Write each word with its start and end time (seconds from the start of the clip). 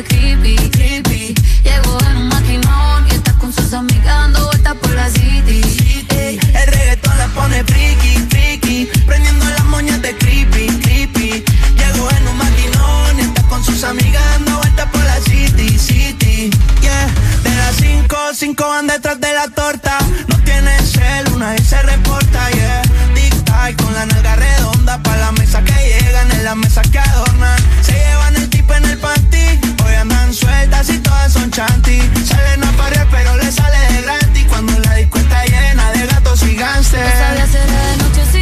creepy, 0.00 0.56
creepy. 0.70 1.34
Llegó 1.62 1.98
en 2.10 2.16
un 2.16 2.28
maquinón 2.28 3.06
y 3.08 3.14
está 3.14 3.32
con 3.34 3.52
sus 3.52 3.72
amigas 3.74 4.06
dando 4.06 4.46
vueltas 4.46 4.74
por 4.76 4.90
la 4.94 5.08
city. 5.10 5.60
El 6.08 6.66
reggaetón 6.66 7.18
la 7.18 7.26
pone 7.28 7.62
friki, 7.64 8.16
friki. 8.30 8.88
Prendiendo 9.06 9.44
las 9.44 9.64
moñas 9.66 10.00
de 10.00 10.16
creepy, 10.16 10.66
creepy. 10.80 11.44
Llegó 11.76 12.10
en 12.10 12.28
un 12.28 12.36
maquinón 12.38 13.18
y 13.18 13.22
está 13.22 13.42
con 13.42 13.62
sus 13.62 13.84
amigas 13.84 14.22
dando 14.32 14.56
vueltas 14.56 14.88
por 14.90 15.04
la 15.04 15.20
city, 15.20 15.78
city. 15.78 16.50
Yeah, 16.80 17.08
de 17.42 17.54
las 17.54 17.76
cinco, 17.76 18.16
cinco 18.34 18.68
van 18.68 18.86
detrás 18.86 19.20
de 19.20 19.32
la 19.34 19.48
torta. 19.48 19.98
No 20.28 20.38
tiene 20.44 20.70
cel, 20.80 21.28
una 21.34 21.50
vez 21.50 21.66
se 21.66 21.82
reporta, 21.82 22.50
yeah. 22.50 22.82
Tic 23.14 23.34
tac 23.44 23.76
con 23.82 23.92
la 23.92 24.06
nalga 24.06 24.36
redonda 24.36 25.02
pa' 25.02 25.16
la 25.16 25.32
mesa 25.32 25.62
que 25.62 25.74
llegan, 25.74 26.30
en 26.32 26.44
la 26.44 26.54
mesa 26.54 26.80
que 26.82 26.98
adornan. 26.98 27.58
Se 27.82 27.92
llevan 27.92 28.36
el 28.36 28.48
tipo 28.48 28.72
en 28.74 28.84
el 28.86 28.98
panty. 28.98 29.71
Andan 30.02 30.34
sueltas 30.34 30.90
y 30.90 30.98
todas 30.98 31.32
son 31.32 31.48
chanty. 31.52 32.00
Salen 32.26 32.64
a 32.64 32.72
parir, 32.72 33.06
pero 33.12 33.36
le 33.36 33.52
sale 33.52 33.78
de 33.92 34.02
gratis 34.02 34.46
cuando 34.48 34.76
la 34.80 34.96
disco 34.96 35.18
está 35.18 35.44
llena 35.44 35.92
de 35.92 36.06
gatos 36.08 36.42
y 36.42 36.56
gánster. 36.56 37.04
No 37.04 37.12
sabía 37.12 37.46
de 37.46 37.96
noche 37.98 38.41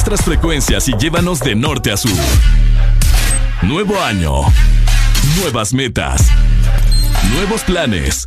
Nuestras 0.00 0.22
frecuencias 0.22 0.88
y 0.88 0.96
llévanos 0.96 1.40
de 1.40 1.54
norte 1.54 1.92
a 1.92 1.96
sur. 1.98 2.10
Nuevo 3.60 4.00
año. 4.02 4.32
Nuevas 5.36 5.74
metas. 5.74 6.22
Nuevos 7.34 7.60
planes. 7.64 8.24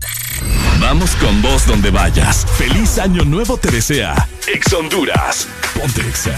Vamos 0.79 1.15
con 1.15 1.41
vos 1.41 1.65
donde 1.65 1.89
vayas. 1.89 2.45
Feliz 2.59 2.99
año 2.99 3.25
nuevo 3.25 3.57
te 3.57 3.71
desea. 3.71 4.13
Ex 4.53 4.71
Honduras. 4.71 5.47
Ponte 5.73 6.01
Exa. 6.01 6.35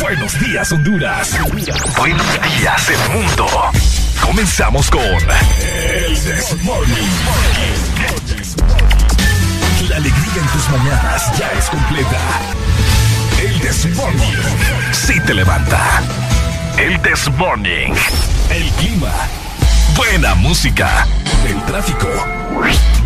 Buenos 0.00 0.40
días, 0.40 0.72
Honduras. 0.72 1.38
Buenos 1.98 2.26
días, 2.58 2.88
el 2.88 3.20
mundo. 3.20 3.46
Comenzamos 4.22 4.90
con 4.90 5.02
El 5.02 6.14
This 6.14 6.56
Morning. 6.62 6.94
La 9.88 9.96
alegría 9.96 10.40
en 10.40 10.46
tus 10.48 10.68
mañanas 10.70 11.38
ya 11.38 11.50
es 11.58 11.68
completa. 11.68 12.18
El 13.42 13.60
This 13.60 13.94
Morning. 13.96 14.36
Sí 14.92 15.20
te 15.26 15.34
levanta. 15.34 16.02
El 16.78 17.00
This 17.02 17.30
Morning. 17.36 17.92
El 18.50 18.70
clima. 18.72 19.12
Buena 19.96 20.34
música. 20.34 21.06
El 21.46 21.62
tráfico. 21.64 22.08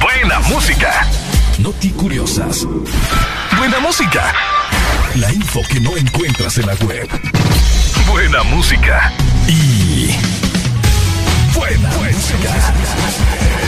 Buena 0.01 0.41
música. 0.49 1.07
Noti 1.59 1.91
curiosas. 1.91 2.65
Buena 3.57 3.81
música. 3.81 4.33
La 5.17 5.33
info 5.33 5.61
que 5.69 5.81
no 5.81 5.97
encuentras 5.97 6.59
en 6.59 6.67
la 6.67 6.75
web. 6.75 7.09
Buena 8.09 8.43
música. 8.45 9.13
Y. 9.49 10.15
Buena, 11.55 11.89
música. 11.89 12.55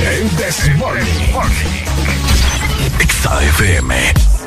El 0.01 0.29
This 0.37 0.71
Morning. 3.01 4.40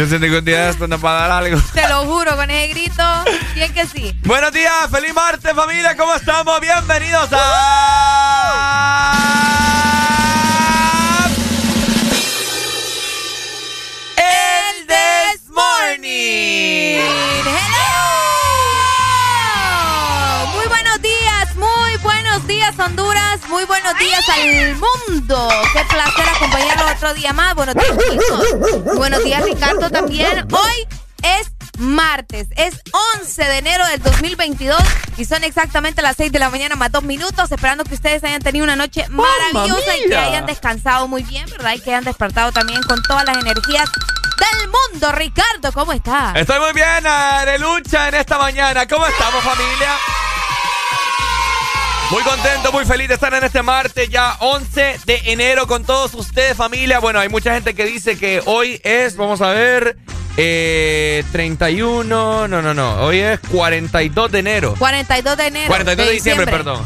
Yo 0.00 0.06
siento 0.06 0.28
que 0.28 0.38
un 0.38 0.44
día 0.46 0.70
esto 0.70 0.88
nos 0.88 1.04
va 1.04 1.10
a 1.10 1.28
dar 1.28 1.44
algo. 1.44 1.60
Te 1.74 1.86
lo 1.86 2.06
juro, 2.06 2.34
con 2.34 2.50
ese 2.50 2.68
grito, 2.68 3.02
bien 3.54 3.70
que 3.74 3.86
sí. 3.86 4.18
Buenos 4.24 4.50
días, 4.50 4.88
feliz 4.90 5.12
martes 5.12 5.52
familia, 5.52 5.94
¿cómo 5.94 6.14
estamos? 6.14 6.58
Bienvenidos 6.58 7.28
a... 7.32 8.80
muy 23.50 23.64
buenos 23.64 23.98
días 23.98 24.28
al 24.28 24.76
mundo. 24.76 25.48
Qué 25.72 25.84
placer 25.84 26.28
acompañarlos 26.28 26.92
otro 26.92 27.14
día 27.14 27.32
más. 27.32 27.54
Buenos 27.56 27.74
días, 27.74 27.96
chicos. 28.10 28.94
Buenos 28.96 29.24
días, 29.24 29.44
Ricardo, 29.44 29.90
también. 29.90 30.46
Hoy 30.52 30.88
es 31.22 31.50
martes, 31.78 32.46
es 32.56 32.80
11 33.18 33.44
de 33.44 33.58
enero 33.58 33.86
del 33.88 34.02
2022 34.02 34.78
y 35.16 35.24
son 35.24 35.42
exactamente 35.42 36.00
las 36.00 36.16
6 36.16 36.30
de 36.30 36.38
la 36.38 36.48
mañana 36.48 36.76
más 36.76 36.92
dos 36.92 37.02
minutos, 37.02 37.50
esperando 37.50 37.84
que 37.84 37.94
ustedes 37.94 38.22
hayan 38.22 38.40
tenido 38.40 38.64
una 38.64 38.76
noche 38.76 39.06
maravillosa 39.08 39.96
y 39.96 40.08
que 40.08 40.16
hayan 40.16 40.46
descansado 40.46 41.08
muy 41.08 41.24
bien, 41.24 41.46
¿verdad? 41.50 41.72
Y 41.74 41.80
que 41.80 41.90
hayan 41.90 42.04
despertado 42.04 42.52
también 42.52 42.82
con 42.84 43.02
todas 43.02 43.24
las 43.24 43.36
energías 43.36 43.90
del 44.38 44.68
mundo. 44.68 45.12
Ricardo, 45.12 45.72
¿cómo 45.72 45.92
estás? 45.92 46.36
Estoy 46.36 46.60
muy 46.60 46.72
bien, 46.72 47.02
de 47.46 47.58
lucha 47.58 48.08
en 48.08 48.14
esta 48.14 48.38
mañana. 48.38 48.86
¿Cómo 48.86 49.06
estamos, 49.06 49.42
familia? 49.42 49.96
Muy 52.10 52.24
contento, 52.24 52.72
muy 52.72 52.84
feliz 52.84 53.06
de 53.06 53.14
estar 53.14 53.32
en 53.34 53.44
este 53.44 53.62
martes, 53.62 54.08
ya 54.08 54.36
11 54.40 54.96
de 55.06 55.22
enero 55.26 55.68
con 55.68 55.84
todos 55.84 56.12
ustedes, 56.14 56.56
familia. 56.56 56.98
Bueno, 56.98 57.20
hay 57.20 57.28
mucha 57.28 57.54
gente 57.54 57.72
que 57.72 57.84
dice 57.84 58.18
que 58.18 58.42
hoy 58.46 58.80
es, 58.82 59.16
vamos 59.16 59.40
a 59.40 59.50
ver, 59.50 59.96
eh, 60.36 61.22
31, 61.30 62.48
no, 62.48 62.48
no, 62.48 62.74
no, 62.74 62.94
hoy 63.02 63.20
es 63.20 63.38
42 63.38 64.32
de 64.32 64.38
enero. 64.40 64.74
42 64.76 65.36
de 65.36 65.46
enero. 65.46 65.68
42 65.68 66.06
de 66.08 66.12
diciembre, 66.12 66.46
perdón. 66.48 66.84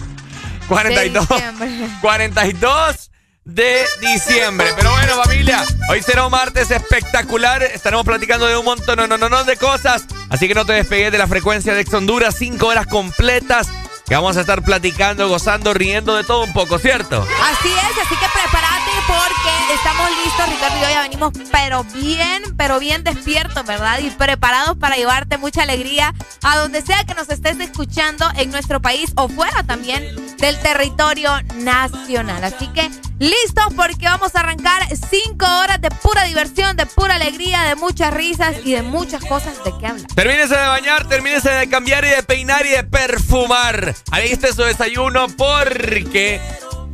42. 0.68 1.26
De 1.26 1.34
diciembre. 1.34 1.88
42 2.02 3.10
de 3.46 3.84
diciembre. 4.02 4.66
Pero 4.76 4.90
bueno, 4.90 5.22
familia, 5.22 5.64
hoy 5.88 6.02
será 6.02 6.26
un 6.26 6.32
martes 6.32 6.70
espectacular. 6.70 7.62
Estaremos 7.62 8.04
platicando 8.04 8.46
de 8.46 8.58
un 8.58 8.64
montón 8.66 8.98
no, 8.98 9.06
no, 9.06 9.16
no, 9.16 9.30
no 9.30 9.44
de 9.44 9.56
cosas. 9.56 10.04
Así 10.28 10.48
que 10.48 10.54
no 10.54 10.66
te 10.66 10.74
despegues 10.74 11.12
de 11.12 11.16
la 11.18 11.26
frecuencia 11.26 11.72
de 11.72 11.80
Ex 11.80 11.94
Honduras. 11.94 12.34
Cinco 12.38 12.66
horas 12.66 12.86
completas 12.86 13.68
que 14.06 14.14
vamos 14.14 14.36
a 14.36 14.40
estar 14.40 14.62
platicando, 14.62 15.28
gozando, 15.28 15.72
riendo 15.72 16.16
de 16.16 16.24
todo 16.24 16.44
un 16.44 16.52
poco, 16.52 16.78
¿cierto? 16.78 17.22
Así 17.22 17.68
es, 17.68 17.98
así 18.04 18.14
que 18.16 18.26
prepárate 18.32 18.90
porque 19.06 19.74
estamos 19.74 20.10
listos, 20.24 20.48
Ricardo 20.50 20.76
y 20.76 20.80
yo 20.80 20.90
ya 20.90 21.02
venimos, 21.02 21.32
pero 21.50 21.84
bien, 21.84 22.42
pero 22.56 22.78
bien 22.78 23.02
despiertos, 23.02 23.64
¿verdad? 23.64 23.98
Y 24.00 24.10
preparados 24.10 24.76
para 24.76 24.96
llevarte 24.96 25.38
mucha 25.38 25.62
alegría 25.62 26.14
a 26.42 26.58
donde 26.58 26.82
sea 26.82 27.04
que 27.04 27.14
nos 27.14 27.30
estés 27.30 27.58
escuchando 27.60 28.26
en 28.36 28.50
nuestro 28.50 28.80
país 28.80 29.12
o 29.16 29.28
fuera 29.28 29.62
también 29.62 30.04
del 30.36 30.58
territorio 30.60 31.30
nacional. 31.56 32.44
Así 32.44 32.68
que 32.68 32.90
listos 33.18 33.64
porque 33.76 34.06
vamos 34.06 34.34
a 34.34 34.40
arrancar 34.40 34.82
cinco 35.10 35.46
horas 35.60 35.80
de 35.80 35.90
pura 35.90 36.24
diversión, 36.24 36.76
de 36.76 36.86
pura 36.86 37.14
alegría, 37.14 37.62
de 37.62 37.74
muchas 37.76 38.12
risas 38.12 38.56
y 38.64 38.72
de 38.72 38.82
muchas 38.82 39.24
cosas 39.24 39.62
de 39.64 39.72
qué 39.80 39.86
hablar. 39.86 40.06
Termínese 40.14 40.56
de 40.56 40.66
bañar, 40.66 41.08
termínese 41.08 41.50
de 41.50 41.68
cambiar 41.68 42.04
y 42.04 42.10
de 42.10 42.22
peinar 42.22 42.66
y 42.66 42.70
de 42.70 42.84
perfumar. 42.84 43.94
Ahí 44.10 44.30
está 44.30 44.52
su 44.52 44.62
desayuno 44.62 45.28
porque 45.36 46.40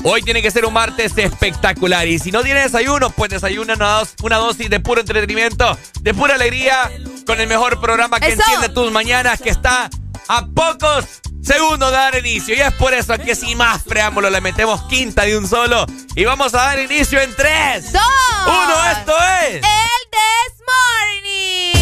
Hoy 0.02 0.22
tiene 0.22 0.40
que 0.40 0.50
ser 0.50 0.64
un 0.64 0.72
martes 0.72 1.12
espectacular. 1.18 2.08
Y 2.08 2.18
si 2.18 2.32
no 2.32 2.42
tiene 2.42 2.60
desayuno, 2.60 3.10
pues 3.10 3.30
desayuna 3.30 3.74
una, 4.22 4.36
dosis 4.36 4.70
de 4.70 4.80
puro 4.80 5.02
entretenimiento, 5.02 5.76
de 6.00 6.14
pura 6.14 6.36
alegría, 6.36 6.90
con 7.26 7.38
el 7.38 7.46
mejor 7.46 7.80
programa 7.80 8.18
que 8.18 8.32
enciende 8.32 8.70
tus 8.70 8.90
mañanas, 8.90 9.42
que 9.42 9.50
está 9.50 9.90
a 10.28 10.46
pocos 10.46 11.20
segundos 11.42 11.90
de 11.90 11.96
dar 11.96 12.16
inicio. 12.16 12.54
Y 12.54 12.60
es 12.60 12.72
por 12.74 12.94
eso 12.94 13.16
que 13.18 13.34
sin 13.34 13.58
más 13.58 13.82
preámbulo 13.82 14.30
le 14.30 14.40
metemos 14.40 14.82
quinta 14.84 15.22
de 15.24 15.36
un 15.36 15.48
solo. 15.48 15.86
Y 16.14 16.24
vamos 16.24 16.54
a 16.54 16.58
dar 16.58 16.78
inicio 16.78 17.20
en 17.20 17.34
tres, 17.34 17.92
dos, 17.92 18.02
uno. 18.46 18.90
Esto 18.92 19.16
es. 19.48 19.56
El 19.56 19.62
This 20.10 20.54
Morning. 20.66 21.74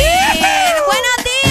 Buenos 0.87 1.25
días. 1.25 1.48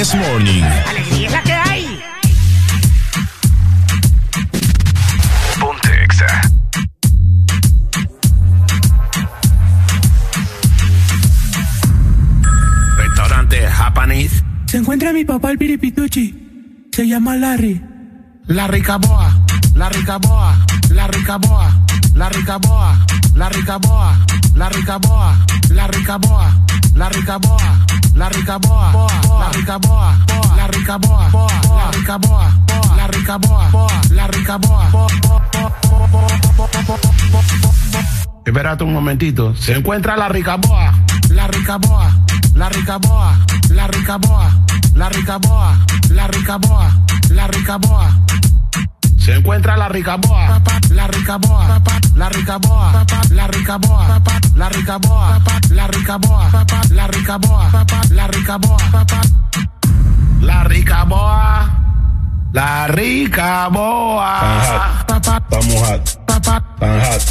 This 0.00 0.14
Morning. 0.14 0.64
¡Alegría 0.88 1.26
es 1.26 1.32
la 1.32 1.42
que 1.42 1.52
hay! 1.52 2.02
Ponte 5.60 6.04
Exa. 6.04 6.40
Restaurante 12.96 13.66
Japanese. 13.66 14.42
Se 14.68 14.78
encuentra 14.78 15.12
mi 15.12 15.26
papá 15.26 15.50
el 15.50 15.58
piripituchi. 15.58 16.88
Se 16.92 17.06
llama 17.06 17.36
Larry. 17.36 17.84
La 18.46 18.68
ricaboa, 18.68 19.38
la 19.74 19.90
ricaboa, 19.90 20.66
la 20.88 21.08
ricaboa, 21.08 21.78
la 22.14 22.30
ricaboa, 22.30 23.06
la 23.34 23.50
ricaboa, 23.50 24.26
la 24.54 24.68
ricaboa, 24.70 25.46
la 25.68 25.86
ricaboa, 25.88 26.64
la 26.94 27.08
ricaboa, 27.10 27.86
la 28.14 28.28
rica 28.28 28.58
boa, 28.58 28.92
la 29.38 29.48
rica 29.52 29.78
boa, 29.78 30.16
la 30.56 30.66
rica 30.66 30.98
boa, 30.98 31.28
la 31.30 31.90
rica 31.90 32.18
boa, 32.18 32.52
la 32.96 33.06
rica 33.06 33.38
boa, 33.38 33.70
la 34.10 34.26
rica 34.26 34.58
boa. 34.58 34.90
Espérate 38.44 38.84
un 38.84 38.92
momentito, 38.92 39.54
se 39.54 39.74
encuentra 39.74 40.16
la 40.16 40.28
rica 40.28 40.56
boa, 40.56 40.92
la 41.30 41.46
rica 41.46 41.78
boa, 41.78 42.10
la 42.54 42.68
rica 42.68 42.98
boa, 42.98 43.38
la 43.70 43.86
rica 43.86 44.18
boa, 44.18 44.50
la 44.94 45.08
rica 45.08 45.38
boa, 45.38 45.78
la 46.10 46.26
rica 46.26 46.58
boa, 46.58 46.90
la 47.30 47.46
rica 47.46 47.78
boa. 47.78 48.10
Encuentra 49.30 49.76
la 49.76 49.88
ricaboa, 49.88 50.60
la 50.90 51.06
ricaboa, 51.06 51.80
la 52.14 52.28
ricaboa, 52.28 53.04
la 53.30 53.46
ricaboa, 53.46 54.20
la 54.54 54.68
ricaboa, 54.68 55.40
la 55.70 55.86
ricaboa, 55.86 56.50
la 56.90 57.06
ricaboa, 57.06 57.70
la 58.10 58.26
ricaboa, 58.26 58.76
la 60.40 60.64
ricaboa, 60.64 61.70
la 62.52 62.86
ricaboa. 62.88 64.40
Estamos 65.50 65.88
hot. 65.88 66.26
Tan 66.26 67.00
hot. 67.00 67.22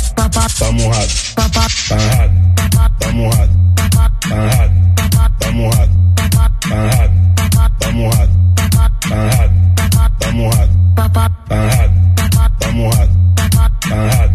Estamos 0.47 0.95
hot. 0.95 1.09
Tan 1.35 1.51
hot. 1.53 2.31
Estamos 3.01 3.35
hot. 3.35 3.49
Tan 3.75 3.91
hot. 4.47 4.71
Estamos 5.39 5.75
hot. 5.75 5.89
Tan 6.15 6.33
hot. 6.89 7.11
Estamos 7.79 8.15
hot. 8.15 8.29
Tan 9.01 9.31
hot. 9.31 9.68
Estamos 10.29 10.55
hot. 10.55 10.69
Tan 10.95 11.15
hot. 11.15 11.31
Estamos 12.59 12.95
hot. 12.95 13.09
Tan 13.35 13.49
hot. 13.57 14.29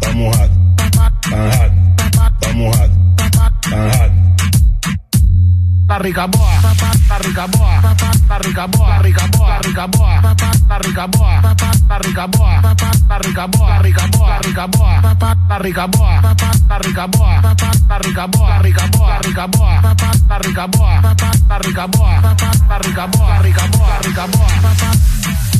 Estamos 0.00 0.36
hot. 0.36 0.50
Tan 0.76 0.90
hot. 1.50 1.72
Estamos 2.40 2.76
hot. 2.76 2.90
Hot. 3.70 4.29
La 5.90 5.96
la 5.96 6.02
ricaboa, 6.04 6.52
la 6.62 6.72
la 7.08 7.18
ricaboa, 7.18 7.80
la 8.28 8.38
ricaboa, 8.38 8.88
la 8.88 9.58
ricaboa, 9.58 10.20
la 10.68 10.78
ricaboa, 10.78 11.42
la 11.88 11.98
ricaboa, 11.98 12.62
la 12.62 12.74
la 13.08 13.18
ricaboa, 13.18 13.80
la 13.80 13.96
la 15.48 15.58
ricaboa, 19.18 19.80
la 19.80 19.94
la 20.20 20.38
ricaboa, 20.38 21.00
la 21.48 21.58
ricaboa, 21.58 22.20
la 22.68 22.78
ricaboa, 22.78 23.28
la 23.80 23.98
ricaboa. 23.98 25.59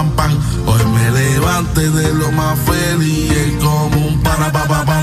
Hoy 0.00 0.82
me 0.94 1.10
levante 1.10 1.90
de 1.90 2.14
lo 2.14 2.32
más 2.32 2.58
feliz, 2.60 3.32
como 3.60 4.06
un 4.06 4.22
para 4.22 4.50
pa 4.50 4.99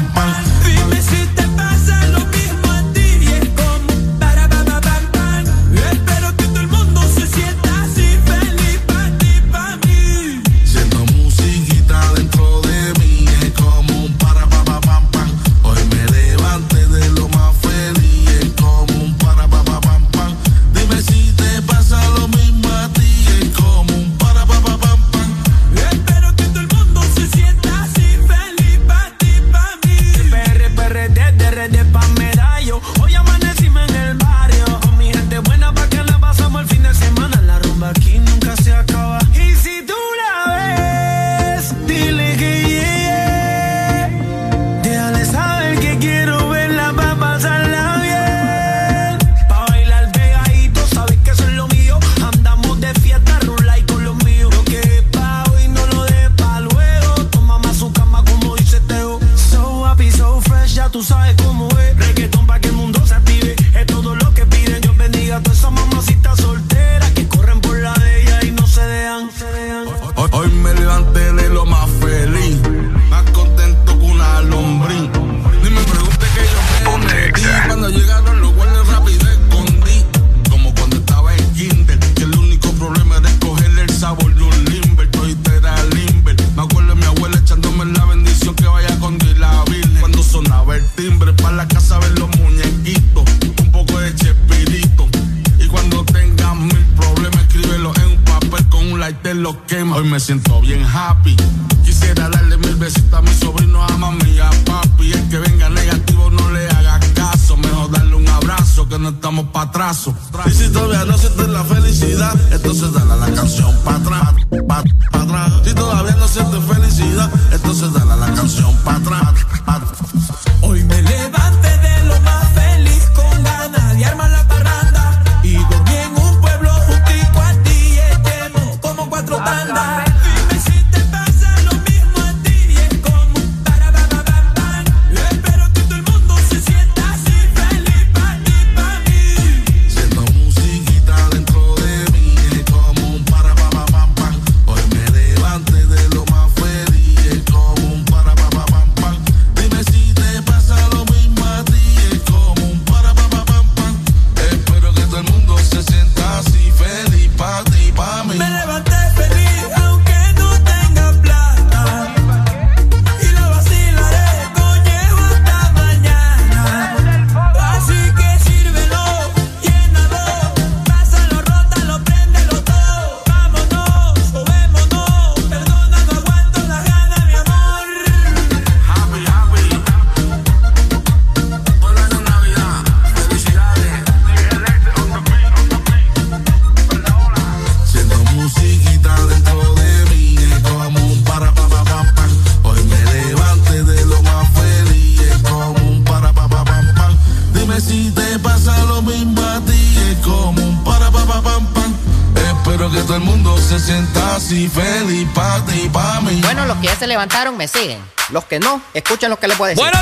me 207.57 207.67
siguen. 207.67 207.99
Los 208.29 208.45
que 208.45 208.59
no, 208.59 208.81
escuchen 208.93 209.29
lo 209.29 209.39
que 209.39 209.47
les 209.47 209.57
voy 209.57 209.67
a 209.67 209.69
decir. 209.69 209.83
Buenos 209.83 209.96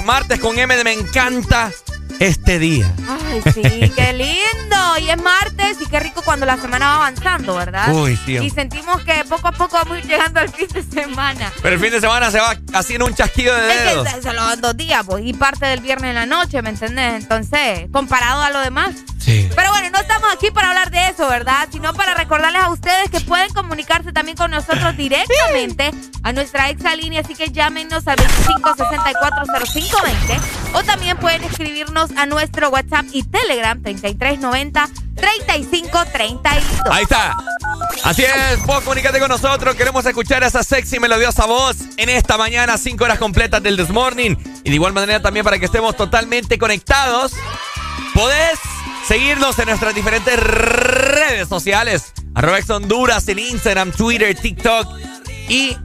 martes. 0.00 0.06
Martes 0.06 0.40
con 0.40 0.58
M 0.58 0.76
de 0.76 0.84
Me 0.84 0.92
encanta 0.92 1.70
este 2.20 2.58
día. 2.58 2.90
Ay, 3.08 3.42
sí, 3.52 3.62
qué 3.96 4.12
lindo. 4.12 4.98
Y 5.00 5.10
es 5.10 5.20
martes 5.20 5.76
y 5.80 5.86
qué 5.86 5.98
rico 5.98 6.22
cuando 6.22 6.46
la 6.46 6.56
semana 6.56 6.86
va 6.90 6.94
avanzando, 6.96 7.56
¿verdad? 7.56 7.92
Uy, 7.92 8.16
sí. 8.24 8.36
Y 8.38 8.50
sentimos 8.50 9.02
que 9.02 9.24
poco 9.24 9.48
a 9.48 9.52
poco 9.52 9.76
vamos 9.76 9.96
a 9.96 9.98
ir 9.98 10.06
llegando 10.06 10.38
al 10.40 10.48
fin 10.48 10.68
de 10.68 10.82
semana. 10.84 11.52
Pero 11.60 11.74
el 11.74 11.80
fin 11.80 11.90
de 11.90 12.00
semana 12.00 12.30
se 12.30 12.38
va 12.38 12.54
haciendo 12.74 13.06
un 13.06 13.14
chasquido 13.14 13.54
de 13.56 13.72
Es 13.74 13.84
dedos. 13.84 14.04
que 14.08 14.14
se- 14.14 14.22
solo 14.22 14.56
dos 14.58 14.76
días, 14.76 15.02
pues, 15.04 15.24
y 15.26 15.32
parte 15.32 15.66
del 15.66 15.80
viernes 15.80 16.10
en 16.10 16.14
la 16.14 16.26
noche, 16.26 16.62
¿me 16.62 16.70
entendés? 16.70 17.14
Entonces, 17.22 17.88
comparado 17.92 18.42
a 18.42 18.50
lo 18.50 18.60
demás. 18.60 18.94
Sí. 19.18 19.48
Pero 19.56 19.70
bueno, 19.70 19.88
no 19.90 19.98
estamos 19.98 20.32
aquí 20.32 20.50
para 20.52 20.68
hablar 20.68 20.90
de 20.92 21.08
eso, 21.08 21.26
¿verdad? 21.28 21.66
Sino 21.72 21.92
para 21.94 22.14
recordarles 22.14 22.62
a 22.62 22.70
ustedes 22.70 23.10
que 23.10 23.20
pueden 23.20 23.52
comunicarse 23.52 24.12
también 24.12 24.36
con 24.36 24.50
nosotros 24.52 24.96
directamente 24.96 25.90
a 26.24 26.32
nuestra 26.32 26.70
exalínea, 26.70 27.20
así 27.20 27.34
que 27.34 27.50
llámenos 27.50 28.08
al 28.08 28.16
25640520 28.16 30.40
o 30.72 30.82
también 30.82 31.18
pueden 31.18 31.44
escribirnos 31.44 32.10
a 32.16 32.26
nuestro 32.26 32.70
WhatsApp 32.70 33.04
y 33.12 33.22
Telegram 33.22 33.80
3390 33.80 34.88
3532. 35.14 36.64
Ahí 36.90 37.04
está. 37.04 37.36
Así 38.02 38.24
es, 38.24 38.66
vos 38.66 38.82
comunícate 38.82 39.20
con 39.20 39.28
nosotros. 39.28 39.76
Queremos 39.76 40.04
escuchar 40.06 40.42
esa 40.42 40.64
sexy 40.64 40.98
melodiosa 40.98 41.46
voz 41.46 41.76
en 41.96 42.08
esta 42.08 42.36
mañana, 42.36 42.76
5 42.78 43.04
horas 43.04 43.18
completas 43.18 43.62
del 43.62 43.76
This 43.76 43.90
Morning. 43.90 44.34
Y 44.64 44.70
de 44.70 44.74
igual 44.74 44.94
manera 44.94 45.20
también 45.20 45.44
para 45.44 45.58
que 45.58 45.66
estemos 45.66 45.96
totalmente 45.96 46.58
conectados, 46.58 47.34
podés 48.14 48.58
seguirnos 49.06 49.58
en 49.58 49.66
nuestras 49.66 49.94
diferentes 49.94 50.40
redes 50.40 51.48
sociales. 51.48 52.14
Arroba 52.34 52.58
Honduras 52.70 53.28
en 53.28 53.38
Instagram, 53.38 53.92
Twitter, 53.92 54.34
TikTok 54.34 54.88
y 55.48 55.76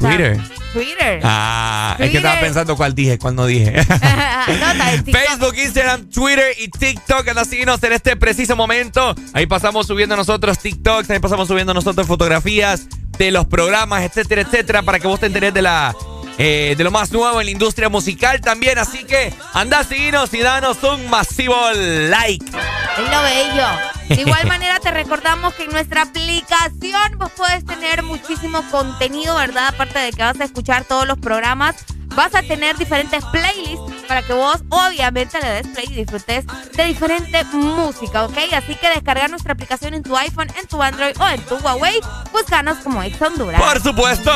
Twitter. 0.00 0.40
Twitter. 0.72 1.20
Ah, 1.22 1.96
es 1.98 2.10
que 2.10 2.18
estaba 2.18 2.40
pensando 2.40 2.76
cuál 2.76 2.94
dije, 2.94 3.18
cuál 3.18 3.34
no 3.34 3.46
dije. 3.46 3.72
no. 3.72 5.12
Facebook, 5.12 5.54
Instagram, 5.56 6.08
Twitter 6.10 6.54
y 6.58 6.68
TikTok. 6.68 7.28
Anda 7.28 7.42
a 7.42 7.44
seguirnos 7.44 7.82
en 7.82 7.92
este 7.92 8.16
preciso 8.16 8.56
momento. 8.56 9.14
Ahí 9.32 9.46
pasamos 9.46 9.86
subiendo 9.86 10.16
nosotros 10.16 10.58
TikToks, 10.58 11.10
ahí 11.10 11.18
pasamos 11.18 11.48
subiendo 11.48 11.74
nosotros 11.74 12.06
fotografías 12.06 12.86
de 13.18 13.30
los 13.30 13.46
programas, 13.46 14.02
etcétera, 14.02 14.42
etcétera, 14.42 14.82
para 14.82 14.98
que 14.98 15.06
vos 15.06 15.20
te 15.20 15.26
enteres 15.26 15.52
de 15.52 15.62
la 15.62 15.94
eh, 16.42 16.74
de 16.74 16.84
lo 16.84 16.90
más 16.90 17.12
nuevo 17.12 17.38
en 17.38 17.46
la 17.46 17.50
industria 17.50 17.90
musical 17.90 18.40
también. 18.40 18.78
Así 18.78 19.04
que 19.04 19.32
anda 19.52 19.80
a 19.80 19.84
seguirnos 19.84 20.32
y 20.32 20.40
danos 20.40 20.82
un 20.82 21.10
masivo 21.10 21.54
like. 21.74 22.46
Es 22.46 23.10
lo 23.10 23.22
bello. 23.22 23.66
De 24.08 24.22
igual 24.22 24.46
manera 24.48 24.80
te 24.80 24.90
recordamos 24.90 25.52
que 25.52 25.64
en 25.64 25.70
nuestra 25.70 26.02
aplicación 26.02 27.18
vos 27.18 27.30
puedes 27.36 27.66
tener 27.66 28.02
muchísimo 28.02 28.62
contenido, 28.70 29.36
¿verdad? 29.36 29.68
Aparte 29.68 29.98
de 29.98 30.12
que 30.12 30.22
vas 30.22 30.40
a 30.40 30.44
escuchar 30.44 30.84
todos 30.84 31.06
los 31.06 31.18
programas, 31.18 31.76
vas 32.14 32.34
a 32.34 32.40
tener 32.40 32.74
diferentes 32.78 33.22
playlists 33.26 34.06
para 34.08 34.22
que 34.22 34.32
vos 34.32 34.62
obviamente 34.70 35.38
le 35.42 35.48
des 35.48 35.66
play 35.68 35.86
y 35.90 35.94
disfrutes 35.96 36.46
de 36.74 36.84
diferente 36.84 37.44
música, 37.52 38.24
¿ok? 38.24 38.38
Así 38.54 38.76
que 38.76 38.88
descarga 38.88 39.28
nuestra 39.28 39.52
aplicación 39.52 39.92
en 39.92 40.02
tu 40.02 40.16
iPhone, 40.16 40.48
en 40.58 40.66
tu 40.66 40.82
Android 40.82 41.14
o 41.20 41.28
en 41.28 41.42
tu 41.42 41.56
Huawei. 41.56 42.00
Búscanos 42.32 42.78
como 42.78 43.02
Ex 43.02 43.20
Honduras. 43.20 43.60
Por 43.60 43.82
supuesto. 43.82 44.32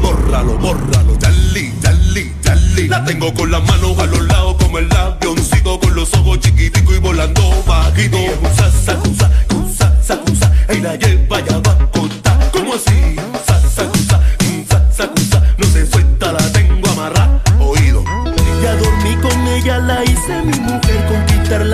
bórralo, 0.01 0.57
bórralo, 0.57 1.15
dali, 1.15 1.73
dali, 1.79 2.33
dali. 2.43 2.87
La 2.89 3.01
tengo 3.05 3.33
con 3.33 3.49
las 3.49 3.63
manos 3.65 3.97
a 3.99 4.05
los 4.07 4.21
lados 4.27 4.57
como 4.59 4.79
el 4.79 4.91
avioncito 4.91 5.79
con 5.79 5.95
los 5.95 6.13
ojos 6.15 6.41
chiquiticos 6.41 6.95
y 6.95 6.99
volando 6.99 7.63
bajito. 7.65 8.17
Usa, 8.17 8.71
sacusa, 8.71 9.31
usa, 9.55 10.03
sacusa, 10.03 10.53
y 10.69 10.81
la 10.81 10.97
lleva 10.97 11.39
ya 11.39 11.57
va 11.59 11.71
a 11.71 11.91
contar. 11.91 12.51
¿Cómo 12.51 12.73
así? 12.73 13.15
Sacusa, 13.45 13.85
usa, 13.87 14.91
sacusa, 14.91 15.15
no 15.29 15.30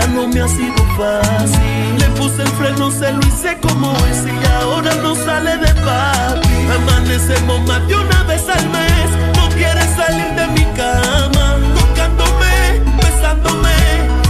no 0.05 0.27
me 0.27 0.41
ha 0.41 0.47
sido 0.47 0.75
fácil. 0.95 1.97
Le 1.97 2.05
puse 2.17 2.43
el 2.43 2.49
freno, 2.49 2.91
se 2.91 3.11
lo 3.11 3.19
hice 3.21 3.57
como 3.61 3.91
es 4.11 4.25
y 4.25 4.45
ahora 4.61 4.93
no 5.01 5.15
sale 5.15 5.57
de 5.57 5.73
papi. 5.73 6.47
Amanecemos 6.75 7.61
más 7.67 7.87
de 7.87 7.95
una 7.95 8.23
vez 8.23 8.43
al 8.47 8.69
mes, 8.69 9.09
no 9.35 9.49
quiere 9.49 9.81
salir 9.95 10.31
de 10.35 10.47
mi 10.49 10.65
cama. 10.75 11.57
Tocándome, 11.79 12.81
besándome, 13.01 13.75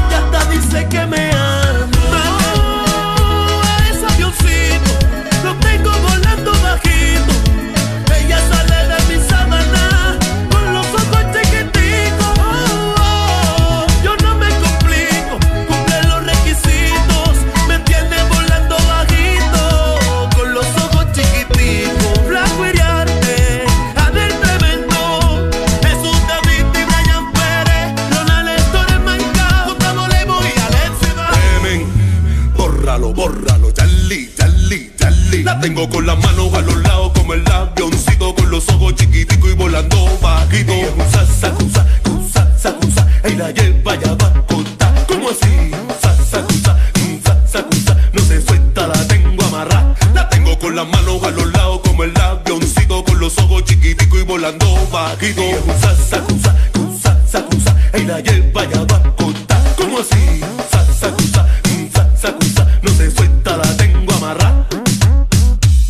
y 0.10 0.14
hasta 0.14 0.52
dice 0.52 0.88
que 0.88 1.06
me 1.06 1.27
La 35.58 35.62
tengo 35.62 35.90
con 35.90 36.06
las 36.06 36.16
manos 36.20 36.54
a 36.54 36.62
los 36.62 36.78
lados 36.84 37.12
como 37.16 37.34
el 37.34 37.44
avioncito 37.52 38.36
con 38.36 38.52
los 38.52 38.70
ojos 38.70 38.94
chiquiticos 38.94 39.50
y 39.50 39.54
volando 39.56 39.98
bajito. 40.22 40.72
Usa, 40.72 41.26
sacusa, 41.26 41.84
usa, 42.12 42.58
sacusa, 42.60 43.08
y 43.28 43.34
la 43.34 43.50
lleva 43.50 43.96
ya 43.96 44.14
va 44.14 44.28
a. 44.28 44.46
¿Cómo 45.08 45.30
así? 45.30 45.72
Usa, 45.90 46.16
sacusa, 46.30 46.78
usa, 46.94 47.48
sacusa, 47.48 47.98
no 48.14 48.22
se 48.22 48.40
suelta, 48.40 48.86
la 48.86 49.08
tengo 49.08 49.44
amarrada. 49.46 49.96
La 50.14 50.30
tengo 50.30 50.60
con 50.60 50.76
las 50.76 50.88
manos 50.88 51.24
a 51.24 51.32
los 51.32 51.52
lados 51.52 51.82
como 51.84 52.04
el 52.04 52.16
avioncito 52.16 53.04
con 53.04 53.20
los 53.20 53.36
ojos 53.40 53.64
chiquiticos 53.64 54.20
y 54.20 54.24
volando 54.26 54.68
bajito. 54.92 55.42
Usa, 55.42 55.96
sacusa, 56.08 56.56
usa, 56.88 57.20
sacusa, 57.28 57.76
y 57.96 58.04
la 58.04 58.20
lleva 58.20 58.64
ya 58.66 58.84
va 58.84 58.98
a. 58.98 59.76
¿Cómo 59.76 59.98
así? 59.98 60.77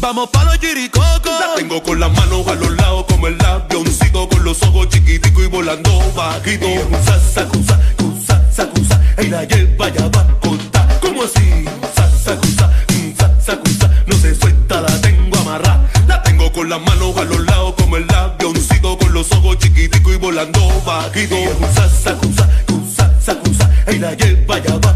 Vamos 0.08 0.30
pa' 0.30 0.46
los 0.46 0.58
yiricocos. 0.62 1.38
La 1.38 1.56
tengo 1.58 1.84
con 1.84 2.00
las 2.00 2.10
manos 2.10 2.48
a 2.48 2.56
los 2.56 2.72
lados 2.78 3.04
como 3.10 3.28
el 3.28 3.38
avioncito 3.44 4.30
con 4.30 4.42
los 4.46 4.64
ojos 4.64 4.88
chiquiticos 4.88 5.44
y 5.44 5.48
volando 5.48 5.92
bajito. 6.16 6.66
Usa, 6.66 7.20
sacusa, 7.20 7.78
usa, 8.02 8.42
sacusa, 8.50 9.02
y 9.22 9.28
la 9.28 9.44
lleva 9.44 9.90
ya 9.90 10.08
va 10.08 10.22
a 10.22 10.40
contar. 10.40 11.00
¿Cómo 11.02 11.24
así? 11.24 11.66
Usa, 11.84 12.10
sacusa, 12.24 12.72
usa, 12.88 13.42
sacusa, 13.42 13.92
no 14.06 14.16
se 14.16 14.34
suelta, 14.34 14.80
la 14.80 15.02
tengo 15.02 15.40
amarrada. 15.40 15.86
La 16.08 16.24
tengo 16.24 16.54
con 16.54 16.70
las 16.70 16.80
manos 16.80 17.18
a 17.18 17.26
los 17.26 17.42
lados 17.42 17.74
como 17.76 17.98
el 17.98 18.10
avioncito 18.10 18.98
con 18.98 19.14
los 19.14 19.30
ojos 19.34 19.58
chiquiticos 19.58 20.14
y 20.14 20.18
volando 20.18 20.62
bajito. 20.86 21.36
Usa, 21.36 21.90
sacusa, 21.90 22.50
usa, 22.72 23.14
sacusa, 23.20 23.70
y 23.92 23.98
la 23.98 24.14
lleva 24.14 24.58
ya 24.60 24.78
va 24.78 24.96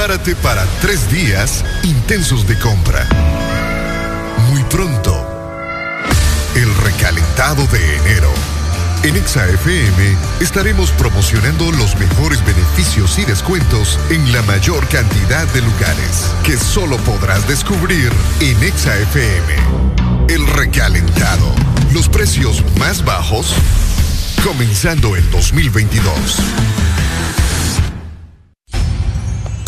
Prepárate 0.00 0.34
para 0.36 0.64
tres 0.80 1.10
días 1.12 1.62
intensos 1.82 2.46
de 2.46 2.58
compra. 2.58 3.06
Muy 4.48 4.62
pronto, 4.64 5.14
el 6.54 6.74
recalentado 6.76 7.66
de 7.66 7.96
enero. 7.98 8.32
En 9.02 9.14
ExaFM 9.14 10.16
estaremos 10.40 10.90
promocionando 10.92 11.70
los 11.72 11.96
mejores 11.96 12.42
beneficios 12.46 13.18
y 13.18 13.26
descuentos 13.26 13.98
en 14.08 14.32
la 14.32 14.40
mayor 14.44 14.88
cantidad 14.88 15.46
de 15.48 15.60
lugares 15.60 16.30
que 16.44 16.56
solo 16.56 16.96
podrás 16.96 17.46
descubrir 17.46 18.10
en 18.40 18.62
ExaFM. 18.62 19.54
El 20.30 20.46
recalentado. 20.46 21.54
Los 21.92 22.08
precios 22.08 22.64
más 22.78 23.04
bajos 23.04 23.54
comenzando 24.42 25.14
el 25.14 25.30
2022. 25.30 26.89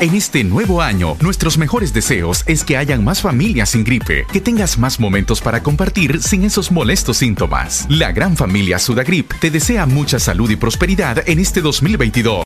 En 0.00 0.14
este 0.14 0.42
nuevo 0.42 0.82
año, 0.82 1.16
nuestros 1.20 1.56
mejores 1.56 1.94
deseos 1.94 2.42
es 2.46 2.64
que 2.64 2.76
hayan 2.76 3.04
más 3.04 3.22
familias 3.22 3.70
sin 3.70 3.84
gripe, 3.84 4.26
que 4.32 4.40
tengas 4.40 4.76
más 4.76 4.98
momentos 4.98 5.40
para 5.40 5.62
compartir 5.62 6.20
sin 6.20 6.42
esos 6.42 6.72
molestos 6.72 7.18
síntomas. 7.18 7.86
La 7.88 8.12
gran 8.12 8.36
familia 8.36 8.78
Sudagrip 8.78 9.32
te 9.40 9.50
desea 9.50 9.86
mucha 9.86 10.18
salud 10.18 10.50
y 10.50 10.56
prosperidad 10.56 11.26
en 11.28 11.38
este 11.38 11.60
2022. 11.60 12.44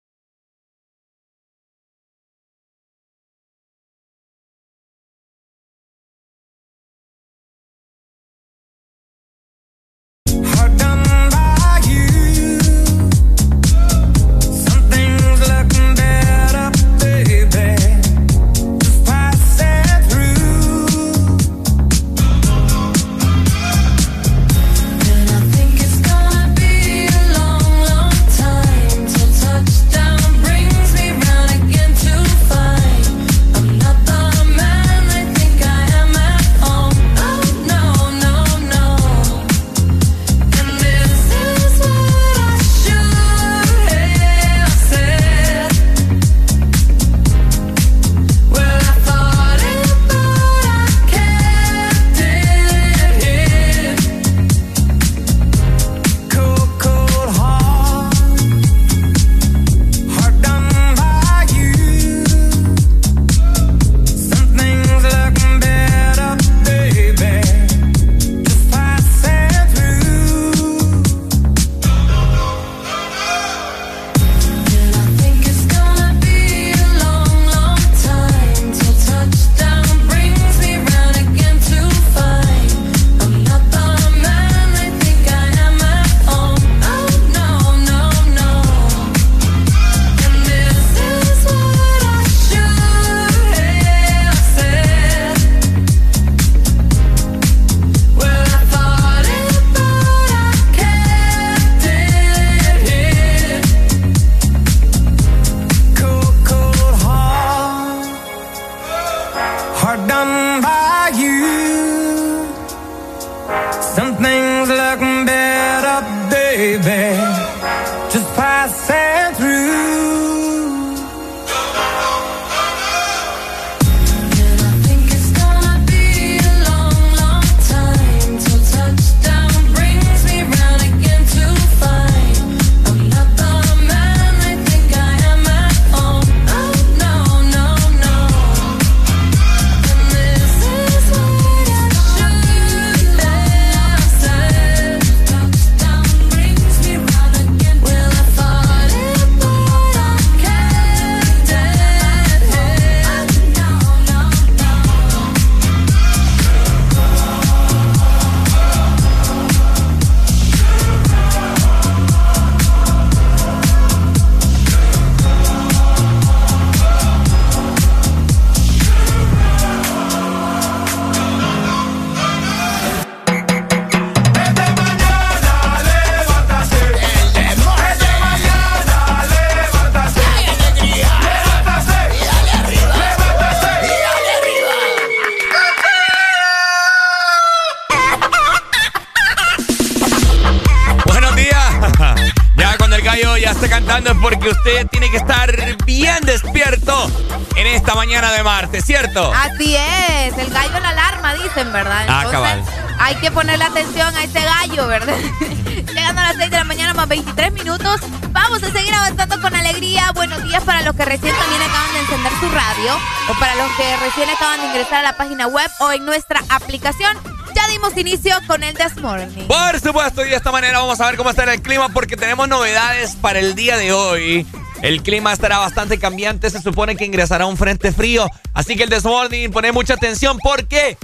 Página 215.28 215.46
web 215.46 215.70
o 215.80 215.92
en 215.92 216.06
nuestra 216.06 216.42
aplicación. 216.48 217.14
Ya 217.54 217.68
dimos 217.68 217.94
inicio 217.98 218.34
con 218.46 218.62
el 218.62 218.74
This 218.74 218.96
Morning. 218.96 219.46
Por 219.46 219.78
supuesto, 219.78 220.24
y 220.24 220.30
de 220.30 220.36
esta 220.36 220.50
manera 220.50 220.78
vamos 220.78 220.98
a 221.00 221.06
ver 221.06 221.16
cómo 221.16 221.28
está 221.28 221.52
el 221.52 221.60
clima 221.60 221.90
porque 221.90 222.16
tenemos 222.16 222.48
novedades 222.48 223.14
para 223.16 223.38
el 223.38 223.54
día 223.54 223.76
de 223.76 223.92
hoy. 223.92 224.46
El 224.80 225.02
clima 225.02 225.32
estará 225.32 225.58
bastante 225.58 225.98
cambiante, 225.98 226.48
se 226.48 226.62
supone 226.62 226.96
que 226.96 227.04
ingresará 227.04 227.44
un 227.44 227.58
frente 227.58 227.92
frío. 227.92 228.26
Así 228.54 228.74
que 228.74 228.84
el 228.84 228.88
Desmorning, 228.88 229.50
pone 229.50 229.70
mucha 229.70 229.94
atención 229.94 230.38
porque 230.38 230.96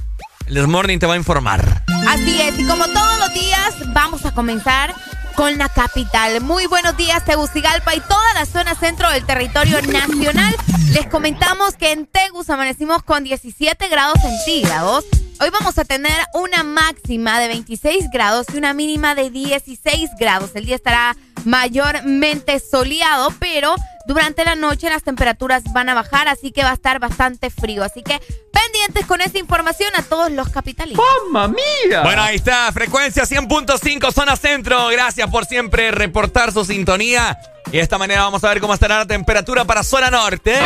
el 0.46 0.54
Desmorning 0.54 0.98
te 0.98 1.06
va 1.06 1.14
a 1.14 1.18
informar. 1.18 1.82
Así 2.08 2.40
es, 2.40 2.58
y 2.58 2.64
como 2.64 2.86
todos 2.86 3.18
los 3.18 3.34
días, 3.34 3.74
vamos 3.88 4.24
a 4.24 4.32
comenzar 4.32 4.94
con 5.34 5.58
la 5.58 5.68
capital. 5.68 6.40
Muy 6.40 6.66
buenos 6.66 6.96
días, 6.96 7.24
Tegucigalpa 7.26 7.94
y 7.94 8.00
toda 8.00 8.34
la 8.34 8.46
zona 8.46 8.74
centro 8.74 9.10
del 9.10 9.26
territorio 9.26 9.82
nacional. 9.82 10.56
Les 10.94 11.06
comentamos 11.06 11.74
que 11.74 11.90
en 11.90 12.06
Tegus 12.06 12.50
amanecimos 12.50 13.02
con 13.02 13.24
17 13.24 13.88
grados 13.88 14.16
centígrados. 14.22 15.04
Hoy 15.40 15.50
vamos 15.50 15.76
a 15.76 15.84
tener 15.84 16.12
una 16.34 16.62
máxima 16.62 17.40
de 17.40 17.48
26 17.48 18.10
grados 18.12 18.46
y 18.54 18.58
una 18.58 18.74
mínima 18.74 19.16
de 19.16 19.28
16 19.30 20.10
grados. 20.20 20.52
El 20.54 20.66
día 20.66 20.76
estará 20.76 21.16
mayormente 21.44 22.60
soleado, 22.60 23.34
pero 23.40 23.74
durante 24.06 24.44
la 24.44 24.54
noche 24.54 24.88
las 24.88 25.02
temperaturas 25.02 25.64
van 25.72 25.88
a 25.88 25.94
bajar, 25.94 26.28
así 26.28 26.52
que 26.52 26.62
va 26.62 26.70
a 26.70 26.74
estar 26.74 27.00
bastante 27.00 27.50
frío. 27.50 27.82
Así 27.82 28.04
que 28.04 28.20
pendientes 28.52 29.04
con 29.06 29.20
esta 29.20 29.40
información 29.40 29.90
a 29.96 30.02
todos 30.02 30.30
los 30.30 30.48
capitalinos. 30.50 31.04
¡Mamma 31.32 31.48
mía! 31.48 32.02
Bueno, 32.04 32.22
ahí 32.22 32.36
está, 32.36 32.70
frecuencia 32.70 33.24
100.5, 33.24 34.12
zona 34.12 34.36
centro. 34.36 34.86
Gracias 34.90 35.28
por 35.28 35.44
siempre 35.44 35.90
reportar 35.90 36.52
su 36.52 36.64
sintonía. 36.64 37.36
Y 37.74 37.78
de 37.78 37.82
esta 37.82 37.98
manera 37.98 38.22
vamos 38.22 38.44
a 38.44 38.50
ver 38.50 38.60
cómo 38.60 38.72
estará 38.72 38.98
la 38.98 39.06
temperatura 39.06 39.64
para 39.64 39.82
zona 39.82 40.08
norte. 40.08 40.56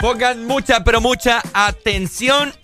Pongan 0.00 0.46
mucha, 0.46 0.82
pero 0.82 1.02
mucha 1.02 1.42
atención. 1.52 2.54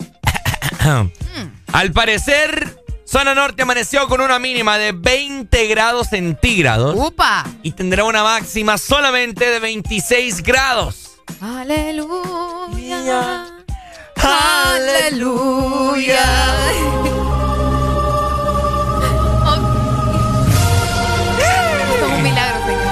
Al 1.75 1.93
parecer, 1.93 2.83
zona 3.05 3.35
norte 3.35 3.65
amaneció 3.65 4.09
con 4.09 4.23
una 4.23 4.39
mínima 4.39 4.79
de 4.79 4.93
20 4.93 5.67
grados 5.67 6.09
centígrados. 6.09 6.95
¡Upa! 6.97 7.45
Y 7.63 7.73
tendrá 7.73 8.05
una 8.05 8.23
máxima 8.23 8.79
solamente 8.79 9.51
de 9.51 9.61
26 9.61 10.43
grados. 10.43 11.19
Aleluya. 11.39 13.45
Aleluya. 14.73 16.25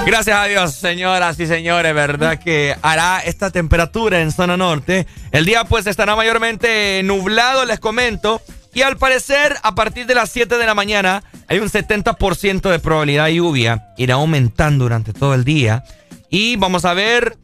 Gracias 0.07 0.37
a 0.37 0.45
Dios, 0.47 0.75
señoras 0.75 1.39
y 1.39 1.47
señores, 1.47 1.95
¿verdad? 1.95 2.39
Que 2.39 2.75
hará 2.83 3.21
esta 3.21 3.51
temperatura 3.51 4.21
en 4.21 4.33
zona 4.33 4.57
norte. 4.57 5.07
El 5.31 5.45
día 5.45 5.65
pues 5.65 5.87
estará 5.87 6.17
mayormente 6.17 7.01
nublado, 7.05 7.65
les 7.65 7.79
comento. 7.79 8.41
Y 8.73 8.83
al 8.83 8.97
parecer, 8.97 9.57
a 9.63 9.75
partir 9.75 10.07
de 10.07 10.15
las 10.15 10.31
7 10.31 10.57
de 10.57 10.67
la 10.67 10.75
mañana, 10.75 11.23
hay 11.49 11.59
un 11.59 11.69
70% 11.69 12.71
de 12.71 12.79
probabilidad 12.79 13.27
de 13.27 13.35
lluvia. 13.35 13.89
Irá 13.99 14.15
aumentando 14.15 14.85
durante 14.85 15.13
todo 15.13 15.35
el 15.35 15.45
día. 15.45 15.85
Y 16.29 16.57
vamos 16.57 16.85
a 16.85 16.95
ver, 16.95 17.37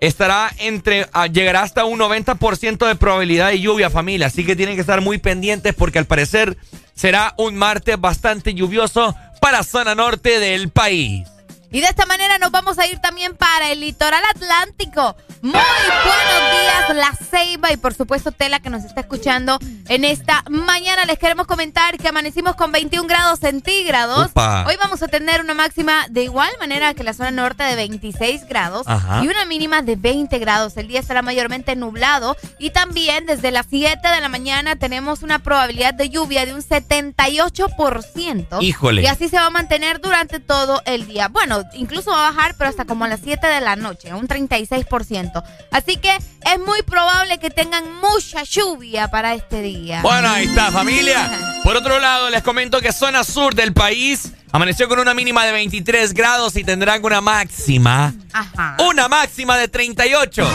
estará 0.00 0.50
entre, 0.58 1.08
ah, 1.12 1.28
llegará 1.28 1.62
hasta 1.62 1.84
un 1.84 1.98
90% 1.98 2.86
de 2.86 2.96
probabilidad 2.96 3.50
de 3.50 3.60
lluvia, 3.60 3.90
familia. 3.90 4.26
Así 4.26 4.44
que 4.44 4.56
tienen 4.56 4.74
que 4.74 4.80
estar 4.80 5.00
muy 5.00 5.18
pendientes 5.18 5.74
porque 5.74 5.98
al 5.98 6.06
parecer 6.06 6.56
será 6.94 7.34
un 7.38 7.54
martes 7.54 8.00
bastante 8.00 8.54
lluvioso 8.54 9.14
para 9.40 9.62
zona 9.62 9.94
norte 9.94 10.40
del 10.40 10.70
país. 10.70 11.28
Y 11.72 11.80
de 11.80 11.86
esta 11.86 12.04
manera 12.04 12.36
nos 12.36 12.50
vamos 12.50 12.78
a 12.78 12.86
ir 12.86 12.98
también 12.98 13.34
para 13.34 13.70
el 13.72 13.80
litoral 13.80 14.22
atlántico. 14.34 15.16
Muy 15.40 15.52
buenos 15.52 16.52
días, 16.52 16.96
La 16.96 17.12
Ceiba 17.16 17.72
y 17.72 17.78
por 17.78 17.94
supuesto 17.94 18.30
Tela 18.30 18.60
que 18.60 18.68
nos 18.68 18.84
está 18.84 19.00
escuchando 19.00 19.58
en 19.88 20.04
esta 20.04 20.44
mañana. 20.50 21.06
Les 21.06 21.18
queremos 21.18 21.46
comentar 21.46 21.96
que 21.96 22.06
amanecimos 22.08 22.56
con 22.56 22.72
21 22.72 23.08
grados 23.08 23.40
centígrados. 23.40 24.30
Hoy 24.36 24.76
vamos 24.80 25.02
a 25.02 25.08
tener 25.08 25.40
una 25.40 25.54
máxima 25.54 26.06
de 26.10 26.24
igual 26.24 26.50
manera 26.60 26.92
que 26.92 27.04
la 27.04 27.14
zona 27.14 27.30
norte 27.30 27.64
de 27.64 27.74
26 27.74 28.46
grados 28.46 28.86
Ajá. 28.86 29.24
y 29.24 29.28
una 29.28 29.46
mínima 29.46 29.80
de 29.80 29.96
20 29.96 30.38
grados. 30.38 30.76
El 30.76 30.88
día 30.88 31.00
estará 31.00 31.22
mayormente 31.22 31.74
nublado 31.74 32.36
y 32.58 32.68
también 32.70 33.24
desde 33.24 33.50
las 33.50 33.66
7 33.70 34.06
de 34.06 34.20
la 34.20 34.28
mañana 34.28 34.76
tenemos 34.76 35.22
una 35.22 35.38
probabilidad 35.38 35.94
de 35.94 36.10
lluvia 36.10 36.44
de 36.44 36.52
un 36.54 36.60
78%. 36.62 38.58
Híjole. 38.60 39.02
Y 39.02 39.06
así 39.06 39.30
se 39.30 39.36
va 39.36 39.46
a 39.46 39.50
mantener 39.50 40.02
durante 40.02 40.38
todo 40.38 40.82
el 40.84 41.06
día. 41.06 41.28
Bueno, 41.28 41.61
incluso 41.74 42.10
va 42.10 42.28
a 42.28 42.30
bajar, 42.30 42.54
pero 42.56 42.70
hasta 42.70 42.84
como 42.84 43.04
a 43.04 43.08
las 43.08 43.20
7 43.22 43.46
de 43.46 43.60
la 43.60 43.76
noche, 43.76 44.12
un 44.14 44.28
36%. 44.28 45.42
Así 45.70 45.96
que 45.96 46.10
es 46.16 46.58
muy 46.66 46.82
probable 46.82 47.38
que 47.38 47.50
tengan 47.50 47.84
mucha 48.00 48.42
lluvia 48.42 49.08
para 49.08 49.34
este 49.34 49.62
día. 49.62 50.02
Bueno, 50.02 50.28
ahí 50.28 50.46
está, 50.46 50.70
familia. 50.70 51.30
Por 51.64 51.76
otro 51.76 51.98
lado, 52.00 52.30
les 52.30 52.42
comento 52.42 52.80
que 52.80 52.92
zona 52.92 53.24
sur 53.24 53.54
del 53.54 53.72
país 53.72 54.32
amaneció 54.50 54.88
con 54.88 54.98
una 54.98 55.14
mínima 55.14 55.44
de 55.44 55.52
23 55.52 56.12
grados 56.12 56.56
y 56.56 56.64
tendrán 56.64 57.04
una 57.04 57.20
máxima. 57.20 58.12
Ajá. 58.32 58.76
Una 58.80 59.08
máxima 59.08 59.56
de 59.56 59.68
38. 59.68 60.48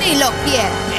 Ni 0.00 0.16
lo 0.16 0.30
quiero. 0.44 0.89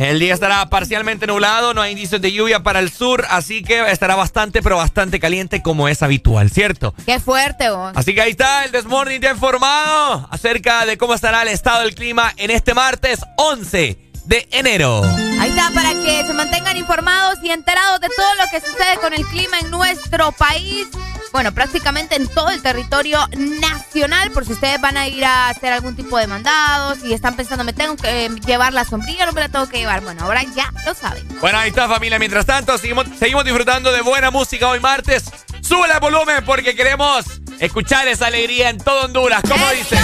El 0.00 0.18
día 0.18 0.34
estará 0.34 0.68
parcialmente 0.68 1.26
nublado, 1.26 1.74
no 1.74 1.82
hay 1.82 1.92
indicios 1.92 2.20
de 2.20 2.32
lluvia 2.32 2.62
para 2.62 2.80
el 2.80 2.90
sur, 2.90 3.26
así 3.30 3.62
que 3.62 3.90
estará 3.90 4.16
bastante, 4.16 4.62
pero 4.62 4.76
bastante 4.76 5.20
caliente 5.20 5.62
como 5.62 5.88
es 5.88 6.02
habitual, 6.02 6.50
¿cierto? 6.50 6.94
Qué 7.06 7.20
fuerte 7.20 7.70
vos. 7.70 7.92
Así 7.94 8.14
que 8.14 8.22
ahí 8.22 8.30
está, 8.30 8.64
el 8.64 8.72
Desmorning 8.72 9.22
informado 9.24 10.28
acerca 10.30 10.84
de 10.86 10.98
cómo 10.98 11.14
estará 11.14 11.42
el 11.42 11.48
estado 11.48 11.82
del 11.82 11.94
clima 11.94 12.32
en 12.36 12.50
este 12.50 12.74
martes 12.74 13.20
11 13.36 13.98
de 14.24 14.48
enero. 14.52 15.02
Ahí 15.40 15.50
está, 15.50 15.70
para 15.72 15.92
que 15.94 16.24
se 16.26 16.34
mantengan 16.34 16.76
informados 16.76 17.38
y 17.42 17.50
enterados 17.50 18.00
de 18.00 18.08
todo 18.14 18.34
lo 18.34 18.44
que 18.50 18.60
sucede 18.60 18.96
con 19.00 19.14
el 19.14 19.24
clima 19.26 19.58
en 19.60 19.70
nuestro 19.70 20.32
país. 20.32 20.86
Bueno, 21.32 21.52
prácticamente 21.52 22.16
en 22.16 22.26
todo 22.28 22.50
el 22.50 22.62
territorio 22.62 23.26
nacional, 23.36 24.30
por 24.30 24.44
si 24.44 24.52
ustedes 24.52 24.80
van 24.80 24.96
a 24.96 25.08
ir 25.08 25.24
a 25.24 25.48
hacer 25.48 25.72
algún 25.72 25.94
tipo 25.94 26.18
de 26.18 26.26
mandados 26.26 26.98
y 27.04 27.12
están 27.12 27.36
pensando, 27.36 27.64
me 27.64 27.72
tengo 27.72 27.96
que 27.96 28.26
eh, 28.26 28.30
llevar 28.46 28.72
la 28.72 28.84
sombrilla, 28.84 29.26
no 29.26 29.32
me 29.32 29.40
la 29.40 29.48
tengo 29.48 29.68
que 29.68 29.78
llevar. 29.78 30.00
Bueno, 30.02 30.24
ahora 30.24 30.42
ya 30.54 30.72
lo 30.86 30.94
saben. 30.94 31.26
Bueno, 31.40 31.58
ahí 31.58 31.68
está 31.68 31.88
familia. 31.88 32.18
Mientras 32.18 32.46
tanto, 32.46 32.76
seguimos, 32.78 33.06
seguimos 33.18 33.44
disfrutando 33.44 33.92
de 33.92 34.00
buena 34.02 34.30
música 34.30 34.68
hoy 34.68 34.80
martes. 34.80 35.24
Sube 35.60 35.86
el 35.92 36.00
volumen 36.00 36.44
porque 36.44 36.74
queremos 36.74 37.26
escuchar 37.58 38.08
esa 38.08 38.26
alegría 38.26 38.70
en 38.70 38.78
todo 38.78 39.04
Honduras. 39.04 39.42
¿Cómo 39.48 39.70
dice? 39.70 39.98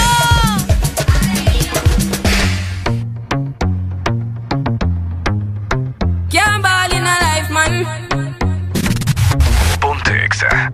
Ponte 9.81 10.25
Exa. 10.25 10.73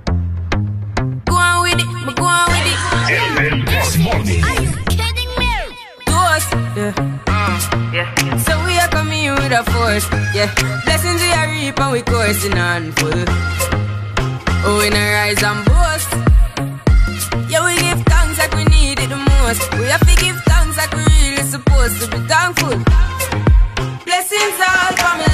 Desmorning. 4.25 4.45
To 6.07 6.13
us, 6.13 6.53
yeah. 6.77 6.93
Mm, 7.27 7.59
mm. 7.97 8.41
So 8.41 8.53
we 8.67 8.79
are 8.79 8.89
coming 8.89 9.31
with 9.33 9.53
a 9.53 9.65
force, 9.71 10.07
yeah. 10.35 10.53
Blessings 10.85 11.21
we 11.21 11.33
are 11.33 11.49
reap 11.49 11.81
and 11.81 11.93
we 11.93 12.03
coursing 12.03 12.59
on 12.59 12.93
full. 12.93 13.25
Oh, 14.63 14.79
we 14.79 14.91
not 14.91 15.01
rise 15.01 15.43
and 15.43 15.65
boast. 15.65 16.11
Yeah, 17.51 17.65
we 17.65 17.77
give 17.81 18.03
thanks 18.05 18.39
like 18.39 18.53
we 18.55 18.65
need 18.65 18.99
it 19.01 19.09
the 19.09 19.17
most. 19.17 19.63
We 19.79 19.87
have 19.87 20.01
to 20.07 20.15
give 20.23 20.37
thanks 20.45 20.77
like 20.77 20.93
we 20.93 21.05
really 21.23 21.43
supposed 21.43 22.01
to 22.03 22.07
be 22.11 22.19
thankful. 22.29 22.77
Blessings 24.05 24.61
all 24.61 24.93
for 25.01 25.30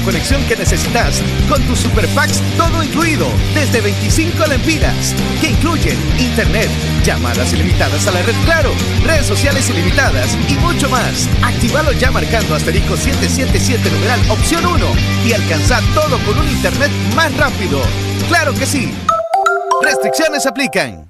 conexión 0.00 0.42
que 0.46 0.56
necesitas 0.56 1.22
con 1.48 1.62
tus 1.62 1.80
super 1.80 2.06
packs 2.08 2.42
todo 2.56 2.82
incluido 2.82 3.26
desde 3.54 3.80
25 3.80 4.46
lempiras 4.46 5.14
que 5.40 5.50
incluyen 5.50 5.98
internet, 6.18 6.68
llamadas 7.04 7.52
ilimitadas 7.52 8.06
a 8.06 8.12
la 8.12 8.22
red 8.22 8.34
Claro, 8.44 8.70
redes 9.04 9.26
sociales 9.26 9.68
ilimitadas 9.70 10.36
y 10.48 10.54
mucho 10.54 10.88
más. 10.88 11.28
Actívalo 11.42 11.92
ya 11.92 12.10
marcando 12.10 12.54
asterisco 12.54 12.96
777 12.96 13.90
numeral 13.90 14.20
opción 14.30 14.66
1 14.66 14.86
y 15.26 15.32
alcanza 15.32 15.80
todo 15.94 16.18
con 16.24 16.38
un 16.38 16.48
internet 16.48 16.90
más 17.14 17.36
rápido. 17.36 17.80
Claro 18.28 18.54
que 18.54 18.66
sí. 18.66 18.92
Restricciones 19.82 20.46
aplican. 20.46 21.09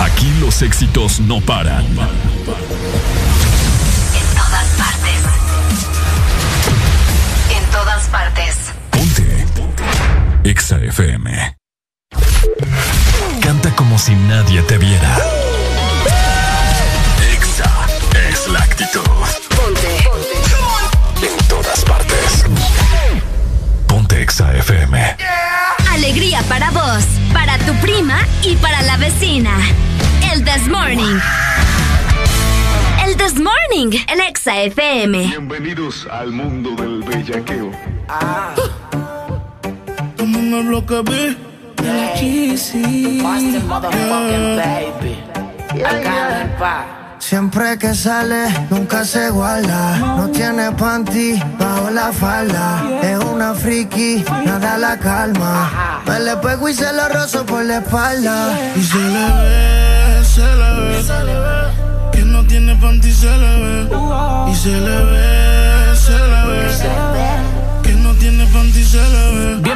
Aquí 0.00 0.32
los 0.40 0.62
éxitos 0.62 1.20
no 1.20 1.40
paran. 1.40 1.84
En 1.86 1.96
todas 4.34 4.68
partes. 4.76 5.20
En 7.50 7.64
todas 7.70 8.04
partes. 8.08 8.56
EXA 10.44 10.78
FM. 10.78 11.56
Canta 13.40 13.70
como 13.76 13.98
si 13.98 14.14
nadie 14.14 14.62
te 14.62 14.78
viera. 14.78 15.16
EXA 17.32 17.70
es 18.30 18.48
la 18.48 18.58
actitud. 18.60 19.00
Ponte. 19.56 19.96
En 21.22 21.48
todas 21.48 21.84
partes. 21.84 22.44
Ponte 23.86 24.22
EXA 24.22 24.54
FM. 24.56 25.16
Alegría 25.92 26.42
para 26.48 26.70
vos, 26.72 27.04
para 27.34 27.58
tu 27.58 27.74
prima 27.82 28.16
y 28.42 28.54
para 28.56 28.80
la 28.82 28.96
vecina. 28.96 29.50
El 30.32 30.44
This 30.44 30.68
Morning. 30.68 31.18
El 33.04 33.16
This 33.16 33.34
Morning, 33.34 33.98
el 34.08 34.20
Exa 34.20 34.62
FM. 34.62 35.26
Bienvenidos 35.26 36.06
al 36.10 36.30
mundo 36.30 36.70
del 36.80 37.02
bellaqueo. 37.02 37.70
En 40.18 40.54
el 40.54 40.66
bloque 40.68 41.02
B. 41.02 41.36
Siempre 47.18 47.78
que 47.78 47.94
sale, 47.94 48.46
nunca 48.70 49.04
se 49.04 49.30
guarda. 49.30 49.98
No 50.16 50.28
tiene 50.30 50.70
panty 50.72 51.42
bajo 51.58 51.90
la 51.90 52.12
falda. 52.12 52.84
Es 53.02 53.18
una 53.18 53.54
friki, 53.54 54.24
nada 54.46 54.78
la 54.78 54.96
calma. 54.98 55.83
Me 56.14 56.20
le 56.20 56.36
pego 56.36 56.68
y 56.68 56.74
se 56.74 56.92
lo 56.92 57.08
rozo 57.08 57.44
por 57.44 57.64
la 57.64 57.78
espalda. 57.78 58.56
Y 58.76 58.82
se 58.84 58.98
le 58.98 59.26
ve, 59.42 60.24
se 60.24 60.42
le 60.42 61.34
ve. 61.34 62.10
Que 62.12 62.20
no 62.20 62.44
tiene 62.46 62.76
panty 62.76 63.12
se 63.12 63.26
le 63.26 63.52
ve. 63.62 63.88
Y 64.48 64.54
se 64.54 64.68
le 64.68 65.04
ve, 65.10 65.96
se 65.96 66.12
le 66.12 66.40
ve. 66.48 67.24
Que 67.82 67.92
no 67.94 68.12
tiene 68.12 68.46
panty 68.46 68.84
se 68.84 68.98
le 68.98 69.56
ve. 69.56 69.73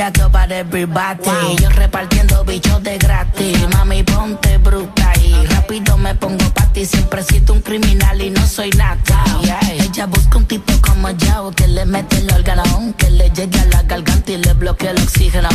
Mucho 0.00 0.12
bellaco 0.12 0.32
para 0.32 0.58
everybody. 0.58 1.56
Yo 1.60 1.68
repartiendo 1.68 2.42
bichos 2.44 2.82
de 2.82 2.96
gratis. 2.96 3.68
Mami, 3.68 4.02
ponte 4.02 4.56
bruta 4.56 5.12
y 5.22 5.44
rápido 5.46 5.98
me 5.98 6.14
pongo 6.14 6.48
pa' 6.54 6.72
ti. 6.72 6.86
Siempre 6.86 7.22
siento 7.22 7.52
un 7.52 7.60
criminal 7.60 8.20
y 8.22 8.30
no 8.30 8.46
soy 8.46 8.70
nada. 8.70 9.24
Ella 9.78 10.06
busca 10.06 10.38
un 10.38 10.46
tipo 10.46 10.72
como 10.80 11.10
yo 11.10 11.52
que 11.54 11.68
le 11.68 11.84
mete 11.84 12.16
el 12.16 12.32
órgano, 12.32 12.94
que 12.96 13.10
le 13.10 13.28
llegue 13.30 13.60
a 13.60 13.66
la 13.66 13.82
garganta 13.82 14.32
y 14.32 14.38
le 14.38 14.54
bloquee 14.54 14.88
el 14.88 15.02
oxígeno. 15.02 15.50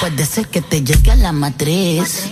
Puede 0.00 0.26
ser 0.26 0.46
que 0.48 0.60
te 0.60 0.82
llegue 0.82 1.12
a 1.12 1.16
la 1.16 1.32
matriz. 1.32 2.28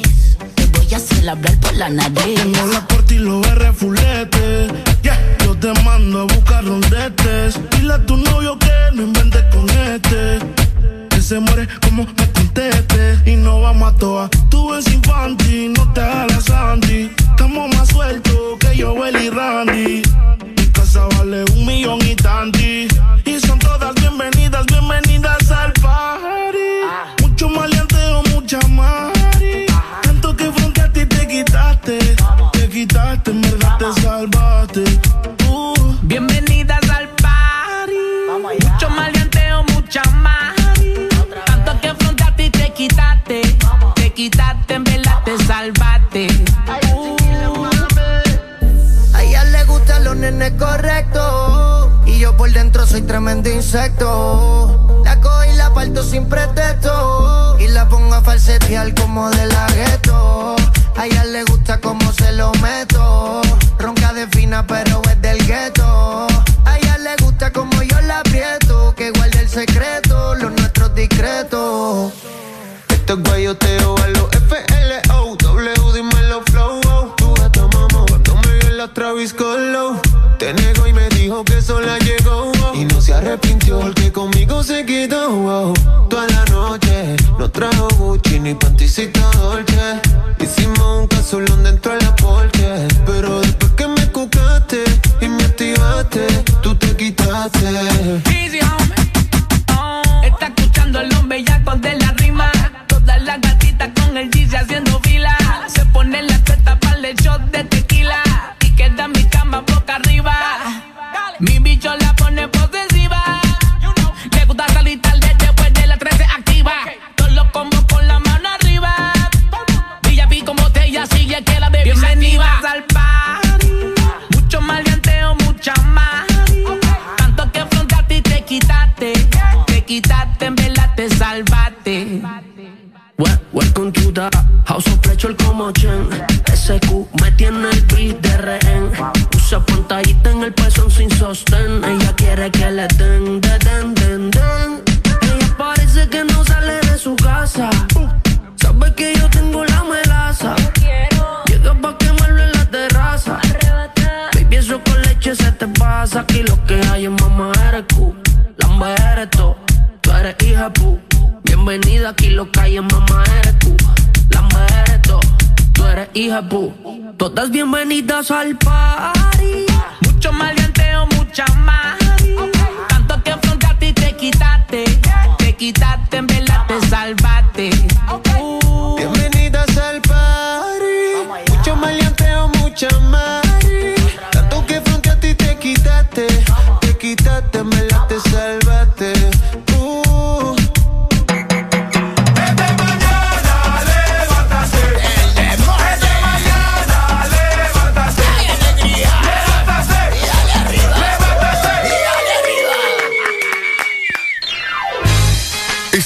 Te 0.54 0.66
voy 0.66 0.92
a 0.92 0.98
hacer 0.98 1.26
hablar 1.26 1.56
por 1.60 1.74
la 1.74 1.88
nariz. 1.88 2.34
Tengo 2.42 2.66
la 2.66 2.86
corte 2.86 3.14
y 3.14 3.18
los 3.20 3.46
fulete. 3.76 4.68
Yeah. 5.02 5.18
Yo 5.44 5.56
te 5.56 5.72
mando 5.82 6.20
a 6.20 6.24
buscar 6.24 6.62
rondetes. 6.62 7.58
Dile 7.70 7.94
a 7.94 8.04
tu 8.04 8.18
novio 8.18 8.58
que 8.58 8.72
no 8.92 9.02
inventes 9.04 9.42
con 9.50 9.70
este. 9.70 10.71
Se 11.32 11.40
muere 11.40 11.66
como 11.80 12.04
me 12.04 12.30
conteste. 12.32 13.18
Y 13.24 13.36
no 13.36 13.62
vamos 13.62 13.94
a 13.94 13.96
toa. 13.96 14.28
Tú 14.50 14.74
eres 14.74 14.92
infantil, 14.92 15.72
no 15.72 15.90
te 15.94 16.02
hagas 16.02 16.44
Sandy. 16.44 17.21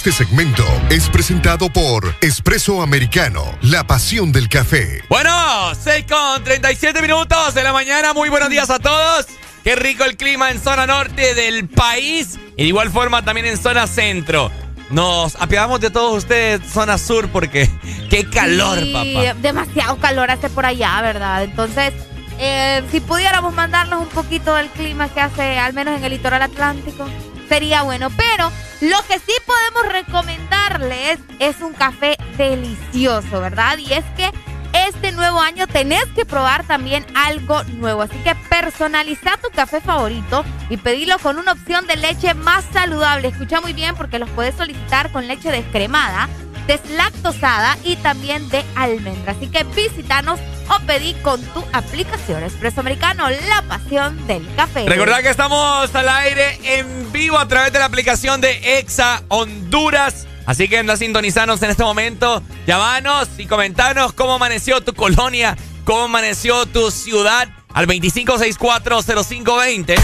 Este 0.06 0.24
segmento 0.24 0.64
es 0.88 1.10
presentado 1.10 1.68
por 1.68 2.14
Espresso 2.20 2.80
Americano, 2.80 3.42
la 3.60 3.88
pasión 3.88 4.30
del 4.30 4.48
café. 4.48 5.02
Bueno, 5.08 5.32
6 5.74 6.04
con 6.08 6.44
37 6.44 7.02
minutos 7.02 7.54
de 7.54 7.64
la 7.64 7.72
mañana. 7.72 8.12
Muy 8.12 8.28
buenos 8.28 8.48
días 8.48 8.70
a 8.70 8.78
todos. 8.78 9.26
Qué 9.64 9.74
rico 9.74 10.04
el 10.04 10.16
clima 10.16 10.52
en 10.52 10.60
zona 10.60 10.86
norte 10.86 11.34
del 11.34 11.68
país 11.68 12.38
y 12.56 12.62
de 12.62 12.68
igual 12.68 12.90
forma 12.90 13.24
también 13.24 13.46
en 13.46 13.58
zona 13.58 13.88
centro. 13.88 14.52
Nos 14.90 15.34
apiadamos 15.42 15.80
de 15.80 15.90
todos 15.90 16.18
ustedes, 16.18 16.60
zona 16.72 16.98
sur, 16.98 17.28
porque 17.30 17.68
qué 18.08 18.30
calor, 18.30 18.78
Sí, 18.78 18.92
papá. 18.92 19.34
demasiado 19.40 19.96
calor 19.96 20.30
hace 20.30 20.48
por 20.50 20.66
allá, 20.66 21.00
¿verdad? 21.02 21.42
Entonces, 21.42 21.92
eh, 22.38 22.80
si 22.92 23.00
pudiéramos 23.00 23.52
mandarnos 23.52 24.02
un 24.02 24.08
poquito 24.10 24.54
del 24.54 24.68
clima 24.68 25.08
que 25.08 25.20
hace, 25.20 25.58
al 25.58 25.72
menos 25.72 25.98
en 25.98 26.04
el 26.04 26.12
litoral 26.12 26.42
atlántico, 26.42 27.08
sería 27.48 27.82
bueno. 27.82 28.10
Pero 28.16 28.50
lo 28.80 28.96
que 29.08 29.18
sí 29.18 29.32
podemos 29.46 29.92
recomendarles 29.92 31.18
es 31.38 31.60
un 31.60 31.72
café 31.72 32.16
delicioso, 32.36 33.40
¿verdad? 33.40 33.78
Y 33.78 33.92
es 33.92 34.04
que 34.16 34.30
este 34.86 35.12
nuevo 35.12 35.40
año 35.40 35.66
tenés 35.66 36.04
que 36.14 36.26
probar 36.26 36.66
también 36.66 37.06
algo 37.14 37.62
nuevo. 37.64 38.02
Así 38.02 38.16
que 38.18 38.34
personaliza 38.50 39.38
tu 39.38 39.50
café 39.50 39.80
favorito 39.80 40.44
y 40.68 40.76
pedilo 40.76 41.18
con 41.18 41.38
una 41.38 41.52
opción 41.52 41.86
de 41.86 41.96
leche 41.96 42.34
más 42.34 42.64
saludable. 42.72 43.28
Escucha 43.28 43.60
muy 43.60 43.72
bien 43.72 43.94
porque 43.96 44.18
los 44.18 44.28
puedes 44.30 44.54
solicitar 44.54 45.10
con 45.12 45.26
leche 45.26 45.50
descremada, 45.50 46.28
deslactosada 46.66 47.78
y 47.84 47.96
también 47.96 48.48
de 48.48 48.64
almendra. 48.74 49.32
Así 49.32 49.48
que 49.48 49.64
visítanos 49.64 50.40
o 50.68 50.86
pedí 50.86 51.14
con 51.22 51.40
tu 51.40 51.64
aplicación 51.72 52.42
Espresso 52.42 52.80
Americano, 52.80 53.28
la 53.30 53.62
pasión 53.62 54.26
del 54.26 54.46
café. 54.54 54.86
Recordad 54.88 55.20
que 55.20 55.30
estamos 55.30 55.94
al 55.94 56.08
aire 56.08 56.58
en 56.64 57.12
vivo 57.12 57.38
a 57.38 57.46
través 57.48 57.72
de 57.72 57.78
la 57.78 57.84
aplicación 57.84 58.40
de 58.40 58.78
Exa 58.78 59.22
Honduras. 59.28 60.26
Así 60.46 60.68
que 60.68 60.78
anda 60.78 60.94
a 60.94 60.96
sintonizarnos 60.96 61.62
en 61.62 61.70
este 61.70 61.82
momento. 61.82 62.42
Llámanos 62.66 63.28
y 63.38 63.46
comentanos 63.46 64.12
cómo 64.12 64.34
amaneció 64.34 64.80
tu 64.80 64.94
colonia, 64.94 65.56
cómo 65.84 66.04
amaneció 66.04 66.66
tu 66.66 66.90
ciudad 66.90 67.48
al 67.76 67.86
25640520. 67.86 69.94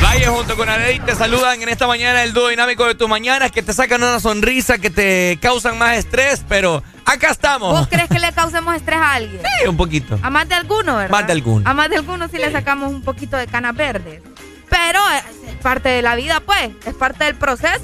Valle 0.00 0.26
junto 0.26 0.56
con 0.56 0.68
Arey 0.68 1.00
te 1.00 1.16
saludan 1.16 1.60
en 1.60 1.68
esta 1.68 1.88
mañana 1.88 2.22
el 2.22 2.32
dúo 2.32 2.46
dinámico 2.48 2.86
de 2.86 2.94
tus 2.94 3.08
mañanas 3.08 3.50
que 3.50 3.64
te 3.64 3.72
sacan 3.72 4.00
una 4.00 4.20
sonrisa, 4.20 4.78
que 4.78 4.90
te 4.90 5.40
causan 5.42 5.76
más 5.78 5.96
estrés, 5.96 6.44
pero 6.48 6.84
acá 7.04 7.32
estamos. 7.32 7.76
¿Vos 7.76 7.88
crees 7.88 8.08
que 8.08 8.20
le 8.20 8.32
causemos 8.32 8.76
estrés 8.76 9.00
a 9.00 9.14
alguien? 9.14 9.42
Sí, 9.42 9.66
un 9.66 9.76
poquito. 9.76 10.20
A 10.22 10.30
más 10.30 10.48
de 10.48 10.54
alguno, 10.54 10.94
¿verdad? 10.94 11.10
Más 11.10 11.26
de 11.26 11.32
alguno. 11.32 11.68
A 11.68 11.74
más 11.74 11.90
de 11.90 11.96
alguno 11.96 12.28
sí 12.28 12.38
le 12.38 12.52
sacamos 12.52 12.92
un 12.92 13.02
poquito 13.02 13.36
de 13.36 13.48
canas 13.48 13.74
verdes. 13.74 14.22
Pero 14.70 15.00
es, 15.48 15.56
parte 15.56 15.88
de 15.88 16.02
la 16.02 16.14
vida, 16.14 16.38
pues. 16.46 16.70
Es 16.86 16.94
parte 16.94 17.24
del 17.24 17.34
proceso. 17.34 17.82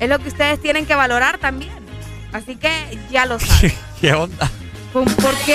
Es 0.00 0.08
lo 0.08 0.18
que 0.18 0.26
ustedes 0.28 0.60
tienen 0.60 0.86
que 0.86 0.96
valorar 0.96 1.38
también. 1.38 1.72
Así 2.32 2.56
que 2.56 2.98
ya 3.12 3.26
lo 3.26 3.38
saben. 3.38 3.72
¿Qué 4.00 4.12
onda? 4.12 4.50
¿Por 4.92 5.04
por 5.16 5.36
qué? 5.46 5.54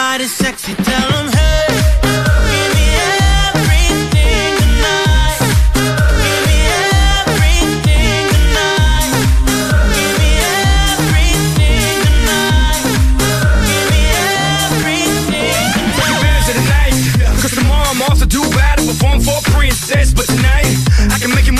somebody 0.00 0.24
sexy, 0.24 0.74
tell 0.82 1.10
them, 1.10 1.19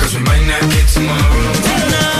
Cause 0.00 0.14
we 0.16 0.22
might 0.22 0.46
not 0.46 0.62
get 0.72 0.88
tomorrow. 0.88 1.52
Tonight, 1.52 2.19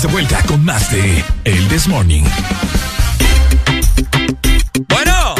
Estamos 0.00 0.02
de 0.02 0.08
vuelta 0.08 0.42
con 0.46 0.64
más 0.64 0.90
de 0.90 1.24
El 1.44 1.68
This 1.68 1.86
Morning. 1.86 2.22
Bueno, 4.88 5.34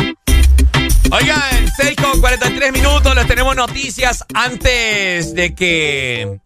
oigan, 1.11 1.73
6 1.77 1.97
con 1.97 2.21
43 2.21 2.73
minutos, 2.73 3.15
les 3.15 3.27
tenemos 3.27 3.57
noticias 3.57 4.25
antes 4.35 5.35
de 5.35 5.55
que 5.55 6.41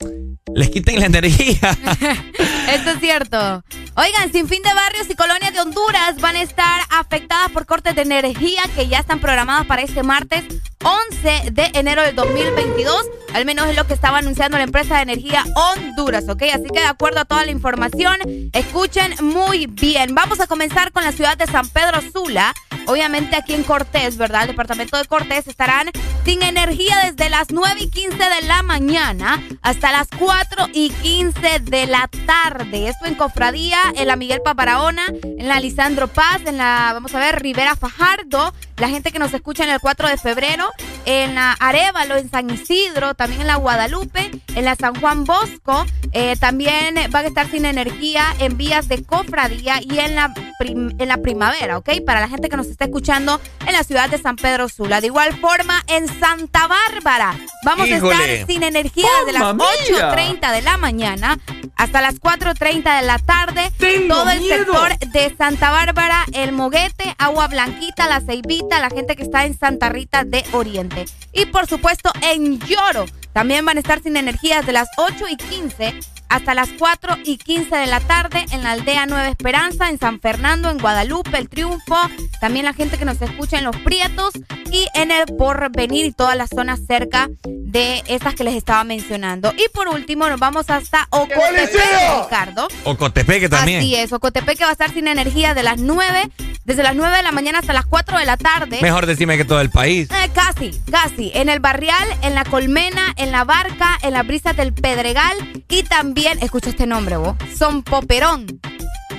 les 0.54 0.70
quiten 0.70 1.00
la 1.00 1.06
energía. 1.06 1.58
Esto 2.68 2.90
es 2.90 3.00
cierto. 3.00 3.62
Oigan, 3.96 4.32
sin 4.32 4.48
fin 4.48 4.62
de 4.62 4.74
barrios 4.74 5.08
y 5.08 5.14
colonias 5.14 5.52
de 5.52 5.60
Honduras 5.60 6.16
van 6.20 6.36
a 6.36 6.42
estar 6.42 6.82
afectadas 6.90 7.50
por 7.50 7.66
cortes 7.66 7.94
de 7.94 8.02
energía 8.02 8.62
que 8.74 8.88
ya 8.88 8.98
están 8.98 9.20
programados 9.20 9.66
para 9.66 9.82
este 9.82 10.02
martes 10.02 10.44
11 10.82 11.50
de 11.52 11.70
enero 11.74 12.02
del 12.02 12.16
2022. 12.16 13.06
Al 13.34 13.44
menos 13.44 13.68
es 13.68 13.76
lo 13.76 13.86
que 13.86 13.94
estaba 13.94 14.18
anunciando 14.18 14.56
la 14.58 14.64
empresa 14.64 14.96
de 14.96 15.02
energía 15.02 15.44
Honduras, 15.54 16.28
¿ok? 16.28 16.42
Así 16.52 16.66
que 16.72 16.80
de 16.80 16.86
acuerdo 16.86 17.20
a 17.20 17.24
toda 17.24 17.44
la 17.44 17.50
información, 17.50 18.16
escuchen 18.52 19.14
muy 19.20 19.66
bien. 19.66 20.14
Vamos 20.14 20.40
a 20.40 20.46
comenzar 20.46 20.92
con 20.92 21.04
la 21.04 21.12
ciudad 21.12 21.36
de 21.36 21.46
San 21.46 21.68
Pedro 21.68 22.00
Sula. 22.12 22.54
Obviamente 22.86 23.36
aquí 23.36 23.54
en 23.54 23.62
Cortés, 23.62 24.16
¿verdad? 24.16 24.42
El 24.42 24.48
departamento 24.48 24.96
de 24.96 25.04
Cortés 25.06 25.46
estarán 25.48 25.90
sin 26.24 26.42
energía 26.42 27.10
desde 27.10 27.30
las 27.30 27.50
9 27.50 27.80
y 27.80 27.90
15 27.90 28.16
de 28.16 28.46
la 28.46 28.62
mañana 28.62 29.42
hasta 29.62 29.92
las 29.92 30.08
4 30.18 30.68
y 30.72 30.90
15 30.90 31.60
de 31.60 31.86
la 31.86 32.08
tarde. 32.26 32.88
Esto 32.88 33.06
en 33.06 33.14
Cofradía, 33.14 33.78
en 33.96 34.06
la 34.06 34.16
Miguel 34.16 34.40
Paparahona, 34.44 35.02
en 35.22 35.48
la 35.48 35.60
Lisandro 35.60 36.08
Paz, 36.08 36.42
en 36.46 36.58
la, 36.58 36.90
vamos 36.92 37.14
a 37.14 37.20
ver, 37.20 37.40
Rivera 37.40 37.76
Fajardo. 37.76 38.52
La 38.76 38.88
gente 38.88 39.12
que 39.12 39.18
nos 39.18 39.32
escucha 39.32 39.64
en 39.64 39.70
el 39.70 39.80
4 39.80 40.08
de 40.08 40.16
febrero, 40.16 40.68
en 41.04 41.34
la 41.34 41.52
Arevalo, 41.52 42.16
en 42.16 42.30
San 42.30 42.50
Isidro, 42.50 43.14
también 43.14 43.42
en 43.42 43.46
la 43.46 43.56
Guadalupe, 43.56 44.30
en 44.54 44.64
la 44.64 44.74
San 44.74 44.94
Juan 45.00 45.24
Bosco. 45.24 45.86
eh, 46.12 46.36
también 46.38 46.94
van 47.10 47.24
a 47.24 47.28
estar 47.28 47.50
sin 47.50 47.64
energía 47.64 48.34
en 48.38 48.56
vías 48.56 48.88
de 48.88 49.02
Cofradía 49.04 49.80
y 49.82 49.98
en 49.98 50.14
la, 50.14 50.32
prim- 50.58 50.94
en 50.98 51.08
la 51.08 51.18
primavera, 51.18 51.78
¿ok? 51.78 51.90
Para 52.04 52.20
la 52.20 52.28
gente 52.28 52.48
que 52.48 52.56
nos 52.56 52.66
está 52.66 52.84
escuchando 52.84 53.40
en 53.66 53.72
la 53.72 53.82
ciudad 53.84 54.08
de 54.08 54.18
San 54.18 54.36
Pedro 54.36 54.68
Sula. 54.68 55.00
De 55.00 55.06
igual 55.08 55.36
forma, 55.38 55.82
en 55.86 56.06
Santa 56.20 56.66
Bárbara 56.66 57.36
vamos 57.64 57.86
a 57.90 57.96
estar 57.96 58.46
sin 58.46 58.62
energía 58.62 59.08
desde 59.20 59.32
las 59.32 59.42
¡Mamma 59.42 59.64
mía! 59.88 60.10
8.30 60.40 60.52
de 60.52 60.62
la 60.62 60.76
mañana 60.76 61.38
hasta 61.76 62.00
las 62.00 62.20
4.30 62.20 63.00
de 63.00 63.06
la 63.06 63.18
tarde. 63.18 63.72
Todo 64.08 64.30
el 64.30 64.40
miedo! 64.40 64.56
sector 64.64 64.98
de 65.10 65.34
Santa 65.36 65.70
Bárbara, 65.70 66.24
El 66.32 66.52
Moguete, 66.52 67.14
Agua 67.18 67.48
Blanquita, 67.48 68.08
La 68.08 68.20
Ceibita, 68.20 68.78
la 68.80 68.90
gente 68.90 69.16
que 69.16 69.22
está 69.22 69.44
en 69.44 69.58
Santa 69.58 69.88
Rita 69.88 70.24
de 70.24 70.44
Oriente. 70.52 71.04
Y 71.32 71.46
por 71.46 71.66
supuesto 71.66 72.10
en 72.22 72.58
Lloro. 72.60 73.06
También 73.32 73.64
van 73.64 73.76
a 73.76 73.80
estar 73.80 74.00
sin 74.00 74.16
energía 74.16 74.58
desde 74.60 74.72
las 74.72 74.88
8 74.96 75.24
y 75.28 75.36
15 75.36 75.94
hasta 76.34 76.52
las 76.52 76.70
4 76.76 77.18
y 77.24 77.36
15 77.36 77.76
de 77.76 77.86
la 77.86 78.00
tarde 78.00 78.44
en 78.50 78.64
la 78.64 78.72
aldea 78.72 79.06
Nueva 79.06 79.28
Esperanza, 79.28 79.88
en 79.88 80.00
San 80.00 80.18
Fernando, 80.18 80.68
en 80.68 80.78
Guadalupe, 80.78 81.38
El 81.38 81.48
Triunfo. 81.48 81.96
También 82.40 82.64
la 82.64 82.74
gente 82.74 82.98
que 82.98 83.04
nos 83.04 83.22
escucha 83.22 83.58
en 83.58 83.64
Los 83.64 83.76
Prietos 83.76 84.32
y 84.72 84.88
en 84.94 85.12
el 85.12 85.26
Porvenir 85.26 86.06
y 86.06 86.12
todas 86.12 86.36
las 86.36 86.50
zonas 86.50 86.80
cerca 86.88 87.28
de 87.44 88.02
estas 88.08 88.34
que 88.34 88.42
les 88.42 88.56
estaba 88.56 88.82
mencionando. 88.82 89.52
Y 89.56 89.68
por 89.68 89.86
último 89.86 90.28
nos 90.28 90.40
vamos 90.40 90.70
hasta 90.70 91.06
Ocotepeque, 91.10 91.78
Ricardo. 92.24 92.66
Ocotepeque 92.82 93.48
también. 93.48 93.78
Así 93.78 93.94
es, 93.94 94.12
Ocotepeque 94.12 94.64
va 94.64 94.70
a 94.70 94.72
estar 94.72 94.92
sin 94.92 95.06
energía 95.06 95.54
de 95.54 95.62
las 95.62 95.78
9, 95.78 96.30
desde 96.64 96.82
las 96.82 96.94
9 96.94 97.16
de 97.16 97.22
la 97.22 97.32
mañana 97.32 97.58
hasta 97.58 97.72
las 97.72 97.86
4 97.86 98.18
de 98.18 98.24
la 98.26 98.36
tarde. 98.36 98.78
Mejor 98.80 99.06
decime 99.06 99.36
que 99.36 99.44
todo 99.44 99.60
el 99.60 99.70
país. 99.70 100.08
Eh, 100.10 100.30
casi, 100.34 100.70
casi. 100.90 101.30
En 101.34 101.48
el 101.48 101.60
Barrial, 101.60 102.08
en 102.22 102.34
la 102.34 102.44
Colmena, 102.44 103.12
en 103.16 103.32
la 103.32 103.44
Barca, 103.44 103.98
en 104.02 104.12
las 104.12 104.26
brisas 104.26 104.56
del 104.56 104.72
Pedregal 104.72 105.36
y 105.68 105.82
también, 105.82 106.38
escucha 106.42 106.70
este 106.70 106.86
nombre 106.86 107.16
vos, 107.16 107.36
Son 107.56 107.82
Poperón. 107.82 108.46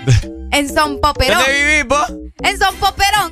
en 0.52 0.74
Son 0.74 1.00
Poperón. 1.00 1.38
¿Dónde 1.38 1.66
vivís 1.66 1.88
vos? 1.88 2.14
En 2.43 2.58
Son 2.58 2.76
Poperón. 2.76 3.32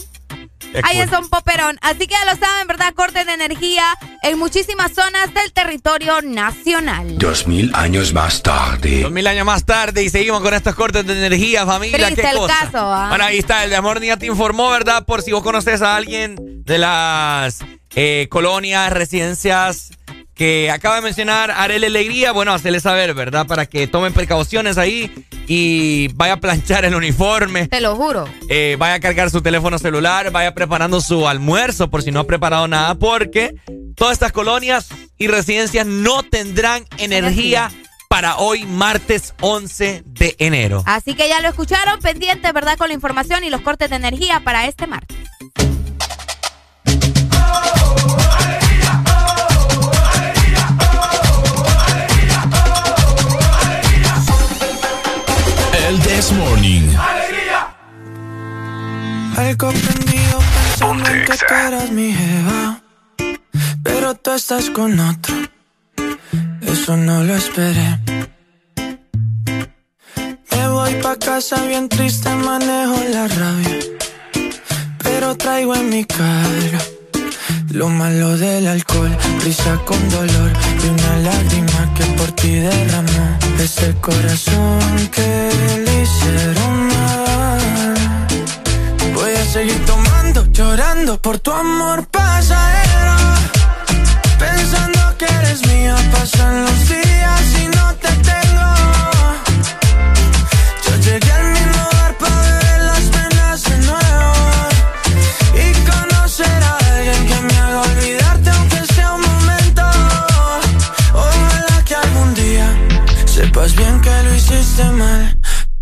Ahí 0.84 1.00
es 1.00 1.12
un 1.12 1.30
poperón. 1.30 1.78
Así 1.82 2.00
que 2.08 2.16
ya 2.16 2.26
lo 2.26 2.38
saben, 2.38 2.68
¿verdad? 2.68 2.94
Corte 2.94 3.24
de 3.26 3.34
energía 3.34 3.84
en 4.24 4.40
muchísimas 4.40 4.92
zonas 4.94 5.34
del 5.34 5.52
territorio 5.54 6.22
nacional. 6.22 7.18
Dos 7.18 7.48
mil 7.48 7.72
años 7.76 8.14
más 8.14 8.42
tarde. 8.42 9.02
Dos 9.04 9.12
mil 9.12 9.28
años 9.28 9.46
más 9.46 9.66
tarde 9.66 10.04
y 10.04 10.10
seguimos 10.10 10.42
con 10.42 10.54
estos 10.54 10.76
cortes 10.76 11.06
de 11.06 11.14
energía, 11.14 11.66
familia. 11.66 11.98
Triste 11.98 12.22
¿Qué 12.22 12.30
el 12.30 12.38
cosa? 12.38 12.60
caso, 12.60 12.94
¿ah? 12.94 13.10
Bueno, 13.10 13.24
ahí 13.26 13.38
está. 13.38 13.64
El 13.64 13.70
de 13.70 13.76
Amor 13.76 14.02
ya 14.02 14.18
te 14.18 14.26
informó, 14.26 14.70
¿verdad? 14.70 15.06
Por 15.06 15.22
si 15.22 15.32
vos 15.32 15.44
conoces 15.44 15.82
a 15.82 15.96
alguien 15.96 16.36
de 16.66 16.78
las 16.78 17.60
eh, 17.96 18.28
colonias, 18.30 18.92
residencias 18.92 19.92
que 20.34 20.72
acaba 20.72 20.96
de 20.96 21.02
mencionar 21.02 21.52
Arele 21.52 21.88
Alegría, 21.88 22.32
bueno, 22.32 22.54
hacerle 22.54 22.80
saber, 22.80 23.14
¿verdad? 23.14 23.46
Para 23.46 23.66
que 23.66 23.88
tomen 23.88 24.14
precauciones 24.14 24.78
ahí 24.78 25.12
y 25.48 26.08
vaya 26.16 26.34
a 26.34 26.40
planchar 26.40 26.86
el 26.86 26.96
uniforme. 26.96 27.68
Te 27.68 27.82
lo 27.82 27.96
juro. 27.96 28.28
Eh, 28.50 28.76
vaya 28.80 28.96
a 28.96 29.00
cargar 29.00 29.30
su 29.30 29.42
teléfono 29.42 29.78
celular, 29.78 30.32
vaya 30.32 30.54
preparando 30.54 31.02
su 31.02 31.28
almuerzo 31.28 31.90
por 31.90 32.02
si 32.02 32.12
no 32.12 32.22
ha 32.22 32.28
preparado 32.28 32.68
nada, 32.68 32.96
porque 32.96 33.56
todas 33.96 34.14
estas 34.14 34.32
colonias 34.32 34.90
y 35.18 35.28
residencias 35.28 35.86
no 35.86 36.24
tendrán 36.24 36.86
energía 36.98 37.72
para 38.14 38.38
hoy, 38.38 38.66
martes 38.66 39.34
11 39.42 40.04
de 40.06 40.36
enero. 40.38 40.84
Así 40.86 41.16
que 41.16 41.28
ya 41.28 41.42
lo 41.42 41.48
escucharon, 41.50 42.00
pendientes, 42.00 42.54
¿verdad? 42.54 42.78
Con 42.78 42.90
la 42.90 42.94
información 42.94 43.44
y 43.44 43.50
los 43.50 43.62
cortes 43.62 43.90
de 43.90 43.96
energía 43.96 44.40
para 44.42 44.68
este 44.68 44.86
martes. 44.86 45.18
This 56.24 56.32
Morning. 56.38 56.88
Algo 59.36 59.72
prendido 59.72 60.40
pensando 60.56 61.10
en 61.10 61.26
que 61.26 61.38
tú 61.38 61.54
eras 61.54 61.92
mi 61.92 62.14
jeva 62.14 62.82
Pero 63.84 64.16
tú 64.16 64.32
estás 64.32 64.70
con 64.70 64.98
otro. 65.02 65.36
Eso 66.62 66.96
no 66.96 67.26
lo 67.26 67.36
esperé. 67.36 68.00
Me 70.52 70.68
voy 70.70 70.94
pa' 71.02 71.18
casa 71.18 71.62
bien 71.64 71.90
triste, 71.90 72.34
manejo 72.36 73.04
la 73.10 73.28
rabia 73.28 73.80
Pero 75.04 75.36
traigo 75.36 75.76
en 75.76 75.90
mi 75.90 76.06
cara 76.06 76.80
Lo 77.74 77.90
malo 77.90 78.38
del 78.38 78.68
alcohol, 78.68 79.18
risa 79.44 79.80
con 79.84 79.98
dolor 80.10 80.52
Y 80.84 80.88
una 80.90 81.18
lágrima 81.32 81.94
que 81.96 82.06
por 82.18 82.32
ti 82.34 82.52
derramó 82.56 83.40
Ese 83.60 83.96
corazón 83.96 85.10
que 85.12 85.50
le 85.84 86.04
hicieron 86.04 86.88
mal 86.88 87.94
Voy 89.16 89.34
a 89.34 89.46
seguir 89.46 89.84
tomando, 89.86 90.46
llorando 90.52 91.20
por 91.20 91.40
tu 91.40 91.52
amor 91.52 92.06
pasajero. 92.08 93.16
Pensando 94.38 95.18
que 95.18 95.26
eres 95.26 95.66
mía, 95.68 95.96
pasan 96.12 96.66
los 96.66 96.90
días 96.90 97.42
y 97.62 97.68
no 97.76 97.96
te 97.96 98.10
tengo. 98.10 98.43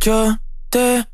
Yo 0.03 0.39
te 0.71 1.05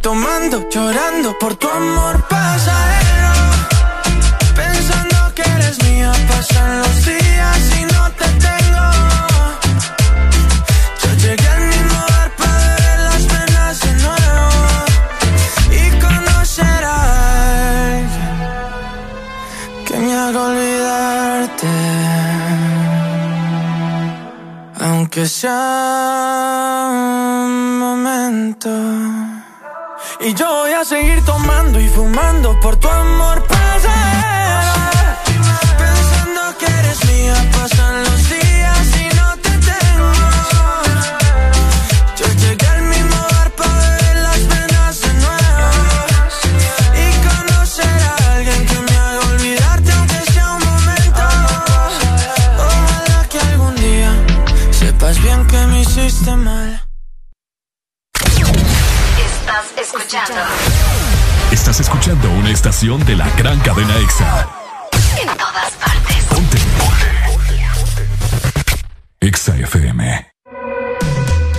tomando, 0.00 0.68
llorando 0.70 1.38
por 1.38 1.54
tu 1.56 1.68
amor 1.68 2.26
pasajero. 2.28 3.32
Pensando 4.54 5.34
que 5.34 5.42
eres 5.42 5.82
mía, 5.84 6.12
pasan 6.28 6.80
los 6.80 7.04
días 7.04 7.58
y 7.78 7.84
no 7.92 8.10
te 8.12 8.26
tengo. 8.46 8.86
Yo 11.02 11.10
llegué 11.24 11.48
al 11.48 11.64
mismo 11.66 11.98
bar 12.10 12.30
para 12.36 12.58
beber 12.66 13.00
las 13.08 13.22
penas 13.32 13.80
de 13.80 13.92
nuevo 14.04 14.50
y 15.80 15.82
conocer 16.06 16.84
a 16.84 16.96
alguien 17.98 18.38
que 19.86 19.96
me 19.98 20.12
haga 20.14 20.40
olvidarte. 20.40 21.68
Aunque 24.80 25.26
sea 25.26 26.86
un 26.88 27.78
momento. 27.78 29.19
Y 30.22 30.34
yo 30.34 30.46
voy 30.46 30.72
a 30.72 30.84
seguir 30.84 31.24
tomando 31.24 31.80
y 31.80 31.88
fumando 31.88 32.58
por 32.60 32.76
tu 32.76 32.88
amor 32.88 33.42
pasajero. 33.46 34.72
Pensando 35.78 36.58
que 36.58 36.66
eres 36.66 37.04
mía, 37.06 37.34
pasan 37.52 38.04
los 38.04 38.28
días 38.28 38.49
escuchando 60.12 60.42
Estás 61.52 61.78
escuchando 61.78 62.30
una 62.30 62.50
estación 62.50 63.04
de 63.06 63.14
la 63.14 63.28
gran 63.36 63.60
cadena 63.60 63.96
EXA. 63.96 64.48
en 65.20 65.28
todas 65.36 65.70
partes. 65.72 66.26
EXA 69.20 69.56
FM. 69.56 70.32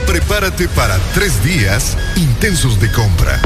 Prepárate 0.06 0.68
para 0.70 0.98
tres 1.14 1.42
días 1.44 1.98
intensos 2.18 2.80
de 2.82 2.92
compra. 2.92 3.40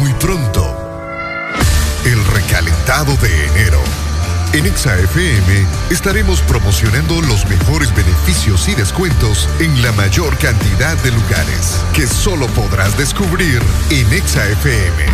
Muy 0.00 0.14
pronto, 0.14 1.50
el 2.04 2.24
recalentado 2.26 3.14
de 3.16 3.46
enero. 3.48 3.80
En 4.54 4.64
ExaFM 4.64 5.66
estaremos 5.90 6.40
promocionando 6.40 7.20
los 7.20 7.46
mejores 7.50 7.94
beneficios 7.94 8.66
y 8.68 8.74
descuentos 8.74 9.46
en 9.60 9.82
la 9.82 9.92
mayor 9.92 10.36
cantidad 10.38 10.96
de 11.02 11.12
lugares 11.12 11.84
que 11.92 12.06
solo 12.06 12.46
podrás 12.48 12.96
descubrir 12.96 13.60
en 13.90 14.10
ExaFM. 14.10 15.04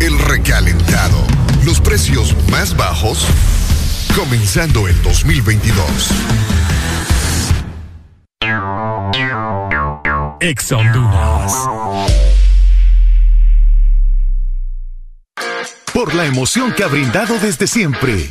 El 0.00 0.16
recalentado. 0.20 1.18
Los 1.64 1.80
precios 1.80 2.36
más 2.48 2.76
bajos 2.76 3.26
comenzando 4.14 4.86
el 4.86 5.02
2022. 5.02 5.86
EXA 10.40 10.76
Honduras. 10.76 11.52
Por 15.92 16.14
la 16.14 16.24
emoción 16.24 16.72
que 16.72 16.84
ha 16.84 16.86
brindado 16.86 17.36
desde 17.40 17.66
siempre. 17.66 18.30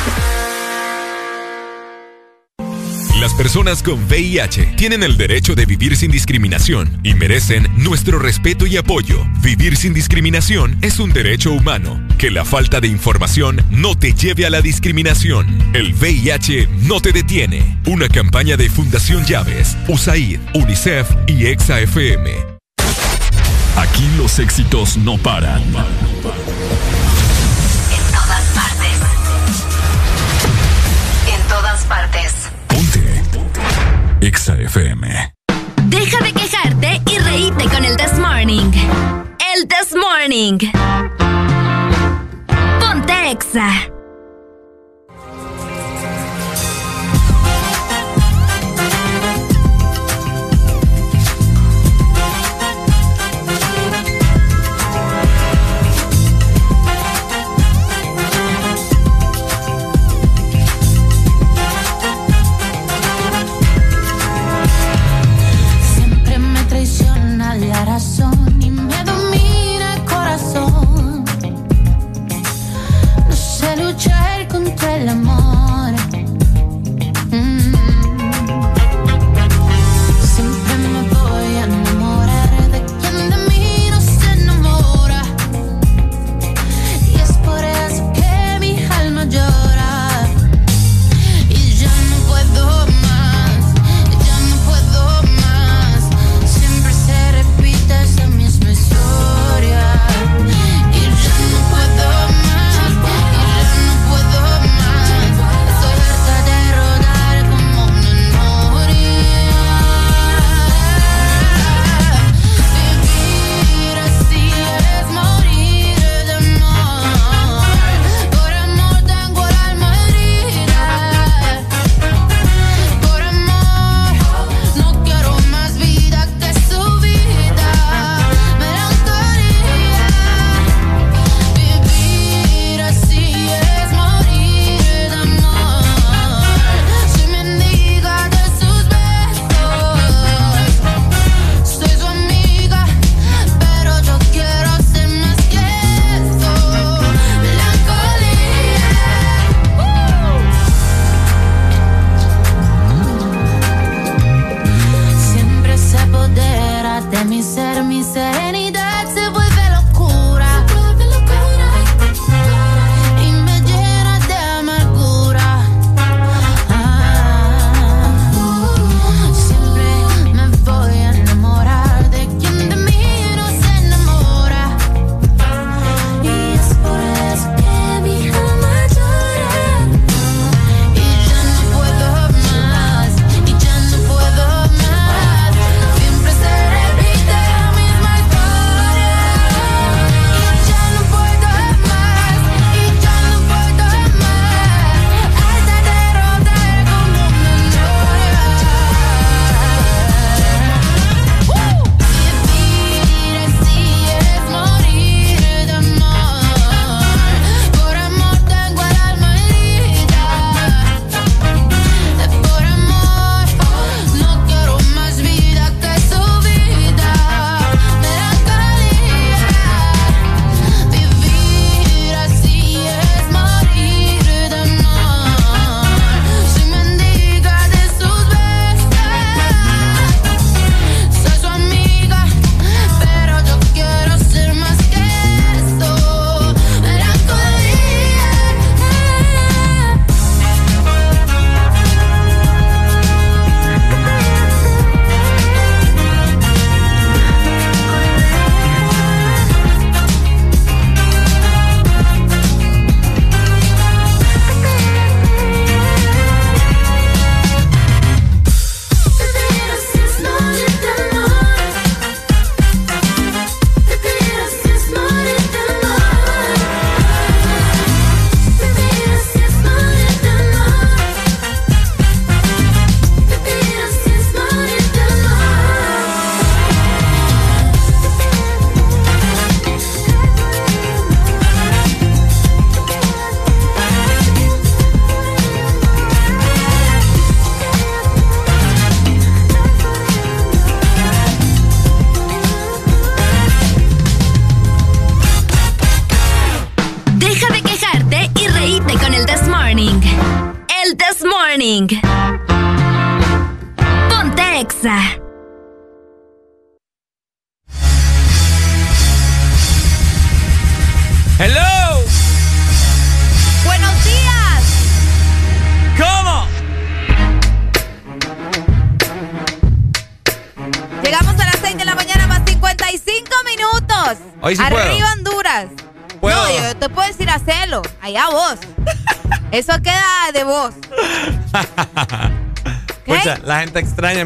Las 3.19 3.33
personas 3.33 3.83
con 3.83 4.05
VIH 4.05 4.73
tienen 4.77 5.03
el 5.03 5.17
derecho 5.17 5.53
de 5.53 5.65
vivir 5.65 5.95
sin 5.95 6.11
discriminación 6.11 6.99
y 7.03 7.13
merecen 7.13 7.67
nuestro 7.77 8.17
respeto 8.17 8.65
y 8.65 8.77
apoyo. 8.77 9.27
Vivir 9.41 9.75
sin 9.75 9.93
discriminación 9.93 10.77
es 10.81 10.99
un 10.99 11.11
derecho 11.11 11.51
humano 11.51 12.01
Que 12.17 12.31
la 12.31 12.45
falta 12.45 12.79
de 12.79 12.87
información 12.87 13.63
no 13.69 13.95
te 13.95 14.13
lleve 14.13 14.45
a 14.45 14.49
la 14.49 14.61
discriminación. 14.61 15.47
El 15.73 15.93
VIH 15.93 16.67
no 16.83 16.99
te 16.99 17.11
detiene. 17.11 17.79
Una 17.85 18.07
campaña 18.07 18.57
de 18.57 18.69
Fundación 18.69 19.25
Llaves, 19.25 19.77
USAID, 19.87 20.39
UNICEF 20.53 21.09
y 21.27 21.45
EXA-FM. 21.45 22.51
Aquí 23.75 24.07
los 24.17 24.39
éxitos 24.39 24.97
no 24.97 25.17
paran. 25.17 25.61
En 25.63 26.21
todas 26.21 27.00
Exa 34.21 34.53
FM. 34.53 35.33
Deja 35.85 36.23
de 36.23 36.31
quejarte 36.33 37.01
y 37.11 37.17
reíte 37.17 37.65
con 37.65 37.83
el 37.83 37.97
This 37.97 38.19
Morning. 38.19 38.71
El 39.55 39.67
This 39.67 39.95
Morning. 39.95 40.59
Ponte 42.79 43.31
Exa. 43.31 43.71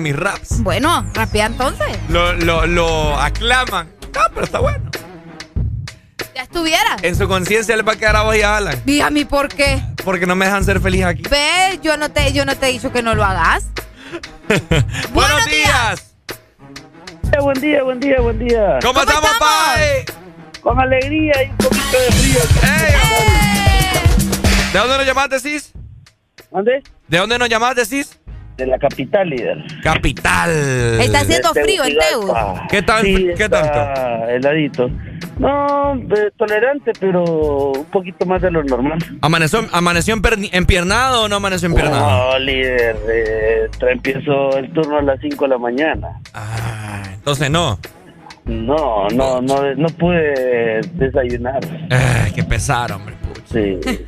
Mis 0.06 0.16
raps. 0.16 0.62
Bueno, 0.62 1.04
rapea 1.16 1.48
entonces. 1.48 1.88
Lo, 2.10 2.34
lo, 2.34 2.68
lo 2.68 3.20
aclaman. 3.20 3.90
Ah, 4.16 4.30
pero 4.32 4.46
está 4.46 4.60
bueno. 4.60 4.92
Ya 6.36 6.44
estuviera. 6.44 6.98
En 7.02 7.16
su 7.16 7.28
conciencia 7.28 7.76
le 7.76 7.82
va 7.82 7.94
a 7.94 7.96
quedar 7.96 8.16
a 8.18 8.22
vos 8.22 8.36
y 8.36 8.44
a 8.44 8.58
Alan. 8.58 8.80
Dígame 8.86 9.26
por 9.26 9.48
qué. 9.48 9.82
Porque 10.04 10.28
no 10.28 10.36
me 10.36 10.46
dejan 10.46 10.64
ser 10.64 10.80
feliz 10.80 11.06
aquí. 11.06 11.24
Ve, 11.28 11.80
yo 11.82 11.98
no 11.98 12.12
te, 12.12 12.32
yo 12.34 12.46
no 12.46 12.56
te 12.56 12.68
he 12.68 12.74
dicho 12.74 12.92
que 12.92 13.02
no 13.02 13.16
lo 13.16 13.24
hagas. 13.24 13.66
¡Buenos 15.12 15.46
días! 15.46 16.14
Buen 17.42 17.60
día, 17.60 17.82
buen 17.82 18.00
día, 18.00 18.22
buen 18.22 18.38
día. 18.38 18.78
¿Cómo, 18.84 19.00
estamos, 19.00 19.32
Pai? 19.40 20.06
Con 20.62 20.80
alegría 20.80 21.34
y 21.44 21.50
un 21.50 21.58
poquito 21.58 21.98
de 22.00 22.12
frío. 22.12 22.40
¿De 24.72 24.80
dónde 24.80 24.98
nos 24.98 25.06
llamaste, 25.08 25.40
Cis? 25.40 25.72
¿Dónde? 26.52 26.84
¿De 27.08 27.18
dónde 27.18 27.40
nos 27.40 27.50
llamaste, 27.50 27.86
Cis? 27.86 28.15
De 28.58 28.66
la 28.66 28.80
capital, 28.80 29.30
líder. 29.30 29.58
Capital. 29.84 30.50
Está 31.02 31.20
haciendo 31.20 31.54
frío 31.54 31.84
en 31.84 31.98
Teus. 31.98 32.32
¿Qué 32.70 32.82
tal? 32.82 33.04
Sí, 33.04 33.28
¿Qué 33.36 33.44
está 33.44 33.72
tanto? 33.72 34.30
heladito. 34.30 34.90
No, 35.38 35.96
eh, 35.96 36.32
tolerante, 36.38 36.94
pero 37.00 37.24
un 37.24 37.86
poquito 37.86 38.26
más 38.26 38.42
de 38.42 38.52
lo 38.52 38.64
normal. 38.64 38.98
¿Amaneció, 39.22 39.66
amaneció 39.74 40.16
empiernado 40.54 41.24
o 41.24 41.28
no 41.28 41.36
amaneció 41.36 41.68
empiernado? 41.68 42.32
No, 42.34 42.40
líder, 42.40 42.96
eh, 43.12 43.70
empiezo 43.92 44.58
el 44.58 44.72
turno 44.72 45.00
a 45.00 45.02
las 45.02 45.20
5 45.20 45.44
de 45.44 45.50
la 45.50 45.58
mañana. 45.58 46.22
Entonces 47.16 47.50
no. 47.52 47.78
No, 48.46 49.08
no, 49.10 49.42
no, 49.42 49.76
no 49.76 49.88
pude 49.90 50.80
desayunar. 50.94 51.60
Ay, 51.90 52.32
qué 52.34 52.44
pesar, 52.44 52.92
hombre. 52.94 53.16
Sí. 53.52 53.80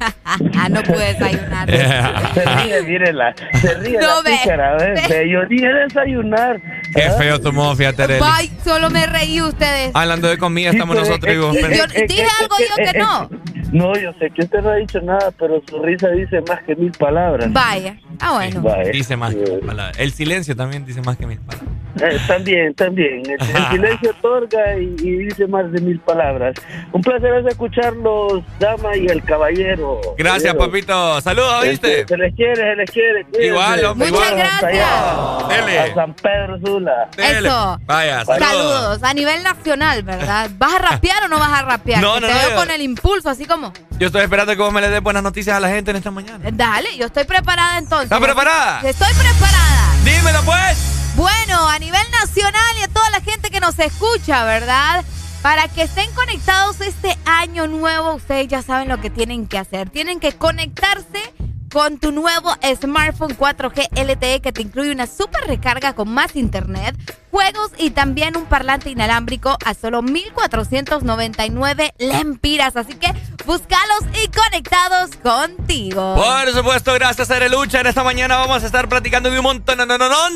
Ah, 0.60 0.70
no 0.70 0.82
pude 0.84 1.14
desayunar. 1.14 1.70
Se 2.34 2.46
ríe, 2.46 2.82
mire 2.84 3.14
la, 3.14 3.34
se 3.62 3.74
ríe 3.76 3.98
No, 4.00 4.22
la 4.22 4.30
pícara, 4.30 4.76
ve. 4.78 4.94
Ve, 5.08 5.30
Yo 5.32 5.46
dije 5.48 5.68
desayunar. 5.68 6.60
Qué 6.94 7.10
feo 7.18 7.40
tu 7.40 7.54
modo, 7.54 7.76
fíjate. 7.76 8.06
Bye, 8.20 8.52
solo 8.64 8.90
me 8.90 9.06
reí 9.08 9.42
ustedes. 9.42 9.92
Hablando 9.94 10.28
de 10.28 10.38
comida, 10.38 10.72
estamos 10.72 10.96
nosotros 10.96 11.34
y 11.34 11.36
es- 11.38 11.42
vos. 11.42 11.56
es- 11.56 11.62
feliz. 11.66 11.78
Yo 11.80 11.86
dije 12.08 12.28
algo 12.42 12.56
yo 12.60 12.92
que 12.92 13.00
no. 13.00 13.30
No, 13.72 13.94
yo 13.98 14.14
sé 14.20 14.30
que 14.32 14.44
usted 14.44 14.62
no 14.62 14.70
ha 14.70 14.76
dicho 14.76 15.00
nada, 15.02 15.32
pero 15.38 15.62
su 15.70 15.82
risa 15.84 16.08
dice 16.10 16.42
más 16.48 16.62
que 16.64 16.76
mil 16.76 16.92
palabras. 16.94 17.52
Vaya. 17.52 17.98
Ah, 18.20 18.34
bueno. 18.36 18.62
Vaya. 18.62 18.92
Dice 18.92 19.16
más 19.18 19.34
que 19.36 19.42
mil 19.42 19.60
palabras. 19.60 20.00
El 20.00 20.12
silencio 20.14 20.56
también 20.56 20.86
dice 20.86 21.02
más 21.02 21.18
que 21.18 21.26
mil 21.28 21.40
palabras. 21.40 21.70
Eh, 22.00 22.20
también, 22.28 22.74
también. 22.76 23.24
El, 23.26 23.32
el 23.56 23.66
silencio 23.72 24.12
otorga 24.12 24.78
y, 24.78 24.96
y 25.00 25.12
dice 25.26 25.48
más 25.48 25.70
de 25.72 25.82
mil 25.82 26.00
palabras. 26.00 26.56
Un 26.92 27.02
placer 27.02 27.34
es 27.36 27.46
escucharlos, 27.48 28.44
dama 28.60 28.96
y 28.96 29.08
el 29.08 29.24
caballero. 29.24 30.00
Gracias, 30.18 30.54
Caballero. 30.54 30.72
papito. 30.72 31.22
Saludos, 31.22 31.54
¿oíste? 31.64 32.06
Se 32.08 32.18
les 32.18 32.36
quiere, 32.36 32.56
se 32.56 32.76
les 32.76 32.92
quiere. 32.92 33.24
cuídense. 33.26 33.48
Igual, 33.48 33.86
hombre, 33.86 34.12
Muchas 34.12 34.32
igual. 34.32 34.40
gracias. 34.62 34.64
Allá, 34.92 35.48
Dele. 35.66 35.80
A 35.80 35.94
San 35.96 36.14
Pedro 36.14 36.60
Sula. 36.64 37.10
Dele. 37.18 37.48
Eso. 37.48 37.80
Vaya, 37.86 38.26
saludos. 38.26 38.48
Saludos. 38.48 39.04
A 39.04 39.14
nivel 39.14 39.44
nacional, 39.44 40.04
¿verdad? 40.04 40.50
¿Vas 40.58 40.74
a 40.76 40.80
rapear 40.92 41.24
o 41.24 41.28
no 41.28 41.40
vas 41.40 41.52
a 41.52 41.62
rapear? 41.64 42.02
No, 42.02 42.20
no, 42.20 42.28
te 42.28 42.34
no, 42.34 42.40
veo 42.40 42.50
yo- 42.52 42.56
con 42.56 42.72
el 42.72 42.82
impulso, 42.82 43.30
así 43.30 43.46
como. 43.46 43.57
Yo 44.00 44.08
estoy 44.08 44.22
esperando 44.22 44.56
que 44.56 44.62
vos 44.62 44.72
me 44.72 44.82
le 44.82 44.90
des 44.90 45.02
buenas 45.02 45.24
noticias 45.24 45.56
a 45.56 45.60
la 45.60 45.70
gente 45.70 45.92
en 45.92 45.98
esta 45.98 46.12
mañana. 46.12 46.40
Dale, 46.52 46.98
yo 46.98 47.08
estoy 47.08 47.26
preparada 47.26 47.78
entonces. 47.78 48.06
¿Estás 48.06 48.22
preparada? 48.22 48.82
Estoy 48.82 49.14
preparada. 49.14 49.96
Dímelo, 50.04 50.44
pues. 50.44 50.78
Bueno, 51.16 51.68
a 51.68 51.80
nivel 51.80 52.06
nacional 52.12 52.78
y 52.80 52.84
a 52.84 52.88
toda 52.88 53.10
la 53.10 53.22
gente 53.22 53.50
que 53.50 53.60
nos 53.60 53.80
escucha, 53.80 54.44
¿verdad? 54.46 55.04
Para 55.42 55.68
que 55.68 55.84
estén 55.84 56.12
conectados 56.14 56.80
este 56.82 57.18
año 57.26 57.68
nuevo, 57.68 58.14
ustedes 58.14 58.48
ya 58.48 58.62
saben 58.62 58.88
lo 58.88 59.02
que 59.02 59.10
tienen 59.10 59.48
que 59.48 59.58
hacer. 59.58 59.90
Tienen 59.90 60.20
que 60.20 60.34
conectarse 60.34 61.34
con 61.72 61.98
tu 62.00 62.12
nuevo 62.12 62.56
smartphone 62.80 63.38
4G 63.38 63.90
LTE 63.92 64.42
que 64.42 64.52
te 64.52 64.62
incluye 64.62 64.92
una 64.92 65.08
super 65.08 65.42
recarga 65.48 65.94
con 65.94 66.10
más 66.10 66.36
internet, 66.36 66.96
juegos 67.32 67.72
y 67.78 67.92
también 67.92 68.38
un 68.38 68.46
parlante 68.46 68.90
inalámbrico 68.90 69.58
a 69.66 69.74
solo 69.74 70.02
1499 70.02 71.94
lempiras. 71.98 72.76
Así 72.76 72.96
que 72.96 73.14
búscalos 73.46 74.02
y 74.24 74.28
conectados 74.30 75.16
contigo. 75.18 76.16
Por 76.16 76.52
supuesto, 76.54 76.94
gracias 76.94 77.30
a 77.32 77.48
Lucha. 77.48 77.82
En 77.82 77.88
esta 77.88 78.04
mañana 78.04 78.38
vamos 78.38 78.64
a 78.64 78.66
estar 78.66 78.90
platicando 78.90 79.30
de 79.30 79.38
un 79.38 79.44
montón 79.44 79.78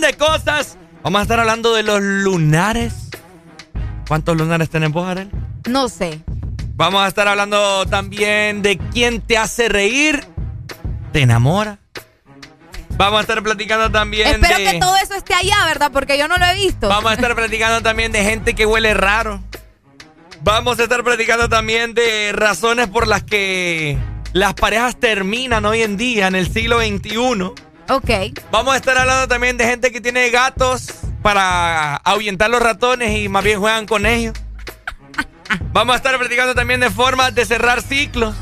de 0.01 0.13
cosas. 0.15 0.77
Vamos 1.03 1.19
a 1.19 1.21
estar 1.23 1.39
hablando 1.39 1.73
de 1.73 1.83
los 1.83 1.99
lunares. 2.01 3.09
¿Cuántos 4.07 4.37
lunares 4.37 4.69
tenés 4.69 4.91
vos, 4.91 5.07
Arel? 5.07 5.31
No 5.67 5.89
sé. 5.89 6.21
Vamos 6.75 7.03
a 7.03 7.07
estar 7.07 7.27
hablando 7.27 7.85
también 7.85 8.61
de 8.61 8.77
quién 8.77 9.21
te 9.21 9.37
hace 9.37 9.69
reír, 9.69 10.25
te 11.11 11.21
enamora. 11.21 11.79
Vamos 12.97 13.19
a 13.19 13.21
estar 13.21 13.41
platicando 13.41 13.89
también 13.89 14.27
Espero 14.27 14.57
de... 14.57 14.63
que 14.65 14.79
todo 14.79 14.95
eso 14.97 15.15
esté 15.15 15.33
allá, 15.33 15.65
¿verdad? 15.65 15.91
Porque 15.91 16.17
yo 16.17 16.27
no 16.27 16.37
lo 16.37 16.45
he 16.45 16.55
visto. 16.55 16.87
Vamos 16.87 17.11
a 17.11 17.15
estar 17.15 17.35
platicando 17.35 17.81
también 17.81 18.11
de 18.11 18.23
gente 18.23 18.53
que 18.53 18.65
huele 18.65 18.93
raro. 18.93 19.41
Vamos 20.43 20.79
a 20.79 20.83
estar 20.83 21.03
platicando 21.03 21.49
también 21.49 21.93
de 21.93 22.31
razones 22.33 22.87
por 22.87 23.07
las 23.07 23.23
que 23.23 23.97
las 24.33 24.53
parejas 24.53 24.99
terminan 24.99 25.65
hoy 25.65 25.81
en 25.81 25.97
día, 25.97 26.27
en 26.27 26.35
el 26.35 26.51
siglo 26.51 26.79
XXI. 26.79 27.17
Ok. 27.89 28.09
Vamos 28.51 28.73
a 28.73 28.77
estar 28.77 28.97
hablando 28.97 29.27
también 29.27 29.57
de 29.57 29.65
gente 29.65 29.91
que 29.91 30.01
tiene 30.01 30.29
gatos 30.29 30.87
para 31.21 31.95
ahuyentar 31.97 32.49
los 32.49 32.61
ratones 32.61 33.17
y 33.17 33.29
más 33.29 33.43
bien 33.43 33.59
juegan 33.59 33.85
con 33.85 34.05
ellos. 34.05 34.35
Vamos 35.73 35.93
a 35.93 35.97
estar 35.97 36.17
platicando 36.17 36.55
también 36.55 36.79
de 36.79 36.89
formas 36.89 37.35
de 37.35 37.45
cerrar 37.45 37.81
ciclos. 37.81 38.35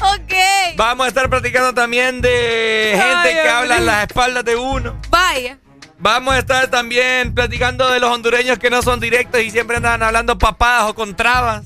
Ok. 0.00 0.32
Vamos 0.76 1.04
a 1.04 1.08
estar 1.08 1.28
platicando 1.28 1.74
también 1.74 2.20
de 2.20 2.92
gente 2.94 3.28
Ay, 3.28 3.34
que 3.34 3.48
habla 3.48 3.76
en 3.76 3.86
las 3.86 4.06
espaldas 4.06 4.44
de 4.44 4.56
uno. 4.56 4.96
Vaya. 5.10 5.58
Vamos 5.98 6.34
a 6.34 6.38
estar 6.38 6.68
también 6.68 7.34
platicando 7.34 7.90
de 7.90 8.00
los 8.00 8.10
hondureños 8.10 8.58
que 8.58 8.70
no 8.70 8.80
son 8.80 9.00
directos 9.00 9.42
y 9.42 9.50
siempre 9.50 9.76
andan 9.76 10.02
hablando 10.02 10.38
papadas 10.38 10.88
o 10.88 10.94
con 10.94 11.14
trabas. 11.14 11.62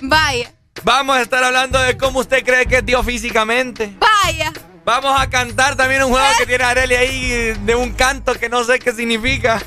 Vaya. 0.00 0.50
Vamos 0.82 1.16
a 1.16 1.22
estar 1.22 1.44
hablando 1.44 1.78
de 1.78 1.96
cómo 1.96 2.20
usted 2.20 2.44
cree 2.44 2.66
que 2.66 2.78
es 2.78 2.86
Dios 2.86 3.04
físicamente. 3.04 3.92
Vaya. 3.98 4.52
Vamos 4.84 5.18
a 5.20 5.28
cantar 5.28 5.76
también 5.76 6.02
un 6.02 6.10
juego 6.10 6.26
que 6.38 6.46
tiene 6.46 6.64
Arely 6.64 6.94
ahí 6.94 7.54
de 7.64 7.74
un 7.74 7.92
canto 7.92 8.34
que 8.34 8.48
no 8.48 8.64
sé 8.64 8.78
qué 8.78 8.92
significa. 8.92 9.62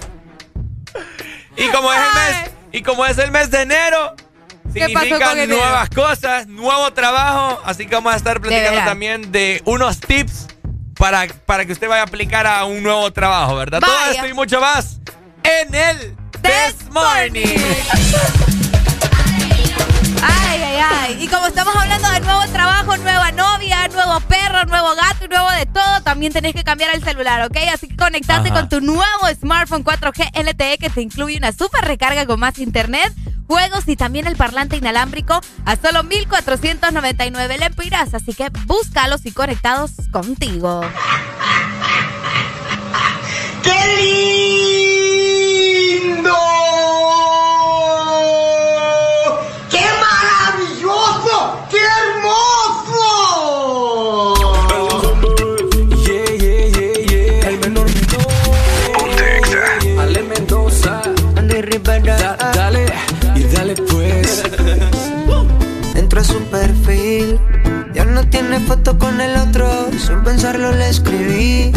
Y 1.56 1.68
como 1.70 1.92
es 1.92 2.00
el 2.00 2.14
mes, 2.14 2.52
y 2.72 2.82
como 2.84 3.06
es 3.06 3.18
el 3.18 3.32
mes 3.32 3.50
de 3.50 3.62
enero, 3.62 4.16
¿Qué 4.18 4.18
pasó 4.18 4.27
significan 4.86 5.38
enero? 5.38 5.58
nuevas 5.58 5.90
cosas, 5.90 6.48
nuevo 6.48 6.92
trabajo. 6.94 7.62
Así 7.66 7.86
que 7.86 7.96
vamos 7.96 8.14
a 8.14 8.18
estar 8.18 8.40
platicando 8.40 8.82
también 8.86 9.32
de 9.32 9.62
unos 9.66 10.00
tips 10.00 10.48
para, 10.96 11.28
para 11.46 11.66
que 11.66 11.74
usted 11.74 11.88
vaya 11.88 12.02
a 12.02 12.06
aplicar 12.06 12.48
a 12.48 12.66
un 12.66 12.84
nuevo 12.84 13.12
trabajo, 13.12 13.56
¿verdad? 13.56 13.80
Todo 13.80 14.12
esto 14.12 14.28
y 14.28 14.34
mucho 14.34 14.60
más 14.60 15.00
en 15.44 15.74
el 15.74 16.16
This 16.42 16.90
Morning. 16.92 17.58
Ay, 20.22 20.62
ay, 20.64 20.80
ay. 20.92 21.18
Y 21.24 21.28
como 21.28 21.48
estamos 21.48 21.76
hablando 21.76 22.10
de 22.10 22.20
nuevo 22.22 22.46
trabajo, 22.52 22.98
nueva 22.98 23.32
novia, 23.32 23.87
nuevo 24.18 24.28
perro, 24.28 24.66
nuevo 24.66 24.96
gato 24.96 25.26
y 25.26 25.28
nuevo 25.28 25.50
de 25.52 25.66
todo, 25.68 26.02
también 26.04 26.34
tenés 26.34 26.54
que 26.54 26.64
cambiar 26.64 26.96
el 26.96 27.04
celular, 27.04 27.42
¿ok? 27.44 27.58
Así 27.74 27.88
que 27.88 27.96
conectate 27.96 28.50
Ajá. 28.50 28.60
con 28.60 28.70
tu 28.70 28.82
nuevo 28.82 29.28
smartphone 29.40 29.84
4G 29.84 30.32
LTE 30.34 30.78
que 30.80 30.90
te 30.90 31.02
incluye 31.02 31.38
una 31.38 31.52
super 31.52 31.86
recarga 31.86 32.26
con 32.26 32.40
más 32.40 32.58
internet, 32.58 33.14
juegos 33.48 33.88
y 33.88 33.96
también 33.96 34.26
el 34.28 34.36
parlante 34.36 34.78
inalámbrico 34.78 35.40
a 35.66 35.76
solo 35.76 36.04
1499 36.04 37.58
lempiras. 37.58 38.14
Así 38.14 38.34
que 38.34 38.50
búscalos 38.66 39.26
y 39.26 39.32
conectados 39.32 39.92
contigo. 40.12 40.82
¡Qué 43.64 43.78
lindo! 46.02 46.34
¡Qué 49.70 49.86
maravilloso! 50.02 51.68
¡Qué 51.70 51.78
hermoso! 51.78 52.87
Da- 62.18 62.52
dale, 62.54 62.86
y 63.36 63.44
dale 63.46 63.76
pues. 63.76 64.44
Entro 65.96 66.22
a 66.22 66.24
su 66.24 66.40
perfil. 66.52 67.40
Ya 67.94 68.06
no 68.06 68.28
tiene 68.28 68.60
foto 68.60 68.98
con 69.00 69.20
el 69.20 69.36
otro. 69.38 69.90
Sin 69.98 70.24
pensarlo 70.24 70.72
le 70.72 70.90
escribí. 70.90 71.72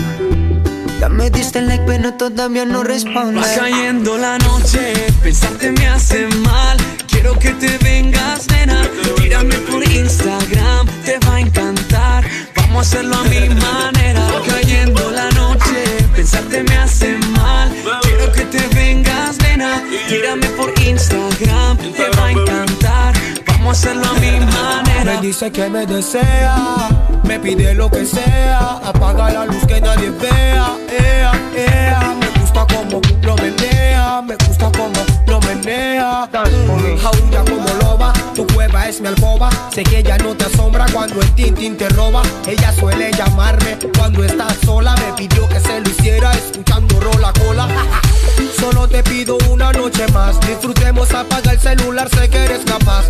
Ya 1.01 1.09
me 1.09 1.31
diste 1.31 1.63
like, 1.63 1.85
pero 1.87 2.13
todavía 2.13 2.67
no 2.67 2.83
responde. 2.85 3.41
Va 3.41 3.47
cayendo 3.57 4.19
la 4.19 4.37
noche, 4.39 4.93
pensarte 5.23 5.73
me 5.73 5.87
hace 5.89 6.27
mal. 6.45 6.77
Quiero 7.09 7.39
que 7.39 7.53
te 7.53 7.79
vengas, 7.79 8.47
nena. 8.51 8.83
Tírame 9.17 9.55
por 9.61 9.83
Instagram, 9.83 10.87
te 11.07 11.19
va 11.27 11.37
a 11.37 11.41
encantar. 11.41 12.25
Vamos 12.55 12.77
a 12.77 12.81
hacerlo 12.81 13.17
a 13.17 13.25
mi 13.25 13.49
manera. 13.49 14.21
Va 14.27 14.43
cayendo 14.47 15.11
la 15.11 15.31
noche, 15.31 15.85
pensarte 16.15 16.63
me 16.65 16.77
hace 16.77 17.17
mal. 17.33 17.73
Quiero 18.03 18.31
que 18.33 18.43
te 18.45 18.67
vengas, 18.75 19.39
nena. 19.61 19.83
Tírame 20.09 20.47
por 20.51 20.71
Instagram. 20.81 20.91
Instagram, 20.91 21.77
te 21.93 22.17
va 22.17 22.27
a 22.27 22.31
encantar. 22.33 23.15
Vamos 23.47 23.69
a 23.69 23.71
hacerlo 23.73 24.07
a 24.07 24.15
mi 24.15 24.41
manera. 24.41 25.15
Me 25.15 25.21
dice 25.21 25.51
que 25.51 25.69
me 25.69 25.87
desea, 25.87 26.89
me 27.25 27.39
pide 27.39 27.75
lo 27.75 27.91
que 27.91 28.05
sea. 28.05 28.81
Apaga 28.85 29.31
la 29.31 29.47
luz 29.47 29.65
que 29.67 29.81
nadie 29.81 30.11
vea. 30.11 30.77
Ea, 30.89 31.33
ea. 31.55 32.15
Me 32.21 32.41
gusta 32.41 32.67
como 32.67 33.01
lo 33.23 33.37
menea, 33.37 34.23
me 34.23 34.37
gusta 34.37 34.71
como 34.73 35.03
lo 35.27 35.41
menea. 35.41 36.29
Jaulla 36.33 37.45
como 37.45 37.69
loba, 37.83 38.13
tu 38.35 38.47
cueva 38.61 38.89
es 38.89 39.01
mi 39.01 39.09
alcoba. 39.09 39.49
Sé 39.73 39.83
que 39.83 39.99
ella 40.01 40.19
no 40.19 40.37
te 40.37 40.45
asombra 40.45 40.85
cuando 40.93 41.19
el 41.21 41.31
tintín 41.35 41.79
te 41.79 41.89
roba. 41.89 42.23
Ella 42.47 42.73
suele 42.79 43.11
llamarme 43.13 43.79
cuando 43.97 44.23
estás 44.23 44.55
sola. 44.67 44.95
Me 44.97 45.13
pidió 45.15 45.49
que 45.49 45.59
se 45.61 45.81
lo 45.81 45.89
hiciera 45.89 46.31
escuchando 46.33 47.01
rola 47.01 47.33
cola. 47.33 47.69
Solo 48.61 48.87
te 48.87 49.03
pido 49.03 49.39
una 49.49 49.73
noche 49.73 50.07
más. 50.09 50.39
Disfrutemos, 50.41 51.11
apaga 51.15 51.53
el 51.53 51.59
celular, 51.59 52.09
sé 52.11 52.29
que 52.29 52.45
eres 52.45 52.61
capaz. 52.67 53.07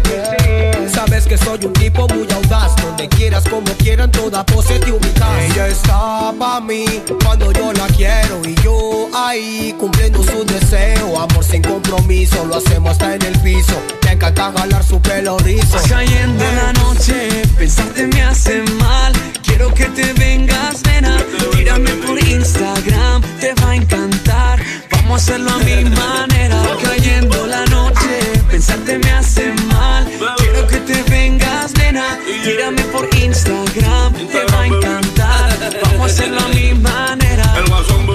Sabes 0.95 1.27
que 1.27 1.37
soy 1.37 1.65
un 1.65 1.73
tipo 1.73 2.07
muy 2.09 2.29
audaz. 2.33 2.77
Donde 2.77 3.09
quieras, 3.09 3.43
como 3.49 3.73
quieran, 3.79 4.13
toda 4.13 4.47
pose 4.47 4.79
te 4.79 4.93
ubicas. 4.93 5.51
Ella 5.51 5.67
está 5.67 6.33
pa' 6.39 6.61
mí 6.61 6.85
cuando 7.25 7.51
yo 7.51 7.73
la 7.73 7.89
quiero. 7.89 8.41
Y 8.45 8.55
yo 8.63 9.09
ahí 9.15 9.75
cumpliendo 9.79 10.23
su 10.23 10.45
deseo. 10.45 11.21
Amor 11.21 11.43
sin 11.43 11.63
compromiso, 11.63 12.45
lo 12.45 12.57
hacemos 12.57 12.93
hasta 12.93 13.17
en 13.17 13.23
el 13.23 13.39
piso. 13.41 13.75
Me 14.05 14.13
encanta 14.13 14.53
jalar 14.57 14.85
su 14.85 15.01
pelo 15.01 15.40
rizo. 15.45 15.77
Va 15.77 15.83
cayendo 15.83 16.45
la 16.45 16.73
noche, 16.73 17.43
pensarte 17.59 18.07
me 18.07 18.23
hace 18.23 18.63
mal. 18.79 19.13
Quiero 19.43 19.73
que 19.75 19.87
te 19.87 20.13
vengas, 20.15 20.83
nena. 20.85 21.17
Tírame 21.53 21.91
por 22.05 22.19
Instagram, 22.19 23.23
te 23.41 23.55
va 23.55 23.71
a 23.71 23.77
encantar. 23.77 24.61
Vamos 24.91 25.13
a 25.13 25.17
hacerlo 25.17 25.51
a 25.51 25.59
mi 25.59 25.85
manera. 25.85 26.57
Va 26.63 26.77
cayendo 26.83 27.47
la 27.47 27.65
noche, 27.67 28.21
pensarte 28.51 28.99
me 28.99 29.11
hace 29.13 29.53
mal. 29.69 30.07
Quiero 30.39 30.67
que 30.67 30.79
te 30.79 31.03
vengas, 31.11 31.73
nena. 31.75 32.19
Tírame 32.45 32.83
por 32.85 33.09
Instagram, 33.15 34.13
te 34.15 34.45
va 34.53 34.61
a 34.61 34.67
encantar. 34.67 35.59
Vamos 35.83 36.01
a 36.01 36.05
hacerlo 36.07 36.41
a 36.41 36.49
mi 36.49 36.75
manera. 36.75 37.55
El 37.57 37.67
guasón 37.69 38.07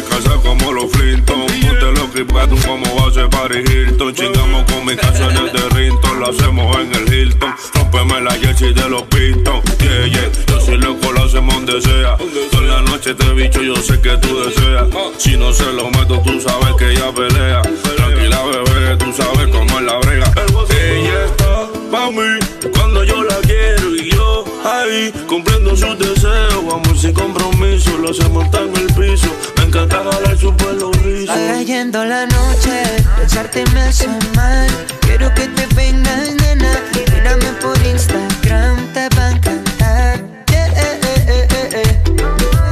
quiero 0.00 0.20
descansar 0.20 0.40
como 0.42 0.72
los 0.72 0.90
Flintton 0.92 1.50
Ponte 1.80 2.00
los 2.00 2.10
clipatos 2.10 2.66
como 2.66 2.94
base 2.96 3.26
para 3.28 3.58
Hilton. 3.58 4.14
Chingamos 4.14 4.64
con 4.64 4.84
mis 4.84 4.96
canciones 4.96 5.52
de 5.52 5.68
Rinton 5.70 6.20
Lo 6.20 6.30
hacemos 6.30 6.76
en 6.76 6.94
el 6.94 7.12
Hilton. 7.12 7.54
Rompeme 7.74 8.20
la 8.20 8.32
jersey 8.32 8.74
de 8.74 8.88
los 8.88 9.02
Pistons. 9.04 9.62
Yeah, 9.78 10.06
yeah. 10.06 10.30
Yo 10.48 10.60
soy 10.60 10.78
loco, 10.78 11.12
lo 11.12 11.24
hacemos 11.24 11.54
donde 11.54 11.80
sea. 11.80 12.16
Toda 12.50 12.62
la 12.62 12.82
noche 12.82 13.14
te 13.14 13.32
bicho, 13.32 13.62
yo 13.62 13.76
sé 13.76 14.00
que 14.00 14.16
tú 14.18 14.40
deseas. 14.40 14.88
Si 15.18 15.36
no 15.36 15.52
se 15.52 15.72
lo 15.72 15.90
meto, 15.90 16.20
tú 16.20 16.40
sabes 16.40 16.74
que 16.78 16.90
ella 16.90 17.12
pelea. 17.12 17.62
Tranquila, 17.96 18.42
bebé, 18.44 18.96
tú 18.96 19.12
sabes 19.12 19.48
cómo 19.48 19.78
es 19.78 19.84
la 19.84 19.98
brega. 19.98 20.32
Ella 20.70 21.24
está 21.26 21.68
pa' 21.90 22.10
mí 22.10 22.38
Cuando 22.74 23.04
yo 23.04 23.22
la 23.22 23.36
quiero 23.40 23.94
y 23.96 24.10
yo 24.10 24.44
ahí 24.64 25.12
Cumpliendo 25.28 25.76
sus 25.76 25.98
deseos 25.98 26.64
Amor 26.72 26.96
sin 26.96 27.12
compromiso 27.12 27.98
Lo 27.98 28.10
hacemos 28.10 28.46
en 28.54 28.76
el 28.76 28.86
piso. 28.94 29.28
Me 29.56 29.59
encanta 29.70 30.02
jalar 30.02 30.36
su 30.36 30.52
pelo 30.56 30.90
rizo 31.04 31.32
cayendo 31.32 32.04
la 32.04 32.26
noche, 32.26 32.82
pensarte 33.16 33.64
me 33.72 33.82
hace 33.82 34.08
mal. 34.34 34.68
Quiero 35.00 35.32
que 35.34 35.46
te 35.46 35.64
vengas, 35.76 36.34
nena. 36.40 36.72
Mírame 37.14 37.52
por 37.62 37.76
Instagram, 37.86 38.92
te 38.92 39.08
va 39.16 39.26
a 39.26 39.30
encantar. 39.30 40.20
Yeah, 40.48 40.66
eh, 40.66 41.00
eh, 41.04 41.48
eh, 41.52 41.68
eh. 41.72 42.02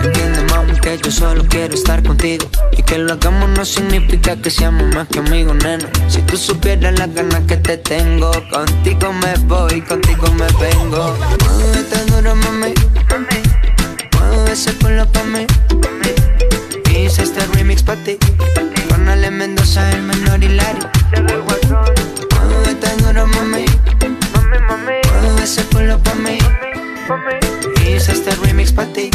Entiende, 0.02 0.42
mami, 0.50 0.76
que 0.80 0.98
yo 0.98 1.12
solo 1.12 1.44
quiero 1.48 1.74
estar 1.74 2.02
contigo. 2.02 2.48
Y 2.72 2.82
que 2.82 2.98
lo 2.98 3.12
hagamos 3.12 3.48
no 3.50 3.64
significa 3.64 4.34
que 4.34 4.50
seamos 4.50 4.92
más 4.92 5.06
que 5.06 5.20
amigos, 5.20 5.54
nena. 5.62 5.88
Si 6.08 6.20
tú 6.22 6.36
supieras 6.36 6.98
las 6.98 7.14
ganas 7.14 7.42
que 7.46 7.58
te 7.58 7.76
tengo, 7.76 8.32
contigo 8.50 9.12
me 9.12 9.34
voy, 9.46 9.80
contigo 9.82 10.26
me 10.32 10.46
vengo. 10.58 11.16
Muévete 11.44 12.04
duro, 12.06 12.34
mami. 12.34 12.74
Mueve 14.14 14.52
ese 14.52 14.72
culo 14.74 15.06
pa' 15.12 15.22
mí. 15.22 15.46
Hice 16.98 17.22
este 17.22 17.46
remix 17.54 17.82
pa' 17.82 17.96
ti 17.96 18.18
Con 18.88 19.08
Ale 19.08 19.30
Mendoza, 19.30 19.90
el 19.92 20.02
menor 20.02 20.42
Hilari 20.42 20.80
Muévete 22.46 22.90
duro, 23.02 23.26
mami 23.26 23.64
Mueve 25.22 25.42
ese 25.44 25.62
culo 25.64 25.98
pa' 26.02 26.14
mí 26.14 26.38
Hice 27.86 28.12
este 28.12 28.30
remix 28.42 28.72
pa' 28.72 28.86
ti 28.86 29.10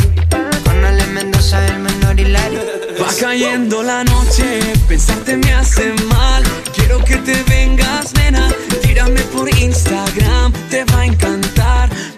Con 0.64 0.86
Ale 0.86 1.06
Mendoza, 1.08 1.66
el 1.68 1.80
menor 1.80 2.20
Hilari 2.20 2.58
Va 3.02 3.08
cayendo 3.20 3.84
la 3.84 4.04
noche, 4.04 4.62
pensarte 4.88 5.36
me 5.36 5.54
hace 5.54 5.94
mal. 6.08 6.44
Quiero 6.76 7.04
que 7.04 7.18
te 7.18 7.44
vengas, 7.50 8.14
nena. 8.14 8.50
Tírame 8.82 9.20
por 9.34 9.50
Instagram, 9.50 10.54
te 10.70 10.86
va 10.86 11.00
a 11.00 11.06
encantar. 11.06 11.63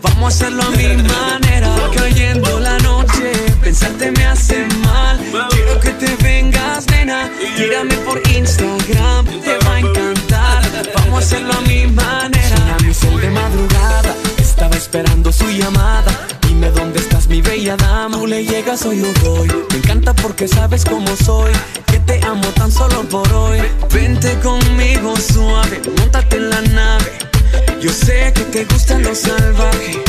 Vamos 0.06 0.24
a 0.24 0.28
hacerlo 0.28 0.64
a 0.64 0.70
mi 0.70 0.97
manera. 0.97 1.70
Cayendo 1.95 2.60
la 2.60 2.78
noche, 2.80 3.32
pensarte 3.64 4.12
me 4.12 4.26
hace 4.26 4.68
mal. 4.84 5.20
Quiero 5.49 5.80
que 5.80 5.89
te 5.91 6.16
vengas, 6.24 6.86
nena. 6.91 7.30
Tírame 7.58 7.95
por 8.06 8.22
Instagram, 8.30 9.26
te 9.41 9.58
va 9.66 9.74
a 9.74 9.80
encantar. 9.80 10.62
Vamos 10.95 11.16
a 11.16 11.26
hacerlo 11.26 11.53
a 11.53 11.62
mi 11.62 11.88
manera. 11.88 12.56
Suena 12.93 13.14
mi 13.14 13.20
de 13.20 13.30
madrugada, 13.30 14.16
estaba 14.38 14.76
esperando 14.76 15.32
su 15.32 15.49
llamada. 15.49 16.12
Dime 16.47 16.70
dónde 16.70 16.99
estás, 16.99 17.28
mi 17.28 17.41
bella 17.41 17.76
dama. 17.76 18.18
Tú 18.18 18.28
le 18.28 18.45
llegas 18.45 18.86
o 18.86 18.93
yo 18.93 19.12
voy. 19.24 19.47
Me 19.72 19.78
encanta 19.78 20.14
porque 20.14 20.47
sabes 20.47 20.86
cómo 20.86 21.16
soy. 21.16 21.51
Que 21.88 21.99
te 21.99 22.24
amo 22.24 22.47
tan 22.49 22.72
solo 22.72 23.01
por 23.10 23.32
hoy. 23.34 23.60
Vente 23.91 24.38
conmigo 24.39 25.16
suave, 25.18 25.82
montate 25.97 26.38
en 26.38 26.49
la 26.51 26.62
nave. 26.62 27.35
Yo 27.82 27.91
sé 27.91 28.32
que 28.34 28.41
te 28.41 28.66
gusta 28.66 28.99
lo 28.99 29.14
salvaje. 29.14 30.01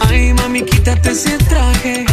Ay, 0.00 0.32
mami, 0.34 0.62
quítate 0.62 1.10
ese 1.10 1.36
traje. 1.38 2.04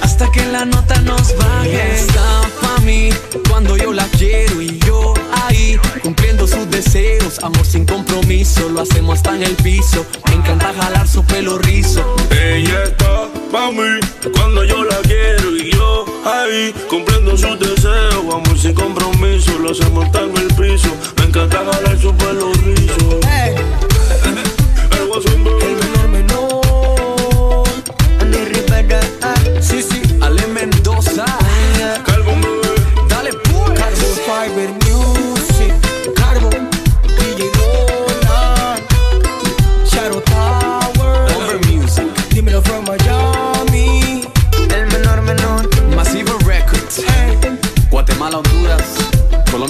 Hasta 0.00 0.30
que 0.30 0.44
la 0.46 0.64
nota 0.64 1.00
nos 1.00 1.36
baje. 1.36 1.94
Está 1.96 2.42
pa' 2.60 2.80
mí 2.80 3.10
cuando 3.48 3.76
yo 3.76 3.92
la 3.92 4.06
quiero 4.18 4.60
y 4.60 4.78
yo 4.80 5.14
ahí 5.44 5.78
cumpliendo 6.02 6.46
sus 6.46 6.68
deseos. 6.70 7.38
Amor 7.42 7.64
sin 7.64 7.86
compromiso, 7.86 8.68
lo 8.68 8.80
hacemos 8.80 9.16
hasta 9.16 9.36
en 9.36 9.44
el 9.44 9.54
piso. 9.56 10.04
Me 10.28 10.34
encanta 10.34 10.72
jalar 10.74 11.06
su 11.06 11.24
pelo 11.24 11.58
rizo. 11.58 12.16
Ella 12.30 12.84
está 12.84 13.28
pa' 13.52 13.70
mí 13.70 14.00
Cuando 14.32 14.64
yo 14.64 14.82
la 14.82 14.96
quiero 15.02 15.56
y 15.56 15.70
yo 15.70 16.04
ahí 16.24 16.74
Cumpliendo 16.88 17.36
sus 17.36 17.58
deseos 17.58 18.34
Amor 18.34 18.58
sin 18.58 18.74
compromiso 18.74 19.58
Lo 19.58 19.70
hacemos 19.70 20.06
hasta 20.06 20.22
en 20.22 20.36
el 20.38 20.48
piso 20.54 20.88
Me 21.18 21.24
encanta 21.24 21.58
jalar 21.58 21.98
su 22.00 22.14
pelo 22.14 22.52
rizo 22.64 23.21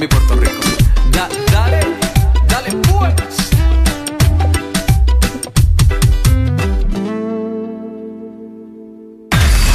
Y 0.02 0.08
Puerto 0.08 0.34
Rico. 0.34 0.52
Da- 1.12 1.28
dale, 1.52 1.80
dale. 2.48 2.70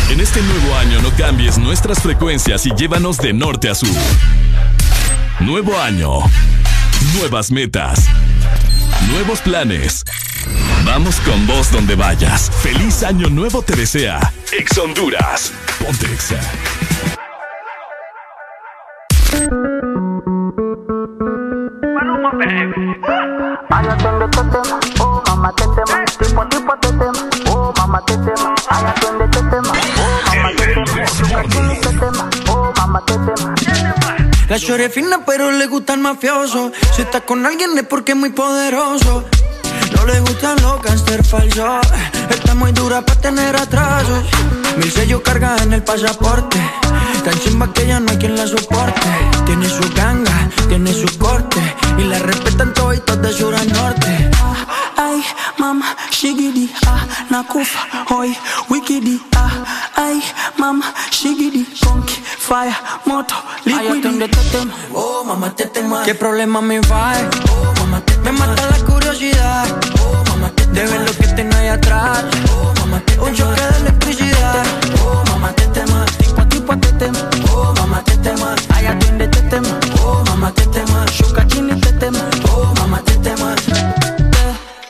En 0.09 0.19
este 0.21 0.41
nuevo 0.41 0.75
año 0.77 1.01
no 1.01 1.11
cambies 1.15 1.57
nuestras 1.57 1.99
frecuencias 2.01 2.65
y 2.65 2.71
llévanos 2.75 3.17
de 3.17 3.33
norte 3.33 3.69
a 3.69 3.75
sur. 3.75 3.89
Nuevo 5.39 5.77
año. 5.79 6.19
Nuevas 7.19 7.51
metas. 7.51 8.05
Nuevos 9.11 9.39
planes. 9.41 10.03
Vamos 10.85 11.17
con 11.21 11.45
vos 11.45 11.71
donde 11.71 11.95
vayas. 11.95 12.49
Feliz 12.61 13.03
año 13.03 13.29
nuevo 13.29 13.61
te 13.61 13.75
desea. 13.75 14.33
Ex 14.57 14.77
Honduras. 14.77 15.51
Ponte 15.79 16.05
Exa. 16.11 16.39
La 34.49 34.59
chore 34.59 34.89
fina 34.89 35.19
pero 35.25 35.51
le 35.51 35.67
gusta 35.67 35.93
el 35.93 35.99
mafioso 35.99 36.71
Si 36.95 37.01
está 37.01 37.21
con 37.21 37.45
alguien 37.45 37.77
es 37.77 37.83
porque 37.83 38.13
es 38.13 38.17
muy 38.17 38.29
poderoso 38.29 39.25
no 39.97 40.05
le 40.05 40.19
gustan 40.21 40.55
los 40.61 40.81
gangster 40.81 41.23
falsos. 41.25 41.85
Está 42.29 42.55
muy 42.55 42.71
dura 42.71 43.01
para 43.01 43.19
tener 43.19 43.55
atrasos. 43.55 44.23
Mil 44.77 44.91
sellos 44.91 45.21
carga 45.21 45.57
en 45.63 45.73
el 45.73 45.83
pasaporte. 45.83 46.57
Tan 47.25 47.37
chimba 47.39 47.73
que 47.73 47.85
ya 47.87 47.99
no 47.99 48.09
hay 48.11 48.17
quien 48.17 48.35
la 48.37 48.47
soporte. 48.47 49.09
Tiene 49.45 49.67
su 49.67 49.83
ganga, 49.95 50.49
tiene 50.69 50.93
su 50.93 51.17
corte. 51.17 51.59
Y 51.97 52.03
la 52.03 52.19
respetan 52.19 52.73
todos 52.73 52.87
de 53.21 53.33
sur 53.33 53.53
a 53.55 53.63
norte. 53.65 54.29
Ay, 54.95 55.23
mama, 55.57 55.95
shigidi, 56.11 56.71
ah, 56.87 57.05
nakufa, 57.29 57.79
hoy, 58.09 58.35
wikidi, 58.69 59.21
ah, 59.35 59.51
ay, 59.95 60.23
mama, 60.57 60.93
shigidi, 61.11 61.65
conky 61.83 62.15
fire 62.47 62.75
moto 63.05 63.35
liquidi 63.65 64.27
tetema 64.27 64.73
oh 64.93 65.23
mama 65.23 65.49
tetema 65.49 66.03
qué 66.05 66.13
problema 66.13 66.61
me 66.61 66.79
va 66.79 67.13
oh 67.49 67.73
mama 67.79 68.01
tetema 68.01 68.31
me 68.31 68.39
mata 68.39 68.65
la 68.71 68.77
curiosidad. 68.85 69.67
Oh 69.99 70.23
mama 70.29 70.49
tetema 70.55 70.73
de 70.73 70.85
ver 70.85 71.01
lo 71.01 71.11
que 71.17 71.27
tengo 71.35 71.55
ahí 71.57 71.67
atrás. 71.67 72.23
Oh 72.51 72.73
mama 72.79 72.99
tetema 73.05 73.23
un 73.27 73.35
choque 73.35 73.61
de 73.61 73.77
electricidad. 73.79 74.65
Oh 75.03 75.23
mama 75.29 75.51
tetema 75.53 76.05
tipo 76.19 76.41
a 76.41 76.45
tipo 76.49 76.75
tetema 76.77 77.19
oh 77.51 77.73
mama 77.77 78.01
tetema 78.03 78.55
ay 78.75 78.87
atiende 78.87 79.27
tetema 79.27 79.79
oh 80.03 80.23
mama 80.27 80.51
tetema 80.51 81.05
shuka 81.17 81.45
chini 81.47 81.75
tetema 81.81 82.19
oh 82.53 82.73
mama 82.79 82.99
tetema 83.01 83.55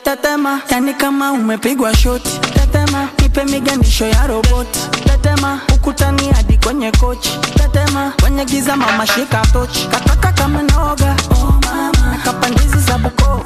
tetema 0.04 0.60
yani 0.70 0.94
kama 0.94 1.32
umepigwa 1.32 1.96
shoti 1.96 2.38
tetema 2.54 3.08
nipe 3.22 3.44
miganisho 3.44 4.06
ya 4.06 4.26
roboti 4.26 4.80
tetema 5.04 5.60
ukutani 5.74 6.28
hadi 6.32 6.37
kwenye 6.68 6.90
kochi 6.92 7.30
tetema 7.56 8.12
kwenye 8.20 8.44
giza 8.44 8.76
mama 8.76 9.06
shika 9.06 9.42
tochi 9.52 9.86
kataka 9.88 10.32
kama 10.32 10.62
noga 10.62 11.16
oh 11.30 11.52
mama. 11.64 12.10
Nakapandizi 12.12 12.78
za 12.78 12.98
bukova 12.98 13.44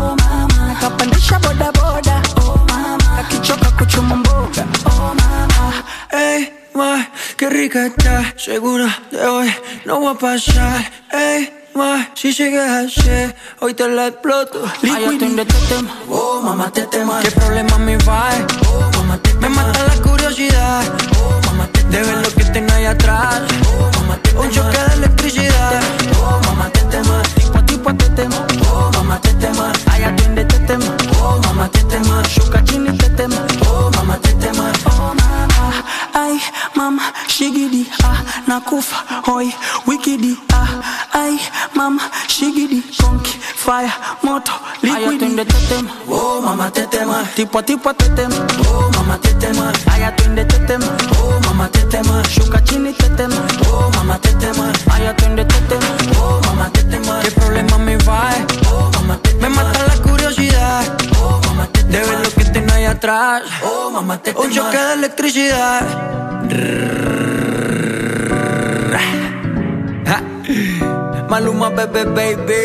oh. 0.00 0.16
Mama. 0.16 0.66
Nakapandisha 0.68 1.38
bodaboda 1.38 2.22
oh 2.36 2.58
mama. 2.68 3.18
Akichoka 3.18 3.70
kuchuma 3.70 4.16
mboga 4.16 4.64
oh 4.86 5.14
mama. 5.14 5.72
Hey, 6.10 6.46
ma, 6.74 7.06
qué 7.36 7.48
rica 7.48 7.86
está. 7.86 8.32
Segura 8.36 8.88
de 9.12 9.24
hoy. 9.24 9.54
No 9.86 10.00
va 10.00 10.10
a 10.10 10.14
pasar. 10.14 10.90
Hey, 11.12 11.52
ma, 11.76 12.08
si 12.14 12.32
llegas 12.32 12.70
a 12.70 12.88
ser 13.02 13.36
hoy 13.60 13.74
te 13.74 13.86
la 13.86 14.08
exploto. 14.08 14.58
Liquid 14.82 15.20
tetema 15.20 15.90
oh 16.10 16.42
mamá 16.42 16.70
tetema 16.72 17.20
qué 17.22 17.30
problema 17.30 17.78
me 17.78 17.96
va 17.98 18.30
oh 18.66 18.90
mamá 18.96 19.16
tetema 19.18 19.48
me 19.48 19.54
mata 19.54 19.80
la 19.84 19.94
curiosidad. 20.02 20.84
Oh 21.20 21.40
de 21.94 22.02
ver 22.02 22.16
lo 22.22 22.30
que 22.34 22.44
tengo 22.46 22.72
ahí 22.74 22.86
atrás. 22.86 23.42
Oh 23.68 23.90
mamá 24.00 24.16
tetema 24.22 24.40
un 24.42 24.50
choque 24.50 24.78
de 24.78 24.94
electricidad. 24.94 25.80
Oh 26.20 26.40
mamá 26.46 26.68
tetema 26.70 27.22
tipo 27.36 27.58
a 27.58 27.62
tipo 27.66 27.94
tetema 27.94 28.46
oh 28.70 28.90
mamá 28.94 29.20
tetema 29.20 29.72
ay 29.92 30.04
atiende 30.04 30.44
tetema 30.44 30.90
oh 31.22 31.38
mamá 31.44 31.68
tetema 31.68 32.22
shuka 32.28 32.62
chini 32.64 32.90
tetema 32.98 33.36
oh 33.68 33.90
mamá. 33.94 34.16
tetema 34.18 34.72
oh 34.86 35.14
mama 35.14 35.84
ay 36.14 36.40
mama 36.74 37.12
shigidi 37.36 37.82
ah 38.04 38.18
nakufa 38.46 38.96
hoi 39.26 39.50
wikidi 39.86 40.32
ah 40.54 40.68
ay 41.20 41.34
mama 41.74 42.02
shigidi 42.34 42.78
konki 43.00 43.34
fire 43.64 43.92
moto 44.22 44.52
liquidi. 44.82 45.44
tetema. 45.44 45.90
Oh 46.08 46.40
mama 46.46 46.70
tetema. 46.70 47.18
Tipo 47.36 47.62
tipo 47.62 47.90
tetema. 47.92 48.36
Oh 48.68 48.90
mama 48.94 49.18
tetema. 49.18 49.72
Ay 49.92 50.04
atiende 50.04 50.44
tetema. 50.44 50.86
Oh 51.18 51.40
mama 51.46 51.66
tetema. 51.68 52.22
Shuka 52.34 52.60
chini 52.66 52.92
tetema. 52.92 53.40
Oh 53.66 53.90
mama 53.96 54.18
tetema. 54.18 54.66
Ay 54.94 55.08
atiende 55.08 55.44
tetema. 55.44 55.90
Oh 56.20 56.40
mama 56.46 56.70
tetema. 56.70 57.14
Qué 57.22 57.30
problema 57.40 57.78
me 57.78 57.96
va 58.06 58.20
oh 58.70 58.90
mama 58.94 59.16
tetema. 59.22 59.48
Me 59.48 59.48
mata 59.56 59.80
la 59.88 59.96
curiosidad 60.04 60.84
oh 61.18 61.40
mama 61.46 61.66
tetema. 61.72 61.92
de 61.92 61.98
ver 62.08 62.18
lo 62.24 62.30
que 62.36 62.44
tengo 62.54 62.72
ahí 62.74 62.84
atrás. 62.84 63.42
Oh 63.64 63.73
mama 63.94 64.18
tetema 64.18 64.44
un 64.44 64.50
choque 64.50 64.76
de 64.76 64.92
electricidad. 64.94 65.82
Maluma 71.30 71.70
bebé 71.70 72.04
baby. 72.04 72.64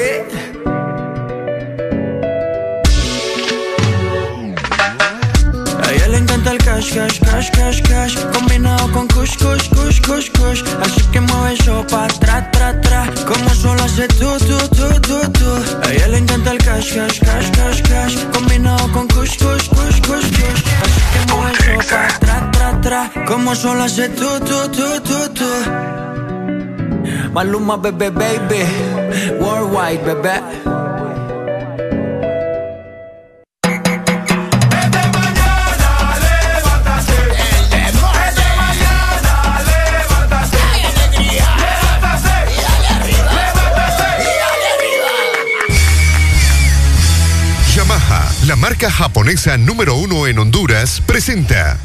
Le 6.10 6.18
encanta 6.18 6.52
el 6.52 6.58
cash, 6.58 6.94
cash, 6.96 7.20
cash, 7.20 7.52
cash, 7.52 7.82
cash. 7.84 8.16
Combinado 8.34 8.92
con 8.92 9.08
kush, 9.10 9.38
kush, 9.38 9.70
kush, 9.70 10.02
kush, 10.02 10.32
kush. 10.32 10.64
Así 10.82 11.04
que 11.12 11.22
mueve 11.22 11.54
eso 11.54 11.86
pa' 11.92 12.08
tra, 12.08 12.50
tra, 12.50 12.82
tra. 12.82 13.06
Como 13.28 13.50
solo 13.52 13.84
hace 13.84 14.08
tú, 14.08 14.32
tú, 14.40 14.58
tú, 14.70 14.88
tú, 15.02 15.20
tú 15.38 15.50
A 15.84 15.92
ella 15.94 16.08
le 16.08 16.18
encanta 16.18 16.50
el 16.52 16.58
cash, 16.58 16.96
cash, 16.96 17.20
cash, 17.20 17.52
cash, 17.52 17.82
cash. 17.84 18.16
Combinado 18.34 18.92
con 18.92 19.08
kush, 19.10 19.38
kush, 19.38 19.70
kush, 19.70 20.02
kush, 20.02 20.32
kush 20.32 20.69
eso 21.52 21.72
tra, 21.88 22.50
tra, 22.52 22.82
tra 22.82 23.26
Como 23.26 23.56
solo 23.56 23.84
hace 23.84 24.10
tú, 24.10 24.28
tú, 24.40 24.70
tú, 24.72 25.02
tú, 25.02 25.34
tú. 25.34 25.50
Maluma, 27.34 27.78
bebé, 27.78 28.10
baby. 28.10 28.66
Worldwide, 29.40 30.04
bebé 30.04 30.89
la 48.50 48.56
marca 48.56 48.90
japonesa 48.90 49.60
número 49.60 49.94
uno 49.94 50.26
en 50.26 50.40
Honduras, 50.40 51.04
presenta 51.06 51.78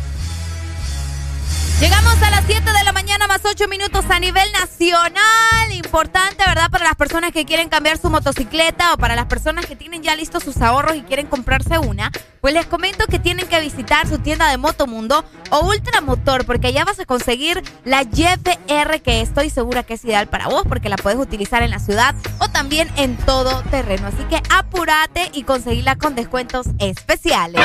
Llegamos 1.85 2.23
a 2.23 2.31
las 2.31 2.45
7 2.47 2.73
de 2.73 2.83
la 2.83 2.93
mañana 2.93 3.27
más 3.27 3.43
8 3.45 3.69
minutos 3.69 4.07
a 4.09 4.19
nivel 4.19 4.51
nacional. 4.53 5.71
Importante, 5.71 6.43
¿verdad? 6.47 6.71
Para 6.71 6.85
las 6.85 6.95
personas 6.95 7.31
que 7.31 7.45
quieren 7.45 7.69
cambiar 7.69 7.99
su 7.99 8.09
motocicleta 8.09 8.95
o 8.95 8.97
para 8.97 9.15
las 9.15 9.27
personas 9.27 9.67
que 9.67 9.77
tienen 9.77 10.03
ya 10.03 10.17
listos 10.17 10.45
sus 10.45 10.63
ahorros 10.63 10.97
y 10.97 11.03
quieren 11.03 11.27
comprarse 11.27 11.79
una. 11.79 12.11
Pues 12.41 12.55
les 12.55 12.65
comento 12.65 13.05
que 13.07 13.19
tienen 13.19 13.47
que 13.47 13.61
visitar 13.61 14.09
su 14.09 14.19
tienda 14.19 14.49
de 14.49 14.57
Motomundo 14.57 15.27
o 15.51 15.69
Ultramotor 15.69 16.47
porque 16.47 16.69
allá 16.69 16.87
vas 16.87 17.01
a 17.01 17.05
conseguir 17.05 17.63
la 17.85 18.01
YFR 18.01 19.03
que 19.03 19.21
estoy 19.21 19.51
segura 19.51 19.83
que 19.83 19.93
es 19.93 20.05
ideal 20.07 20.27
para 20.27 20.49
vos 20.49 20.63
porque 20.67 20.89
la 20.89 20.97
puedes 20.97 21.21
utilizar 21.21 21.63
en 21.63 21.71
la 21.71 21.81
ciudad 21.81 22.15
o 22.39 22.49
también 22.49 22.89
en 22.97 23.15
todo 23.19 23.63
terreno. 23.65 24.07
Así 24.07 24.25
que 24.31 24.41
apúrate 24.49 25.31
y 25.35 25.43
conseguirla 25.43 25.97
con 25.97 26.15
descuentos 26.15 26.67
especiales. 26.79 27.61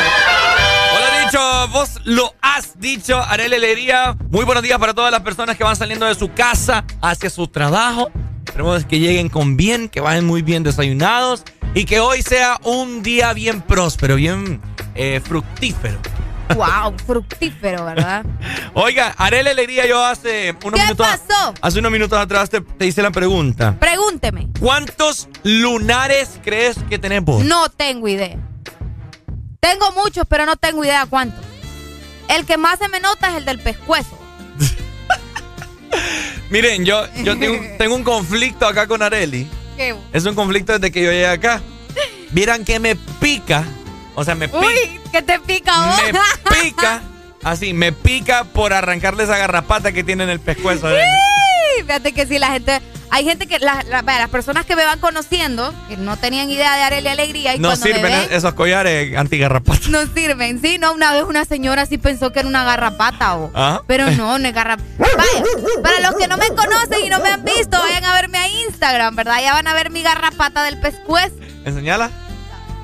Hola, 1.00 1.26
dicho, 1.26 1.68
vos 1.72 1.92
lo 2.04 2.36
has 2.42 2.78
dicho, 2.80 3.18
Arely 3.22 3.56
Alegría. 3.56 4.18
Muy 4.30 4.44
buenos 4.44 4.64
días 4.64 4.78
para 4.80 4.94
todas 4.94 5.12
las 5.12 5.22
personas 5.22 5.56
que 5.56 5.64
van 5.64 5.76
saliendo 5.78 6.06
de 6.06 6.14
su 6.16 6.34
casa 6.34 6.84
hacia 7.02 7.30
su 7.30 7.48
trabajo. 7.48 8.12
Esperemos 8.46 8.84
que 8.84 9.00
lleguen 9.00 9.30
con 9.30 9.56
bien, 9.56 9.88
que 9.88 10.02
vayan 10.02 10.26
muy 10.26 10.42
bien 10.42 10.64
desayunados 10.64 11.44
y 11.74 11.86
que 11.86 12.02
hoy 12.02 12.22
sea 12.22 12.60
un 12.64 13.02
día 13.02 13.32
bien 13.34 13.62
próspero, 13.62 14.16
bien 14.16 14.60
eh, 14.96 15.22
fructífero. 15.24 16.00
Wow, 16.56 16.96
fructífero, 17.06 17.86
¿verdad? 17.86 18.26
Oiga, 18.74 19.14
Arely 19.18 19.50
Alegría, 19.50 19.88
yo 19.88 20.04
hace 20.04 20.54
unos 20.66 20.80
¿Qué 20.80 20.86
minutos. 20.88 21.08
pasó? 21.08 21.54
Hace 21.62 21.80
unos 21.80 21.92
minutos 21.92 22.20
atrás 22.20 22.50
te, 22.50 22.60
te 22.60 22.88
hice 22.88 23.02
la 23.02 23.12
pregunta. 23.12 23.76
Pregúnteme. 23.80 24.50
¿Cuántos 24.60 25.30
lunares 25.44 26.40
crees 26.44 26.76
que 26.90 26.98
tenés 27.00 27.24
vos? 27.24 27.46
No 27.46 27.70
tengo 27.70 28.08
idea. 28.08 28.38
Tengo 29.60 29.92
muchos, 29.92 30.26
pero 30.28 30.46
no 30.46 30.56
tengo 30.56 30.84
idea 30.84 31.06
cuántos. 31.06 31.44
El 32.28 32.46
que 32.46 32.58
más 32.58 32.80
se 32.80 32.88
me 32.88 33.00
nota 33.00 33.30
es 33.30 33.36
el 33.38 33.46
del 33.46 33.60
pescuezo. 33.60 34.18
Miren, 36.50 36.86
yo, 36.86 37.06
yo 37.24 37.38
tengo, 37.38 37.60
tengo 37.78 37.96
un 37.96 38.04
conflicto 38.04 38.68
acá 38.68 38.88
con 38.88 39.02
Areli. 39.02 39.48
¿Qué? 39.76 39.96
Es 40.14 40.26
un 40.26 40.36
conflicto 40.36 40.74
desde 40.74 40.92
que 40.92 41.04
yo 41.04 41.12
llegué 41.12 41.28
acá. 41.28 41.62
Vieran 42.32 42.64
que 42.64 42.80
me 42.80 42.96
pica. 42.96 43.66
O 44.16 44.24
sea, 44.24 44.36
me 44.36 44.48
pica. 44.48 44.60
Uy, 44.60 45.00
¿qué 45.12 45.22
te 45.22 45.40
pica 45.40 45.88
vos? 45.88 46.02
Me 46.04 46.62
pica. 46.62 47.02
Así, 47.44 47.74
me 47.74 47.92
pica 47.92 48.44
por 48.44 48.74
arrancarle 48.74 49.24
esa 49.24 49.38
garrapata 49.38 49.92
que 49.92 50.04
tiene 50.04 50.24
en 50.24 50.30
el 50.30 50.40
pescuezo. 50.40 50.90
Sí, 50.90 51.84
Fíjate 51.84 52.12
que 52.12 52.28
si 52.28 52.38
la 52.38 52.52
gente. 52.52 52.82
Hay 53.12 53.26
gente 53.26 53.48
que. 53.48 53.60
la- 53.60 53.84
la- 53.90 54.02
las 54.04 54.30
personas 54.30 54.66
que 54.66 54.76
me 54.76 54.86
van 54.86 55.00
conociendo, 55.00 55.74
que 55.88 55.98
no 55.98 56.16
tenían 56.18 56.50
idea 56.52 56.76
de 56.76 56.84
Arely 56.84 57.08
Alegría. 57.08 57.56
Y 57.56 57.60
No 57.60 57.70
cuando 57.70 57.86
me 57.86 57.92
sirven 57.94 58.12
ven, 58.12 58.28
esos 58.32 58.54
collares 58.54 59.18
antigarrapatas. 59.18 59.88
No 59.90 60.00
sirven, 60.14 60.62
sí, 60.62 60.78
no, 60.78 60.94
una 60.94 61.12
vez 61.14 61.24
una 61.24 61.46
señora 61.46 61.86
sí 61.86 61.98
pensó 61.98 62.32
que 62.32 62.40
era 62.40 62.48
una 62.48 62.64
garrapata 62.64 63.36
o. 63.36 63.52
Ajá. 63.54 63.82
Pero 63.88 64.10
no, 64.12 64.38
no 64.38 64.48
es 64.48 64.54
garrapata. 64.54 64.88
Vaya, 65.00 65.44
para 65.82 66.00
los 66.02 66.16
que 66.20 66.28
no 66.28 66.38
me 66.38 66.48
conocen 66.50 67.06
y 67.06 67.10
no 67.10 67.20
me 67.20 67.30
han 67.30 67.44
visto, 67.44 67.80
vayan 67.80 68.06
a 68.06 68.14
verme 68.14 68.38
a 68.38 68.48
Instagram, 68.48 69.16
¿verdad? 69.16 69.42
Ya 69.42 69.54
van 69.54 69.68
a 69.68 69.74
ver 69.74 69.90
mi 69.90 70.04
garrapata 70.04 70.64
del 70.64 70.80
pescuezo. 70.80 71.36
¿Enseñala? 71.66 72.12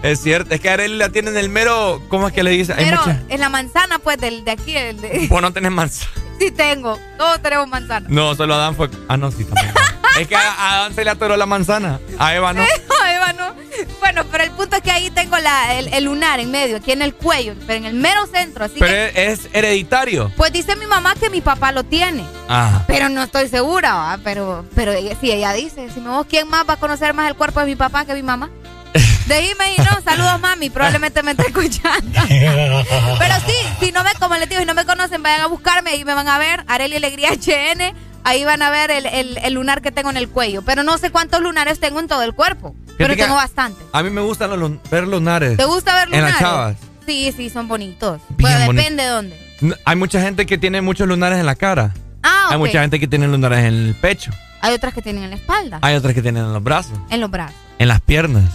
Es 0.03 0.21
cierto, 0.21 0.53
es 0.53 0.61
que 0.61 0.69
Areli 0.69 0.97
la 0.97 1.09
tiene 1.09 1.31
en 1.31 1.37
el 1.37 1.49
mero. 1.49 2.01
¿Cómo 2.09 2.27
es 2.27 2.33
que 2.33 2.43
le 2.43 2.51
dice? 2.51 2.73
Hay 2.73 2.85
Pero 2.85 2.99
mucha- 2.99 3.21
en 3.29 3.39
la 3.39 3.49
manzana, 3.49 3.97
pues, 3.99 4.17
del, 4.19 4.43
de 4.45 4.51
aquí, 4.51 4.75
el 4.75 5.01
de. 5.01 5.27
Vos 5.29 5.41
no 5.41 5.51
tenés 5.53 5.71
manzana. 5.71 6.11
Sí 6.39 6.51
tengo, 6.51 6.99
todos 7.17 7.41
tenemos 7.41 7.67
manzana. 7.67 8.05
No, 8.09 8.35
solo 8.35 8.55
Adán 8.55 8.75
fue. 8.75 8.89
Ah, 9.07 9.15
no, 9.17 9.31
sí, 9.31 9.45
también. 9.45 9.73
Es 10.19 10.27
que 10.27 10.35
a 10.35 10.53
a 10.53 10.73
Adán 10.75 10.95
se 10.95 11.03
le 11.03 11.09
atoró 11.09 11.37
la 11.37 11.45
manzana. 11.45 11.99
A 12.19 12.35
Eva 12.35 12.53
no. 12.53 12.61
Ay, 13.03 13.15
Eva, 13.15 13.33
no. 13.33 13.53
Bueno, 13.99 14.23
pero 14.31 14.43
el 14.43 14.51
punto 14.51 14.77
es 14.77 14.81
que 14.81 14.91
ahí 14.91 15.09
tengo 15.09 15.37
la, 15.37 15.73
el, 15.75 15.93
el 15.93 16.05
lunar 16.05 16.39
en 16.39 16.51
medio, 16.51 16.77
aquí 16.77 16.91
en 16.91 17.01
el 17.01 17.13
cuello, 17.13 17.53
pero 17.67 17.77
en 17.77 17.85
el 17.85 17.93
mero 17.93 18.25
centro, 18.27 18.65
así 18.65 18.75
Pero 18.79 19.13
que. 19.13 19.31
es, 19.31 19.49
hereditario. 19.53 20.31
Pues 20.35 20.51
dice 20.53 20.75
mi 20.75 20.85
mamá 20.85 21.15
que 21.15 21.29
mi 21.29 21.41
papá 21.41 21.71
lo 21.71 21.83
tiene. 21.83 22.25
Ajá. 22.47 22.83
Pero 22.87 23.09
no 23.09 23.23
estoy 23.23 23.49
segura, 23.49 23.93
¿va? 23.93 24.19
Pero, 24.23 24.65
pero 24.75 24.91
ella, 24.93 25.15
sí, 25.19 25.31
ella 25.31 25.53
dice, 25.53 25.89
si 25.91 25.99
no, 25.99 26.25
¿quién 26.25 26.47
más 26.47 26.65
va 26.67 26.73
a 26.73 26.77
conocer 26.77 27.13
más 27.13 27.27
el 27.29 27.35
cuerpo 27.35 27.59
de 27.59 27.65
mi 27.65 27.75
papá 27.75 28.05
que 28.05 28.13
mi 28.13 28.23
mamá? 28.23 28.49
Decime 29.25 29.73
y 29.77 29.81
no, 29.81 30.01
saludos 30.03 30.39
mami, 30.39 30.69
probablemente 30.69 31.21
me 31.23 31.31
está 31.31 31.43
escuchando. 31.43 32.21
Pero 32.27 33.35
sí, 33.45 33.55
si 33.79 33.91
no 33.91 34.03
me, 34.03 34.13
como 34.13 34.35
les 34.35 34.47
digo, 34.47 34.61
si 34.61 34.67
no 34.67 34.73
me 34.73 34.85
conocen, 34.85 35.21
vayan 35.21 35.41
a 35.41 35.47
buscarme, 35.47 35.91
ahí 35.91 36.05
me 36.05 36.13
van 36.13 36.27
a 36.27 36.37
ver, 36.37 36.63
Areli 36.67 36.95
Alegría 36.95 37.31
HN, 37.31 37.93
ahí 38.25 38.43
van 38.43 38.61
a 38.61 38.69
ver 38.69 38.91
el, 38.91 39.05
el- 39.05 39.37
el 39.37 39.53
lunar 39.53 39.81
que 39.81 39.91
tengo 39.93 40.09
en 40.09 40.17
el 40.17 40.27
cuello. 40.27 40.61
Pero 40.63 40.83
no 40.83 40.97
sé 40.97 41.09
cuántos 41.11 41.41
lunares 41.41 41.79
tengo 41.79 42.01
en 42.01 42.07
todo 42.09 42.23
el 42.23 42.33
cuerpo, 42.33 42.75
pero 42.97 43.15
tengo 43.15 43.35
bastante. 43.35 43.81
A 43.93 44.03
mí 44.03 44.09
me 44.09 44.19
gustan 44.21 44.49
los 44.59 44.71
ver 44.91 45.07
lunares. 45.07 45.55
¿Te 45.55 45.63
gusta 45.65 45.93
ver 45.95 46.03
En 46.09 46.09
lunares? 46.19 46.31
las 46.33 46.39
chavas. 46.41 46.75
Sí, 47.05 47.33
sí, 47.37 47.49
son 47.49 47.67
bonitos. 47.69 48.19
Bien 48.37 48.51
bonito. 48.65 48.73
depende 48.73 49.03
de 49.03 49.09
dónde. 49.09 49.55
No, 49.61 49.75
Hay 49.85 49.95
mucha 49.95 50.19
gente 50.21 50.45
que 50.45 50.57
tiene 50.57 50.81
muchos 50.81 51.07
lunares 51.07 51.39
en 51.39 51.45
la 51.45 51.55
cara. 51.55 51.93
Ah, 52.23 52.47
Hay 52.49 52.55
ok. 52.55 52.65
mucha 52.65 52.81
gente 52.81 52.99
que 52.99 53.07
tiene 53.07 53.27
lunares 53.27 53.59
en 53.59 53.65
el 53.73 53.95
pecho. 53.95 54.31
Hay 54.61 54.73
otras 54.73 54.93
que 54.95 55.01
tienen 55.03 55.23
en 55.23 55.29
la 55.29 55.35
espalda, 55.35 55.77
Hay 55.83 55.95
otras 55.95 56.13
que 56.15 56.23
tienen 56.23 56.43
en 56.43 56.51
los 56.53 56.63
brazos, 56.63 56.97
en 57.11 57.21
los 57.21 57.29
brazos. 57.29 57.55
en 57.77 57.87
las 57.87 58.01
piernas. 58.01 58.51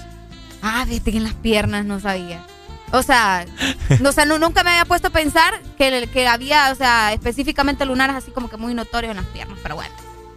Ah, 0.63 0.85
viste 0.89 1.13
que 1.13 1.19
en 1.19 1.25
las 1.25 1.35
piernas 1.35 1.85
no 1.85 2.01
sabía. 2.01 2.41
O 2.93 3.03
sea, 3.03 3.47
no, 4.01 4.09
o 4.09 4.13
sea, 4.13 4.25
no- 4.25 4.39
nunca 4.39 4.63
me 4.65 4.71
había 4.71 4.85
puesto 4.85 5.09
a 5.09 5.11
pensar 5.11 5.55
que, 5.79 6.09
que 6.13 6.27
había, 6.27 6.71
o 6.73 6.75
sea, 6.75 7.13
específicamente 7.13 7.85
lunares 7.87 8.17
así 8.17 8.31
como 8.33 8.49
que 8.51 8.57
muy 8.57 8.75
notorios 8.75 9.13
en 9.13 9.17
las 9.19 9.27
piernas, 9.27 9.59
pero 9.63 9.77
bueno. 9.77 9.95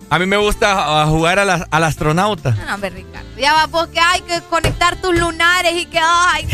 A 0.10 0.20
mí 0.20 0.26
me 0.28 0.38
gusta 0.38 1.02
ah, 1.02 1.06
jugar 1.08 1.40
a 1.40 1.46
la- 1.46 1.68
al 1.72 1.84
astronauta. 1.84 2.52
No, 2.52 2.76
hombre, 2.76 2.92
Ricardo. 2.92 3.28
Ya 3.38 3.54
va 3.54 3.66
vos 3.66 3.88
que 3.88 4.00
hay 4.00 4.22
que 4.22 4.42
conectar 4.42 4.96
tus 4.98 5.18
lunares 5.18 5.74
y 5.76 5.86
que, 5.88 6.00
ay, 6.00 6.46
no. 6.46 6.54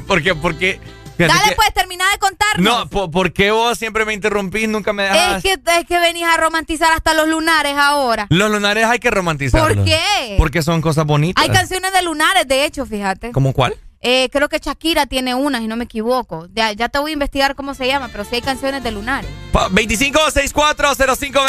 ¿Por 0.06 0.22
qué? 0.22 0.34
¿Por 0.34 0.54
qué? 0.56 0.80
Fíjate 0.80 0.95
Dale, 1.18 1.40
que- 1.50 1.54
pues, 1.56 1.72
termina 1.74 2.04
de 2.12 2.18
contarnos. 2.18 2.64
No, 2.64 2.88
¿por, 2.88 3.10
por 3.10 3.32
qué 3.32 3.50
vos 3.50 3.78
siempre 3.78 4.04
me 4.04 4.12
interrumpís? 4.14 4.68
Nunca 4.68 4.92
me 4.92 5.04
dejas. 5.04 5.36
es 5.36 5.42
que, 5.42 5.52
es 5.78 5.86
que 5.86 5.98
venís 5.98 6.24
a 6.24 6.36
romantizar 6.36 6.92
hasta 6.92 7.14
los 7.14 7.26
lunares 7.28 7.74
ahora. 7.76 8.26
Los 8.30 8.50
lunares 8.50 8.84
hay 8.86 8.98
que 8.98 9.10
romantizarlos. 9.10 9.76
¿Por 9.76 9.84
qué? 9.84 10.34
Porque 10.38 10.62
son 10.62 10.80
cosas 10.82 11.04
bonitas. 11.06 11.42
Hay 11.42 11.50
canciones 11.50 11.92
de 11.92 12.02
lunares, 12.02 12.46
de 12.46 12.64
hecho, 12.64 12.84
fíjate. 12.86 13.32
¿Cómo 13.32 13.52
cuál? 13.52 13.74
Eh, 14.02 14.28
creo 14.30 14.48
que 14.48 14.58
Shakira 14.58 15.06
tiene 15.06 15.34
una, 15.34 15.58
si 15.58 15.66
no 15.66 15.74
me 15.76 15.84
equivoco. 15.84 16.46
Ya, 16.54 16.70
ya 16.72 16.88
te 16.88 16.98
voy 16.98 17.10
a 17.10 17.14
investigar 17.14 17.54
cómo 17.56 17.74
se 17.74 17.86
llama, 17.88 18.08
pero 18.12 18.24
sí 18.24 18.36
hay 18.36 18.42
canciones 18.42 18.82
de 18.84 18.90
lunares. 18.92 19.28
Pa- 19.52 19.68
25640520. 19.70 21.46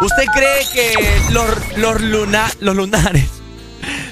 ¿Usted 0.00 0.24
cree 0.34 0.66
que 0.72 0.94
los, 1.30 1.76
los, 1.78 2.00
luna- 2.00 2.50
los 2.60 2.74
lunares 2.76 3.24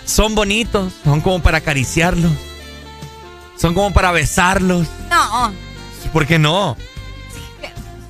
son 0.04 0.34
bonitos? 0.34 0.92
¿Son 1.04 1.20
como 1.20 1.42
para 1.42 1.58
acariciarlos? 1.58 2.30
¿Son 3.60 3.74
como 3.74 3.92
para 3.92 4.10
besarlos? 4.10 4.86
No. 5.10 5.52
¿Por 6.12 6.26
qué 6.26 6.38
no? 6.38 6.76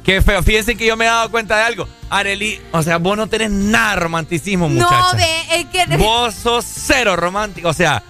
Qué 0.05 0.23
feo. 0.23 0.43
Fíjense 0.43 0.77
que 0.77 0.87
yo 0.87 0.97
me 0.97 1.05
he 1.05 1.09
dado 1.09 1.31
cuenta 1.31 1.57
de 1.57 1.63
algo. 1.65 1.89
Areli, 2.09 2.61
o 2.73 2.83
sea, 2.83 2.99
vos 2.99 3.17
no 3.17 3.27
tenés 3.27 3.51
nada 3.51 3.91
de 3.91 4.01
romanticismo, 4.01 4.69
muchacha. 4.69 4.99
No, 5.13 5.17
ve, 5.17 5.43
es 5.53 5.67
que... 5.67 5.97
Vos 5.97 6.35
sos 6.35 6.65
cero 6.65 7.17
romántico. 7.17 7.69
O 7.69 7.73
sea, 7.75 8.03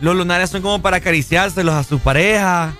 los 0.00 0.16
lunares 0.16 0.50
son 0.50 0.62
como 0.62 0.80
para 0.80 0.96
acariciárselos 0.96 1.74
a 1.74 1.84
su 1.84 1.98
pareja. 1.98 2.72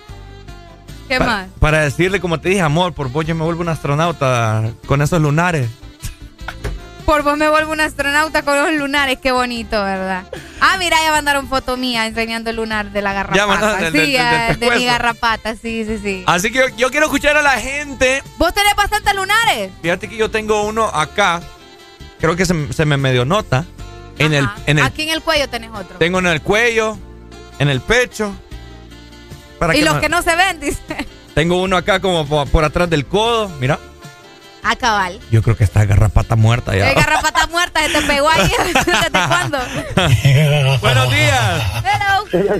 ¿Qué 1.07 1.17
Pa- 1.17 1.25
más? 1.25 1.47
Para 1.59 1.79
decirle, 1.81 2.19
como 2.19 2.39
te 2.39 2.49
dije, 2.49 2.61
amor, 2.61 2.93
por 2.93 3.09
vos 3.09 3.25
yo 3.25 3.33
me 3.35 3.43
vuelvo 3.43 3.61
un 3.61 3.69
astronauta 3.69 4.71
con 4.85 5.01
esos 5.01 5.21
lunares. 5.21 5.69
Por 7.09 7.23
vos 7.23 7.35
me 7.37 7.49
vuelvo 7.49 7.71
un 7.71 7.81
astronauta 7.81 8.43
con 8.43 8.55
los 8.55 8.71
lunares, 8.79 9.17
qué 9.19 9.31
bonito, 9.31 9.83
¿verdad? 9.83 10.25
Ah, 10.61 10.75
mira, 10.77 10.95
ya 11.03 11.09
mandaron 11.11 11.47
foto 11.49 11.75
mía 11.75 12.05
enseñando 12.05 12.51
el 12.51 12.57
lunar 12.57 12.91
de 12.91 13.01
la 13.01 13.13
garrapata. 13.13 13.47
mandaron 13.47 13.79
del- 13.81 13.93
del- 13.93 14.05
sí, 14.05 14.11
de 14.11 14.47
pescuezo. 14.59 14.75
mi 14.79 14.85
garrapata, 14.85 15.55
sí, 15.55 15.85
sí, 15.85 15.97
sí. 16.03 16.23
Así 16.27 16.51
que 16.51 16.59
yo, 16.59 16.67
yo 16.77 16.91
quiero 16.91 17.07
escuchar 17.07 17.35
a 17.35 17.41
la 17.41 17.53
gente. 17.59 18.21
¿Vos 18.37 18.53
tenés 18.53 18.75
bastantes 18.75 19.11
lunares? 19.15 19.71
Fíjate 19.81 20.07
que 20.07 20.17
yo 20.17 20.29
tengo 20.29 20.61
uno 20.67 20.85
acá. 20.85 21.41
Creo 22.19 22.35
que 22.35 22.45
se, 22.45 22.71
se 22.73 22.85
me 22.85 22.95
medio 22.95 23.25
nota. 23.25 23.65
En 24.19 24.35
el, 24.35 24.47
en 24.67 24.77
el, 24.77 24.85
Aquí 24.85 25.01
en 25.01 25.09
el 25.09 25.23
cuello 25.23 25.49
tenés 25.49 25.71
otro. 25.71 25.97
tengo 25.97 26.19
en 26.19 26.27
el 26.27 26.41
cuello, 26.43 26.95
en 27.57 27.69
el 27.69 27.81
pecho. 27.81 28.35
Para 29.57 29.73
y 29.75 29.79
que 29.79 29.85
los 29.85 29.95
no- 29.95 30.01
que 30.01 30.09
no 30.09 30.21
se 30.21 30.35
ven, 30.35 30.59
dice. 30.59 30.79
Tengo 31.33 31.59
uno 31.59 31.75
acá 31.75 31.99
como 32.01 32.27
por, 32.27 32.47
por 32.49 32.63
atrás 32.63 32.87
del 32.87 33.07
codo. 33.07 33.49
Mira. 33.59 33.79
A 34.63 34.75
cabal. 34.75 35.19
Yo 35.31 35.41
creo 35.41 35.55
que 35.55 35.63
está 35.63 35.85
garrapata 35.85 36.35
muerta 36.35 36.75
ya. 36.75 36.89
El 36.89 36.95
garrapata 36.95 37.47
muerta 37.47 37.81
se 37.85 37.93
te 37.93 38.01
pegó 38.01 38.29
ahí. 38.29 38.51
¿Desde 38.73 39.11
cuándo? 39.11 39.57
Buenos 40.81 41.09
días. 41.11 41.63
Hello. 41.83 42.59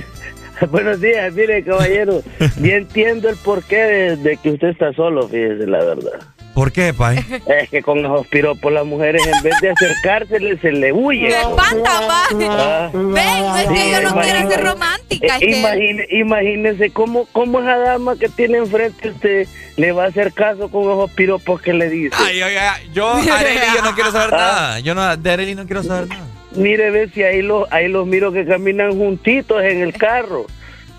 Buenos 0.70 1.00
días, 1.00 1.32
mire 1.32 1.64
caballero, 1.64 2.22
ya 2.60 2.74
entiendo 2.74 3.30
el 3.30 3.36
porqué 3.36 3.76
de, 3.76 4.16
de 4.16 4.36
que 4.36 4.50
usted 4.50 4.68
está 4.68 4.92
solo, 4.92 5.26
fíjese 5.26 5.66
la 5.66 5.78
verdad. 5.78 6.20
¿Por 6.54 6.72
qué, 6.72 6.92
Pai? 6.92 7.16
Es 7.46 7.70
que 7.70 7.80
con 7.82 7.98
esos 8.00 8.26
piropos 8.26 8.72
las 8.72 8.84
mujeres 8.84 9.22
en 9.26 9.42
vez 9.42 9.54
de 9.60 9.70
acercársele 9.70 10.58
se 10.58 10.72
le 10.72 10.92
huye. 10.92 11.30
Se 11.30 11.40
espantan, 11.40 12.02
va. 12.08 12.24
Ah. 12.50 12.90
Ven, 12.92 13.56
es 13.56 13.68
que 13.68 13.90
yo 13.90 14.02
no 14.02 14.20
quiero 14.20 14.50
ser 14.50 14.64
romántica. 14.64 15.36
Eh, 15.38 15.46
imagine- 15.60 16.06
imagínese 16.10 16.90
cómo, 16.90 17.26
cómo 17.32 17.60
esa 17.60 17.76
dama 17.78 18.16
que 18.16 18.28
tiene 18.28 18.58
enfrente 18.58 19.10
usted 19.10 19.46
le 19.76 19.92
va 19.92 20.04
a 20.04 20.08
hacer 20.08 20.32
caso 20.32 20.68
con 20.70 20.82
esos 20.82 21.10
piropos 21.12 21.60
que 21.62 21.72
le 21.72 21.88
dice. 21.88 22.16
Ay, 22.18 22.42
ay, 22.42 22.56
ay, 22.56 22.90
yo, 22.92 23.08
Areli, 23.12 23.60
yo 23.74 23.82
no 23.82 23.94
quiero 23.94 24.10
saber 24.12 24.32
nada. 24.32 24.80
Yo 24.80 24.94
no, 24.94 25.16
de 25.16 25.30
Areli 25.30 25.54
no 25.54 25.66
quiero 25.66 25.82
saber 25.82 26.08
nada. 26.08 26.26
Mire, 26.52 26.90
ve 26.90 27.08
si 27.14 27.22
ahí 27.22 27.42
los, 27.42 27.70
ahí 27.72 27.86
los 27.88 28.06
miro 28.06 28.32
que 28.32 28.44
caminan 28.44 28.98
juntitos 28.98 29.62
en 29.62 29.80
el 29.82 29.92
carro. 29.92 30.46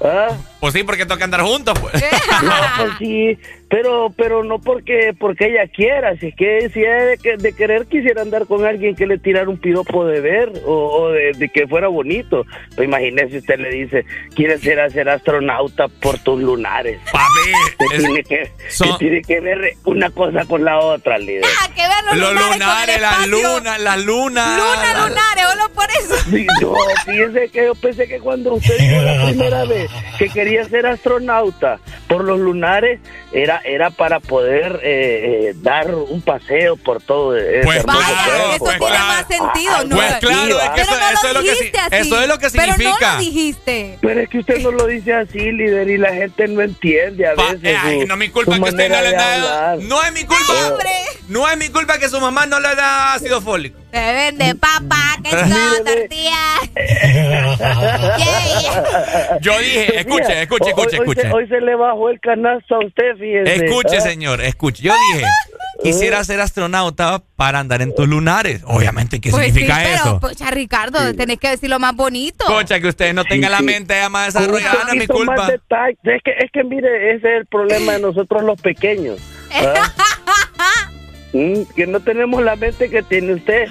¿Ah? 0.04 0.30
Pues 0.60 0.74
sí, 0.74 0.82
porque 0.84 1.06
toca 1.06 1.26
andar 1.26 1.42
juntos, 1.42 1.78
pues. 1.80 1.94
No, 2.44 2.52
pues 2.78 2.92
sí, 2.98 3.38
pero 3.72 4.14
pero 4.18 4.44
no 4.44 4.60
porque 4.60 5.14
porque 5.18 5.46
ella 5.48 5.66
quiera, 5.74 6.16
si 6.18 6.28
es 6.28 6.36
que 6.36 6.70
si 6.74 6.82
ella 6.82 7.06
de, 7.06 7.18
que- 7.18 7.38
de 7.38 7.54
querer 7.54 7.86
quisiera 7.88 8.22
andar 8.22 8.46
con 8.46 8.66
alguien 8.66 8.96
que 8.96 9.08
le 9.08 9.18
tirara 9.18 9.50
un 9.50 9.58
piropo 9.58 10.06
de 10.06 10.20
ver 10.20 10.52
o, 10.66 10.74
o 11.04 11.10
de, 11.12 11.32
de 11.38 11.48
que 11.50 11.66
fuera 11.68 11.88
bonito. 11.88 12.46
Pues 12.76 12.86
imagínese 12.88 13.38
usted 13.38 13.60
le 13.60 13.70
dice, 13.70 14.06
quiere 14.36 14.58
ser 14.58 14.82
hacer 14.82 15.08
astronauta 15.08 15.88
por 15.88 16.20
tus 16.20 16.42
lunares. 16.42 17.00
Papi, 17.12 17.52
que, 17.90 17.98
tiene 17.98 18.24
que, 18.24 18.52
son- 18.70 18.90
que 18.90 18.98
tiene 19.00 19.22
que 19.22 19.40
ver 19.40 19.74
una 19.86 20.10
cosa 20.10 20.44
con 20.46 20.66
la 20.66 20.78
otra, 20.80 21.18
líder. 21.18 21.46
Ah, 21.62 21.70
que 21.74 21.82
ver 21.82 22.04
los, 22.06 22.18
Los 22.18 22.30
lunares, 22.34 22.60
lunares, 22.60 23.02
las 23.02 23.28
lunas, 23.28 23.80
las 23.80 24.04
lunas. 24.06 24.58
Luna, 24.58 25.08
lunares, 25.08 25.44
solo 25.50 25.70
por 25.74 25.90
eso. 25.92 26.16
Sí, 26.30 26.46
no, 26.62 26.74
fíjese 27.06 27.50
que 27.50 27.66
yo 27.66 27.76
pensé 27.76 28.08
que 28.08 28.20
cuando 28.20 28.54
usted 28.56 28.78
dijo 28.78 29.02
la 29.02 29.26
primera 29.28 29.64
vez 29.64 29.90
que 30.20 30.28
quería 30.28 30.66
ser 30.66 30.86
astronauta 30.88 31.80
por 32.08 32.26
los 32.26 32.38
lunares, 32.40 33.00
era, 33.32 33.61
era 33.66 33.90
para 33.92 34.20
poder 34.20 34.80
eh, 34.84 35.50
eh, 35.50 35.54
dar 35.56 35.94
un 35.96 36.22
paseo 36.22 36.76
por 36.78 37.02
todo 37.02 37.36
ese 37.38 37.62
Pues 37.64 37.80
hermoso 37.80 38.00
cuerpo. 38.00 38.70
eso 38.70 38.78
tiene 38.80 38.98
más 39.00 39.28
sentido, 39.28 39.74
Ah, 39.76 39.84
¿no? 39.86 39.96
Pues 39.96 40.14
claro, 40.16 40.60
es 40.60 40.70
que 40.72 40.82
eso, 40.82 40.92
no 40.92 41.10
eso 41.10 41.22
lo 41.24 41.28
es 41.30 41.34
lo 41.34 41.42
que, 41.42 41.52
así. 41.52 41.96
eso 41.96 42.22
es 42.22 42.28
lo 42.28 42.38
que 42.40 42.50
Pero 42.50 42.66
no 42.68 42.74
significa. 42.74 43.14
lo 43.14 43.20
dijiste. 43.20 43.98
Pero 44.02 44.20
es 44.22 44.30
que 44.30 44.40
usted 44.40 44.60
no 44.60 44.72
lo 44.72 44.88
dice 44.88 45.14
así, 45.14 45.52
líder, 45.52 45.90
y 45.90 45.98
la 45.98 46.14
gente 46.14 46.48
no 46.48 46.62
entiende 46.62 47.28
a 47.28 47.36
Pa- 47.36 47.54
veces. 47.54 47.64
eh, 47.64 47.78
ay, 47.82 48.02
su- 48.02 48.08
no 48.08 48.14
es 48.16 48.20
mi 48.20 48.30
culpa 48.30 48.56
que 48.56 48.62
usted 48.62 48.90
no 48.90 49.02
le 49.02 49.08
hablar. 49.18 49.78
No 49.80 50.04
es 50.04 50.14
mi 50.14 50.24
culpa. 50.26 50.54
No 51.30 51.50
es 51.50 51.58
mi 51.58 51.70
culpa 51.70 51.98
que 51.98 52.10
su 52.10 52.20
mamá 52.20 52.46
no 52.46 52.60
le 52.60 52.76
da 52.76 53.14
ácido 53.14 53.42
fólico. 53.42 53.81
Se 53.92 54.14
vende 54.14 54.56
papa, 54.56 54.98
queso, 55.24 55.84
tortillas. 55.84 56.72
Yo 59.42 59.58
dije, 59.60 60.00
escuche, 60.00 60.42
escuche, 60.42 60.70
escuche, 60.70 60.98
hoy, 60.98 61.02
escuche. 61.02 61.22
Se, 61.22 61.32
hoy 61.34 61.48
se 61.48 61.60
le 61.62 61.76
bajó 61.76 62.10
el 62.10 62.20
canasto 62.20 62.76
a 62.76 62.80
usted, 62.86 63.16
fíjese. 63.20 63.66
Escuche, 63.66 63.98
Ah. 63.98 64.02
señor, 64.02 64.42
escuche. 64.42 64.84
Yo 64.84 64.94
dije, 65.14 65.26
quisiera 65.84 66.24
ser 66.24 66.40
astronauta 66.40 67.22
para 67.36 67.60
andar 67.60 67.82
en 67.82 67.94
tus 67.94 68.08
lunares. 68.08 68.62
Obviamente, 68.66 69.20
¿qué 69.20 69.32
Pues 69.32 69.46
significa 69.46 69.76
sí, 69.76 69.82
eso? 69.94 70.04
Pero, 70.04 70.20
pocha, 70.22 70.52
Ricardo, 70.52 71.14
tenés 71.16 71.38
que 71.40 71.50
decir 71.50 71.70
lo 71.70 71.80
más 71.80 71.94
bonito. 71.96 72.46
Cocha, 72.46 72.80
que 72.80 72.88
usted 72.88 73.14
no 73.14 73.26
tenga 73.26 73.48
Sí, 73.48 73.52
la 73.52 73.62
mente 73.62 73.94
ya 73.96 74.08
más 74.10 74.34
desarrollada, 74.34 74.86
no 74.86 74.94
es 74.94 75.00
mi 75.00 75.08
culpa. 75.08 75.50
Es 75.52 75.60
que, 76.24 76.32
es 76.40 76.50
que 76.54 76.64
mire, 76.64 77.16
ese 77.16 77.28
es 77.28 77.38
el 77.42 77.46
problema 77.48 77.94
de 77.94 78.00
nosotros 78.00 78.44
los 78.44 78.62
pequeños. 78.62 79.20
Mm, 81.34 81.64
que 81.76 81.88
no 81.88 82.00
tenemos 82.02 82.44
la 82.44 82.56
mente 82.56 82.90
que 82.90 83.04
tiene 83.04 83.34
usted. 83.34 83.68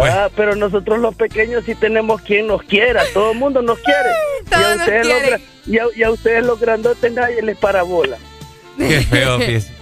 Ah, 0.00 0.30
pero 0.34 0.56
nosotros 0.56 0.98
los 0.98 1.14
pequeños 1.14 1.64
sí 1.66 1.74
tenemos 1.74 2.22
quien 2.22 2.46
nos 2.46 2.62
quiera. 2.62 3.02
Todo 3.12 3.32
el 3.32 3.38
mundo 3.38 3.60
nos 3.60 3.78
quiere. 3.80 4.10
y, 4.50 4.54
a 4.54 4.60
nos 4.60 4.76
ustedes 4.78 5.06
los, 5.06 5.18
quieren. 5.20 5.40
gra- 5.40 5.42
y, 5.66 5.78
a, 5.78 5.84
y 5.94 6.02
a 6.04 6.10
ustedes 6.10 6.44
los 6.46 6.58
grandotes 6.58 7.12
nadie 7.12 7.42
les 7.42 7.56
para 7.58 7.82
bola. 7.82 8.16
Qué 8.78 9.00
feo, 9.02 9.38
fíjese. 9.38 9.72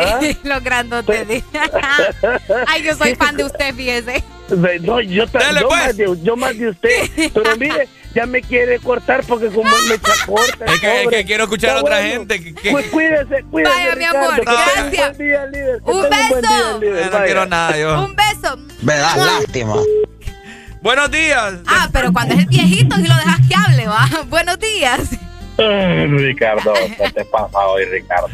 ¿Ah? 0.00 0.20
Lo 0.44 0.60
grandote. 0.62 1.24
dice. 1.26 1.44
Ay, 2.66 2.82
yo 2.82 2.96
soy 2.96 3.14
fan 3.14 3.36
de 3.36 3.44
usted, 3.44 3.74
fíjese. 3.74 4.24
No, 4.50 5.00
yo, 5.00 5.26
Dale, 5.26 5.60
yo 5.60 5.68
pues. 5.68 5.80
más 5.86 5.96
de, 5.96 6.16
yo 6.22 6.36
más 6.36 6.58
de 6.58 6.68
usted. 6.68 7.10
Pero 7.34 7.56
mire, 7.56 7.88
ya 8.14 8.26
me 8.26 8.40
quiere 8.42 8.78
cortar 8.78 9.22
porque 9.26 9.48
como 9.48 9.70
me 9.88 9.94
echa 9.94 10.12
corta. 10.26 10.64
el 10.64 10.72
Es 10.74 10.80
que, 10.80 11.02
es 11.02 11.08
que 11.08 11.24
quiero 11.24 11.44
escuchar 11.44 11.76
a 11.76 11.80
otra 11.80 11.96
bueno. 11.98 12.10
gente. 12.12 12.42
que- 12.42 12.54
que- 12.54 12.70
Pues 12.70 12.86
cuídese, 12.86 13.44
cuídese. 13.50 13.74
Vaya, 13.74 13.94
mi 13.96 14.04
amor, 14.04 14.40
gracias. 14.44 14.84
Un 15.18 15.26
día, 15.26 15.46
líder. 15.46 15.80
Un 15.84 16.02
beso. 16.02 16.40
día, 16.40 16.78
líder. 16.80 17.02
Eh, 17.02 17.08
no 17.12 17.24
quiero 17.24 17.46
nada 17.46 17.76
yo. 17.78 18.04
Un 18.04 18.16
beso. 18.16 18.56
Me 18.82 18.94
da 18.96 19.16
lástima. 19.16 19.76
Buenos 20.80 21.10
días. 21.10 21.54
Ah, 21.66 21.88
pero 21.92 22.12
cuando 22.12 22.34
es 22.34 22.40
el 22.40 22.46
viejito 22.46 22.98
y 22.98 23.06
lo 23.06 23.14
dejas 23.16 23.40
que 23.48 23.54
hable, 23.54 23.86
va. 23.88 24.08
Buenos 24.28 24.58
días. 24.58 25.00
Ricardo, 25.58 26.72
¿qué 26.96 27.10
te 27.10 27.24
pasa 27.24 27.58
hoy, 27.66 27.84
Ricardo? 27.86 28.28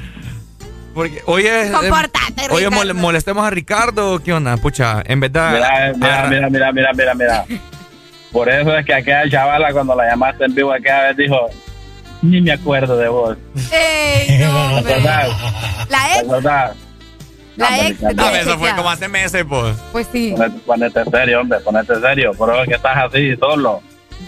Porque 0.95 1.23
hoy 1.27 1.47
es. 1.47 1.71
Comportate, 1.73 2.47
Hoy 2.51 2.65
mole- 2.71 2.93
molestemos 2.95 3.45
a 3.47 3.51
Ricardo. 3.51 4.23
¿Qué 4.23 4.33
onda? 4.33 4.57
Pucha, 4.57 5.03
en 5.05 5.21
verdad. 5.21 5.53
Mira, 5.53 5.93
mira, 5.95 6.07
agarra- 6.23 6.29
mira, 6.29 6.51
mira, 6.51 6.73
mira, 6.73 6.93
mira, 6.95 7.15
mira. 7.15 7.45
Por 8.33 8.49
eso 8.49 8.77
es 8.77 8.85
que 8.87 8.95
aquella 8.95 9.29
chavala 9.31 9.73
cuando 9.73 9.95
la 9.95 10.09
llamaste 10.09 10.45
en 10.45 10.55
vivo 10.55 10.73
aquella 10.73 11.05
vez 11.09 11.17
dijo, 11.17 11.49
ni 12.23 12.41
me 12.41 12.53
acuerdo 12.53 12.97
de 12.97 13.09
vos. 13.09 13.37
Ey, 13.73 14.39
no. 14.41 14.81
La 14.81 14.83
¿Te 14.83 14.93
ex, 14.99 16.23
acordás? 16.25 16.77
la 17.57 17.87
ex. 17.89 18.01
No, 18.03 18.29
de 18.31 18.41
eso 18.41 18.59
fue 18.59 18.75
como 18.75 18.91
hace 18.91 19.09
meses, 19.09 19.45
pues. 19.49 19.77
Pues 19.93 20.09
sí. 20.11 20.35
Ponete, 20.37 20.59
ponete 20.67 21.05
serio, 21.11 21.41
hombre, 21.41 21.61
ponete 21.61 22.01
serio. 22.01 22.33
Por 22.35 22.51
eso 22.51 22.63
es 22.63 22.69
que 22.69 22.75
estás 22.75 22.97
así, 22.97 23.37
solo. 23.37 23.81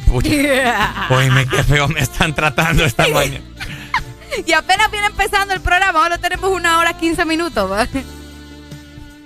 Oíme, 1.11 1.47
qué 1.49 1.63
feo 1.65 1.89
me 1.89 2.01
están 2.01 2.35
tratando 2.35 2.85
esta 2.85 3.09
mañana. 3.13 3.41
Y 4.47 4.53
apenas 4.53 4.91
viene 4.91 5.07
empezando 5.07 5.55
el 5.55 5.61
programa, 5.61 6.03
ahora 6.03 6.19
tenemos 6.19 6.51
una 6.51 6.79
hora 6.79 6.97
15 6.97 7.25
minutos. 7.25 7.71
¿va? 7.71 7.87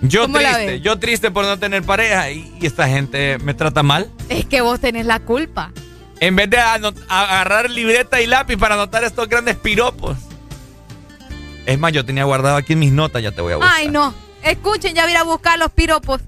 Yo 0.02 0.22
¿Cómo 0.22 0.38
la 0.38 0.54
triste, 0.54 0.80
yo 0.80 0.98
triste 0.98 1.30
por 1.30 1.44
no 1.44 1.58
tener 1.58 1.82
pareja 1.82 2.30
y, 2.30 2.56
y 2.60 2.66
esta 2.66 2.88
gente 2.88 3.38
me 3.38 3.54
trata 3.54 3.82
mal. 3.82 4.10
Es 4.28 4.46
que 4.46 4.60
vos 4.60 4.80
tenés 4.80 5.06
la 5.06 5.20
culpa. 5.20 5.72
En 6.20 6.36
vez 6.36 6.50
de 6.50 6.58
agarrar 6.58 7.70
libreta 7.70 8.20
y 8.20 8.26
lápiz 8.26 8.56
para 8.56 8.74
anotar 8.74 9.04
estos 9.04 9.28
grandes 9.28 9.56
piropos. 9.56 10.16
Es 11.66 11.78
más, 11.78 11.92
yo 11.92 12.04
tenía 12.04 12.24
guardado 12.24 12.56
aquí 12.56 12.76
mis 12.76 12.92
notas, 12.92 13.22
ya 13.22 13.32
te 13.32 13.40
voy 13.40 13.54
a 13.54 13.56
buscar. 13.56 13.74
Ay, 13.74 13.88
no. 13.88 14.14
Escuchen, 14.42 14.94
ya 14.94 15.04
voy 15.04 15.14
a 15.14 15.22
buscar 15.22 15.58
los 15.58 15.70
piropos. 15.70 16.20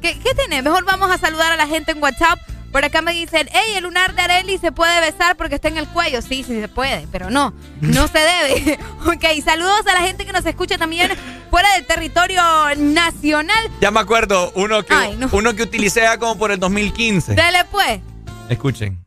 ¿Qué, 0.00 0.18
qué 0.18 0.34
tenés? 0.34 0.62
Mejor 0.62 0.84
vamos 0.84 1.10
a 1.10 1.18
saludar 1.18 1.52
a 1.52 1.56
la 1.56 1.66
gente 1.66 1.92
en 1.92 2.02
WhatsApp. 2.02 2.38
Por 2.72 2.84
acá 2.84 3.02
me 3.02 3.12
dicen, 3.12 3.48
hey, 3.52 3.74
el 3.76 3.82
lunar 3.82 4.14
de 4.14 4.22
Areli 4.22 4.56
se 4.58 4.70
puede 4.70 5.00
besar 5.00 5.36
porque 5.36 5.56
está 5.56 5.68
en 5.68 5.76
el 5.76 5.88
cuello. 5.88 6.22
Sí, 6.22 6.44
sí 6.44 6.60
se 6.60 6.68
puede, 6.68 7.06
pero 7.10 7.30
no, 7.30 7.52
no 7.80 8.06
se 8.06 8.18
debe. 8.18 8.78
ok, 9.06 9.44
saludos 9.44 9.86
a 9.88 9.94
la 9.94 10.06
gente 10.06 10.24
que 10.24 10.32
nos 10.32 10.46
escucha 10.46 10.78
también 10.78 11.10
fuera 11.50 11.72
del 11.74 11.84
territorio 11.86 12.40
nacional. 12.76 13.70
Ya 13.80 13.90
me 13.90 13.98
acuerdo, 14.00 14.52
uno 14.54 14.84
que, 14.84 14.94
Ay, 14.94 15.16
no. 15.16 15.28
uno 15.32 15.54
que 15.54 15.64
utilicé 15.64 16.02
ya 16.02 16.18
como 16.18 16.38
por 16.38 16.52
el 16.52 16.60
2015. 16.60 17.34
Dele 17.34 17.64
pues. 17.70 18.00
Escuchen. 18.48 19.04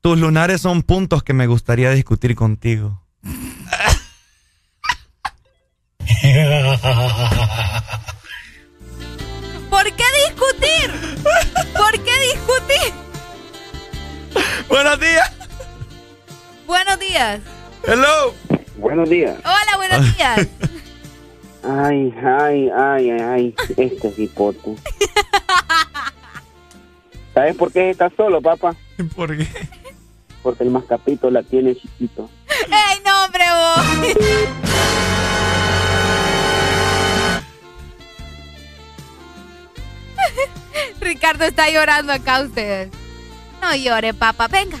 Tus 0.00 0.18
lunares 0.18 0.62
son 0.62 0.82
puntos 0.82 1.22
que 1.22 1.34
me 1.34 1.46
gustaría 1.46 1.90
discutir 1.90 2.34
contigo. 2.34 3.02
Buenos 14.76 15.00
días. 15.00 15.32
Buenos 16.66 16.98
días. 16.98 17.40
Hello. 17.84 18.34
Buenos 18.76 19.08
días. 19.08 19.38
Hola, 19.38 19.76
buenos 19.78 20.14
días. 20.14 20.48
Ay, 21.62 22.14
ay, 22.22 22.68
ay, 22.76 23.10
ay, 23.10 23.20
ay, 23.22 23.54
este 23.78 24.12
hipote. 24.18 24.76
¿Sabes 27.32 27.56
por 27.56 27.72
qué 27.72 27.88
estás 27.88 28.12
solo, 28.18 28.42
papá? 28.42 28.76
¿Por 29.16 29.34
qué? 29.34 29.48
Porque 30.42 30.64
el 30.64 30.70
mascapito 30.70 31.30
la 31.30 31.42
tiene 31.42 31.74
chiquito. 31.74 32.28
¡Ey, 32.46 33.00
no, 33.02 33.24
hombre, 33.24 33.44
vos! 33.50 33.80
Ricardo 41.00 41.44
está 41.46 41.70
llorando 41.70 42.12
acá 42.12 42.42
ustedes. 42.42 42.90
No 43.66 43.74
llore, 43.74 44.14
papá. 44.14 44.46
Venga. 44.46 44.78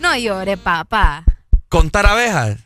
No 0.00 0.16
llore, 0.16 0.56
papá. 0.56 1.22
¿Contar 1.68 2.06
abejas? 2.06 2.56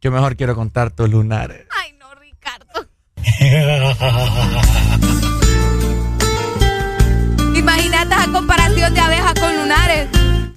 Yo 0.00 0.10
mejor 0.10 0.36
quiero 0.36 0.54
contar 0.54 0.90
tus 0.90 1.10
lunares. 1.10 1.66
Ay, 1.78 1.92
no, 2.00 2.14
Ricardo. 2.14 2.88
Imagínate 7.54 8.14
esa 8.14 8.32
comparación 8.32 8.94
de 8.94 9.00
abejas 9.00 9.34
con 9.38 9.54
lunares. 9.54 10.08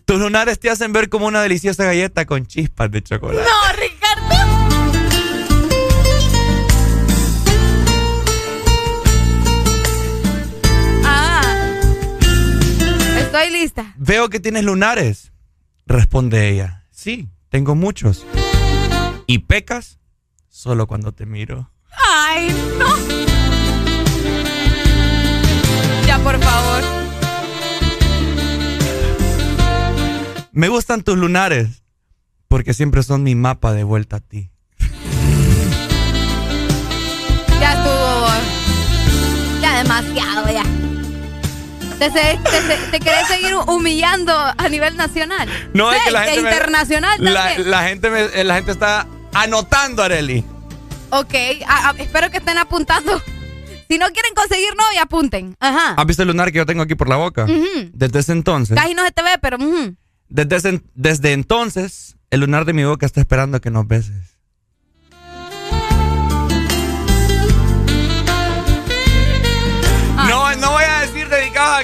Tus 0.06 0.18
lunares 0.18 0.58
te 0.58 0.70
hacen 0.70 0.94
ver 0.94 1.10
como 1.10 1.26
una 1.26 1.42
deliciosa 1.42 1.84
galleta 1.84 2.26
con 2.26 2.46
chispas 2.46 2.90
de 2.92 3.04
chocolate. 3.04 3.46
No, 3.46 3.74
Estoy 13.46 13.62
lista. 13.62 13.94
Veo 13.98 14.30
que 14.30 14.40
tienes 14.40 14.64
lunares. 14.64 15.32
Responde 15.86 16.50
ella. 16.50 16.88
Sí, 16.90 17.30
tengo 17.50 17.76
muchos. 17.76 18.26
¿Y 19.28 19.40
pecas? 19.40 20.00
Solo 20.50 20.88
cuando 20.88 21.12
te 21.12 21.28
miro. 21.28 21.70
Ay, 21.92 22.48
no. 22.80 22.88
Ya, 26.08 26.18
por 26.24 26.40
favor. 26.40 26.84
Me 30.52 30.68
gustan 30.68 31.04
tus 31.04 31.16
lunares 31.16 31.84
porque 32.48 32.74
siempre 32.74 33.04
son 33.04 33.22
mi 33.22 33.36
mapa 33.36 33.74
de 33.74 33.84
vuelta 33.84 34.16
a 34.16 34.22
ti. 34.22 34.50
Ya 37.60 37.74
estuvo. 37.74 38.28
Ya 39.62 39.84
demasiado, 39.84 40.52
ya. 40.52 40.65
¿Te, 42.00 42.12
se- 42.12 42.38
te, 42.44 42.62
se- 42.62 42.92
te 42.92 43.00
querés 43.00 43.28
seguir 43.28 43.56
humillando 43.68 44.34
a 44.36 44.70
nivel 44.70 44.98
nacional? 44.98 45.48
No, 45.74 45.92
es 45.94 46.02
que 46.04 46.12
la 46.12 46.24
gente. 46.24 46.42
me- 46.42 46.50
internacional 46.50 47.24
la, 47.24 47.34
también. 47.48 47.72
la 47.72 47.84
gente 47.88 48.10
me- 48.10 48.24
eh, 48.26 48.44
la 48.44 48.56
gente 48.56 48.72
está 48.72 49.08
anotando, 49.34 50.04
Areli. 50.04 50.44
Ok, 51.12 51.34
a- 51.68 51.90
a- 51.90 51.96
espero 51.98 52.30
que 52.32 52.38
estén 52.38 52.58
apuntando. 52.58 53.22
Si 53.88 53.98
no 53.98 54.08
quieren 54.08 54.34
conseguir 54.36 54.76
novia, 54.76 55.04
apunten. 55.04 55.56
Ajá. 55.60 55.94
¿Has 55.96 56.06
visto 56.06 56.24
el 56.24 56.28
lunar 56.30 56.52
que 56.52 56.58
yo 56.58 56.66
tengo 56.66 56.82
aquí 56.84 56.96
por 56.96 57.08
la 57.08 57.16
boca? 57.18 57.46
Desde 57.94 58.20
ese 58.20 58.32
entonces. 58.34 58.76
Casi 58.76 58.94
no 58.94 59.06
se 59.06 59.12
te 59.12 59.22
ve, 59.22 59.38
pero... 59.42 59.58
Desde, 60.28 60.56
ese- 60.56 60.82
desde 60.96 61.34
entonces, 61.34 62.18
el 62.32 62.40
lunar 62.42 62.66
de 62.66 62.74
mi 62.74 62.84
boca 62.84 63.06
está 63.06 63.22
esperando 63.22 63.62
que 63.62 63.70
nos 63.72 63.88
beses. 63.88 64.35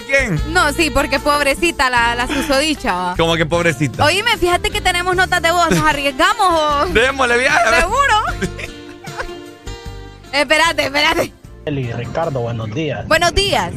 Quién. 0.08 0.40
No, 0.54 0.72
sí, 0.74 0.90
porque 0.90 1.20
pobrecita 1.20 1.90
la, 1.90 2.16
la 2.16 2.28
susodicha. 2.28 2.94
va. 2.94 3.16
Como 3.18 3.36
que 3.36 3.46
pobrecita. 3.46 4.04
Oíme, 4.06 4.38
fíjate 4.38 4.70
que 4.72 4.82
tenemos 4.82 5.16
notas 5.16 5.42
de 5.42 5.52
voz. 5.52 5.70
¿Nos 5.72 5.84
arriesgamos 5.86 6.48
o...? 6.50 6.86
Démosle 6.88 7.38
viaje. 7.38 7.80
¿Seguro? 7.82 8.24
espérate, 10.34 10.86
espérate. 10.86 11.34
Eli, 11.66 11.92
Ricardo, 11.94 12.40
buenos 12.42 12.72
días. 12.74 13.08
Buenos 13.08 13.34
días. 13.34 13.72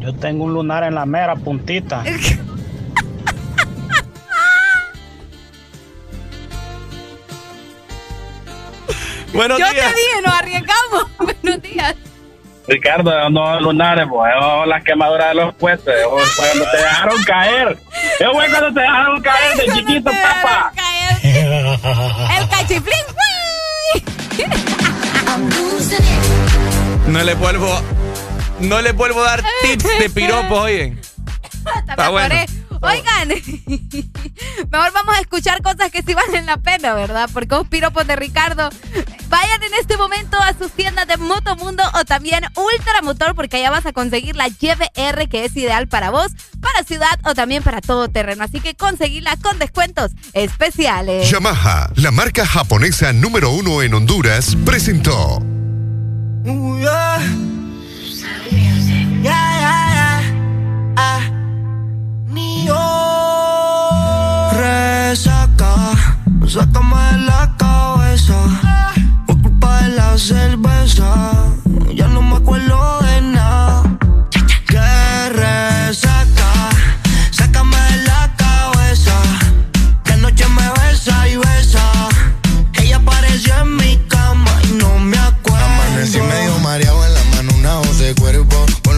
Yo 0.00 0.12
tengo 0.14 0.44
un 0.44 0.54
lunar 0.54 0.82
en 0.84 0.94
la 0.96 1.06
mera 1.06 1.36
puntita. 1.36 2.02
Buenos 9.32 9.58
Yo 9.58 9.70
días. 9.70 9.86
te 9.94 10.00
dije, 10.00 10.22
nos 10.24 10.34
arriesgamos. 10.34 11.06
Buenos 11.42 11.62
días. 11.62 11.94
Ricardo, 12.68 13.28
no 13.30 13.60
lunares, 13.60 14.06
pues, 14.08 14.32
o 14.40 14.64
las 14.66 14.84
quemaduras 14.84 15.28
de 15.28 15.34
los 15.34 15.54
puestos, 15.54 15.94
o 16.06 16.18
cuando 16.36 16.70
te 16.70 16.76
dejaron 16.82 17.22
caer. 17.24 17.78
Eso 18.20 18.32
fue 18.32 18.48
cuando 18.50 18.72
te 18.72 18.80
dejaron 18.80 19.20
caer 19.20 19.56
de 19.56 19.72
chiquito, 19.72 20.10
papá. 20.10 20.72
El 21.22 22.48
cachiflín. 22.48 22.94
No 27.08 27.22
le 27.22 27.34
vuelvo. 27.34 27.82
No 28.60 28.80
le 28.80 28.92
vuelvo 28.92 29.22
a 29.22 29.24
dar 29.24 29.42
tips 29.62 29.98
de 29.98 30.10
piropos, 30.10 30.58
oye. 30.60 30.96
Está 31.88 32.08
bueno. 32.08 32.34
Oigan, 32.82 33.28
mejor 34.70 34.92
vamos 34.92 35.16
a 35.16 35.20
escuchar 35.20 35.62
cosas 35.62 35.90
que 35.92 36.02
sí 36.02 36.14
valen 36.14 36.46
la 36.46 36.56
pena, 36.56 36.94
¿verdad? 36.94 37.30
Porque 37.32 37.54
los 37.54 37.68
piropos 37.68 38.06
de 38.06 38.16
Ricardo. 38.16 38.70
Vayan 39.28 39.62
en 39.62 39.74
este 39.74 39.96
momento 39.96 40.36
a 40.36 40.52
sus 40.52 40.72
tiendas 40.72 41.06
de 41.06 41.16
Motomundo 41.16 41.82
o 41.94 42.04
también 42.04 42.44
Ultramotor, 42.54 43.34
porque 43.34 43.58
allá 43.58 43.70
vas 43.70 43.86
a 43.86 43.92
conseguir 43.92 44.36
la 44.36 44.48
YBR 44.48 45.28
que 45.30 45.44
es 45.44 45.56
ideal 45.56 45.88
para 45.88 46.10
vos, 46.10 46.32
para 46.60 46.82
ciudad 46.84 47.18
o 47.24 47.34
también 47.34 47.62
para 47.62 47.80
todo 47.80 48.08
terreno. 48.08 48.44
Así 48.44 48.60
que 48.60 48.74
conseguirla 48.74 49.36
con 49.36 49.58
descuentos 49.58 50.12
especiales. 50.32 51.30
Yamaha, 51.30 51.90
la 51.94 52.10
marca 52.10 52.44
japonesa 52.46 53.12
número 53.12 53.50
uno 53.50 53.82
en 53.82 53.94
Honduras, 53.94 54.56
presentó. 54.66 55.42
Yeah. 56.44 57.20
Yeah, 59.22 59.22
yeah, 59.22 59.92
yeah. 59.92 60.94
Ah. 60.96 61.41
Mío. 62.32 62.74
Resaca, 64.52 65.74
sácame 66.48 67.12
de 67.12 67.18
la 67.26 67.54
cabeza. 67.58 68.34
Por 69.26 69.42
culpa 69.42 69.82
de 69.82 69.88
la 69.96 70.16
cerveza, 70.16 71.32
ya 71.94 72.08
no 72.08 72.22
me 72.22 72.36
acuerdo 72.36 73.01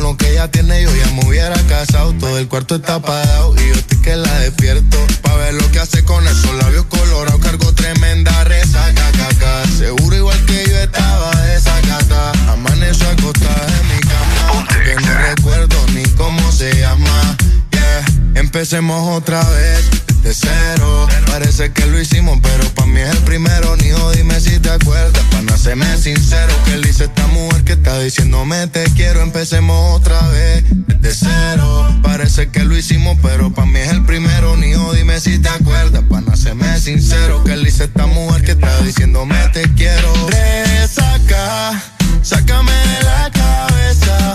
lo 0.04 0.18
que 0.18 0.32
ella 0.32 0.50
tiene 0.50 0.82
yo 0.82 0.94
ya 0.94 1.06
me 1.12 1.26
hubiera 1.26 1.56
casado. 1.62 2.12
Todo 2.20 2.38
el 2.38 2.46
cuarto 2.46 2.74
está 2.74 2.96
apagado 2.96 3.54
y 3.56 3.68
yo 3.68 3.74
estoy 3.74 3.98
que 4.02 4.16
la 4.16 4.38
despierto. 4.40 4.98
Pa' 5.22 5.34
ver 5.36 5.54
lo 5.54 5.70
que 5.70 5.80
hace 5.80 6.04
con 6.04 6.28
esos 6.28 6.54
labios 6.56 6.84
colorados. 6.86 7.40
Cargo 7.40 7.72
tremenda 7.72 8.44
resaca, 8.44 9.10
caca. 9.12 9.62
Seguro 9.78 10.14
igual 10.14 10.44
que 10.44 10.68
yo 10.68 10.76
estaba 10.76 11.34
de 11.40 11.56
esa 11.56 11.80
cata. 11.80 12.32
Amaneció 12.52 13.08
acostada 13.08 13.66
en 13.80 13.88
mi 13.88 14.00
cama. 14.00 14.68
Que 14.84 14.94
no 14.94 15.14
recuerdo 15.30 15.76
ni 15.94 16.02
cómo 16.16 16.52
se 16.52 16.78
llama. 16.78 17.36
Yeah, 17.70 18.04
empecemos 18.34 19.16
otra 19.16 19.42
vez 19.48 20.03
de 20.24 20.32
cero. 20.32 21.06
Parece 21.26 21.70
que 21.72 21.84
lo 21.86 22.00
hicimos, 22.00 22.38
pero 22.42 22.68
pa' 22.70 22.86
mí 22.86 22.98
es 22.98 23.10
el 23.10 23.18
primero. 23.18 23.76
Nijo, 23.76 24.10
dime 24.12 24.40
si 24.40 24.58
te 24.58 24.70
acuerdas. 24.70 25.22
Pa' 25.30 25.42
nacerme 25.42 25.98
sincero, 25.98 26.52
que 26.64 26.78
le 26.78 26.88
hice 26.88 27.04
esta 27.04 27.26
mujer 27.28 27.62
que 27.62 27.74
está 27.74 27.98
diciéndome 28.00 28.66
te 28.68 28.84
quiero. 28.96 29.22
Empecemos 29.22 30.00
otra 30.00 30.18
vez 30.28 30.64
de 30.68 31.14
cero. 31.14 31.94
Parece 32.02 32.48
que 32.48 32.64
lo 32.64 32.76
hicimos, 32.76 33.18
pero 33.22 33.52
pa' 33.52 33.66
mí 33.66 33.78
es 33.78 33.90
el 33.90 34.04
primero. 34.04 34.56
Nijo, 34.56 34.94
dime 34.94 35.20
si 35.20 35.38
te 35.38 35.50
acuerdas. 35.50 36.02
Pa' 36.08 36.22
nacerme 36.22 36.80
sincero, 36.80 37.44
que 37.44 37.56
le 37.56 37.68
hice 37.68 37.84
esta 37.84 38.06
mujer 38.06 38.42
que 38.44 38.52
está 38.52 38.80
diciéndome 38.80 39.36
te 39.52 39.62
quiero. 39.74 40.10
Resaca, 40.28 41.82
sácame 42.22 42.72
de 42.72 43.02
la 43.04 43.30
cabeza. 43.30 44.34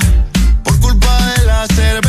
Por 0.63 0.79
culpa 0.79 1.33
de 1.35 1.45
la 1.45 1.65
cerveza. 1.67 2.08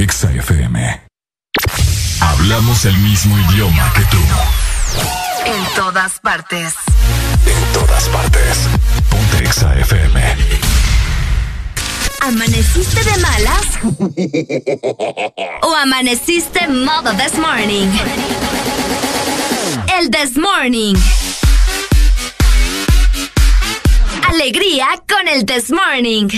Exa 0.00 0.32
FM. 0.32 1.02
Hablamos 2.20 2.86
el 2.86 2.96
mismo 3.00 3.38
idioma 3.50 3.92
que 3.94 4.00
tú. 4.04 4.16
En 5.44 5.62
todas 5.74 6.18
partes. 6.20 6.72
En 7.44 7.72
todas 7.74 8.08
partes. 8.08 8.60
Ponte 9.10 9.44
Exa 9.44 9.78
FM. 9.78 10.22
¿Amaneciste 12.22 13.04
de 13.04 13.18
malas? 13.18 13.78
¿O 15.60 15.76
amaneciste 15.76 16.66
modo 16.68 17.12
this 17.16 17.34
morning? 17.38 17.88
El 19.98 20.10
this 20.10 20.38
morning. 20.38 20.94
Alegría 24.30 24.86
con 25.06 25.28
el 25.28 25.44
this 25.44 25.70
morning. 25.70 26.30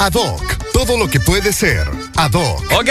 Por 0.00 0.06
Adoc. 0.06 0.40
Todo 0.72 0.96
lo 0.96 1.10
que 1.10 1.20
puede 1.20 1.52
ser 1.52 1.86
Adoc. 2.16 2.72
Ok, 2.72 2.88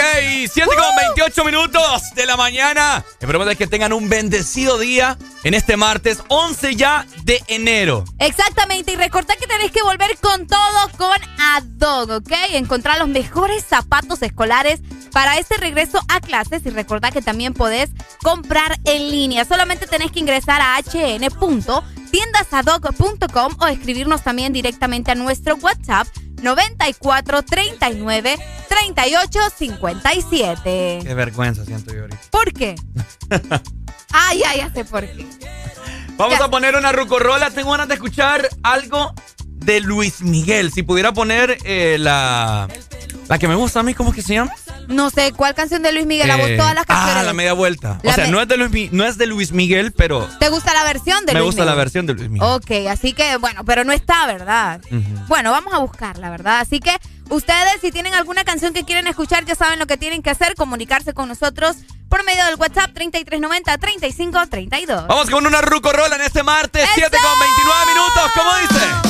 7 0.48 0.64
con 0.64 0.76
28 1.14 1.44
minutos 1.44 2.02
de 2.14 2.24
la 2.26 2.36
mañana. 2.36 3.04
Esperemos 3.18 3.48
que 3.56 3.66
tengan 3.66 3.92
un 3.92 4.08
bendecido 4.08 4.78
día 4.78 5.18
en 5.42 5.54
este 5.54 5.76
martes 5.76 6.22
11 6.28 6.76
ya 6.76 7.04
de 7.24 7.42
enero. 7.48 8.04
Exactamente, 8.18 8.92
y 8.92 8.96
recordad 8.96 9.34
que 9.36 9.48
tenéis 9.48 9.72
que 9.72 9.82
volver 9.82 10.16
con 10.20 10.46
todo 10.46 10.88
con 10.96 11.18
Adog, 11.38 12.12
¿ok? 12.12 12.30
Encontrar 12.52 12.98
los 12.98 13.08
mejores 13.08 13.64
zapatos 13.64 14.22
escolares 14.22 14.78
para 15.12 15.38
este 15.38 15.56
regreso 15.56 16.00
a 16.08 16.20
clases 16.20 16.64
y 16.64 16.70
recordad 16.70 17.12
que 17.12 17.22
también 17.22 17.54
podés 17.54 17.90
comprar 18.22 18.78
en 18.84 19.10
línea. 19.10 19.44
Solamente 19.44 19.88
tenés 19.88 20.12
que 20.12 20.20
ingresar 20.20 20.60
a 20.60 20.80
hn.tiendasadog.com 20.80 23.56
o 23.58 23.66
escribirnos 23.66 24.22
también 24.22 24.52
directamente 24.52 25.10
a 25.10 25.16
nuestro 25.16 25.56
WhatsApp 25.56 26.06
94 26.42 27.42
39 27.42 28.38
38 28.68 29.40
57. 29.58 31.00
Qué 31.02 31.14
vergüenza 31.14 31.64
siento 31.64 31.92
yo 31.94 32.02
ahorita. 32.02 32.20
¿Por 32.30 32.52
qué? 32.52 32.74
ah, 34.12 34.34
ya, 34.34 34.54
ya 34.56 34.72
sé 34.72 34.84
por 34.84 35.02
qué. 35.06 35.26
Vamos 36.16 36.38
Ya. 36.38 36.44
a 36.44 36.50
poner 36.50 36.76
una 36.76 36.92
rucorola. 36.92 37.50
Tengo 37.50 37.70
ganas 37.72 37.88
de 37.88 37.94
escuchar 37.94 38.48
algo 38.62 39.12
de 39.42 39.80
Luis 39.80 40.20
Miguel. 40.22 40.72
Si 40.72 40.82
pudiera 40.82 41.12
poner 41.12 41.58
eh, 41.64 41.96
la, 41.98 42.68
la 43.28 43.38
que 43.38 43.48
me 43.48 43.54
gusta 43.54 43.80
a 43.80 43.82
mí, 43.82 43.94
¿cómo 43.94 44.10
es 44.10 44.16
que 44.16 44.22
se 44.22 44.34
llama? 44.34 44.52
No 44.90 45.08
sé 45.10 45.32
cuál 45.32 45.54
canción 45.54 45.82
de 45.82 45.92
Luis 45.92 46.04
Miguel, 46.06 46.26
la 46.28 46.36
voz 46.36 46.48
Eh, 46.48 46.56
todas 46.56 46.74
las 46.74 46.84
canciones. 46.84 47.16
Ah, 47.16 47.22
la 47.22 47.32
media 47.32 47.52
vuelta. 47.52 47.98
La 48.02 48.10
o 48.10 48.14
sea, 48.14 48.24
me- 48.26 48.30
no, 48.32 48.40
es 48.42 48.48
de 48.48 48.56
Luis, 48.56 48.92
no 48.92 49.04
es 49.06 49.16
de 49.18 49.26
Luis 49.26 49.52
Miguel, 49.52 49.92
pero 49.92 50.28
¿Te 50.38 50.48
gusta 50.50 50.74
la 50.74 50.82
versión 50.84 51.24
de 51.26 51.32
me 51.32 51.38
Luis 51.40 51.46
gusta 51.48 51.64
la 51.64 51.72
Miguel? 51.72 51.84
versión 51.84 52.06
de 52.06 52.14
Luis 52.14 52.28
Miguel. 52.28 52.48
Ok, 52.50 52.70
así 52.90 53.12
que 53.12 53.36
bueno, 53.38 53.64
pero 53.64 53.84
no 53.84 53.92
está, 53.92 54.26
¿verdad? 54.26 54.80
Bueno, 55.28 55.52
vamos 55.52 55.72
a 55.72 55.78
buscarla, 55.78 56.28
¿verdad? 56.30 56.58
Así 56.60 56.80
que 56.80 56.94
ustedes, 57.30 57.80
si 57.80 57.92
tienen 57.92 58.14
alguna 58.14 58.42
canción 58.44 58.72
que 58.74 58.84
quieren 58.84 59.06
escuchar, 59.06 59.44
ya 59.44 59.54
saben 59.54 59.78
lo 59.78 59.86
que 59.86 59.96
tienen 59.96 60.22
que 60.22 60.30
hacer, 60.30 60.54
comunicarse 60.56 61.14
con 61.14 61.28
nosotros 61.28 61.76
por 62.08 62.24
medio 62.24 62.44
del 62.46 62.56
WhatsApp 62.56 62.90
3390-3532. 62.94 65.06
Vamos 65.06 65.30
con 65.30 65.46
una 65.46 65.60
rucorola 65.60 66.16
en 66.16 66.22
este 66.22 66.42
martes, 66.42 66.88
7 66.94 67.16
con 67.22 67.38
29 67.38 67.86
minutos. 67.86 68.32
¿Cómo 68.34 68.50
dice? 68.56 69.09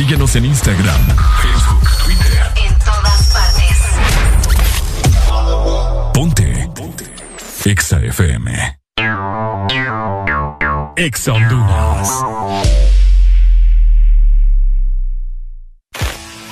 Síguenos 0.00 0.34
en 0.34 0.46
Instagram, 0.46 0.98
Facebook, 1.42 1.90
Twitter. 2.02 2.42
En 2.56 2.74
todas 2.78 3.32
partes. 3.34 3.76
Ponte. 6.14 6.70
Ponte. 6.74 7.04
Exa 7.66 8.00
FM. 8.00 8.78
Exa 10.96 11.32
Honduras. 11.34 12.08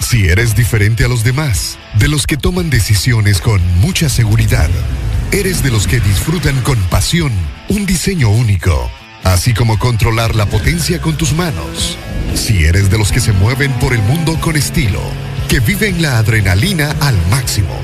Si 0.02 0.28
eres 0.28 0.54
diferente 0.54 1.06
a 1.06 1.08
los 1.08 1.24
demás, 1.24 1.78
de 1.94 2.08
los 2.08 2.26
que 2.26 2.36
toman 2.36 2.68
decisiones 2.68 3.40
con 3.40 3.62
mucha 3.80 4.10
seguridad, 4.10 4.68
eres 5.32 5.62
de 5.62 5.70
los 5.70 5.86
que 5.86 6.00
disfrutan 6.00 6.60
con 6.60 6.76
pasión 6.90 7.32
un 7.70 7.86
diseño 7.86 8.28
único, 8.28 8.90
así 9.24 9.54
como 9.54 9.78
controlar 9.78 10.34
la 10.34 10.44
potencia 10.44 11.00
con 11.00 11.16
tus 11.16 11.32
manos. 11.32 11.96
Si 12.34 12.64
eres 12.64 12.90
de 12.90 12.98
los 12.98 13.12
que 13.12 13.20
se 13.20 13.32
mueven 13.32 13.72
por 13.74 13.92
el 13.92 14.02
mundo 14.02 14.38
con 14.40 14.56
estilo, 14.56 15.00
que 15.48 15.60
viven 15.60 16.02
la 16.02 16.18
adrenalina 16.18 16.94
al 17.00 17.16
máximo, 17.30 17.74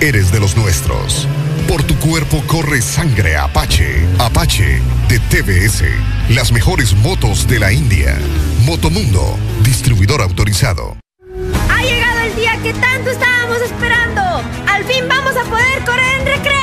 eres 0.00 0.30
de 0.32 0.40
los 0.40 0.56
nuestros. 0.56 1.26
Por 1.68 1.82
tu 1.82 1.94
cuerpo 1.96 2.42
corre 2.46 2.80
sangre 2.80 3.36
Apache. 3.36 4.06
Apache 4.18 4.80
de 5.08 5.18
TBS. 5.18 5.84
Las 6.30 6.50
mejores 6.50 6.94
motos 6.94 7.46
de 7.46 7.58
la 7.58 7.72
India. 7.72 8.18
Motomundo, 8.64 9.36
distribuidor 9.62 10.22
autorizado. 10.22 10.96
Ha 11.70 11.82
llegado 11.82 12.20
el 12.20 12.36
día 12.36 12.58
que 12.62 12.72
tanto 12.72 13.10
estábamos 13.10 13.58
esperando. 13.60 14.22
Al 14.66 14.84
fin 14.84 15.04
vamos 15.08 15.36
a 15.36 15.44
poder 15.44 15.84
correr 15.84 16.20
en 16.20 16.26
recreo. 16.26 16.57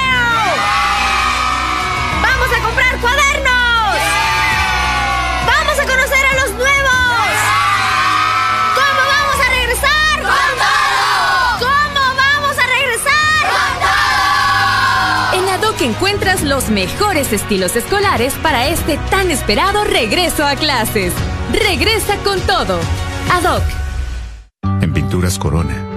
Encuentras 15.86 16.44
los 16.44 16.70
mejores 16.70 17.32
estilos 17.32 17.76
escolares 17.76 18.34
para 18.42 18.68
este 18.68 18.98
tan 19.10 19.32
esperado 19.32 19.84
regreso 19.84 20.46
a 20.46 20.56
clases. 20.56 21.14
Regresa 21.54 22.18
con 22.24 22.40
todo. 22.42 22.80
Adoc. 23.32 23.64
En 24.82 24.94
Pinturas 24.94 25.38
Corona, 25.38 25.76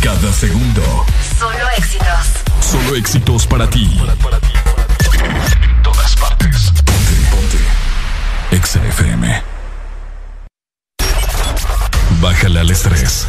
Cada 0.00 0.32
segundo. 0.32 1.06
Solo 1.38 1.68
éxitos. 1.76 2.06
Solo 2.60 2.96
éxitos 2.96 3.46
para 3.46 3.68
ti. 3.68 4.00
En 5.62 5.82
todas 5.82 6.16
partes. 6.16 6.72
Ponte, 6.84 7.14
ponte. 7.30 7.58
Exa 8.56 8.84
FM. 8.86 9.42
Bájale 12.20 12.60
al 12.60 12.70
estrés. 12.70 13.26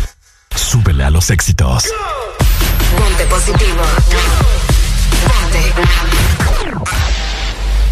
Súbele 0.56 1.03
a 1.03 1.10
los 1.10 1.30
éxitos. 1.30 1.85
Ponte 2.98 3.26
positivo. 3.26 3.81
Ponte. 5.27 5.73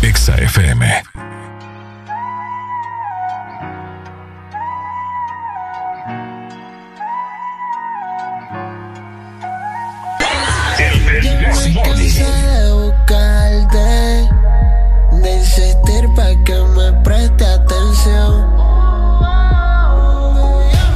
Exa 0.02 0.36
FM. 0.36 1.04
Quise 11.22 12.72
buscarte, 12.72 14.30
desistir 15.22 16.08
pa' 16.16 16.36
que 16.46 16.56
me 16.76 16.94
preste 17.04 17.46
atención. 17.46 18.48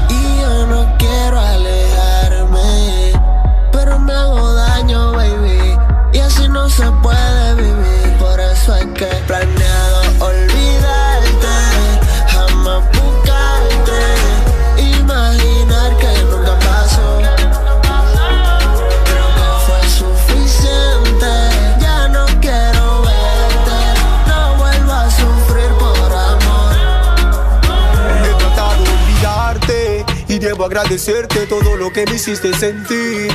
Y 0.10 0.42
yo 0.42 0.68
no 0.68 0.98
quiero 0.98 1.40
alejarme, 1.40 3.12
pero 3.74 4.00
me 4.00 4.14
hago 4.14 4.54
daño, 4.54 5.12
baby. 5.12 5.78
Y 6.14 6.20
así 6.20 6.48
no 6.48 6.70
se 6.70 6.90
puede 7.02 7.56
vivir, 7.56 8.18
por 8.18 8.40
eso 8.40 8.76
es 8.78 8.86
que 8.98 9.06
he 9.06 9.22
agradecerte 30.66 31.46
todo 31.48 31.76
lo 31.76 31.92
que 31.92 32.06
me 32.06 32.16
hiciste 32.16 32.54
sentir. 32.54 33.32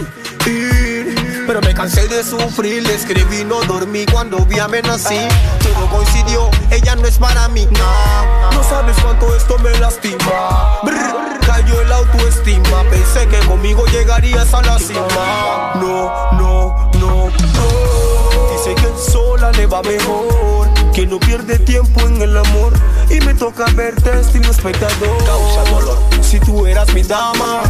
Pero 1.46 1.60
me 1.62 1.72
cansé 1.74 2.06
de 2.08 2.22
sufrir, 2.22 2.82
le 2.82 2.94
escribí, 2.94 3.44
no 3.44 3.62
dormí 3.62 4.04
cuando 4.06 4.38
vi 4.44 4.58
amenací. 4.58 5.18
Todo 5.62 5.88
coincidió, 5.88 6.50
ella 6.70 6.94
no 6.96 7.06
es 7.06 7.18
para 7.18 7.48
mí. 7.48 7.66
nah. 7.70 8.50
No 8.52 8.62
sabes 8.62 8.96
cuánto 9.02 9.34
esto 9.34 9.58
me 9.58 9.70
lastima. 9.78 10.78
Brr, 10.82 11.40
cayó 11.46 11.80
el 11.80 11.92
autoestima. 11.92 12.82
Pensé 12.90 13.26
que 13.28 13.38
conmigo 13.46 13.86
llegarías 13.86 14.52
a 14.52 14.62
la 14.62 14.78
cima. 14.78 15.72
No, 15.76 16.32
no, 16.32 16.90
no, 16.98 17.30
no. 17.30 18.52
Dice 18.52 18.74
que 18.74 19.10
sola 19.10 19.50
le 19.52 19.66
va 19.66 19.82
mejor. 19.82 20.57
Que 20.98 21.06
no 21.06 21.20
pierde 21.20 21.60
tiempo 21.60 22.00
en 22.00 22.20
el 22.20 22.36
amor. 22.36 22.72
Y 23.08 23.20
me 23.20 23.32
toca 23.32 23.66
verte 23.76 24.18
estilo 24.18 24.50
espectador. 24.50 25.24
Causa 25.24 25.70
dolor. 25.70 25.96
Si 26.22 26.40
tú 26.40 26.66
eras 26.66 26.92
mi 26.92 27.04
dama, 27.04 27.62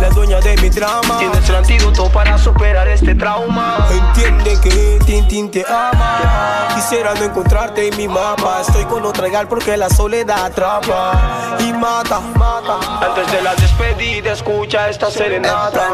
la 0.00 0.08
dueña 0.10 0.38
de 0.38 0.56
mi 0.58 0.68
drama. 0.70 1.18
Tienes 1.18 1.48
el 1.48 1.56
antídoto 1.56 2.08
para 2.12 2.38
superar 2.38 2.86
este 2.86 3.16
trauma. 3.16 3.88
Entiende 3.90 4.56
que 4.60 5.00
Tintín 5.04 5.50
te 5.50 5.64
ama. 5.68 6.68
Quisiera 6.76 7.12
no 7.14 7.24
encontrarte 7.24 7.88
en 7.88 7.96
mi 7.96 8.06
mapa. 8.06 8.60
Estoy 8.60 8.84
con 8.84 9.04
otra 9.04 9.28
gal 9.28 9.48
porque 9.48 9.76
la 9.76 9.90
soledad 9.90 10.44
atrapa 10.44 11.56
y 11.58 11.72
mata, 11.72 12.20
mata. 12.20 13.04
Antes 13.04 13.32
de 13.32 13.42
la 13.42 13.56
despedida, 13.56 14.30
escucha 14.34 14.88
esta 14.88 15.10
serenata. 15.10 15.88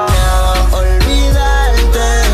Olvidarte, 0.72 2.27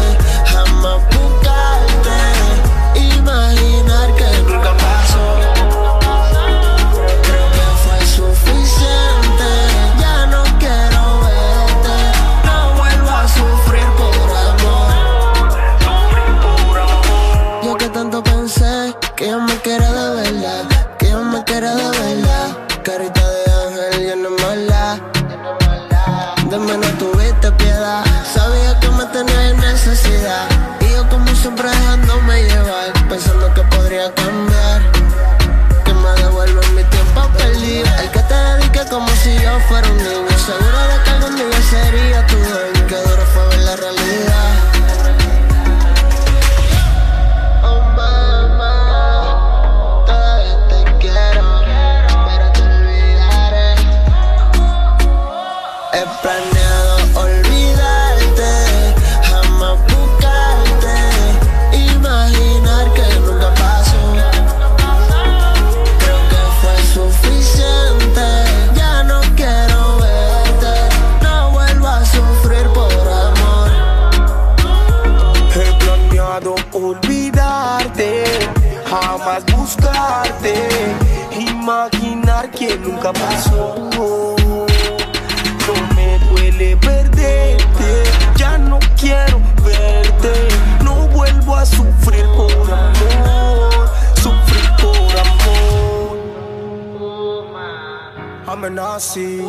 Amenazi, 98.84 99.40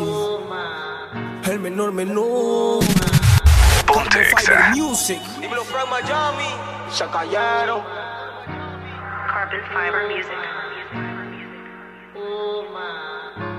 el 1.43 1.59
menor 1.59 1.91
menor. 1.91 2.79
Ponte 3.85 4.19
Music. 4.73 5.19
Dímelo 5.41 5.65
from 5.65 5.89
Miami, 5.89 6.55
se 6.89 7.05
callaron. 7.07 7.83
Carbon 9.27 9.59
Fiber 9.73 10.07
Music. 10.07 10.31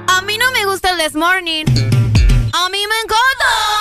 A 0.08 0.22
mí 0.22 0.38
no 0.38 0.50
me 0.52 0.64
gusta 0.64 0.92
el 0.92 0.98
This 0.98 1.14
Morning. 1.14 1.66
A 1.66 2.68
mí 2.70 2.78
me 2.88 3.00
encanta. 3.04 3.75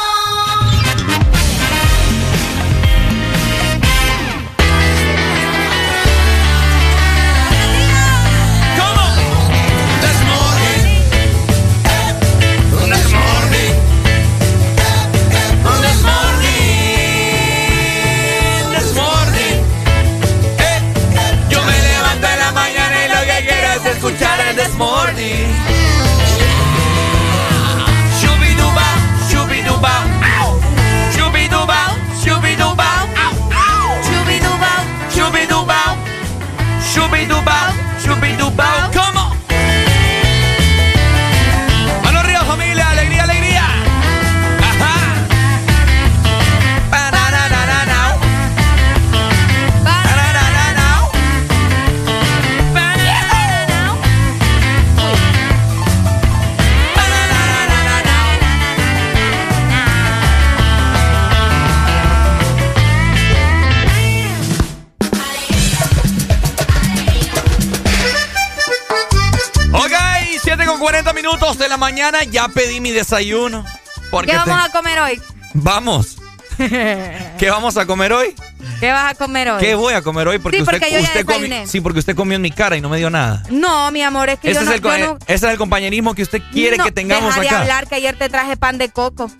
40 70.85 71.13
minutos 71.13 71.57
de 71.57 71.67
la 71.67 71.77
mañana, 71.77 72.23
ya 72.25 72.47
pedí 72.47 72.79
mi 72.79 72.91
desayuno. 72.91 73.65
Porque 74.11 74.29
¿Qué 74.33 74.37
vamos 74.37 74.55
te- 74.61 74.69
a 74.69 74.71
comer 74.71 74.99
hoy? 74.99 75.19
Vamos. 75.55 76.17
¿Qué 76.59 77.47
vamos 77.49 77.75
a 77.77 77.87
comer 77.87 78.13
hoy? 78.13 78.35
¿Qué 78.79 78.91
vas 78.91 79.11
a 79.11 79.15
comer 79.15 79.49
hoy? 79.49 79.59
¿Qué 79.59 79.73
voy 79.73 79.95
a 79.95 80.03
comer 80.03 80.27
hoy? 80.27 80.37
Porque 80.37 80.57
Sí, 80.57 80.61
usted, 80.61 80.79
porque 80.79 80.99
usted 80.99 81.25
comi- 81.25 81.41
desayuné. 81.41 81.65
Sí, 81.67 81.81
porque 81.81 81.97
usted 81.97 82.15
comió 82.15 82.35
en 82.35 82.43
mi 82.43 82.51
cara 82.51 82.77
y 82.77 82.81
no 82.81 82.89
me 82.89 82.99
dio 82.99 83.09
nada. 83.09 83.41
No, 83.49 83.89
mi 83.89 84.03
amor, 84.03 84.29
es 84.29 84.37
que 84.39 84.51
Ese 84.51 84.63
yo 84.63 84.71
es, 84.73 84.81
no, 84.83 84.93
el, 84.93 84.99
yo 85.01 85.07
no- 85.13 85.17
ese 85.25 85.47
es 85.47 85.51
el 85.53 85.57
compañerismo 85.57 86.13
que 86.13 86.21
usted 86.21 86.39
quiere 86.53 86.77
no, 86.77 86.83
que 86.83 86.91
tengamos 86.91 87.29
deja 87.29 87.41
de 87.41 87.47
acá. 87.47 87.61
hablar 87.61 87.87
que 87.87 87.95
ayer 87.95 88.15
te 88.15 88.29
traje 88.29 88.55
pan 88.55 88.77
de 88.77 88.89
coco. 88.89 89.31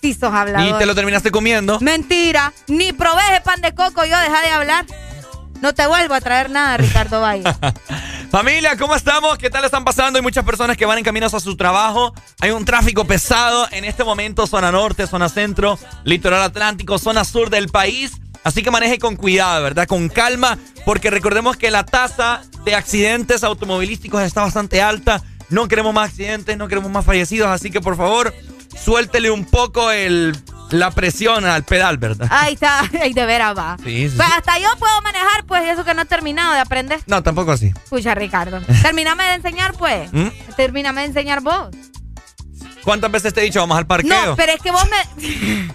Sí, 0.00 0.14
sos 0.14 0.32
hablador. 0.32 0.70
Y 0.74 0.78
te 0.78 0.86
lo 0.86 0.94
terminaste 0.94 1.30
comiendo. 1.30 1.80
Mentira, 1.80 2.54
ni 2.66 2.94
probé 2.94 3.20
ese 3.30 3.42
pan 3.42 3.60
de 3.60 3.74
coco, 3.74 4.06
yo 4.06 4.18
deja 4.18 4.40
de 4.40 4.48
hablar. 4.48 4.86
No 5.64 5.72
te 5.72 5.86
vuelvo 5.86 6.12
a 6.12 6.20
traer 6.20 6.50
nada, 6.50 6.76
Ricardo 6.76 7.22
Valle. 7.22 7.44
Familia, 8.30 8.76
¿cómo 8.76 8.94
estamos? 8.94 9.38
¿Qué 9.38 9.48
tal 9.48 9.64
están 9.64 9.82
pasando? 9.82 10.18
Hay 10.18 10.22
muchas 10.22 10.44
personas 10.44 10.76
que 10.76 10.84
van 10.84 10.98
en 10.98 11.04
caminos 11.04 11.32
a 11.32 11.40
su 11.40 11.56
trabajo. 11.56 12.12
Hay 12.40 12.50
un 12.50 12.66
tráfico 12.66 13.06
pesado 13.06 13.66
en 13.70 13.86
este 13.86 14.04
momento, 14.04 14.46
zona 14.46 14.70
norte, 14.70 15.06
zona 15.06 15.30
centro, 15.30 15.78
litoral 16.04 16.42
atlántico, 16.42 16.98
zona 16.98 17.24
sur 17.24 17.48
del 17.48 17.70
país. 17.70 18.12
Así 18.42 18.62
que 18.62 18.70
maneje 18.70 18.98
con 18.98 19.16
cuidado, 19.16 19.62
¿verdad? 19.62 19.86
Con 19.86 20.10
calma, 20.10 20.58
porque 20.84 21.08
recordemos 21.08 21.56
que 21.56 21.70
la 21.70 21.86
tasa 21.86 22.42
de 22.66 22.74
accidentes 22.74 23.42
automovilísticos 23.42 24.20
está 24.20 24.42
bastante 24.42 24.82
alta. 24.82 25.22
No 25.48 25.66
queremos 25.66 25.94
más 25.94 26.10
accidentes, 26.10 26.58
no 26.58 26.68
queremos 26.68 26.90
más 26.90 27.06
fallecidos, 27.06 27.48
así 27.48 27.70
que 27.70 27.80
por 27.80 27.96
favor, 27.96 28.34
suéltele 28.76 29.30
un 29.30 29.46
poco 29.46 29.90
el, 29.90 30.36
la 30.70 30.90
presión 30.90 31.44
al 31.44 31.62
pedal, 31.64 31.98
¿verdad? 31.98 32.26
Ahí 32.30 32.54
está, 32.54 32.80
ahí 33.02 33.12
de 33.12 33.26
veras 33.26 33.56
va. 33.56 33.76
Sí, 33.84 34.08
sí, 34.08 34.16
Pues 34.16 34.28
sí. 34.28 34.34
hasta 34.36 34.58
yo 34.58 34.68
puedo 34.78 35.00
manejar, 35.02 35.44
pues, 35.46 35.62
eso 35.68 35.84
que 35.84 35.94
no 35.94 36.02
he 36.02 36.06
terminado 36.06 36.52
de 36.54 36.60
aprender. 36.60 37.00
No, 37.06 37.22
tampoco 37.22 37.52
así. 37.52 37.72
Escucha, 37.84 38.14
Ricardo. 38.14 38.60
Termíname 38.82 39.24
de 39.24 39.34
enseñar, 39.34 39.74
pues. 39.74 40.12
¿Mm? 40.12 40.28
Termíname 40.56 41.02
de 41.02 41.06
enseñar 41.08 41.40
vos. 41.42 41.68
¿Cuántas 42.84 43.10
veces 43.10 43.32
te 43.32 43.40
he 43.40 43.44
dicho 43.44 43.60
vamos 43.60 43.78
al 43.78 43.86
parqueo? 43.86 44.26
No, 44.26 44.36
pero 44.36 44.52
es 44.52 44.60
que 44.60 44.70
vos 44.70 44.84
me. 44.90 45.68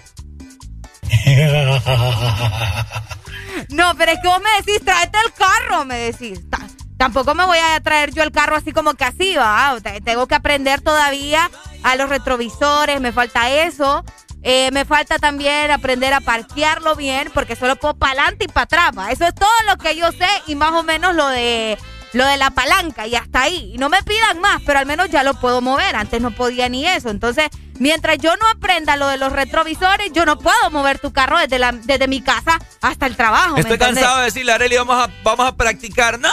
No, 3.70 3.94
pero 3.96 4.12
es 4.12 4.18
que 4.20 4.28
vos 4.28 4.40
me 4.40 4.50
decís, 4.64 4.84
tráete 4.84 5.18
el 5.26 5.32
carro, 5.32 5.84
me 5.84 5.96
decís. 5.96 6.40
Ta- 6.50 6.66
Tampoco 6.96 7.34
me 7.34 7.44
voy 7.46 7.56
a 7.58 7.80
traer 7.80 8.12
yo 8.12 8.22
el 8.22 8.30
carro 8.30 8.56
así 8.56 8.72
como 8.72 8.94
que 8.94 9.04
así, 9.04 9.34
va. 9.36 9.74
Te- 9.82 10.00
Tengo 10.00 10.26
que 10.26 10.34
aprender 10.34 10.80
todavía 10.82 11.50
a 11.82 11.96
los 11.96 12.08
retrovisores, 12.08 13.00
me 13.00 13.12
falta 13.12 13.50
eso. 13.50 14.04
Eh, 14.42 14.70
me 14.72 14.84
falta 14.84 15.18
también 15.18 15.70
aprender 15.70 16.14
a 16.14 16.20
parquearlo 16.20 16.96
bien, 16.96 17.30
porque 17.34 17.56
solo 17.56 17.76
puedo 17.76 17.94
para 17.94 18.12
adelante 18.12 18.46
y 18.46 18.48
para 18.48 18.64
atrás. 18.64 18.90
va. 18.96 19.10
Eso 19.10 19.26
es 19.26 19.34
todo 19.34 19.48
lo 19.66 19.76
que 19.76 19.96
yo 19.96 20.10
sé 20.12 20.28
y 20.46 20.54
más 20.54 20.72
o 20.72 20.82
menos 20.82 21.14
lo 21.14 21.28
de 21.28 21.78
lo 22.12 22.26
de 22.26 22.36
la 22.36 22.50
palanca 22.50 23.06
y 23.06 23.14
hasta 23.14 23.42
ahí. 23.42 23.72
Y 23.74 23.78
no 23.78 23.88
me 23.88 24.02
pidan 24.02 24.40
más, 24.40 24.62
pero 24.66 24.78
al 24.78 24.86
menos 24.86 25.10
ya 25.10 25.22
lo 25.22 25.34
puedo 25.34 25.60
mover. 25.60 25.96
Antes 25.96 26.20
no 26.20 26.30
podía 26.32 26.68
ni 26.68 26.86
eso. 26.86 27.10
Entonces, 27.10 27.48
mientras 27.78 28.18
yo 28.18 28.36
no 28.36 28.48
aprenda 28.48 28.96
lo 28.96 29.06
de 29.08 29.16
los 29.16 29.32
retrovisores, 29.32 30.12
yo 30.12 30.24
no 30.26 30.38
puedo 30.38 30.70
mover 30.70 30.98
tu 30.98 31.12
carro 31.12 31.38
desde, 31.38 31.58
la, 31.58 31.72
desde 31.72 32.08
mi 32.08 32.20
casa 32.20 32.58
hasta 32.80 33.06
el 33.06 33.16
trabajo. 33.16 33.54
¿me 33.54 33.60
Estoy 33.60 33.78
cansado 33.78 34.18
de 34.18 34.24
decirle, 34.24 34.52
Areli, 34.52 34.76
vamos 34.76 34.96
a, 34.96 35.10
vamos 35.22 35.46
a 35.46 35.54
practicar. 35.54 36.18
No, 36.18 36.30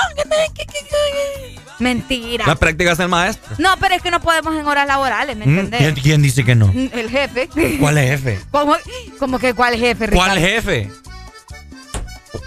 Mentira. 1.79 2.45
la 2.47 2.55
práctica 2.55 2.91
es 2.93 2.99
el 2.99 3.07
maestro. 3.09 3.55
No, 3.59 3.75
pero 3.79 3.95
es 3.95 4.01
que 4.01 4.11
no 4.11 4.19
podemos 4.19 4.55
en 4.55 4.65
horas 4.65 4.87
laborales, 4.87 5.37
¿me 5.37 5.45
¿Mm? 5.45 5.49
entendés? 5.49 5.79
¿Quién, 5.79 5.95
quién 5.95 6.21
dice 6.21 6.43
que 6.43 6.55
no? 6.55 6.71
El 6.73 7.09
jefe. 7.09 7.49
¿Cuál 7.79 7.97
es 7.99 8.09
jefe? 8.21 8.39
¿Cómo, 8.51 8.75
cómo 9.19 9.39
que 9.39 9.53
cuál 9.53 9.75
jefe, 9.75 10.07
Ricardo? 10.07 10.31
¿Cuál 10.31 10.39
jefe? 10.39 10.89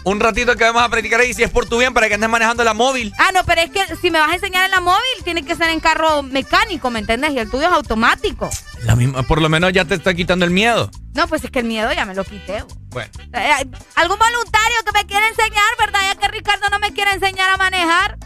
Un 0.04 0.18
ratito 0.18 0.56
que 0.56 0.64
vamos 0.64 0.82
a 0.82 0.88
practicar 0.88 1.20
ahí, 1.20 1.34
si 1.34 1.42
es 1.42 1.50
por 1.50 1.66
tu 1.66 1.78
bien, 1.78 1.92
para 1.92 2.08
que 2.08 2.14
andes 2.14 2.30
manejando 2.30 2.64
la 2.64 2.74
móvil. 2.74 3.12
Ah, 3.18 3.30
no, 3.34 3.44
pero 3.44 3.60
es 3.60 3.70
que 3.70 3.96
si 3.96 4.10
me 4.10 4.18
vas 4.18 4.30
a 4.30 4.34
enseñar 4.34 4.64
en 4.64 4.70
la 4.70 4.80
móvil, 4.80 5.00
tiene 5.24 5.44
que 5.44 5.54
ser 5.54 5.68
en 5.70 5.80
carro 5.80 6.22
mecánico, 6.22 6.90
¿me 6.90 7.00
entendés? 7.00 7.32
Y 7.32 7.38
el 7.38 7.50
tuyo 7.50 7.66
es 7.66 7.72
automático. 7.72 8.48
La 8.84 8.96
misma, 8.96 9.22
por 9.24 9.42
lo 9.42 9.48
menos 9.48 9.72
ya 9.72 9.84
te 9.84 9.94
está 9.94 10.14
quitando 10.14 10.44
el 10.44 10.50
miedo. 10.52 10.90
No, 11.14 11.26
pues 11.28 11.44
es 11.44 11.50
que 11.50 11.58
el 11.58 11.66
miedo 11.66 11.92
ya 11.92 12.06
me 12.06 12.14
lo 12.14 12.24
quité. 12.24 12.64
Bueno. 12.88 13.10
Eh, 13.34 13.50
¿Algún 13.96 14.18
voluntario 14.18 14.76
que 14.86 14.92
me 14.92 15.06
quiera 15.06 15.26
enseñar, 15.28 15.64
verdad? 15.78 16.00
Ya 16.14 16.18
que 16.18 16.28
Ricardo 16.28 16.68
no 16.70 16.78
me 16.78 16.92
quiere 16.92 17.12
enseñar 17.12 17.50
a 17.50 17.56
manejar. 17.58 18.16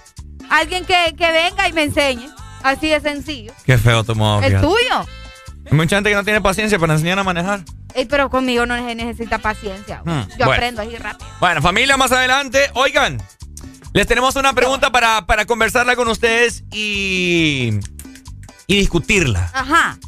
Alguien 0.51 0.85
que, 0.85 1.15
que 1.17 1.31
venga 1.33 1.69
y 1.69 1.73
me 1.73 1.83
enseñe. 1.85 2.29
Así 2.63 2.89
de 2.89 3.01
sencillo. 3.01 3.53
Qué 3.67 3.77
feo 3.79 4.05
tu 4.05 4.15
modo. 4.15 4.41
el 4.43 4.47
fíjate. 4.47 4.67
tuyo. 4.67 5.07
Hay 5.71 5.77
mucha 5.77 5.97
gente 5.97 6.11
que 6.11 6.17
no 6.17 6.25
tiene 6.25 6.41
paciencia 6.41 6.79
para 6.79 6.95
enseñar 6.95 7.19
a 7.19 7.25
manejar. 7.25 7.61
Ey, 7.95 8.07
pero 8.07 8.29
conmigo 8.31 8.67
no 8.67 8.75
se 8.77 8.95
necesita 8.95 9.39
paciencia. 9.39 10.03
Hmm, 10.05 10.23
Yo 10.31 10.37
bueno. 10.47 10.53
aprendo 10.53 10.83
así 10.83 10.97
rápido. 10.97 11.29
Bueno, 11.41 11.63
familia, 11.63 11.97
más 11.97 12.11
adelante, 12.13 12.71
oigan, 12.75 13.23
les 13.93 14.07
tenemos 14.07 14.35
una 14.37 14.53
pregunta 14.53 14.91
para, 14.91 15.27
para 15.27 15.45
conversarla 15.45 15.95
con 15.95 16.09
ustedes 16.09 16.65
y, 16.73 17.79
y 18.67 18.77
discutirla. 18.79 19.51
Ajá. 19.55 19.99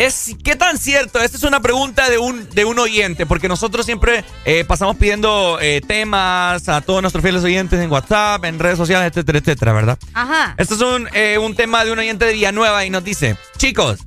Es, 0.00 0.34
¿Qué 0.42 0.56
tan 0.56 0.78
cierto? 0.78 1.20
Esta 1.20 1.36
es 1.36 1.42
una 1.42 1.60
pregunta 1.60 2.08
de 2.08 2.16
un, 2.16 2.48
de 2.48 2.64
un 2.64 2.78
oyente, 2.78 3.26
porque 3.26 3.48
nosotros 3.48 3.84
siempre 3.84 4.24
eh, 4.46 4.64
pasamos 4.64 4.96
pidiendo 4.96 5.58
eh, 5.60 5.82
temas 5.86 6.70
a 6.70 6.80
todos 6.80 7.02
nuestros 7.02 7.22
fieles 7.22 7.44
oyentes 7.44 7.78
en 7.78 7.90
WhatsApp, 7.90 8.42
en 8.46 8.58
redes 8.58 8.78
sociales, 8.78 9.08
etcétera, 9.10 9.40
etcétera, 9.40 9.74
¿verdad? 9.74 9.98
Ajá. 10.14 10.54
Este 10.56 10.72
es 10.72 10.80
un, 10.80 11.06
eh, 11.12 11.36
un 11.36 11.54
tema 11.54 11.84
de 11.84 11.92
un 11.92 11.98
oyente 11.98 12.24
de 12.24 12.32
Villanueva 12.32 12.82
y 12.86 12.88
nos 12.88 13.04
dice, 13.04 13.36
chicos, 13.58 13.98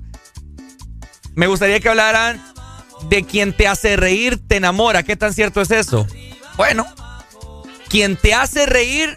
me 1.36 1.46
gustaría 1.46 1.80
que 1.80 1.90
hablaran 1.90 2.44
de 3.08 3.24
quien 3.24 3.54
te 3.54 3.68
hace 3.68 3.96
reír, 3.96 4.42
te 4.48 4.56
enamora. 4.56 5.04
¿Qué 5.04 5.16
tan 5.16 5.32
cierto 5.32 5.62
es 5.62 5.70
eso? 5.70 6.08
Bueno, 6.58 6.88
quien 7.88 8.16
te 8.16 8.34
hace 8.34 8.66
reír, 8.66 9.16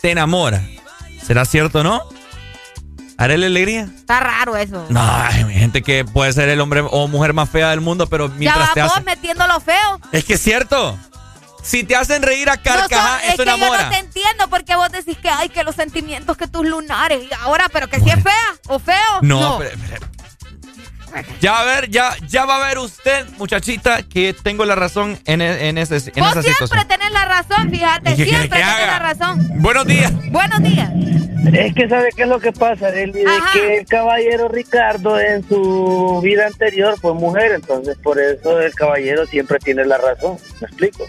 te 0.00 0.12
enamora. 0.12 0.64
¿Será 1.26 1.44
cierto 1.44 1.80
o 1.80 1.82
no? 1.82 2.17
¿Haré 3.20 3.36
la 3.36 3.46
alegría? 3.46 3.82
Está 3.96 4.20
raro 4.20 4.56
eso. 4.56 4.86
No, 4.90 5.00
hay 5.02 5.44
gente 5.52 5.82
que 5.82 6.04
puede 6.04 6.32
ser 6.32 6.48
el 6.48 6.60
hombre 6.60 6.84
o 6.88 7.08
mujer 7.08 7.32
más 7.34 7.50
fea 7.50 7.70
del 7.70 7.80
mundo, 7.80 8.06
pero 8.06 8.28
ya 8.28 8.34
mientras 8.36 8.72
te 8.74 8.80
va 8.80 8.86
vos 8.86 8.96
hace... 8.96 9.04
metiendo 9.04 9.46
lo 9.48 9.58
feo. 9.60 10.00
Es 10.12 10.24
que 10.24 10.34
es 10.34 10.40
cierto. 10.40 10.96
Si 11.62 11.82
te 11.82 11.96
hacen 11.96 12.22
reír 12.22 12.48
a 12.48 12.54
No 12.56 12.62
carcaja, 12.62 13.18
son- 13.18 13.20
es 13.20 13.34
eso 13.34 13.42
que 13.42 13.50
yo 13.50 13.56
enamora. 13.56 13.82
no 13.84 13.90
te 13.90 13.98
entiendo 13.98 14.48
porque 14.48 14.76
vos 14.76 14.90
decís 14.92 15.18
que 15.18 15.28
hay 15.28 15.48
que 15.48 15.64
los 15.64 15.74
sentimientos 15.74 16.36
que 16.36 16.46
tus 16.46 16.64
lunares. 16.66 17.24
Y 17.24 17.34
ahora, 17.42 17.68
pero 17.72 17.88
que 17.88 17.98
si 18.00 18.08
es 18.08 18.22
fea 18.22 18.54
o 18.68 18.78
feo. 18.78 18.96
No, 19.22 19.58
pero- 19.58 19.76
pero- 19.90 20.06
ya 21.40 21.52
va 21.52 21.60
a 21.60 21.64
ver, 21.64 21.90
ya, 21.90 22.10
ya 22.26 22.44
va 22.44 22.56
a 22.56 22.68
ver 22.68 22.78
usted, 22.78 23.26
muchachita, 23.38 24.02
que 24.02 24.34
tengo 24.34 24.64
la 24.64 24.74
razón 24.74 25.18
en, 25.24 25.40
e- 25.40 25.68
en, 25.68 25.78
ese, 25.78 25.96
en 25.96 26.00
Vos 26.22 26.32
esa 26.32 26.42
siempre 26.42 26.66
situación. 26.66 26.88
tenés 26.88 27.12
la 27.12 27.24
razón, 27.24 27.70
fíjate. 27.70 28.10
¿Y 28.12 28.16
qué 28.16 28.24
Siempre 28.24 28.48
que 28.48 28.54
tenés 28.56 28.66
haga? 28.68 28.86
la 28.86 28.98
razón. 28.98 29.48
Buenos 29.62 29.86
días. 29.86 30.12
Buenos 30.30 30.62
días. 30.62 30.90
Es 31.52 31.74
que 31.74 31.88
sabe 31.88 32.08
qué 32.14 32.22
es 32.24 32.28
lo 32.28 32.40
que 32.40 32.52
pasa, 32.52 32.90
Eli, 32.90 33.12
de 33.12 33.26
que 33.52 33.76
el 33.78 33.86
caballero 33.86 34.48
Ricardo 34.48 35.18
en 35.18 35.46
su 35.48 36.20
vida 36.22 36.46
anterior 36.46 36.98
fue 37.00 37.14
mujer, 37.14 37.52
entonces 37.52 37.96
por 38.02 38.20
eso 38.20 38.60
el 38.60 38.74
caballero 38.74 39.24
siempre 39.26 39.58
tiene 39.58 39.84
la 39.86 39.96
razón. 39.98 40.36
¿Me 40.60 40.66
explico? 40.66 41.04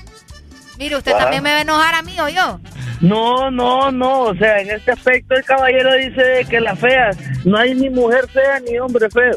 Mire, 0.78 0.96
usted 0.96 1.12
también 1.18 1.44
me 1.44 1.52
va 1.52 1.58
a 1.58 1.62
enojar 1.62 1.96
a 1.96 2.02
mí 2.04 2.18
o 2.22 2.30
yo. 2.30 2.60
No, 3.02 3.52
no, 3.52 3.92
no, 3.92 4.22
o 4.22 4.36
sea, 4.36 4.60
en 4.62 4.70
este 4.72 4.92
aspecto 4.92 5.36
el 5.36 5.44
caballero 5.44 5.94
dice 5.96 6.46
que 6.50 6.62
las 6.62 6.80
feas, 6.80 7.18
no 7.44 7.58
hay 7.58 7.74
ni 7.76 7.90
mujer 7.90 8.28
fea 8.30 8.60
ni 8.62 8.78
hombre 8.80 9.10
feo. 9.10 9.36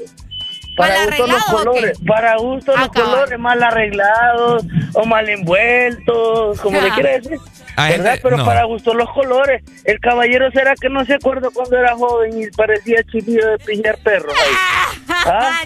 Para 0.83 0.95
¿Mal 0.99 1.07
gusto 1.09 1.27
los 1.27 1.45
colores, 1.45 1.99
para 2.07 2.37
gusto 2.37 2.77
los 2.77 2.89
colores, 2.89 3.39
mal 3.39 3.63
arreglados 3.63 4.65
o 4.95 5.05
mal 5.07 5.29
envueltos, 5.29 6.61
como 6.61 6.81
le 6.81 6.91
quiere 6.91 7.21
decir. 7.21 7.39
Ah, 7.77 7.89
¿Verdad? 7.89 8.05
gente- 8.13 8.21
Pero 8.25 8.37
no. 8.37 8.45
para 8.45 8.65
gusto 8.65 8.93
los 8.93 9.11
colores. 9.13 9.63
El 9.85 9.99
caballero 9.99 10.51
será 10.51 10.75
que 10.79 10.91
no 10.91 11.05
se 11.07 11.15
acuerda 11.15 11.49
cuando 11.55 11.79
era 11.79 11.95
joven 11.97 12.43
y 12.43 12.47
parecía 12.51 13.03
chilillo 13.11 13.49
de 13.53 13.59
pillar 13.59 13.97
perros 14.05 14.35
ahí. 15.09 15.15
¿Ah? 15.25 15.61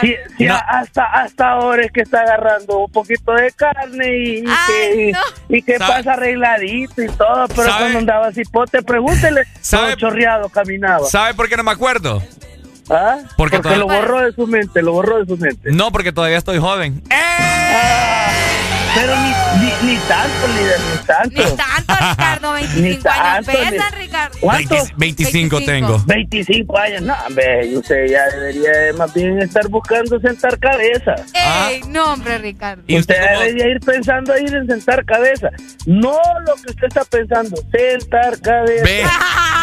Sí, 0.00 0.16
sí, 0.38 0.44
No. 0.46 0.54
hasta, 0.66 1.04
hasta 1.04 1.50
ahora 1.50 1.84
es 1.84 1.92
que 1.92 2.00
está 2.02 2.20
agarrando 2.22 2.78
un 2.78 2.92
poquito 2.92 3.32
de 3.32 3.50
carne 3.52 4.16
y, 4.16 4.38
y 4.38 4.44
que, 4.66 5.12
y 5.48 5.62
que 5.62 5.76
¿Sabe? 5.78 5.92
pasa 5.92 6.12
arregladito 6.14 7.02
y 7.02 7.08
todo, 7.08 7.46
pero 7.48 7.64
¿Sabe? 7.64 7.78
cuando 7.80 7.98
andaba 7.98 8.32
cipote, 8.32 8.82
pregúntele, 8.82 9.42
¿Sabe? 9.60 9.88
todo 9.88 9.96
chorreado 9.96 10.48
caminaba. 10.48 11.06
¿Sabe 11.06 11.34
por 11.34 11.48
qué 11.48 11.56
no 11.56 11.64
me 11.64 11.72
acuerdo? 11.72 12.22
¿Ah? 12.90 13.18
Porque 13.36 13.58
Porque, 13.60 13.76
lo 13.76 13.86
borró 13.86 14.20
de 14.20 14.32
su 14.32 14.46
mente, 14.46 14.82
lo 14.82 14.92
borró 14.92 15.18
de 15.18 15.26
su 15.26 15.36
mente. 15.36 15.70
No, 15.72 15.90
porque 15.92 16.12
todavía 16.12 16.38
estoy 16.38 16.58
joven. 16.58 17.02
Ah, 17.10 18.30
pero 18.94 19.14
ni, 19.16 19.28
ni, 19.60 19.92
ni 19.92 19.98
tanto, 20.00 20.48
líder, 20.58 20.80
ni 20.80 21.06
tanto. 21.06 21.42
Ni 21.50 21.56
tanto, 21.56 21.94
Ricardo. 22.10 22.52
25 22.52 22.80
Ni 22.80 22.88
años 22.88 23.02
tanto, 23.46 23.52
pesan, 23.52 23.92
ni- 23.94 24.02
Ricardo. 24.02 24.38
¿Cuántos? 24.40 24.78
20 24.96 25.24
25 25.24 25.60
tengo. 25.64 26.02
25 26.06 26.78
años, 26.78 27.02
no, 27.02 27.14
hombre, 27.26 27.76
usted 27.76 28.06
ya 28.06 28.24
debería 28.30 28.70
de 28.72 28.92
más 28.94 29.12
bien 29.14 29.38
estar 29.42 29.68
buscando 29.68 30.18
sentar 30.20 30.58
cabeza. 30.58 31.14
Ey, 31.68 31.82
no, 31.88 32.14
hombre, 32.14 32.38
Ricardo. 32.38 32.82
¿Y 32.86 32.98
usted 32.98 33.14
debería 33.20 33.68
ir 33.68 33.80
pensando 33.80 34.36
ir 34.38 34.54
en 34.54 34.66
sentar 34.66 35.04
cabeza. 35.04 35.50
No 35.86 36.18
lo 36.46 36.54
que 36.56 36.70
usted 36.70 36.86
está 36.88 37.04
pensando, 37.04 37.56
sentar 37.70 38.40
cabeza. 38.40 38.84
Ve, 38.84 39.02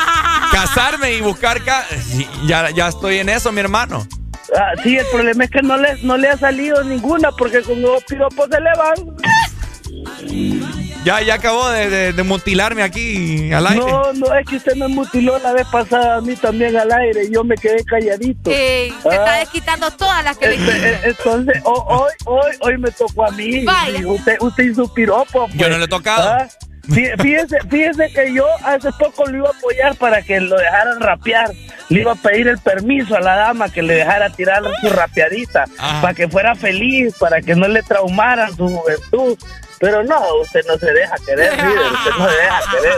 casarme 0.59 1.13
y 1.13 1.21
buscar... 1.21 1.63
ca- 1.63 1.85
Sí, 2.01 2.27
Ya, 2.47 2.69
ya 2.71 2.87
estoy 2.87 3.17
en 3.19 3.29
eso, 3.29 3.51
mi 3.51 3.59
hermano. 3.59 4.07
Ah, 4.55 4.71
sí, 4.83 4.95
el 4.97 5.05
problema 5.07 5.43
es 5.45 5.49
que 5.49 5.61
no 5.61 5.75
le, 5.77 5.95
no 6.03 6.17
le 6.17 6.29
ha 6.29 6.37
salido 6.37 6.83
ninguna 6.83 7.31
porque 7.31 7.61
con 7.61 7.81
los 7.81 8.03
piropos 8.03 8.47
se 8.49 8.59
le 8.61 8.69
van. 8.77 10.55
Ya, 11.03 11.21
ya 11.21 11.35
acabó 11.35 11.69
de, 11.69 11.89
de- 11.89 12.13
de 12.13 12.23
mutilarme 12.23 12.81
aquí 12.81 13.51
al 13.53 13.67
aire. 13.67 13.79
No, 13.85 14.11
no, 14.13 14.33
es 14.35 14.47
que 14.47 14.55
usted 14.55 14.75
me 14.75 14.87
mutiló 14.87 15.37
la 15.39 15.51
vez 15.53 15.67
pasada 15.71 16.15
a 16.17 16.21
mí 16.21 16.35
también 16.35 16.75
al 16.77 16.91
aire 16.91 17.25
y 17.25 17.31
yo 17.33 17.43
me 17.43 17.55
quedé 17.55 17.83
calladito. 17.83 18.49
Te 18.49 18.91
Ah. 19.03 19.09
está 19.11 19.33
desquitando 19.39 19.91
todas 19.91 20.23
las 20.23 20.35
que 20.37 20.47
le 20.47 20.55
Este, 20.55 20.67
hiciste. 20.71 20.89
eh, 20.89 20.99
Entonces, 21.03 21.61
ho- 21.63 21.85
hoy, 21.87 22.11
hoy, 22.25 22.51
hoy 22.61 22.77
me 22.79 22.89
tocó 22.91 23.25
a 23.27 23.31
mí. 23.31 23.63
Vaya. 23.65 23.99
Usted, 24.07 24.37
usted 24.39 24.63
hizo 24.63 24.91
piropo. 24.93 25.47
Yo 25.53 25.69
no 25.69 25.77
le 25.77 25.85
he 25.85 25.87
tocado. 25.87 26.29
Ah, 26.31 26.47
fí- 26.87 27.21
Fíjese, 27.21 27.57
fíjese 27.69 28.11
que 28.13 28.33
yo 28.33 28.45
hace 28.63 28.91
poco 28.99 29.25
lo 29.25 29.37
iba 29.37 29.49
a 29.49 29.57
apoyar 29.57 29.95
para 29.95 30.21
que 30.21 30.39
lo 30.39 30.57
dejaran 30.57 30.99
rapear. 30.99 31.51
Le 31.89 32.01
iba 32.01 32.13
a 32.13 32.15
pedir 32.15 32.47
el 32.47 32.57
permiso 32.59 33.15
a 33.15 33.19
la 33.19 33.35
dama 33.35 33.69
que 33.69 33.81
le 33.83 33.95
dejara 33.95 34.29
tirar 34.31 34.63
su 34.81 34.89
rapeadita 34.89 35.65
Ajá. 35.77 36.01
para 36.01 36.13
que 36.15 36.27
fuera 36.27 36.55
feliz, 36.55 37.13
para 37.19 37.41
que 37.41 37.55
no 37.55 37.67
le 37.67 37.83
traumaran 37.83 38.55
su 38.55 38.67
juventud. 38.67 39.37
Pero 39.79 40.03
no, 40.03 40.19
usted 40.41 40.61
no 40.67 40.77
se 40.77 40.91
deja 40.93 41.15
querer, 41.25 41.51
líder, 41.53 41.91
usted 41.91 42.11
no 42.17 42.29
se 42.29 42.35
deja 42.35 42.59
querer. 42.71 42.95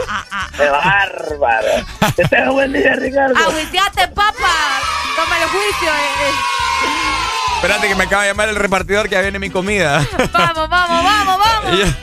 ¡Qué 0.56 0.68
bárbaro! 0.70 1.68
Que 2.16 2.24
tenga 2.24 2.50
buen 2.50 2.72
día, 2.72 2.94
Ricardo. 2.94 3.34
Agüiteate, 3.36 4.08
papá. 4.08 4.80
Toma 5.16 5.36
el 5.42 5.48
juicio. 5.48 5.88
eh, 5.90 7.56
Espérate 7.56 7.88
que 7.88 7.94
me 7.96 8.04
acaba 8.04 8.22
de 8.22 8.28
llamar 8.28 8.48
el 8.48 8.54
repartidor 8.56 9.08
que 9.08 9.16
ya 9.16 9.20
viene 9.22 9.38
mi 9.40 9.50
comida. 9.50 10.00
eh. 10.02 10.06
Vamos, 10.32 10.68
vamos, 10.70 11.04
vamos, 11.04 11.38
vamos. 11.44 11.94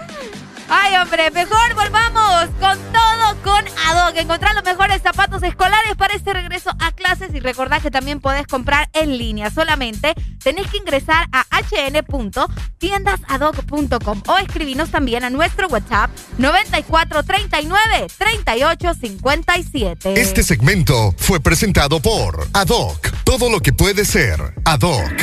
Ay, 0.69 0.95
hombre, 0.97 1.31
mejor 1.31 1.73
volvamos 1.75 2.49
con 2.59 2.77
todo 2.91 3.41
con 3.43 3.63
Adoc. 3.87 4.17
Encontrar 4.17 4.53
los 4.53 4.65
mejores 4.65 5.01
zapatos 5.01 5.41
escolares 5.43 5.95
para 5.95 6.13
este 6.13 6.33
regreso 6.33 6.71
a 6.79 6.91
clases 6.91 7.33
y 7.33 7.39
recordad 7.39 7.81
que 7.81 7.89
también 7.89 8.19
podés 8.19 8.45
comprar 8.47 8.89
en 8.93 9.17
línea. 9.17 9.49
Solamente 9.49 10.13
tenés 10.43 10.69
que 10.69 10.75
ingresar 10.77 11.25
a 11.31 11.45
hn.tiendasadoc.com 11.61 14.23
o 14.27 14.37
escribinos 14.37 14.91
también 14.91 15.23
a 15.23 15.29
nuestro 15.29 15.69
WhatsApp 15.69 16.11
9439 16.37 18.07
3857. 18.17 20.19
Este 20.19 20.43
segmento 20.43 21.15
fue 21.17 21.39
presentado 21.39 22.01
por 22.01 22.45
Adoc. 22.53 23.09
Todo 23.23 23.49
lo 23.49 23.61
que 23.61 23.71
puede 23.71 24.03
ser 24.03 24.53
Adoc. 24.65 25.13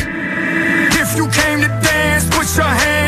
If 0.90 1.14
you 1.16 1.28
came 1.28 1.60
to 1.60 1.68
dance, 1.82 2.24
put 2.30 2.46
your 2.56 2.64
hands 2.64 3.03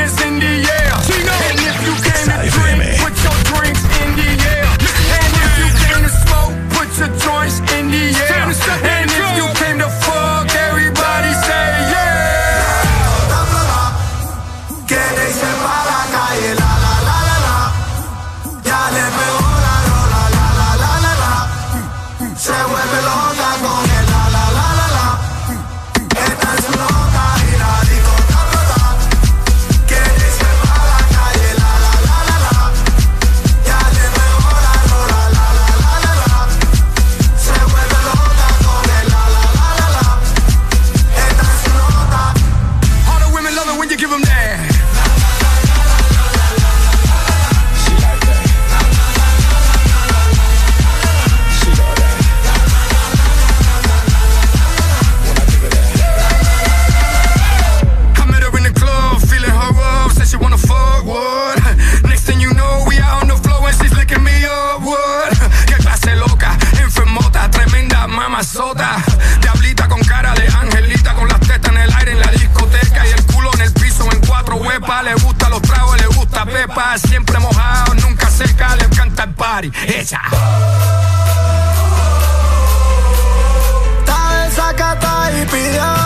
sota. 68.47 68.97
Diablita 69.41 69.89
con 69.89 70.01
cara 70.01 70.33
de 70.35 70.47
angelita, 70.47 71.15
con 71.15 71.29
las 71.29 71.41
tetas 71.41 71.73
en 71.73 71.79
el 71.79 71.93
aire 71.93 72.13
en 72.13 72.21
la 72.21 72.31
discoteca 72.31 73.07
y 73.07 73.11
el 73.11 73.27
culo 73.27 73.51
en 73.55 73.61
el 73.63 73.73
piso 73.73 74.11
en 74.11 74.21
cuatro 74.27 74.57
huepas. 74.57 75.05
Le 75.05 75.15
gusta 75.15 75.49
los 75.49 75.61
tragos, 75.63 76.01
le 76.01 76.07
gusta 76.07 76.45
pepa. 76.47 76.97
Siempre 76.99 77.39
mojado, 77.39 77.95
nunca 77.95 78.31
seca, 78.31 78.77
le 78.77 78.85
encanta 78.85 79.25
el 79.25 79.35
party. 79.35 79.73
Esa. 79.87 80.21
Está 83.99 84.45
desacata 84.45 85.31
y 85.33 85.47
pidió 85.47 86.06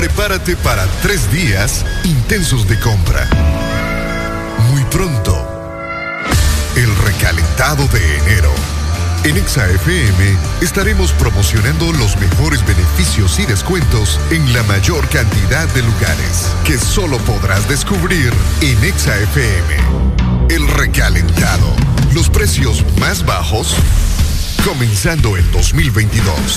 Prepárate 0.00 0.56
para 0.56 0.86
tres 1.02 1.30
días 1.30 1.84
intensos 2.04 2.66
de 2.66 2.80
compra. 2.80 3.28
Muy 4.70 4.82
pronto, 4.84 5.46
el 6.74 6.96
recalentado 7.04 7.86
de 7.88 8.16
enero. 8.16 8.50
En 9.24 9.36
ExaFM 9.36 10.38
estaremos 10.62 11.12
promocionando 11.12 11.92
los 11.92 12.16
mejores 12.16 12.64
beneficios 12.64 13.38
y 13.40 13.44
descuentos 13.44 14.18
en 14.30 14.50
la 14.54 14.62
mayor 14.62 15.06
cantidad 15.10 15.68
de 15.74 15.82
lugares 15.82 16.50
que 16.64 16.78
solo 16.78 17.18
podrás 17.18 17.68
descubrir 17.68 18.32
en 18.62 18.82
ExaFM. 18.82 19.76
El 20.48 20.66
recalentado. 20.66 21.76
Los 22.14 22.30
precios 22.30 22.86
más 22.98 23.26
bajos 23.26 23.76
comenzando 24.64 25.36
el 25.36 25.50
2022. 25.50 26.56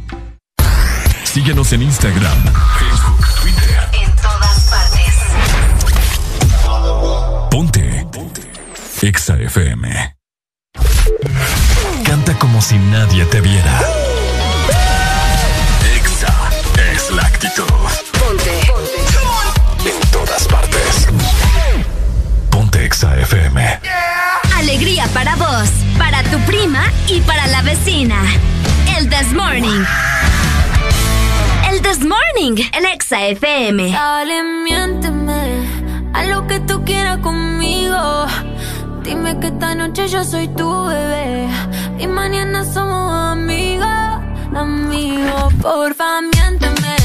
Síguenos 1.33 1.71
en 1.71 1.83
Instagram, 1.83 2.43
Facebook, 2.77 3.25
Twitter. 3.41 3.89
En 3.93 4.13
todas 4.17 4.69
partes. 4.69 5.15
Ponte. 7.49 8.05
Ponte. 8.11 8.41
Exa 9.01 9.37
FM. 9.37 10.17
Canta 12.03 12.33
como 12.37 12.61
si 12.61 12.77
nadie 12.77 13.23
te 13.27 13.39
viera. 13.39 13.79
Exa 15.95 16.35
es 16.93 17.09
la 17.11 17.21
actitud. 17.21 17.63
Ponte. 18.19 18.59
En 19.85 20.11
todas 20.11 20.45
partes. 20.49 21.07
Ponte 22.49 22.83
Exa 22.83 23.17
FM. 23.21 23.79
Alegría 24.57 25.07
para 25.13 25.37
vos, 25.37 25.69
para 25.97 26.23
tu 26.23 26.37
prima 26.41 26.83
y 27.07 27.21
para 27.21 27.47
la 27.47 27.61
vecina. 27.61 28.21
El 28.97 29.09
This 29.09 29.31
Morning. 29.31 29.85
This 31.83 31.99
Morning, 32.05 32.57
el 32.73 32.85
Exa 32.85 33.27
FM. 33.27 33.91
Dale, 33.91 34.43
miénteme 34.63 35.65
a 36.13 36.23
lo 36.25 36.45
que 36.47 36.59
tú 36.61 36.83
quieras 36.85 37.17
conmigo. 37.19 38.25
Dime 39.03 39.39
que 39.39 39.47
esta 39.47 39.75
noche 39.75 40.07
yo 40.07 40.23
soy 40.23 40.47
tu 40.49 40.85
bebé 40.85 41.47
y 41.99 42.07
mañana 42.07 42.63
somos 42.65 43.11
amigos, 43.31 43.87
amigos. 44.55 45.53
Porfa, 45.61 46.21
miénteme 46.21 47.00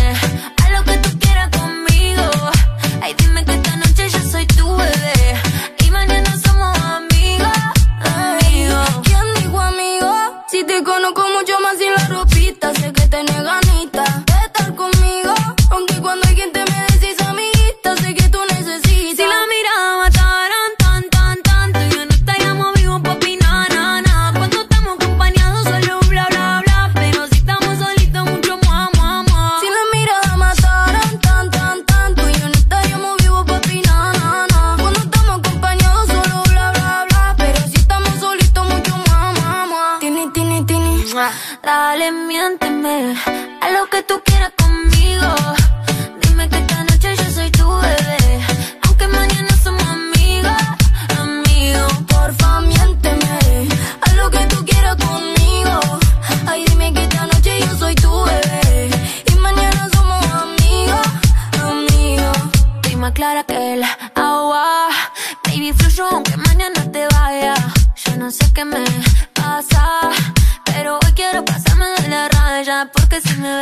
sing 73.26 73.55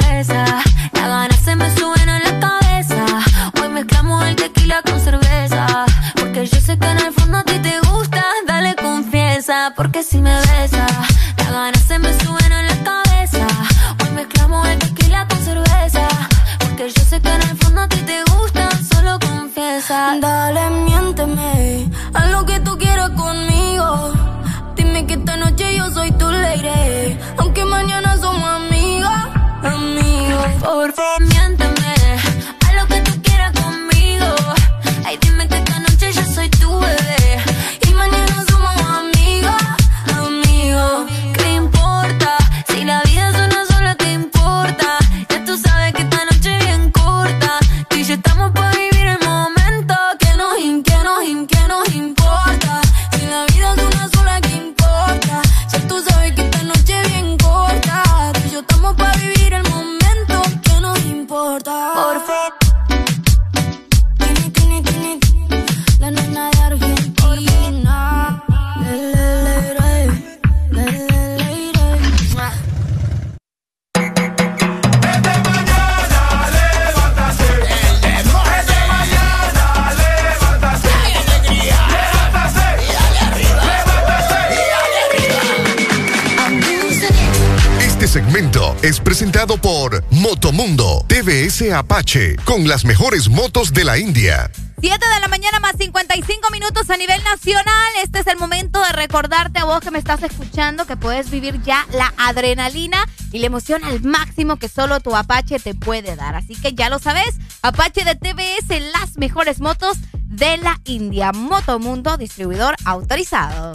Apache 91.73 92.37
con 92.45 92.69
las 92.69 92.85
mejores 92.85 93.29
motos 93.29 93.73
de 93.73 93.85
la 93.85 93.97
India. 93.97 94.51
7 94.81 94.99
de 95.15 95.21
la 95.21 95.29
mañana 95.29 95.61
más 95.61 95.77
55 95.79 96.51
minutos 96.51 96.91
a 96.91 96.97
nivel 96.97 97.23
nacional. 97.25 97.93
Este 98.03 98.19
es 98.19 98.27
el 98.27 98.39
momento 98.39 98.83
de 98.83 98.93
recordarte 98.93 99.61
a 99.61 99.65
vos 99.65 99.81
que 99.81 99.91
me 99.91 99.99
estás 99.99 100.23
escuchando 100.23 100.85
que 100.85 100.97
puedes 100.97 101.31
vivir 101.31 101.63
ya 101.63 101.87
la 101.93 102.13
adrenalina 102.19 103.09
y 103.33 103.39
la 103.39 103.47
emoción 103.47 103.83
al 103.85 104.03
máximo 104.03 104.57
que 104.57 104.69
solo 104.69 105.01
tu 105.01 105.17
Apache 105.17 105.59
te 105.59 105.75
puede 105.75 106.17
dar. 106.17 106.35
Así 106.35 106.55
que 106.55 106.75
ya 106.75 106.91
lo 106.91 106.99
sabes, 106.99 107.37
Apache 107.63 108.05
de 108.05 108.15
TVS, 108.15 108.81
las 108.93 109.17
mejores 109.17 109.61
motos 109.61 109.97
de 110.25 110.59
la 110.59 110.79
India. 110.85 111.33
Motomundo, 111.33 112.17
distribuidor 112.19 112.77
autorizado. 112.85 113.73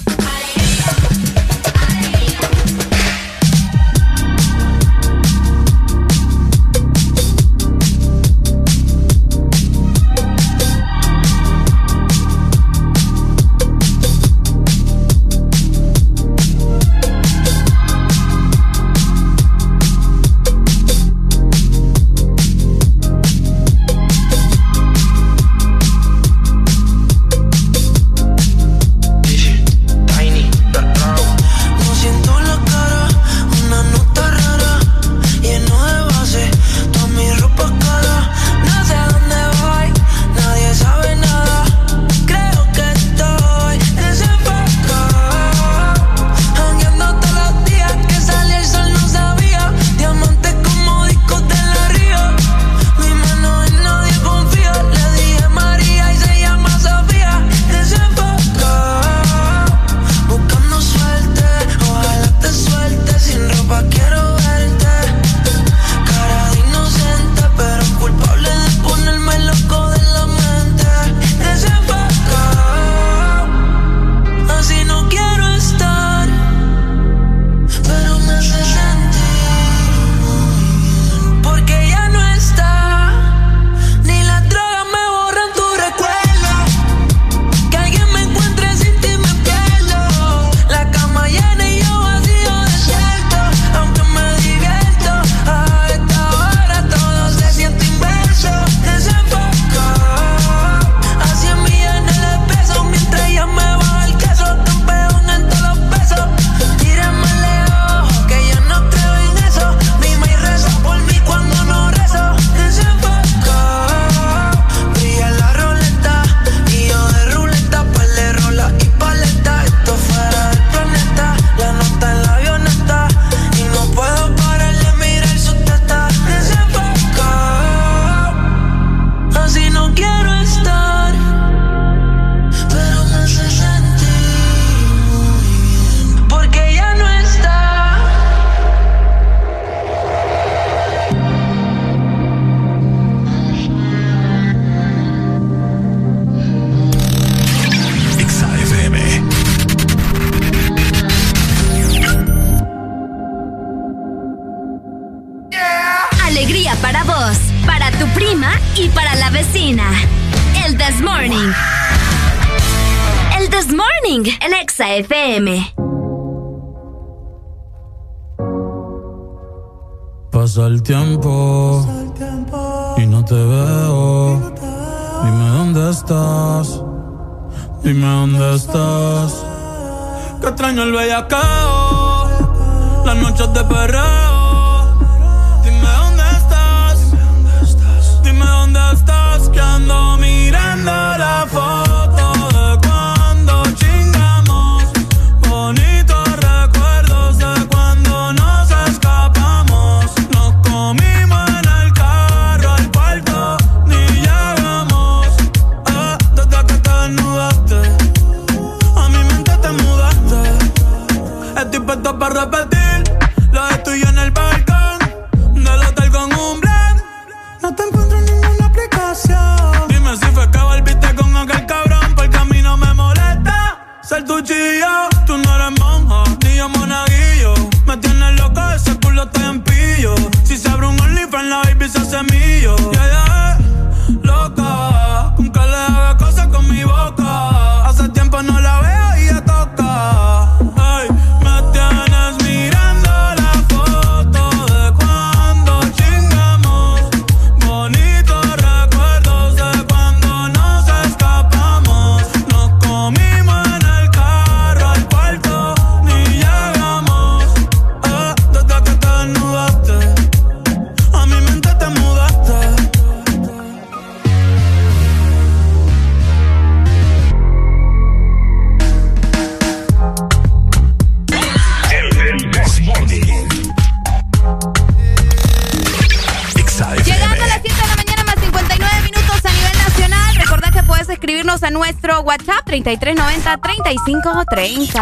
3390-3532. 284.10 284.98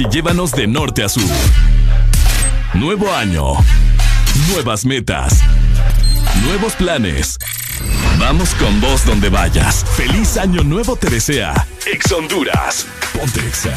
Y 0.00 0.08
llévanos 0.08 0.52
de 0.52 0.66
norte 0.66 1.02
a 1.02 1.08
sur. 1.08 1.22
Nuevo 2.74 3.12
año. 3.12 3.54
Nuevas 4.48 4.84
metas. 4.84 5.40
Nuevos 6.44 6.74
planes. 6.74 7.38
Vamos 8.18 8.54
con 8.54 8.80
vos 8.80 9.04
donde 9.04 9.28
vayas. 9.28 9.84
Feliz 9.96 10.36
año 10.36 10.62
nuevo 10.62 10.94
te 10.94 11.10
desea. 11.10 11.66
Ex 11.86 12.12
Honduras. 12.12 12.86
Ponte 13.12 13.40
Exa. 13.40 13.74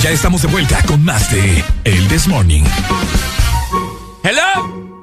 Ya 0.00 0.10
estamos 0.10 0.42
de 0.42 0.48
vuelta 0.48 0.80
con 0.86 1.04
más 1.04 1.30
de 1.32 1.64
El 1.84 2.06
This 2.08 2.28
Morning. 2.28 2.64
Hello. 4.22 5.02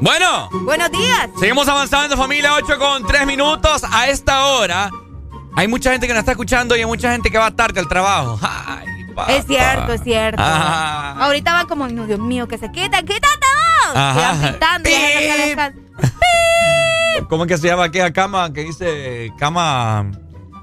Bueno. 0.00 0.50
Buenos 0.64 0.90
días. 0.90 1.30
Seguimos 1.38 1.68
avanzando, 1.68 2.16
familia. 2.16 2.54
8 2.54 2.78
con 2.78 3.06
3 3.06 3.26
minutos. 3.26 3.82
A 3.90 4.08
esta 4.08 4.46
hora 4.46 4.90
hay 5.54 5.68
mucha 5.68 5.92
gente 5.92 6.06
que 6.06 6.12
nos 6.12 6.20
está 6.20 6.32
escuchando 6.32 6.76
y 6.76 6.80
hay 6.80 6.86
mucha 6.86 7.12
gente 7.12 7.30
que 7.30 7.38
va 7.38 7.50
tarde 7.50 7.80
al 7.80 7.88
trabajo. 7.88 8.38
Papá. 8.38 8.61
Es 9.36 9.46
cierto, 9.46 9.92
es 9.92 10.02
cierto. 10.02 10.42
Ah. 10.44 11.16
Ahorita 11.20 11.52
van 11.52 11.66
como, 11.66 11.88
no, 11.88 12.06
Dios 12.06 12.20
mío, 12.20 12.48
que 12.48 12.58
se 12.58 12.70
quitan, 12.70 13.04
quítate. 13.04 13.46
Ajá. 13.94 14.52
Descansan. 14.82 15.74
¿Cómo 17.28 17.44
es 17.44 17.48
que 17.48 17.58
se 17.58 17.68
llama 17.68 17.84
aquella 17.84 18.12
cama 18.12 18.52
que 18.52 18.62
dice 18.62 19.32
cama 19.38 20.10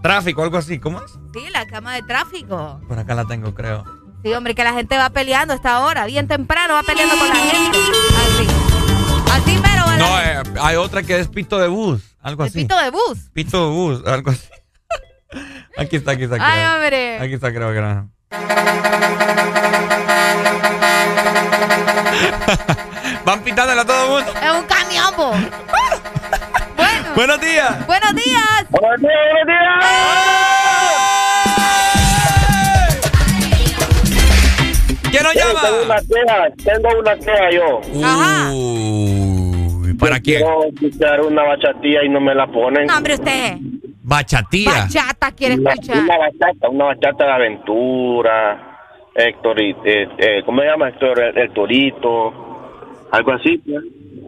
tráfico, 0.01 0.43
algo 0.43 0.57
así? 0.57 0.79
¿Cómo 0.79 0.99
es? 1.01 1.11
Sí, 1.33 1.49
la 1.51 1.65
cama 1.65 1.93
de 1.95 2.01
tráfico. 2.03 2.79
Por 2.87 2.97
acá 2.99 3.15
la 3.15 3.25
tengo, 3.25 3.53
creo. 3.53 3.83
Sí, 4.23 4.33
hombre, 4.33 4.53
que 4.53 4.63
la 4.63 4.73
gente 4.73 4.97
va 4.97 5.09
peleando 5.09 5.53
a 5.53 5.57
esta 5.57 5.79
hora, 5.79 6.05
bien 6.05 6.27
temprano, 6.27 6.73
va 6.73 6.83
peleando 6.83 7.15
con 7.17 7.27
la 7.27 7.35
gente. 7.35 7.77
Así. 7.77 8.47
Así, 9.31 9.59
pero. 9.61 9.85
No, 9.97 10.19
eh, 10.19 10.43
hay 10.61 10.75
otra 10.75 11.03
que 11.03 11.19
es 11.19 11.27
pito 11.27 11.57
de 11.57 11.67
bus, 11.67 12.15
algo 12.21 12.43
así. 12.43 12.61
pito 12.61 12.77
de 12.77 12.89
bus. 12.89 13.29
Pito 13.33 13.69
de 13.69 13.71
bus, 13.71 14.05
algo 14.05 14.31
así. 14.31 14.47
Aquí 15.77 15.95
está, 15.95 16.11
aquí 16.11 16.23
está. 16.23 16.35
Ay, 16.39 16.59
creo. 16.59 16.73
hombre. 16.73 17.19
Aquí 17.19 17.33
está, 17.35 17.53
creo 17.53 17.71
que 17.71 17.77
era. 17.77 18.07
Van 23.25 23.41
pitándola 23.41 23.81
a 23.81 23.85
todo 23.85 24.03
el 24.03 24.09
mundo. 24.09 24.31
Es 24.41 24.51
un 24.51 24.65
camión, 24.65 25.13
po. 25.15 25.31
Bueno. 26.77 27.09
Buenos 27.15 27.41
días. 27.41 27.87
Buenos 27.87 28.15
días. 28.15 28.65
Buenos 28.69 29.01
días, 29.01 29.13
buenos 29.45 29.85
¿Quién 35.11 35.23
nos 35.23 35.33
llama? 35.33 35.61
Tengo 35.61 35.81
una 35.83 35.99
queja, 36.01 36.49
tengo 36.63 36.89
una 36.99 37.15
queja 37.15 37.49
yo. 37.51 37.81
Uy, 38.53 39.93
¿para 39.95 40.19
quién? 40.19 40.41
Quiero 40.41 40.65
escuchar 40.65 41.21
una 41.21 41.41
bachatía 41.43 42.03
y 42.05 42.09
no 42.09 42.19
me 42.21 42.35
la 42.35 42.45
ponen. 42.47 42.85
No, 42.85 42.97
hombre, 42.97 43.15
usted. 43.15 43.57
Bachatía. 44.09 44.71
Bachata 44.71 45.31
quiere 45.31 45.53
escuchar. 45.55 45.97
una 46.03 46.17
bachata, 46.17 46.69
una 46.69 46.85
bachata 46.85 47.25
de 47.25 47.31
aventura. 47.31 48.65
Héctor, 49.15 49.61
eh, 49.61 49.75
eh, 50.17 50.43
¿cómo 50.45 50.61
se 50.61 50.67
llama 50.67 50.89
Héctor? 50.89 51.19
El, 51.21 51.37
el 51.37 51.53
Torito. 51.53 52.33
Algo 53.11 53.31
así, 53.33 53.57
pues. 53.59 53.83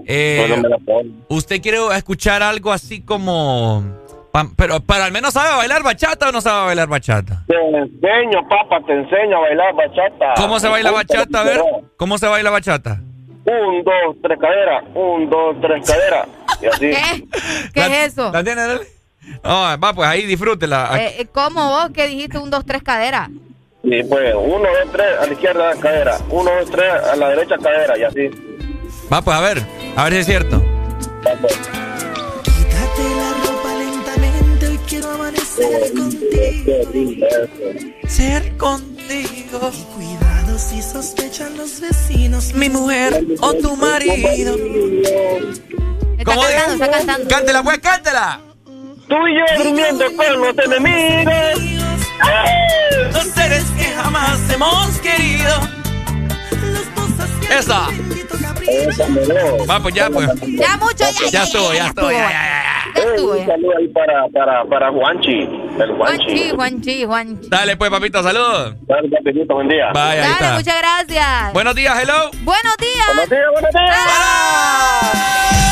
Eh. 0.08 0.62
¿Usted 1.30 1.62
quiere 1.62 1.78
escuchar 1.96 2.42
algo 2.44 2.72
así 2.72 3.02
como... 3.02 3.84
pa- 4.32 4.48
pero, 4.58 4.80
pero 4.82 5.04
al 5.04 5.12
menos 5.12 5.34
sabe 5.34 5.56
bailar 5.56 5.84
bachata 5.84 6.30
o 6.30 6.32
no 6.32 6.42
sabe 6.42 6.66
bailar 6.68 6.88
bachata? 6.88 7.44
Te 7.48 7.56
enseño, 7.56 8.48
papá, 8.50 8.80
te 8.86 8.94
enseño 8.94 9.38
a 9.38 9.42
bailar 9.42 9.74
bachata. 9.76 10.34
¿Cómo 10.38 10.60
se 10.60 10.68
baila 10.68 10.92
bachata? 10.92 11.42
A 11.42 11.44
ver, 11.44 11.62
¿cómo 11.98 12.18
se 12.18 12.28
baila 12.28 12.50
bachata? 12.50 13.00
Un, 13.46 13.84
dos, 13.84 14.16
tres 14.22 14.40
cadera. 14.40 14.84
Un, 14.96 15.30
dos, 15.30 15.56
tres 15.62 15.88
cadera. 15.88 16.26
Y 16.62 16.66
así. 16.68 16.80
¿Qué? 16.92 17.26
¿Qué 17.74 17.80
La- 17.80 17.88
es 17.88 18.14
eso? 18.14 18.32
¿La 18.32 18.44
tiene, 18.44 18.62
Nelly? 18.68 18.80
No, 19.44 19.78
va, 19.80 19.94
pues 19.94 20.08
ahí 20.08 20.26
disfrútela. 20.26 20.92
Eh, 21.00 21.16
eh, 21.20 21.28
¿Cómo 21.32 21.70
vos 21.70 21.90
que 21.94 22.08
dijiste 22.08 22.38
un, 22.38 22.50
dos, 22.50 22.66
tres 22.66 22.84
cadera? 22.84 23.30
Sí, 23.84 24.04
pues, 24.08 24.34
uno, 24.36 24.60
dos, 24.60 24.92
tres, 24.92 25.08
a 25.20 25.26
la 25.26 25.34
izquierda 25.34 25.76
cadera. 25.80 26.18
Uno, 26.30 26.52
dos, 26.60 26.70
tres, 26.70 26.92
a 26.92 27.16
la 27.16 27.30
derecha 27.30 27.58
cadera. 27.58 27.98
Y 27.98 28.04
así. 28.04 28.30
Va, 29.12 29.22
pues 29.22 29.38
a 29.38 29.42
ver, 29.42 29.66
a 29.96 30.04
ver 30.04 30.14
si 30.14 30.20
es 30.20 30.26
cierto. 30.26 30.60
Va, 30.60 31.32
pues. 31.42 31.54
Quítate 32.44 33.16
la 33.16 33.34
ropa 33.46 33.76
lentamente, 33.78 34.68
hoy 34.68 34.80
quiero 34.88 35.12
amanecer 35.12 35.94
contigo. 35.94 37.28
Ser 38.08 38.58
contigo. 38.58 39.72
Cuidado 39.96 40.58
si 40.58 40.82
sospechan 40.82 41.58
los 41.58 41.80
vecinos. 41.80 42.54
Mi 42.54 42.70
mujer 42.70 43.26
o 43.42 43.54
tu 43.54 43.76
marido. 43.76 44.56
Está 46.18 46.36
cantando, 46.36 46.74
está 46.74 46.92
cantando. 46.92 47.28
Cántela, 47.28 47.64
pues, 47.64 47.80
cántela. 47.80 48.42
Tú 49.12 49.28
y 49.28 49.36
yo 49.36 49.64
durmiendo 49.66 50.06
con 50.16 50.42
los 50.42 50.58
enemigos. 50.58 51.62
Los 53.14 53.24
seres 53.26 53.66
que 53.78 53.84
jamás 53.84 54.40
hemos 54.54 55.00
querido. 55.00 55.52
Esa. 57.50 57.90
Va, 59.70 59.80
pues 59.82 59.96
ya, 59.96 60.10
pues. 60.10 60.30
Ya 60.58 60.78
mucho, 60.78 60.96
ya. 60.98 61.30
Ya 61.30 61.44
estuvo, 61.44 61.74
ya 61.74 61.88
estuvo, 61.88 62.10
ya, 62.10 62.18
ya, 62.20 62.32
ya. 62.32 62.94
Ya 62.96 63.02
estuvo, 63.04 63.32
Un 63.34 63.46
saludo 63.46 63.78
ahí 63.78 63.88
para, 63.90 64.30
para, 64.30 64.64
para 64.64 64.92
Juanchi. 64.94 65.40
El 65.78 65.92
Juanchi. 65.98 66.50
Juanchi, 66.52 67.04
Juanchi. 67.04 67.50
Dale, 67.50 67.76
pues, 67.76 67.92
papito, 67.92 68.24
saludos. 68.24 68.76
Dale, 68.88 69.10
papito, 69.10 69.56
buen 69.56 69.68
día. 69.68 69.92
Vaya, 69.94 70.22
Dale, 70.22 70.34
está. 70.36 70.54
muchas 70.54 70.78
gracias. 70.80 71.52
Buenos 71.54 71.76
días, 71.76 72.02
hello. 72.02 72.32
Buenos 72.44 72.78
días. 72.78 73.08
Buenos 73.08 73.30
días, 73.30 73.46
buenos 73.52 73.72
días. 73.74 73.98
Hello. 74.06 75.71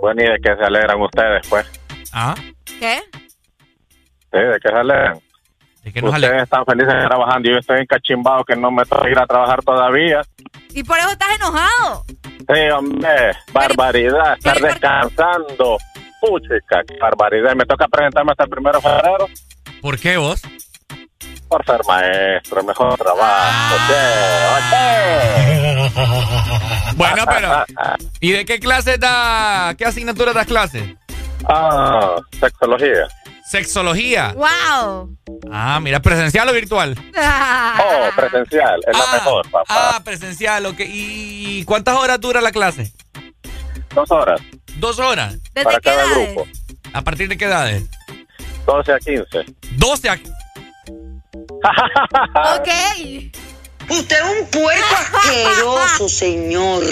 Bueno, 0.00 0.22
¿y 0.22 0.26
de 0.26 0.38
qué 0.42 0.56
se 0.56 0.64
alegran 0.64 1.00
ustedes, 1.00 1.48
pues? 1.48 1.66
¿Ah? 2.12 2.34
¿Qué? 2.64 3.00
Sí, 4.32 4.38
¿de 4.38 4.58
qué 4.62 4.68
se 4.68 4.74
alegran? 4.74 5.18
¿De 5.82 5.92
qué 5.92 6.02
nos 6.02 6.14
Ustedes 6.14 6.42
están 6.42 6.64
felices 6.64 6.94
trabajando 7.06 7.48
y 7.48 7.52
yo 7.52 7.58
estoy 7.58 7.80
encachimbado 7.80 8.44
que 8.44 8.56
no 8.56 8.70
me 8.70 8.84
toca 8.84 9.08
ir 9.08 9.18
a 9.18 9.26
trabajar 9.26 9.62
todavía. 9.62 10.22
Y 10.70 10.82
por 10.82 10.98
eso 10.98 11.10
estás 11.10 11.36
enojado. 11.36 12.04
Sí, 12.08 12.60
hombre, 12.72 13.32
barbaridad, 13.52 14.34
estar 14.34 14.60
descansando. 14.60 15.78
Puchica, 16.20 16.82
qué 16.86 16.96
barbaridad. 16.98 17.54
Me 17.54 17.64
toca 17.64 17.86
presentarme 17.88 18.32
hasta 18.32 18.44
el 18.44 18.50
primero 18.50 18.78
de 18.78 18.82
febrero 18.82 19.26
¿Por 19.80 19.98
qué 19.98 20.16
vos? 20.16 20.42
Por 21.48 21.64
ser 21.64 21.80
maestro, 21.86 22.62
mejor 22.64 22.96
trabajo. 22.96 23.76
Che, 23.88 23.96
Bueno, 26.96 27.24
pero. 27.26 27.64
¿Y 28.20 28.32
de 28.32 28.44
qué 28.44 28.58
clase 28.58 28.98
da. 28.98 29.74
¿Qué 29.76 29.84
asignatura 29.84 30.32
das 30.32 30.46
clase? 30.46 30.96
Ah, 31.48 32.16
sexología. 32.40 33.06
Sexología. 33.48 34.32
Wow. 34.34 35.16
Ah, 35.52 35.78
mira, 35.80 36.00
presencial 36.00 36.48
o 36.48 36.52
virtual. 36.52 36.96
Oh, 37.78 38.08
presencial, 38.16 38.80
es 38.86 38.96
la 38.98 39.12
mejor, 39.12 39.50
papá. 39.50 39.64
Ah, 39.68 40.00
presencial, 40.04 40.66
ok. 40.66 40.80
¿Y 40.80 41.62
cuántas 41.64 41.94
horas 41.96 42.18
dura 42.20 42.40
la 42.40 42.50
clase? 42.50 42.92
Dos 43.94 44.10
horas 44.10 44.40
Dos 44.78 44.98
horas. 44.98 45.36
¿Desde 45.54 45.64
para 45.64 45.78
qué 45.80 45.90
cada 45.90 46.02
edades? 46.04 46.34
grupo. 46.34 46.46
¿A 46.92 47.02
partir 47.02 47.28
de 47.28 47.36
qué 47.36 47.44
edades? 47.44 47.84
12 48.66 48.92
a 48.92 48.98
15. 48.98 49.44
12 49.76 50.08
a... 50.08 50.18
Ok. 52.58 52.68
Usted 53.88 54.16
es 54.16 54.40
un 54.40 54.46
puerco 54.50 54.96
asqueroso, 54.96 56.08
señor. 56.08 56.82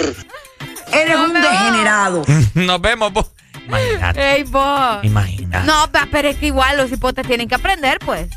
Eres 0.93 1.15
un 1.17 1.33
degenerado. 1.33 2.23
Nos 2.53 2.81
vemos, 2.81 3.11
vos. 3.11 3.31
Imagínate. 3.67 4.35
Ey, 4.35 4.43
vos. 4.43 5.03
Imagínate. 5.03 5.65
No, 5.65 5.89
pero 6.11 6.29
es 6.29 6.37
que 6.37 6.47
igual 6.47 6.77
los 6.77 6.91
hipotes 6.91 7.25
tienen 7.25 7.47
que 7.47 7.55
aprender, 7.55 7.99
pues. 7.99 8.29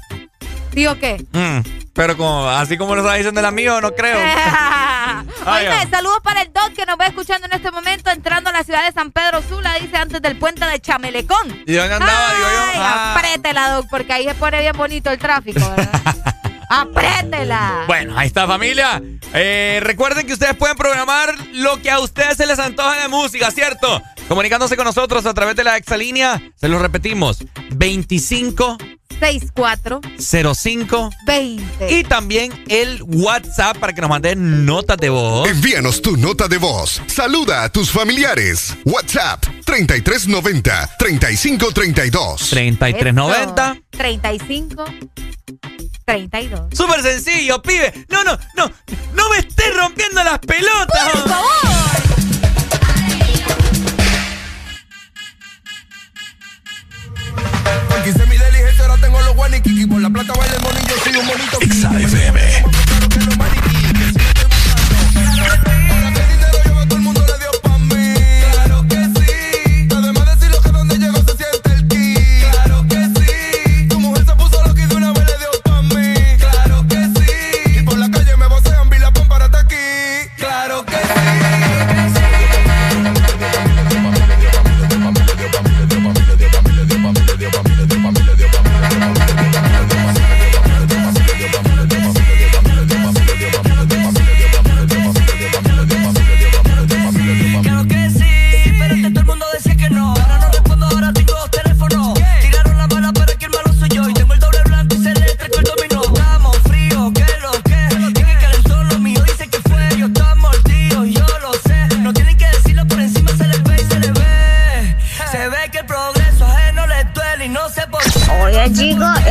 ¿Sí 0.78 0.86
o 0.86 0.96
qué? 0.96 1.16
Mm, 1.32 1.68
pero 1.92 2.16
como, 2.16 2.48
así 2.48 2.78
como 2.78 2.94
lo 2.94 3.00
estaba 3.00 3.16
diciendo 3.16 3.40
el 3.40 3.46
amigo, 3.46 3.80
no 3.80 3.90
creo. 3.96 4.16
Ay, 5.44 5.66
ah. 5.66 5.84
saludos 5.90 6.20
para 6.22 6.42
el 6.42 6.52
Doc 6.52 6.72
que 6.72 6.86
nos 6.86 6.96
va 6.96 7.06
escuchando 7.06 7.48
en 7.48 7.52
este 7.54 7.72
momento 7.72 8.10
entrando 8.12 8.50
a 8.50 8.52
la 8.52 8.62
ciudad 8.62 8.86
de 8.86 8.92
San 8.92 9.10
Pedro 9.10 9.42
Sula, 9.42 9.74
dice 9.80 9.96
antes 9.96 10.22
del 10.22 10.38
puente 10.38 10.64
de 10.64 10.78
Chamelecón. 10.78 11.64
¿Y 11.66 11.72
dónde 11.72 11.94
andaba, 11.94 12.32
digo 12.32 12.48
yo? 12.48 12.60
Ay, 12.60 12.76
Ah. 12.80 13.16
aprétela, 13.16 13.70
Doc, 13.70 13.88
porque 13.90 14.12
ahí 14.12 14.24
se 14.24 14.34
pone 14.36 14.60
bien 14.60 14.76
bonito 14.76 15.10
el 15.10 15.18
tráfico, 15.18 15.58
¿verdad? 15.68 15.90
aprétela. 16.70 17.82
Bueno, 17.88 18.16
ahí 18.16 18.28
está 18.28 18.46
familia. 18.46 19.02
Eh, 19.34 19.80
recuerden 19.82 20.28
que 20.28 20.34
ustedes 20.34 20.54
pueden 20.54 20.76
programar 20.76 21.34
lo 21.54 21.82
que 21.82 21.90
a 21.90 21.98
ustedes 21.98 22.36
se 22.36 22.46
les 22.46 22.60
antoja 22.60 23.02
de 23.02 23.08
música, 23.08 23.50
¿cierto? 23.50 24.00
Comunicándose 24.28 24.76
con 24.76 24.84
nosotros 24.84 25.26
a 25.26 25.34
través 25.34 25.56
de 25.56 25.64
la 25.64 25.76
exalínea, 25.76 26.40
se 26.54 26.68
lo 26.68 26.78
repetimos, 26.78 27.38
25 27.70 28.78
64 29.20 30.00
05 30.54 31.10
20. 31.24 31.98
y 31.98 32.04
también 32.04 32.52
el 32.68 33.02
WhatsApp 33.02 33.76
para 33.78 33.92
que 33.92 34.00
nos 34.00 34.10
manden 34.10 34.64
notas 34.64 34.96
de 34.98 35.10
voz. 35.10 35.48
Envíanos 35.48 36.00
tu 36.02 36.16
nota 36.16 36.48
de 36.48 36.58
voz. 36.58 37.02
Saluda 37.06 37.64
a 37.64 37.68
tus 37.72 37.90
familiares. 37.90 38.76
WhatsApp 38.84 39.44
3390 39.64 40.96
3532. 40.98 42.50
3390 42.50 43.76
35 43.90 44.84
32. 46.04 46.60
Súper 46.72 47.02
sencillo, 47.02 47.60
pibe. 47.60 47.92
No, 48.08 48.24
no, 48.24 48.38
no. 48.56 48.70
No 49.14 49.30
me 49.30 49.38
estés 49.38 49.76
rompiendo 49.76 50.22
las 50.24 50.38
pelotas. 50.38 51.10
Por 51.12 51.28
favor. 51.28 51.48
Quise 58.04 58.26
mi 58.26 58.38
guaniquiqui. 59.38 59.86
Por 59.86 60.00
la 60.02 60.10
plata 60.10 60.32
baila 60.34 60.56
el 60.56 60.62
monillo, 60.62 60.94
soy 61.02 61.16
un 61.16 61.26
monito. 61.26 61.58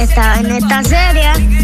Estaba 0.07 0.39
en 0.39 0.51
esta 0.51 0.83
serie. 0.83 1.56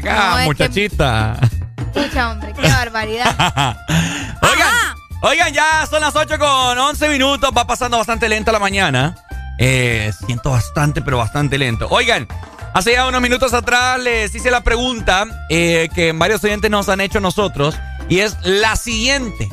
Para 0.00 0.14
acá, 0.14 0.30
No, 0.30 0.36
que- 0.38 0.44
muchachita. 0.44 1.38
Escucha, 1.94 2.30
hombre, 2.32 2.52
qué 2.60 2.68
barbaridad. 2.68 3.76
Oigan, 4.42 4.74
oigan, 5.22 5.52
ya 5.54 5.86
son 5.88 6.00
las 6.00 6.14
8 6.14 6.38
con 6.38 6.78
11 6.78 7.08
minutos. 7.08 7.50
Va 7.56 7.66
pasando 7.66 7.96
bastante 7.98 8.28
lento 8.28 8.50
la 8.52 8.58
mañana. 8.58 9.16
Eh, 9.58 10.12
siento 10.26 10.50
bastante, 10.50 11.00
pero 11.02 11.18
bastante 11.18 11.56
lento. 11.58 11.86
Oigan, 11.90 12.26
hace 12.74 12.92
ya 12.92 13.06
unos 13.06 13.20
minutos 13.20 13.54
atrás 13.54 14.00
les 14.00 14.34
hice 14.34 14.50
la 14.50 14.62
pregunta 14.62 15.24
eh, 15.50 15.88
que 15.94 16.12
varios 16.12 16.42
oyentes 16.44 16.70
nos 16.70 16.88
han 16.88 17.00
hecho 17.00 17.20
nosotros. 17.20 17.76
Y 18.08 18.18
es 18.20 18.36
la 18.42 18.76
siguiente. 18.76 19.48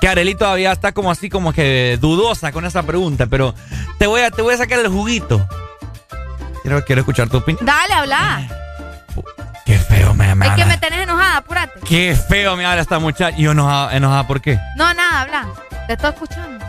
Que 0.00 0.08
Arely 0.08 0.34
todavía 0.34 0.72
está 0.72 0.92
como 0.92 1.10
así, 1.10 1.30
como 1.30 1.52
que 1.52 1.96
dudosa 2.00 2.52
con 2.52 2.64
esa 2.66 2.82
pregunta. 2.82 3.26
Pero 3.26 3.54
te 3.98 4.06
voy 4.06 4.20
a, 4.22 4.30
te 4.30 4.42
voy 4.42 4.54
a 4.54 4.58
sacar 4.58 4.80
el 4.80 4.88
juguito. 4.88 5.46
Quiero, 6.62 6.84
quiero 6.84 7.00
escuchar 7.02 7.28
tu 7.28 7.36
opinión. 7.38 7.64
Dale, 7.64 7.94
habla. 7.94 8.48
Qué 9.64 9.78
feo 9.78 10.14
me, 10.14 10.34
me 10.34 10.46
Es 10.46 10.52
que 10.52 10.62
habla. 10.62 10.74
me 10.74 10.78
tenés 10.78 11.00
enojada, 11.04 11.36
apúrate. 11.38 11.80
Qué 11.80 12.14
feo 12.16 12.56
me 12.56 12.66
habla 12.66 12.82
esta 12.82 12.98
muchacha. 12.98 13.36
Y 13.36 13.42
yo 13.42 13.52
enojada, 13.52 13.96
enojada, 13.96 14.26
¿por 14.26 14.40
qué? 14.40 14.58
No, 14.76 14.92
nada, 14.94 15.22
habla. 15.22 15.46
Te 15.86 15.94
estoy 15.94 16.10
escuchando. 16.10 16.64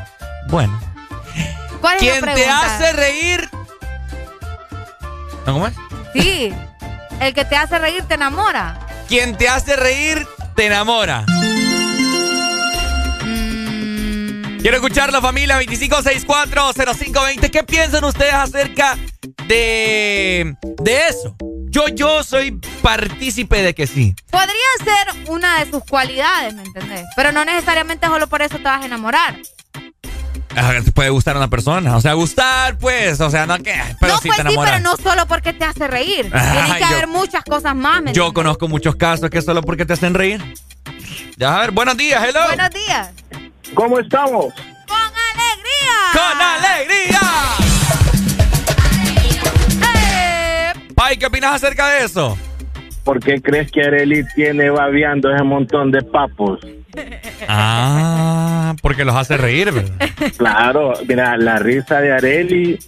Bueno. 0.47 0.79
¿Cuál 1.81 1.95
es 1.97 2.01
¿Quién 2.01 2.25
la 2.25 2.33
te 2.33 2.47
hace 2.49 2.93
reír? 2.93 3.49
¿No, 5.45 5.53
¿Cómo 5.53 5.67
es? 5.67 5.73
Sí. 6.13 6.53
El 7.19 7.33
que 7.33 7.45
te 7.45 7.55
hace 7.57 7.77
reír 7.79 8.03
te 8.07 8.15
enamora. 8.15 8.79
Quien 9.07 9.37
te 9.37 9.47
hace 9.49 9.75
reír, 9.75 10.25
te 10.55 10.65
enamora. 10.65 11.25
Quiero 14.65 14.77
escucharlo, 14.77 15.21
familia 15.21 15.59
25640520. 15.61 17.51
¿Qué 17.51 17.61
piensan 17.61 18.03
ustedes 18.03 18.33
acerca 18.33 18.97
de, 19.47 20.55
de 20.81 21.07
eso? 21.07 21.35
Yo, 21.69 21.87
yo 21.89 22.23
soy 22.23 22.59
partícipe 22.81 23.61
de 23.61 23.75
que 23.75 23.85
sí. 23.85 24.15
Podría 24.31 24.55
ser 24.83 25.29
una 25.29 25.59
de 25.63 25.69
sus 25.69 25.83
cualidades, 25.83 26.55
¿me 26.55 26.63
entendés? 26.63 27.03
Pero 27.15 27.31
no 27.31 27.45
necesariamente 27.45 28.07
solo 28.07 28.25
por 28.25 28.41
eso 28.41 28.57
te 28.57 28.63
vas 28.63 28.81
a 28.81 28.87
enamorar. 28.87 29.37
Ah, 30.55 30.73
Te 30.83 30.91
puede 30.91 31.11
gustar 31.11 31.35
a 31.35 31.39
una 31.41 31.49
persona. 31.51 31.95
O 31.95 32.01
sea, 32.01 32.13
gustar, 32.13 32.79
pues. 32.79 33.21
O 33.21 33.29
sea, 33.29 33.45
no 33.45 33.59
que. 33.59 33.79
Pero 33.99 34.13
no, 34.13 34.19
sí 34.19 34.29
pues 34.29 34.41
te 34.41 34.49
sí, 34.49 34.55
pero 34.59 34.79
no 34.79 34.97
solo 34.97 35.27
porque 35.27 35.53
te 35.53 35.63
hace 35.63 35.87
reír. 35.87 36.31
Ay, 36.33 36.51
Tiene 36.53 36.73
que 36.73 36.79
yo- 36.79 36.87
haber 36.87 37.07
muchas 37.07 37.43
cosas 37.43 37.75
más, 37.75 38.01
¿me 38.01 38.13
Yo 38.13 38.33
conozco 38.33 38.67
muchos 38.67 38.95
casos 38.95 39.29
que 39.29 39.43
solo 39.43 39.61
porque 39.61 39.85
te 39.85 39.93
hacen 39.93 40.15
reír. 40.15 40.41
Ya, 41.37 41.55
a 41.55 41.59
ver, 41.59 41.71
buenos 41.71 41.97
días, 41.97 42.23
hello. 42.27 42.39
Buenos 42.47 42.69
días. 42.71 43.09
¿Cómo 43.75 43.99
estamos? 43.99 44.53
¡Con 44.87 44.97
alegría! 45.27 45.95
¡Con 46.13 46.41
alegría! 46.41 47.19
Pai, 50.95 51.17
¿qué 51.17 51.25
opinas 51.25 51.55
acerca 51.55 51.89
de 51.89 52.05
eso? 52.05 52.37
¿Por 53.03 53.19
qué 53.19 53.41
crees 53.41 53.69
que 53.71 53.81
Arely 53.81 54.25
tiene 54.33 54.69
babeando 54.69 55.29
ese 55.33 55.43
montón 55.43 55.91
de 55.91 56.01
papos? 56.01 56.59
Ah, 57.49 58.73
porque 58.81 59.03
los 59.03 59.15
hace 59.15 59.35
reír, 59.35 59.71
¿verdad? 59.71 60.09
Claro, 60.37 60.93
mira, 61.05 61.37
la 61.37 61.59
risa 61.59 61.99
de 61.99 62.13
Areli, 62.13 62.79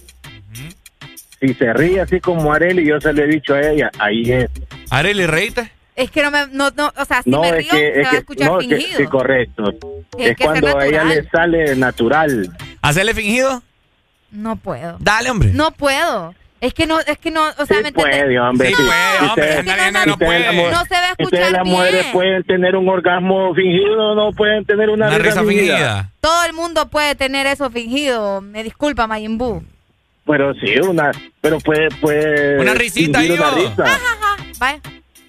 si 1.38 1.54
se 1.54 1.72
ríe 1.74 2.00
así 2.00 2.18
como 2.18 2.52
Areli, 2.52 2.86
yo 2.86 2.98
se 3.00 3.12
lo 3.12 3.22
he 3.22 3.26
dicho 3.26 3.54
a 3.54 3.60
ella, 3.60 3.90
ahí 3.98 4.32
es. 4.32 4.50
Areli, 4.90 5.26
reíte. 5.26 5.70
Es 5.98 6.10
que 6.12 6.22
no 6.22 6.30
me. 6.30 6.46
No, 6.52 6.70
no, 6.76 6.92
o 6.96 7.04
sea, 7.04 7.22
si 7.22 7.30
no, 7.30 7.40
me 7.40 7.48
es 7.48 7.54
río, 7.56 7.70
que, 7.70 7.76
se 7.76 8.00
es 8.00 8.06
va 8.06 8.10
que, 8.10 8.16
a 8.16 8.18
escuchar 8.20 8.48
no, 8.50 8.60
es 8.60 8.68
que- 8.68 8.76
fingido. 8.76 8.98
sí, 8.98 9.06
correcto. 9.06 9.64
Es 10.16 10.36
que 10.36 10.44
cuando 10.44 10.78
a 10.78 10.86
ella 10.86 11.04
le 11.04 11.28
sale 11.28 11.74
natural. 11.76 12.56
¿Hacerle 12.82 13.14
fingido? 13.14 13.62
No 14.30 14.56
puedo. 14.56 14.96
Dale, 15.00 15.30
hombre. 15.30 15.50
No 15.52 15.72
puedo. 15.72 16.34
Es 16.60 16.74
que 16.74 16.86
no, 16.86 16.98
es 17.00 17.18
que 17.18 17.30
no, 17.30 17.46
o 17.48 17.66
sea, 17.66 17.76
Sí 17.78 17.82
¿me 17.82 17.88
entiendes? 17.88 17.94
puede, 18.22 18.40
hombre. 18.40 18.68
Sí 18.68 18.74
sí. 18.74 18.82
puede, 18.84 19.28
hombre. 19.28 19.44
Ustedes- 19.58 19.64
nadie 19.64 19.92
no 19.92 20.12
ustedes 20.12 20.16
puede. 20.18 20.70
No 20.70 20.84
se 20.84 20.94
va 20.94 21.00
a 21.00 21.10
escuchar 21.10 21.24
Ustedes 21.24 21.52
las 21.52 21.66
mujeres 21.66 22.00
bien. 22.02 22.12
pueden 22.12 22.42
tener 22.44 22.76
un 22.76 22.88
orgasmo 22.88 23.54
fingido, 23.54 24.14
no 24.14 24.32
pueden 24.32 24.64
tener 24.64 24.90
una, 24.90 25.06
Una 25.08 25.18
risa 25.18 25.42
fingida. 25.44 26.10
Todo 26.20 26.44
el 26.44 26.52
mundo 26.52 26.88
puede 26.88 27.14
tener 27.14 27.46
eso 27.46 27.70
fingido. 27.70 28.40
Me 28.40 28.62
disculpa, 28.64 29.06
Mayimbu. 29.06 29.62
Pero 30.26 30.52
sí, 30.54 30.78
una, 30.80 31.10
pero 31.40 31.58
puede, 31.58 31.88
puede 32.00 32.60
Una 32.60 32.74
risita 32.74 33.18
ahí, 33.20 33.30
una 33.30 33.50
risa. 33.50 33.84
Vaya. 34.58 34.80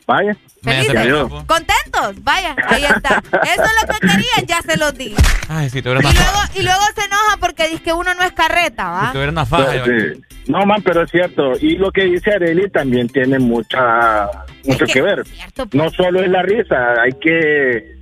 Vaya. 0.07 0.37
Felices. 0.61 1.13
¿Contentos? 1.47 2.23
Vaya, 2.23 2.55
ahí 2.67 2.83
está. 2.83 3.21
Eso 3.31 3.63
es 3.63 3.71
lo 3.81 3.93
que 3.93 3.99
querían, 4.01 4.45
ya 4.47 4.61
se 4.61 4.77
los 4.77 4.93
di. 4.97 5.15
Ay, 5.47 5.69
si 5.69 5.81
tuviera 5.81 6.01
Y 6.01 6.05
una 6.05 6.13
luego, 6.13 6.31
faja. 6.37 6.51
y 6.55 6.63
luego 6.63 6.81
se 6.95 7.05
enoja 7.05 7.37
porque 7.39 7.67
dice 7.69 7.83
que 7.83 7.93
uno 7.93 8.13
no 8.13 8.23
es 8.23 8.31
carreta, 8.33 8.89
¿va? 8.89 9.05
Si 9.07 9.11
tuviera 9.13 9.31
una 9.31 9.45
faja. 9.45 9.71
Sí. 9.85 10.21
No, 10.47 10.65
man, 10.65 10.81
pero 10.83 11.03
es 11.03 11.11
cierto. 11.11 11.53
Y 11.61 11.77
lo 11.77 11.91
que 11.91 12.05
dice 12.05 12.31
Areli 12.33 12.69
también 12.69 13.07
tiene 13.07 13.39
mucha, 13.39 14.29
mucho 14.65 14.85
que 14.85 14.93
que, 14.93 15.01
ver. 15.01 15.25
cierto, 15.27 15.65
pues. 15.67 15.81
No 15.83 15.89
solo 15.91 16.21
es 16.21 16.29
la 16.29 16.41
risa, 16.41 16.75
hay 17.01 17.11
que, 17.21 17.95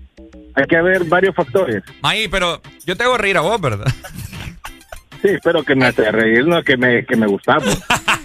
hay 0.55 0.65
que 0.67 0.81
ver 0.81 1.03
varios 1.05 1.35
factores. 1.35 1.83
Maí, 2.01 2.27
pero 2.27 2.61
yo 2.85 2.95
te 2.97 3.03
hago 3.03 3.17
reír 3.17 3.37
a 3.37 3.41
vos, 3.41 3.59
¿verdad? 3.61 3.85
Sí, 5.21 5.29
pero 5.43 5.63
que 5.63 5.75
me 5.75 5.87
hace 5.87 6.11
reír, 6.11 6.45
no 6.45 6.61
que 6.63 6.77
me, 6.77 7.03
que 7.05 7.15
me 7.15 7.25
gustamos. 7.27 7.65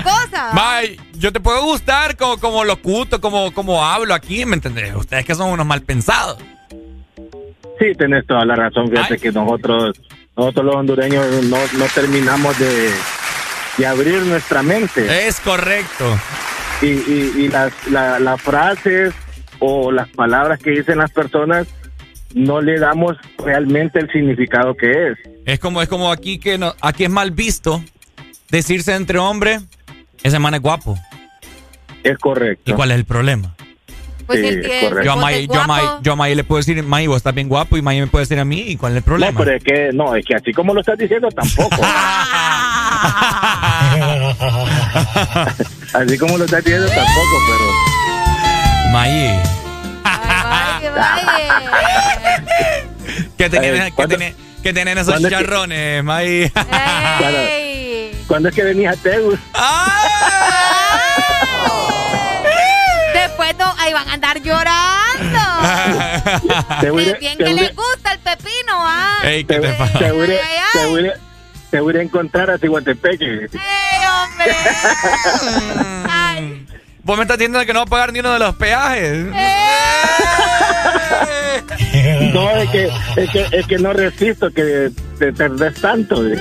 Esa 0.00 0.10
es 0.10 0.16
otra 0.16 0.26
cosa. 0.30 0.46
¿va? 0.48 0.52
May, 0.54 0.96
yo 1.14 1.32
te 1.32 1.40
puedo 1.40 1.62
gustar 1.64 2.16
como, 2.16 2.38
como 2.38 2.64
locuto, 2.64 3.20
como, 3.20 3.52
como 3.52 3.84
hablo 3.84 4.14
aquí, 4.14 4.44
¿me 4.46 4.54
entendés? 4.56 4.94
Ustedes 4.94 5.24
que 5.24 5.34
son 5.34 5.50
unos 5.50 5.66
mal 5.66 5.82
pensados. 5.82 6.38
Sí, 7.78 7.94
tenés 7.96 8.26
toda 8.26 8.44
la 8.44 8.56
razón. 8.56 8.90
Fíjate 8.90 9.18
que 9.18 9.32
nosotros, 9.32 9.98
nosotros 10.36 10.66
los 10.66 10.76
hondureños 10.76 11.26
no, 11.44 11.56
no 11.78 11.84
terminamos 11.94 12.58
de, 12.58 12.90
de 13.78 13.86
abrir 13.86 14.16
nuestra 14.22 14.62
mente. 14.62 15.26
Es 15.26 15.40
correcto. 15.40 16.18
Y, 16.82 16.86
y, 16.86 17.32
y 17.38 17.48
las, 17.48 17.72
la- 17.88 18.18
las 18.18 18.40
frases 18.40 19.14
o 19.60 19.90
las 19.92 20.08
palabras 20.08 20.58
que 20.60 20.70
dicen 20.70 20.98
las 20.98 21.10
personas 21.10 21.66
no 22.34 22.60
le 22.60 22.78
damos 22.78 23.16
realmente 23.38 23.98
el 23.98 24.10
significado 24.12 24.74
que 24.76 24.90
es. 24.90 25.18
Es 25.46 25.58
como, 25.58 25.82
es 25.82 25.88
como 25.88 26.12
aquí 26.12 26.38
que 26.38 26.58
no, 26.58 26.74
aquí 26.80 27.04
es 27.04 27.10
mal 27.10 27.30
visto 27.30 27.82
decirse 28.50 28.94
entre 28.94 29.18
hombres, 29.18 29.62
ese 30.22 30.38
man 30.38 30.54
es 30.54 30.60
guapo. 30.60 30.98
Es 32.02 32.16
correcto. 32.18 32.70
¿Y 32.70 32.74
cuál 32.74 32.90
es 32.92 32.96
el 32.98 33.04
problema? 33.04 33.54
Pues 34.26 34.40
Sí, 34.40 34.46
el 34.46 34.60
es 34.60 34.66
que 34.70 34.80
correcto. 34.88 35.04
Yo 35.04 35.12
a, 35.12 35.16
May, 35.16 35.46
yo, 35.48 35.60
a 35.60 35.66
May- 35.66 35.82
guapo, 35.82 36.02
yo 36.02 36.12
a 36.12 36.16
May 36.16 36.34
le 36.36 36.44
puedo 36.44 36.58
decir, 36.58 36.82
May, 36.84 37.06
vos 37.08 37.16
estás 37.16 37.34
bien 37.34 37.48
guapo, 37.48 37.76
y 37.76 37.82
May 37.82 38.00
me 38.00 38.06
puede 38.06 38.22
decir 38.24 38.38
a 38.38 38.44
mí, 38.44 38.60
¿y 38.60 38.76
cuál 38.76 38.92
es 38.92 38.98
el 38.98 39.02
problema? 39.02 39.32
No, 39.32 39.38
pero 39.44 39.56
es 39.56 39.64
que, 39.64 39.90
no, 39.92 40.14
es 40.14 40.24
que 40.24 40.34
así 40.36 40.52
como 40.52 40.72
lo 40.72 40.80
estás 40.80 40.96
diciendo 40.98 41.28
tampoco. 41.30 41.76
así 45.94 46.18
como 46.18 46.38
lo 46.38 46.44
estás 46.44 46.62
diciendo 46.64 46.86
tampoco, 46.88 47.36
pero... 47.48 48.92
May, 48.92 49.40
vaya. 50.94 51.20
¿qué 53.36 53.50
tienen, 53.50 53.84
qué 53.84 53.92
¿cuándo- 53.92 54.16
tienen, 54.62 54.98
esos 54.98 55.08
cuándo 55.08 55.28
es 55.28 55.34
que- 55.34 55.40
charrones, 55.44 56.04
May? 56.04 56.52
¿Cuándo 58.30 58.48
es 58.48 58.54
que 58.54 58.62
venís 58.62 58.86
a 58.86 58.94
Tegus? 58.94 59.36
Después 63.12 63.56
no, 63.58 63.74
ahí 63.76 63.92
van 63.92 64.08
a 64.08 64.12
andar 64.12 64.40
llorando. 64.40 65.40
Te 66.80 66.90
voy 66.90 67.04
Qué 67.06 67.10
a- 67.10 67.14
bien 67.18 67.38
te 67.38 67.44
que 67.44 67.54
les 67.54 67.74
gusta 67.74 68.12
el 68.12 68.20
pepino, 68.20 68.72
¿ah? 68.72 69.18
Ey, 69.24 69.42
¿qué 69.42 69.58
te, 69.58 69.72
pasa? 69.72 69.98
te 69.98 70.12
voy 70.12 70.30
a- 71.08 71.14
te 71.72 71.80
voy 71.80 71.96
encontrar 71.96 72.50
a 72.50 72.58
Tehuantepec. 72.58 73.20
¡Ey, 73.20 73.48
hombre! 73.50 74.56
Ay. 76.08 76.66
Vos 77.02 77.16
me 77.16 77.24
estás 77.24 77.36
diciendo 77.36 77.58
que 77.66 77.72
no 77.72 77.80
va 77.80 77.84
a 77.86 77.88
pagar 77.88 78.12
ni 78.12 78.20
uno 78.20 78.32
de 78.32 78.38
los 78.38 78.54
peajes. 78.54 79.26
No, 82.32 82.48
es 82.52 82.70
que, 82.70 82.90
es 83.16 83.30
que, 83.30 83.46
es 83.50 83.66
que 83.66 83.78
no 83.78 83.92
resisto 83.92 84.52
que 84.52 84.92
te 85.18 85.32
perdés 85.32 85.80
tanto. 85.80 86.24
Ey. 86.24 86.38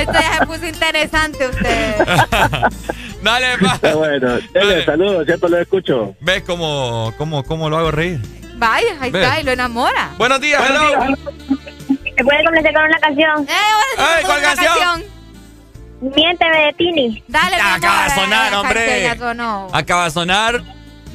Esto 0.00 0.12
ya 0.12 0.38
se 0.38 0.46
puso 0.46 0.66
interesante 0.66 1.46
usted. 1.48 1.96
Dale, 3.22 3.58
pa. 3.58 3.74
Está 3.74 3.94
bueno. 3.94 4.38
Dele, 4.52 4.84
saludos, 4.84 5.26
siempre 5.26 5.50
lo 5.50 5.58
escucho. 5.58 6.14
¿Ves 6.20 6.42
cómo, 6.44 7.12
cómo, 7.18 7.44
cómo 7.44 7.70
lo 7.70 7.78
hago 7.78 7.90
reír? 7.90 8.20
Vaya, 8.56 8.96
ahí 9.00 9.10
está, 9.12 9.40
y 9.40 9.44
lo 9.44 9.52
enamora. 9.52 10.10
Buenos 10.18 10.40
días, 10.40 10.62
hello. 10.68 11.16
¿Me 12.16 12.24
puede 12.24 12.44
comenzar 12.44 12.72
con 12.74 12.84
una 12.84 12.98
canción? 12.98 13.48
¡Eh, 13.48 13.52
ahora 13.72 13.86
sí 13.96 14.02
Ay, 14.02 14.16
me 14.16 14.22
¿cuál 14.28 14.38
una 14.38 14.54
canción? 14.54 15.04
Miénteme 16.16 16.58
de 16.66 16.72
Tini. 16.74 17.24
Dale, 17.28 17.56
acaba 17.56 18.04
amor, 18.04 18.14
de 18.14 18.20
sonar, 18.22 18.46
esa 18.48 18.60
hombre. 18.60 18.74
canción 18.86 19.00
ya 19.02 19.18
sonó. 19.18 19.68
Acaba 19.72 20.04
de 20.04 20.10
sonar. 20.10 20.62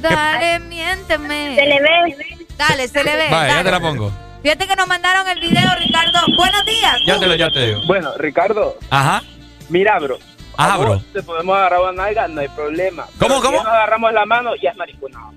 Dale, 0.00 0.58
miénteme. 0.60 1.54
Se 1.56 1.66
le 1.66 1.80
ve. 1.80 2.46
Dale, 2.56 2.88
se 2.88 3.04
le 3.04 3.16
ve. 3.16 3.28
Vale, 3.30 3.48
ya 3.48 3.54
dale. 3.56 3.64
te 3.64 3.70
la 3.70 3.80
pongo. 3.80 4.12
Fíjate 4.48 4.66
que 4.66 4.76
nos 4.76 4.88
mandaron 4.88 5.28
el 5.28 5.40
video, 5.40 5.68
Ricardo. 5.78 6.20
Buenos 6.34 6.64
días. 6.64 6.96
Ya 7.06 7.20
te 7.20 7.26
lo, 7.26 7.34
ya 7.34 7.50
te 7.50 7.66
digo. 7.66 7.82
Bueno, 7.86 8.14
Ricardo, 8.16 8.78
Ajá. 8.88 9.22
mira, 9.68 9.98
bro. 9.98 10.18
Ajá, 10.56 10.72
a 10.72 10.76
vos 10.78 10.86
bro. 10.86 11.02
Te 11.12 11.22
podemos 11.22 11.54
agarrar 11.54 11.80
una 11.82 11.92
nalga, 11.92 12.28
no 12.28 12.40
hay 12.40 12.48
problema. 12.48 13.04
¿Cómo, 13.18 13.18
Pero 13.18 13.34
si 13.34 13.42
cómo? 13.42 13.56
ya 13.58 13.62
nos 13.64 13.72
agarramos 13.74 14.12
la 14.14 14.24
mano, 14.24 14.50
ya 14.56 14.70
es 14.70 14.76
mariconado. 14.78 15.32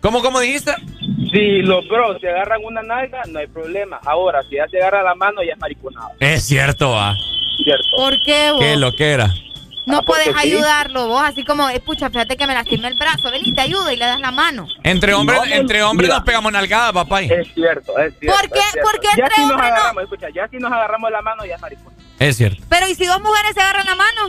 ¿Cómo, 0.00 0.22
cómo 0.22 0.40
dijiste? 0.40 0.72
Si 1.30 1.60
los 1.60 1.86
bros 1.88 2.18
se 2.22 2.30
agarran 2.30 2.64
una 2.64 2.80
nalga, 2.80 3.20
no 3.28 3.38
hay 3.38 3.48
problema. 3.48 4.00
Ahora, 4.06 4.42
si 4.48 4.56
ya 4.56 4.66
se 4.68 4.78
agarra 4.78 5.02
la 5.02 5.14
mano, 5.14 5.42
ya 5.42 5.52
es 5.52 5.58
mariconado. 5.60 6.12
Es 6.18 6.44
cierto, 6.44 6.92
va. 6.92 7.14
Cierto. 7.62 7.86
¿Por 7.98 8.22
qué 8.22 8.50
vos? 8.50 8.60
Qué 8.60 8.76
lo 8.76 8.96
No 9.86 10.02
puedes 10.02 10.28
porque 10.28 10.42
sí. 10.42 10.48
ayudarlo 10.54 11.08
vos, 11.08 11.22
así 11.24 11.44
como, 11.44 11.68
eh, 11.68 11.78
pucha, 11.80 12.08
fíjate 12.08 12.36
que 12.36 12.46
me 12.46 12.54
lastimé 12.54 12.88
el 12.88 12.94
brazo, 12.98 13.30
vení, 13.30 13.52
te 13.54 13.60
ayudo 13.60 13.90
y 13.90 13.96
le 13.96 14.04
das 14.06 14.18
la 14.20 14.30
mano. 14.30 14.66
Entre 14.82 15.12
hombres, 15.12 15.38
No, 15.40 15.44
entre 15.54 15.82
hombres 15.82 16.08
mira. 16.08 16.16
nos 16.18 16.24
pegamos 16.26 16.52
nalgada, 16.52 16.92
papá. 16.92 17.20
Es 17.22 17.52
cierto, 17.54 17.98
es 17.98 18.14
cierto. 18.18 18.38
¿Por 18.40 18.50
qué- 18.50 18.58
es 18.60 18.70
cierto. 18.72 18.90
por 18.90 19.00
qué 19.00 19.08
ya 19.16 19.24
entre 19.24 19.34
si 19.36 19.40
nos 19.42 19.50
hombres 19.52 19.68
no? 19.70 19.76
agarramos, 19.76 20.02
escucha, 20.04 20.26
ya 20.34 20.48
si 20.48 20.56
nos 20.56 20.72
agarramos 20.72 21.10
la 21.10 21.20
mano, 21.22 21.44
ya 21.44 21.54
es 21.56 21.60
mariconado. 21.60 21.94
Es 22.18 22.36
cierto. 22.36 22.62
Pero 22.68 22.88
¿y 22.88 22.94
si 22.94 23.04
dos 23.06 23.20
mujeres 23.20 23.52
se 23.54 23.60
agarran 23.60 23.84
la 23.86 23.94
mano? 23.94 24.20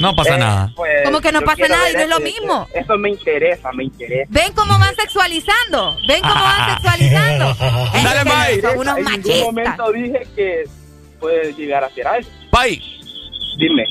No 0.00 0.14
pasa 0.14 0.36
Eh, 0.36 0.38
nada. 0.38 0.72
pues, 0.76 0.90
Como 1.04 1.20
que 1.20 1.32
no 1.32 1.40
pasa 1.42 1.66
nada 1.68 1.90
y 1.90 1.94
no 1.94 2.00
es 2.00 2.08
lo 2.08 2.16
ese- 2.18 2.24
mismo. 2.24 2.68
Eso 2.72 2.96
me 2.96 3.10
interesa, 3.10 3.72
me 3.72 3.84
interesa. 3.84 4.26
¿Ven 4.30 4.52
cómo 4.54 4.78
van 4.78 4.94
sexualizando? 4.94 5.98
¿Ven 6.06 6.22
cómo 6.22 6.34
van 6.34 6.70
sexualizando? 6.80 7.54
Dale, 7.92 8.62
unos 8.76 8.96
en 8.98 9.04
ningún 9.22 9.40
momento 9.42 9.92
dije 9.92 10.26
que 10.36 10.64
puede 11.18 11.52
llegar 11.54 11.82
a 11.84 11.90
ser 11.90 12.06
algo. 12.06 12.28
Pai, 12.50 12.80
Dime. 13.58 13.84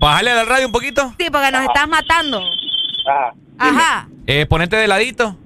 bájale 0.00 0.32
a 0.32 0.34
la 0.34 0.44
radio 0.44 0.66
un 0.66 0.72
poquito. 0.72 1.14
Sí, 1.18 1.28
porque 1.30 1.50
nos 1.52 1.62
estás 1.62 1.88
matando. 1.88 2.40
Ajá. 3.08 3.32
Ajá. 3.58 4.08
Eh, 4.26 4.46
ponete 4.46 4.76
de 4.76 4.88
ladito. 4.88 5.36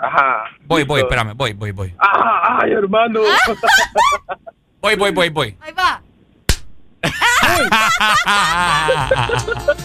Ajá. 0.00 0.44
Voy, 0.66 0.82
voy, 0.84 1.00
espérame, 1.00 1.34
voy, 1.36 1.52
voy, 1.52 1.70
voy. 1.70 1.94
Ajá, 1.98 2.58
ay, 2.62 2.72
hermano. 2.72 3.20
Voy, 4.80 4.94
voy, 4.94 5.10
voy, 5.10 5.28
voy. 5.28 5.56
Ahí 5.60 5.72
va. 5.72 6.00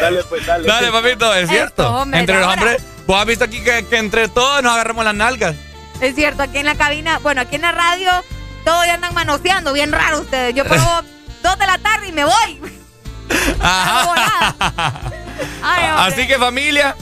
dale, 0.00 0.22
pues, 0.28 0.46
dale. 0.46 0.66
Dale, 0.66 0.90
papito, 0.90 1.34
es 1.34 1.48
cierto. 1.50 1.82
Eso, 1.82 1.96
hombre, 1.96 2.20
entre 2.20 2.36
los 2.36 2.44
ahora. 2.46 2.60
hombres, 2.62 2.82
vos 3.06 3.20
has 3.20 3.26
visto 3.26 3.44
aquí 3.44 3.62
que, 3.62 3.86
que 3.86 3.98
entre 3.98 4.28
todos 4.28 4.62
nos 4.62 4.72
agarramos 4.72 5.04
las 5.04 5.14
nalgas. 5.14 5.54
Es 6.00 6.14
cierto, 6.14 6.42
aquí 6.42 6.56
en 6.58 6.66
la 6.66 6.76
cabina, 6.76 7.18
bueno, 7.18 7.42
aquí 7.42 7.56
en 7.56 7.62
la 7.62 7.72
radio, 7.72 8.10
todos 8.64 8.86
ya 8.86 8.94
andan 8.94 9.14
manoseando, 9.14 9.72
bien 9.72 9.92
raro 9.92 10.20
ustedes. 10.20 10.54
Yo 10.54 10.64
pago 10.64 11.02
dos 11.42 11.58
de 11.58 11.66
la 11.66 11.78
tarde 11.78 12.08
y 12.08 12.12
me 12.12 12.24
voy. 12.24 12.60
Ajá. 13.60 14.94
Ay. 15.62 16.12
Así 16.12 16.26
que 16.26 16.38
familia, 16.38 16.94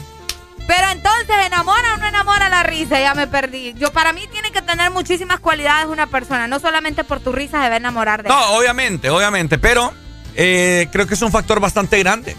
Pero 0.67 0.89
entonces, 0.91 1.35
¿enamora 1.45 1.93
o 1.95 1.97
no 1.97 2.05
enamora 2.07 2.49
la 2.49 2.63
risa? 2.63 2.99
Ya 2.99 3.13
me 3.13 3.27
perdí. 3.27 3.73
Yo, 3.77 3.91
para 3.91 4.13
mí, 4.13 4.21
tiene 4.31 4.51
que 4.51 4.61
tener 4.61 4.89
muchísimas 4.91 5.39
cualidades 5.39 5.87
una 5.87 6.07
persona. 6.07 6.47
No 6.47 6.59
solamente 6.59 7.03
por 7.03 7.19
tu 7.19 7.31
risa 7.31 7.57
se 7.57 7.63
debe 7.65 7.75
enamorar 7.77 8.23
de 8.23 8.29
no, 8.29 8.51
obviamente, 8.53 9.09
obviamente, 9.09 9.57
pero 9.57 9.93
eh, 10.35 10.87
creo 10.91 11.05
que 11.07 11.13
es 11.15 11.21
un 11.21 11.31
factor 11.31 11.59
bastante 11.59 11.99
grande. 11.99 12.35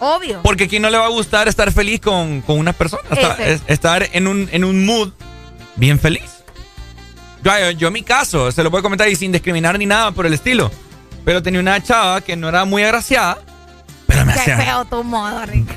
Obvio. 0.00 0.40
Porque 0.42 0.64
a 0.64 0.68
quién 0.68 0.82
no 0.82 0.90
le 0.90 0.96
va 0.98 1.06
a 1.06 1.10
gustar 1.10 1.48
estar 1.48 1.70
feliz 1.72 2.00
con, 2.00 2.40
con 2.42 2.58
una 2.58 2.72
persona, 2.72 3.02
Esta- 3.10 3.32
Ese. 3.34 3.52
es- 3.54 3.62
estar 3.66 4.08
en 4.12 4.26
un, 4.28 4.48
en 4.52 4.64
un 4.64 4.86
mood 4.86 5.12
bien 5.76 5.98
feliz. 6.00 6.37
Yo, 7.56 7.70
yo 7.72 7.86
en 7.88 7.92
mi 7.94 8.02
caso, 8.02 8.50
se 8.52 8.62
lo 8.62 8.70
voy 8.70 8.80
a 8.80 8.82
comentar 8.82 9.08
y 9.08 9.16
sin 9.16 9.32
discriminar 9.32 9.78
ni 9.78 9.86
nada 9.86 10.10
por 10.12 10.26
el 10.26 10.34
estilo. 10.34 10.70
Pero 11.24 11.42
tenía 11.42 11.60
una 11.60 11.82
chava 11.82 12.20
que 12.20 12.36
no 12.36 12.48
era 12.48 12.64
muy 12.64 12.82
agraciada, 12.84 13.38
pero 14.06 14.24
me 14.24 14.32
Qué 14.34 14.40
hacía... 14.40 14.56
feo 14.58 14.84
tu 14.84 15.02
modo, 15.04 15.44
Rick. 15.46 15.68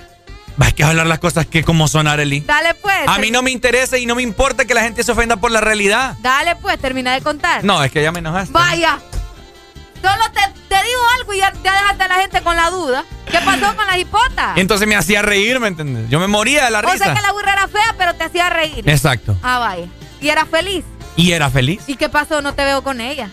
Hay 0.60 0.74
que 0.74 0.84
hablar 0.84 1.08
las 1.08 1.18
cosas 1.20 1.48
que 1.48 1.64
como 1.64 1.88
son, 1.88 2.08
Arely. 2.08 2.42
Dale 2.42 2.76
pues. 2.76 3.08
A 3.08 3.18
mí 3.18 3.32
no 3.32 3.42
me 3.42 3.50
interesa 3.52 3.98
y 3.98 4.06
no 4.06 4.14
me 4.16 4.22
importa 4.22 4.66
que 4.66 4.74
la 4.76 4.82
gente 4.84 5.04
se 5.04 5.12
ofenda 5.12 5.38
por 5.38 5.50
la 5.50 5.60
realidad. 5.60 6.16
Dale 6.22 6.56
pues, 6.58 6.78
termina 6.80 7.14
de 7.14 7.22
contar. 7.22 7.64
No, 7.64 7.84
es 7.84 7.92
que 7.92 8.04
ya 8.04 8.12
me 8.12 8.20
enojaste. 8.20 8.54
Vaya. 8.54 9.00
Solo 10.02 10.32
te, 10.34 10.40
te 10.70 10.76
digo 10.84 11.02
algo 11.20 11.34
y 11.34 11.38
ya, 11.40 11.52
ya 11.64 11.74
dejaste 11.74 12.04
a 12.04 12.08
la 12.08 12.16
gente 12.16 12.42
con 12.42 12.56
la 12.56 12.70
duda. 12.70 13.06
¿Qué 13.26 13.40
pasó 13.40 13.76
con 13.76 13.86
la 13.88 13.98
hipota? 13.98 14.54
Entonces 14.56 14.88
me 14.88 14.96
hacía 14.96 15.22
reír, 15.22 15.60
¿me 15.60 15.68
entiendes? 15.68 16.10
Yo 16.10 16.20
me 16.20 16.28
moría 16.28 16.66
de 16.66 16.72
la 16.72 16.80
O 16.80 16.82
risa. 16.84 17.06
sea 17.06 17.14
que 17.16 17.22
la 17.22 17.32
burra 17.32 17.54
era 17.54 17.68
fea, 17.68 17.96
pero 17.98 18.14
te 18.16 18.24
hacía 18.26 18.50
reír. 18.50 18.88
Exacto. 18.88 19.36
Ah, 19.42 19.60
vaya. 19.60 19.88
Y 20.20 20.30
era 20.30 20.46
feliz. 20.46 20.84
Y 21.16 21.32
era 21.34 21.50
feliz. 21.50 21.82
¿Y 21.88 21.96
qué 21.96 22.10
pasó? 22.10 22.42
No 22.42 22.54
te 22.54 22.64
veo 22.64 22.84
con 22.84 23.02
ella. 23.02 23.30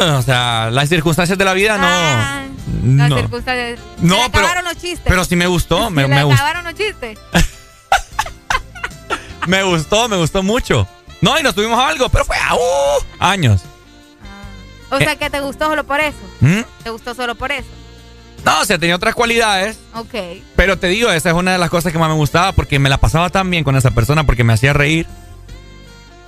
No, 0.00 0.18
o 0.18 0.22
sea, 0.22 0.70
las 0.70 0.88
circunstancias 0.88 1.38
de 1.38 1.44
la 1.44 1.52
vida 1.52 1.76
no. 1.78 1.86
Ah, 1.88 2.44
Las 2.84 3.10
no. 3.10 3.16
circunstancias. 3.18 3.78
No, 3.98 4.24
Se 4.24 4.30
pero- 4.30 4.46
acabaron 4.46 4.64
los 4.64 4.76
chistes. 4.82 5.02
Pero 5.06 5.24
sí 5.24 5.36
me 5.36 5.46
gustó, 5.46 5.90
me, 5.90 6.02
Se 6.02 6.08
me 6.08 6.24
gustó, 6.24 6.42
acabaron 6.42 6.64
los 6.64 6.74
chistes. 6.74 7.18
me 9.46 9.62
gustó, 9.62 10.08
me 10.08 10.16
gustó 10.16 10.42
mucho. 10.42 10.86
No, 11.20 11.38
y 11.38 11.42
nos 11.42 11.54
tuvimos 11.54 11.78
algo, 11.78 12.08
pero 12.08 12.24
fue 12.24 12.36
a 12.36 12.54
uh, 12.54 12.58
años. 13.20 13.62
O 14.90 14.98
sea 14.98 15.16
que 15.16 15.30
te 15.30 15.40
gustó 15.40 15.66
solo 15.66 15.84
por 15.84 16.00
eso. 16.00 16.16
¿Mm? 16.40 16.60
Te 16.84 16.90
gustó 16.90 17.14
solo 17.14 17.34
por 17.34 17.52
eso. 17.52 17.68
No, 18.44 18.60
o 18.60 18.64
sea, 18.64 18.78
tenía 18.78 18.94
otras 18.94 19.14
cualidades, 19.14 19.78
Ok. 19.94 20.14
pero 20.54 20.78
te 20.78 20.86
digo, 20.86 21.10
esa 21.10 21.30
es 21.30 21.34
una 21.34 21.52
de 21.52 21.58
las 21.58 21.68
cosas 21.70 21.92
que 21.92 21.98
más 21.98 22.08
me 22.08 22.14
gustaba 22.14 22.52
porque 22.52 22.78
me 22.78 22.88
la 22.88 22.98
pasaba 22.98 23.28
tan 23.30 23.50
bien 23.50 23.64
con 23.64 23.74
esa 23.74 23.90
persona 23.90 24.24
porque 24.24 24.44
me 24.44 24.52
hacía 24.52 24.72
reír. 24.72 25.06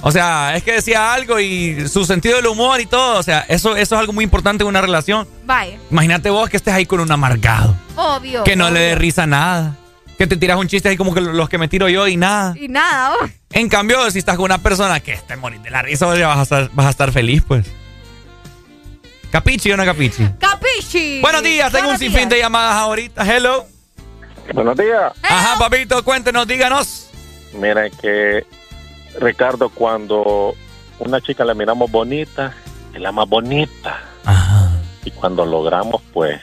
O 0.01 0.13
sea, 0.13 0.55
es 0.57 0.63
que 0.63 0.73
decía 0.75 1.13
algo 1.13 1.41
y 1.41 1.89
su 1.89 2.05
sentido 2.05 2.37
del 2.37 2.47
humor 2.47 2.81
y 2.81 2.87
todo, 2.87 3.19
o 3.19 3.23
sea, 3.23 3.41
eso, 3.49 3.75
eso 3.77 3.95
es 3.97 4.01
algo 4.01 4.13
muy 4.13 4.23
importante 4.25 4.63
en 4.63 4.69
una 4.69 4.81
relación. 4.81 5.27
Vaya. 5.45 5.77
Imagínate 5.91 6.31
vos 6.31 6.49
que 6.49 6.57
estés 6.57 6.73
ahí 6.73 6.87
con 6.87 7.01
un 7.01 7.11
amargado, 7.11 7.75
Obvio. 7.97 8.45
que 8.45 8.55
no 8.55 8.71
le 8.71 8.79
dé 8.81 8.95
risa 8.95 9.27
nada, 9.27 9.75
que 10.17 10.29
te 10.29 10.37
tiras 10.37 10.57
un 10.57 10.69
chiste 10.69 10.89
ahí 10.89 10.97
como 10.97 11.13
que 11.15 11.21
los 11.21 11.49
que 11.49 11.59
me 11.59 11.67
tiro 11.67 11.89
yo 11.89 12.07
y 12.07 12.17
nada. 12.17 12.55
Y 12.57 12.69
nada, 12.69 13.15
oh. 13.21 13.27
En 13.51 13.69
cambio, 13.69 14.09
si 14.13 14.19
estás 14.21 14.37
con 14.37 14.45
una 14.45 14.59
persona 14.59 15.01
que 15.01 15.15
esté 15.15 15.35
morir 15.37 15.61
de 15.63 15.71
la 15.71 15.83
risa, 15.83 16.07
vas 16.07 16.19
a 16.39 16.43
estar, 16.43 16.71
vas 16.75 16.87
a 16.87 16.91
estar 16.91 17.11
feliz, 17.11 17.43
pues. 17.47 17.67
¿Capichi 19.33 19.73
o 19.73 19.77
no 19.77 19.85
capichi? 19.85 20.27
Capichi. 20.39 21.21
Buenos 21.21 21.43
días, 21.43 21.71
tengo 21.73 21.89
un 21.89 21.95
Buenos 21.97 22.01
sinfín 22.01 22.21
días. 22.21 22.31
de 22.31 22.39
llamadas 22.39 22.75
ahorita. 22.77 23.27
Hello. 23.37 23.67
Buenos 24.55 24.77
días. 24.79 25.13
Ajá, 25.23 25.59
papito, 25.59 26.03
cuéntenos, 26.05 26.47
díganos. 26.47 27.11
Miren 27.53 27.91
que 28.01 28.47
Ricardo, 29.21 29.69
cuando 29.69 30.55
una 30.99 31.21
chica 31.21 31.45
la 31.45 31.55
miramos 31.55 31.91
bonita, 31.91 32.55
es 32.95 33.01
la 33.01 33.13
más 33.13 33.29
bonita. 33.29 34.01
Y 35.05 35.11
cuando 35.13 35.47
logramos, 35.47 36.03
pues, 36.13 36.41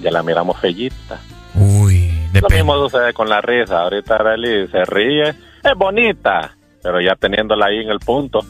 ya 0.00 0.10
la 0.10 0.22
miramos 0.22 0.58
fellita. 0.58 1.20
Uy, 1.54 2.12
Lo 2.34 2.48
mismo 2.48 2.74
sucede 2.76 3.12
con 3.12 3.28
la 3.28 3.40
risa. 3.40 3.82
Ahorita 3.82 4.16
Arely 4.16 4.68
se 4.68 4.84
ríe, 4.84 5.28
es 5.30 5.74
bonita, 5.76 6.54
pero 6.82 7.00
ya 7.00 7.14
teniéndola 7.14 7.66
ahí 7.66 7.78
en 7.78 7.90
el 7.90 8.00
punto, 8.00 8.40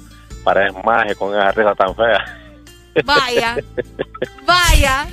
parece 0.44 0.76
magia 0.84 1.15
con 1.15 1.34
esa 1.34 1.52
risa 1.52 1.75
tan 1.75 1.94
fea. 1.94 2.41
Vaya. 3.05 3.57
Vaya. 4.47 5.07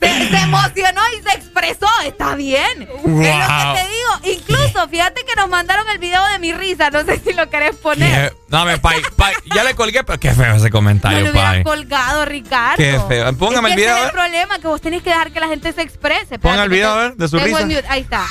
Se, 0.00 0.28
se 0.30 0.36
emocionó 0.38 1.00
y 1.18 1.22
se 1.22 1.36
expresó. 1.36 1.86
Está 2.06 2.34
bien. 2.34 2.82
Es 2.82 2.88
lo 3.02 3.02
que 3.04 3.80
te 3.82 3.88
digo. 3.88 4.38
Incluso, 4.38 4.88
fíjate 4.88 5.24
que 5.24 5.34
nos 5.36 5.48
mandaron 5.48 5.88
el 5.90 5.98
video 5.98 6.24
de 6.28 6.38
mi 6.38 6.52
risa. 6.52 6.90
No 6.90 7.04
sé 7.04 7.20
si 7.24 7.32
lo 7.34 7.48
querés 7.50 7.76
poner. 7.76 8.30
Qué- 8.30 8.36
No, 8.48 8.64
me, 8.64 8.78
pai, 8.78 9.02
pai, 9.16 9.34
ya 9.54 9.62
le 9.64 9.74
colgué, 9.74 10.02
pero 10.02 10.18
qué 10.18 10.32
feo 10.32 10.54
ese 10.54 10.64
No 10.66 10.70
comentario, 10.70 11.20
lo 11.24 11.30
hubiera 11.30 11.50
pai. 11.50 11.62
colgado, 11.64 12.24
Ricardo. 12.24 12.76
Qué 12.76 12.98
feo. 13.08 13.36
Póngame 13.36 13.68
Es 13.68 13.74
el 13.74 13.80
video, 13.80 13.92
ese 13.94 14.00
es 14.00 14.06
el 14.08 14.12
problema, 14.12 14.58
que 14.58 14.66
vos 14.68 14.80
tenés 14.80 15.02
que 15.02 15.10
dejar 15.10 15.30
que 15.32 15.40
la 15.40 15.48
gente 15.48 15.72
se 15.72 15.82
exprese. 15.82 16.38
Ponga 16.38 16.62
el 16.64 16.70
video, 16.70 16.92
te- 16.94 16.98
a 16.98 17.02
ver, 17.02 17.16
de 17.16 17.28
su 17.28 17.38
risa. 17.38 17.60
mute. 17.66 17.84
Ahí 17.88 18.00
está. 18.02 18.24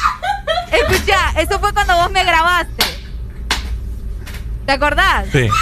Escucha, 0.71 1.33
eso 1.39 1.59
fue 1.59 1.71
cuando 1.73 1.95
vos 1.97 2.11
me 2.11 2.23
grabaste. 2.23 2.83
¿Te 4.65 4.71
acordás? 4.71 5.25
Sí. 5.31 5.47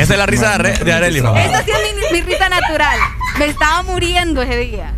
Esa 0.00 0.12
es 0.14 0.18
la 0.18 0.26
risa 0.26 0.58
de, 0.58 0.72
de 0.72 0.92
Arely. 0.92 1.18
Esa 1.18 1.62
sí 1.64 1.70
es 1.70 2.12
mi, 2.12 2.18
mi 2.20 2.20
risa 2.22 2.48
natural. 2.48 2.98
Me 3.38 3.46
estaba 3.46 3.82
muriendo 3.82 4.42
ese 4.42 4.56
día. 4.56 4.94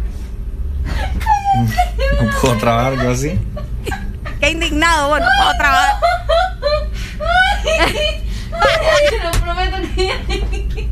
No 2.20 2.30
puedo 2.40 2.56
trabajar 2.56 2.92
algo 2.94 3.10
así. 3.10 3.38
Qué 4.40 4.50
indignado, 4.50 5.08
bueno, 5.10 5.26
puedo 5.38 5.52
trabajar. 5.58 5.96
Te 9.10 9.18
lo 9.18 9.30
prometo 9.32 9.76
que 9.94 10.88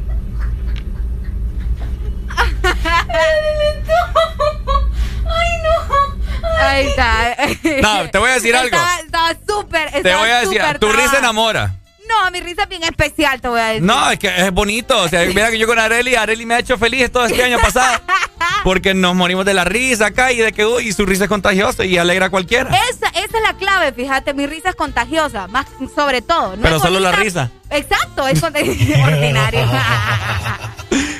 Ay, 5.26 5.50
no. 5.62 6.58
Ahí 6.62 6.86
está. 6.86 7.36
No, 7.82 8.10
te 8.10 8.18
voy 8.18 8.30
a 8.30 8.34
decir 8.34 8.54
algo. 8.56 8.76
Estaba- 8.76 9.34
súper. 9.46 9.90
Te 10.02 10.14
voy 10.14 10.30
a 10.30 10.40
decir, 10.40 10.62
tu 10.78 10.90
risa 10.92 11.18
enamora. 11.18 11.74
No, 12.10 12.30
mi 12.32 12.40
risa 12.40 12.62
es 12.64 12.68
bien 12.68 12.82
especial, 12.82 13.40
te 13.40 13.48
voy 13.48 13.60
a 13.60 13.66
decir. 13.66 13.82
No, 13.82 14.10
es 14.10 14.18
que 14.18 14.28
es 14.28 14.50
bonito. 14.50 14.98
O 15.00 15.08
sea, 15.08 15.24
mira 15.26 15.50
que 15.50 15.58
yo 15.58 15.66
con 15.66 15.78
Areli, 15.78 16.16
Areli 16.16 16.44
me 16.44 16.54
ha 16.54 16.58
hecho 16.58 16.76
feliz 16.76 17.10
todo 17.10 17.26
este 17.26 17.42
año 17.42 17.58
pasado. 17.60 18.00
Porque 18.64 18.94
nos 18.94 19.14
morimos 19.14 19.44
de 19.44 19.54
la 19.54 19.64
risa 19.64 20.06
acá 20.06 20.32
y 20.32 20.38
de 20.38 20.52
que, 20.52 20.66
uy, 20.66 20.92
su 20.92 21.06
risa 21.06 21.24
es 21.24 21.28
contagiosa 21.28 21.84
y 21.84 21.96
alegra 21.98 22.26
a 22.26 22.30
cualquiera. 22.30 22.70
Esa, 22.90 23.08
esa 23.08 23.38
es 23.38 23.42
la 23.42 23.54
clave, 23.56 23.92
fíjate, 23.92 24.34
mi 24.34 24.46
risa 24.46 24.70
es 24.70 24.74
contagiosa, 24.74 25.46
más 25.46 25.66
sobre 25.94 26.20
todo. 26.20 26.56
No 26.56 26.62
Pero 26.62 26.78
solo 26.78 27.00
la 27.00 27.12
risa. 27.12 27.50
Exacto, 27.70 28.26
es 28.28 28.40
contagiosa. 28.40 29.04
Ordinario. 29.06 29.66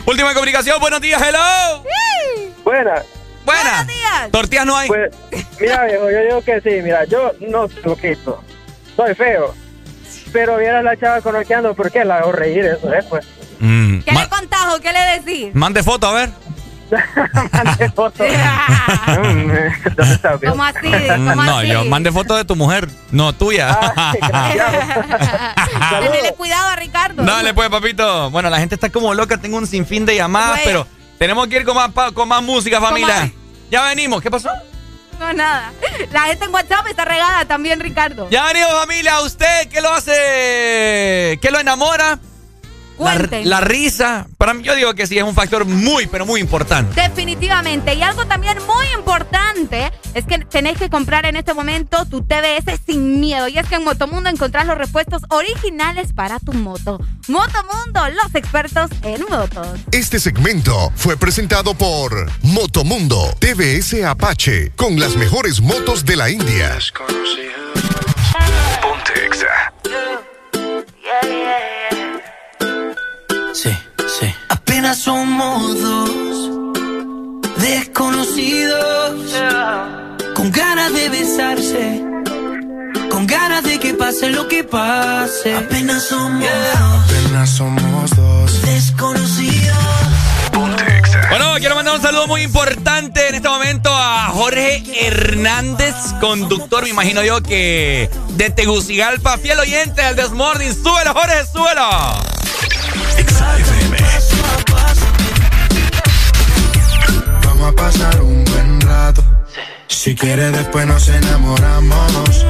Última 0.06 0.34
comunicación, 0.34 0.80
buenos 0.80 1.00
días, 1.00 1.22
hello. 1.22 1.84
Buena. 2.64 3.02
Buena. 3.44 3.70
Buenos 3.70 3.86
días. 3.86 4.30
Tortillas 4.32 4.66
no 4.66 4.76
hay. 4.76 4.88
Pues, 4.88 5.10
mira, 5.60 5.84
viejo, 5.84 6.10
yo 6.10 6.20
digo 6.20 6.42
que 6.42 6.60
sí, 6.60 6.82
mira, 6.82 7.04
yo 7.04 7.32
no 7.40 7.68
soy 7.68 7.82
loquito, 7.84 8.42
soy 8.96 9.14
feo. 9.14 9.54
Pero 10.32 10.56
viera 10.58 10.82
la 10.82 10.96
chava 10.96 11.20
con 11.20 11.34
la 11.34 11.44
que 11.44 11.54
ando, 11.54 11.74
¿por 11.74 11.90
qué 11.90 12.04
la 12.04 12.18
hago 12.18 12.32
reír? 12.32 12.64
Eso 12.64 12.92
es, 12.92 13.04
pues. 13.06 13.26
Mm, 13.58 13.98
¿Qué 14.00 14.12
ma- 14.12 14.22
le 14.22 14.28
contás 14.28 14.74
o 14.74 14.80
qué 14.80 14.92
le 14.92 15.20
decís? 15.20 15.54
mande 15.54 15.82
foto, 15.82 16.06
a 16.06 16.12
ver. 16.12 16.30
Mande 17.52 17.90
foto. 17.90 18.24
¿Dónde 19.06 20.12
está? 20.12 20.38
¿Cómo 20.44 20.64
así? 20.64 20.90
¿Cómo 21.08 21.34
no, 21.34 21.58
así? 21.58 21.68
yo 21.68 21.84
mande 21.84 22.10
foto 22.10 22.36
de 22.36 22.44
tu 22.44 22.56
mujer, 22.56 22.88
no 23.12 23.32
tuya. 23.32 23.78
Tenele 26.00 26.32
cuidado 26.36 26.68
a 26.68 26.76
Ricardo. 26.76 27.22
Dale 27.22 27.54
pues, 27.54 27.68
papito. 27.68 28.30
Bueno, 28.30 28.50
la 28.50 28.58
gente 28.58 28.74
está 28.74 28.90
como 28.90 29.14
loca, 29.14 29.38
tengo 29.38 29.56
un 29.58 29.66
sinfín 29.66 30.04
de 30.06 30.16
llamadas, 30.16 30.60
pero 30.64 30.86
tenemos 31.18 31.46
que 31.48 31.56
ir 31.58 31.64
con 31.64 31.76
más, 31.76 31.90
con 32.12 32.28
más 32.28 32.42
música, 32.42 32.80
familia. 32.80 33.30
Ya 33.70 33.82
venimos, 33.84 34.20
¿qué 34.20 34.30
pasó? 34.30 34.50
No, 35.20 35.34
nada. 35.34 35.70
La 36.12 36.22
gente 36.22 36.46
en 36.46 36.54
WhatsApp 36.54 36.86
está 36.86 37.04
regada 37.04 37.44
también, 37.44 37.78
Ricardo. 37.78 38.28
Ya 38.30 38.46
venimos, 38.46 38.72
familia. 38.72 39.16
¿A 39.16 39.20
usted 39.20 39.68
qué 39.68 39.82
lo 39.82 39.92
hace? 39.92 41.38
¿Qué 41.42 41.50
lo 41.52 41.60
enamora? 41.60 42.18
La, 43.00 43.16
Cuenten. 43.16 43.48
la 43.48 43.60
risa. 43.60 44.26
Para 44.36 44.54
mí, 44.54 44.62
yo 44.62 44.74
digo 44.74 44.94
que 44.94 45.06
sí, 45.06 45.16
es 45.16 45.24
un 45.24 45.34
factor 45.34 45.64
muy, 45.64 46.06
pero 46.06 46.26
muy 46.26 46.40
importante. 46.40 47.00
Definitivamente. 47.00 47.94
Y 47.94 48.02
algo 48.02 48.26
también 48.26 48.58
muy 48.66 48.86
importante 48.96 49.90
es 50.14 50.24
que 50.26 50.38
tenéis 50.38 50.78
que 50.78 50.90
comprar 50.90 51.24
en 51.26 51.36
este 51.36 51.54
momento 51.54 52.04
tu 52.06 52.22
TBS 52.22 52.78
sin 52.86 53.20
miedo. 53.20 53.48
Y 53.48 53.58
es 53.58 53.66
que 53.66 53.76
en 53.76 53.84
Motomundo 53.84 54.28
encontrás 54.28 54.66
los 54.66 54.76
repuestos 54.76 55.22
originales 55.30 56.12
para 56.12 56.38
tu 56.38 56.52
moto. 56.52 57.00
Motomundo, 57.28 58.08
los 58.10 58.34
expertos 58.34 58.90
en 59.02 59.22
motos. 59.30 59.66
Este 59.92 60.20
segmento 60.20 60.92
fue 60.94 61.16
presentado 61.16 61.74
por 61.74 62.30
Motomundo 62.42 63.34
TVS 63.38 64.04
Apache 64.04 64.72
con 64.76 64.98
las 65.00 65.16
mejores 65.16 65.60
motos 65.60 66.04
de 66.04 66.16
la 66.16 66.30
India. 66.30 66.78
Ponte 68.82 69.28
Apenas 74.80 74.98
somos 75.00 75.78
dos 75.82 76.10
desconocidos 77.58 79.30
con 80.34 80.50
ganas 80.50 80.94
de 80.94 81.10
besarse, 81.10 82.02
con 83.10 83.26
ganas 83.26 83.62
de 83.62 83.78
que 83.78 83.92
pase 83.92 84.30
lo 84.30 84.48
que 84.48 84.64
pase. 84.64 85.54
Apenas 85.54 86.04
somos 86.04 86.40
dos 86.40 87.10
Apenas 87.10 87.50
somos 87.50 88.16
dos. 88.16 88.62
desconocidos. 88.62 89.76
Bueno, 91.28 91.56
quiero 91.58 91.74
mandar 91.74 91.96
un 91.96 92.00
saludo 92.00 92.26
muy 92.26 92.40
importante 92.40 93.28
en 93.28 93.34
este 93.34 93.50
momento 93.50 93.90
a 93.92 94.30
Jorge 94.32 94.82
Hernández, 94.98 95.94
conductor, 96.22 96.84
me 96.84 96.88
imagino 96.88 97.22
yo 97.22 97.42
que 97.42 98.08
de 98.30 98.48
Tegucigalpa, 98.48 99.36
fiel 99.36 99.58
oyente 99.58 100.00
del 100.00 100.16
Desmorning. 100.16 100.72
¡Súbelo, 100.72 101.12
Jorge, 101.12 101.44
súbelo! 101.52 102.30
Vamos 107.60 107.74
a 107.74 107.76
pasar 107.76 108.22
un 108.22 108.42
buen 108.42 108.80
rato. 108.80 109.22
Si 109.86 110.14
quieres 110.14 110.50
después 110.50 110.86
nos 110.86 111.06
enamoramos. 111.08 112.46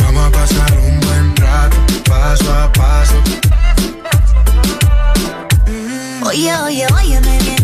Vamos 0.00 0.26
a 0.26 0.30
pasar 0.30 0.72
un 0.78 1.00
buen 1.00 1.36
rato, 1.36 1.76
paso 2.08 2.50
a 2.50 2.72
paso. 2.72 3.14
Oye, 6.24 6.56
oye, 6.62 6.86
óyeme 6.94 7.38
bien. 7.42 7.63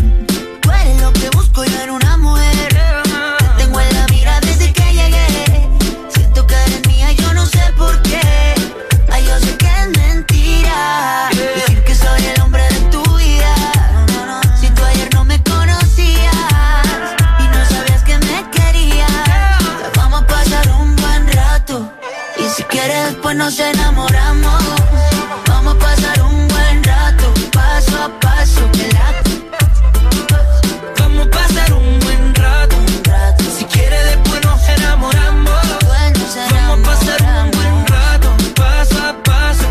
después 23.31 23.37
nos 23.37 23.59
enamoramos. 23.59 24.63
Vamos 25.47 25.75
a 25.75 25.79
pasar 25.79 26.21
un 26.21 26.47
buen 26.47 26.83
rato, 26.83 27.33
paso 27.51 28.03
a 28.03 28.19
paso. 28.19 28.61
Vamos 30.99 31.27
a 31.27 31.29
pasar 31.29 31.73
un 31.73 31.99
buen 31.99 32.35
rato. 32.35 32.75
Si 33.57 33.65
quieres 33.65 34.03
después 34.05 34.43
nos 34.43 34.61
enamoramos. 34.69 35.61
Vamos 36.51 36.79
a 36.79 36.91
pasar 36.91 37.21
un 37.43 37.51
buen 37.51 37.87
rato, 37.87 38.29
paso 38.55 38.97
a 38.97 39.23
paso. 39.23 39.67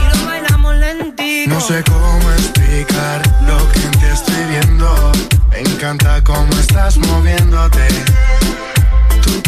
Y 0.00 0.18
lo 0.18 0.26
bailamos 0.26 0.74
lentito. 0.76 1.54
No 1.54 1.60
sé 1.60 1.82
cómo 1.84 2.30
explicar 2.32 3.22
lo 3.46 3.58
que 3.72 3.80
en 3.80 3.90
ti 3.92 4.06
estoy 4.12 4.44
viendo. 4.50 5.12
Me 5.50 5.60
encanta 5.60 6.22
cómo 6.24 6.52
estás 6.54 6.98
moviéndote. 6.98 8.07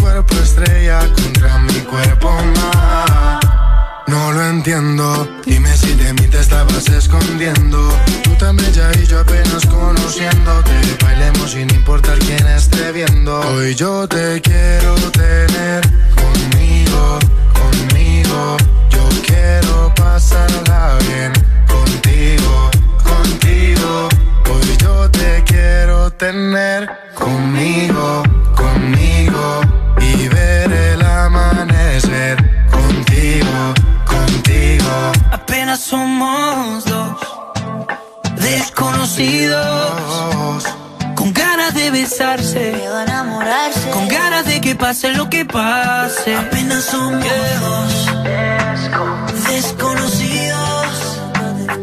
Cuerpo 0.01 0.35
estrella 0.37 1.01
contra 1.15 1.59
mi 1.59 1.81
cuerpo 1.81 2.31
más. 2.57 3.41
No 4.07 4.33
lo 4.33 4.45
entiendo. 4.45 5.29
Dime 5.45 5.77
si 5.77 5.95
de 5.95 6.13
mí 6.15 6.27
te 6.27 6.41
estabas 6.41 6.89
escondiendo. 6.89 7.79
Tú 8.25 8.35
tan 8.37 8.57
bella 8.57 8.91
y 9.01 9.07
yo 9.07 9.21
apenas 9.21 9.65
conociéndote. 9.67 10.73
Bailemos 11.03 11.53
sin 11.53 11.73
importar 11.75 12.19
quién 12.19 12.47
esté 12.49 12.93
viendo. 12.93 13.41
Hoy 13.41 13.75
yo 13.75 14.09
te 14.09 14.41
quiero 14.41 14.95
tener 15.13 15.83
conmigo, 16.17 17.19
conmigo. 17.53 18.57
Yo 18.91 19.09
quiero 19.27 19.95
pasarla 19.95 20.99
bien 21.07 21.33
contigo, 21.69 22.71
contigo. 23.05 24.09
Hoy 24.51 24.77
yo 24.79 25.11
te 25.11 25.45
quiero 25.45 26.11
tener 26.11 26.91
conmigo, 27.15 28.23
conmigo. 28.57 29.61
Apenas 35.71 35.87
somos 35.87 36.85
dos 36.85 37.17
desconocidos 38.41 39.55
con 41.15 41.33
ganas 41.33 41.73
de 41.75 41.93
besarse, 41.93 42.75
con 43.93 44.09
ganas 44.09 44.47
de 44.47 44.61
que 44.61 44.75
pase 44.75 45.13
lo 45.13 45.31
que 45.31 45.45
pase. 45.45 46.35
Apenas 46.35 46.83
somos 46.83 47.25
dos 47.61 47.95
desconocidos 49.49 50.89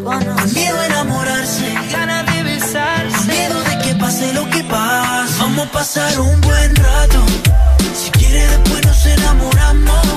con 0.04 0.20
miedo 0.54 0.80
a 0.82 0.86
enamorarse, 0.88 1.74
ganas 1.90 2.26
de 2.26 2.44
besarse, 2.44 3.32
miedo 3.32 3.64
de 3.64 3.78
que 3.86 3.96
pase 3.96 4.34
lo 4.34 4.50
que 4.50 4.66
pase. 4.66 5.34
Vamos 5.40 5.66
a 5.66 5.72
pasar 5.72 6.20
un 6.20 6.42
buen 6.42 6.76
rato. 6.76 7.26
Si 7.96 8.12
quieres 8.12 8.52
después 8.52 8.86
nos 8.86 9.06
enamoramos. 9.06 10.08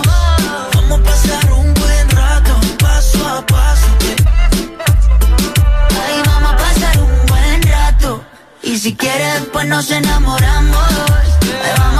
A 3.31 3.47
paso. 3.47 3.87
Ay, 6.03 6.23
vamos 6.27 6.51
a 6.53 6.57
pasar 6.57 6.99
un 6.99 7.27
buen 7.27 7.63
rato. 7.63 8.25
Y 8.63 8.79
si 8.79 8.95
quieres, 8.95 9.35
después 9.41 9.67
nos 9.67 9.91
enamoramos. 9.91 10.89
Ay, 11.65 11.73
vamos 11.79 12.00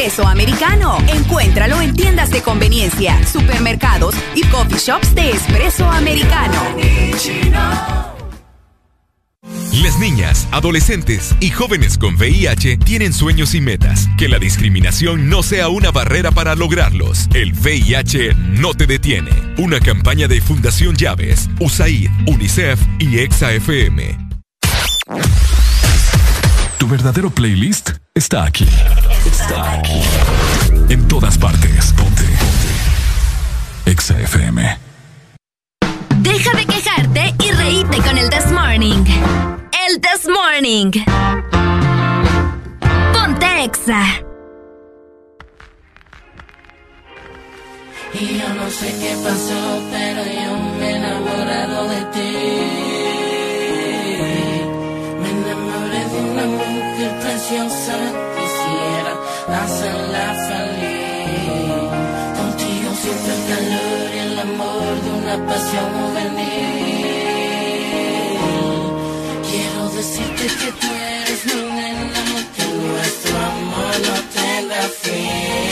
Espresso 0.00 0.26
americano. 0.26 0.96
Encuéntralo 1.08 1.78
en 1.82 1.94
tiendas 1.94 2.30
de 2.30 2.40
conveniencia, 2.40 3.22
supermercados 3.26 4.14
y 4.34 4.42
coffee 4.44 4.78
shops 4.78 5.14
de 5.14 5.32
espresso 5.32 5.84
americano. 5.84 6.58
Las 9.82 9.98
niñas, 9.98 10.48
adolescentes 10.52 11.36
y 11.40 11.50
jóvenes 11.50 11.98
con 11.98 12.14
VIH 12.14 12.78
tienen 12.78 13.12
sueños 13.12 13.54
y 13.54 13.60
metas. 13.60 14.08
Que 14.16 14.30
la 14.30 14.38
discriminación 14.38 15.28
no 15.28 15.42
sea 15.42 15.68
una 15.68 15.90
barrera 15.90 16.30
para 16.30 16.54
lograrlos. 16.54 17.28
El 17.34 17.52
VIH 17.52 18.34
no 18.58 18.72
te 18.72 18.86
detiene. 18.86 19.32
Una 19.58 19.80
campaña 19.80 20.28
de 20.28 20.40
Fundación 20.40 20.96
Llaves, 20.96 21.50
USAID, 21.58 22.08
UNICEF 22.26 22.80
y 23.00 23.18
EXA-FM. 23.18 24.30
Tu 26.80 26.88
verdadero 26.88 27.28
playlist 27.28 27.90
está 28.14 28.44
aquí. 28.44 28.66
Está 29.26 29.74
aquí. 29.74 30.00
En 30.88 31.06
todas 31.08 31.36
partes. 31.36 31.92
Ponte. 31.92 32.22
Ponte. 32.22 33.90
Exa 33.90 34.18
FM. 34.18 34.78
Deja 36.20 36.56
de 36.56 36.64
quejarte 36.64 37.34
y 37.44 37.50
reíte 37.52 37.98
con 37.98 38.16
el 38.16 38.30
This 38.30 38.50
Morning. 38.50 39.04
El 39.86 40.00
This 40.00 40.26
Morning. 40.26 40.90
Ponte 43.12 43.64
Exa. 43.64 44.02
Y 48.14 48.38
yo 48.38 48.54
no 48.54 48.70
sé 48.70 48.86
qué 49.02 49.16
pasó, 49.22 49.82
pero 49.90 50.24
yo 50.24 50.56
me 50.78 50.90
he 50.90 50.96
enamorado 50.96 51.88
de 51.88 52.00
ti. 52.14 52.36
Me 55.20 55.30
enamoré 55.30 56.04
de 56.08 56.20
una 56.30 56.46
mujer 56.46 56.69
preciosa, 57.50 57.96
quisiera 58.38 59.12
hacerla 59.62 60.26
feliz. 60.48 61.90
Contigo 62.38 62.88
siento 63.02 63.28
el 63.32 63.42
calor 63.50 64.06
y 64.14 64.18
el 64.18 64.38
amor 64.38 64.94
de 65.02 65.10
una 65.10 65.36
pasión 65.46 65.86
juvenil. 65.98 67.10
Quiero 69.50 69.82
decirte 69.96 70.44
que 70.46 70.70
tú 70.80 70.86
eres 70.94 71.40
mi 71.46 71.60
nena, 71.72 72.22
que 72.56 72.64
nuestro 72.64 73.36
amor 73.36 73.94
no 74.06 74.14
tenga 74.34 74.82
fin. 75.02 75.69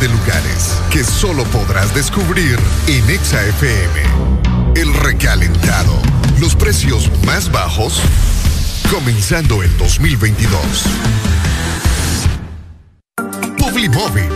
De 0.00 0.08
lugares 0.08 0.80
que 0.90 1.02
solo 1.04 1.44
podrás 1.44 1.94
descubrir 1.94 2.58
en 2.86 3.08
ExaFM. 3.08 4.02
El 4.74 4.92
recalentado. 4.94 5.94
Los 6.40 6.54
precios 6.54 7.10
más 7.24 7.50
bajos 7.50 8.00
comenzando 8.90 9.62
el 9.62 9.76
2022. 9.78 10.60
Publimóvil. 13.58 14.35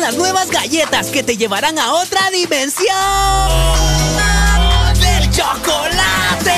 Las 0.00 0.16
nuevas 0.16 0.50
galletas 0.50 1.08
que 1.08 1.22
te 1.22 1.36
llevarán 1.36 1.78
a 1.78 1.92
otra 1.94 2.30
dimensión 2.30 2.86
del 4.94 5.30
chocolate. 5.30 6.52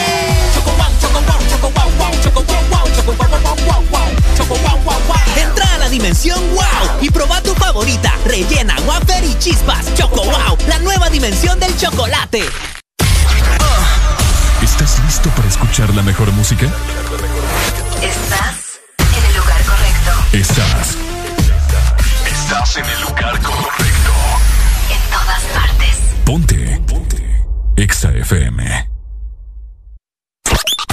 Entra 5.37 5.75
a 5.75 5.79
la 5.79 5.89
dimensión 5.89 6.39
wow 6.55 6.65
y 7.01 7.11
proba 7.11 7.41
tu 7.41 7.55
favorita, 7.55 8.13
rellena, 8.27 8.77
wafer 8.87 9.25
y 9.25 9.37
chispas. 9.39 9.95
Choco 9.95 10.23
wow, 10.23 10.57
la 10.69 10.79
nueva 10.79 11.09
dimensión 11.09 11.59
del 11.59 11.77
chocolate. 11.77 12.45
¿Estás 14.63 15.01
listo 15.07 15.31
para 15.31 15.49
escuchar 15.49 15.93
la 15.95 16.03
mejor 16.03 16.31
música? 16.33 16.67
Estás 18.03 18.81
en 18.99 19.25
el 19.25 19.37
lugar 19.37 19.65
correcto. 19.65 20.11
Estás. 20.33 21.10
Estás 22.63 22.77
en 22.77 22.85
el 22.85 23.01
lugar 23.01 23.41
correcto. 23.41 24.13
En 24.91 25.11
todas 25.11 25.43
partes. 25.45 25.97
Ponte. 26.27 26.83
Ponte. 26.87 27.45
Exa 27.79 28.13
FM. 28.13 28.89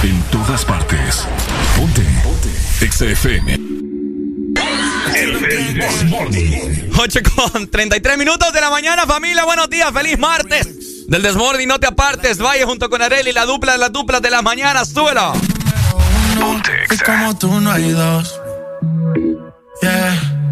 En 0.02 0.22
todas 0.30 0.64
partes. 0.64 1.26
Ponte. 1.76 2.02
Ponte. 2.24 2.48
Exa 2.80 3.04
FM. 3.04 3.52
El 5.14 5.74
Desmorning. 5.74 6.90
8 6.96 7.20
con 7.36 7.70
33 7.70 8.16
minutos 8.16 8.50
de 8.50 8.62
la 8.62 8.70
mañana, 8.70 9.04
familia. 9.04 9.44
Buenos 9.44 9.68
días, 9.68 9.92
feliz 9.92 10.18
martes. 10.18 11.06
Del 11.06 11.20
Desmorning, 11.20 11.68
no 11.68 11.78
te 11.78 11.86
apartes. 11.86 12.38
Vaya 12.38 12.64
junto 12.64 12.88
con 12.88 13.02
Areli, 13.02 13.32
la 13.32 13.44
dupla 13.44 13.72
de 13.72 13.78
las 13.78 13.92
duplas 13.92 14.22
de 14.22 14.30
las 14.30 14.42
mañanas. 14.42 14.88
Súbelo. 14.88 15.34
Y 16.90 16.96
como 16.96 17.36
tú 17.36 17.60
no 17.60 17.70
hay 17.70 17.90
dos. 17.90 18.40
Yeah. 19.82 20.37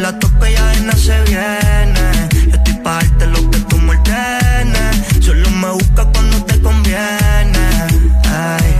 la 0.00 0.18
toco 0.18 0.46
ya 0.46 0.66
de 0.66 0.80
nada 0.80 0.98
se 0.98 1.20
viene. 1.24 2.28
Yo 2.48 2.56
estoy 2.56 2.74
pa' 2.82 2.94
darte 2.94 3.26
lo 3.26 3.50
que 3.50 3.58
tú 3.68 3.76
me 3.78 3.90
ordenes. 3.90 5.24
Solo 5.24 5.50
me 5.50 5.70
busca 5.70 6.04
cuando 6.12 6.44
te 6.44 6.60
conviene. 6.60 7.66
Ay. 8.24 8.76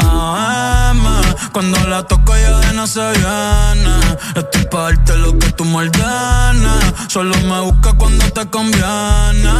AM, 0.00 1.04
cuando 1.52 1.78
la 1.88 2.02
toco 2.04 2.34
ya 2.36 2.58
de 2.60 2.72
no 2.72 2.86
se 2.86 3.00
viene. 3.00 3.94
Estoy 4.34 4.64
pa' 4.70 4.82
darte 4.84 5.16
lo 5.16 5.38
que 5.38 5.52
tú 5.52 5.64
me 5.64 5.76
ordenes. 5.76 6.84
Solo 7.08 7.36
me 7.48 7.60
busca 7.60 7.92
cuando 7.92 8.24
te 8.32 8.46
conviene. 8.48 9.52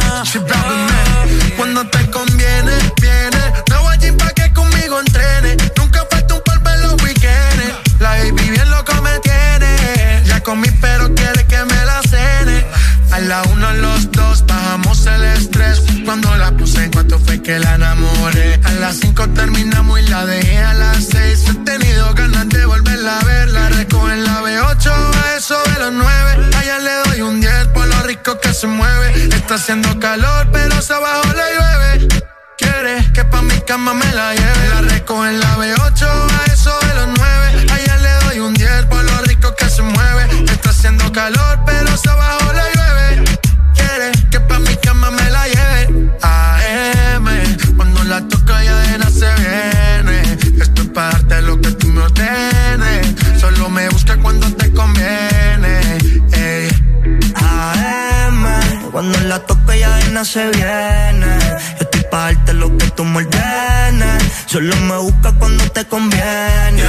Cuando 1.57 1.85
te 1.89 2.09
conviene, 2.09 2.73
viene. 3.01 3.41
No 3.69 3.83
voy 3.83 3.95
a 3.95 4.17
pa' 4.17 4.31
que 4.31 4.51
conmigo 4.51 4.99
entrene. 4.99 5.57
Nunca 5.77 6.05
falta 6.09 6.33
un 6.33 6.41
polvo 6.41 6.69
en 6.69 6.81
los 6.81 7.03
weekends. 7.03 7.99
La 7.99 8.09
baby 8.17 8.49
bien 8.49 8.69
loco 8.71 8.93
me 9.03 9.19
tiene. 9.19 10.12
Comí, 10.43 10.67
pero 10.81 11.13
quiere 11.15 11.45
que 11.45 11.57
me 11.63 11.85
la 11.85 12.01
cene. 12.01 12.65
A 13.11 13.19
la 13.19 13.41
uno, 13.43 13.73
los 13.75 14.11
dos, 14.11 14.45
bajamos 14.45 15.05
el 15.05 15.23
estrés. 15.23 15.81
Cuando 16.03 16.35
la 16.35 16.51
puse 16.51 16.83
en 16.83 16.91
cuanto 16.91 17.17
fue 17.17 17.41
que 17.41 17.59
la 17.59 17.75
enamoré. 17.75 18.59
A 18.65 18.71
las 18.73 18.97
cinco 18.97 19.27
terminamos 19.29 19.99
y 20.01 20.03
la 20.09 20.25
dejé 20.25 20.57
a 20.59 20.73
las 20.73 21.05
seis. 21.05 21.45
He 21.47 21.53
tenido 21.63 22.13
ganas 22.13 22.49
de 22.49 22.65
volverla 22.65 23.19
a 23.19 23.23
ver. 23.23 23.49
La 23.51 23.69
recojo 23.69 24.09
en 24.11 24.25
la 24.25 24.41
B8, 24.41 24.91
a 24.91 25.37
eso 25.37 25.57
de 25.63 25.79
los 25.79 25.93
nueve. 25.93 26.49
Allá 26.57 26.79
le 26.79 26.93
doy 27.05 27.21
un 27.21 27.39
10 27.39 27.67
por 27.67 27.87
lo 27.87 28.03
rico 28.03 28.37
que 28.41 28.53
se 28.53 28.67
mueve. 28.67 29.29
Está 29.33 29.55
haciendo 29.55 29.97
calor, 29.99 30.49
pero 30.51 30.81
se 30.81 30.93
abajo 30.93 31.29
le 31.33 31.45
llueve. 31.55 32.23
Quiere 32.57 33.13
que 33.13 33.23
pa' 33.23 33.41
mi 33.41 33.61
cama 33.61 33.93
me 33.93 34.11
la 34.13 34.33
lleve. 34.33 34.69
La 34.73 34.81
recojo 34.81 35.25
en 35.25 35.39
la 35.39 35.55
B8, 35.57 36.03
a 36.05 36.51
eso 36.51 36.77
de 36.81 36.95
los 36.95 37.07
nueve. 37.17 37.32
Haciendo 40.83 41.09
calor, 41.13 41.59
pero 41.65 41.95
se 41.95 42.09
abajo 42.09 42.51
le 42.51 42.65
llueve. 42.75 43.37
Quiere 43.73 44.11
que 44.29 44.39
pa' 44.41 44.59
mi 44.59 44.75
cama 44.75 45.11
me 45.11 45.29
la 45.29 45.47
lleve. 45.47 46.11
AM, 46.21 47.25
cuando 47.77 48.03
la 48.03 48.19
toca 48.27 48.61
ya 48.61 48.75
de 48.79 49.09
se 49.09 49.29
viene. 49.43 50.21
Esto 50.61 50.81
es 50.81 50.89
para 50.89 51.11
darte 51.11 51.41
lo 51.43 51.61
que 51.61 51.71
tú 51.71 51.87
me 51.87 52.01
ordenes. 52.01 53.15
Solo 53.39 53.69
me 53.69 53.87
busca 53.87 54.17
cuando 54.17 54.53
te 54.55 54.73
conviene. 54.73 55.99
Ey. 56.33 56.67
AM, 57.35 58.91
cuando 58.91 59.17
la 59.21 59.39
toco 59.39 59.73
ya 59.73 59.89
de 59.95 60.25
se 60.25 60.49
viene. 60.49 61.39
Yo 61.77 61.83
estoy 61.85 62.03
pa' 62.11 62.33
darte 62.33 62.53
lo 62.55 62.77
que 62.77 62.87
tú 62.89 63.05
me 63.05 63.19
ordenes. 63.19 64.21
Solo 64.47 64.75
me 64.75 64.97
busca 64.97 65.31
cuando 65.39 65.63
te 65.71 65.85
conviene. 65.85 66.83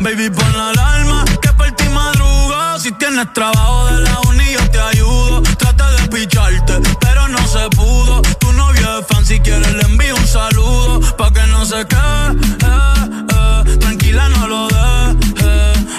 Baby, 0.00 0.30
pon 0.30 0.56
la 0.56 0.70
alarma 0.70 1.01
tienes 3.12 3.32
trabajo 3.34 3.86
de 3.86 4.00
la 4.00 4.20
uni, 4.28 4.52
yo 4.52 4.70
te 4.70 4.80
ayudo. 4.80 5.42
Trata 5.58 5.90
de 5.92 6.08
picharte, 6.08 6.80
pero 7.00 7.28
no 7.28 7.46
se 7.46 7.68
pudo. 7.76 8.22
Tu 8.38 8.52
novio 8.52 8.98
es 8.98 9.06
fan, 9.06 9.24
si 9.26 9.38
quieres 9.40 9.72
le 9.74 9.82
envío 9.82 10.16
un 10.16 10.26
saludo. 10.26 11.00
Pa' 11.16 11.30
que 11.32 11.46
no 11.48 11.64
se 11.66 11.84
quede, 11.86 12.01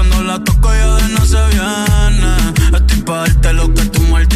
Cuando 0.00 0.22
la 0.22 0.42
toco 0.42 0.72
ya 0.72 0.94
de 0.94 1.08
no 1.12 1.26
se 1.26 1.36
viene. 1.48 2.34
Estoy 2.74 3.02
pa' 3.02 3.18
darte 3.18 3.52
lo 3.52 3.74
que 3.74 3.84
tú 3.84 4.00
me 4.04 4.26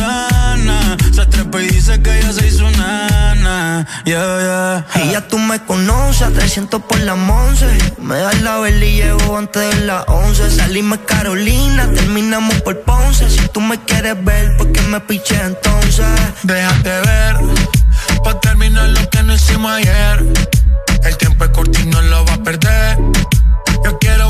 Se 1.11 1.25
trepa 1.25 1.63
y 1.63 1.69
dice 1.69 2.03
que 2.03 2.21
ya 2.21 2.35
se 2.35 2.49
hizo 2.49 2.71
nana. 2.73 3.87
Yeah, 4.05 4.85
yeah. 4.93 5.05
Y 5.07 5.13
ya 5.13 5.27
tú 5.27 5.39
me 5.39 5.65
conoces, 5.65 6.35
300 6.35 6.83
por 6.83 7.01
la 7.01 7.15
once. 7.15 7.67
Me 7.99 8.19
das 8.19 8.43
la 8.43 8.59
vela 8.59 8.85
y 8.85 8.97
llevo 8.97 9.39
antes 9.39 9.75
de 9.75 9.87
las 9.87 10.05
11. 10.07 10.51
Salimos 10.51 10.99
Carolina, 11.07 11.91
terminamos 11.95 12.61
por 12.61 12.83
Ponce. 12.83 13.31
Si 13.31 13.49
tú 13.49 13.63
me 13.63 13.81
quieres 13.81 14.23
ver, 14.23 14.59
¿por 14.59 14.71
qué 14.71 14.83
me 14.83 15.01
piché 15.01 15.41
entonces? 15.41 16.05
Déjate 16.43 16.91
ver, 16.91 17.37
pa' 18.23 18.39
terminar 18.39 18.91
lo 18.91 19.09
que 19.09 19.23
no 19.23 19.33
hicimos 19.33 19.73
ayer. 19.73 20.27
El 21.05 21.17
tiempo 21.17 21.43
es 21.47 21.51
corto 21.53 21.81
y 21.81 21.87
no 21.87 22.03
lo 22.03 22.23
va 22.27 22.35
a 22.35 22.43
perder. 22.43 22.99
Yo 23.85 23.99
quiero 23.99 24.24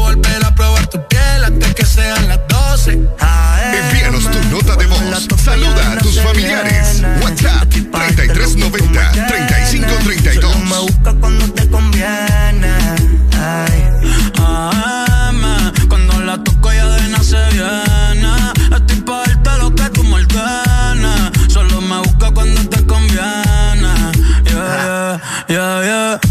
sean 1.94 2.28
las 2.28 2.40
12. 2.48 2.92
Envíanos 2.92 4.24
tu 4.30 4.38
nota 4.50 4.76
de 4.76 4.86
voz. 4.86 5.00
Saluda 5.42 5.92
a 5.92 5.98
tus 5.98 6.20
familiares. 6.20 7.02
WhatsApp 7.22 7.68
3390 7.70 9.12
3532. 9.28 10.56
Me 10.64 10.78
busca 10.78 11.14
cuando 11.20 11.52
te 11.52 11.68
conviene. 11.68 12.74
Ay. 13.38 13.82
AM, 14.38 15.72
cuando 15.88 16.20
la 16.20 16.42
toco 16.42 16.72
ya 16.72 16.86
de 16.88 17.08
nada 17.08 17.22
se 17.22 17.42
viene. 17.52 18.32
Estoy 18.76 19.00
pa' 19.02 19.22
darte 19.26 19.50
lo 19.58 19.74
que 19.74 19.90
tú 19.90 20.04
me. 20.04 20.24
Solo 21.48 21.80
me 21.80 21.98
busca 21.98 22.30
cuando 22.32 22.68
te 22.68 22.84
conviene. 22.86 23.94
Yeah, 24.46 25.20
yeah, 25.48 25.84
yeah, 25.84 26.23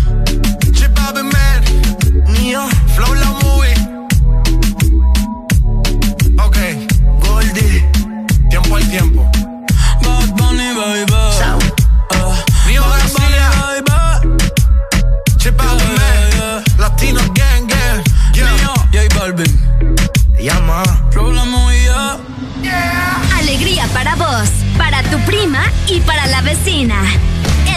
para 23.93 24.15
vos, 24.15 24.49
para 24.77 25.03
tu 25.03 25.19
prima 25.19 25.63
y 25.87 26.01
para 26.01 26.25
la 26.27 26.41
vecina. 26.41 27.01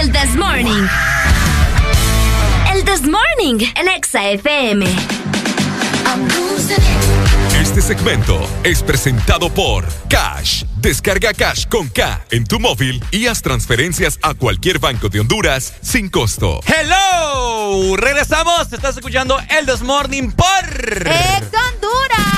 El 0.00 0.10
This 0.10 0.34
Morning. 0.34 0.86
El 2.72 2.84
This 2.84 3.02
Morning, 3.02 3.66
el 3.76 3.88
Exa 3.88 4.30
FM. 4.30 4.86
Este 7.60 7.82
segmento 7.82 8.40
es 8.64 8.82
presentado 8.82 9.50
por 9.50 9.84
Cash. 10.08 10.64
Descarga 10.76 11.34
Cash 11.34 11.66
con 11.66 11.88
K 11.88 12.24
en 12.30 12.44
tu 12.44 12.58
móvil 12.58 13.02
y 13.10 13.26
haz 13.26 13.42
transferencias 13.42 14.18
a 14.22 14.34
cualquier 14.34 14.78
banco 14.78 15.08
de 15.08 15.20
Honduras 15.20 15.74
sin 15.82 16.08
costo. 16.08 16.60
Hello, 16.66 17.96
regresamos. 17.96 18.72
Estás 18.72 18.96
escuchando 18.96 19.38
el 19.50 19.66
This 19.66 19.82
Morning 19.82 20.30
por 20.30 20.64
¡Ex 20.64 21.46
Honduras! 21.46 22.36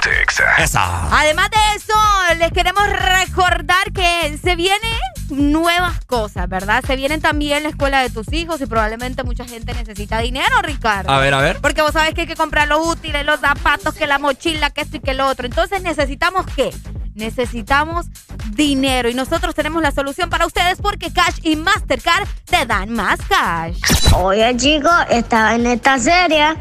Ponte 0.00 0.22
Exa. 0.22 0.56
Esa. 0.58 1.18
Además 1.20 1.50
de 1.50 1.76
eso, 1.76 1.94
les 2.38 2.52
queremos 2.52 2.84
recordar 2.88 3.92
que 3.92 4.38
se 4.42 4.56
vienen 4.56 4.80
nuevas 5.28 6.04
cosas, 6.06 6.48
¿verdad? 6.48 6.82
Se 6.86 6.96
vienen 6.96 7.20
también 7.20 7.62
la 7.62 7.68
escuela 7.68 8.00
de 8.00 8.10
tus 8.10 8.32
hijos 8.32 8.60
y 8.60 8.66
probablemente 8.66 9.24
mucha 9.24 9.44
gente 9.44 9.74
necesita 9.74 10.18
dinero, 10.20 10.62
Ricardo. 10.62 11.10
A 11.10 11.18
ver, 11.18 11.34
a 11.34 11.40
ver. 11.40 11.60
Porque 11.60 11.82
vos 11.82 11.92
sabés 11.92 12.14
que 12.14 12.22
hay 12.22 12.26
que 12.26 12.36
comprar 12.36 12.68
los 12.68 12.86
útiles, 12.86 13.26
los 13.26 13.40
zapatos, 13.40 13.94
que 13.94 14.06
la 14.06 14.18
mochila, 14.18 14.70
que 14.70 14.82
esto 14.82 14.96
y 14.96 15.00
que 15.00 15.14
lo 15.14 15.26
otro. 15.26 15.46
Entonces 15.46 15.82
necesitamos 15.82 16.46
qué? 16.56 16.70
Necesitamos 17.14 18.06
dinero 18.52 19.08
y 19.08 19.14
nosotros 19.14 19.54
tenemos 19.54 19.82
la 19.82 19.90
solución 19.90 20.30
para 20.30 20.46
ustedes 20.46 20.78
porque 20.80 21.12
Cash 21.12 21.40
y 21.42 21.56
Mastercard 21.56 22.26
te 22.46 22.64
dan 22.64 22.90
más 22.90 23.18
cash. 23.28 23.78
Oye, 24.14 24.56
chicos, 24.56 24.92
estaba 25.10 25.54
en 25.54 25.66
esta 25.66 25.98
serie. 25.98 26.56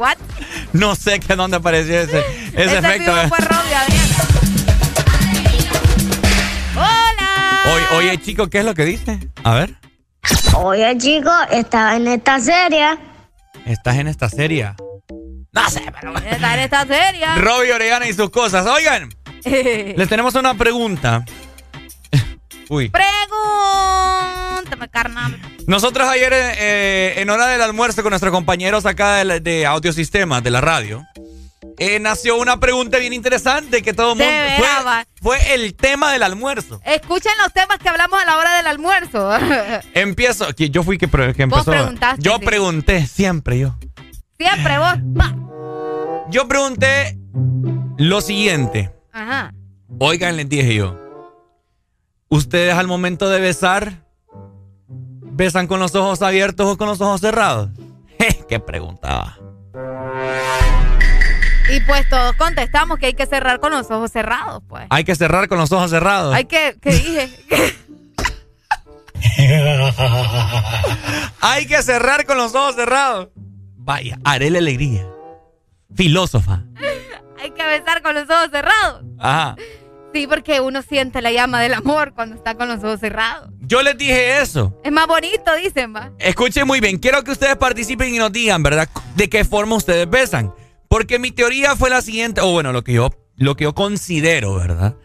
What? 0.00 0.16
No 0.72 0.94
sé 0.96 1.20
que 1.20 1.36
dónde 1.36 1.58
apareció 1.58 2.00
ese, 2.00 2.20
ese, 2.54 2.64
Ese 2.64 2.78
efecto. 2.78 3.12
fue 3.28 3.38
Robbie, 3.38 3.74
Adriana. 3.74 4.16
Hola. 6.74 7.60
Oye, 7.74 7.84
oye, 7.98 8.18
chico, 8.22 8.48
¿qué 8.48 8.60
es 8.60 8.64
lo 8.64 8.72
que 8.72 8.86
dice? 8.86 9.18
A 9.44 9.54
ver. 9.56 9.74
Oye, 10.56 10.96
chicos, 10.96 11.34
estaba 11.50 11.96
en 11.96 12.08
esta 12.08 12.40
serie. 12.40 12.96
Estás 13.66 13.96
en 13.98 14.08
esta 14.08 14.30
serie. 14.30 14.72
No 15.52 15.68
sé, 15.68 15.82
pero. 16.00 16.16
Está 16.16 16.54
en 16.54 16.60
esta 16.60 16.86
serie. 16.86 17.26
Robbie 17.36 17.72
Orellana 17.74 18.08
y 18.08 18.14
sus 18.14 18.30
cosas. 18.30 18.64
Oigan, 18.66 19.10
les 19.44 20.08
tenemos 20.08 20.34
una 20.34 20.54
pregunta. 20.54 21.26
Uy. 22.70 22.88
Carnal. 24.88 25.38
Nosotros 25.66 26.08
ayer, 26.08 26.32
eh, 26.34 27.14
en 27.18 27.30
hora 27.30 27.46
del 27.46 27.62
almuerzo 27.62 28.02
con 28.02 28.10
nuestros 28.10 28.32
compañeros 28.32 28.86
acá 28.86 29.16
de, 29.16 29.24
la- 29.24 29.40
de 29.40 29.66
Audiosistemas, 29.66 30.42
de 30.42 30.50
la 30.50 30.60
radio, 30.60 31.04
eh, 31.78 31.98
nació 32.00 32.36
una 32.36 32.58
pregunta 32.60 32.98
bien 32.98 33.12
interesante 33.12 33.82
que 33.82 33.92
todo 33.94 34.12
el 34.12 34.18
mundo... 34.18 34.32
Fue, 34.58 35.04
fue 35.38 35.54
el 35.54 35.74
tema 35.74 36.12
del 36.12 36.22
almuerzo. 36.22 36.80
Escuchen 36.84 37.32
los 37.42 37.52
temas 37.52 37.78
que 37.78 37.88
hablamos 37.88 38.20
a 38.22 38.26
la 38.26 38.36
hora 38.38 38.56
del 38.56 38.66
almuerzo. 38.66 39.30
Empiezo... 39.94 40.50
Yo 40.56 40.82
fui 40.82 40.98
que, 40.98 41.08
que 41.08 41.42
empezó... 41.42 41.64
preguntaste, 41.70 42.22
yo 42.22 42.36
sí. 42.38 42.44
pregunté, 42.44 43.06
siempre 43.06 43.58
yo. 43.58 43.78
Siempre 44.38 44.78
vos. 44.78 44.94
Va. 45.18 45.34
Yo 46.30 46.46
pregunté 46.48 47.18
lo 47.98 48.20
siguiente. 48.20 48.90
Ajá. 49.12 49.52
Oigan, 49.98 50.36
les 50.36 50.48
dije 50.48 50.74
yo. 50.74 50.96
¿Ustedes 52.28 52.74
al 52.74 52.86
momento 52.86 53.28
de 53.28 53.40
besar, 53.40 54.04
besan 55.40 55.66
con 55.66 55.80
los 55.80 55.94
ojos 55.94 56.20
abiertos 56.20 56.66
o 56.66 56.76
con 56.76 56.86
los 56.86 57.00
ojos 57.00 57.22
cerrados? 57.22 57.70
¿Qué 58.48 58.60
preguntaba? 58.60 59.38
Y 61.74 61.80
pues 61.86 62.06
todos 62.10 62.34
contestamos 62.34 62.98
que 62.98 63.06
hay 63.06 63.14
que 63.14 63.24
cerrar 63.24 63.58
con 63.58 63.72
los 63.72 63.90
ojos 63.90 64.12
cerrados, 64.12 64.62
pues. 64.68 64.84
Hay 64.90 65.04
que 65.04 65.14
cerrar 65.14 65.48
con 65.48 65.56
los 65.56 65.72
ojos 65.72 65.88
cerrados. 65.88 66.34
Hay 66.34 66.44
que, 66.44 66.76
¿qué 66.82 66.90
dije? 66.92 67.30
Hay 71.40 71.66
que 71.66 71.82
cerrar 71.82 72.26
con 72.26 72.36
los 72.36 72.54
ojos 72.54 72.74
cerrados. 72.74 73.28
Vaya, 73.76 74.18
haré 74.24 74.50
la 74.50 74.58
alegría. 74.58 75.06
Filósofa. 75.94 76.64
hay 77.42 77.50
que 77.50 77.64
besar 77.64 78.02
con 78.02 78.14
los 78.14 78.28
ojos 78.28 78.50
cerrados. 78.50 79.04
Ajá. 79.18 79.56
Sí, 80.12 80.26
porque 80.26 80.60
uno 80.60 80.82
siente 80.82 81.22
la 81.22 81.30
llama 81.30 81.60
del 81.60 81.74
amor 81.74 82.12
cuando 82.14 82.34
está 82.34 82.56
con 82.56 82.68
los 82.68 82.78
ojos 82.82 83.00
cerrados. 83.00 83.50
Yo 83.60 83.82
les 83.82 83.96
dije 83.96 84.40
eso. 84.40 84.76
Es 84.82 84.90
más 84.90 85.06
bonito, 85.06 85.54
dicen, 85.54 85.94
va. 85.94 86.10
Escuchen 86.18 86.66
muy 86.66 86.80
bien. 86.80 86.98
Quiero 86.98 87.22
que 87.22 87.30
ustedes 87.30 87.56
participen 87.56 88.12
y 88.14 88.18
nos 88.18 88.32
digan, 88.32 88.62
¿verdad? 88.62 88.88
De 89.14 89.28
qué 89.28 89.44
forma 89.44 89.76
ustedes 89.76 90.10
besan. 90.10 90.52
Porque 90.88 91.20
mi 91.20 91.30
teoría 91.30 91.76
fue 91.76 91.90
la 91.90 92.02
siguiente, 92.02 92.40
o 92.40 92.50
bueno, 92.50 92.72
lo 92.72 92.82
que 92.82 92.94
yo, 92.94 93.10
lo 93.36 93.54
que 93.54 93.64
yo 93.64 93.74
considero, 93.74 94.56
¿verdad? 94.56 94.96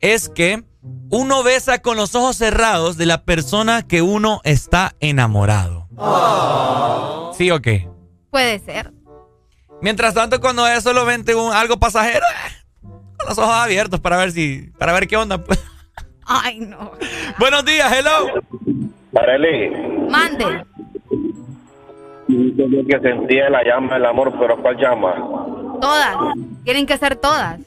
Es 0.00 0.30
que 0.30 0.64
uno 1.10 1.42
besa 1.42 1.82
con 1.82 1.96
los 1.98 2.14
ojos 2.14 2.36
cerrados 2.36 2.96
de 2.96 3.06
la 3.06 3.24
persona 3.24 3.86
que 3.86 4.00
uno 4.00 4.40
está 4.44 4.94
enamorado. 5.00 5.88
¿Sí 7.36 7.50
o 7.50 7.60
qué? 7.60 7.88
Puede 8.30 8.58
ser. 8.60 8.92
Mientras 9.82 10.14
tanto, 10.14 10.40
cuando 10.40 10.66
es 10.66 10.82
solamente 10.82 11.34
un, 11.34 11.52
algo 11.52 11.78
pasajero, 11.78 12.24
eh, 12.24 12.63
con 13.24 13.28
los 13.30 13.38
ojos 13.38 13.54
abiertos 13.54 14.00
para 14.00 14.16
ver 14.16 14.32
si, 14.32 14.70
para 14.78 14.92
ver 14.92 15.06
qué 15.08 15.16
onda. 15.16 15.38
pues. 15.38 15.62
Ay, 16.26 16.60
no. 16.60 16.92
Buenos 17.38 17.64
días, 17.64 17.92
hello. 17.92 18.42
Arely, 19.16 19.70
Mande. 20.10 20.64
yo 22.28 22.86
que 22.88 23.00
sentía 23.00 23.48
la 23.50 23.62
llama 23.62 23.94
del 23.94 24.06
amor, 24.06 24.32
pero 24.38 24.56
¿cuál 24.60 24.76
llama? 24.76 25.14
Todas. 25.80 26.16
Tienen 26.64 26.86
que 26.86 26.96
ser 26.98 27.16
todas. 27.16 27.60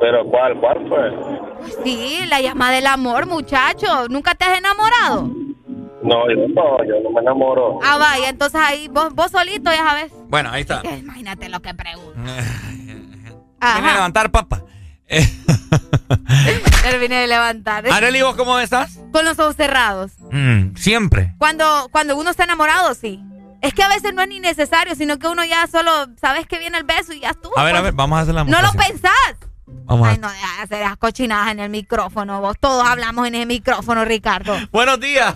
¿Pero 0.00 0.24
cuál? 0.24 0.58
¿Cuál 0.58 0.88
fue? 0.88 1.74
Sí, 1.84 2.20
la 2.28 2.40
llama 2.40 2.70
del 2.70 2.86
amor, 2.86 3.26
muchacho. 3.26 4.08
¿Nunca 4.08 4.34
te 4.34 4.44
has 4.46 4.58
enamorado? 4.58 5.30
No, 6.02 6.30
yo 6.30 6.48
no, 6.48 6.84
yo 6.84 6.94
no 7.04 7.10
me 7.10 7.20
enamoro. 7.20 7.78
Ah, 7.84 7.98
vaya, 7.98 8.30
entonces 8.30 8.58
ahí 8.64 8.88
vos, 8.88 9.14
vos 9.14 9.30
solito 9.30 9.70
ya 9.70 9.84
sabes. 9.84 10.10
Bueno, 10.28 10.48
ahí 10.50 10.62
está. 10.62 10.80
Que 10.80 10.96
Imagínate 10.96 11.50
lo 11.50 11.60
que 11.60 11.74
pregunto. 11.74 12.18
Ajá. 13.60 13.78
a 13.90 13.94
levantar 13.94 14.30
papa. 14.30 14.62
Terminé 16.82 17.16
de 17.16 17.26
levantar. 17.26 17.86
Arely, 17.90 18.22
¿vos 18.22 18.36
cómo 18.36 18.58
estás? 18.58 18.98
Con 19.12 19.24
los 19.24 19.38
ojos 19.38 19.56
cerrados. 19.56 20.12
Mm, 20.30 20.76
siempre. 20.76 21.34
Cuando, 21.38 21.88
cuando 21.90 22.16
uno 22.16 22.30
está 22.30 22.44
enamorado, 22.44 22.94
sí. 22.94 23.22
Es 23.60 23.74
que 23.74 23.82
a 23.82 23.88
veces 23.88 24.14
no 24.14 24.22
es 24.22 24.28
ni 24.28 24.40
necesario, 24.40 24.94
sino 24.94 25.18
que 25.18 25.26
uno 25.26 25.44
ya 25.44 25.66
solo 25.66 25.90
sabes 26.20 26.46
que 26.46 26.58
viene 26.58 26.78
el 26.78 26.84
beso 26.84 27.12
y 27.12 27.20
ya 27.20 27.30
estuvo. 27.30 27.58
A 27.58 27.64
ver, 27.64 27.74
a 27.74 27.80
pues. 27.80 27.92
ver, 27.92 27.94
vamos 27.94 28.18
a 28.18 28.22
hacer 28.22 28.34
la 28.34 28.44
No 28.44 28.62
lo 28.62 28.72
pensás. 28.72 29.36
Vamos 29.84 30.08
a 30.08 30.12
Ay, 30.12 30.18
no 30.18 30.30
dejas 30.30 30.56
de 30.56 30.62
hacer 30.62 30.80
las 30.80 30.96
cochinadas 30.96 31.52
en 31.52 31.60
el 31.60 31.70
micrófono, 31.70 32.40
vos. 32.40 32.56
Todos 32.58 32.86
hablamos 32.88 33.26
en 33.28 33.34
el 33.34 33.46
micrófono, 33.46 34.04
Ricardo. 34.04 34.54
Buenos 34.72 34.98
días. 35.00 35.34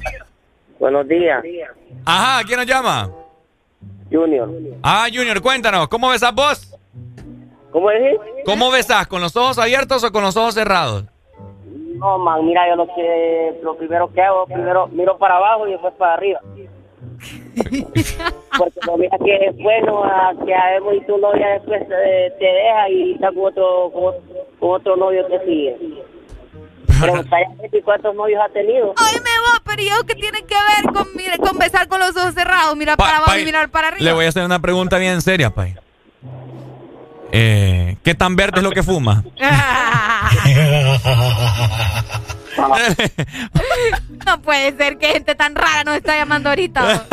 Buenos 0.79 1.07
días. 1.07 1.43
Ajá, 2.05 2.45
¿quién 2.45 2.59
nos 2.59 2.67
llama? 2.67 3.11
Junior. 4.11 4.49
Ah, 4.83 5.07
Junior, 5.13 5.41
cuéntanos, 5.41 5.89
¿cómo 5.89 6.09
besás 6.09 6.35
vos? 6.35 6.74
¿Cómo 7.75 7.91
es? 7.91 8.17
¿Cómo 8.45 8.71
besás? 8.71 9.09
¿Con 9.09 9.21
los 9.21 9.35
ojos 9.35 9.59
abiertos 9.59 10.05
o 10.05 10.13
con 10.13 10.23
los 10.23 10.37
ojos 10.37 10.55
cerrados? 10.55 11.07
No, 11.97 12.19
man, 12.19 12.47
mira, 12.47 12.69
yo 12.69 12.77
lo 12.77 12.87
que 12.87 13.59
lo 13.65 13.77
primero 13.77 14.13
que 14.13 14.23
hago, 14.23 14.47
primero 14.47 14.87
miro 14.93 15.19
para 15.19 15.39
abajo 15.39 15.67
y 15.67 15.73
después 15.73 15.93
para 15.99 16.15
arriba. 16.15 16.39
Porque 18.57 18.81
no 18.87 18.97
mira 18.97 19.19
que 19.25 19.47
es 19.47 19.57
bueno 19.59 20.05
a 20.05 20.33
que 20.47 20.55
habemos 20.55 20.95
y 20.95 21.01
tu 21.05 21.19
novia 21.19 21.49
después 21.55 21.81
te, 21.89 22.31
te 22.39 22.45
deja 22.45 22.89
y 22.91 23.13
está 23.15 23.29
con 23.33 23.47
otro, 23.47 23.91
con, 23.93 24.15
con 24.61 24.71
otro 24.81 24.97
novio 24.97 25.27
que 25.27 25.41
sigue. 25.41 25.77
Cuántos 27.85 28.15
novios 28.15 28.41
ha 28.41 28.53
tenido. 28.53 28.95
Ay, 28.97 29.17
me 29.17 29.31
voy, 29.41 29.59
pero 29.67 29.83
¿y 29.83 30.07
qué 30.07 30.15
tiene 30.15 30.43
que 30.45 30.55
ver 30.55 30.93
con, 30.95 31.07
mire, 31.17 31.39
con 31.39 31.59
besar 31.59 31.89
con 31.89 31.99
los 31.99 32.17
ojos 32.17 32.35
cerrados? 32.35 32.77
Mira 32.77 32.97
Pa- 32.97 33.05
para 33.05 33.17
abajo 33.19 33.37
y 33.37 33.45
mirar 33.45 33.69
para 33.69 33.89
arriba. 33.89 34.05
Le 34.05 34.13
voy 34.13 34.27
a 34.27 34.29
hacer 34.29 34.45
una 34.45 34.61
pregunta 34.61 34.97
bien 34.99 35.21
seria, 35.21 35.51
Pay. 35.51 35.75
Eh, 37.37 37.97
¿Qué 38.05 38.15
tan 38.15 38.37
verde 38.37 38.59
es 38.59 38.63
lo 38.63 38.71
que 38.71 38.85
fuma? 38.85 39.25
no 44.27 44.41
puede 44.41 44.77
ser 44.77 44.99
que 44.99 45.09
gente 45.09 45.35
tan 45.35 45.57
rara 45.57 45.83
nos 45.85 45.97
está 45.97 46.17
llamando 46.17 46.51
ahorita. 46.51 47.07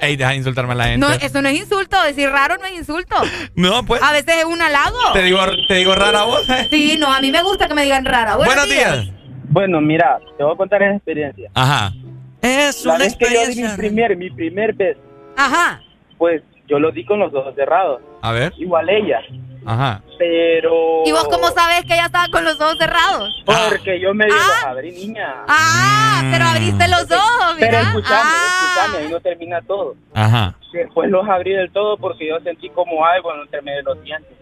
Ey, 0.00 0.16
deja 0.16 0.30
de 0.30 0.36
insultarme 0.36 0.72
a 0.72 0.76
la 0.76 0.84
gente. 0.84 1.06
No, 1.06 1.12
eso 1.12 1.42
no 1.42 1.48
es 1.50 1.58
insulto. 1.60 2.02
Decir 2.04 2.30
raro 2.30 2.56
no 2.56 2.64
es 2.64 2.72
insulto. 2.72 3.16
No, 3.54 3.84
pues. 3.84 4.02
A 4.02 4.12
veces 4.12 4.36
es 4.38 4.44
un 4.46 4.62
halago. 4.62 4.96
Te 5.12 5.22
digo, 5.22 5.40
te 5.68 5.74
digo 5.74 5.94
rara 5.94 6.22
voz. 6.24 6.48
¿eh? 6.48 6.68
Sí, 6.70 6.96
no, 6.98 7.12
a 7.12 7.20
mí 7.20 7.30
me 7.30 7.42
gusta 7.42 7.68
que 7.68 7.74
me 7.74 7.82
digan 7.84 8.06
rara. 8.06 8.36
Buenos, 8.36 8.66
días. 8.68 9.06
Bueno, 9.48 9.80
mira, 9.82 10.18
te 10.38 10.42
voy 10.42 10.54
a 10.54 10.56
contar 10.56 10.82
esa 10.82 10.96
experiencia. 10.96 11.50
Ajá. 11.52 11.92
Es 12.40 12.82
La 12.86 12.94
una 12.94 13.04
vez 13.04 13.14
que 13.16 13.26
yo 13.26 13.30
di 13.30 13.36
mi 13.36 13.42
experiencia. 13.62 13.76
primer, 13.76 14.16
mi 14.16 14.30
primer 14.30 14.72
beso, 14.74 15.00
Ajá. 15.36 15.82
pues 16.16 16.42
yo 16.68 16.78
lo 16.78 16.90
di 16.92 17.04
con 17.04 17.18
los 17.18 17.34
ojos 17.34 17.54
cerrados. 17.54 18.00
A 18.22 18.32
ver. 18.32 18.52
Igual 18.58 18.88
ella. 18.88 19.20
Ajá. 19.66 20.00
Pero... 20.18 21.02
¿Y 21.04 21.12
vos 21.12 21.28
cómo 21.28 21.48
sabes 21.48 21.84
que 21.84 21.94
ella 21.94 22.06
estaba 22.06 22.28
con 22.28 22.44
los 22.44 22.60
ojos 22.60 22.76
cerrados? 22.78 23.42
Porque 23.44 24.00
yo 24.00 24.14
medio 24.14 24.34
los 24.34 24.64
abrí, 24.64 24.92
niña. 24.92 25.44
Ah, 25.48 26.22
pero 26.32 26.44
abriste 26.46 26.88
los 26.88 27.10
ojos, 27.10 27.54
mira. 27.56 27.68
Pero 27.68 27.82
escúchame, 27.82 28.20
Ah. 28.22 28.60
escúchame, 28.62 29.04
ahí 29.04 29.10
no 29.12 29.20
termina 29.20 29.60
todo. 29.62 29.94
Ajá. 30.14 30.54
Después 30.72 31.10
los 31.10 31.28
abrí 31.28 31.52
del 31.52 31.70
todo 31.72 31.96
porque 31.96 32.28
yo 32.28 32.38
sentí 32.40 32.68
como 32.70 33.04
algo 33.04 33.32
entre 33.42 33.60
medio 33.62 33.78
de 33.78 33.82
los 33.84 34.02
dientes. 34.02 34.32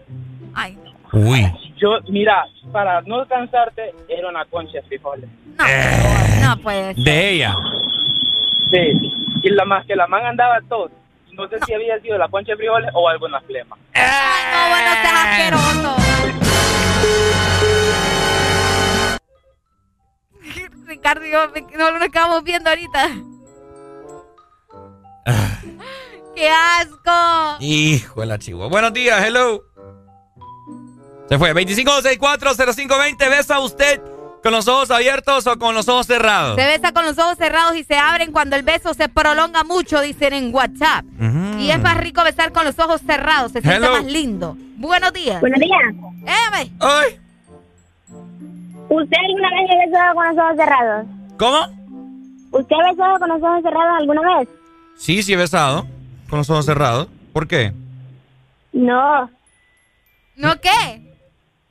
Ay, 0.53 0.77
Uy. 1.11 1.45
Yo, 1.77 1.89
mira, 2.09 2.45
para 2.71 3.01
no 3.01 3.25
cansarte, 3.27 3.93
era 4.09 4.27
una 4.29 4.43
concha 4.45 4.73
de 4.73 4.81
frijoles. 4.83 5.29
No 6.41 6.57
puede 6.61 6.93
ser. 6.95 7.03
De 7.03 7.29
ella. 7.31 7.55
Sí. 8.71 9.11
Y 9.43 9.49
la 9.49 9.65
más 9.65 9.85
que 9.85 9.95
la 9.95 10.07
man 10.07 10.25
andaba 10.25 10.59
todo. 10.67 10.89
No 11.35 11.47
sé 11.49 11.57
si 11.65 11.73
había 11.73 11.99
sido 11.99 12.17
la 12.17 12.27
concha 12.29 12.51
de 12.53 12.57
frijoles 12.57 12.89
o 12.93 13.07
algo 13.09 13.25
en 13.27 13.31
las 13.33 13.43
flemas. 13.45 13.79
No, 14.55 14.69
bueno, 14.69 14.91
seas 15.01 15.15
asqueroso. 15.25 15.95
Ricardo 20.87 21.25
y 21.25 21.31
yo 21.31 21.49
me- 21.49 21.61
no 21.77 21.91
lo 21.91 22.03
acabamos 22.05 22.43
viendo 22.43 22.69
ahorita. 22.69 23.09
¡Qué 26.35 26.49
asco! 26.49 27.57
Hijo 27.59 28.21
de 28.21 28.25
la 28.27 28.37
chihuahua. 28.39 28.69
Buenos 28.69 28.93
días, 28.93 29.23
hello. 29.25 29.63
Se 31.29 31.37
fue. 31.37 31.53
25640520. 31.53 33.29
¿Besa 33.29 33.59
usted 33.59 34.01
con 34.45 34.53
los 34.53 34.67
ojos 34.67 34.91
abiertos 34.91 35.47
o 35.47 35.57
con 35.57 35.73
los 35.73 35.89
ojos 35.89 36.05
cerrados? 36.05 36.55
Se 36.55 36.67
besa 36.67 36.91
con 36.91 37.03
los 37.03 37.17
ojos 37.17 37.35
cerrados 37.35 37.75
y 37.75 37.83
se 37.83 37.95
abren 37.95 38.31
cuando 38.31 38.55
el 38.55 38.61
beso 38.61 38.93
se 38.93 39.09
prolonga 39.09 39.63
mucho, 39.63 39.99
dicen 40.01 40.33
en 40.33 40.53
WhatsApp. 40.53 41.03
Ujú. 41.19 41.57
Y 41.57 41.71
es 41.71 41.81
más 41.81 41.97
rico 41.97 42.23
besar 42.23 42.51
con 42.51 42.63
los 42.63 42.77
ojos 42.77 43.01
cerrados, 43.01 43.53
se 43.53 43.61
siente 43.61 43.77
Hello. 43.83 43.93
más 43.93 44.05
lindo. 44.05 44.55
Buenos 44.77 45.13
días. 45.13 45.41
Buenos 45.41 45.59
días. 45.59 45.81
¡Ay! 46.27 47.19
¿Usted 48.87 49.17
alguna 49.17 49.49
vez 49.49 49.71
ha 49.71 49.85
besado 49.89 50.13
con 50.13 50.27
los 50.27 50.37
ojos 50.37 50.57
cerrados? 50.57 51.05
¿Cómo? 51.39 51.57
¿Usted 52.51 52.75
ha 52.75 52.91
besado 52.91 53.17
con 53.19 53.29
los 53.29 53.41
ojos 53.41 53.63
cerrados 53.63 53.97
alguna 53.99 54.37
vez? 54.37 54.49
Sí, 54.95 55.23
sí 55.23 55.33
he 55.33 55.37
besado. 55.37 55.87
Con 56.29 56.37
los 56.37 56.49
ojos 56.51 56.65
cerrados. 56.67 57.07
¿Por 57.33 57.47
qué? 57.47 57.73
No. 58.73 59.27
¿No 60.35 60.61
qué? 60.61 61.04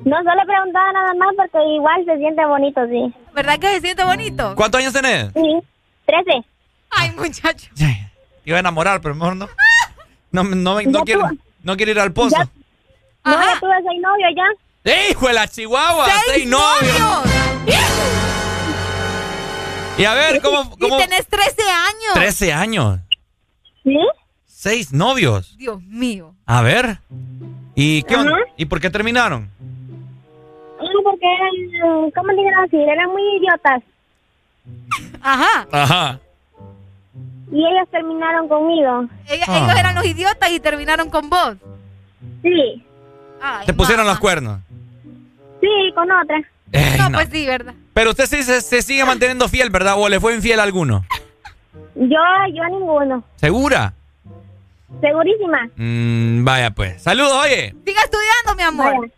No, 0.05 0.17
solo 0.19 0.43
preguntaba 0.47 0.93
nada 0.93 1.15
más 1.15 1.29
porque 1.37 1.59
igual 1.77 2.05
se 2.05 2.17
siente 2.19 2.45
bonito, 2.45 2.81
sí. 2.89 3.15
¿Verdad 3.35 3.59
que 3.59 3.69
se 3.75 3.81
siente 3.81 4.05
bonito? 4.05 4.55
¿Cuántos 4.55 4.81
años 4.81 4.93
tenés? 4.93 5.33
Sí. 5.35 5.59
Trece. 6.07 6.45
Ay, 6.91 7.11
muchacho. 7.17 7.71
Iba 8.45 8.57
a 8.59 8.61
enamorar, 8.61 9.01
pero 9.01 9.15
mejor 9.15 9.37
no. 9.37 9.49
No, 10.31 10.43
no, 10.45 10.81
no, 10.83 11.01
quiero, 11.05 11.31
no 11.63 11.77
quiero 11.77 11.93
ir 11.93 12.01
al 12.01 12.13
pozo. 12.13 12.37
Ya- 12.37 12.49
No, 13.25 13.33
ya 13.41 13.59
tuve 13.61 13.73
seis 13.89 14.03
novios 14.03 14.31
ya. 14.37 14.93
¡Eh, 14.93 15.09
hijo 15.13 15.29
de 15.29 15.33
la 15.33 15.49
chihuahua! 15.49 16.07
¡Seis, 16.27 16.47
novios! 16.47 17.23
Y 19.97 20.05
a 20.05 20.13
ver, 20.15 20.43
¿cómo? 20.43 20.69
cómo? 20.79 20.99
Y 20.99 21.03
tenés 21.03 21.27
13 21.29 21.63
años. 21.63 22.15
13 22.15 22.53
años. 22.53 23.01
¿Sí? 23.85 23.97
Seis 24.45 24.93
novios. 24.93 25.57
Dios 25.57 25.81
mío. 25.83 26.35
A 26.47 26.61
ver. 26.63 26.99
¿Y 27.77 28.03
qué 28.03 28.17
onda? 28.17 28.37
¿Y 28.57 28.65
por 28.67 28.81
qué 28.81 28.91
terminaron? 28.91 29.51
No, 30.79 31.03
porque 31.03 31.27
eran, 31.27 32.11
¿cómo 32.11 32.29
le 32.33 32.43
quiero 32.43 32.63
decir? 32.63 32.81
Eran 32.81 33.11
muy 33.11 33.23
idiotas. 33.39 33.83
Ajá. 35.23 35.67
Ajá. 35.73 36.21
Y 37.53 37.59
ellos 37.59 37.89
terminaron 37.91 38.49
conmigo. 38.49 39.07
Ah. 39.09 39.09
Ellos 39.29 39.79
eran 39.79 39.95
los 39.95 40.05
idiotas 40.05 40.51
y 40.51 40.61
terminaron 40.61 41.11
con 41.11 41.31
vos. 41.31 41.57
Sí. 42.43 42.85
Ay, 43.41 43.67
Te 43.67 43.75
pusieron 43.75 44.05
mamá. 44.05 44.13
los 44.15 44.21
cuernos. 44.21 44.61
Sí, 45.61 45.69
con 45.95 46.11
otra. 46.11 46.43
Ey, 46.73 46.99
No, 46.99 47.09
no. 47.11 47.19
pues 47.19 47.29
sí, 47.31 47.47
¿verdad? 47.47 47.75
Pero 47.93 48.11
usted 48.11 48.27
sí 48.27 48.43
se, 48.43 48.61
se 48.61 48.83
sigue 48.83 49.05
manteniendo 49.05 49.49
fiel, 49.49 49.71
¿verdad? 49.71 49.95
¿O 49.97 50.09
le 50.09 50.19
fue 50.21 50.35
infiel 50.35 50.59
a 50.61 50.65
alguno? 50.65 51.05
Yo, 51.95 52.19
yo 52.53 52.65
ninguno. 52.71 53.23
¿Segura? 53.37 53.93
Segurísima. 55.01 55.69
Mm, 55.77 56.45
vaya 56.45 56.71
pues. 56.71 57.03
Saludos, 57.03 57.33
oye. 57.45 57.75
Siga 57.85 58.01
estudiando, 58.03 58.55
mi 58.57 58.63
amor. 58.63 59.01
Vaya. 59.01 59.13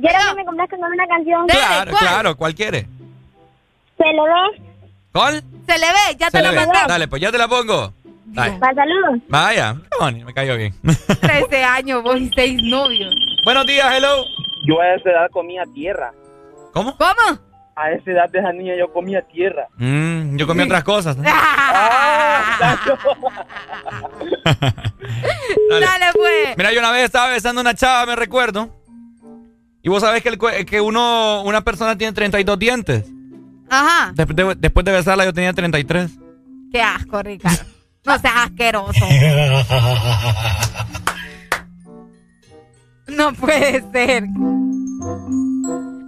Quiero 0.00 0.18
que 0.30 0.34
me 0.36 0.44
complazcan 0.44 0.80
con 0.80 0.92
una 0.92 1.06
canción. 1.06 1.46
Claro, 1.46 1.92
claro. 1.96 2.36
¿Cuál 2.36 2.54
quiere? 2.54 2.86
Se 3.96 4.04
le 4.04 4.12
ve. 4.12 4.62
¿Cuál? 5.12 5.42
Se 5.66 5.78
le 5.78 5.86
ve, 5.86 6.16
ya 6.18 6.26
Se 6.30 6.42
te 6.42 6.48
ve. 6.48 6.54
mandé. 6.54 6.78
Dale, 6.86 7.08
pues 7.08 7.22
ya 7.22 7.32
te 7.32 7.38
la 7.38 7.48
pongo. 7.48 7.92
Dale. 8.26 8.58
Para 8.58 8.74
saludos. 8.74 9.20
Vaya. 9.28 9.74
Me 10.24 10.34
cayó 10.34 10.56
bien. 10.56 10.74
13 11.20 11.64
años, 11.64 12.02
vos 12.02 12.20
y 12.20 12.30
6 12.34 12.62
novios. 12.64 13.14
Buenos 13.44 13.66
días, 13.66 13.86
hello. 13.96 14.24
Yo 14.66 14.80
a 14.80 14.94
esa 14.94 15.10
edad 15.10 15.30
comía 15.30 15.62
tierra. 15.74 16.12
¿Cómo? 16.72 16.96
¿Cómo? 16.96 17.38
A 17.76 17.90
esa 17.92 18.10
edad 18.10 18.28
de 18.30 18.38
esa 18.38 18.52
niña 18.52 18.74
yo 18.78 18.92
comía 18.92 19.22
tierra. 19.22 19.66
Mm, 19.76 20.36
yo 20.36 20.46
comí 20.46 20.62
otras 20.62 20.84
cosas. 20.84 21.16
¿no? 21.16 21.24
Ah, 21.26 22.76
Dale. 25.70 25.86
Dale, 25.86 26.06
pues. 26.14 26.56
Mira, 26.56 26.72
yo 26.72 26.80
una 26.80 26.90
vez 26.90 27.04
estaba 27.04 27.28
besando 27.28 27.60
a 27.60 27.62
una 27.62 27.74
chava, 27.74 28.06
me 28.06 28.16
recuerdo. 28.16 28.68
Y 29.86 29.88
vos 29.88 30.00
sabés 30.02 30.20
que, 30.20 30.30
el 30.30 30.36
cue- 30.36 30.64
que 30.64 30.80
uno, 30.80 31.42
una 31.44 31.60
persona 31.60 31.96
tiene 31.96 32.12
32 32.12 32.58
dientes. 32.58 33.04
Ajá. 33.70 34.10
Después 34.16 34.34
de, 34.34 34.54
después 34.56 34.84
de 34.84 34.90
besarla 34.90 35.24
yo 35.24 35.32
tenía 35.32 35.52
33. 35.52 36.10
Qué 36.72 36.82
asco, 36.82 37.22
Ricardo. 37.22 37.62
No 38.04 38.18
seas 38.18 38.34
asqueroso. 38.36 39.06
No 43.08 43.32
puede 43.34 43.84
ser. 43.92 44.24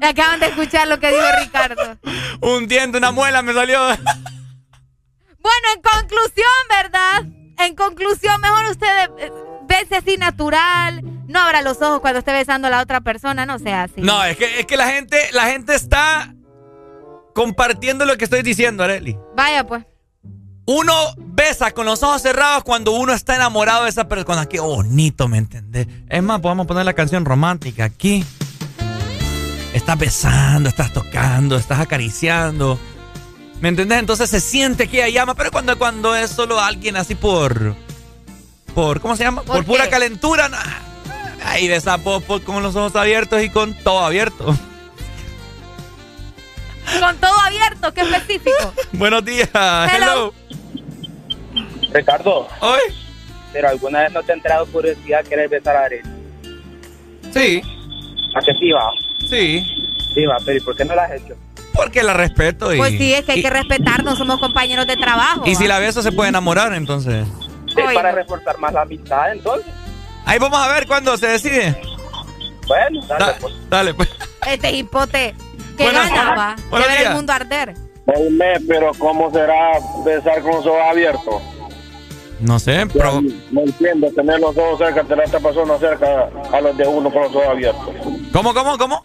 Acaban 0.02 0.40
de 0.40 0.46
escuchar 0.46 0.88
lo 0.88 0.98
que 0.98 1.08
dijo 1.10 1.22
Ricardo. 1.44 1.96
Un 2.40 2.66
diente, 2.66 2.98
una 2.98 3.12
muela 3.12 3.40
me 3.42 3.54
salió. 3.54 3.78
Bueno, 3.86 5.68
en 5.76 5.80
conclusión, 5.82 6.48
¿verdad? 6.68 7.24
En 7.64 7.76
conclusión, 7.76 8.40
mejor 8.40 8.64
usted 8.72 9.10
eh, 9.18 9.32
bese 9.68 9.94
así 9.98 10.16
natural. 10.16 11.02
No 11.28 11.40
abra 11.40 11.60
los 11.60 11.76
ojos 11.82 12.00
cuando 12.00 12.20
esté 12.20 12.32
besando 12.32 12.68
a 12.68 12.70
la 12.70 12.80
otra 12.80 13.02
persona, 13.02 13.44
no 13.44 13.58
sea 13.58 13.82
así. 13.82 14.00
No, 14.00 14.24
es 14.24 14.38
que, 14.38 14.60
es 14.60 14.66
que 14.66 14.78
la 14.78 14.88
gente, 14.88 15.18
la 15.32 15.44
gente 15.44 15.74
está 15.74 16.34
compartiendo 17.34 18.06
lo 18.06 18.16
que 18.16 18.24
estoy 18.24 18.42
diciendo, 18.42 18.82
Areli. 18.82 19.18
Vaya, 19.36 19.66
pues. 19.66 19.84
Uno 20.64 20.92
besa 21.18 21.70
con 21.72 21.84
los 21.84 22.02
ojos 22.02 22.22
cerrados 22.22 22.64
cuando 22.64 22.92
uno 22.92 23.12
está 23.12 23.36
enamorado 23.36 23.84
de 23.84 23.90
esa 23.90 24.08
persona. 24.08 24.46
Qué 24.46 24.58
bonito, 24.58 25.28
¿me 25.28 25.36
entendés? 25.38 25.86
Es 26.08 26.22
más, 26.22 26.40
podemos 26.40 26.66
poner 26.66 26.86
la 26.86 26.94
canción 26.94 27.26
romántica 27.26 27.84
aquí. 27.84 28.24
Estás 29.74 29.98
besando, 29.98 30.70
estás 30.70 30.94
tocando, 30.94 31.56
estás 31.56 31.80
acariciando. 31.80 32.78
¿Me 33.60 33.68
entendés? 33.68 33.98
Entonces 33.98 34.30
se 34.30 34.40
siente 34.40 34.88
que 34.88 35.04
ella 35.04 35.20
llama, 35.20 35.34
pero 35.34 35.50
cuando, 35.50 35.76
cuando 35.78 36.16
es 36.16 36.30
solo 36.30 36.58
alguien 36.58 36.96
así 36.96 37.14
por. 37.14 37.76
por 38.74 39.00
¿Cómo 39.00 39.14
se 39.14 39.24
llama? 39.24 39.42
Por, 39.42 39.56
¿Por 39.56 39.64
pura 39.66 39.90
calentura. 39.90 40.48
nah. 40.48 40.87
Ahí 41.44 41.68
besa 41.68 41.96
vos, 41.96 42.26
vos 42.26 42.40
con 42.42 42.62
los 42.62 42.74
ojos 42.76 42.94
abiertos 42.96 43.42
y 43.42 43.50
con 43.50 43.74
todo 43.74 44.00
abierto. 44.00 44.44
Con 47.00 47.16
todo 47.18 47.38
abierto, 47.44 47.92
qué 47.92 48.00
específico. 48.00 48.72
Buenos 48.92 49.24
días. 49.24 49.48
Hello. 49.52 49.88
Hello. 49.94 50.34
Ricardo. 51.92 52.48
Hoy. 52.60 52.80
Pero 53.52 53.68
alguna 53.68 54.00
vez 54.00 54.12
no 54.12 54.22
te 54.22 54.32
ha 54.32 54.34
entrado 54.34 54.66
curiosidad 54.66 55.24
querer 55.24 55.48
besar 55.48 55.76
a 55.76 55.84
Arely. 55.84 56.02
Sí. 57.32 57.62
¿A 58.34 58.40
que 58.40 58.52
sí 58.54 58.70
va? 58.72 58.90
Sí. 59.28 59.64
Sí 60.14 60.26
va, 60.26 60.36
pero 60.44 60.58
¿y 60.58 60.60
por 60.60 60.76
qué 60.76 60.84
no 60.84 60.94
lo 60.94 61.00
has 61.00 61.12
hecho? 61.12 61.34
Porque 61.72 62.02
la 62.02 62.12
respeto 62.12 62.74
y... 62.74 62.78
Pues 62.78 62.90
sí, 62.98 63.12
es 63.14 63.24
que 63.24 63.32
hay 63.32 63.38
y- 63.38 63.42
que 63.42 63.50
respetarnos, 63.50 64.18
somos 64.18 64.40
compañeros 64.40 64.86
de 64.86 64.96
trabajo. 64.96 65.42
Y 65.46 65.54
si 65.54 65.66
la 65.68 65.78
beso 65.78 66.02
se 66.02 66.10
puede 66.12 66.30
enamorar, 66.30 66.72
entonces... 66.74 67.26
Sí, 67.68 67.82
para 67.94 68.10
reforzar 68.12 68.58
más 68.58 68.72
la 68.72 68.82
amistad, 68.82 69.30
entonces. 69.32 69.72
Ahí 70.28 70.38
vamos 70.38 70.58
a 70.60 70.68
ver 70.74 70.86
cuándo 70.86 71.16
se 71.16 71.26
decide. 71.26 71.80
Bueno, 72.66 73.00
dale, 73.08 73.24
Da- 73.24 73.36
pues. 73.40 73.54
dale, 73.70 73.94
pues. 73.94 74.08
Este 74.46 74.72
hipote, 74.72 75.34
¿qué 75.78 75.84
Buenas- 75.84 76.10
ganaba? 76.10 76.54
De 76.70 76.78
ver 76.78 77.06
el 77.06 77.14
mundo 77.14 77.32
arder. 77.32 77.74
Oíme, 78.06 78.54
pero 78.68 78.92
¿cómo 78.98 79.30
será 79.30 79.78
besar 80.04 80.42
con 80.42 80.52
los 80.52 80.66
ojos 80.66 80.80
abiertos? 80.90 81.42
No 82.40 82.58
sé, 82.58 82.86
pero... 82.92 83.20
No 83.50 83.62
entiendo, 83.62 84.10
tener 84.12 84.38
los 84.38 84.56
ojos 84.56 84.78
cerca, 84.78 85.02
tener 85.02 85.20
a 85.22 85.24
esta 85.24 85.40
persona 85.40 85.76
cerca 85.78 86.28
a 86.52 86.60
los 86.60 86.76
de 86.76 86.86
uno 86.86 87.10
con 87.10 87.22
los 87.22 87.34
ojos 87.34 87.48
abiertos. 87.48 87.88
¿Cómo, 88.32 88.52
cómo, 88.54 88.76
cómo? 88.78 89.02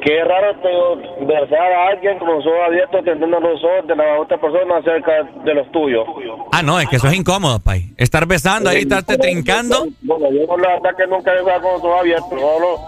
Qué 0.00 0.24
raro 0.24 0.56
te, 0.62 1.26
besar 1.26 1.72
a 1.72 1.88
alguien 1.88 2.18
con 2.18 2.28
los 2.28 2.46
ojos 2.46 2.58
abiertos, 2.66 3.04
teniendo 3.04 3.38
los 3.38 3.62
ojos 3.62 3.86
de 3.86 3.94
la 3.94 4.18
otra 4.18 4.40
persona 4.40 4.82
cerca 4.82 5.22
de 5.44 5.54
los 5.54 5.70
tuyos. 5.70 6.06
Ah, 6.50 6.62
no, 6.62 6.80
es 6.80 6.88
que 6.88 6.96
eso 6.96 7.08
es 7.08 7.14
incómodo, 7.14 7.60
pay. 7.60 7.92
Estar 7.98 8.26
besando 8.26 8.70
ahí, 8.70 8.78
estarte 8.78 9.18
trincando. 9.18 9.86
Bueno, 10.00 10.30
yo 10.32 10.56
la 10.56 10.68
verdad 10.74 10.96
que 10.96 11.06
nunca 11.06 11.32
he 11.32 11.42
besado 11.44 11.60
con 11.60 11.72
los 11.72 11.84
ojos 11.84 12.00
abiertos, 12.00 12.40
solo 12.40 12.78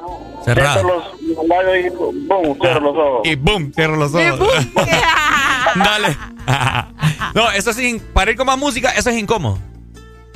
Cerrado. 0.45 0.83
los, 0.83 1.23
los 1.23 1.47
labios 1.47 1.87
y 1.87 2.27
boom, 2.27 2.59
cierro 2.61 2.81
los 2.81 2.97
ojos. 2.97 3.21
Y 3.25 3.35
boom, 3.37 3.73
cierro 3.73 3.97
los 3.97 4.15
ojos. 4.15 4.75
Dale. 5.75 6.17
no, 7.35 7.51
eso 7.53 7.73
sí, 7.75 8.01
para 8.15 8.31
ir 8.31 8.37
con 8.37 8.47
más 8.47 8.59
música, 8.59 8.91
eso 8.91 9.11
es 9.11 9.19
incómodo. 9.19 9.59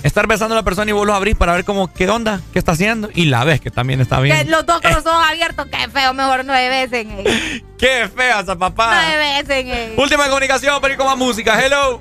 Estar 0.02 0.26
besando 0.28 0.54
a 0.54 0.58
la 0.58 0.62
persona 0.62 0.88
y 0.90 0.92
vos 0.92 1.04
los 1.06 1.16
abrís 1.16 1.34
para 1.36 1.52
ver 1.54 1.64
cómo, 1.64 1.92
qué 1.92 2.08
onda, 2.08 2.40
qué 2.52 2.58
está 2.60 2.72
haciendo. 2.72 3.08
Y 3.14 3.24
la 3.24 3.42
ves 3.44 3.60
que 3.60 3.70
también 3.70 4.00
está 4.00 4.16
Que 4.18 4.22
bien. 4.22 4.50
los 4.50 4.64
dos 4.64 4.80
con 4.80 4.92
los 4.92 5.04
ojos 5.04 5.24
abiertos, 5.28 5.66
qué 5.70 5.88
feo, 5.90 6.14
mejor 6.14 6.44
nueve 6.44 6.68
veces. 6.86 7.06
Eh. 7.10 7.64
Qué 7.78 8.08
fea 8.14 8.40
esa 8.40 8.56
papá. 8.56 8.90
Nueve 8.94 9.42
veces. 9.42 9.64
Eh. 9.66 9.94
Última 9.96 10.26
comunicación 10.28 10.80
para 10.80 10.92
ir 10.94 10.98
con 10.98 11.06
más 11.06 11.16
música. 11.16 11.64
Hello. 11.64 12.00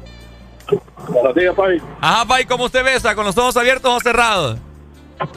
Buenos 1.07 1.35
días, 1.35 1.53
Pai. 1.55 1.77
Ajá, 2.01 2.25
Pai, 2.25 2.45
¿cómo 2.45 2.65
usted 2.65 2.83
besa? 2.83 3.13
¿Con 3.15 3.25
los 3.25 3.37
ojos 3.37 3.55
abiertos 3.57 3.91
o 3.91 3.99
cerrados? 3.99 4.59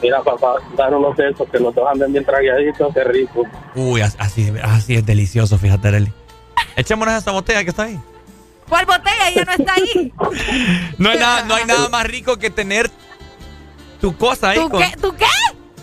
Mira, 0.01 0.21
papá, 0.21 0.55
dar 0.75 0.93
unos 0.93 1.15
besos 1.15 1.47
que 1.51 1.57
los 1.59 1.73
dos 1.73 1.87
anden 1.91 2.11
bien 2.11 2.23
traguaditos, 2.25 2.93
qué 2.93 3.03
rico. 3.03 3.43
Uy, 3.75 4.01
as- 4.01 4.15
así, 4.19 4.51
así 4.63 4.95
es 4.95 5.05
delicioso, 5.05 5.57
fíjate, 5.57 5.87
Arely. 5.87 6.11
Echémonos 6.75 7.15
esa 7.15 7.31
botella 7.31 7.63
que 7.63 7.69
está 7.71 7.83
ahí. 7.83 7.99
¿Cuál 8.71 8.85
botella? 8.85 9.29
Ya 9.35 9.43
no 9.43 9.51
está 9.51 9.73
ahí. 9.73 10.13
No 10.97 11.09
hay 11.09 11.19
nada, 11.19 11.43
no 11.43 11.55
hay 11.55 11.65
nada 11.65 11.89
más 11.89 12.05
rico 12.05 12.37
que 12.37 12.49
tener 12.49 12.89
tu 13.99 14.15
cosa 14.15 14.51
ahí. 14.51 14.59
¿Tú 14.59 14.69
con- 14.69 14.79
qué? 14.81 14.91
¿Tú 15.01 15.13
qué? 15.13 15.25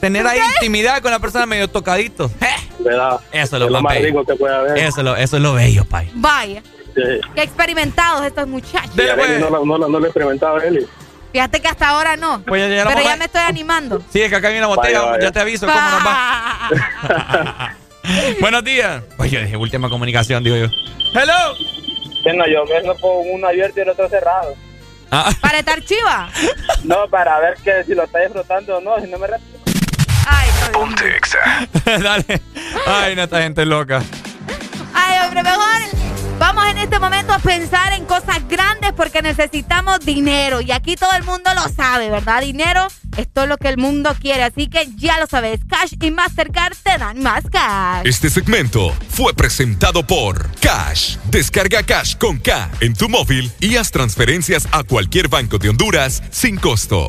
Tener 0.01 0.23
¿Tú 0.23 0.29
ahí 0.31 0.39
qué? 0.39 0.45
intimidad 0.55 1.03
con 1.03 1.11
la 1.11 1.19
persona 1.19 1.45
medio 1.45 1.69
tocadito. 1.69 2.31
¿Verdad? 2.79 3.21
Eso 3.31 3.57
es 3.57 3.61
lo, 3.61 3.67
Es 3.67 3.73
lo 3.73 3.83
más, 3.83 3.99
rico 3.99 4.25
que 4.25 4.35
puede 4.37 4.55
haber. 4.55 4.79
Eso 4.79 5.01
es 5.01 5.05
lo, 5.05 5.17
eso 5.17 5.37
es 5.37 5.43
lo 5.43 5.53
bello, 5.53 5.85
Pai. 5.85 6.11
Vaya, 6.15 6.63
Sí. 6.95 7.03
qué 7.35 7.43
experimentados 7.43 8.25
estos 8.25 8.49
muchachos. 8.49 8.97
Eli 8.99 9.39
no, 9.39 9.51
lo- 9.51 9.65
no, 9.67 9.77
lo- 9.77 9.89
no 9.89 9.99
lo 9.99 10.05
he 10.07 10.09
experimentado, 10.09 10.59
Eli. 10.63 10.87
Fíjate 11.31 11.61
que 11.61 11.69
hasta 11.69 11.89
ahora 11.91 12.17
no. 12.17 12.41
Pues 12.47 12.75
ya 12.75 12.87
Pero 12.89 13.03
ya 13.03 13.17
me 13.17 13.27
estoy 13.27 13.43
animando. 13.43 14.01
Sí, 14.11 14.23
es 14.23 14.31
que 14.31 14.37
acá 14.37 14.49
hay 14.49 14.57
una 14.57 14.69
botella, 14.69 15.01
Vaya, 15.01 15.11
vaya. 15.13 15.23
ya 15.25 15.31
te 15.33 15.41
aviso 15.41 15.67
cómo 15.67 15.79
nos 15.79 16.07
va. 16.07 16.71
Buenos 18.41 18.65
días. 18.65 19.03
Pues 19.19 19.31
yo 19.31 19.41
dije 19.41 19.59
última 19.59 19.91
comunicación, 19.91 20.43
digo 20.43 20.57
yo. 20.57 20.67
Hello. 21.15 21.35
Bueno, 22.23 22.45
yo 22.47 22.67
beso 22.67 22.95
con 23.01 23.11
uno 23.31 23.49
abierto 23.49 23.79
y 23.79 23.83
el 23.83 23.89
otro 23.91 24.09
cerrado. 24.09 24.55
Ah. 25.11 25.31
Para 25.41 25.59
estar 25.61 25.83
chiva. 25.85 26.29
No, 26.85 27.09
para 27.09 27.39
ver 27.41 27.55
que 27.65 27.85
si 27.85 27.95
lo 27.95 28.05
está 28.05 28.19
disfrutando 28.21 28.77
o 28.79 28.81
no, 28.81 29.01
si 29.01 29.07
no 29.11 29.19
me 29.19 29.27
re- 29.27 29.39
Dale. 32.03 32.43
Ay, 32.87 33.17
no, 33.17 33.23
esta 33.23 33.41
gente 33.43 33.63
es 33.63 33.69
loca. 33.69 34.03
Ay, 34.93 35.25
hombre, 35.25 35.43
mejor 35.43 35.65
vamos 36.55 36.65
en 36.71 36.79
este 36.79 36.99
momento 36.99 37.35
a 37.35 37.39
pensar 37.41 37.93
en 37.93 38.07
cosas 38.07 38.49
grandes 38.49 38.95
porque 38.95 39.21
necesitamos 39.21 40.01
dinero. 40.01 40.63
Y 40.63 40.73
aquí 40.73 40.97
todo 40.97 41.13
el 41.13 41.23
mundo 41.23 41.51
lo 41.55 41.69
sabe, 41.69 42.09
¿verdad? 42.09 42.41
Dinero 42.41 42.87
es 43.19 43.29
todo 43.31 43.47
lo 43.47 43.59
que 43.59 43.69
el 43.69 43.77
mundo 43.77 44.17
quiere. 44.19 44.45
Así 44.45 44.67
que 44.69 44.89
ya 44.97 45.21
lo 45.21 45.27
sabes, 45.27 45.61
Cash 45.69 45.95
y 46.01 46.11
Mastercard 46.11 46.75
te 46.83 46.97
dan 46.97 47.23
más 47.23 47.45
cash. 47.53 48.07
Este 48.07 48.31
segmento 48.31 48.95
fue 49.11 49.35
presentado 49.35 50.07
por 50.07 50.51
Cash. 50.61 51.17
Descarga 51.31 51.83
Cash 51.83 52.17
con 52.17 52.39
K 52.39 52.71
en 52.81 52.95
tu 52.95 53.11
móvil 53.11 53.53
y 53.61 53.77
haz 53.77 53.91
transferencias 53.91 54.67
a 54.73 54.85
cualquier 54.85 55.29
banco 55.29 55.59
de 55.59 55.69
Honduras 55.69 56.23
sin 56.31 56.57
costo. 56.57 57.09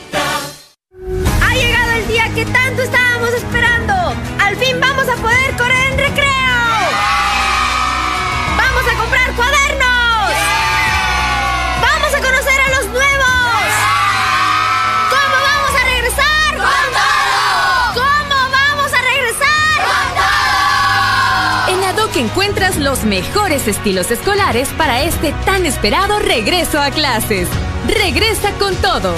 Los 22.81 23.03
mejores 23.03 23.67
estilos 23.67 24.11
escolares 24.11 24.69
para 24.69 25.03
este 25.03 25.33
tan 25.45 25.65
esperado 25.65 26.19
regreso 26.19 26.81
a 26.81 26.91
clases. 26.91 27.47
Regresa 27.87 28.51
con 28.53 28.75
todo. 28.77 29.15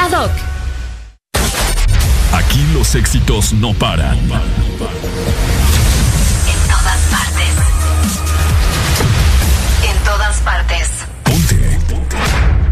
Adoc. 0.00 0.30
Aquí 2.32 2.66
los 2.72 2.94
éxitos 2.94 3.52
no 3.52 3.72
paran. 3.74 4.18
En 4.18 4.28
todas 6.68 7.00
partes. 7.10 7.54
En 9.88 10.04
todas 10.04 10.36
partes. 10.40 10.90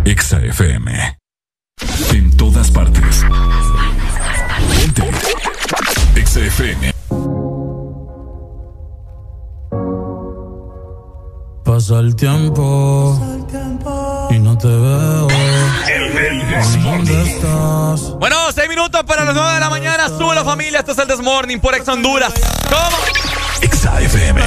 EXA 0.04 0.38
FM. 0.38 1.21
Tiempo 12.22 13.18
y 14.30 14.38
no 14.38 14.56
te 14.56 14.68
veo. 14.68 15.26
¿Dónde 16.84 17.22
estás? 17.22 18.16
Bueno, 18.16 18.36
seis 18.54 18.68
minutos 18.68 19.02
para 19.02 19.24
las 19.24 19.34
9 19.34 19.54
de 19.54 19.60
la 19.60 19.68
mañana. 19.68 20.08
Sube 20.08 20.32
la 20.36 20.44
familia. 20.44 20.78
Esto 20.78 20.92
es 20.92 20.98
el 20.98 21.08
Desmorning 21.08 21.58
por 21.58 21.74
Ex 21.74 21.88
Honduras. 21.88 22.32
¿Cómo? 22.70 22.96
EXA 23.60 24.00
FM. 24.02 24.40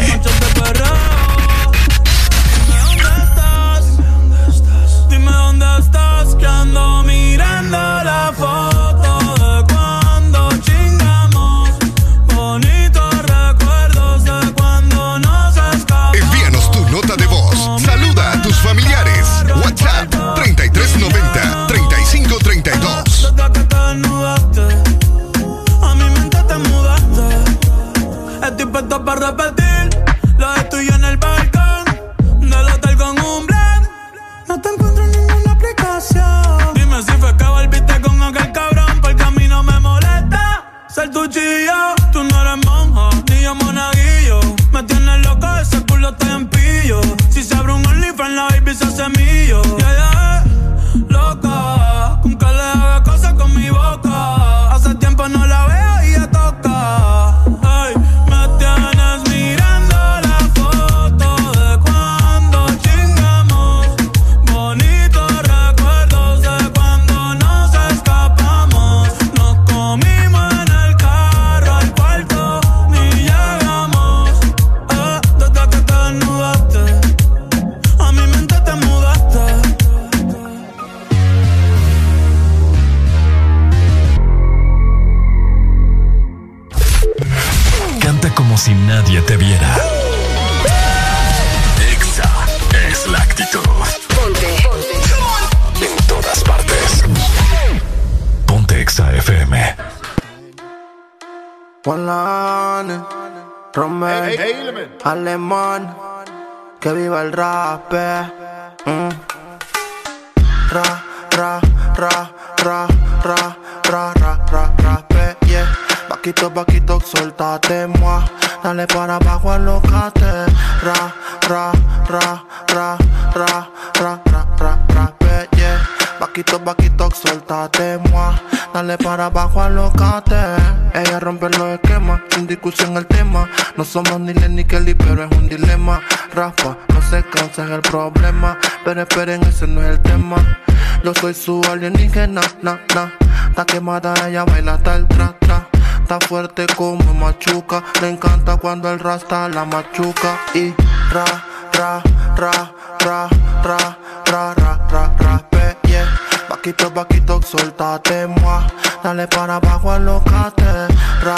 su 141.35 141.61
alienígena, 141.69 142.41
na, 142.61 142.79
na. 142.95 143.13
Está 143.49 143.65
quemada, 143.65 144.13
ella 144.27 144.45
baila 144.45 144.73
hasta 144.73 144.95
el 144.95 145.07
tra, 145.07 145.35
tra. 145.39 145.67
Está 146.01 146.19
fuerte 146.19 146.65
como 146.75 147.13
machuca. 147.13 147.83
Le 148.01 148.09
encanta 148.09 148.57
cuando 148.57 148.89
el 148.89 148.99
rasta 148.99 149.49
la 149.49 149.65
machuca. 149.65 150.39
Y 150.53 150.73
ra, 151.11 151.25
ra, 151.73 152.01
ra, 152.37 152.51
ra, 152.99 153.29
ra, 153.65 153.97
ra, 154.25 154.53
ra, 154.55 154.87
ra, 154.89 155.15
ra, 155.19 155.49
pe, 155.49 155.77
yeah. 155.87 156.07
Paquito, 156.47 156.93
paquito, 156.93 157.41
soltate, 157.41 158.27
moi. 158.27 158.63
Dale 159.03 159.27
para 159.27 159.55
abajo, 159.55 159.91
alocate. 159.91 160.87
Ra, 161.21 161.35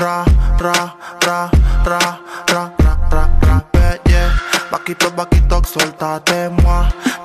ra, 0.00 0.24
ra, 0.58 0.96
ra, 1.20 1.50
ra, 1.84 2.20
ra, 2.48 2.72
ra, 2.78 3.00
ra, 3.10 3.28
ra, 3.42 3.64
pe, 3.70 4.00
yeah. 4.06 4.30
Paquito, 4.70 5.10
paquito, 5.10 5.62
soltate, 5.64 6.48
moi. 6.62 6.86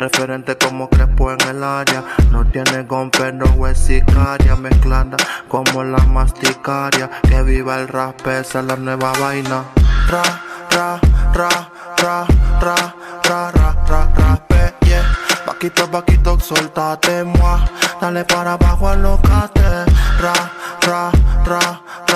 Referente 0.00 0.56
como 0.56 0.88
Crespo 0.88 1.30
en 1.30 1.40
el 1.46 1.62
área. 1.62 2.02
No 2.30 2.42
tiene 2.46 2.86
con 2.86 3.10
pero 3.10 3.66
es 3.66 3.78
sicaria. 3.78 4.56
Mezclada 4.56 5.18
como 5.46 5.84
la 5.84 5.98
masticaria. 5.98 7.10
Que 7.28 7.42
viva 7.42 7.78
el 7.78 7.86
rap, 7.86 8.26
esa 8.26 8.60
es 8.60 8.64
la 8.64 8.76
nueva 8.76 9.12
vaina. 9.20 9.64
Ra, 10.08 10.22
ra, 10.70 10.98
ra, 11.34 11.50
ra, 11.98 12.26
ra, 12.62 12.94
ra, 13.24 13.52
ra, 13.52 13.76
ra, 13.86 14.10
ra, 14.16 14.46
yeah. 14.86 15.04
Paquito, 15.44 15.86
paquito, 15.90 16.40
soltate, 16.40 17.22
moi. 17.22 17.60
Dale 18.00 18.24
para 18.24 18.54
abajo, 18.54 18.88
alocate. 18.88 19.84
Ra, 20.18 20.32
ra, 20.80 21.10
ra, 21.44 21.60
ra. 22.08 22.09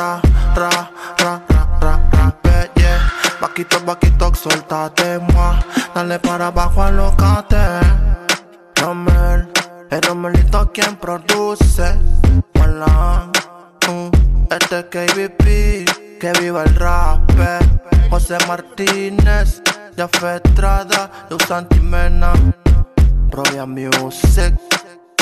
Quito, 3.54 3.78
vaquito, 3.84 4.34
suéltate, 4.34 5.20
mua. 5.20 5.60
Dale 5.94 6.18
para 6.18 6.48
abajo, 6.48 6.82
alocate. 6.82 7.56
Romel, 8.74 9.48
el 9.90 10.02
Romelito 10.02 10.72
quien 10.72 10.96
produce. 10.96 11.96
Malang, 12.58 13.30
uh, 13.88 14.10
este 14.50 14.80
es 14.80 14.84
KBP, 14.86 16.18
que 16.18 16.32
viva 16.40 16.64
el 16.64 16.74
rap. 16.74 17.20
José 18.10 18.38
Martínez, 18.48 19.62
ya 19.96 20.08
fue 20.08 20.36
Estrada, 20.42 21.08
yo 21.30 21.36
Santimena. 21.46 22.32
Robia 23.30 23.66
Music, 23.66 24.52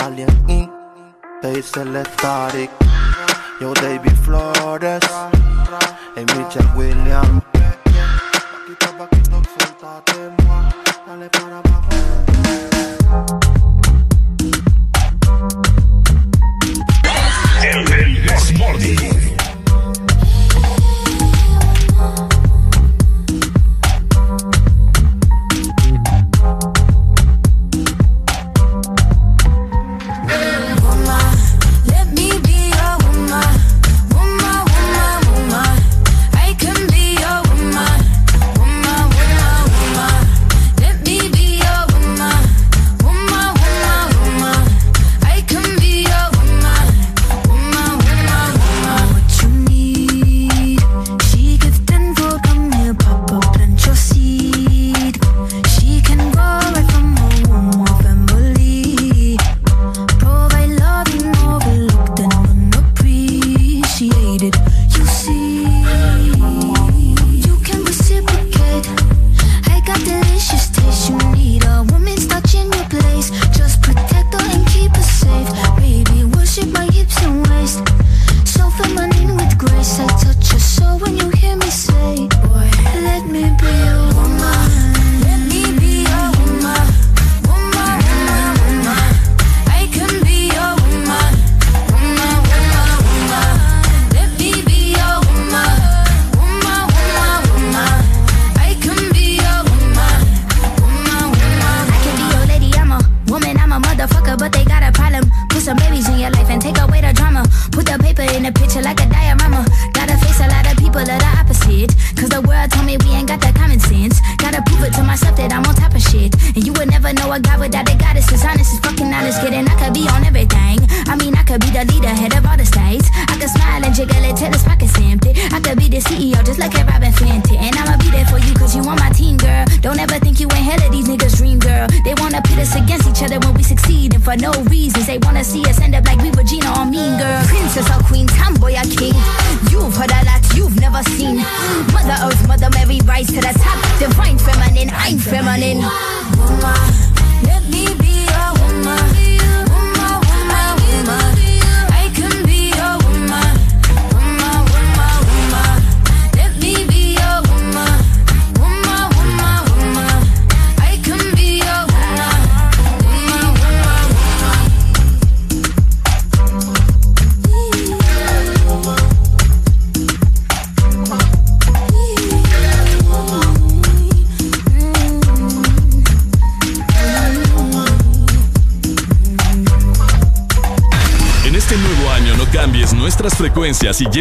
Alien 0.03 0.45
Inc., 0.49 0.71
te 1.43 1.59
hice 1.59 1.85
Yo 3.61 3.75
David 3.75 4.17
Flores, 4.25 5.03
y 6.17 6.21
Michelle 6.21 6.69
Williams. 6.75 7.52
y 8.73 8.75
tabaquito, 8.77 9.43
suéltate 9.59 10.45
más. 10.47 10.75
Dale 11.07 11.29
para 11.31 11.72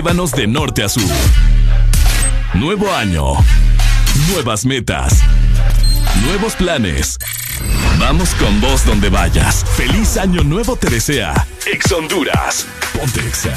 Llévanos 0.01 0.31
de 0.31 0.47
norte 0.47 0.83
a 0.83 0.89
sur. 0.89 1.03
Nuevo 2.55 2.91
año. 2.91 3.33
Nuevas 4.31 4.65
metas. 4.65 5.21
Nuevos 6.25 6.55
planes. 6.55 7.19
Vamos 7.99 8.33
con 8.33 8.59
vos 8.59 8.83
donde 8.83 9.09
vayas. 9.09 9.63
Feliz 9.77 10.17
año 10.17 10.43
nuevo 10.43 10.75
te 10.75 10.89
desea. 10.89 11.45
Ex 11.71 11.91
Honduras. 11.91 12.65
Ponte 12.97 13.19
Exa. 13.19 13.53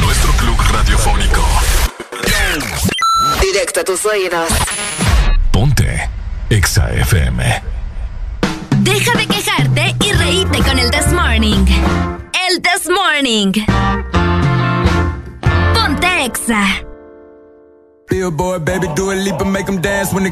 Nuestro 0.00 0.30
club 0.34 0.56
radiofónico. 0.72 1.44
Directo 3.40 3.80
a 3.80 3.84
tus 3.84 4.06
oídos. 4.06 4.48
Ponte 5.50 6.08
Exa 6.50 6.88
FM. 6.92 7.57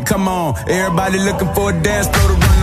come 0.05 0.29
on. 0.29 0.55
Everybody 0.69 1.19
looking 1.19 1.53
for 1.55 1.71
a 1.71 1.83
dance 1.83 2.09
floor 2.09 2.29
to 2.29 2.35
run 2.35 2.63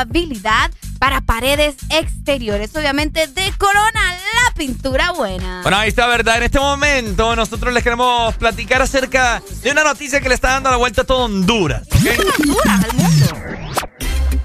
Alta 0.00 0.12
lavabilidad 0.12 0.70
para 0.98 1.20
paredes 1.20 1.76
exteriores. 1.90 2.74
Obviamente 2.76 3.26
de 3.26 3.52
Corona, 3.58 4.14
la 4.44 4.54
pintura 4.54 5.12
buena. 5.12 5.60
Bueno, 5.62 5.76
ahí 5.78 5.88
está, 5.88 6.06
¿verdad? 6.06 6.38
En 6.38 6.42
este 6.44 6.58
momento 6.58 7.34
nosotros 7.36 7.72
les 7.74 7.82
queremos 7.82 8.34
platicar 8.36 8.80
acerca 8.82 9.42
de 9.62 9.70
una 9.70 9.84
noticia 9.84 10.20
que 10.20 10.28
le 10.28 10.34
está 10.34 10.50
dando 10.52 10.70
la 10.70 10.76
vuelta 10.76 11.02
a 11.02 11.04
todo 11.04 11.24
Honduras. 11.26 11.82
¿ok? 11.88 12.18
Honduras, 12.40 12.84
al 12.84 12.92
mundo. 12.96 13.26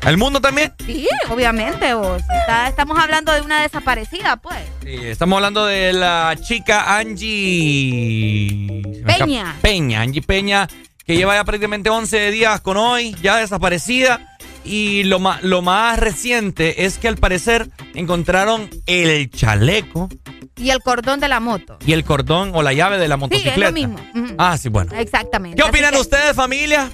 ¿Al 0.03 0.17
mundo 0.17 0.41
también? 0.41 0.73
Sí, 0.85 1.07
obviamente, 1.30 1.93
vos. 1.93 2.21
Está- 2.41 2.67
estamos 2.67 2.97
hablando 2.97 3.31
de 3.33 3.41
una 3.41 3.61
desaparecida, 3.61 4.35
pues. 4.38 4.57
Sí, 4.83 4.95
estamos 4.95 5.35
hablando 5.38 5.65
de 5.65 5.93
la 5.93 6.35
chica 6.41 6.97
Angie... 6.97 8.81
Peña. 9.05 9.55
Peña, 9.61 10.01
Angie 10.01 10.21
Peña, 10.23 10.67
que 11.05 11.15
lleva 11.15 11.35
ya 11.35 11.43
prácticamente 11.43 11.89
11 11.91 12.31
días 12.31 12.61
con 12.61 12.77
hoy, 12.77 13.15
ya 13.21 13.38
desaparecida. 13.38 14.27
Y 14.64 15.03
lo, 15.03 15.19
lo 15.41 15.61
más 15.61 15.98
reciente 15.99 16.85
es 16.85 16.98
que 16.98 17.07
al 17.07 17.17
parecer 17.17 17.69
encontraron 17.95 18.69
el 18.85 19.30
chaleco 19.31 20.07
Y 20.56 20.69
el 20.69 20.81
cordón 20.81 21.19
de 21.19 21.27
la 21.27 21.40
moto. 21.40 21.77
y 21.85 21.93
el 21.93 22.03
cordón 22.03 22.51
o 22.53 22.61
la 22.61 22.73
llave 22.73 22.98
de 22.99 23.07
la 23.07 23.15
Sí, 23.15 23.19
es 23.19 23.19
motocicleta. 23.22 23.59
lo 23.59 23.72
mismo. 23.72 23.98
Ah, 24.38 24.57
sí, 24.57 24.69
bueno. 24.69 24.91
Exactamente. 24.95 25.56
¿Qué 25.56 25.64
Así 25.64 25.69
opinan 25.72 25.93
que- 25.93 25.99
ustedes, 25.99 26.35
familia? 26.35 26.90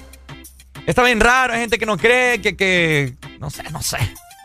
Está 0.86 1.02
bien 1.02 1.20
raro, 1.20 1.52
hay 1.52 1.60
gente 1.60 1.78
que 1.78 1.84
no 1.84 1.98
cree, 1.98 2.40
que, 2.40 2.56
que... 2.56 3.14
No 3.38 3.50
sé, 3.50 3.62
no 3.70 3.82
sé. 3.82 3.98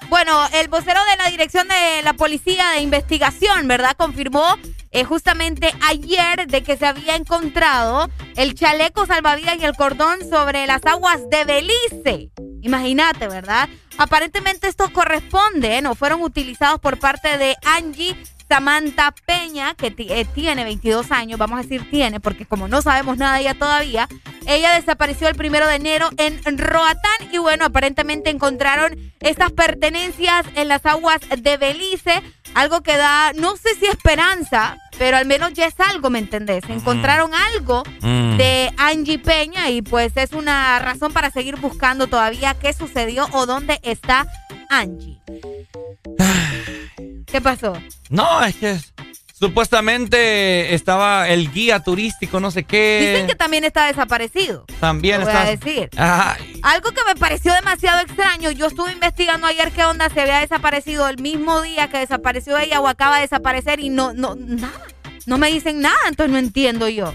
Bueno, 0.10 0.46
el 0.54 0.68
vocero 0.68 1.00
de 1.10 1.24
la 1.24 1.30
Dirección 1.30 1.66
de 1.70 2.02
la 2.04 2.12
Policía 2.14 2.72
de 2.72 2.82
Investigación, 2.82 3.68
¿verdad? 3.70 3.96
Confirmó 3.98 4.58
eh, 4.92 5.06
justamente 5.06 5.74
ayer 5.90 6.46
de 6.48 6.62
que 6.62 6.76
se 6.78 6.86
había 6.86 7.16
encontrado 7.16 8.10
el 8.36 8.54
chaleco 8.54 9.06
salvavidas 9.06 9.56
y 9.60 9.64
el 9.64 9.76
cordón 9.76 10.20
sobre 10.30 10.68
las 10.68 10.86
aguas 10.86 11.22
de 11.32 11.46
Belice. 11.46 12.30
Imagínate, 12.64 13.28
¿verdad? 13.28 13.68
Aparentemente 13.98 14.70
estos 14.70 14.90
corresponden 14.90 15.86
o 15.86 15.96
fueron 15.96 16.22
utilizados 16.22 16.80
por 16.80 16.98
parte 16.98 17.38
de 17.38 17.56
Angie 17.64 18.18
Samantha 18.48 19.14
Peña, 19.26 19.74
que 19.76 19.94
eh, 19.98 20.26
tiene 20.34 20.64
22 20.64 21.12
años, 21.12 21.40
vamos 21.40 21.60
a 21.60 21.62
decir 21.64 21.90
tiene, 21.90 22.20
porque 22.20 22.46
como 22.46 22.68
no 22.68 22.82
sabemos 22.82 23.18
nada 23.18 23.36
de 23.36 23.42
ella 23.42 23.54
todavía, 23.54 24.08
ella 24.46 24.74
desapareció 24.74 25.28
el 25.28 25.36
primero 25.36 25.68
de 25.68 25.76
enero 25.76 26.10
en 26.18 26.58
Roatán 26.58 27.30
y 27.32 27.38
bueno, 27.38 27.66
aparentemente 27.66 28.30
encontraron 28.30 28.96
estas 29.20 29.52
pertenencias 29.52 30.46
en 30.56 30.68
las 30.68 30.86
aguas 30.86 31.22
de 31.38 31.58
Belice, 31.58 32.22
algo 32.54 32.82
que 32.82 32.98
da, 32.98 33.32
no 33.34 33.56
sé 33.56 33.74
si 33.80 33.86
esperanza, 33.86 34.78
pero 34.98 35.18
al 35.18 35.26
menos 35.26 35.54
ya 35.54 35.66
es 35.66 35.80
algo, 35.80 36.10
¿me 36.10 36.20
entendés? 36.20 36.64
Encontraron 36.70 37.32
algo 37.34 37.84
Mm. 38.02 38.38
de 38.38 38.72
Angie 38.78 39.18
Peña 39.20 39.70
y 39.70 39.82
pues 39.82 40.16
es 40.18 40.34
una 40.34 40.78
razón 40.80 41.14
para 41.14 41.32
seguir 41.32 41.56
buscando 41.58 42.08
todavía 42.08 42.54
qué 42.54 42.74
sucedió 42.74 43.28
o 43.32 43.46
dónde 43.46 43.80
está 43.84 44.28
Angie. 44.70 45.20
¿Qué 47.26 47.42
pasó? 47.42 47.74
No, 48.10 48.44
es 48.44 48.56
que 48.56 48.78
supuestamente 49.34 50.74
estaba 50.74 51.28
el 51.28 51.52
guía 51.52 51.80
turístico, 51.82 52.40
no 52.40 52.52
sé 52.52 52.64
qué. 52.64 53.12
Dicen 53.12 53.28
que 53.28 53.36
también 53.36 53.64
está 53.64 53.88
desaparecido. 53.88 54.66
también 54.80 55.20
Te 55.20 55.26
voy 55.26 55.34
está. 55.34 55.44
a 55.48 55.50
decir. 55.50 55.90
Ajá. 55.98 56.38
Algo 56.62 56.92
que 56.92 57.04
me 57.06 57.16
pareció 57.16 57.54
demasiado 57.54 58.00
extraño, 58.02 58.52
yo 58.52 58.68
estuve 58.68 58.92
investigando 58.92 59.48
ayer 59.48 59.72
qué 59.72 59.84
onda 59.86 60.10
se 60.10 60.22
había 60.22 60.40
desaparecido 60.40 61.08
el 61.10 61.20
mismo 61.22 61.62
día 61.62 61.90
que 61.90 61.98
desapareció 61.98 62.58
ella 62.58 62.80
o 62.80 62.88
acaba 62.88 63.16
de 63.18 63.24
desaparecer 63.24 63.80
y 63.80 63.90
no, 63.90 64.14
no, 64.14 64.36
nada. 64.36 64.72
No 65.26 65.38
me 65.38 65.52
dicen 65.52 65.80
nada, 65.82 65.98
entonces 66.08 66.32
no 66.32 66.38
entiendo 66.38 66.88
yo. 66.90 67.14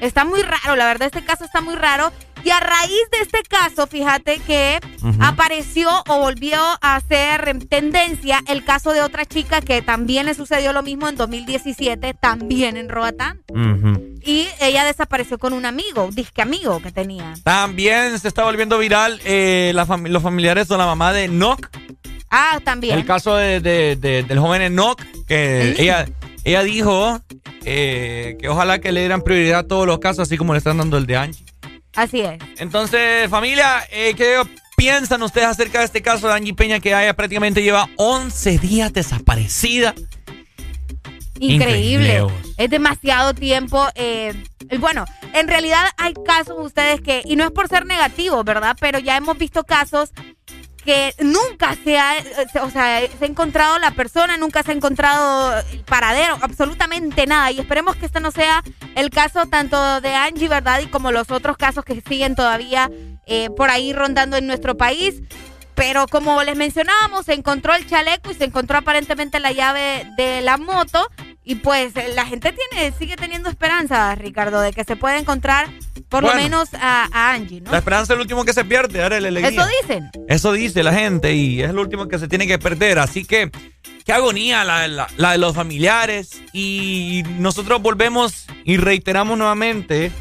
Está 0.00 0.24
muy 0.24 0.42
raro, 0.42 0.76
la 0.76 0.86
verdad 0.86 1.06
este 1.12 1.24
caso 1.24 1.44
está 1.44 1.60
muy 1.60 1.74
raro 1.74 2.10
Y 2.44 2.50
a 2.50 2.60
raíz 2.60 2.90
de 3.12 3.18
este 3.22 3.42
caso, 3.48 3.86
fíjate 3.86 4.38
que 4.46 4.78
apareció 5.20 5.88
o 6.08 6.18
volvió 6.20 6.58
a 6.80 7.00
ser 7.06 7.58
tendencia 7.68 8.40
el 8.48 8.64
caso 8.64 8.92
de 8.92 9.02
otra 9.02 9.24
chica 9.26 9.60
que 9.60 9.82
también 9.82 10.26
le 10.26 10.34
sucedió 10.34 10.72
lo 10.72 10.82
mismo 10.82 11.08
en 11.08 11.16
2017, 11.16 12.14
también 12.14 12.76
en 12.76 12.88
Roatán. 12.88 13.42
Y 14.24 14.48
ella 14.60 14.84
desapareció 14.84 15.38
con 15.38 15.52
un 15.52 15.66
amigo, 15.66 16.08
disque 16.12 16.42
amigo 16.42 16.80
que 16.82 16.92
tenía. 16.92 17.34
También 17.42 18.18
se 18.18 18.28
está 18.28 18.44
volviendo 18.44 18.78
viral 18.78 19.20
eh, 19.24 19.72
la 19.74 19.84
los 20.08 20.22
familiares 20.22 20.68
de 20.68 20.76
la 20.78 20.86
mamá 20.86 21.12
de 21.12 21.24
Enoch. 21.24 21.68
Ah, 22.30 22.60
también. 22.64 22.98
El 22.98 23.04
caso 23.04 23.34
de, 23.36 23.60
de- 23.60 23.96
de- 23.96 24.22
del 24.22 24.38
joven 24.38 24.62
Enoch, 24.62 25.00
que 25.26 25.74
ella, 25.78 26.06
ella 26.44 26.62
dijo 26.62 27.20
eh, 27.64 28.36
que 28.40 28.48
ojalá 28.48 28.78
que 28.78 28.92
le 28.92 29.00
dieran 29.00 29.22
prioridad 29.22 29.60
a 29.60 29.66
todos 29.66 29.86
los 29.86 29.98
casos, 29.98 30.20
así 30.28 30.36
como 30.36 30.52
le 30.52 30.58
están 30.58 30.78
dando 30.78 30.96
el 30.96 31.06
de 31.06 31.16
Angie. 31.16 31.44
Así 31.94 32.20
es. 32.20 32.38
Entonces, 32.58 33.28
familia, 33.28 33.86
eh, 33.90 34.14
¿qué 34.16 34.40
piensan 34.76 35.22
ustedes 35.22 35.48
acerca 35.48 35.80
de 35.80 35.84
este 35.86 36.02
caso 36.02 36.28
de 36.28 36.34
Angie 36.34 36.54
Peña 36.54 36.80
que 36.80 36.90
ella 36.90 37.14
prácticamente 37.14 37.62
lleva 37.62 37.88
11 37.96 38.58
días 38.58 38.92
desaparecida? 38.92 39.94
Increíble. 41.38 42.18
Increíble. 42.18 42.26
Es 42.58 42.70
demasiado 42.70 43.34
tiempo. 43.34 43.86
eh, 43.94 44.34
bueno, 44.78 45.04
en 45.32 45.48
realidad 45.48 45.84
hay 45.96 46.14
casos 46.24 46.54
ustedes 46.58 47.00
que, 47.00 47.22
y 47.24 47.36
no 47.36 47.44
es 47.44 47.50
por 47.50 47.68
ser 47.68 47.86
negativo, 47.86 48.44
¿verdad? 48.44 48.76
Pero 48.78 48.98
ya 48.98 49.16
hemos 49.16 49.36
visto 49.36 49.64
casos 49.64 50.12
que 50.82 51.14
nunca 51.20 51.76
se 51.82 51.98
ha, 51.98 52.18
eh, 52.18 52.24
o 52.62 52.70
sea, 52.70 53.00
se 53.00 53.24
ha 53.24 53.28
encontrado 53.28 53.78
la 53.78 53.92
persona, 53.92 54.36
nunca 54.36 54.62
se 54.62 54.72
ha 54.72 54.74
encontrado 54.74 55.58
el 55.72 55.80
paradero, 55.80 56.38
absolutamente 56.40 57.26
nada. 57.26 57.50
Y 57.50 57.60
esperemos 57.60 57.96
que 57.96 58.06
este 58.06 58.20
no 58.20 58.30
sea 58.30 58.62
el 58.94 59.10
caso 59.10 59.46
tanto 59.46 60.00
de 60.00 60.14
Angie, 60.14 60.48
¿verdad? 60.48 60.80
Y 60.80 60.86
como 60.86 61.12
los 61.12 61.30
otros 61.30 61.56
casos 61.56 61.84
que 61.84 62.00
siguen 62.06 62.34
todavía 62.34 62.90
eh, 63.26 63.48
por 63.56 63.70
ahí 63.70 63.92
rondando 63.92 64.36
en 64.36 64.46
nuestro 64.46 64.76
país. 64.76 65.22
Pero 65.74 66.06
como 66.08 66.42
les 66.42 66.56
mencionábamos, 66.56 67.26
se 67.26 67.32
encontró 67.32 67.74
el 67.74 67.86
chaleco 67.86 68.30
y 68.30 68.34
se 68.34 68.44
encontró 68.44 68.78
aparentemente 68.78 69.40
la 69.40 69.52
llave 69.52 70.06
de 70.16 70.42
la 70.42 70.58
moto. 70.58 71.08
Y 71.42 71.54
pues 71.56 71.96
eh, 71.96 72.12
la 72.14 72.26
gente 72.26 72.52
tiene, 72.52 72.92
sigue 72.98 73.16
teniendo 73.16 73.48
esperanza, 73.48 74.14
Ricardo, 74.14 74.60
de 74.60 74.72
que 74.72 74.84
se 74.84 74.94
pueda 74.94 75.16
encontrar 75.18 75.68
por 76.10 76.22
lo 76.22 76.28
menos 76.34 76.68
a, 76.74 77.08
a 77.12 77.32
Angie, 77.32 77.60
¿no? 77.62 77.70
La 77.72 77.78
esperanza 77.78 78.12
es 78.12 78.18
lo 78.18 78.22
último 78.22 78.44
que 78.44 78.52
se 78.52 78.64
pierde, 78.64 79.02
ahora 79.02 79.18
la. 79.20 79.40
Eso 79.40 79.66
dicen. 79.82 80.10
Eso 80.28 80.52
dice 80.52 80.82
la 80.82 80.92
gente 80.92 81.32
y 81.34 81.62
es 81.62 81.72
lo 81.72 81.80
último 81.80 82.08
que 82.08 82.18
se 82.18 82.28
tiene 82.28 82.46
que 82.46 82.58
perder. 82.58 82.98
Así 82.98 83.24
que, 83.24 83.50
qué 84.04 84.12
agonía 84.12 84.64
la, 84.64 84.86
la- 84.86 85.08
la 85.16 85.32
de 85.32 85.38
los 85.38 85.54
familiares. 85.54 86.40
Y 86.52 87.22
nosotros 87.38 87.80
volvemos 87.80 88.46
y 88.64 88.76
reiteramos 88.76 89.38
nuevamente 89.38 90.12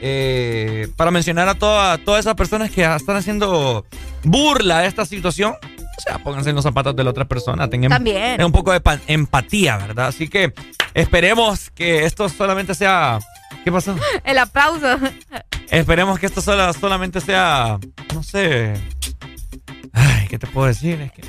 eh, 0.00 0.88
para 0.96 1.10
mencionar 1.10 1.48
a 1.48 1.54
toda- 1.54 1.98
todas 1.98 2.20
esas 2.20 2.34
personas 2.34 2.70
que 2.70 2.84
están 2.84 3.16
haciendo 3.16 3.86
burla 4.22 4.80
de 4.80 4.88
esta 4.88 5.06
situación. 5.06 5.54
O 5.96 6.00
sea, 6.00 6.18
pónganse 6.18 6.50
en 6.50 6.56
los 6.56 6.62
zapatos 6.64 6.94
de 6.94 7.04
la 7.04 7.10
otra 7.10 7.24
persona. 7.24 7.68
Tengan 7.68 7.90
También. 7.90 8.42
un 8.44 8.52
poco 8.52 8.72
de 8.72 8.80
pa- 8.80 9.00
empatía, 9.06 9.76
¿verdad? 9.78 10.08
Así 10.08 10.28
que 10.28 10.52
esperemos 10.94 11.70
que 11.70 12.04
esto 12.04 12.28
solamente 12.28 12.74
sea. 12.74 13.18
¿Qué 13.64 13.72
pasó? 13.72 13.96
El 14.24 14.38
aplauso. 14.38 14.98
Esperemos 15.70 16.18
que 16.18 16.26
esto 16.26 16.40
sola- 16.40 16.72
solamente 16.72 17.20
sea, 17.20 17.78
no 18.14 18.22
sé. 18.22 18.74
Ay, 19.92 20.26
¿qué 20.28 20.38
te 20.38 20.46
puedo 20.46 20.66
decir? 20.66 21.00
Es 21.00 21.12
que 21.12 21.22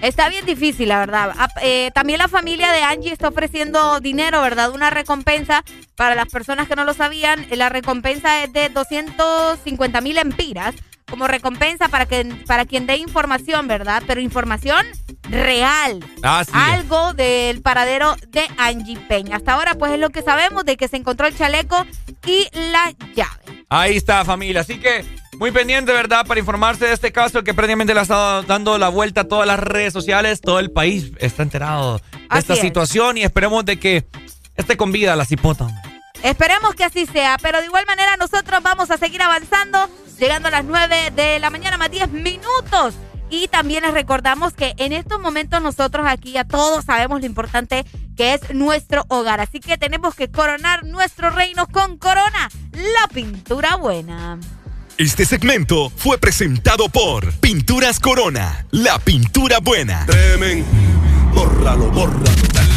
Está 0.00 0.28
bien 0.28 0.44
difícil, 0.44 0.88
la 0.88 0.98
verdad. 0.98 1.32
Eh, 1.62 1.92
también 1.94 2.18
la 2.18 2.26
familia 2.26 2.72
de 2.72 2.82
Angie 2.82 3.12
está 3.12 3.28
ofreciendo 3.28 4.00
dinero, 4.00 4.40
¿verdad? 4.42 4.70
Una 4.72 4.90
recompensa 4.90 5.62
para 5.94 6.16
las 6.16 6.26
personas 6.28 6.66
que 6.66 6.74
no 6.74 6.84
lo 6.84 6.92
sabían. 6.92 7.46
La 7.52 7.68
recompensa 7.68 8.42
es 8.42 8.52
de 8.52 8.68
250 8.68 10.00
mil 10.00 10.18
empiras 10.18 10.74
como 11.12 11.28
recompensa 11.28 11.88
para, 11.88 12.06
que, 12.06 12.24
para 12.46 12.64
quien 12.64 12.86
dé 12.86 12.96
información, 12.96 13.68
¿verdad? 13.68 14.02
Pero 14.06 14.22
información 14.22 14.86
real. 15.28 16.02
Ah, 16.22 16.42
sí. 16.42 16.52
Algo 16.54 17.12
del 17.12 17.60
paradero 17.60 18.16
de 18.28 18.48
Angie 18.56 18.96
Peña. 18.96 19.36
Hasta 19.36 19.52
ahora, 19.52 19.74
pues 19.74 19.92
es 19.92 19.98
lo 19.98 20.08
que 20.08 20.22
sabemos 20.22 20.64
de 20.64 20.78
que 20.78 20.88
se 20.88 20.96
encontró 20.96 21.26
el 21.26 21.36
chaleco 21.36 21.84
y 22.24 22.48
la 22.70 22.94
llave. 23.14 23.66
Ahí 23.68 23.98
está, 23.98 24.24
familia. 24.24 24.62
Así 24.62 24.78
que 24.78 25.04
muy 25.36 25.50
pendiente, 25.50 25.92
¿verdad? 25.92 26.24
Para 26.24 26.40
informarse 26.40 26.86
de 26.86 26.94
este 26.94 27.12
caso 27.12 27.44
que 27.44 27.52
prácticamente 27.52 27.92
le 27.92 28.00
ha 28.00 28.04
estado 28.04 28.42
dando 28.44 28.78
la 28.78 28.88
vuelta 28.88 29.20
a 29.20 29.24
todas 29.24 29.46
las 29.46 29.60
redes 29.60 29.92
sociales. 29.92 30.40
Todo 30.40 30.60
el 30.60 30.70
país 30.70 31.12
está 31.18 31.42
enterado 31.42 31.98
de 31.98 32.04
Así 32.30 32.38
esta 32.38 32.54
es. 32.54 32.60
situación 32.60 33.18
y 33.18 33.22
esperemos 33.22 33.66
de 33.66 33.78
que 33.78 34.06
esté 34.56 34.78
con 34.78 34.92
vida 34.92 35.14
la 35.14 35.26
cipota. 35.26 35.68
Esperemos 36.22 36.74
que 36.74 36.84
así 36.84 37.04
sea, 37.04 37.36
pero 37.42 37.58
de 37.58 37.66
igual 37.66 37.84
manera 37.84 38.16
nosotros 38.16 38.62
vamos 38.62 38.90
a 38.92 38.96
seguir 38.96 39.20
avanzando, 39.20 39.90
llegando 40.22 40.46
a 40.46 40.50
las 40.52 40.64
9 40.64 41.10
de 41.16 41.40
la 41.40 41.50
mañana 41.50 41.76
más 41.78 41.90
10 41.90 42.12
minutos. 42.12 42.94
Y 43.28 43.48
también 43.48 43.82
les 43.82 43.92
recordamos 43.92 44.52
que 44.52 44.72
en 44.76 44.92
estos 44.92 45.20
momentos 45.20 45.60
nosotros 45.60 46.06
aquí 46.08 46.32
ya 46.32 46.44
todos 46.44 46.84
sabemos 46.84 47.20
lo 47.20 47.26
importante 47.26 47.84
que 48.16 48.34
es 48.34 48.54
nuestro 48.54 49.04
hogar. 49.08 49.40
Así 49.40 49.58
que 49.58 49.78
tenemos 49.78 50.14
que 50.14 50.30
coronar 50.30 50.84
nuestro 50.84 51.30
reino 51.30 51.66
con 51.66 51.96
Corona, 51.98 52.50
la 52.72 53.08
pintura 53.12 53.74
buena. 53.74 54.38
Este 54.96 55.24
segmento 55.24 55.90
fue 55.90 56.18
presentado 56.18 56.88
por 56.88 57.32
Pinturas 57.40 57.98
Corona, 57.98 58.66
la 58.70 59.00
pintura 59.00 59.58
buena. 59.58 60.06
Tremen, 60.06 60.64
bórralo, 61.34 61.90
bórralo. 61.90 62.71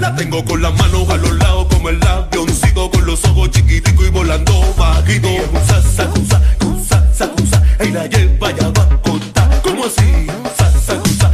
La 0.00 0.14
tengo 0.14 0.44
con 0.44 0.62
las 0.62 0.74
manos 0.76 1.08
a 1.10 1.16
los 1.16 1.32
lados 1.38 1.66
como 1.70 1.88
el 1.88 2.02
avioncito 2.02 2.90
con 2.90 3.04
los 3.04 3.24
ojos 3.24 3.50
chiquiticos 3.50 4.06
y 4.06 4.10
volando 4.10 4.74
bajito. 4.76 5.28
Sa, 5.66 5.82
sa, 5.82 6.08
sa, 6.28 6.40
sa, 6.88 7.04
sa, 7.12 7.30
sa, 7.50 7.84
y 7.84 7.90
la 7.90 8.06
lleva 8.06 8.50
ya 8.52 8.68
va 8.70 8.82
a. 8.82 9.60
¿Cómo 9.62 9.84
así? 9.84 10.26
Sa, 10.56 10.70
sa, 10.70 11.02
sa, 11.18 11.30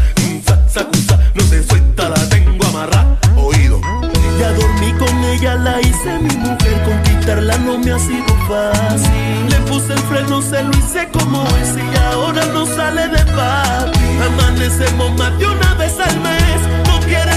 sa, 0.46 0.58
sa, 0.68 0.86
sa, 1.06 1.18
no 1.34 1.42
se 1.44 1.62
suelta, 1.62 2.08
la 2.08 2.28
tengo 2.28 2.64
amarrada. 2.66 3.18
Oído. 3.36 3.80
Ya 4.40 4.52
dormí 4.52 4.92
con 4.98 5.24
ella, 5.24 5.54
la 5.56 5.80
hice 5.80 6.18
mi 6.18 6.36
mujer, 6.36 6.82
conquistarla 6.84 7.56
no 7.58 7.78
me 7.78 7.92
ha 7.92 7.98
sido 7.98 8.26
fácil. 8.48 9.48
Le 9.48 9.56
puse 9.68 9.92
el 9.92 9.98
freno, 10.00 10.42
se 10.42 10.62
lo 10.62 10.70
hice 10.70 11.08
como 11.12 11.44
es 11.62 11.76
y 11.76 11.96
ahora 11.98 12.44
no 12.46 12.66
sale 12.66 13.08
de 13.08 13.24
papi. 13.24 13.98
Amanecemos 14.26 15.16
más 15.18 15.38
de 15.38 15.46
una 15.46 15.74
vez 15.74 15.94
al 16.00 16.20
mes, 16.20 16.85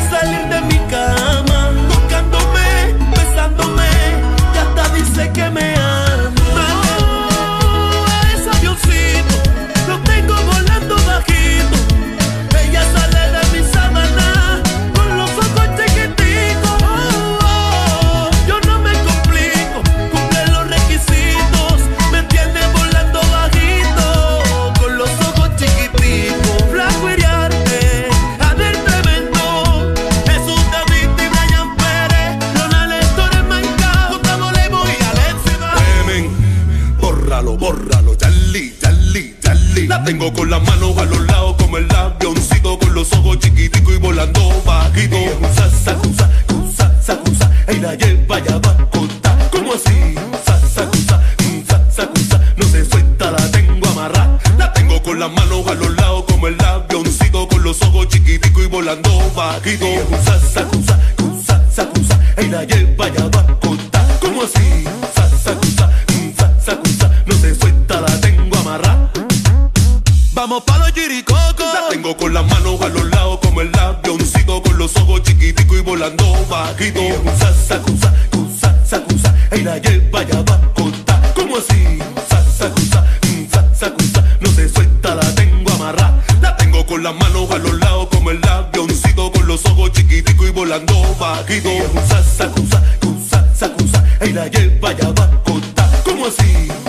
salir 0.10 0.46
de 0.50 0.62
mi 0.62 0.80
cama. 0.90 1.72
Tocándome, 1.92 2.96
besándome, 3.16 3.90
y 4.54 4.58
hasta 4.58 4.90
dice 4.96 5.32
que 5.32 5.50
me 5.50 5.76
ama. 5.76 5.89
Tengo 40.06 40.34
con 40.34 40.50
las 40.50 40.62
manos 40.64 40.98
a 40.98 41.06
los 41.06 41.20
lados 41.28 41.56
como 41.58 41.78
el 41.78 41.88
avioncito 41.94 42.80
con 42.80 42.94
los 42.96 43.12
ojos 43.14 43.40
chiquiticos 43.40 43.94
y 43.94 43.98
volando 43.98 44.62
bajito. 44.66 45.16
Sa, 45.56 45.70
sa, 45.70 45.96
sa, 46.18 46.30
sa, 46.76 47.02
sa, 47.02 47.20
sa, 47.38 47.72
y 47.72 47.80
la 47.80 47.94
lleva 47.94 48.40
ya 48.40 48.58
va 48.58 48.72
a 48.72 48.90
contar. 48.90 49.50
¿Cómo 49.52 49.74
así? 49.74 50.16
Sa, 50.46 50.60
sa, 50.60 50.90
sa, 51.08 51.22
sa, 51.68 51.92
sa, 51.92 52.10
sa, 52.30 52.42
no 52.58 52.66
se 52.66 52.86
suelta, 52.86 53.32
la 53.32 53.52
tengo 53.52 53.88
amarrada. 53.90 54.40
La 54.58 54.74
tengo 54.74 55.02
con 55.04 55.20
las 55.20 55.32
manos 55.32 55.68
a 55.68 55.76
los 55.76 55.96
lados 55.96 56.26
como 56.28 56.48
el 56.48 56.60
avioncito 56.60 57.48
con 57.48 57.64
los 57.64 57.82
ojos 57.84 58.08
chiquiticos 58.08 58.64
y 58.64 58.68
volando 58.68 59.10
bajito. 59.36 59.86
Sa, 60.26 60.40
sa, 60.40 60.68
sa, 60.88 61.00
sa, 61.46 61.62
sa, 61.72 61.90
sa, 62.08 62.42
y 62.42 62.48
la 62.48 62.64
lleva 62.64 63.10
ya 63.10 63.28
va 63.28 63.42
a 63.42 63.60
contar. 63.60 64.20
¿Cómo 64.20 64.44
así? 64.44 64.86
Vamos 70.50 70.64
pa' 70.64 70.80
los 70.80 71.90
tengo 71.92 72.18
con 72.18 72.34
las 72.34 72.44
manos 72.44 72.82
a 72.82 72.88
los 72.88 73.08
lados 73.12 73.38
como 73.40 73.62
el 73.62 73.70
avioncito 73.78 74.64
con 74.64 74.80
los 74.80 74.98
ojos 74.98 75.22
chiquiticos 75.22 75.78
y 75.78 75.82
volando 75.82 76.26
bajito. 76.50 77.02
Sa, 77.38 77.54
sa, 77.54 77.80
sa, 78.02 78.14
sa, 78.60 78.76
sa, 78.84 79.04
sa, 79.22 79.56
y 79.56 79.62
la 79.62 79.78
lleva 79.78 80.24
ya 80.24 80.42
va 80.42 80.56
a 80.56 80.74
contar. 80.74 81.34
¿Cómo 81.36 81.58
así? 81.58 82.00
Sa, 82.28 82.44
sa, 82.44 82.72
sa, 82.76 83.06
sa, 83.52 83.76
sa, 83.76 83.94
sa, 84.12 84.24
no 84.40 84.50
se 84.50 84.68
suelta, 84.70 85.14
la 85.14 85.36
tengo 85.36 85.72
amarrada. 85.74 86.20
La 86.42 86.58
tengo 86.58 86.84
con 86.84 87.04
las 87.04 87.14
manos 87.14 87.52
a 87.52 87.60
los 87.60 87.80
lados 87.80 88.08
como 88.10 88.32
el 88.32 88.44
avioncito 88.44 89.32
con 89.32 89.46
los 89.46 89.64
ojos 89.68 89.92
chiquiticos 89.92 90.48
y 90.48 90.52
volando 90.52 91.16
bajito. 91.20 91.70
Sa, 92.08 92.24
sa, 92.24 92.50
sa, 92.72 92.82
sa, 93.30 93.46
sa, 93.54 93.70
sa, 93.92 94.26
y 94.26 94.34
la 94.34 94.48
lleva 94.48 94.94
ya 94.94 95.12
va 95.12 95.26
a. 95.26 96.04
¿Cómo 96.04 96.26
así? 96.26 96.89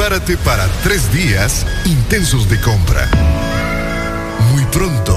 Prepárate 0.00 0.38
para 0.38 0.66
tres 0.82 1.12
días 1.12 1.66
intensos 1.84 2.48
de 2.48 2.58
compra. 2.62 3.06
Muy 4.50 4.64
pronto, 4.72 5.14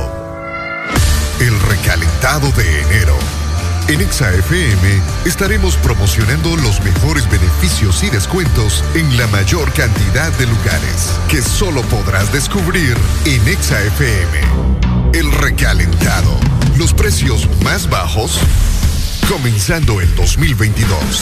el 1.39 1.57
recalentado 1.61 2.51
de 2.51 2.81
enero. 2.81 3.17
En 3.87 4.01
ExaFM 4.01 5.01
estaremos 5.23 5.77
promocionando 5.77 6.57
los 6.57 6.81
mejores 6.81 7.29
beneficios 7.29 8.03
y 8.03 8.09
descuentos 8.09 8.83
en 8.93 9.15
la 9.15 9.25
mayor 9.27 9.71
cantidad 9.71 10.33
de 10.33 10.47
lugares 10.47 11.17
que 11.29 11.41
solo 11.41 11.81
podrás 11.83 12.33
descubrir 12.33 12.97
en 13.23 13.47
ExaFM. 13.47 14.41
El 15.13 15.31
recalentado. 15.31 16.37
Los 16.77 16.93
precios 16.93 17.47
más 17.63 17.89
bajos 17.89 18.37
comenzando 19.29 20.01
el 20.01 20.13
2022. 20.15 21.21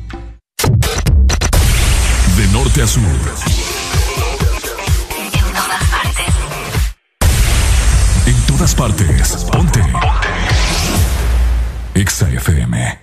De 2.41 2.47
norte 2.47 2.81
a 2.81 2.87
sur. 2.87 3.03
En 8.25 8.35
todas 8.47 8.73
partes. 8.73 9.45
Ponte. 9.51 9.79
Exa 11.93 12.27
FM. 12.29 12.99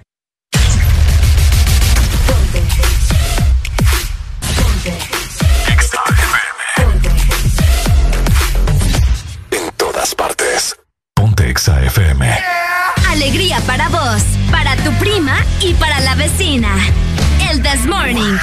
En 9.52 9.70
todas 9.76 10.14
partes. 10.16 10.74
Ponte 11.14 11.48
Exa 11.48 11.80
FM. 11.84 12.28
Alegría 13.08 13.60
para 13.60 13.88
vos, 13.88 14.20
para 14.50 14.74
tu 14.78 14.92
prima 14.94 15.36
y 15.60 15.74
para 15.74 16.00
la 16.00 16.16
vecina. 16.16 16.74
El 17.48 17.62
This 17.62 17.86
Morning. 17.86 18.36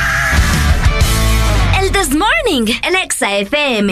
This 1.96 2.14
Morning, 2.14 2.68
el 2.84 2.94
Exa 2.96 3.48
FM. 3.48 3.88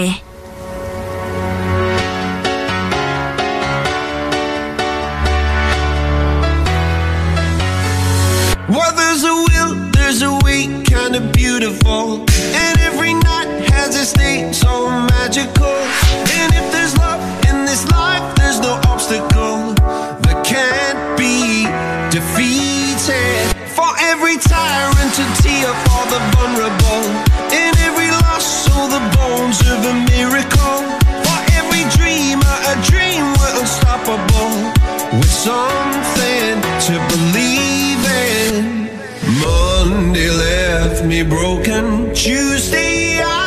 Well, 8.67 8.93
there's 8.93 9.23
a 9.23 9.33
will, 9.33 9.89
there's 9.93 10.21
a 10.21 10.33
way, 10.43 10.83
kinda 10.83 11.21
beautiful. 11.31 12.25
And 12.61 12.77
every 12.81 13.13
night 13.13 13.47
has 13.71 13.95
its 13.95 14.11
day 14.11 14.51
so 14.51 14.89
magical. 14.89 15.77
And 16.35 16.53
if 16.59 16.73
there's 16.73 16.97
love 16.97 17.21
in 17.47 17.63
this 17.63 17.89
life, 17.89 18.35
there's 18.35 18.59
no 18.59 18.81
obstacle 18.91 19.75
that 20.23 20.43
can't 20.43 21.17
be 21.17 21.63
defeated. 22.11 23.47
For 23.77 23.89
every 24.11 24.35
tyrant 24.39 25.11
to 25.15 25.23
tear 25.41 25.71
for 25.85 26.03
the 26.11 26.19
vulnerable. 26.35 27.32
The 28.93 29.17
bones 29.17 29.59
of 29.73 29.79
a 29.91 29.95
miracle. 30.13 30.79
For 31.25 31.39
every 31.57 31.83
dreamer, 31.97 32.55
a 32.71 32.75
dream 32.91 33.23
we're 33.39 33.55
unstoppable. 33.61 34.53
With 35.17 35.33
something 35.49 36.53
to 36.87 36.93
believe 37.13 38.03
in. 38.29 38.89
Monday 39.41 40.29
left 40.29 41.03
me 41.05 41.23
broken. 41.23 42.13
Tuesday 42.13 43.19
I 43.23 43.42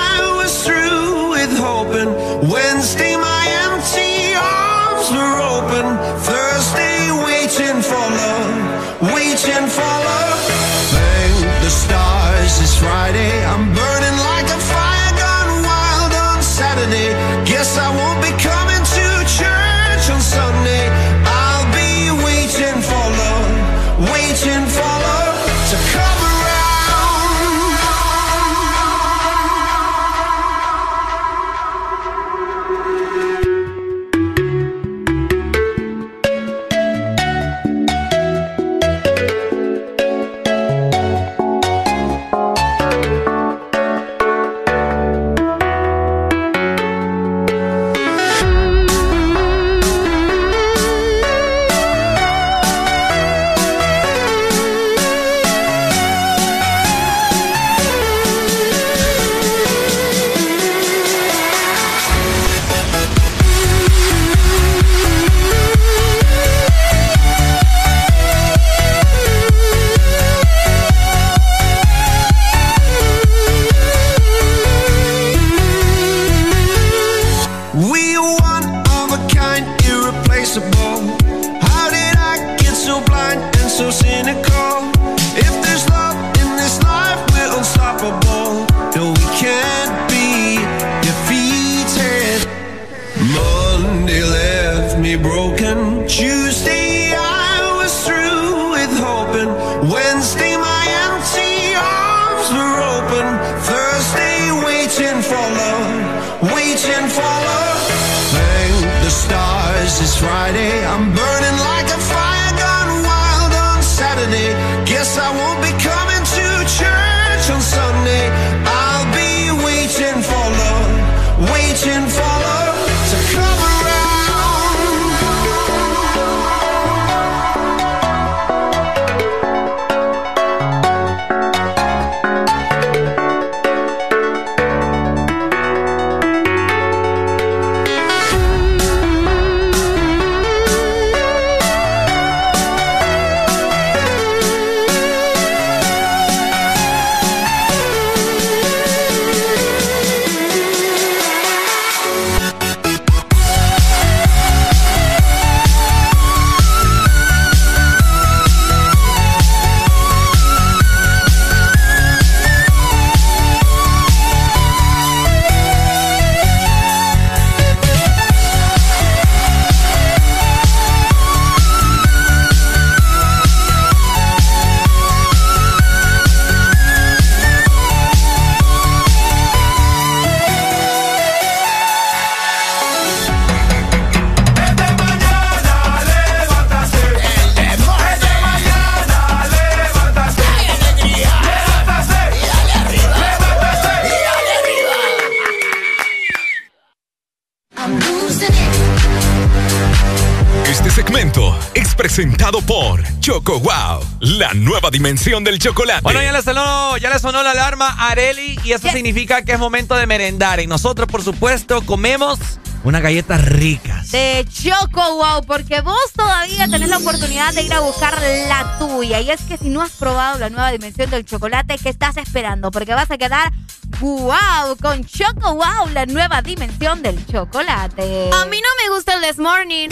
dimensión 204.97 205.45
del 205.45 205.59
chocolate. 205.59 206.01
Bueno, 206.01 206.23
ya 206.23 206.33
le 206.33 206.41
sonó, 206.41 206.97
ya 206.97 207.11
le 207.11 207.19
sonó 207.19 207.43
la 207.43 207.51
alarma 207.51 207.89
a 207.99 208.13
Areli 208.13 208.59
y 208.65 208.73
eso 208.73 208.89
significa 208.89 209.43
que 209.43 209.53
es 209.53 209.59
momento 209.59 209.95
de 209.95 210.07
merendar. 210.07 210.59
Y 210.61 210.67
nosotros, 210.67 211.07
por 211.07 211.23
supuesto, 211.23 211.83
comemos 211.83 212.39
unas 212.83 213.03
galletas 213.03 213.45
ricas. 213.45 214.11
De 214.11 214.47
Choco 214.51 215.17
Wow, 215.17 215.45
porque 215.47 215.83
vos 215.83 215.99
todavía 216.17 216.67
tenés 216.69 216.89
la 216.89 216.97
oportunidad 216.97 217.53
de 217.53 217.65
ir 217.65 217.75
a 217.75 217.81
buscar 217.81 218.15
la 218.49 218.79
tuya. 218.79 219.21
Y 219.21 219.31
es 219.31 219.43
que 219.43 219.59
si 219.59 219.69
no 219.69 219.83
has 219.83 219.93
probado 219.93 220.39
la 220.39 220.49
nueva 220.49 220.73
dimensión 220.73 221.11
del 221.11 221.27
chocolate, 221.27 221.77
¿qué 221.77 221.91
estás 221.91 222.17
esperando? 222.17 222.71
Porque 222.71 222.95
vas 222.95 223.11
a 223.11 223.19
quedar 223.19 223.53
wow 224.01 224.77
con 224.81 225.05
Choco 225.05 225.57
Wow, 225.57 225.91
la 225.93 226.07
nueva 226.07 226.41
dimensión 226.41 227.03
del 227.03 227.23
chocolate. 227.27 228.31
A 228.33 228.47
mí 228.47 228.63
no 228.63 228.69
me 228.83 228.95
gusta 228.95 229.13
el 229.13 229.21
This 229.21 229.37
Morning. 229.37 229.89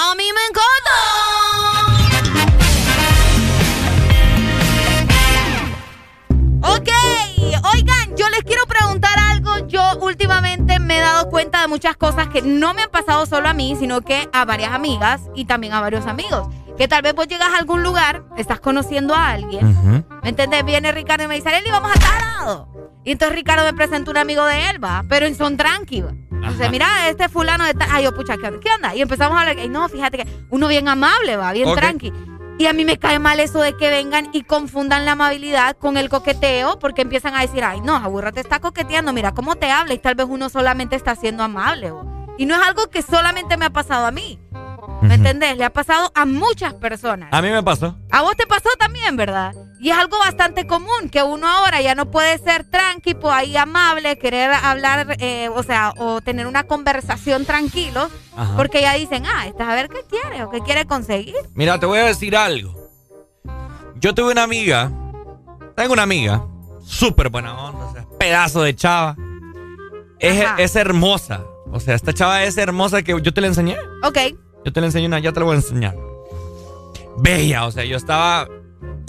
A 0.00 0.14
mí 0.14 0.24
me 0.24 0.40
encanta. 0.50 0.87
Muchas 11.78 11.96
cosas 11.96 12.26
que 12.26 12.42
no 12.42 12.74
me 12.74 12.82
han 12.82 12.90
pasado 12.90 13.24
solo 13.24 13.48
a 13.48 13.54
mí, 13.54 13.76
sino 13.78 14.00
que 14.00 14.28
a 14.32 14.44
varias 14.44 14.72
amigas 14.72 15.20
y 15.36 15.44
también 15.44 15.72
a 15.74 15.80
varios 15.80 16.06
amigos. 16.06 16.48
Que 16.76 16.88
tal 16.88 17.02
vez 17.02 17.14
vos 17.14 17.28
llegas 17.28 17.50
a 17.54 17.58
algún 17.58 17.84
lugar, 17.84 18.24
estás 18.36 18.58
conociendo 18.58 19.14
a 19.14 19.30
alguien, 19.30 20.02
¿me 20.24 20.28
entendés? 20.30 20.64
Viene 20.64 20.90
Ricardo 20.90 21.22
y 21.22 21.28
me 21.28 21.36
dice, 21.36 21.56
Eli, 21.56 21.70
vamos 21.70 21.92
a 21.94 22.00
tal 22.00 22.18
lado. 22.18 22.68
Y 23.04 23.12
entonces 23.12 23.36
Ricardo 23.36 23.64
me 23.64 23.74
presenta 23.74 24.10
un 24.10 24.16
amigo 24.16 24.44
de 24.44 24.70
él, 24.70 24.82
va, 24.82 25.04
pero 25.08 25.26
en 25.26 25.36
son 25.36 25.56
tranqui, 25.56 26.00
va. 26.00 26.10
Entonces, 26.32 26.68
mira, 26.72 27.08
este 27.08 27.28
fulano 27.28 27.64
de 27.64 27.74
tal. 27.74 27.88
Ay, 27.92 28.04
yo, 28.04 28.12
pucha, 28.14 28.36
¿qué 28.36 28.70
onda? 28.74 28.94
Y 28.94 29.02
empezamos 29.02 29.36
a 29.38 29.42
hablar. 29.42 29.58
Y 29.64 29.68
no, 29.68 29.88
fíjate 29.88 30.18
que 30.18 30.26
uno 30.50 30.66
bien 30.66 30.88
amable, 30.88 31.36
va, 31.36 31.52
bien 31.52 31.68
Ok. 31.68 31.76
tranqui. 31.76 32.12
Y 32.58 32.66
a 32.66 32.72
mí 32.72 32.84
me 32.84 32.98
cae 32.98 33.20
mal 33.20 33.38
eso 33.38 33.60
de 33.60 33.76
que 33.76 33.88
vengan 33.88 34.30
y 34.32 34.42
confundan 34.42 35.04
la 35.04 35.12
amabilidad 35.12 35.76
con 35.76 35.96
el 35.96 36.08
coqueteo, 36.08 36.80
porque 36.80 37.02
empiezan 37.02 37.36
a 37.36 37.42
decir, 37.42 37.62
ay, 37.62 37.80
no, 37.80 37.94
aburra 37.94 38.32
te 38.32 38.40
está 38.40 38.58
coqueteando, 38.58 39.12
mira 39.12 39.32
cómo 39.32 39.54
te 39.54 39.70
habla, 39.70 39.94
y 39.94 39.98
tal 39.98 40.16
vez 40.16 40.26
uno 40.28 40.48
solamente 40.48 40.96
está 40.96 41.14
siendo 41.14 41.44
amable. 41.44 41.92
Y 42.36 42.46
no 42.46 42.56
es 42.56 42.66
algo 42.66 42.88
que 42.90 43.02
solamente 43.02 43.56
me 43.56 43.66
ha 43.66 43.70
pasado 43.70 44.06
a 44.06 44.10
mí. 44.10 44.40
¿Me 45.02 45.14
entendés? 45.14 45.56
Le 45.56 45.64
ha 45.64 45.72
pasado 45.72 46.10
a 46.14 46.24
muchas 46.24 46.74
personas. 46.74 47.28
A 47.32 47.40
mí 47.40 47.48
me 47.50 47.62
pasó. 47.62 47.96
A 48.10 48.22
vos 48.22 48.36
te 48.36 48.46
pasó 48.46 48.68
también, 48.78 49.16
¿verdad? 49.16 49.54
Y 49.80 49.90
es 49.90 49.96
algo 49.96 50.18
bastante 50.18 50.66
común 50.66 51.08
que 51.10 51.22
uno 51.22 51.46
ahora 51.46 51.80
ya 51.80 51.94
no 51.94 52.10
puede 52.10 52.38
ser 52.38 52.64
tranqui, 52.64 53.14
pues 53.14 53.32
ahí 53.32 53.56
amable, 53.56 54.18
querer 54.18 54.50
hablar, 54.52 55.16
eh, 55.20 55.48
o 55.54 55.62
sea, 55.62 55.92
o 55.98 56.20
tener 56.20 56.46
una 56.46 56.64
conversación 56.64 57.44
tranquilo, 57.44 58.08
Ajá. 58.36 58.56
porque 58.56 58.80
ya 58.80 58.94
dicen, 58.94 59.24
ah, 59.26 59.46
esta 59.46 59.70
a 59.70 59.74
ver 59.74 59.88
qué 59.88 60.00
quiere 60.08 60.42
o 60.42 60.50
qué 60.50 60.60
quiere 60.60 60.84
conseguir. 60.84 61.36
Mira, 61.54 61.78
te 61.78 61.86
voy 61.86 61.98
a 61.98 62.04
decir 62.06 62.36
algo. 62.36 62.74
Yo 63.96 64.14
tuve 64.14 64.32
una 64.32 64.42
amiga, 64.42 64.90
tengo 65.76 65.92
una 65.92 66.02
amiga, 66.02 66.44
súper 66.84 67.28
buena 67.28 67.56
onda, 67.56 67.86
o 67.86 67.92
sea, 67.92 68.06
pedazo 68.18 68.62
de 68.62 68.74
chava. 68.74 69.16
Es, 70.18 70.44
es 70.58 70.74
hermosa. 70.76 71.44
O 71.70 71.78
sea, 71.80 71.94
esta 71.94 72.12
chava 72.12 72.42
es 72.42 72.56
hermosa 72.56 73.02
que 73.02 73.12
yo 73.22 73.32
te 73.32 73.40
la 73.40 73.46
enseñé. 73.48 73.76
Ok. 74.02 74.18
Yo 74.64 74.72
te 74.72 74.80
la 74.80 74.86
enseñé 74.86 75.06
una, 75.06 75.18
ya 75.20 75.32
te 75.32 75.40
la 75.40 75.46
voy 75.46 75.54
a 75.54 75.56
enseñar. 75.56 75.96
Bella, 77.18 77.66
o 77.66 77.70
sea, 77.70 77.84
yo 77.84 77.96
estaba. 77.96 78.48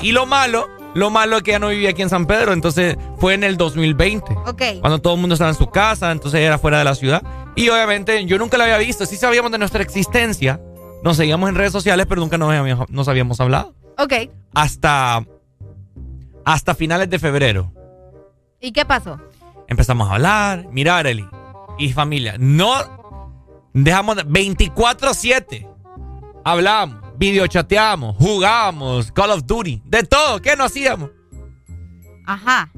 Y 0.02 0.12
lo 0.12 0.26
malo, 0.26 0.68
lo 0.94 1.10
malo 1.10 1.38
es 1.38 1.44
que 1.44 1.52
ya 1.52 1.60
no 1.60 1.68
vivía 1.70 1.90
aquí 1.92 2.02
en 2.02 2.10
San 2.10 2.26
Pedro, 2.26 2.54
entonces 2.54 2.98
fue 3.18 3.34
en 3.34 3.44
el 3.44 3.58
2020. 3.58 4.34
Ok. 4.48 4.62
Cuando 4.82 5.00
todo 5.00 5.16
el 5.16 5.20
mundo 5.20 5.34
estaba 5.34 5.52
en 5.52 5.58
su 5.58 5.68
casa, 5.68 6.12
entonces 6.12 6.40
era 6.42 6.58
fuera 6.58 6.78
de 6.80 6.84
la 6.86 6.96
ciudad. 6.96 7.22
Y 7.56 7.70
obviamente 7.70 8.26
yo 8.26 8.38
nunca 8.38 8.58
la 8.58 8.64
había 8.66 8.78
visto, 8.78 9.06
sí 9.06 9.18
sabíamos 9.18 9.52
de 9.52 9.58
nuestra 9.58 9.82
existencia, 9.84 10.62
nos 11.04 11.18
seguíamos 11.18 11.50
en 11.50 11.56
redes 11.56 11.72
sociales, 11.74 12.06
pero 12.08 12.22
nunca 12.22 12.38
nos 12.38 12.52
habíamos, 12.54 12.90
nos 12.90 13.08
habíamos 13.08 13.40
hablado. 13.42 13.74
Ok. 13.98 14.14
Hasta, 14.54 15.26
hasta 16.46 16.76
finales 16.76 17.10
de 17.10 17.20
febrero. 17.20 17.74
¿Y 18.62 18.72
qué 18.72 18.86
pasó? 18.86 19.20
Empezamos 19.68 20.10
a 20.10 20.14
hablar, 20.16 20.68
mirar, 20.72 21.06
Eli 21.08 21.26
y 21.78 21.92
familia. 21.94 22.36
No 22.40 22.74
dejamos 23.74 24.16
de- 24.16 24.26
24-7. 24.26 25.68
Hablamos, 26.44 27.02
videochateamos, 27.20 28.16
jugábamos, 28.18 29.12
Call 29.12 29.32
of 29.32 29.46
Duty, 29.46 29.82
de 29.86 30.04
todo. 30.04 30.42
¿Qué 30.42 30.56
no 30.56 30.64
hacíamos? 30.64 31.12
Ajá. 32.26 32.72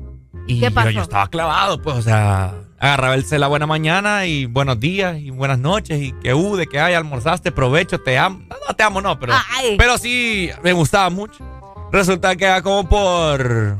Y 0.47 0.59
¿Qué 0.59 0.65
yo- 0.69 0.73
pasó? 0.73 0.89
Yo, 0.89 1.01
estaba 1.03 1.27
clavado, 1.27 1.81
pues, 1.81 1.95
o 1.95 2.01
sea, 2.01 2.55
agarraba 2.79 3.13
el 3.13 3.23
la 3.29 3.47
buena 3.47 3.67
mañana 3.67 4.25
y 4.25 4.47
buenos 4.47 4.79
días 4.79 5.17
y 5.19 5.29
buenas 5.29 5.59
noches 5.59 6.01
y 6.01 6.11
que 6.13 6.33
uh, 6.33 6.55
de 6.55 6.65
que 6.65 6.79
hay, 6.79 6.95
almorzaste, 6.95 7.51
provecho, 7.51 7.99
te 8.01 8.17
amo. 8.17 8.39
No, 8.49 8.55
no 8.67 8.75
te 8.75 8.81
amo, 8.83 8.99
no, 8.99 9.19
pero, 9.19 9.33
Ay. 9.57 9.75
pero 9.77 9.97
sí 9.99 10.49
me 10.63 10.73
gustaba 10.73 11.09
mucho. 11.11 11.45
Resulta 11.91 12.35
que 12.35 12.45
era 12.45 12.63
como 12.63 12.89
por, 12.89 13.77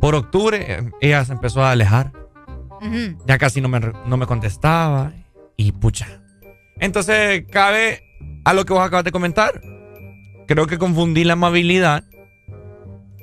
por 0.00 0.14
octubre, 0.16 0.90
ella 1.00 1.24
se 1.24 1.32
empezó 1.32 1.62
a 1.62 1.70
alejar. 1.70 2.12
Ya 3.26 3.38
casi 3.38 3.60
no 3.60 3.68
me, 3.68 3.80
no 3.80 4.16
me 4.16 4.26
contestaba 4.26 5.12
y 5.56 5.72
pucha. 5.72 6.06
Entonces, 6.80 7.44
cabe 7.50 8.02
a 8.48 8.54
lo 8.54 8.64
que 8.64 8.72
vos 8.72 8.82
acabas 8.82 9.04
de 9.04 9.12
comentar. 9.12 9.60
Creo 10.46 10.66
que 10.66 10.78
confundí 10.78 11.24
la 11.24 11.34
amabilidad 11.34 12.02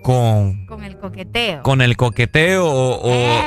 con 0.03 0.65
Con 0.67 0.83
el 0.83 0.97
coqueteo. 0.97 1.63
con 1.63 1.81
el 1.81 1.97
coqueteo 1.97 2.65
o, 2.67 2.95
o- 3.01 3.39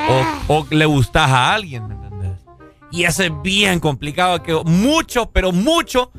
o- 0.49 0.57
o 0.59 0.67
le 0.71 0.85
gustas 0.85 1.29
a 1.31 1.53
alguien, 1.53 1.87
¿me 1.87 1.95
entendés? 1.95 2.39
Y 2.91 3.03
eso 3.03 3.23
es 3.23 3.31
bien 3.41 3.79
complicado, 3.79 4.43
que 4.43 4.53
mucho, 4.65 5.31
pero 5.31 5.51
mucho 5.51 6.11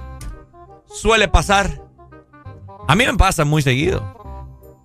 suele 0.87 1.29
pasar. 1.29 1.83
A 2.89 2.95
mí 2.97 3.05
me 3.05 3.15
pasa 3.17 3.45
muy 3.45 3.61
seguido. 3.63 4.03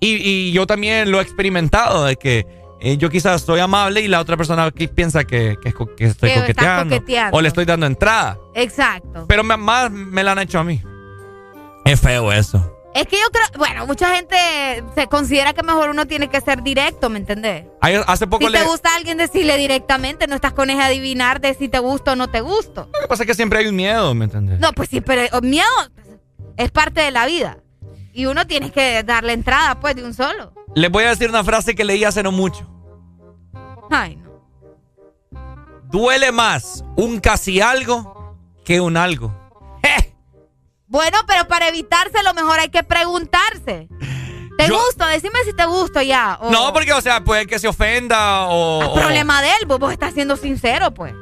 Y, 0.01 0.15
y 0.15 0.51
yo 0.51 0.67
también 0.67 1.09
lo 1.09 1.19
he 1.19 1.23
experimentado, 1.23 2.03
de 2.05 2.17
que 2.17 2.45
eh, 2.79 2.97
yo 2.97 3.09
quizás 3.09 3.41
soy 3.41 3.59
amable 3.59 4.01
y 4.01 4.07
la 4.07 4.19
otra 4.19 4.37
persona 4.37 4.65
aquí 4.65 4.87
piensa 4.87 5.23
que, 5.23 5.51
estoy 5.63 5.73
Que 6.29 6.39
coqueteando, 6.39 6.95
coqueteando. 6.95 7.37
O 7.37 7.41
le 7.41 7.47
estoy 7.47 7.65
dando 7.65 7.85
entrada. 7.85 8.37
Exacto. 8.53 9.25
Pero 9.27 9.43
me- 9.43 9.57
más 9.57 9.91
me 9.91 10.23
la 10.23 10.33
han 10.33 10.39
hecho 10.39 10.59
a 10.59 10.63
mí. 10.63 10.81
Es 11.85 11.99
feo 11.99 12.31
eso. 12.31 12.71
Es 12.95 13.07
que 13.07 13.17
yo 13.17 13.27
creo, 13.29 13.45
bueno, 13.57 13.85
mucha 13.85 14.15
gente 14.15 14.37
se 14.95 15.07
considera 15.07 15.51
que 15.51 15.61
mejor 15.63 15.89
uno 15.89 16.05
tiene 16.07 16.29
que 16.29 16.39
ser 16.39 16.63
directo, 16.63 17.09
¿me 17.09 17.19
entendés? 17.19 17.65
hace 18.07 18.25
poco 18.25 18.47
si 18.47 18.53
te 18.53 18.63
gusta 18.63 18.89
a 18.93 18.95
alguien, 18.95 19.17
decirle 19.17 19.57
directamente, 19.57 20.27
no 20.27 20.35
estás 20.35 20.53
con 20.53 20.69
ese 20.69 20.81
adivinar 20.81 21.41
de 21.41 21.53
si 21.55 21.67
te 21.67 21.79
gusta 21.79 22.13
o 22.13 22.15
no 22.15 22.29
te 22.29 22.39
gusta. 22.39 22.87
Lo 22.93 22.99
que 23.01 23.07
pasa 23.09 23.23
es 23.23 23.27
que 23.27 23.33
siempre 23.33 23.59
hay 23.59 23.67
un 23.67 23.75
miedo, 23.75 24.15
¿me 24.15 24.25
entendés? 24.25 24.59
No, 24.61 24.71
pues 24.71 24.87
sí, 24.89 25.01
pero 25.01 25.23
el 25.23 25.41
miedo 25.49 25.65
es 26.55 26.71
parte 26.71 27.01
de 27.01 27.11
la 27.11 27.25
vida. 27.25 27.57
Y 28.15 28.27
uno 28.27 28.47
tiene 28.47 28.71
que 28.71 29.03
darle 29.03 29.33
entrada, 29.33 29.77
pues, 29.81 29.93
de 29.93 30.03
un 30.05 30.13
solo. 30.13 30.53
Les 30.73 30.89
voy 30.89 31.03
a 31.03 31.09
decir 31.09 31.29
una 31.29 31.43
frase 31.43 31.75
que 31.75 31.83
leí 31.83 32.05
hace 32.05 32.23
no 32.23 32.31
mucho. 32.31 32.65
Ay, 33.91 34.15
no. 34.15 34.31
Duele 35.91 36.31
más 36.31 36.85
un 36.95 37.19
casi 37.19 37.59
algo 37.59 38.37
que 38.63 38.79
un 38.79 38.95
algo. 38.95 39.35
Bueno, 40.87 41.17
pero 41.27 41.45
para 41.49 41.67
evitarse 41.67 42.23
lo 42.23 42.33
mejor 42.33 42.57
hay 42.59 42.69
que 42.69 42.83
preguntarse. 42.83 43.89
¿Te 44.57 44.69
gusto? 44.69 45.05
Decime 45.07 45.39
si 45.43 45.51
te 45.51 45.65
gusto 45.65 46.01
ya. 46.01 46.39
No, 46.49 46.71
porque, 46.71 46.93
o 46.93 47.01
sea, 47.01 47.21
puede 47.21 47.45
que 47.45 47.59
se 47.59 47.67
ofenda 47.67 48.45
o... 48.47 48.81
El 48.81 49.01
problema 49.01 49.41
de 49.41 49.49
él, 49.59 49.67
vos, 49.67 49.91
estás 49.91 50.13
siendo 50.13 50.37
sincero, 50.37 50.93
pues. 50.93 51.13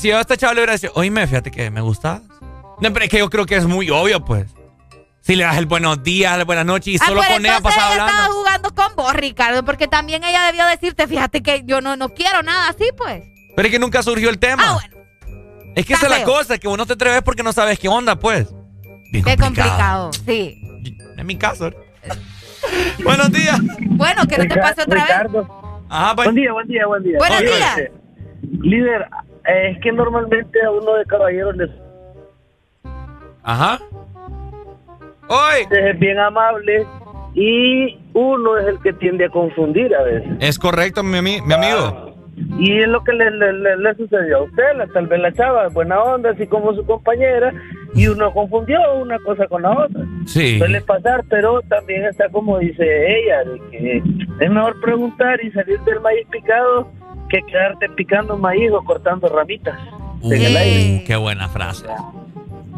si 0.00 0.08
yo 0.08 0.16
a 0.16 0.22
este 0.22 0.38
chaval 0.38 0.56
le 0.56 0.62
hubiera 0.62 0.72
dicho, 0.72 0.90
oíme, 0.94 1.26
fíjate 1.26 1.50
que 1.50 1.70
me 1.70 1.82
gustas. 1.82 2.22
No, 2.80 2.90
pero 2.94 3.04
es 3.04 3.10
que 3.10 3.18
yo 3.18 3.28
creo 3.28 3.44
que 3.44 3.56
es 3.56 3.66
muy 3.66 3.90
obvio, 3.90 4.24
pues. 4.24 4.46
Si 5.30 5.36
le 5.36 5.44
das 5.44 5.58
el 5.58 5.66
buenos 5.66 6.02
días, 6.02 6.36
la 6.36 6.44
buenas 6.44 6.66
noches 6.66 6.88
y 6.88 6.96
ah, 7.00 7.06
solo 7.06 7.18
pues, 7.18 7.30
con 7.30 7.46
ella 7.46 7.60
pasar 7.60 7.92
hablando. 7.92 8.10
estaba 8.10 8.34
jugando 8.34 8.74
con 8.74 8.96
vos, 8.96 9.14
Ricardo, 9.14 9.64
porque 9.64 9.86
también 9.86 10.24
ella 10.24 10.46
debió 10.46 10.66
decirte, 10.66 11.06
fíjate 11.06 11.40
que 11.40 11.62
yo 11.64 11.80
no, 11.80 11.94
no 11.94 12.08
quiero 12.08 12.42
nada 12.42 12.68
así, 12.68 12.86
pues. 12.96 13.22
Pero 13.54 13.68
es 13.68 13.70
que 13.70 13.78
nunca 13.78 14.02
surgió 14.02 14.28
el 14.28 14.40
tema. 14.40 14.64
Ah, 14.66 14.72
bueno. 14.72 14.96
Es 15.76 15.86
que 15.86 15.92
esa 15.92 16.06
es 16.06 16.18
la 16.18 16.24
cosa, 16.24 16.58
que 16.58 16.66
vos 16.66 16.76
no 16.76 16.84
te 16.84 16.94
atreves 16.94 17.22
porque 17.22 17.44
no 17.44 17.52
sabes 17.52 17.78
qué 17.78 17.88
onda, 17.88 18.16
pues. 18.16 18.52
Bien 19.12 19.24
qué 19.24 19.36
complicado, 19.36 20.10
sí. 20.26 20.60
En 21.16 21.24
mi 21.24 21.36
caso. 21.36 21.70
Buenos 23.04 23.30
días. 23.30 23.60
Bueno, 23.82 24.26
que 24.26 24.36
no 24.36 24.48
te 24.52 24.60
pase 24.60 24.82
otra 24.82 25.04
Ricardo. 25.04 25.42
vez. 25.42 25.50
Ajá, 25.90 26.14
buen 26.14 26.34
día, 26.34 26.52
buen 26.52 26.66
día, 26.66 26.86
buen 26.88 27.04
día. 27.04 27.18
Buenos 27.18 27.40
días. 27.42 27.78
Líder, 28.62 29.06
es 29.44 29.80
que 29.80 29.92
normalmente 29.92 30.58
a 30.60 30.72
uno 30.72 30.94
de 30.94 31.04
caballeros 31.04 31.56
les... 31.56 31.70
Ajá. 33.44 33.78
Hoy. 35.30 35.66
Es 35.70 35.98
bien 36.00 36.18
amable 36.18 36.84
y 37.34 37.96
uno 38.14 38.58
es 38.58 38.66
el 38.66 38.80
que 38.80 38.92
tiende 38.94 39.26
a 39.26 39.28
confundir 39.30 39.94
a 39.94 40.02
veces. 40.02 40.28
Es 40.40 40.58
correcto, 40.58 41.04
mi, 41.04 41.22
mi 41.22 41.54
amigo. 41.54 42.10
Y 42.58 42.80
es 42.80 42.88
lo 42.88 43.04
que 43.04 43.12
le, 43.12 43.30
le, 43.30 43.94
sucedió 43.94 44.38
a 44.38 44.42
usted, 44.42 44.62
tal 44.92 45.06
vez 45.06 45.20
la 45.20 45.32
chava, 45.32 45.68
buena 45.68 46.02
onda, 46.02 46.30
así 46.30 46.46
como 46.46 46.74
su 46.74 46.84
compañera, 46.84 47.52
y 47.94 48.06
uno 48.08 48.32
confundió 48.32 48.78
una 48.94 49.18
cosa 49.20 49.46
con 49.46 49.62
la 49.62 49.70
otra. 49.70 50.04
Sí. 50.26 50.58
Suele 50.58 50.80
pasar, 50.80 51.22
pero 51.28 51.60
también 51.62 52.04
está 52.06 52.28
como 52.30 52.58
dice 52.58 52.82
ella, 52.82 53.44
de 53.44 53.60
que 53.70 54.02
es 54.40 54.50
mejor 54.50 54.80
preguntar 54.80 55.38
y 55.44 55.52
salir 55.52 55.78
del 55.80 56.00
maíz 56.00 56.26
picado 56.30 56.90
que 57.28 57.40
quedarte 57.42 57.88
picando 57.90 58.36
maíz 58.36 58.72
o 58.72 58.82
cortando 58.82 59.28
ramitas. 59.28 59.78
Qué 61.06 61.16
buena 61.16 61.48
frase. 61.48 61.86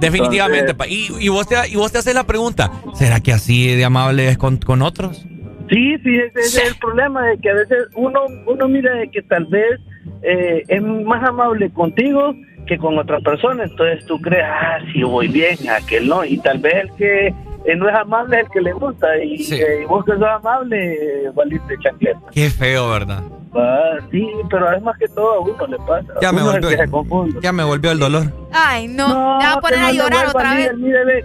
Definitivamente. 0.03 0.75
y, 0.89 1.09
y, 1.21 1.29
vos 1.29 1.49
te, 1.49 1.57
y 1.69 1.77
vos 1.77 1.93
te 1.93 1.99
haces 1.99 2.15
la 2.15 2.25
pregunta, 2.25 2.71
¿será 2.95 3.21
que 3.21 3.33
así 3.33 3.75
de 3.75 3.85
amable 3.85 4.29
es 4.29 4.39
con, 4.39 4.59
con 4.59 4.83
otros? 4.83 5.25
Sí, 5.71 5.97
sí, 6.05 6.17
ese, 6.17 6.41
es 6.41 6.69
el 6.69 6.75
problema, 6.77 7.27
de 7.29 7.39
que 7.39 7.49
a 7.49 7.55
veces 7.55 7.89
uno, 7.95 8.21
uno 8.47 8.69
mira 8.69 8.93
de 8.95 9.11
que 9.11 9.23
tal 9.23 9.47
vez 9.47 9.81
eh, 10.23 10.63
es 10.69 10.83
más 10.83 11.27
amable 11.27 11.71
contigo 11.71 12.35
que 12.67 12.77
con 12.77 12.99
otra 12.99 13.21
persona, 13.21 13.65
entonces 13.65 14.05
tú 14.07 14.21
crees, 14.21 14.45
ah, 14.47 14.79
sí, 14.93 15.03
voy 15.03 15.29
bien, 15.29 15.57
aquel 15.71 16.09
no, 16.09 16.25
y 16.25 16.37
tal 16.39 16.59
vez 16.59 16.75
el 16.75 16.93
que 16.97 17.27
eh, 17.29 17.77
no 17.77 17.89
es 17.89 17.95
amable 17.95 18.39
es 18.39 18.47
el 18.47 18.53
que 18.53 18.61
le 18.61 18.73
gusta, 18.73 19.25
y, 19.25 19.43
eh, 19.55 19.87
vos 19.89 20.05
que 20.05 20.13
sos 20.13 20.23
amable, 20.23 21.31
valiste 21.35 21.75
chancleta. 21.83 22.21
Qué 22.33 22.51
feo, 22.51 22.91
¿verdad? 22.91 23.23
Ah, 23.55 23.99
sí, 24.11 24.27
pero 24.51 24.73
es 24.73 24.83
más 24.83 24.97
que 24.99 25.09
todo 25.09 25.35
a 25.35 25.41
uno 25.41 25.67
le 25.67 25.77
pasa. 25.79 26.15
Ya, 26.23 26.33
me 26.33 26.43
volvió, 26.43 27.41
ya 27.41 27.53
me 27.53 27.65
volvió 27.65 27.91
el 27.91 27.99
dolor. 27.99 28.33
Ay, 28.51 28.89
no, 28.89 29.09
no 29.09 29.39
te 29.39 29.47
va 29.47 29.53
a 29.53 29.61
poner 29.61 29.81
a 29.81 29.93
llorar 29.93 30.27
otra 30.29 30.55
vez. 30.55 30.71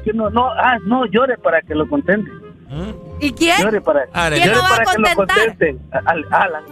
que 0.03 0.14
no, 0.14 0.30
no, 0.30 0.49
ah, 0.49 0.77
no 0.85 1.06
llore 1.06 1.38
para 1.38 1.61
que 1.61 1.73
lo 1.73 1.88
contente. 1.88 2.30
¿Y 3.19 3.31
quién? 3.31 3.61
Llore 3.61 3.81
para, 3.81 4.06
¿Quién 4.30 4.51
lo 4.51 4.61
va 4.61 4.75
a 4.75 4.83
contentar? 4.83 5.57
Que 5.57 5.77
Al, 5.91 6.25
Alan. 6.31 6.64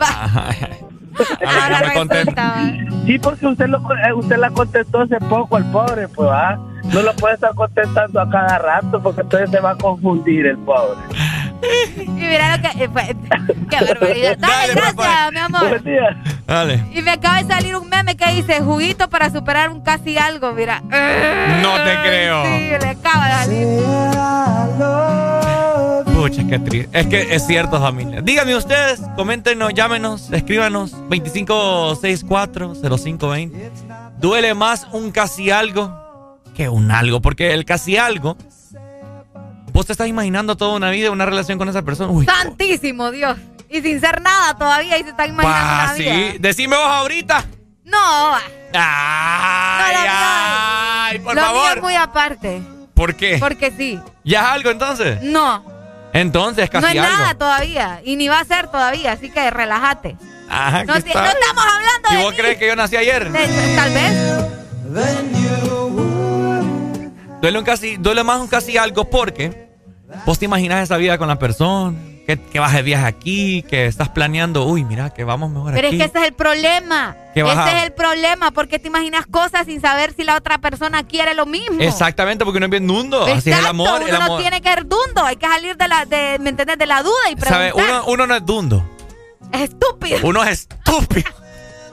Va. 0.00 0.86
Ahora 1.46 1.80
me 1.88 1.94
contenta. 1.94 2.54
Sí, 3.04 3.18
porque 3.18 3.46
usted 3.46 3.66
lo, 3.66 3.78
eh, 3.78 4.12
usted 4.14 4.36
la 4.36 4.50
contestó 4.50 5.00
hace 5.00 5.18
poco 5.20 5.56
al 5.56 5.70
pobre, 5.70 6.08
pues 6.08 6.28
ah, 6.32 6.58
no 6.92 7.02
lo 7.02 7.14
puede 7.16 7.34
estar 7.34 7.54
contestando 7.54 8.20
a 8.20 8.30
cada 8.30 8.58
rato 8.58 9.02
porque 9.02 9.22
entonces 9.22 9.50
se 9.50 9.60
va 9.60 9.70
a 9.70 9.76
confundir 9.76 10.46
el 10.46 10.58
pobre. 10.58 11.00
Y 11.96 12.08
mira 12.08 12.56
lo 12.56 12.62
que. 12.62 12.84
Eh, 12.84 12.88
pues, 12.88 13.08
qué 13.70 13.84
barbaridad. 13.84 14.36
Dale, 14.38 14.74
gracias, 14.74 15.32
mi 15.32 15.38
amor. 15.38 15.68
Buen 15.68 15.84
día. 15.84 16.22
Dale. 16.46 16.84
Y 16.92 17.02
me 17.02 17.12
acaba 17.12 17.42
de 17.42 17.48
salir 17.48 17.76
un 17.76 17.88
meme 17.88 18.16
que 18.16 18.30
dice: 18.32 18.60
juguito 18.60 19.08
para 19.08 19.30
superar 19.30 19.70
un 19.70 19.80
casi 19.80 20.18
algo, 20.18 20.52
mira. 20.52 20.80
No 20.80 21.74
te 21.82 21.96
creo. 22.04 22.44
Sí, 22.44 22.70
le 22.80 22.88
acaba 22.88 23.26
de 23.26 23.32
salir. 23.32 25.25
Pucha, 26.16 26.46
qué 26.48 26.58
triste. 26.58 26.98
Es 26.98 27.06
que 27.06 27.34
es 27.34 27.46
cierto, 27.46 27.78
familia. 27.78 28.22
Díganme 28.22 28.56
ustedes, 28.56 29.02
coméntenos, 29.16 29.74
llámenos, 29.74 30.32
escríbanos. 30.32 30.94
2564-0520. 31.10 33.70
¿Duele 34.18 34.54
más 34.54 34.86
un 34.92 35.10
casi 35.10 35.50
algo 35.50 36.40
que 36.54 36.68
un 36.68 36.90
algo? 36.90 37.20
Porque 37.20 37.52
el 37.52 37.64
casi 37.64 37.96
algo 37.98 38.36
Vos 39.76 39.84
te 39.84 39.92
estás 39.92 40.08
imaginando 40.08 40.56
toda 40.56 40.74
una 40.74 40.88
vida, 40.88 41.10
una 41.10 41.26
relación 41.26 41.58
con 41.58 41.68
esa 41.68 41.82
persona. 41.82 42.10
Santísimo 42.24 43.10
Dios. 43.10 43.36
Y 43.68 43.82
sin 43.82 44.00
ser 44.00 44.22
nada 44.22 44.56
todavía 44.56 44.96
y 44.96 45.02
se 45.02 45.10
está 45.10 45.26
imaginando 45.26 45.74
una 45.74 45.94
sí. 45.94 46.02
vida. 46.02 46.32
Decime 46.38 46.76
vos 46.76 46.86
ahorita. 46.86 47.44
No. 47.84 48.34
Ay, 48.72 50.06
ay, 50.08 51.18
por 51.18 51.34
lo 51.34 51.42
favor. 51.42 51.60
Mío 51.60 51.72
es 51.74 51.82
muy 51.82 51.94
aparte. 51.94 52.62
¿Por 52.94 53.16
qué? 53.16 53.36
Porque 53.38 53.70
sí. 53.70 54.00
¿Ya 54.24 54.40
es 54.40 54.46
algo 54.46 54.70
entonces? 54.70 55.20
No. 55.20 55.62
Entonces, 56.20 56.70
casi. 56.70 56.96
No 56.96 57.04
es 57.04 57.10
nada 57.10 57.34
todavía. 57.34 58.00
Y 58.04 58.16
ni 58.16 58.28
va 58.28 58.40
a 58.40 58.44
ser 58.44 58.68
todavía, 58.68 59.12
así 59.12 59.30
que 59.30 59.50
relájate. 59.50 60.16
Ajá, 60.48 60.84
no, 60.84 60.92
no, 60.92 60.98
estamos 60.98 61.14
hablando 61.14 62.08
¿Y 62.12 62.16
de 62.16 62.22
vos 62.22 62.34
crees 62.36 62.56
que 62.56 62.68
yo 62.68 62.76
nací 62.76 62.96
ayer? 62.96 63.32
tal 63.74 63.92
vez. 63.92 64.46
Duele, 67.40 67.58
un 67.58 67.64
casi, 67.64 67.96
duele 67.96 68.22
más 68.24 68.40
un 68.40 68.46
casi 68.46 68.76
algo 68.76 69.04
porque 69.10 69.66
Vos 70.24 70.38
te 70.38 70.44
imaginas 70.44 70.82
esa 70.82 70.96
vida 70.96 71.18
con 71.18 71.28
la 71.28 71.38
persona, 71.38 71.96
que, 72.26 72.58
vas 72.58 72.72
de 72.72 72.82
viaje 72.82 73.06
aquí, 73.06 73.62
que 73.62 73.86
estás 73.86 74.08
planeando, 74.08 74.64
uy, 74.64 74.84
mira, 74.84 75.10
que 75.10 75.22
vamos 75.22 75.50
mejor 75.50 75.74
Pero 75.74 75.86
aquí. 75.86 75.96
Pero 75.96 76.04
es 76.04 76.12
que 76.12 76.18
ese 76.18 76.24
es 76.24 76.30
el 76.30 76.34
problema. 76.34 77.16
Ese 77.34 77.76
es 77.76 77.84
el 77.84 77.92
problema, 77.92 78.50
porque 78.50 78.78
te 78.78 78.88
imaginas 78.88 79.26
cosas 79.26 79.66
sin 79.66 79.80
saber 79.80 80.12
si 80.16 80.24
la 80.24 80.36
otra 80.36 80.58
persona 80.58 81.04
quiere 81.04 81.34
lo 81.34 81.46
mismo. 81.46 81.80
Exactamente, 81.80 82.44
porque 82.44 82.56
uno 82.56 82.66
es 82.66 82.70
bien 82.70 82.86
dundo. 82.86 83.26
Así 83.26 83.50
es 83.50 83.58
el 83.58 83.66
amor. 83.66 84.02
Uno 84.02 84.18
no 84.18 84.38
tiene 84.38 84.60
que 84.60 84.68
ser 84.68 84.86
dundo, 84.86 85.24
hay 85.24 85.36
que 85.36 85.46
salir 85.46 85.76
de 85.76 85.88
la, 85.88 86.04
de, 86.04 86.38
¿me 86.40 86.50
entiendes? 86.50 86.78
De 86.78 86.86
la 86.86 87.02
duda 87.02 87.30
y 87.30 87.36
preguntar. 87.36 87.72
Uno, 87.74 88.04
uno 88.08 88.26
no 88.26 88.34
es 88.34 88.44
dundo. 88.44 88.90
Es 89.52 89.62
estúpido. 89.62 90.18
Uno 90.22 90.42
es 90.42 90.50
estúpido. 90.50 91.30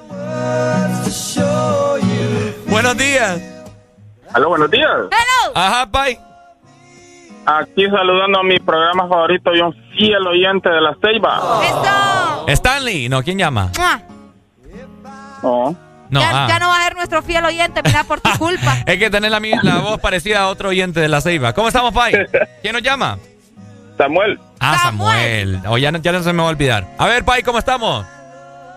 buenos 2.68 2.98
días. 2.98 3.40
Aló, 4.34 4.50
buenos 4.50 4.72
días. 4.72 4.90
Hello. 4.90 5.52
Ajá, 5.54 5.86
bye. 5.86 6.33
Aquí 7.46 7.86
saludando 7.88 8.40
a 8.40 8.44
mi 8.44 8.58
programa 8.60 9.08
favorito 9.08 9.54
y 9.54 9.60
un 9.60 9.74
fiel 9.98 10.26
oyente 10.26 10.70
de 10.70 10.82
la 10.82 10.96
Ceiba. 11.02 11.42
¡Eso! 11.64 12.48
Stanley, 12.48 13.10
no, 13.10 13.22
¿quién 13.22 13.38
llama? 13.38 13.72
No. 15.42 15.76
No, 16.10 16.20
ya, 16.20 16.30
ah. 16.32 16.48
ya, 16.48 16.60
no 16.60 16.70
va 16.70 16.80
a 16.80 16.84
ser 16.84 16.96
nuestro 16.96 17.22
fiel 17.24 17.44
oyente, 17.44 17.82
mira, 17.84 18.04
por 18.04 18.22
tu 18.22 18.30
culpa. 18.38 18.78
es 18.86 19.00
que 19.00 19.10
tenés 19.10 19.32
la, 19.32 19.42
la, 19.64 19.80
voz 19.80 20.00
parecida 20.00 20.42
a 20.42 20.48
otro 20.48 20.70
oyente 20.70 21.00
de 21.00 21.10
la 21.10 21.22
Ceiba. 21.22 21.54
¿Cómo 21.54 21.68
estamos, 21.70 21.94
Pai? 21.94 22.14
¿Quién 22.62 22.74
nos 22.74 22.84
llama? 22.84 23.18
Samuel. 23.98 24.40
Ah, 24.60 24.78
Samuel. 24.84 25.60
O 25.68 25.78
ya, 25.78 25.92
ya, 25.92 26.12
no 26.12 26.24
se 26.24 26.32
me 26.32 26.42
va 26.42 26.50
a 26.50 26.52
olvidar. 26.52 26.88
A 26.98 27.08
ver, 27.08 27.26
Pai, 27.26 27.42
¿cómo 27.44 27.60
estamos? 27.60 28.06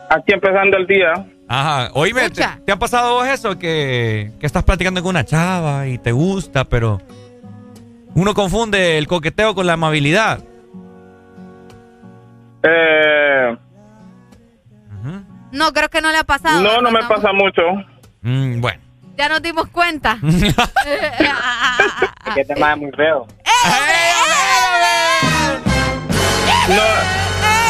Aquí 0.08 0.32
empezando 0.32 0.76
el 0.76 0.86
día. 0.86 1.26
Ajá. 1.48 1.90
Oíme, 1.94 2.30
¿te, 2.30 2.42
¿te, 2.64 2.72
ha 2.72 2.76
pasado 2.76 3.14
vos 3.14 3.26
eso? 3.26 3.58
Que, 3.58 4.32
que 4.40 4.46
estás 4.46 4.64
platicando 4.64 5.02
con 5.02 5.10
una 5.10 5.24
chava 5.24 5.86
y 5.86 5.98
te 5.98 6.12
gusta, 6.12 6.64
pero 6.64 7.00
uno 8.16 8.32
confunde 8.32 8.96
el 8.96 9.06
coqueteo 9.06 9.54
con 9.54 9.66
la 9.66 9.74
amabilidad. 9.74 10.42
Eh... 12.62 13.56
No, 15.52 15.72
creo 15.72 15.88
que 15.88 16.00
no 16.00 16.10
le 16.10 16.18
ha 16.18 16.24
pasado. 16.24 16.60
No, 16.60 16.80
no 16.80 16.90
me 16.90 17.04
pasa 17.04 17.32
mucho. 17.32 17.62
Mm, 18.22 18.60
bueno. 18.60 18.80
Ya 19.16 19.28
nos 19.28 19.40
dimos 19.42 19.68
cuenta. 19.68 20.18
es 20.26 20.56
que 22.34 22.40
este 22.40 22.56
más 22.56 22.74
es 22.74 22.82
muy 22.82 22.90
feo. 22.92 23.26
No, 26.68 26.82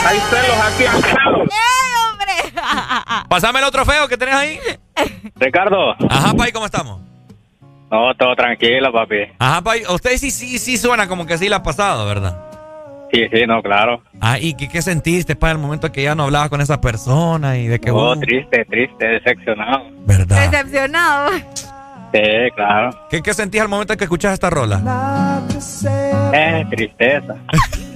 hay 0.09 0.19
celos 0.19 0.59
aquí. 0.65 0.85
¡Eh, 0.85 0.89
hombre! 2.09 2.33
Pásame 3.29 3.59
el 3.59 3.65
otro 3.65 3.85
feo 3.85 4.09
que 4.09 4.17
tenés 4.17 4.35
ahí. 4.35 4.59
Ricardo. 5.35 5.95
Ajá, 6.09 6.33
Pai, 6.35 6.53
¿cómo 6.53 6.67
estamos? 6.67 7.06
No, 7.91 8.15
todo 8.15 8.35
tranquilo, 8.35 8.93
papi. 8.93 9.33
Ajá, 9.39 9.63
papi. 9.63 9.83
Usted 9.89 10.17
sí, 10.17 10.31
sí, 10.31 10.59
sí 10.59 10.77
suena 10.77 11.07
como 11.09 11.27
que 11.27 11.39
sí 11.39 11.49
la 11.49 11.57
ha 11.57 11.63
pasado, 11.63 12.07
¿verdad? 12.07 12.37
Sí, 13.13 13.23
sí, 13.33 13.47
no, 13.47 13.63
claro. 13.63 14.03
Ah, 14.21 14.39
¿y 14.39 14.55
qué, 14.55 14.69
qué 14.69 14.83
sentiste 14.83 15.37
para 15.37 15.53
el 15.53 15.59
momento 15.59 15.93
que 15.93 16.03
ya 16.03 16.15
no 16.15 16.25
hablabas 16.25 16.49
con 16.49 16.61
esa 16.61 16.81
persona 16.81 17.57
y 17.57 17.69
de 17.69 17.79
que... 17.79 17.91
Oh, 17.91 18.13
uh, 18.13 18.21
triste, 18.21 18.65
triste, 18.65 19.07
decepcionado. 19.07 19.85
¿Verdad? 20.05 20.51
Decepcionado. 20.51 21.31
Sí, 22.13 22.51
claro. 22.55 22.91
¿Qué, 23.11 23.23
¿Qué 23.23 23.35
sentís 23.35 23.61
al 23.61 23.69
momento 23.69 23.97
que 23.97 24.05
escuchas 24.05 24.33
esta 24.33 24.51
rola? 24.51 25.41
Eh, 26.33 26.67
tristeza. 26.71 27.37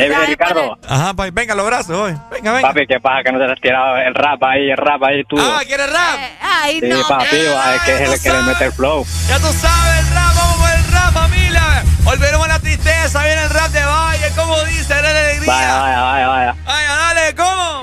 Eh, 0.00 0.26
Ricardo. 0.26 0.78
Ajá, 0.88 1.14
papi. 1.14 1.30
Venga, 1.30 1.54
los 1.54 1.66
brazos 1.66 1.96
hoy. 1.96 2.12
Venga, 2.30 2.52
venga. 2.52 2.68
Papi, 2.68 2.86
¿qué 2.86 3.00
pasa? 3.00 3.22
Que 3.24 3.32
no 3.32 3.38
te 3.38 3.52
has 3.52 3.60
tirado 3.60 3.96
el 3.98 4.14
rap 4.14 4.42
ahí, 4.44 4.70
el 4.70 4.76
rap 4.76 5.02
ahí 5.02 5.24
tú. 5.24 5.36
Ah, 5.38 5.60
¿quieres 5.66 5.90
rap? 5.92 6.18
Ay, 6.40 6.80
sí, 6.80 6.88
no. 6.88 7.02
papi, 7.06 7.36
va, 7.54 7.74
es 7.76 7.82
que 7.82 7.94
es 7.94 8.12
el 8.12 8.20
que 8.22 8.30
le 8.30 8.42
mete 8.42 8.64
el 8.64 8.72
flow. 8.72 9.06
Ya 9.28 9.38
tú 9.38 9.52
sabes, 9.52 9.98
el 10.00 10.14
rap, 10.14 10.34
vamos 10.34 10.56
con 10.56 10.70
el 10.70 10.92
rap, 10.92 11.12
familia. 11.12 11.84
Olvidemos 12.04 12.48
la 12.48 12.58
tristeza, 12.58 13.22
viene 13.24 13.42
el 13.42 13.50
rap 13.50 13.68
de 13.70 13.84
Valle, 13.84 14.26
¿cómo 14.36 14.60
dice? 14.64 14.94
Dale 14.94 15.08
alegría. 15.08 15.52
Vaya, 15.52 15.80
vaya, 15.80 16.02
vaya, 16.02 16.28
vaya. 16.28 16.54
Vaya, 16.64 16.96
dale, 16.96 17.34
¿cómo? 17.34 17.82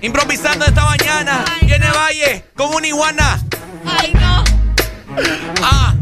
Improvisando 0.00 0.64
esta 0.64 0.84
mañana, 0.84 1.44
viene 1.62 1.86
Valle 1.90 2.44
con 2.54 2.74
una 2.74 2.86
iguana. 2.86 3.40
Ay, 3.84 4.12
no. 4.14 4.44
Ah, 5.62 5.94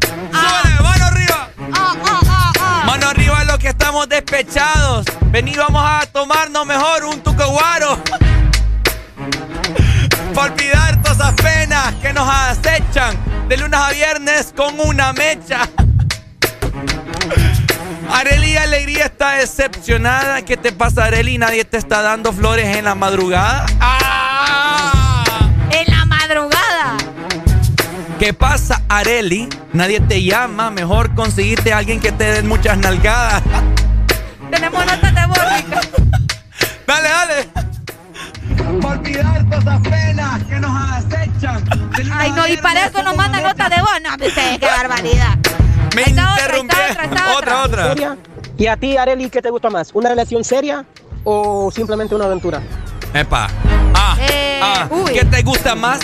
que 3.65 3.71
estamos 3.71 4.07
despechados. 4.11 5.07
Vení, 5.31 5.57
vamos 5.57 5.83
a 5.83 6.05
tomarnos 6.13 6.67
mejor 6.67 7.05
un 7.07 7.19
tucaguaro. 7.23 7.99
Para 10.35 10.53
olvidar 10.53 11.01
todas 11.01 11.17
esas 11.19 11.33
penas 11.33 11.95
que 11.95 12.13
nos 12.13 12.29
acechan 12.29 13.17
de 13.49 13.57
lunes 13.57 13.81
a 13.81 13.91
viernes 13.91 14.53
con 14.55 14.79
una 14.81 15.15
mecha. 15.15 15.67
Areli 18.13 18.59
Alegría 18.59 19.07
está 19.07 19.37
decepcionada. 19.37 20.43
¿Qué 20.43 20.59
te 20.59 20.71
pasa, 20.71 21.07
Areli? 21.07 21.39
Nadie 21.39 21.65
te 21.65 21.79
está 21.79 22.03
dando 22.03 22.35
flores 22.35 22.77
en 22.77 22.85
la 22.85 22.95
madrugada. 22.95 23.65
En 25.71 25.91
la 25.91 26.05
madrugada. 26.05 26.64
¿Qué 28.19 28.33
pasa, 28.33 28.83
Areli? 28.89 29.49
Nadie 29.73 30.01
te 30.01 30.23
llama. 30.23 30.71
Mejor 30.71 31.15
conseguirte 31.15 31.73
a 31.73 31.79
alguien 31.79 32.01
que 32.01 32.13
te 32.13 32.25
den 32.33 32.47
muchas 32.49 32.79
nalgadas. 32.79 33.43
Tenemos 34.51 34.87
notas 34.87 35.15
de 35.15 35.27
voz, 35.27 35.39
Ricardo. 35.57 35.97
Dale, 36.87 37.09
dale. 37.09 37.49
Para 38.81 38.99
olvidar 38.99 39.45
todas 39.49 39.63
esas 39.65 39.81
penas 39.89 40.43
que 40.45 40.61
nos 40.61 40.93
acechan. 40.93 41.65
Ay, 42.13 42.31
no, 42.33 42.47
y 42.47 42.57
para 42.59 42.87
eso 42.87 43.03
nos 43.03 43.17
manda 43.17 43.41
nota 43.41 43.69
de 43.69 43.81
voz. 43.81 43.91
No, 44.03 44.27
ustedes, 44.27 44.59
qué 44.59 44.67
barbaridad. 44.67 45.39
Me 45.97 46.03
está 46.03 46.35
otra, 46.35 46.61
otra, 46.61 47.05
está 47.05 47.37
Otra, 47.37 47.63
otra. 47.63 47.89
¿Seria? 47.89 48.17
¿Y 48.59 48.67
a 48.67 48.77
ti, 48.77 48.97
Areli, 48.97 49.31
qué 49.31 49.41
te 49.43 49.51
gusta 49.51 49.71
más? 49.71 49.91
¿Una 49.95 50.11
relación 50.11 50.45
seria 50.45 50.85
o 51.25 51.71
simplemente 51.75 52.15
una 52.15 52.27
aventura? 52.27 52.61
Epa. 53.15 53.49
Ah, 53.95 54.17
Eh, 54.21 54.61
ah. 54.63 54.87
uy. 54.91 55.13
¿Qué 55.13 55.25
te 55.25 55.43
gusta 55.43 55.75
más? 55.75 56.01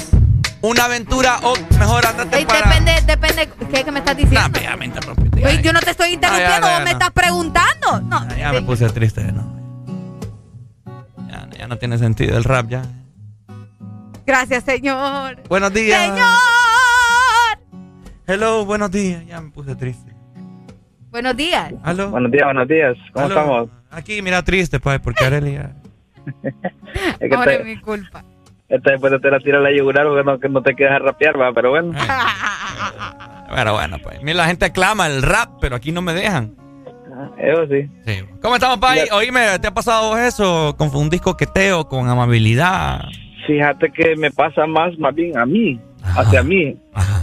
¿Una 0.63 0.85
aventura 0.85 1.39
o 1.43 1.55
mejor 1.79 2.05
andate 2.07 2.39
Ey, 2.39 2.45
para...? 2.45 2.69
depende, 2.69 2.93
depende. 3.07 3.49
¿Qué, 3.73 3.83
qué 3.85 3.91
me 3.91 4.01
estás 4.01 4.17
diciendo? 4.17 4.49
Nah, 4.53 4.61
ya 4.61 4.77
me 4.77 4.85
interrumpiste. 4.87 5.47
Oye, 5.47 5.63
yo 5.63 5.73
no 5.73 5.81
te 5.81 5.91
estoy 5.91 6.13
interrumpiendo, 6.13 6.67
ya, 6.67 6.73
ya, 6.73 6.75
vos 6.77 6.79
me 6.81 6.85
no. 6.85 6.91
estás 6.91 7.11
preguntando. 7.13 8.01
No, 8.03 8.29
Ya, 8.31 8.37
ya 8.37 8.53
me 8.53 8.63
puse 8.63 8.89
triste, 8.91 9.23
¿no? 9.33 9.59
Ya, 11.31 11.49
ya 11.59 11.67
no 11.67 11.79
tiene 11.79 11.97
sentido 11.99 12.37
el 12.37 12.45
rap, 12.45 12.69
ya. 12.69 12.83
gracias, 14.27 14.65
señor. 14.65 15.43
Buenos 15.49 15.73
días. 15.73 15.99
¡Señor! 16.03 16.29
Hello, 18.27 18.65
buenos 18.67 18.91
días. 18.91 19.25
Ya 19.27 19.41
me 19.41 19.51
puse 19.51 19.75
triste. 19.77 20.13
Buenos 21.11 21.37
días. 21.37 21.73
¿Aló? 21.83 22.11
Buenos 22.11 22.31
días, 22.31 22.45
buenos 22.45 22.69
días. 22.69 22.97
¿Cómo 23.15 23.27
¿Aló? 23.27 23.35
estamos? 23.35 23.69
Aquí, 23.91 24.21
mira, 24.23 24.43
triste, 24.45 24.79
pues, 24.79 25.01
porque 25.01 25.25
Areli 25.25 25.55
ya... 25.55 25.73
Es 27.19 27.29
que 27.31 27.35
Ahora 27.35 27.53
te- 27.53 27.61
es 27.61 27.65
mi 27.65 27.81
culpa. 27.81 28.23
Esta 28.71 28.93
después 28.93 29.21
te 29.21 29.31
la 29.31 29.41
tira 29.41 29.59
la 29.59 29.73
yugular 29.73 30.07
porque 30.07 30.25
no, 30.25 30.39
que 30.39 30.49
no 30.49 30.63
te 30.63 30.77
quedas 30.77 30.93
a 30.93 30.99
rapear, 31.01 31.39
va, 31.39 31.53
pero 31.53 31.71
bueno. 31.71 31.93
Pero 33.53 33.73
bueno, 33.73 33.97
pues. 34.01 34.23
Mira, 34.23 34.39
la 34.39 34.47
gente 34.47 34.67
aclama 34.67 35.09
el 35.09 35.23
rap, 35.23 35.51
pero 35.61 35.75
aquí 35.75 35.91
no 35.91 36.03
me 36.03 36.15
dejan. 36.15 36.55
Eso 37.37 37.67
sí. 37.67 37.91
Sí. 38.07 38.25
¿Cómo 38.41 38.55
estamos, 38.55 38.79
Pai? 38.79 39.09
Oíme, 39.13 39.59
¿te 39.61 39.67
ha 39.67 39.75
pasado 39.75 40.17
eso? 40.17 40.75
¿Confundís 40.79 41.21
coqueteo 41.21 41.85
con 41.89 42.09
amabilidad? 42.09 43.07
Fíjate 43.47 43.91
que 43.91 44.15
me 44.15 44.31
pasa 44.31 44.67
más, 44.67 44.97
más 44.99 45.15
bien 45.15 45.37
a 45.37 45.45
mí, 45.45 45.81
hacia 46.17 46.45
mí. 46.45 46.77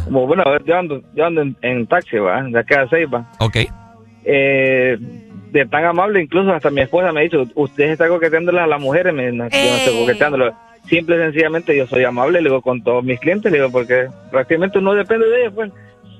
Como, 0.03 0.27
bueno, 0.27 0.43
yo 0.65 0.77
ando, 0.77 1.01
yo 1.15 1.25
ando 1.25 1.41
en, 1.41 1.55
en 1.61 1.87
taxi, 1.87 2.17
va, 2.17 2.43
de 2.43 2.59
acá 2.59 2.81
a 2.81 2.89
Ceiba. 2.89 3.31
Ok. 3.39 3.57
Eh, 4.25 4.97
de 5.51 5.65
tan 5.65 5.85
amable, 5.85 6.21
incluso 6.21 6.51
hasta 6.51 6.69
mi 6.69 6.81
esposa 6.81 7.13
me 7.13 7.21
ha 7.21 7.23
dicho, 7.23 7.45
usted 7.55 7.85
está 7.85 8.09
coqueteándole 8.09 8.59
a 8.59 8.67
las 8.67 8.81
mujeres, 8.81 9.13
me, 9.13 9.31
no, 9.31 9.47
yo 9.47 9.57
no 9.57 9.77
estoy 9.77 9.95
Eh. 9.95 10.53
Simple 10.89 11.17
y 11.17 11.19
sencillamente 11.19 11.75
yo 11.75 11.85
soy 11.87 12.03
amable, 12.03 12.41
le 12.41 12.49
digo, 12.49 12.61
con 12.61 12.81
todos 12.81 13.03
mis 13.03 13.19
clientes, 13.19 13.51
le 13.51 13.57
digo, 13.57 13.71
porque 13.71 14.07
prácticamente 14.31 14.79
uno 14.79 14.93
depende 14.93 15.27
de 15.27 15.41
ellos, 15.41 15.53
pues. 15.53 15.71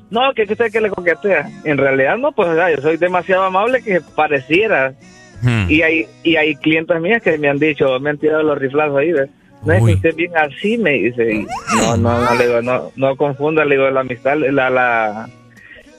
No, 0.09 0.33
que 0.33 0.43
usted 0.43 0.71
que 0.71 0.81
le 0.81 0.89
coquetea. 0.89 1.49
En 1.65 1.77
realidad 1.77 2.17
no, 2.17 2.31
pues 2.31 2.47
o 2.47 2.55
sea, 2.55 2.73
yo 2.73 2.81
soy 2.81 2.97
demasiado 2.97 3.43
amable 3.43 3.81
que 3.81 3.99
pareciera. 4.15 4.93
Hmm. 5.41 5.69
Y 5.69 5.81
hay 5.81 6.07
y 6.23 6.35
hay 6.35 6.55
clientes 6.55 6.99
mías 6.99 7.21
que 7.21 7.37
me 7.37 7.49
han 7.49 7.59
dicho, 7.59 7.99
me 7.99 8.11
han 8.11 8.17
tirado 8.17 8.43
los 8.43 8.57
riflazos 8.57 8.97
ahí, 8.97 9.11
¿ves? 9.11 9.29
No 9.65 9.73
es 9.73 9.83
que 9.83 9.93
usted 9.93 10.15
bien 10.15 10.31
así, 10.37 10.77
me 10.77 10.91
dice. 10.91 11.33
Y 11.33 11.47
No, 11.81 11.97
no, 11.97 12.21
no, 12.21 12.35
le 12.35 12.47
digo, 12.47 12.61
no, 12.61 12.91
no 12.95 13.15
confunda, 13.17 13.65
le 13.65 13.75
digo, 13.75 13.89
la 13.89 14.01
amistad, 14.01 14.37
la, 14.37 14.69
la, 14.69 15.29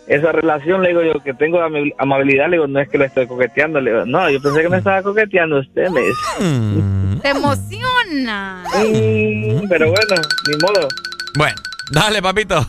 esa 0.09 0.33
relación, 0.33 0.83
le 0.83 0.89
digo 0.89 1.03
yo, 1.03 1.23
que 1.23 1.35
tengo 1.35 1.61
amabilidad, 1.99 2.47
le 2.49 2.57
digo, 2.57 2.67
no 2.67 2.81
es 2.81 2.89
que 2.89 2.99
le 2.99 3.05
estoy 3.07 3.27
coqueteando, 3.27 3.81
le 3.81 3.93
digo, 3.93 4.07
no, 4.07 4.28
yo 4.31 4.41
pensé 4.41 4.62
que 4.62 4.69
me 4.69 4.78
estaba 4.78 5.03
coqueteando 5.03 5.59
usted, 5.61 5.89
me 5.91 6.01
dice. 6.01 7.20
Te 7.23 7.28
emociona. 7.31 8.65
Mm, 8.75 9.69
pero 9.69 9.91
bueno, 9.91 10.23
ni 10.49 10.57
modo. 10.59 10.89
Bueno, 11.37 11.57
dale, 11.93 12.23
papito. 12.23 12.67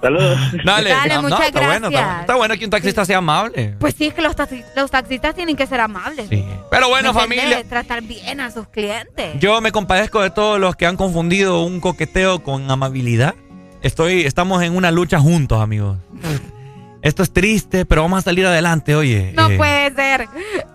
Saludos. 0.00 0.38
Dale. 0.64 0.90
Dale, 0.90 1.18
muchas 1.20 1.46
está 1.46 1.60
Bueno, 1.60 1.86
está, 1.88 2.00
gracias. 2.00 2.20
está 2.22 2.34
bueno 2.34 2.54
que 2.58 2.64
un 2.64 2.70
taxista 2.70 3.04
sea 3.04 3.18
amable. 3.18 3.76
Pues 3.78 3.94
sí, 3.94 4.06
es 4.06 4.14
que 4.14 4.22
los, 4.22 4.34
taxi- 4.34 4.64
los 4.74 4.90
taxistas 4.90 5.34
tienen 5.36 5.54
que 5.54 5.66
ser 5.68 5.78
amables. 5.80 6.28
Pero 6.70 6.88
bueno, 6.88 7.14
familia. 7.14 7.62
Tratar 7.68 8.02
bien 8.02 8.40
a 8.40 8.50
sus 8.50 8.66
clientes. 8.68 9.38
Yo 9.38 9.60
me 9.60 9.70
compadezco 9.70 10.20
de 10.20 10.30
todos 10.30 10.58
los 10.58 10.74
que 10.74 10.86
han 10.86 10.96
confundido 10.96 11.62
un 11.62 11.78
coqueteo 11.80 12.42
con 12.42 12.68
amabilidad. 12.70 13.34
Estoy, 13.82 14.22
estamos 14.22 14.62
en 14.62 14.74
una 14.76 14.90
lucha 14.90 15.20
juntos, 15.20 15.60
amigos. 15.60 15.96
Esto 17.02 17.22
es 17.22 17.32
triste, 17.32 17.84
pero 17.84 18.02
vamos 18.02 18.20
a 18.20 18.22
salir 18.22 18.46
adelante, 18.46 18.94
oye. 18.94 19.32
No 19.34 19.50
Eh, 19.50 19.56
puede 19.56 19.94
ser. 19.94 20.28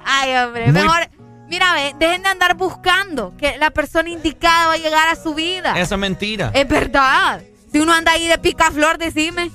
Ay, 0.05 0.35
hombre. 0.35 0.71
Muy- 0.71 0.81
Mejor, 0.83 1.09
mira, 1.49 1.73
ve, 1.73 1.95
dejen 1.97 2.23
de 2.23 2.29
andar 2.29 2.55
buscando 2.55 3.33
que 3.37 3.57
la 3.57 3.71
persona 3.71 4.09
indicada 4.09 4.67
va 4.67 4.73
a 4.73 4.77
llegar 4.77 5.07
a 5.09 5.15
su 5.15 5.33
vida. 5.33 5.73
Eso 5.79 5.95
es 5.95 5.99
mentira. 6.01 6.51
Es 6.53 6.67
verdad. 6.67 7.41
Si 7.71 7.79
uno 7.79 7.93
anda 7.93 8.11
ahí 8.11 8.27
de 8.27 8.37
picaflor, 8.37 8.97
decime. 8.97 9.51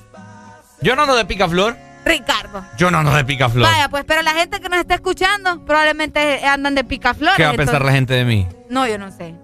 Yo 0.81 0.97
no 0.97 1.03
ando 1.03 1.15
de 1.15 1.25
picaflor. 1.25 1.77
Ricardo. 2.05 2.65
Yo 2.77 2.91
no 2.91 2.99
ando 2.99 3.15
de 3.15 3.25
picaflor. 3.25 3.65
Vaya, 3.71 3.89
pues, 3.89 4.05
pero 4.05 4.23
la 4.23 4.33
gente 4.33 4.61
que 4.61 4.69
nos 4.69 4.81
está 4.81 4.95
escuchando 4.95 5.65
probablemente 5.65 6.45
andan 6.45 6.75
de 6.75 6.83
picaflor. 6.85 7.37
¿Qué 7.37 7.45
va 7.45 7.51
a 7.51 7.55
pensar 7.55 7.85
la 7.85 7.93
gente 7.93 8.15
de 8.15 8.25
mí? 8.25 8.49
No, 8.69 8.89
yo 8.89 8.99
no 8.99 9.13
sé. 9.13 9.35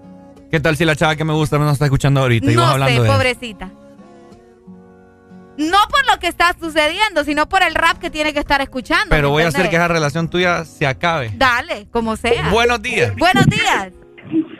¿Qué 0.50 0.58
tal 0.60 0.76
si 0.76 0.84
la 0.84 0.96
chava 0.96 1.14
que 1.14 1.24
me 1.24 1.34
gusta 1.34 1.58
no 1.58 1.64
nos 1.66 1.74
está 1.74 1.84
escuchando 1.84 2.20
ahorita 2.20 2.50
y 2.50 2.54
No 2.56 2.62
vos 2.62 2.68
sé, 2.70 2.74
hablando 2.74 3.02
de 3.02 3.08
pobrecita. 3.10 3.70
No 5.58 5.76
por 5.90 6.06
lo 6.14 6.18
que 6.20 6.28
está 6.28 6.54
sucediendo, 6.58 7.24
sino 7.24 7.48
por 7.48 7.62
el 7.62 7.74
rap 7.74 7.98
que 7.98 8.10
tiene 8.10 8.32
que 8.32 8.38
estar 8.38 8.60
escuchando. 8.60 9.06
Pero 9.10 9.28
¿me 9.28 9.32
voy 9.32 9.42
a 9.42 9.48
hacer 9.48 9.68
que 9.68 9.76
esa 9.76 9.88
relación 9.88 10.28
tuya 10.30 10.64
se 10.64 10.86
acabe. 10.86 11.30
Dale, 11.34 11.86
como 11.90 12.14
sea. 12.16 12.48
Buenos 12.50 12.80
días. 12.80 13.14
Buenos 13.16 13.44
días. 13.46 13.88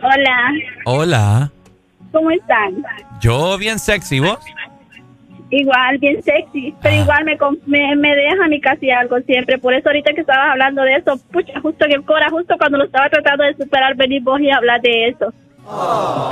Hola, 0.03 0.53
Hola. 0.85 1.53
¿cómo 2.13 2.31
están? 2.31 2.83
Yo 3.21 3.57
bien 3.59 3.79
sexy, 3.79 4.19
¿vos? 4.21 4.39
Igual, 5.51 5.99
bien 5.99 6.23
sexy, 6.23 6.75
pero 6.83 6.95
Ah. 6.97 6.99
igual 6.99 7.25
me, 7.25 7.37
me, 7.67 7.97
me 7.97 8.15
deja 8.15 8.49
mi 8.49 8.61
casi 8.61 8.91
algo 8.91 9.17
siempre. 9.27 9.57
Por 9.59 9.75
eso 9.75 9.89
ahorita 9.89 10.13
que 10.15 10.21
estabas 10.21 10.51
hablando 10.51 10.83
de 10.83 10.97
eso, 10.97 11.17
pucha, 11.33 11.59
justo 11.61 11.85
en 11.87 11.93
el 11.93 12.05
cora, 12.05 12.29
justo 12.31 12.55
cuando 12.59 12.77
lo 12.79 12.85
estaba 12.85 13.09
tratando 13.09 13.45
de 13.45 13.55
superar, 13.57 13.95
venís 13.97 14.23
vos 14.23 14.41
y 14.41 14.51
hablar 14.51 14.81
de 14.83 15.09
eso. 15.09 15.33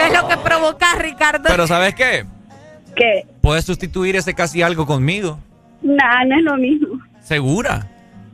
Es 0.00 0.12
lo 0.20 0.28
que 0.28 0.36
provoca, 0.38 0.86
Ricardo. 0.98 1.44
Pero 1.46 1.66
¿sabes 1.66 1.94
qué? 1.94 2.24
¿Qué? 2.96 3.26
Puedes 3.42 3.64
sustituir 3.64 4.16
ese 4.16 4.34
casi 4.34 4.62
algo 4.62 4.86
conmigo. 4.86 5.38
Nah, 5.82 6.24
no 6.24 6.36
es 6.36 6.42
lo 6.42 6.56
mismo. 6.56 6.98
¿Segura? 7.22 7.86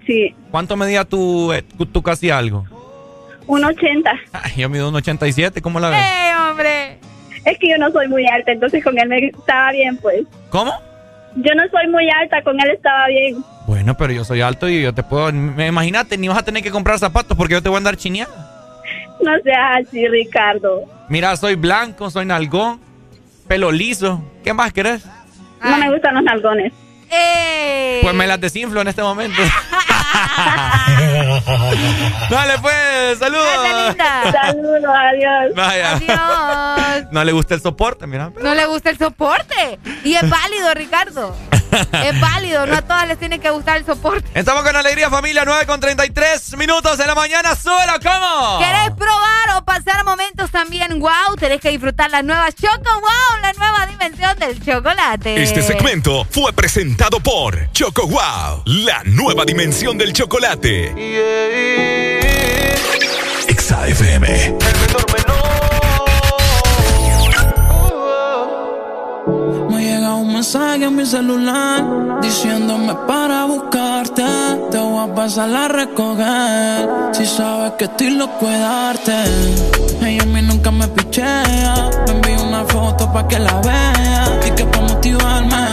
Sí, 0.06 0.34
¿Cuánto 0.50 0.76
medía 0.76 1.04
tu, 1.04 1.52
eh, 1.52 1.62
tu, 1.62 2.02
casi 2.02 2.30
algo? 2.30 2.64
un 3.46 3.64
80. 3.64 4.10
Ay, 4.32 4.52
yo 4.56 4.68
mido 4.68 4.88
un 4.88 4.94
87, 4.94 5.60
¿cómo 5.60 5.78
la 5.80 5.90
ves? 5.90 5.98
¡Eh, 6.00 6.30
hombre! 6.48 6.98
Es 7.44 7.58
que 7.58 7.68
yo 7.70 7.76
no 7.78 7.90
soy 7.90 8.06
muy 8.08 8.24
alta, 8.28 8.52
entonces 8.52 8.82
con 8.84 8.98
él 8.98 9.08
me 9.08 9.26
estaba 9.26 9.72
bien, 9.72 9.96
pues. 9.98 10.22
¿Cómo? 10.50 10.72
Yo 11.36 11.54
no 11.54 11.62
soy 11.70 11.88
muy 11.90 12.08
alta, 12.20 12.40
con 12.42 12.60
él 12.60 12.70
estaba 12.70 13.08
bien. 13.08 13.36
Bueno, 13.66 13.96
pero 13.96 14.12
yo 14.12 14.24
soy 14.24 14.40
alto 14.42 14.68
y 14.68 14.82
yo 14.82 14.92
te 14.94 15.02
puedo... 15.02 15.32
me- 15.32 15.66
Imagínate, 15.66 16.16
ni 16.18 16.28
vas 16.28 16.38
a 16.38 16.44
tener 16.44 16.62
que 16.62 16.70
comprar 16.70 16.98
zapatos 16.98 17.36
porque 17.36 17.54
yo 17.54 17.62
te 17.62 17.68
voy 17.68 17.76
a 17.76 17.78
andar 17.78 17.96
chineando. 17.96 18.34
No 19.22 19.32
seas 19.42 19.86
así, 19.86 20.06
Ricardo. 20.08 20.82
Mira, 21.08 21.36
soy 21.36 21.54
blanco, 21.56 22.10
soy 22.10 22.26
nalgón, 22.26 22.80
pelo 23.52 23.70
liso. 23.70 24.24
¿Qué 24.42 24.54
más 24.54 24.72
querés? 24.72 25.04
No 25.62 25.76
me 25.76 25.92
gustan 25.92 26.14
los 26.14 26.24
nalgones. 26.24 26.72
Eh. 27.10 27.98
Pues 28.00 28.14
me 28.14 28.26
las 28.26 28.40
desinflo 28.40 28.80
en 28.80 28.88
este 28.88 29.02
momento. 29.02 29.42
Dale 32.30 32.54
pues, 32.62 33.18
saludos. 33.18 33.94
Saludos, 34.32 34.84
adiós. 34.86 35.54
Vaya. 35.54 35.96
Adiós. 35.96 37.08
No 37.12 37.24
le 37.24 37.32
gusta 37.32 37.54
el 37.54 37.60
soporte, 37.60 38.06
mira. 38.06 38.32
No 38.42 38.54
le 38.54 38.64
gusta 38.64 38.88
el 38.88 38.96
soporte. 38.96 39.78
Y 40.02 40.14
es 40.14 40.30
válido, 40.30 40.72
Ricardo. 40.72 41.36
Es 41.92 42.20
válido. 42.20 42.66
No 42.66 42.76
a 42.76 42.82
todas 42.82 43.08
les 43.08 43.18
tiene 43.18 43.38
que 43.38 43.50
gustar 43.50 43.76
el 43.78 43.86
soporte. 43.86 44.28
Estamos 44.38 44.62
con 44.62 44.74
alegría, 44.76 45.10
familia. 45.10 45.44
9 45.44 45.66
con 45.66 45.80
33 45.80 46.56
minutos 46.56 46.98
de 46.98 47.06
la 47.06 47.14
mañana. 47.14 47.54
¡Solo 47.54 47.94
cómo! 48.02 48.58
¿Querés 48.58 48.90
probar 48.96 49.56
o 49.58 49.64
pasar 49.64 50.04
momentos 50.04 50.50
también? 50.50 50.98
¡Wow! 51.00 51.36
Tenés 51.38 51.60
que 51.60 51.70
disfrutar 51.70 52.10
la 52.10 52.22
nueva 52.22 52.50
Choco 52.52 53.00
Wow, 53.00 53.40
la 53.40 53.52
nueva 53.54 53.86
dimensión 53.86 54.38
del 54.38 54.62
chocolate. 54.62 55.42
Este 55.42 55.62
segmento 55.62 56.26
fue 56.30 56.52
presentado 56.52 57.20
por 57.20 57.70
Choco 57.72 58.06
Wow, 58.06 58.62
la 58.66 59.02
nueva 59.04 59.44
dimensión 59.44 59.98
del 59.98 60.12
chocolate. 60.12 60.92
Exa 63.48 63.86
FM. 63.88 64.58
Mensaje 70.42 70.84
a 70.84 70.90
mi 70.90 71.06
celular 71.06 72.20
diciéndome 72.20 72.92
para 73.06 73.44
buscarte. 73.44 74.24
Te 74.72 74.78
voy 74.78 75.08
a 75.08 75.14
pasar 75.14 75.54
a 75.54 75.68
recoger. 75.68 76.88
Si 77.12 77.24
sabes 77.26 77.74
que 77.78 77.84
estoy 77.84 78.10
loco 78.10 78.48
de 78.48 78.58
darte. 78.58 79.14
Ella 80.04 80.24
a 80.24 80.26
mí 80.26 80.42
nunca 80.42 80.72
me 80.72 80.88
pichea. 80.88 81.90
Me 82.06 82.12
envío 82.14 82.42
una 82.42 82.64
foto 82.64 83.12
pa' 83.12 83.28
que 83.28 83.38
la 83.38 83.60
vea. 83.60 84.40
Y 84.44 84.50
que 84.50 84.64
pa' 84.64 84.80
motivarme. 84.80 85.64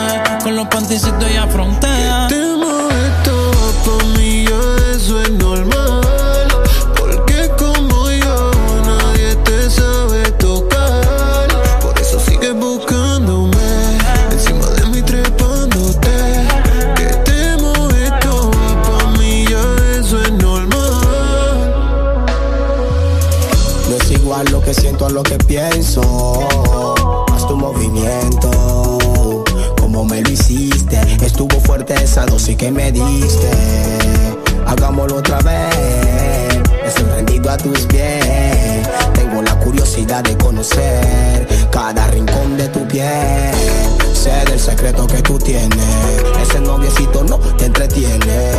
Con 0.44 0.56
los 0.56 0.68
panticitos 0.68 1.34
ya 1.34 1.48
frontea. 1.48 2.29
Lo 25.12 25.24
que 25.24 25.38
pienso. 25.38 26.02
Haz 27.32 27.48
tu 27.48 27.56
movimiento, 27.56 29.44
como 29.80 30.06
me 30.06 30.22
lo 30.22 30.30
hiciste. 30.30 31.00
Estuvo 31.24 31.60
fuerte 31.62 31.94
esa 31.96 32.26
dosis 32.26 32.56
que 32.56 32.72
me 32.72 32.92
diste. 32.92 33.50
Hagámoslo 34.66 35.18
otra 35.18 35.40
vez. 35.40 36.60
Estoy 36.86 37.06
rendido 37.06 37.50
a 37.50 37.58
tus 37.58 37.80
pies. 37.88 38.59
Tengo 39.40 39.56
la 39.56 39.60
curiosidad 39.64 40.22
de 40.22 40.38
conocer 40.38 41.48
cada 41.72 42.08
rincón 42.08 42.58
de 42.58 42.68
tu 42.68 42.86
piel. 42.88 43.54
Sé 44.14 44.32
del 44.50 44.60
secreto 44.60 45.08
que 45.08 45.22
tú 45.22 45.38
tienes. 45.38 45.80
Ese 46.42 46.60
noviecito 46.60 47.24
no 47.24 47.38
te 47.38 47.68
entretiene. 47.68 48.52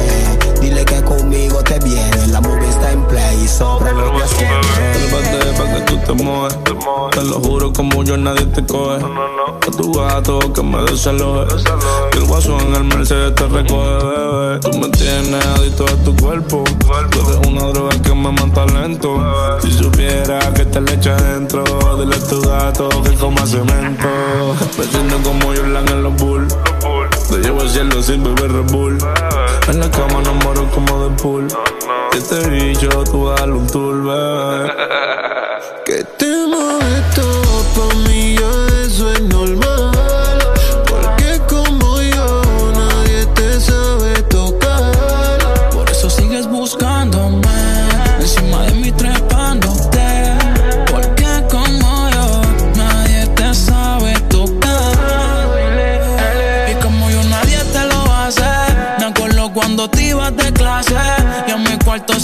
Dile 0.61 0.85
que 0.87 1.03
conmigo 1.03 1.63
te 1.63 1.79
viene. 1.81 2.29
La 2.29 2.41
movie 2.41 2.69
está 2.69 2.93
en 2.93 3.05
play 3.05 3.43
y 3.45 3.49
sobre 3.49 3.93
lo 3.93 4.11
que 4.13 4.21
Sálvate 5.11 5.53
pa' 5.59 5.75
que 5.75 5.81
tú 5.83 5.99
te 5.99 6.13
mueves. 6.23 6.57
Te 7.11 7.25
lo 7.25 7.41
juro, 7.41 7.73
como 7.73 8.03
yo 8.05 8.17
nadie 8.17 8.47
te 8.47 8.65
coge. 8.65 9.05
A 9.05 9.71
tu 9.71 9.93
gato 9.93 10.53
que 10.53 10.63
me 10.63 10.83
desaloje. 10.85 11.57
Que 12.13 12.19
el 12.19 12.25
guaso 12.25 12.59
en 12.61 12.75
el 12.75 12.85
Mercedes 12.85 13.35
te 13.35 13.47
recoge, 13.47 14.05
bebé. 14.05 14.61
Tú 14.61 14.79
me 14.79 14.89
tienes 14.89 15.45
adicto 15.47 15.85
a 15.85 16.05
tu 16.05 16.17
cuerpo. 16.17 16.65
Tú 17.11 17.21
eres 17.21 17.47
una 17.47 17.65
droga 17.67 18.01
que 18.03 18.15
me 18.15 18.33
mata 18.33 18.65
lento. 18.67 19.19
Si 19.61 19.73
supiera 19.73 20.39
que 20.55 20.65
te 20.71 20.81
le 20.81 20.95
echa 20.95 21.17
dentro, 21.17 21.65
dile 21.99 22.15
a 22.15 22.29
tu 22.29 22.41
gato 22.43 22.89
que 23.03 23.15
coma 23.17 23.45
cemento. 23.47 24.09
Me 24.79 24.85
siento 24.85 25.17
como 25.23 25.47
Jordan 25.47 25.89
en 25.89 26.03
los 26.03 26.15
bulls. 26.17 26.57
Te 27.29 27.39
llevo 27.39 27.61
al 27.61 27.71
cielo 27.71 28.03
sin 28.03 28.23
beber 28.23 28.53
Red 28.53 28.73
Bull. 28.73 28.99
En 29.69 29.81
la 29.81 29.91
cama 29.91 30.21
no 30.23 30.35
moro 30.35 30.69
como 30.71 31.09
de 31.09 31.17
pool. 31.23 31.49
Este 32.13 32.49
bicho, 32.49 32.89
tú 33.05 33.29
dale 33.29 33.53
un 33.53 33.67
tour, 33.67 34.03
bebé. 34.03 34.73
Que 35.85 36.05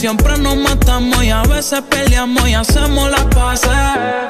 siempre 0.06 0.38
nos 0.38 0.56
matamos. 0.56 1.24
Y 1.24 1.30
a 1.30 1.42
veces 1.42 1.82
peleamos 1.90 2.48
y 2.48 2.54
hacemos 2.54 3.10
las 3.10 3.24
paces. 3.24 3.70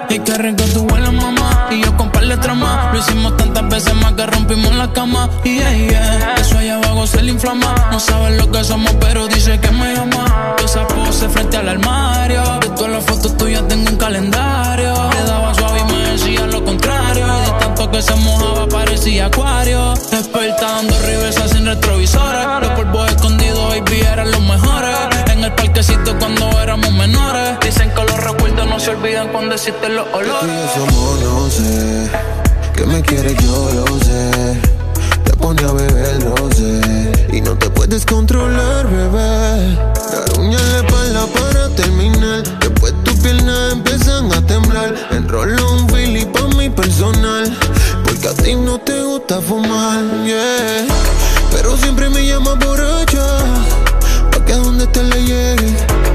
Y 0.08 0.18
qué 0.20 0.34
rico 0.38 0.64
tú 0.72 0.86
hueles, 0.90 1.12
mamá. 1.12 1.68
Y 1.70 1.82
yo 1.84 1.94
con 1.98 2.10
par 2.10 2.26
de 2.26 2.36
tramas. 2.38 2.94
Lo 2.94 2.98
hicimos 2.98 3.36
tantas 3.36 3.68
veces 3.68 3.94
más 3.96 4.14
que 4.14 4.24
rompimos 4.24 4.74
la 4.74 4.90
cama. 4.94 5.28
Y 5.44 5.56
yeah, 5.56 5.72
yeah. 5.72 6.34
Eso 6.40 6.56
allá 6.56 6.76
abajo 6.76 7.06
se 7.06 7.20
le 7.22 7.32
inflama. 7.32 7.74
No 7.92 8.00
sabes 8.00 8.38
lo 8.38 8.50
que 8.50 8.64
somos, 8.64 8.94
pero 9.00 9.28
dice 9.28 9.60
que 9.60 9.70
me 9.70 9.94
llama. 9.94 10.56
Esa 10.64 10.88
pose 10.88 11.28
frente 11.28 11.58
al 11.58 11.68
armario. 11.68 12.42
De 12.60 12.68
todas 12.70 12.92
las 12.92 13.05
fotos 13.05 13.36
tuyas 13.36 13.68
tengo 13.68 13.90
un 13.90 13.96
calendario. 13.98 14.94
Le 15.10 15.22
daba 15.24 15.55
suave 15.55 15.80
y 15.80 15.92
me 15.92 16.10
decía 16.12 16.46
lo 16.46 16.64
contrario. 16.64 17.26
Y 17.26 17.50
de 17.50 17.58
tanto 17.60 17.90
que 17.90 18.00
se 18.00 18.14
mojaba 18.16 18.66
parecía 18.66 19.26
acuario. 19.26 19.92
Despertando 20.10 20.98
reversa 21.00 21.46
sin 21.48 21.66
retrovisores. 21.66 22.46
Los 22.62 22.70
polvos 22.70 23.10
escondidos, 23.10 23.68
baby, 23.68 24.00
eran 24.00 24.30
los 24.30 24.40
mejores. 24.40 24.66
Olvidan 29.17 29.33
cuando 29.33 29.55
existen 29.55 29.97
los 29.97 30.05
Tú 30.11 30.19
y 30.19 30.25
olores. 30.25 30.70
yo 30.77 30.86
somos, 30.86 31.20
no 31.20 31.51
sé. 31.51 32.11
Que 32.75 32.86
me 32.86 33.03
quieres, 33.03 33.35
yo 33.43 33.70
lo 33.75 33.86
sé. 34.05 34.61
Te 35.25 35.33
pone 35.36 35.62
a 35.62 35.73
beber, 35.73 36.25
no 36.25 36.35
sé. 36.53 37.27
Y 37.33 37.41
no 37.41 37.57
te 37.57 37.70
puedes 37.70 38.05
controlar, 38.05 38.86
bebé. 38.89 39.77
Dar 40.12 40.39
uña 40.39 40.59
en 40.59 40.73
la 40.73 40.78
espalda 40.78 41.27
para 41.27 41.69
terminar. 41.70 42.43
Después 42.61 42.93
tus 43.05 43.15
piernas 43.17 43.73
empiezan 43.73 44.33
a 44.33 44.47
temblar. 44.47 44.95
Enrollo 45.11 45.73
un 45.73 45.89
fili 45.89 46.25
pa' 46.27 46.49
mi 46.57 46.69
personal. 46.70 47.57
Porque 48.05 48.28
a 48.28 48.35
ti 48.35 48.55
no 48.55 48.78
te 48.78 49.03
gusta 49.03 49.41
fumar, 49.41 50.05
yeah. 50.25 50.86
Pero 51.53 51.77
siempre 51.77 52.09
me 52.11 52.27
llamas 52.27 52.59
borracha. 52.59 53.27
Pa' 54.31 54.45
que 54.45 54.53
a 54.53 54.57
donde 54.59 54.86
te 54.89 55.03
le 55.03 55.23
llegue. 55.23 56.06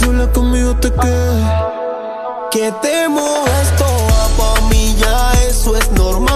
Sola 0.00 0.30
conmigo 0.32 0.74
te 0.76 0.92
quedes. 0.92 1.44
Que 2.50 2.72
te 2.82 3.08
muevas 3.08 3.76
toda 3.76 4.28
pa' 4.38 4.60
mí 4.68 4.94
ya 4.98 5.32
eso 5.48 5.76
es 5.76 5.90
normal 5.92 6.35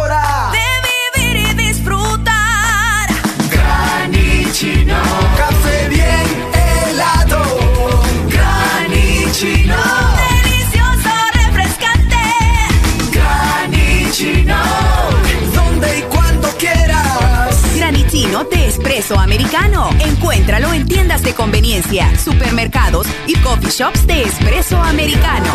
De 18.31 18.67
espresso 18.67 19.19
americano. 19.19 19.89
Encuéntralo 19.99 20.71
en 20.71 20.87
tiendas 20.87 21.21
de 21.21 21.33
conveniencia, 21.33 22.17
supermercados 22.17 23.05
y 23.27 23.35
coffee 23.35 23.69
shops 23.69 24.07
de 24.07 24.23
espresso 24.23 24.81
americano. 24.81 25.53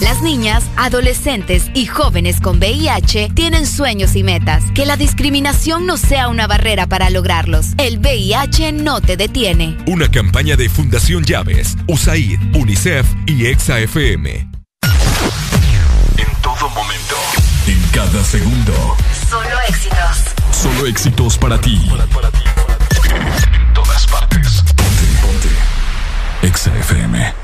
Las 0.00 0.20
niñas, 0.20 0.64
adolescentes 0.76 1.70
y 1.74 1.86
jóvenes 1.86 2.40
con 2.40 2.58
VIH 2.58 3.30
tienen 3.36 3.68
sueños 3.68 4.16
y 4.16 4.24
metas. 4.24 4.64
Que 4.74 4.84
la 4.84 4.96
discriminación 4.96 5.86
no 5.86 5.96
sea 5.96 6.26
una 6.26 6.48
barrera 6.48 6.88
para 6.88 7.08
lograrlos. 7.08 7.68
El 7.78 8.00
VIH 8.00 8.72
no 8.72 9.00
te 9.00 9.16
detiene. 9.16 9.78
Una 9.86 10.10
campaña 10.10 10.56
de 10.56 10.68
Fundación 10.68 11.22
Llaves, 11.22 11.76
USAID, 11.86 12.40
UNICEF 12.56 13.06
y 13.26 13.46
EXA-FM. 13.46 14.48
En 16.18 16.42
todo 16.42 16.68
momento. 16.70 17.16
En 17.68 17.80
cada 17.92 18.24
segundo. 18.24 18.96
Solo 19.32 19.60
éxitos. 19.66 20.34
Solo 20.52 20.86
éxitos 20.86 21.38
para 21.38 21.58
ti. 21.58 21.80
En 21.88 23.72
todas 23.72 24.06
partes. 24.06 24.62
Ponte, 24.76 25.06
ponte. 25.22 25.48
EXA-FM. 26.42 27.16
It's 27.18 27.41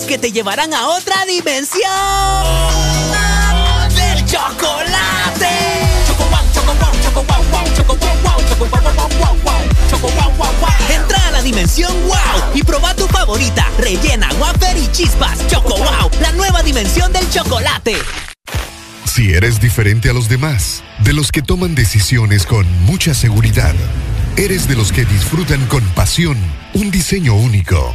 que 0.00 0.16
te 0.16 0.32
llevarán 0.32 0.72
a 0.72 0.88
otra 0.88 1.26
dimensión 1.26 1.82
del 3.94 4.24
chocolate. 4.24 5.48
Choco 6.06 6.24
wow, 6.30 6.40
choco 6.54 6.74
wow, 6.80 6.92
choco 7.04 7.22
wow, 7.22 7.44
wow, 7.52 7.74
choco 7.76 7.96
wow, 7.96 8.16
wow, 8.22 8.40
choco 8.48 8.64
wow, 8.64 8.82
wow, 8.82 9.08
wow, 9.18 9.36
wow, 9.44 9.62
choco 9.90 10.08
wow, 10.08 10.32
wow, 10.38 10.52
wow. 10.60 10.70
Entra 10.88 11.26
a 11.26 11.30
la 11.32 11.42
dimensión 11.42 11.92
wow 12.06 12.54
y 12.54 12.62
proba 12.62 12.94
tu 12.94 13.06
favorita, 13.08 13.68
rellena, 13.78 14.30
wafer 14.40 14.78
y 14.78 14.90
chispas. 14.92 15.46
Choco 15.48 15.76
wow, 15.76 16.10
la 16.22 16.32
nueva 16.32 16.62
dimensión 16.62 17.12
del 17.12 17.28
chocolate. 17.28 17.98
Si 19.04 19.34
eres 19.34 19.60
diferente 19.60 20.08
a 20.08 20.14
los 20.14 20.30
demás, 20.30 20.82
de 21.00 21.12
los 21.12 21.30
que 21.30 21.42
toman 21.42 21.74
decisiones 21.74 22.46
con 22.46 22.66
mucha 22.86 23.12
seguridad, 23.12 23.74
eres 24.38 24.66
de 24.68 24.74
los 24.74 24.90
que 24.90 25.04
disfrutan 25.04 25.66
con 25.66 25.84
pasión 25.90 26.38
un 26.72 26.90
diseño 26.90 27.34
único 27.34 27.94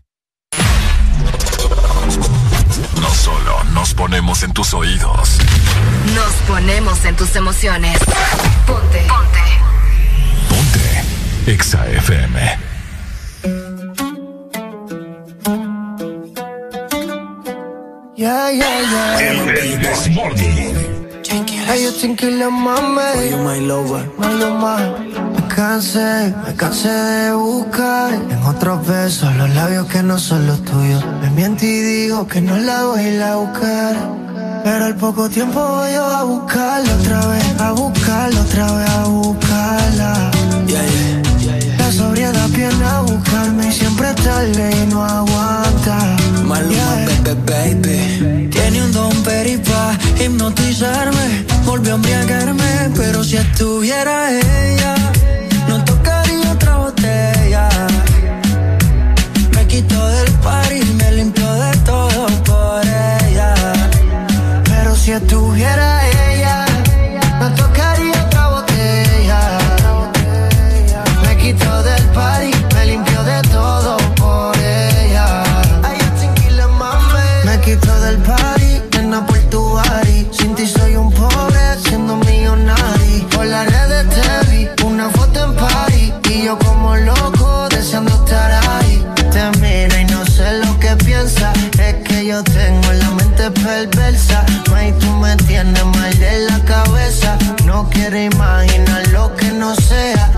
Solo 3.13 3.63
nos 3.73 3.93
ponemos 3.93 4.43
en 4.43 4.53
tus 4.53 4.73
oídos. 4.73 5.37
Nos 6.15 6.33
ponemos 6.47 7.05
en 7.05 7.15
tus 7.15 7.35
emociones. 7.35 7.97
Ponte. 8.65 9.05
Ponte. 9.07 9.39
Ponte. 10.49 11.51
Exa 11.51 11.87
FM. 11.87 12.57
Yeah, 18.15 18.51
yeah, 18.51 18.81
yeah. 18.81 19.19
El, 19.19 19.49
el 19.49 20.90
Morning. 21.31 21.47
Hey, 21.47 21.83
you 21.83 21.91
think 21.91 22.21
you 22.21 22.31
love 22.31 22.51
mami. 22.51 23.29
You 23.29 23.37
my 23.37 23.59
lover. 23.59 24.03
My 24.17 24.33
love, 24.33 24.59
Me 25.33 25.41
cansé, 25.47 26.33
me 26.45 26.53
cansé 26.55 26.89
de 26.89 27.33
buscar 27.33 28.13
en 28.13 28.43
otros 28.43 28.85
besos 28.85 29.33
los 29.35 29.49
labios 29.55 29.87
que 29.87 30.03
no 30.03 30.19
son 30.19 30.45
los 30.47 30.61
tuyos. 30.63 31.03
Me 31.21 31.29
miento 31.29 31.65
y 31.65 31.79
digo 31.79 32.27
que 32.27 32.41
no 32.41 32.57
la 32.57 32.83
voy 32.83 32.99
a 32.99 33.15
ir 33.15 33.21
a 33.21 33.35
buscar. 33.37 33.95
Pero 34.63 34.85
al 34.85 34.95
poco 34.95 35.29
tiempo 35.29 35.59
voy 35.59 35.93
yo 35.93 36.05
a 36.05 36.23
buscarla 36.23 36.95
otra 36.95 37.25
vez, 37.27 37.61
a 37.61 37.71
buscarla 37.71 38.41
otra 38.41 38.71
vez, 38.73 38.89
a 38.89 39.03
buscarla. 39.05 40.31
Yeah, 40.67 40.85
yeah. 41.39 41.77
La 41.77 41.91
sobriedad 41.91 42.49
viene 42.49 42.85
a 42.85 43.01
buscarme 43.01 43.69
y 43.69 43.71
siempre 43.71 44.13
tarde 44.15 44.71
y 44.83 44.87
no 44.87 45.03
aguanta. 45.03 45.97
Maluma, 46.45 47.05
baby, 47.23 47.81
baby. 47.81 48.30
Tiene 48.91 49.07
un 49.07 49.23
peripa 49.23 49.97
hipnotizarme. 50.19 51.45
Volvió 51.65 51.93
a 51.93 51.95
embriagarme, 51.95 52.91
pero 52.97 53.23
si 53.23 53.37
estuviera 53.37 54.29
ella, 54.37 54.95
no 55.69 55.81
tocaría 55.85 56.51
otra 56.51 56.75
botella. 56.75 57.69
Me 59.55 59.65
quitó 59.67 60.07
del 60.09 60.31
par 60.43 60.73
y 60.73 60.83
me 60.83 61.11
limpió 61.13 61.53
de 61.53 61.77
todo 61.85 62.27
por 62.43 62.81
ella. 62.85 63.53
Pero 64.65 64.93
si 64.97 65.11
estuviera 65.11 66.00
No 98.11 98.17
quiero 98.17 98.35
imaginar 98.35 99.07
lo 99.13 99.35
que 99.37 99.51
no 99.53 99.73
sea. 99.73 100.29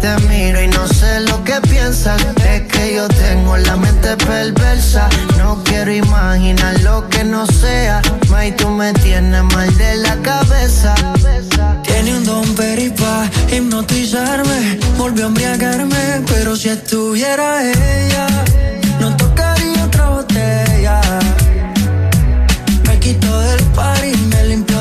Te 0.00 0.16
miro 0.26 0.62
y 0.62 0.68
no 0.68 0.88
sé 0.88 1.20
lo 1.20 1.44
que 1.44 1.60
piensas. 1.60 2.18
Es 2.48 2.62
que 2.62 2.94
yo 2.94 3.06
tengo 3.08 3.58
la 3.58 3.76
mente 3.76 4.16
perversa. 4.16 5.10
No 5.36 5.62
quiero 5.64 5.92
imaginar 5.92 6.80
lo 6.80 7.06
que 7.10 7.22
no 7.22 7.46
sea. 7.46 8.00
May, 8.30 8.56
tú 8.56 8.70
me 8.70 8.94
tienes 8.94 9.42
mal 9.42 9.76
de 9.76 9.96
la 9.96 10.16
cabeza. 10.22 10.94
Tiene 11.82 12.16
un 12.16 12.24
don 12.24 12.54
peripa 12.54 13.28
hipnotizarme. 13.52 14.78
Volvió 14.96 15.24
a 15.24 15.28
embriagarme, 15.28 16.24
pero 16.26 16.56
si 16.56 16.70
estuviera 16.70 17.70
ella, 17.70 18.28
no 18.98 19.14
tocaría 19.14 19.84
otra 19.84 20.08
botella. 20.08 21.02
Me 22.86 22.98
quitó 22.98 23.40
del 23.40 23.62
par 23.74 24.02
y 24.02 24.16
me 24.16 24.44
limpió 24.44 24.73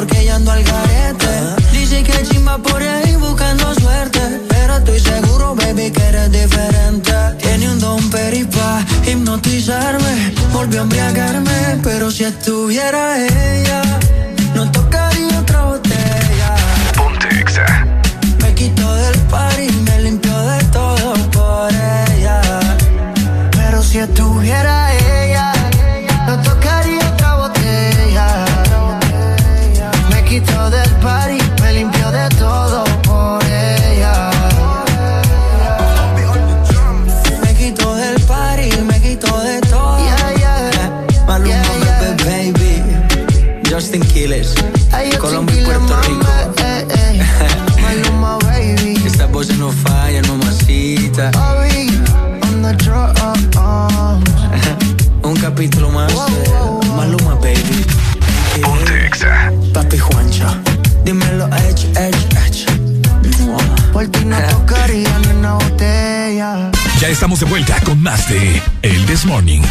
porque 0.00 0.24
ya 0.24 0.36
ando 0.36 0.50
al 0.50 0.64
garete. 0.64 1.32
Dice 1.72 2.02
que 2.02 2.22
chimba 2.22 2.56
por 2.56 2.82
ahí 2.82 3.16
buscando 3.16 3.74
suerte. 3.74 4.20
Pero 4.48 4.78
estoy 4.78 4.98
seguro, 4.98 5.54
baby, 5.54 5.90
que 5.90 6.02
eres 6.02 6.32
diferente. 6.32 7.12
Tiene 7.42 7.70
un 7.70 7.78
don 7.78 8.08
peripa, 8.08 8.82
hipnotizarme. 9.06 10.32
Volvió 10.54 10.80
a 10.80 10.82
embriagarme, 10.84 11.80
pero 11.82 12.10
si 12.10 12.24
estuviera 12.24 13.02
ella, 13.26 13.82
estamos 67.10 67.40
de 67.40 67.46
vuelta 67.46 67.80
con 67.80 68.00
más 68.00 68.28
de 68.28 68.62
El 68.82 69.04
This 69.06 69.24
Morning. 69.24 69.60
9 69.60 69.66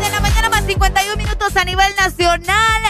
de 0.00 0.10
la 0.10 0.20
mañana 0.20 0.48
más 0.48 0.64
51 0.64 1.16
minutos 1.16 1.54
a 1.56 1.64
nivel 1.64 1.92
nacional. 1.94 2.82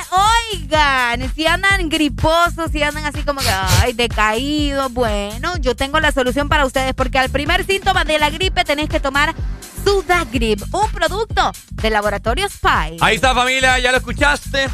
Oigan, 0.53 1.35
si 1.35 1.47
andan 1.47 1.89
griposos, 1.89 2.71
si 2.71 2.85
andan 2.85 3.05
así 3.05 3.23
como 3.23 3.41
que, 3.41 3.49
ay, 3.51 3.95
decaídos, 3.95 4.93
bueno, 4.93 5.57
yo 5.57 5.75
tengo 5.75 5.99
la 5.99 6.13
solución 6.13 6.49
para 6.49 6.65
ustedes 6.65 6.95
porque 6.95 7.19
al 7.19 7.29
primer 7.29 7.67
síntoma 7.67 8.05
de 8.05 8.21
la 8.21 8.31
gripe 8.31 8.65
tenés 8.65 8.89
que 8.89 9.01
tomar 9.01 9.35
Sudagrip, 9.85 10.63
un 10.73 10.89
producto 10.93 11.51
de 11.71 11.91
Laboratorio 11.91 12.49
Spy. 12.49 12.99
Ahí 13.01 13.17
está, 13.17 13.35
familia, 13.35 13.81
ya 13.81 13.91
lo 13.91 13.99
escuchaste. 13.99 14.69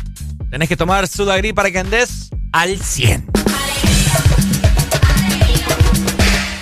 Tenés 0.50 0.68
que 0.68 0.76
tomar 0.76 1.08
Sudagrip 1.08 1.56
para 1.56 1.70
que 1.70 1.78
andes 1.78 2.28
al 2.52 2.78
100. 2.78 3.37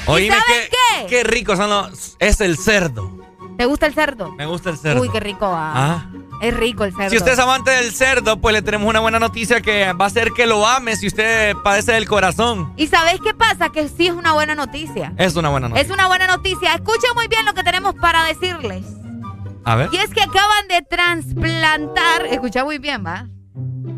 Oíme 0.07 0.37
sabes 0.37 0.71
qué, 0.71 1.07
qué 1.07 1.25
rico 1.25 1.57
son 1.57 1.71
los... 1.71 2.17
Es 2.19 2.41
el 2.41 2.57
cerdo. 2.57 3.27
¿Te 3.57 3.65
gusta 3.65 3.87
el 3.87 3.95
cerdo? 3.95 4.33
Me 4.33 4.47
gusta 4.47 4.71
el 4.71 4.77
cerdo. 4.77 5.01
Uy, 5.01 5.09
qué 5.09 5.21
rico 5.21 5.49
va. 5.49 5.73
Ah. 5.75 6.11
Es 6.43 6.55
rico 6.55 6.85
el 6.85 6.95
cerdo. 6.95 7.11
Si 7.11 7.17
usted 7.17 7.33
es 7.33 7.39
amante 7.39 7.71
del 7.71 7.93
cerdo, 7.93 8.39
pues 8.39 8.53
le 8.53 8.61
tenemos 8.61 8.89
una 8.89 9.01
buena 9.01 9.19
noticia 9.19 9.63
que 9.63 9.93
va 9.95 10.05
a 10.05 10.09
hacer 10.09 10.33
que 10.33 10.47
lo 10.47 10.67
ame 10.67 10.95
si 10.97 11.07
usted 11.07 11.57
padece 11.65 11.93
del 11.93 12.07
corazón. 12.07 12.75
¿Y 12.77 12.87
sabéis 12.89 13.21
qué 13.23 13.33
pasa? 13.33 13.71
Que 13.71 13.89
sí 13.89 14.09
es 14.09 14.13
una 14.13 14.33
buena 14.33 14.55
noticia. 14.55 15.15
Es 15.17 15.37
una 15.37 15.49
buena 15.49 15.69
noticia. 15.69 15.87
Es 15.87 15.93
una 15.93 16.07
buena 16.07 16.27
noticia. 16.27 16.75
Escuchen 16.75 17.11
muy 17.15 17.29
bien 17.29 17.47
lo 17.47 17.55
que 17.55 17.63
tenemos 17.65 17.95
para 17.95 18.25
decirles. 18.25 18.85
A 19.65 19.75
ver. 19.77 19.89
Y 19.93 19.97
es 19.97 20.11
que 20.11 20.23
acaban 20.23 20.69
de 20.69 20.83
trasplantar, 20.83 22.27
escucha 22.27 22.65
muy 22.65 22.79
bien, 22.79 23.05
¿va? 23.05 23.27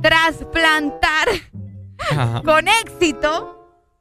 Trasplantar 0.00 1.28
Ajá. 2.10 2.42
con 2.44 2.68
éxito 2.68 3.57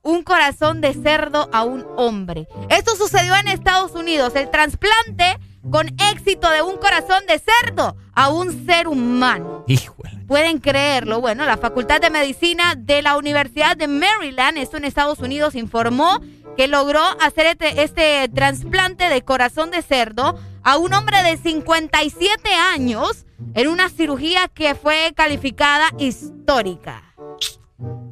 un 0.08 0.24
corazón 0.24 0.80
de 0.80 0.94
cerdo 0.94 1.50
a 1.52 1.64
un 1.64 1.86
hombre. 1.98 2.48
Esto 2.70 2.96
sucedió 2.96 3.36
en 3.36 3.50
Estados 3.50 3.92
Unidos. 3.92 4.34
El 4.36 4.50
trasplante 4.50 5.38
con 5.70 5.88
éxito 6.14 6.50
de 6.50 6.62
un 6.62 6.78
corazón 6.78 7.26
de 7.28 7.40
cerdo 7.40 7.98
a 8.14 8.30
un 8.30 8.66
ser 8.66 8.88
humano. 8.88 9.66
Híjole. 9.68 10.12
Pueden 10.26 10.60
creerlo. 10.60 11.20
Bueno, 11.20 11.46
la 11.46 11.58
Facultad 11.58 12.00
de 12.00 12.10
Medicina 12.10 12.76
de 12.78 13.02
la 13.02 13.18
Universidad 13.18 13.76
de 13.76 13.90
Maryland, 13.90 14.58
esto 14.58 14.78
en 14.78 14.86
Estados 14.86 15.20
Unidos, 15.20 15.56
informó 15.56 16.22
que 16.56 16.70
logró 16.70 17.02
hacer 17.22 17.46
este, 17.48 17.84
este 17.84 18.30
trasplante 18.30 19.10
de 19.10 19.22
corazón 19.24 19.72
de 19.72 19.82
cerdo 19.82 20.40
a 20.64 20.78
un 20.78 20.94
hombre 20.94 21.22
de 21.24 21.36
57 21.36 22.50
años 22.74 23.26
en 23.56 23.68
una 23.68 23.90
cirugía 23.90 24.48
que 24.48 24.74
fue 24.74 25.12
calificada 25.16 25.90
histórica. 26.00 27.07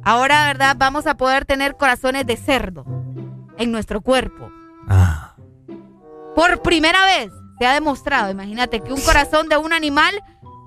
Ahora, 0.04 0.46
¿verdad? 0.46 0.76
Vamos 0.78 1.06
a 1.06 1.16
poder 1.16 1.44
tener 1.44 1.76
corazones 1.76 2.26
de 2.26 2.36
cerdo 2.36 2.84
en 3.58 3.72
nuestro 3.72 4.00
cuerpo. 4.00 4.50
Ah. 4.88 5.34
Por 6.34 6.62
primera 6.62 7.04
vez 7.06 7.32
se 7.58 7.66
ha 7.66 7.72
demostrado, 7.74 8.30
imagínate, 8.30 8.80
que 8.80 8.92
un 8.92 9.00
corazón 9.00 9.48
de 9.48 9.56
un 9.56 9.72
animal 9.72 10.14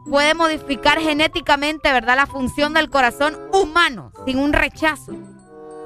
puede 0.10 0.34
modificar 0.34 1.00
genéticamente, 1.00 1.92
¿verdad? 1.92 2.16
La 2.16 2.26
función 2.26 2.74
del 2.74 2.90
corazón 2.90 3.38
humano 3.54 4.12
sin 4.26 4.40
un 4.40 4.54
rechazo. 4.54 5.14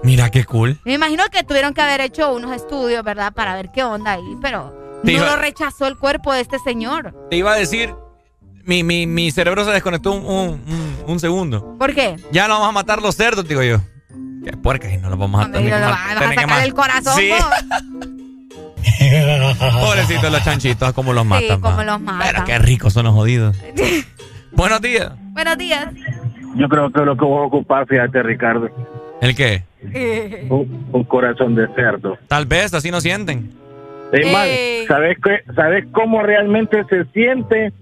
Mira 0.01 0.29
qué 0.31 0.45
cool. 0.45 0.79
Me 0.85 0.93
imagino 0.93 1.23
que 1.31 1.43
tuvieron 1.43 1.73
que 1.73 1.81
haber 1.81 2.01
hecho 2.01 2.33
unos 2.33 2.51
estudios, 2.55 3.03
¿verdad? 3.03 3.33
Para 3.33 3.55
ver 3.55 3.69
qué 3.71 3.83
onda 3.83 4.13
ahí, 4.13 4.37
pero 4.41 4.99
Te 5.03 5.11
no 5.11 5.17
iba- 5.19 5.25
lo 5.27 5.35
rechazó 5.41 5.87
el 5.87 5.97
cuerpo 5.97 6.31
de 6.33 6.41
este 6.41 6.59
señor. 6.59 7.13
Te 7.29 7.35
iba 7.37 7.51
a 7.51 7.55
decir, 7.55 7.93
mi, 8.65 8.83
mi, 8.83 9.05
mi 9.07 9.31
cerebro 9.31 9.63
se 9.65 9.71
desconectó 9.71 10.11
un, 10.13 10.25
un, 10.25 10.49
un- 10.67 10.97
un 11.07 11.19
segundo. 11.19 11.75
¿Por 11.77 11.93
qué? 11.93 12.15
Ya 12.31 12.47
no 12.47 12.55
vamos 12.55 12.69
a 12.69 12.71
matar 12.73 13.01
los 13.01 13.15
cerdos, 13.15 13.47
digo 13.47 13.63
yo. 13.63 13.79
Qué 14.45 14.51
puerca, 14.57 14.91
y 14.91 14.97
no 14.97 15.09
los 15.09 15.17
vamos 15.17 15.41
a 15.41 15.45
Hombre, 15.45 15.61
tener 15.61 15.79
lo 15.79 15.85
que 15.85 15.91
vas 15.91 15.99
ma- 16.05 16.11
a 16.11 16.29
sacar 16.29 16.47
ma- 16.47 16.63
el 16.65 16.73
corazón, 16.73 17.13
Sí. 17.17 17.29
Pobrecitos 19.81 20.31
los 20.31 20.43
chanchitos, 20.43 20.93
cómo 20.93 21.13
los 21.13 21.23
Sí, 21.23 21.29
matan. 21.29 21.61
cómo 21.61 21.77
pa. 21.77 21.83
los 21.85 22.01
matan. 22.01 22.27
Pero 22.33 22.45
qué 22.45 22.57
ricos 22.59 22.93
son 22.93 23.05
los 23.05 23.13
jodidos. 23.13 23.55
Buenos 24.51 24.81
días. 24.81 25.11
Buenos 25.33 25.57
días. 25.57 25.87
Yo 26.55 26.67
creo 26.69 26.91
que 26.91 27.01
lo 27.01 27.15
que 27.17 27.25
vos 27.25 27.47
ocupás, 27.47 27.87
fíjate, 27.89 28.21
Ricardo, 28.21 28.69
¿El 29.21 29.35
qué? 29.35 29.63
un, 30.49 30.87
un 30.91 31.03
corazón 31.05 31.55
de 31.55 31.67
cerdo. 31.75 32.17
Tal 32.27 32.45
vez, 32.45 32.73
así 32.73 32.91
no 32.91 33.01
sienten. 33.01 33.51
Es 34.11 34.31
más, 34.31 34.45
Ey. 34.45 34.85
¿sabes, 34.87 35.17
qué- 35.23 35.53
¿sabes 35.55 35.85
cómo 35.91 36.21
realmente 36.21 36.83
se 36.89 37.05
siente? 37.13 37.73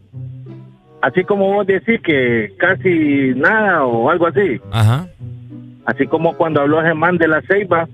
Así 1.01 1.23
como 1.23 1.51
vos 1.53 1.65
decís 1.67 1.99
que 2.03 2.53
casi 2.57 3.33
nada 3.35 3.83
o 3.85 4.09
algo 4.09 4.27
así. 4.27 4.59
Ajá. 4.71 5.07
Así 5.85 6.05
como 6.07 6.35
cuando 6.37 6.61
habló 6.61 6.81
Germán 6.81 7.17
de 7.17 7.27
la 7.27 7.41
Ceiba, 7.41 7.87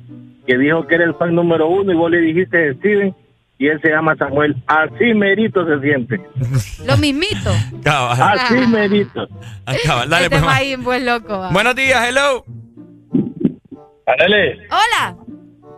que 0.46 0.58
dijo 0.58 0.86
que 0.88 0.96
era 0.96 1.06
el 1.06 1.16
fan 1.16 1.34
número 1.36 1.68
uno 1.70 1.92
y 1.92 1.96
vos 1.96 2.12
le 2.12 2.20
dijiste 2.20 2.74
Steven 2.76 3.16
y 3.60 3.68
él 3.68 3.80
se 3.82 3.90
llama 3.90 4.16
Samuel. 4.18 4.56
Así 4.68 5.14
merito 5.14 5.66
se 5.66 5.80
siente. 5.80 6.20
Lo 6.86 6.98
mismito. 6.98 7.50
Cabal. 7.84 8.40
Así 8.40 8.68
merito. 8.68 9.28
Ah, 9.66 9.74
cabal, 9.86 10.10
Dale, 10.10 10.26
este 10.26 10.36
pues. 10.38 10.46
maíz, 10.46 10.78
pues 10.84 11.04
loco. 11.04 11.40
va. 11.40 11.50
Buenos 11.52 11.76
días, 11.76 12.08
hello. 12.10 12.44
Hola. 14.06 15.16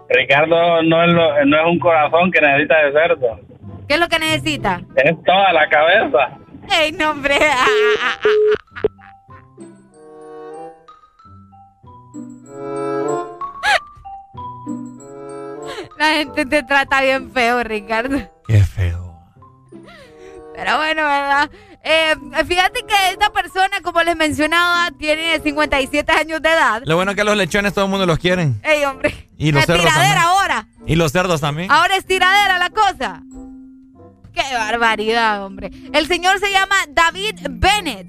Ricardo 0.09 0.81
no 0.83 1.03
es, 1.03 1.13
lo- 1.13 1.45
no 1.45 1.57
es 1.57 1.65
un 1.71 1.79
corazón 1.79 2.31
que 2.31 2.41
necesita 2.41 2.75
de 2.85 2.91
cerdo, 2.91 3.39
¿Qué 3.87 3.95
es 3.95 3.99
lo 3.99 4.07
que 4.07 4.19
necesita? 4.19 4.81
es 4.95 5.23
toda 5.23 5.51
la 5.53 5.67
cabeza. 5.67 6.37
¡Ey, 6.71 6.91
no, 6.91 7.11
hombre! 7.11 7.37
Ah, 7.41 7.65
ah, 8.01 8.19
ah. 8.23 8.29
La 15.97 16.13
gente 16.13 16.45
te 16.45 16.63
trata 16.63 17.01
bien 17.01 17.31
feo, 17.31 17.63
Ricardo. 17.63 18.17
Qué 18.47 18.63
feo. 18.63 19.19
Pero 20.55 20.77
bueno, 20.77 21.03
¿verdad? 21.03 21.49
Eh, 21.83 22.15
fíjate 22.45 22.85
que 22.85 23.11
esta 23.11 23.29
persona, 23.31 23.81
como 23.81 24.01
les 24.03 24.15
mencionaba, 24.15 24.89
tiene 24.97 25.39
57 25.39 26.11
años 26.11 26.41
de 26.41 26.49
edad. 26.49 26.81
Lo 26.85 26.95
bueno 26.95 27.11
es 27.11 27.17
que 27.17 27.23
los 27.23 27.37
lechones 27.37 27.73
todo 27.73 27.85
el 27.85 27.91
mundo 27.91 28.05
los 28.05 28.19
quieren. 28.19 28.59
¡Ey, 28.63 28.83
hombre! 28.85 29.29
Y 29.37 29.51
los 29.51 29.61
¡Qué 29.61 29.67
cerdos 29.67 29.85
tiradera 29.85 30.15
también. 30.15 30.27
ahora! 30.27 30.67
Y 30.85 30.95
los 30.95 31.11
cerdos 31.11 31.39
también. 31.41 31.71
Ahora 31.71 31.95
es 31.95 32.05
tiradera 32.05 32.59
la 32.59 32.69
cosa. 32.69 33.21
¡Qué 34.33 34.53
barbaridad, 34.53 35.45
hombre! 35.45 35.71
El 35.93 36.07
señor 36.07 36.39
se 36.39 36.51
llama 36.51 36.75
David 36.89 37.35
Bennett 37.49 38.07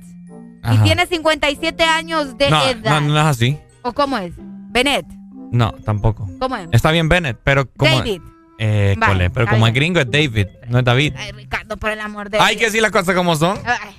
y 0.72 0.78
tiene 0.78 1.06
57 1.06 1.82
años 1.84 2.36
de 2.36 2.50
no, 2.50 2.62
edad. 2.66 3.00
no, 3.00 3.08
no 3.08 3.20
es 3.20 3.26
así. 3.26 3.58
¿O 3.82 3.92
cómo 3.92 4.18
es? 4.18 4.32
Bennett. 4.36 5.06
No, 5.52 5.72
tampoco. 5.84 6.28
¿Cómo 6.38 6.56
es? 6.56 6.68
Está 6.72 6.90
bien 6.90 7.08
Bennett, 7.08 7.38
pero 7.42 7.70
como... 7.72 7.96
David. 7.96 8.20
Eh, 8.62 8.94
Vale, 8.98 9.12
cole, 9.14 9.30
pero 9.30 9.46
como 9.46 9.66
es 9.66 9.72
gringo 9.72 10.00
es 10.00 10.10
David, 10.10 10.46
no 10.68 10.80
es 10.80 10.84
David. 10.84 11.14
Ay, 11.16 11.32
Ricardo, 11.32 11.78
por 11.78 11.90
el 11.90 12.00
amor 12.00 12.28
de 12.28 12.38
Hay 12.38 12.56
Dios. 12.56 12.58
que 12.58 12.64
decir 12.66 12.82
las 12.82 12.90
cosas 12.90 13.14
como 13.14 13.34
son. 13.34 13.58
Ay. 13.64 13.96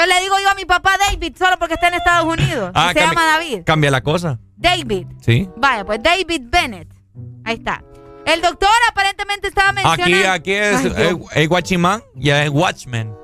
Entonces 0.00 0.16
le 0.16 0.22
digo 0.22 0.34
yo 0.42 0.50
a 0.50 0.54
mi 0.54 0.64
papá 0.64 0.96
David 0.98 1.36
solo 1.38 1.58
porque 1.58 1.74
está 1.74 1.88
en 1.88 1.94
Estados 1.94 2.26
Unidos. 2.26 2.72
Ah, 2.74 2.90
y 2.90 2.94
se 2.98 3.00
llama 3.06 3.24
David. 3.24 3.60
Cambia 3.64 3.90
la 3.90 4.00
cosa. 4.00 4.40
David. 4.56 5.06
Sí. 5.20 5.48
Vaya, 5.56 5.84
pues 5.84 6.02
David 6.02 6.42
Bennett. 6.50 6.88
Ahí 7.44 7.56
está. 7.56 7.84
El 8.26 8.42
doctor 8.42 8.68
aparentemente 8.90 9.48
estaba 9.48 9.72
mencionando. 9.72 10.04
Aquí, 10.04 10.24
aquí 10.24 10.52
es 10.52 10.76
Ay, 10.84 10.92
eh, 10.96 11.16
el 11.34 11.48
Watchman 11.48 12.02
y 12.16 12.30
es 12.30 12.48
Watchman. 12.50 13.14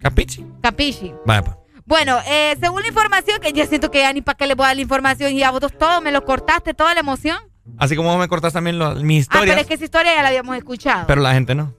¿Capichi? 0.00 0.44
Capichi. 0.62 1.14
Vaya, 1.24 1.42
pues. 1.42 1.56
Bueno, 1.86 2.18
eh, 2.26 2.56
según 2.60 2.82
la 2.82 2.88
información, 2.88 3.40
que 3.40 3.52
yo 3.52 3.64
siento 3.66 3.90
que 3.90 4.00
ya 4.00 4.12
ni 4.12 4.22
para 4.22 4.36
qué 4.36 4.46
le 4.46 4.54
voy 4.54 4.64
a 4.64 4.68
dar 4.68 4.76
la 4.76 4.82
información 4.82 5.32
y 5.32 5.42
a 5.42 5.50
vosotros 5.50 5.72
todo 5.78 6.00
me 6.00 6.12
lo 6.12 6.24
cortaste, 6.24 6.74
toda 6.74 6.94
la 6.94 7.00
emoción. 7.00 7.38
Así 7.78 7.96
como 7.96 8.10
vos 8.10 8.18
me 8.18 8.28
cortas 8.28 8.52
también 8.52 8.78
lo- 8.78 8.94
mis 8.96 9.26
Ah, 9.30 9.38
pero 9.40 9.60
es 9.60 9.66
que 9.66 9.74
esa 9.74 9.84
historia 9.84 10.14
ya 10.14 10.22
la 10.22 10.28
habíamos 10.28 10.56
escuchado. 10.56 11.06
pero 11.06 11.20
la 11.22 11.32
gente 11.34 11.54
no. 11.54 11.74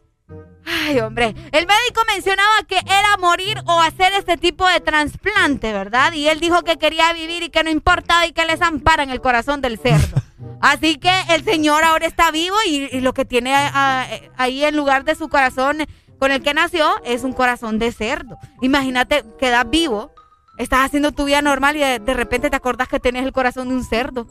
Ay, 0.66 1.00
hombre. 1.00 1.35
El 1.52 1.68
médico 1.68 2.02
mencionaba 2.08 2.64
que 2.68 2.77
era 2.77 3.18
morir 3.19 3.61
o 3.68 3.80
hacer 3.82 4.14
este 4.14 4.38
tipo 4.38 4.68
de 4.68 4.80
trasplante, 4.80 5.72
¿verdad? 5.72 6.14
Y 6.14 6.27
él 6.27 6.40
dijo 6.40 6.64
que 6.64 6.77
quería 6.77 7.14
vivir 7.14 7.44
y 7.44 7.50
que 7.50 7.64
no 7.64 7.69
importaba 7.69 8.26
y 8.26 8.32
que 8.32 8.45
le 8.45 8.58
zamparan 8.58 9.10
el 9.10 9.22
corazón 9.22 9.61
del 9.61 9.77
cerdo. 9.77 10.22
Así 10.61 10.98
que 10.98 11.11
el 11.30 11.44
señor 11.44 11.84
ahora 11.84 12.08
está 12.08 12.32
vivo 12.32 12.56
y, 12.68 12.90
y 12.92 13.02
lo 13.02 13.14
que 13.14 13.26
tiene 13.26 13.53
ah, 13.53 14.08
eh, 14.10 14.32
ahí 14.38 14.64
en 14.64 14.76
lugar 14.76 15.03
de 15.03 15.14
su 15.14 15.30
corazón 15.30 15.85
con 16.19 16.32
el 16.32 16.42
que 16.42 16.53
nació 16.53 16.90
es 17.03 17.24
un 17.24 17.34
corazón 17.34 17.77
de 17.77 17.92
cerdo. 17.92 18.38
Imagínate, 18.61 19.24
quedas 19.38 19.69
vivo, 19.69 20.11
estás 20.58 20.85
haciendo 20.85 21.11
tu 21.11 21.26
vida 21.26 21.42
normal 21.42 21.76
y 21.76 21.80
de, 21.80 22.00
de 22.00 22.14
repente 22.14 22.50
te 22.50 22.56
acordás 22.56 22.88
que 22.88 23.00
tenés 23.00 23.26
el 23.26 23.34
corazón 23.34 23.69
de 23.69 23.76
un 23.76 23.84
cerdo. 23.84 24.27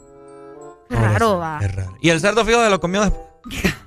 Qué 0.89 0.95
raro, 0.95 1.37
va. 1.37 1.59
Qué 1.59 1.67
raro. 1.69 1.97
Y 2.01 2.09
el 2.09 2.19
cerdo 2.19 2.43
fijo 2.43 2.63
se 2.63 2.69
lo 2.69 2.79
comió 2.79 3.01
después. 3.01 3.25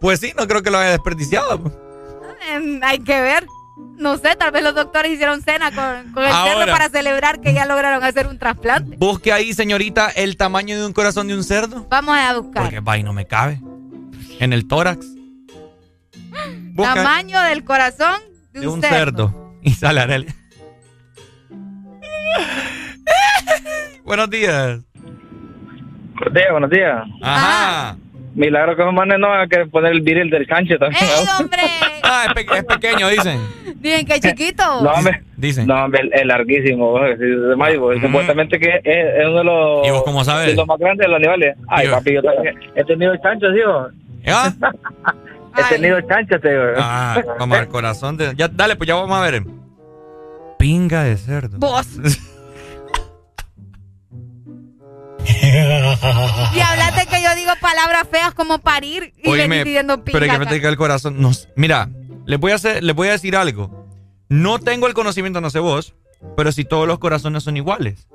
pues 0.00 0.20
sí, 0.20 0.32
no 0.36 0.46
creo 0.46 0.62
que 0.62 0.70
lo 0.70 0.78
haya 0.78 0.90
desperdiciado. 0.90 1.60
Em, 2.50 2.80
hay 2.82 2.98
que 2.98 3.20
ver. 3.20 3.46
No 3.96 4.16
sé, 4.16 4.34
tal 4.36 4.50
vez 4.50 4.62
los 4.62 4.74
doctores 4.74 5.12
hicieron 5.12 5.42
cena 5.42 5.70
con, 5.70 6.12
con 6.12 6.24
el 6.24 6.32
cerdo 6.32 6.72
para 6.72 6.88
celebrar 6.88 7.40
que 7.40 7.52
ya 7.52 7.66
lograron 7.66 8.02
hacer 8.02 8.26
un 8.26 8.38
trasplante. 8.38 8.96
Busque 8.96 9.32
ahí, 9.32 9.52
señorita, 9.52 10.08
el 10.10 10.36
tamaño 10.36 10.78
de 10.78 10.86
un 10.86 10.92
corazón 10.94 11.28
de 11.28 11.34
un 11.34 11.44
cerdo. 11.44 11.86
Vamos 11.90 12.16
a 12.16 12.36
buscar. 12.38 12.62
Porque 12.62 12.80
va 12.80 12.96
y 12.98 13.02
no 13.02 13.12
me 13.12 13.26
cabe. 13.26 13.60
En 14.38 14.52
el 14.54 14.66
tórax. 14.68 15.06
Busca 16.72 16.94
Tamaño 16.94 17.40
del 17.42 17.64
corazón 17.64 18.20
de 18.52 18.60
un, 18.60 18.62
de 18.62 18.68
un 18.68 18.82
cerdo. 18.82 19.28
cerdo. 19.28 19.54
Y 19.62 19.72
sale 19.72 20.00
Arely. 20.00 20.28
Buenos 24.04 24.30
días. 24.30 24.80
Buenos 26.14 26.34
días, 26.34 26.50
buenos 26.50 26.70
días. 26.70 27.02
Ajá. 27.22 27.96
Milagro 28.34 28.76
que 28.76 28.82
esos 28.82 28.94
manes 28.94 29.18
no 29.18 29.28
van 29.28 29.40
a 29.40 29.46
querer 29.48 29.68
poner 29.70 29.92
el 29.92 30.02
viril 30.02 30.30
del 30.30 30.46
chancho 30.46 30.78
también. 30.78 31.02
¡Ey, 31.02 31.24
hombre! 31.38 31.58
Ah, 32.02 32.26
es, 32.28 32.34
pe- 32.44 32.56
es 32.58 32.64
pequeño, 32.64 33.08
dicen. 33.08 33.40
Dicen 33.80 34.06
que 34.06 34.14
es 34.14 34.20
chiquito. 34.20 34.62
No, 34.82 34.90
hombre. 34.90 35.22
Dicen. 35.36 35.66
No, 35.66 35.84
hombre, 35.84 36.02
el, 36.02 36.10
el 36.20 36.28
larguísimo. 36.28 36.98
sí, 37.18 37.24
de 37.24 37.56
mayo, 37.56 37.90
Supuestamente 38.00 38.58
que 38.60 38.68
es, 38.84 38.84
es 38.84 39.26
uno 39.26 39.38
de 39.38 39.44
los... 39.44 39.86
¿Y 39.86 39.90
vos 39.90 40.02
cómo 40.04 40.22
sabes? 40.24 40.46
de 40.48 40.54
los 40.54 40.66
más 40.66 40.78
grandes 40.78 41.06
de 41.06 41.08
los 41.08 41.16
animales. 41.18 41.56
Ay, 41.68 41.86
Digo. 41.86 41.96
papi, 41.98 42.14
yo 42.14 42.22
también 42.22 42.58
he 42.76 42.84
tenido 42.84 43.16
chanchos, 43.16 43.50
hijo. 43.56 43.88
¿Ya? 44.24 44.52
He 45.58 45.74
tenido 45.74 46.00
chanchos, 46.02 46.40
digo. 46.42 46.62
Ah, 46.78 47.20
como 47.38 47.56
el 47.56 47.66
corazón 47.66 48.16
de. 48.16 48.32
Ya, 48.36 48.46
dale, 48.46 48.76
pues 48.76 48.86
ya 48.86 48.94
vamos 48.94 49.18
a 49.18 49.22
ver. 49.28 49.42
Pinga 50.58 51.02
de 51.02 51.16
cerdo. 51.16 51.58
Vos. 51.58 51.86
Y 56.54 56.60
hablaste 56.60 57.06
que 57.06 57.22
yo 57.22 57.34
digo 57.34 57.50
palabras 57.60 58.06
feas 58.10 58.34
como 58.34 58.58
parir 58.58 59.12
y 59.22 59.28
Oíme, 59.28 59.48
venís 59.48 59.64
diciendo 59.64 60.02
pero 60.04 60.20
que 60.20 60.38
meter 60.38 60.60
que 60.60 60.66
el 60.68 60.76
corazón. 60.76 61.20
No, 61.20 61.30
mira, 61.56 61.88
les 62.26 62.38
voy, 62.38 62.52
a 62.52 62.56
hacer, 62.56 62.82
les 62.82 62.94
voy 62.94 63.08
a 63.08 63.12
decir 63.12 63.36
algo. 63.36 63.86
No 64.28 64.58
tengo 64.58 64.86
el 64.86 64.94
conocimiento, 64.94 65.40
no 65.40 65.50
sé 65.50 65.58
vos, 65.58 65.94
pero 66.36 66.52
si 66.52 66.64
todos 66.64 66.86
los 66.86 66.98
corazones 66.98 67.42
son 67.42 67.56
iguales. 67.56 68.06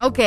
Ok. 0.00 0.18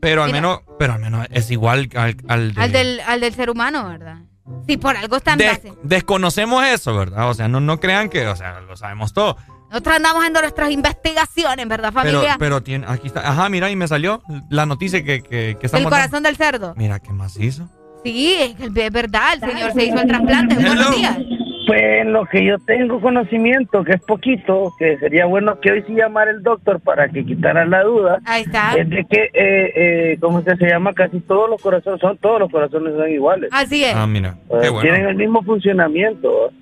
Pero 0.00 0.22
al 0.22 0.28
Mira. 0.30 0.40
menos, 0.40 0.60
pero 0.78 0.92
al 0.94 1.00
menos 1.00 1.26
es 1.30 1.50
igual 1.50 1.88
al, 1.94 2.16
al 2.28 2.54
de- 2.54 2.60
Al 2.60 2.72
del, 2.72 3.00
al 3.06 3.20
del 3.20 3.34
ser 3.34 3.48
humano, 3.50 3.88
¿verdad? 3.88 4.18
Sí, 4.66 4.76
por 4.76 4.96
algo 4.96 5.16
están 5.16 5.38
Des- 5.38 5.60
desconocemos 5.82 6.62
eso, 6.66 6.94
¿verdad? 6.94 7.30
O 7.30 7.34
sea, 7.34 7.48
no, 7.48 7.60
no 7.60 7.80
crean 7.80 8.10
que, 8.10 8.26
o 8.26 8.36
sea, 8.36 8.60
lo 8.60 8.76
sabemos 8.76 9.14
todo. 9.14 9.38
Nosotros 9.74 9.96
andamos 9.96 10.18
haciendo 10.20 10.40
nuestras 10.40 10.70
investigaciones, 10.70 11.66
¿verdad, 11.68 11.92
Pero, 11.94 12.12
familia? 12.12 12.36
pero 12.38 12.62
tiene, 12.62 12.86
aquí 12.88 13.08
está. 13.08 13.28
Ajá, 13.28 13.48
mira, 13.48 13.68
y 13.70 13.76
me 13.76 13.88
salió 13.88 14.22
la 14.48 14.66
noticia 14.66 15.02
que, 15.02 15.20
que, 15.20 15.28
que 15.28 15.50
el 15.50 15.58
estamos. 15.64 15.90
corazón 15.90 16.22
del 16.22 16.36
cerdo. 16.36 16.74
Mira, 16.76 17.00
qué 17.00 17.12
macizo. 17.12 17.68
Sí, 18.04 18.36
es 18.60 18.92
verdad, 18.92 19.34
el 19.34 19.40
señor 19.50 19.72
se 19.72 19.84
hizo 19.86 19.98
el 20.00 20.06
trasplante. 20.06 20.54
Buenos 20.54 20.94
días. 20.96 21.18
Pues 21.66 21.80
en 22.02 22.12
lo 22.12 22.26
que 22.26 22.44
yo 22.44 22.56
tengo 22.66 23.00
conocimiento, 23.00 23.82
que 23.82 23.92
es 23.94 24.00
poquito, 24.02 24.70
que 24.78 24.98
sería 24.98 25.24
bueno 25.24 25.58
que 25.60 25.72
hoy 25.72 25.82
sí 25.86 25.94
llamara 25.94 26.30
el 26.30 26.42
doctor 26.42 26.78
para 26.78 27.08
que 27.08 27.24
quitara 27.24 27.64
la 27.64 27.82
duda. 27.82 28.18
Ahí 28.26 28.42
está. 28.42 28.74
Es 28.74 28.88
de 28.90 29.04
que, 29.10 29.22
eh, 29.32 29.72
eh, 30.12 30.18
¿cómo 30.20 30.40
es 30.40 30.44
que 30.44 30.56
se 30.56 30.66
llama? 30.66 30.92
Casi 30.92 31.18
todos 31.20 31.48
los 31.48 31.60
corazones 31.62 32.00
son, 32.00 32.18
todos 32.18 32.38
los 32.40 32.50
corazones 32.50 32.92
son 32.94 33.10
iguales. 33.10 33.48
Así 33.52 33.82
es. 33.82 33.94
Ah, 33.96 34.06
mira. 34.06 34.36
Eh, 34.50 34.58
Qué 34.62 34.68
bueno. 34.68 34.82
Tienen 34.82 35.06
el 35.06 35.16
mismo 35.16 35.42
funcionamiento. 35.42 36.50
eh, 36.50 36.52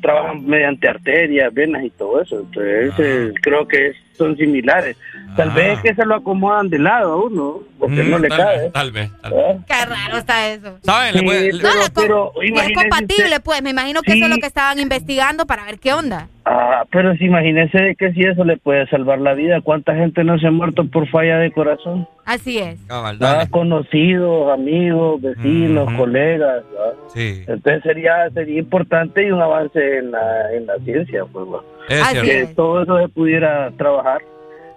trabajan 0.00 0.46
mediante 0.46 0.88
arterias, 0.88 1.52
venas 1.52 1.84
y 1.84 1.90
todo 1.90 2.22
eso. 2.22 2.40
Entonces, 2.40 2.94
eh, 2.98 3.32
creo 3.42 3.68
que 3.68 3.88
es- 3.88 3.96
son 4.16 4.36
similares. 4.36 4.96
Tal 5.36 5.50
Ah. 5.50 5.54
vez 5.54 5.80
que 5.80 5.94
se 5.94 6.04
lo 6.04 6.16
acomodan 6.16 6.68
de 6.68 6.78
lado 6.78 7.12
a 7.12 7.16
uno, 7.24 7.60
porque 7.78 8.02
Mm, 8.02 8.10
no 8.10 8.18
le 8.18 8.28
tal 8.28 8.38
cae. 8.38 8.58
vez, 8.58 8.72
tal 8.72 8.90
vez, 8.92 9.10
tal 9.22 9.32
vez. 9.32 9.56
Qué 9.66 9.84
raro 9.86 10.18
está 10.18 10.48
eso. 10.52 10.78
¿Saben? 10.82 11.12
Le 11.14 11.18
Sí, 11.20 11.24
puede- 11.24 11.50
pero, 11.94 12.32
es 12.42 12.72
compatible, 12.74 13.24
usted- 13.24 13.42
pues. 13.42 13.62
Me 13.62 13.70
imagino 13.70 14.02
que 14.02 14.12
eso 14.12 14.24
es 14.24 14.30
lo 14.30 14.36
que 14.36 14.46
estaban 14.46 14.78
investigando 14.78 15.46
para 15.46 15.64
ver 15.64 15.78
qué 15.78 15.92
onda. 15.94 16.28
Ah, 16.44 16.84
pero 16.90 17.14
si 17.16 17.24
imagínese 17.26 17.94
que 17.96 18.12
si 18.12 18.22
eso 18.22 18.44
le 18.44 18.56
puede 18.56 18.86
salvar 18.88 19.20
la 19.20 19.32
vida, 19.34 19.60
¿cuánta 19.60 19.94
gente 19.94 20.24
no 20.24 20.38
se 20.38 20.48
ha 20.48 20.50
muerto 20.50 20.84
por 20.86 21.08
falla 21.08 21.38
de 21.38 21.52
corazón? 21.52 22.08
Así 22.24 22.58
es. 22.58 22.80
Cabal, 22.88 23.16
Ah, 23.20 23.46
conocidos, 23.50 24.52
amigos, 24.52 25.20
vecinos, 25.22 25.92
colegas. 25.94 26.62
¿verdad? 26.72 26.94
Sí. 27.14 27.42
Entonces 27.46 27.82
sería 27.84 28.28
sería 28.34 28.58
importante 28.58 29.24
y 29.26 29.30
un 29.30 29.40
avance 29.40 29.98
en 29.98 30.10
la, 30.10 30.52
en 30.52 30.66
la 30.66 30.74
ciencia, 30.84 31.24
pues, 31.32 31.46
¿va? 31.46 31.60
Es 31.88 32.20
que 32.20 32.46
todo 32.54 32.82
eso 32.82 32.98
se 32.98 33.08
pudiera 33.08 33.70
trabajar. 33.76 34.22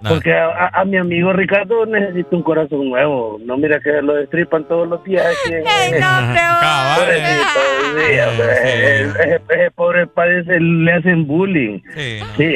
Porque 0.09 0.33
a, 0.33 0.47
a- 0.47 0.81
a 0.81 0.85
mi 0.85 0.97
amigo 0.97 1.33
Ricardo 1.33 1.85
necesita 1.85 2.35
un 2.35 2.43
corazón 2.43 2.89
nuevo. 2.89 3.37
No 3.45 3.57
mira 3.57 3.79
que 3.79 3.91
lo 4.01 4.13
destripan 4.15 4.63
todos 4.65 4.87
los 4.87 5.03
días. 5.03 5.25
aquí 5.25 5.55
Pobrecito, 6.95 7.59
sí, 7.95 8.19
hombre, 8.19 9.01
ese- 9.35 9.71
pobre 9.75 10.07
padre 10.07 10.43
le 10.59 10.91
hacen 10.93 11.27
bullying. 11.27 11.79
Sí, 11.95 12.19
Sí, 12.37 12.55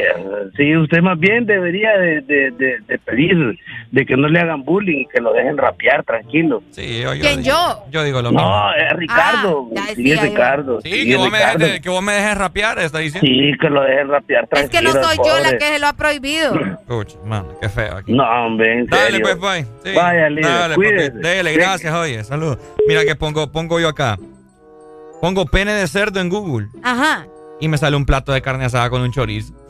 sí, 0.57 0.75
usted 0.77 0.99
más 1.01 1.19
bien 1.19 1.45
debería 1.45 1.91
de, 1.97 2.21
de, 2.21 2.51
de- 2.51 2.79
de 2.87 2.97
pedir 2.99 3.57
de 3.91 4.05
que 4.05 4.15
no 4.15 4.27
le 4.27 4.39
hagan 4.39 4.63
bullying, 4.63 5.05
que 5.13 5.19
lo 5.21 5.33
dejen 5.33 5.57
rapear 5.57 6.03
tranquilo. 6.03 6.61
Sí, 6.71 7.01
yo, 7.01 7.13
yo, 7.13 7.21
¿Quién, 7.21 7.43
yo? 7.43 7.83
Yo 7.91 8.03
digo 8.03 8.21
lo 8.21 8.31
mismo. 8.31 8.47
No, 8.47 8.73
es 8.75 8.93
Ricardo. 8.93 9.69
Ah, 9.77 9.87
sí, 9.95 10.11
es. 10.11 10.21
Ricardo. 10.21 10.81
Sí, 10.81 10.91
sí, 10.91 11.05
que, 11.05 11.11
es 11.13 11.17
vos 11.17 11.31
me 11.31 11.37
Ricardo. 11.37 11.57
dejes 11.59 11.73
de- 11.73 11.81
que 11.81 11.89
vos 11.89 12.01
me 12.03 12.13
dejes 12.13 12.37
rapear, 12.37 12.79
está 12.79 12.99
diciendo. 12.99 13.27
Sí, 13.27 13.51
que 13.59 13.69
lo 13.69 13.81
dejen 13.81 14.07
rapear 14.09 14.43
Es 14.43 14.49
tranquilo. 14.69 14.91
que 14.93 14.97
no 14.97 15.03
soy 15.03 15.17
el 15.17 15.23
yo 15.25 15.39
la 15.51 15.57
que 15.57 15.65
se 15.65 15.79
lo 15.79 15.87
ha 15.87 15.93
prohibido. 15.93 16.53
Qué 17.61 17.69
feo 17.69 17.97
aquí. 17.97 18.11
No, 18.13 18.23
hombre, 18.45 18.79
en 18.79 18.85
Dale, 18.87 19.11
serio. 19.11 19.19
pues, 19.21 19.39
bye. 19.39 19.65
Sí. 19.83 19.95
Vaya, 19.97 20.29
líder, 20.29 20.43
Dale, 20.51 20.75
cuídese. 20.75 21.11
papi. 21.11 21.21
Dele, 21.23 21.53
gracias, 21.53 21.93
oye. 21.93 22.23
Saludos. 22.23 22.57
Mira 22.87 23.03
que 23.05 23.15
pongo, 23.15 23.51
pongo 23.51 23.79
yo 23.79 23.87
acá. 23.89 24.17
Pongo 25.21 25.45
pene 25.45 25.73
de 25.73 25.87
cerdo 25.87 26.19
en 26.21 26.29
Google 26.29 26.67
Ajá. 26.83 27.25
y 27.59 27.67
me 27.67 27.77
sale 27.77 27.97
un 27.97 28.05
plato 28.05 28.31
de 28.31 28.41
carne 28.41 28.65
asada 28.65 28.89
con 28.89 29.01
un 29.01 29.11
chorizo. 29.11 29.53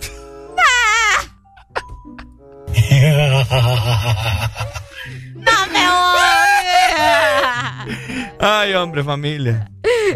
¡No 5.35 5.67
me 5.72 5.89
odies! 5.89 6.95
Ay, 8.39 8.73
hombre, 8.73 9.03
familia. 9.03 9.69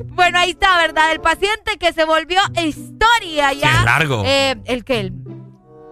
Bueno, 0.05 0.39
ahí 0.39 0.51
está, 0.51 0.77
¿verdad? 0.77 1.11
El 1.11 1.19
paciente 1.21 1.77
que 1.79 1.93
se 1.93 2.05
volvió 2.05 2.39
historia 2.63 3.53
ya. 3.53 3.79
Qué 3.79 3.85
largo. 3.85 4.23
Eh, 4.25 4.55
¿El 4.65 4.83
qué? 4.83 4.99
El- 5.01 5.13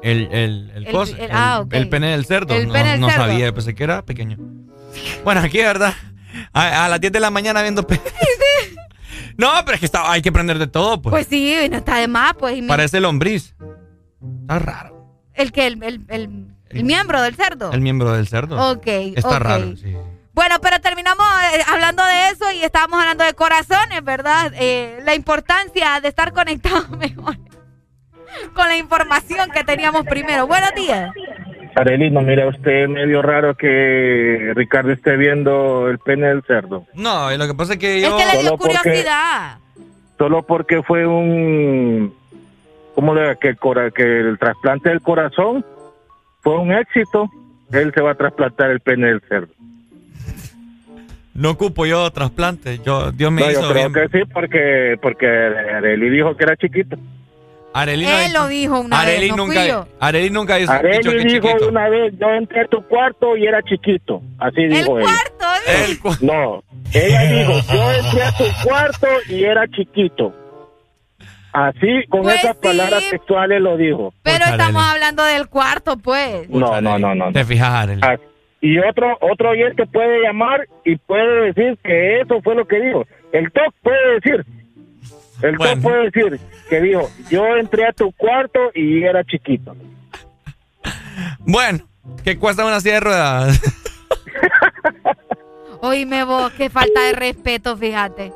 El, 0.03 0.27
el, 0.31 0.71
el, 0.75 0.88
El- 0.88 0.93
cos- 0.93 1.09
el- 1.13 1.19
el- 1.21 1.30
ah, 1.31 1.63
el 1.71 1.89
pene 1.89 2.11
del 2.11 2.25
cerdo. 2.25 2.53
El 2.55 2.67
no 2.67 2.73
pene 2.73 2.91
del 2.91 2.99
no 3.01 3.09
cerdo. 3.09 3.23
sabía, 3.25 3.53
pensé 3.53 3.75
que 3.75 3.83
era 3.83 4.01
pequeño. 4.03 4.38
Bueno, 5.23 5.41
aquí, 5.41 5.59
¿verdad? 5.59 5.93
A, 6.53 6.85
a 6.85 6.89
las 6.89 6.99
10 7.01 7.13
de 7.13 7.19
la 7.19 7.30
mañana 7.30 7.61
viendo 7.61 7.85
pene. 7.85 8.01
No, 9.38 9.49
pero 9.65 9.75
es 9.75 9.80
que 9.80 9.85
está, 9.85 10.11
hay 10.11 10.21
que 10.21 10.30
aprender 10.30 10.59
de 10.59 10.67
todo, 10.67 11.01
pues. 11.01 11.11
Pues 11.11 11.27
sí, 11.27 11.55
no 11.69 11.77
está 11.77 11.95
de 11.97 12.07
más, 12.07 12.33
pues. 12.38 12.61
Parece 12.67 12.99
lombriz. 12.99 13.55
Está 14.41 14.59
raro. 14.59 15.17
¿El 15.33 15.51
que 15.51 15.67
el, 15.67 15.81
el, 15.83 16.01
el- 16.09 16.47
el 16.69 16.83
miembro 16.83 17.21
del 17.21 17.35
cerdo? 17.35 17.71
El 17.71 17.81
miembro 17.81 18.11
del 18.13 18.27
cerdo. 18.27 18.71
Ok, 18.71 18.85
Está 18.88 19.39
raro, 19.39 19.75
sí. 19.77 19.95
Bueno, 20.33 20.55
pero 20.61 20.80
terminamos 20.80 21.25
eh, 21.55 21.61
hablando 21.67 22.03
de 22.05 22.30
eso 22.30 22.51
y 22.51 22.63
estábamos 22.63 22.99
hablando 23.01 23.23
de 23.23 23.33
corazones, 23.33 24.03
¿verdad? 24.03 24.51
Eh, 24.55 24.99
la 25.03 25.15
importancia 25.15 25.99
de 26.01 26.07
estar 26.09 26.31
conectados 26.33 26.89
mejor 26.97 27.38
con 28.53 28.68
la 28.68 28.77
información 28.77 29.50
que 29.51 29.64
teníamos 29.64 30.06
primero. 30.06 30.48
Buenos 30.48 30.72
días. 30.76 31.11
Arelino, 31.76 32.22
mira 32.22 32.48
usted 32.48 32.88
medio 32.90 33.22
raro 33.22 33.56
que 33.56 34.51
Ricardo 34.56 34.92
esté 34.92 35.16
viendo 35.16 35.88
el 35.90 36.00
pene 36.00 36.27
del 36.27 36.43
cerdo. 36.43 36.85
No, 36.93 37.32
y 37.34 37.38
lo 37.38 37.48
que 37.48 37.53
pasa 37.53 37.74
es 37.74 37.80
que 37.80 38.01
yo. 38.01 38.18
Es 38.18 38.26
que 38.26 38.32
le 38.32 38.42
dio 38.42 38.50
Solo 38.50 38.58
porque- 38.58 38.77
curiosidad. 38.80 39.58
Solo 40.18 40.43
porque 40.43 40.84
fue 40.84 41.08
un... 41.08 42.14
¿Cómo 42.93 43.16
le 43.16 43.38
que 43.38 43.48
el, 43.48 43.58
cora- 43.58 43.90
que 43.90 44.03
el 44.03 44.38
trasplante 44.38 44.90
del 44.90 45.01
corazón 45.01 45.66
fue 46.42 46.58
un 46.60 46.72
éxito, 46.74 47.30
él 47.72 47.92
se 47.95 48.01
va 48.01 48.11
a 48.11 48.16
trasplantar 48.16 48.69
el 48.69 48.82
pene 48.82 49.08
del 49.08 49.22
cerdo. 49.22 49.53
No 51.34 51.51
ocupo 51.51 51.85
yo 51.85 52.11
trasplante. 52.11 52.80
Yo, 52.85 53.11
Dios 53.14 53.32
me 53.32 53.42
No, 53.42 53.51
hizo 53.51 53.61
yo 53.61 53.69
creo 53.72 53.90
bien. 53.90 54.10
que 54.10 54.19
sí, 54.19 54.26
porque, 54.32 54.98
porque 55.01 55.26
Areli 55.27 56.10
dijo 56.10 56.35
que 56.35 56.43
era 56.43 56.56
chiquito. 56.58 56.98
Arely 57.74 58.06
no 58.06 58.17
Él 58.19 58.33
lo 58.33 58.48
dijo 58.48 58.80
una 58.82 59.01
Arely 59.01 59.19
vez, 59.27 59.30
no 59.38 59.45
fui 59.45 59.56
nunca, 59.56 59.67
yo. 59.67 59.88
Arely 60.00 60.30
nunca 60.30 60.59
hizo, 60.59 60.74
dicho 60.74 60.80
Areli 60.88 61.03
que 61.03 61.33
dijo 61.33 61.48
chiquito. 61.48 61.67
una 61.69 61.90
vez, 61.90 62.14
yo 62.19 62.27
entré 62.30 62.61
a 62.61 62.66
tu 62.67 62.83
cuarto 62.88 63.38
y 63.38 63.45
era 63.48 63.61
chiquito. 63.64 64.22
Así 64.40 64.66
dijo 64.67 65.00
ella. 65.00 65.09
No, 66.22 66.64
ella 66.93 67.22
dijo, 67.24 67.53
yo 67.74 67.91
entré 67.93 68.24
a 68.24 68.32
tu 68.38 68.43
cuarto 68.64 69.08
y 69.30 69.43
era 69.43 69.67
chiquito. 69.67 70.33
Así, 71.53 72.06
con 72.09 72.22
Pues 72.22 72.35
esas 72.35 72.56
sí. 72.56 72.61
palabras 72.64 73.03
textuales 73.09 73.61
lo 73.61 73.75
dijo. 73.75 74.14
Pero 74.24 74.45
estamos 74.45 74.83
hablando 74.83 75.24
del 75.25 75.48
cuarto, 75.48 75.98
pues. 75.98 76.50
No, 76.50 76.80
no, 76.80 76.98
no, 76.98 77.14
no. 77.14 77.32
Te 77.33 77.43
fijas, 77.43 77.69
Arely. 77.74 78.01
Ah, 78.03 78.16
Y 78.61 78.77
otro 78.80 79.17
otro 79.19 79.50
oyente 79.50 79.85
puede 79.85 80.22
llamar 80.22 80.67
y 80.85 80.95
puede 80.98 81.51
decir 81.51 81.77
que 81.83 82.22
eso 82.22 82.41
fue 82.41 82.56
lo 82.56 82.66
que 82.66 82.80
dijo. 82.80 83.06
El 83.33 83.51
TOC 83.51 83.74
puede 83.82 84.14
decir. 84.19 84.45
El 85.41 85.57
TOC 85.57 85.81
puede 85.81 86.09
decir 86.09 86.39
que 86.69 86.81
dijo, 86.81 87.09
yo 87.29 87.45
entré 87.57 87.87
a 87.87 87.93
tu 87.93 88.11
cuarto 88.11 88.59
y 88.73 89.03
era 89.03 89.23
chiquito. 89.23 89.75
Bueno, 91.39 91.79
¿qué 92.23 92.37
cuesta 92.37 92.65
una 92.65 92.79
silla 92.79 92.95
de 92.95 92.99
ruedas? 92.99 93.61
Oíme 95.81 96.23
vos, 96.23 96.51
qué 96.53 96.69
falta 96.69 97.01
de 97.05 97.13
respeto, 97.13 97.75
fíjate. 97.75 98.31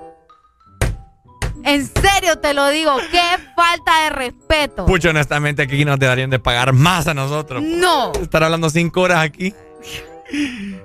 En 1.64 1.86
serio 1.86 2.38
te 2.40 2.54
lo 2.54 2.70
digo, 2.70 2.96
qué 3.12 3.38
falta 3.56 4.04
de 4.04 4.10
respeto. 4.12 4.86
Pucho, 4.86 5.10
honestamente, 5.10 5.64
aquí 5.64 5.84
nos 5.86 5.98
deberían 5.98 6.30
de 6.30 6.40
pagar 6.40 6.74
más 6.74 7.08
a 7.08 7.14
nosotros. 7.14 7.64
No. 7.64 8.12
Estar 8.14 8.44
hablando 8.44 8.70
cinco 8.70 9.02
horas 9.02 9.20
aquí. 9.20 9.54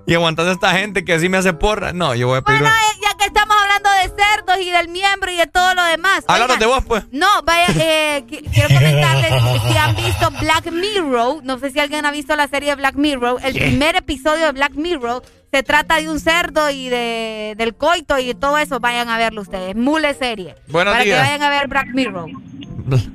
Y 0.06 0.14
aguantando 0.14 0.50
a 0.50 0.54
esta 0.54 0.72
gente 0.72 1.02
que 1.02 1.14
así 1.14 1.30
me 1.30 1.38
hace 1.38 1.54
porra. 1.54 1.94
No, 1.94 2.14
yo 2.14 2.28
voy 2.28 2.38
a 2.38 2.42
pedir. 2.42 2.60
Bueno, 2.60 2.74
que 3.20 3.26
estamos 3.26 3.54
hablando 3.62 3.88
de 3.90 4.22
cerdos 4.22 4.58
y 4.66 4.70
del 4.70 4.88
miembro 4.88 5.30
y 5.30 5.36
de 5.36 5.46
todo 5.46 5.74
lo 5.74 5.84
demás. 5.84 6.24
Háblanos 6.26 6.58
de 6.58 6.66
vos, 6.66 6.84
pues. 6.86 7.04
No, 7.12 7.26
vaya, 7.44 7.66
eh, 7.80 8.24
qui- 8.26 8.42
quiero 8.52 8.68
comentarles 8.74 9.32
si 9.70 9.76
han 9.76 9.94
visto 9.96 10.30
Black 10.40 10.70
Mirror. 10.72 11.44
No 11.44 11.58
sé 11.58 11.70
si 11.70 11.78
alguien 11.80 12.06
ha 12.06 12.10
visto 12.10 12.34
la 12.36 12.48
serie 12.48 12.70
de 12.70 12.76
Black 12.76 12.96
Mirror. 12.96 13.40
El 13.44 13.52
primer 13.54 13.96
episodio 13.96 14.46
de 14.46 14.52
Black 14.52 14.72
Mirror 14.74 15.22
se 15.52 15.62
trata 15.62 15.96
de 16.00 16.08
un 16.08 16.18
cerdo 16.20 16.70
y 16.70 16.88
de, 16.88 17.54
del 17.56 17.74
coito 17.74 18.18
y 18.18 18.34
todo 18.34 18.56
eso. 18.58 18.80
Vayan 18.80 19.08
a 19.08 19.18
verlo 19.18 19.42
ustedes. 19.42 19.76
Mule 19.76 20.14
serie. 20.14 20.54
Buenos 20.68 20.92
para 20.94 21.04
días. 21.04 21.18
que 21.20 21.24
vayan 21.30 21.42
a 21.42 21.50
ver 21.50 21.68
Black 21.68 21.88
Mirror. 21.92 22.30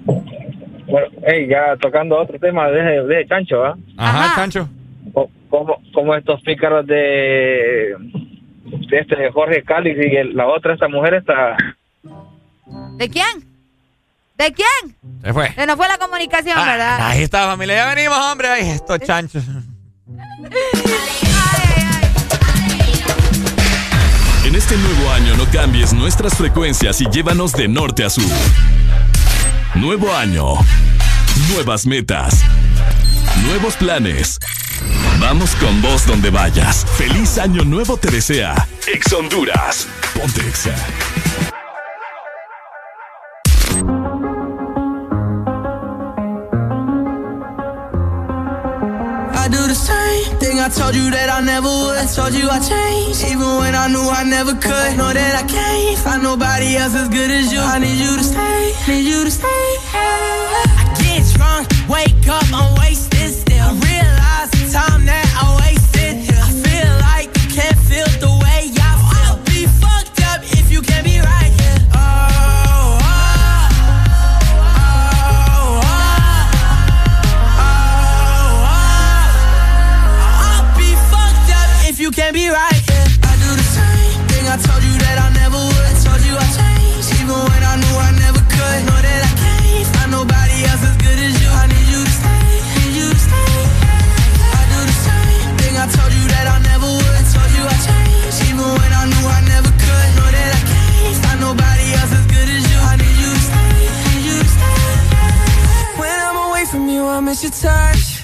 Bueno, 0.06 1.08
hey, 1.28 1.48
ya 1.50 1.76
tocando 1.82 2.18
otro 2.20 2.38
tema 2.40 2.70
de, 2.70 3.04
de 3.06 3.28
Chancho, 3.28 3.64
¿ah? 3.66 3.76
Ajá, 3.98 4.36
Chancho. 4.36 4.70
Co- 5.14 5.30
Como, 5.50 5.78
como 5.94 6.16
estos 6.16 6.42
pícaros 6.42 6.86
de 6.86 7.96
este 8.92 9.32
Jorge 9.32 9.64
Cáliz 9.64 9.98
y 9.98 10.16
el- 10.16 10.36
la 10.36 10.48
otra, 10.48 10.74
esta 10.74 10.88
mujer 10.88 11.16
está... 11.16 11.56
¿De 12.98 13.10
quién? 13.10 13.26
¿De 14.38 14.52
quién? 14.54 14.96
Se 15.24 15.34
fue. 15.34 15.52
Se 15.54 15.66
nos 15.66 15.76
fue 15.78 15.88
la 15.88 15.98
comunicación, 15.98 16.58
¿verdad? 16.58 16.98
Ahí 17.02 17.24
está, 17.24 17.46
familia. 17.48 17.76
Ya 17.78 17.94
venimos, 17.96 18.18
hombre. 18.18 18.48
Ay, 18.50 18.70
estos 18.70 19.00
chanchos. 19.00 19.44
En 24.46 24.56
este 24.56 24.78
nuevo 24.78 25.12
año 25.12 25.36
no 25.36 25.46
cambies 25.52 25.94
nuestras 25.94 26.36
frecuencias 26.38 27.02
y 27.02 27.06
llévanos 27.10 27.54
de 27.54 27.68
norte 27.68 28.04
a 28.04 28.10
sur. 28.10 28.24
Nuevo 29.74 30.14
año. 30.14 30.54
Nuevas 31.52 31.86
metas. 31.86 32.44
Nuevos 33.48 33.76
planes. 33.76 34.40
Vamos 35.20 35.56
con 35.56 35.82
vos 35.82 36.06
donde 36.06 36.30
vayas. 36.30 36.86
Feliz 36.98 37.38
año 37.38 37.64
nuevo 37.64 37.98
te 37.98 38.12
desea. 38.12 38.56
Ex 38.94 39.12
Honduras. 39.14 39.88
Ponte 40.14 40.42
Exa. 40.42 40.76
I 49.46 49.48
do 49.48 49.68
the 49.68 49.76
same 49.76 50.40
thing 50.40 50.60
I 50.60 50.70
told 50.70 50.96
you 50.96 51.12
that 51.12 51.30
I 51.30 51.42
never 51.42 51.68
would. 51.68 51.98
I 51.98 52.06
told 52.08 52.34
you 52.34 52.50
I 52.50 52.60
changed, 52.60 53.24
even 53.26 53.58
when 53.58 53.76
I 53.76 53.88
knew 53.88 54.10
I 54.10 54.24
never 54.24 54.54
could. 54.54 54.98
Know 54.98 55.14
that 55.14 55.36
I 55.36 55.46
can't 55.48 55.98
find 56.00 56.24
nobody 56.24 56.76
else 56.78 56.96
as 56.96 57.10
good 57.10 57.30
as 57.30 57.54
you. 57.54 57.60
I 57.60 57.78
need 57.78 57.98
you 57.98 58.18
to 58.18 58.24
stay, 58.24 58.74
need 58.88 59.06
you 59.06 59.24
to 59.24 59.32
stay. 59.32 59.66
I 59.94 60.96
get 60.98 61.24
drunk, 61.36 61.68
wake 61.88 62.28
up, 62.28 62.46
I'm 62.52 62.74
wasted 62.80 63.34
still. 63.34 63.62
I 63.62 63.74
realize 63.86 64.25
Now's 64.46 64.52
the 64.52 64.78
time 64.78 65.06
that 65.06 65.26
I 65.42 65.70
waste. 65.72 65.85
miss 107.26 107.42
your 107.42 107.52
touch. 107.52 108.15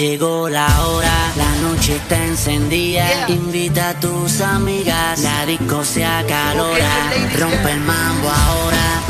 llegó 0.00 0.48
la 0.48 0.66
hora, 0.86 1.12
la 1.36 1.54
noche 1.56 1.96
está 1.96 2.16
encendida. 2.24 3.28
Invita 3.28 3.90
a 3.90 4.00
tus 4.00 4.40
amigas, 4.40 5.20
la 5.20 5.44
disco 5.44 5.84
se 5.84 6.02
acalora. 6.04 6.90
Rompe 7.38 7.72
el 7.72 7.80
mambo 7.80 8.30
ahora, 8.30 9.02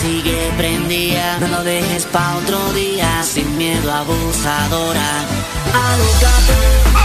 sigue 0.00 0.52
prendida. 0.56 1.38
No 1.40 1.48
lo 1.48 1.64
dejes 1.64 2.04
pa' 2.06 2.36
otro 2.36 2.72
día, 2.74 3.24
sin 3.24 3.58
miedo 3.58 3.92
abusadora. 3.92 5.24
A 5.74 5.96
lo 5.98 6.95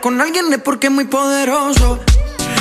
con 0.00 0.20
alguien 0.20 0.52
es 0.52 0.60
porque 0.60 0.86
es 0.86 0.92
muy 0.92 1.04
poderoso. 1.04 1.98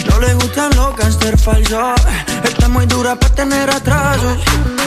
No 0.09 0.19
le 0.19 0.33
gustan 0.35 0.75
los 0.75 0.95
gangster 0.95 1.37
falsos. 1.37 1.99
Está 2.43 2.67
muy 2.67 2.85
dura 2.85 3.15
para 3.15 3.33
tener 3.35 3.69
atrasos. 3.69 4.37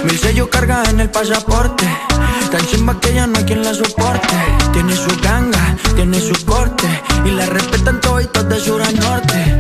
Mi 0.04 0.16
sello 0.16 0.50
carga 0.50 0.82
en 0.90 1.00
el 1.00 1.10
pasaporte. 1.10 1.86
Tan 2.50 2.66
chimba 2.66 2.98
que 3.00 3.14
ya 3.14 3.26
no 3.26 3.38
hay 3.38 3.44
quien 3.44 3.62
la 3.62 3.72
soporte. 3.72 4.34
Tiene 4.72 4.94
su 4.94 5.10
ganga, 5.22 5.76
tiene 5.94 6.20
su 6.20 6.44
corte. 6.44 6.86
Y 7.24 7.30
la 7.30 7.46
respetan 7.46 8.00
todos 8.00 8.12
de 8.48 8.60
sur 8.60 8.82
a 8.82 8.90
norte. 8.92 9.58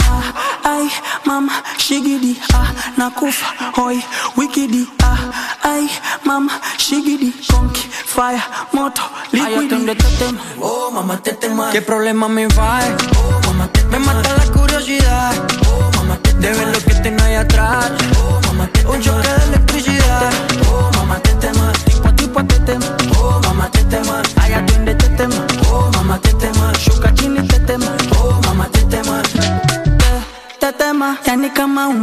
Ay, 0.64 0.88
mama, 1.24 1.62
shigidi, 1.78 2.38
ah, 2.54 2.72
nakufa, 2.96 3.46
hoy, 3.76 4.02
wikidi, 4.36 4.88
ah. 5.02 5.18
ay, 5.62 5.90
mama, 6.24 6.60
shigidi, 6.78 7.32
conky, 7.50 7.82
fire, 8.06 8.42
moto, 8.72 9.02
liquidi. 9.32 9.54
Ay, 9.56 9.68
yo 9.68 10.08
tengo 10.18 10.42
oh, 10.60 10.90
mama, 10.92 11.20
te 11.20 11.32
tema. 11.34 11.70
¿Qué 11.70 11.82
problema 11.82 12.28
me 12.28 12.46
va? 12.48 12.81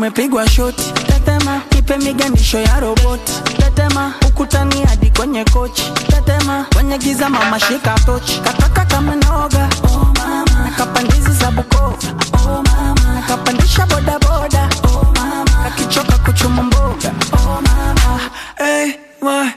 umepigwa 0.10 0.50
shoti. 0.50 0.94
Tetema, 1.08 1.62
nipe 1.76 1.98
miganisho 1.98 2.60
ya 2.60 2.80
roboti. 2.80 3.34
Tetema, 3.58 4.14
ukutani 4.28 4.82
hadi 4.86 5.10
kwenye 5.12 5.44
kochi. 5.46 5.84
Tetema, 6.08 6.66
kwenye 6.74 6.98
giza 6.98 7.30
mama 7.30 7.60
shika 7.60 7.96
tochi. 8.06 8.40
Kataka 8.44 8.86
kama 8.86 9.16
noga, 9.16 9.70
oh 9.84 10.06
mama. 10.18 10.64
Nakapandizi 10.66 11.32
za 11.32 11.52
bukova 11.52 11.98
oh 12.34 12.64
mama. 12.64 13.14
Nakapandisha 13.16 13.86
boda 13.86 14.20
boda, 14.20 14.70
oh 14.84 15.06
mama. 15.16 15.64
Kakichoka 15.64 16.18
kuchuma 16.18 16.64
mboga, 16.64 17.12
oh 17.34 17.62
mama. 17.62 18.20
Hey, 18.58 18.94
ma, 19.22 19.54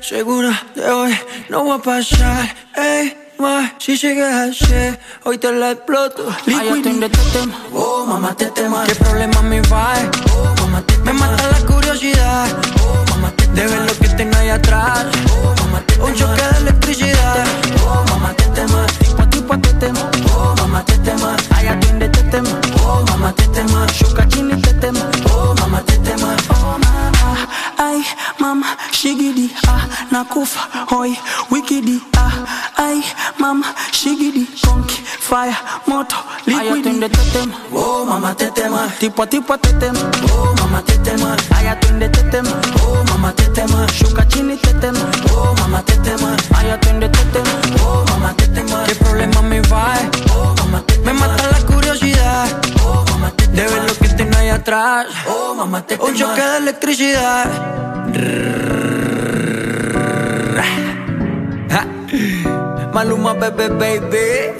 segura 0.00 0.52
te 0.74 0.80
voy, 0.82 1.14
no 1.50 1.64
voy 1.64 1.74
a 1.74 1.78
pasar, 1.78 2.54
hey. 2.74 3.12
Ma, 3.38 3.72
si 3.78 3.96
sigues 3.96 4.32
así, 4.34 4.96
hoy 5.24 5.38
te 5.38 5.52
la 5.52 5.72
exploto. 5.72 6.24
Liquid 6.46 6.84
de 7.00 7.08
tetema 7.08 7.54
Oh, 7.72 8.04
mamá, 8.06 8.34
te 8.34 8.46
tema. 8.50 8.84
¿Qué 8.84 8.94
problema 8.94 9.42
me 9.42 9.60
va? 9.62 9.94
Oh, 10.32 10.54
mamá, 10.62 10.82
te 10.82 10.96
Me 10.98 11.12
mata 11.12 11.42
la 11.48 11.58
curiosidad. 11.66 12.46
Oh, 12.82 13.04
mamá, 13.10 13.30
te 13.36 13.46
De 13.48 13.66
ver 13.66 13.80
lo 13.86 13.94
que 13.98 14.08
tengo 14.08 14.36
ahí 14.38 14.48
atrás. 14.50 15.06
Oh, 15.30 15.54
mamá, 15.64 15.80
te 15.86 16.00
Un 16.02 16.14
choque 16.14 16.42
de 16.42 16.58
electricidad. 16.58 17.44
Oh, 17.86 18.04
mamá, 18.10 18.32
te 18.34 18.44
tema. 18.54 18.86
tipo 19.06 19.22
a 19.22 19.30
tipo 19.30 19.58
te 19.58 19.72
tema 19.74 20.10
Oh, 20.34 20.54
mamá, 20.58 20.84
te 20.84 20.98
tema. 20.98 21.36
ay 21.56 21.68
atiende 21.68 22.08
te 22.08 22.22
tema 22.24 22.48
Oh, 22.84 23.04
mamá, 23.10 23.32
te 23.32 23.46
tema. 23.48 23.86
shuka 23.92 24.26
chini 24.28 24.60
te 24.62 24.72
tema 24.74 25.00
Oh, 25.32 25.54
mamá, 25.60 25.80
te 25.82 25.98
tema. 25.98 26.34
oh 26.50 26.78
mama 26.78 27.48
ay 27.78 28.02
mama 28.38 28.76
shigidi 28.90 29.52
ah 29.68 29.86
nakufa 30.10 30.60
hoi 30.90 31.16
wikidi 31.50 32.00
ah 32.16 32.32
ay 32.96 33.04
mama 33.38 33.66
shigidi 33.92 34.46
konki 34.64 34.96
fire 35.28 35.56
moto 35.86 36.16
liquidi 36.46 36.80
atiende 36.80 37.08
te 37.08 37.22
tema 37.32 37.54
Oh, 37.72 38.04
mamá, 38.06 38.34
te 38.34 38.50
tema. 38.50 38.88
tipo 38.98 39.26
tipo 39.26 39.58
te 39.58 39.72
tema 39.74 40.00
Oh, 40.32 40.54
mamá, 40.60 40.80
te 40.82 40.96
tema. 40.98 41.36
ay 41.56 41.66
atiende 41.68 42.08
te 42.08 42.22
tema 42.32 42.50
Oh, 42.82 43.04
mamá, 43.10 43.32
te 43.32 43.44
tema. 43.56 43.86
shuka 43.98 44.26
chini 44.28 44.56
te 44.56 44.72
tema 44.74 44.98
Oh, 45.34 45.54
mamá, 45.60 45.82
te 45.82 45.96
tema. 45.98 46.36
ay 46.58 46.70
atiende 46.70 47.08
te 47.08 47.24
tema 47.34 47.54
Oh, 47.84 48.04
mamá, 48.10 48.32
te 48.36 48.46
tema. 48.48 48.84
qué 48.86 48.94
problema 48.94 49.42
me 49.42 49.60
va 49.62 49.94
Oh, 50.34 50.54
mamá, 50.58 50.80
te 50.86 50.98
me 51.00 51.12
mata 51.12 51.42
la 51.52 51.60
curiosidad 51.66 52.46
Oh, 52.82 53.04
mamá, 53.10 53.30
te 53.36 53.46
de 53.48 53.62
ver 53.66 53.82
lo 53.88 53.94
que 53.98 54.08
tengo 54.08 54.36
ahí 54.38 54.48
atrás 54.48 55.06
Oh, 55.28 55.54
mamá, 55.54 55.82
te 55.82 55.96
un 56.00 56.14
choque 56.14 56.40
de 56.42 56.56
electricidad 56.58 57.44
Ja. 61.68 62.55
Maluma, 62.96 63.34
bebé, 63.34 63.68
baby. 63.68 64.56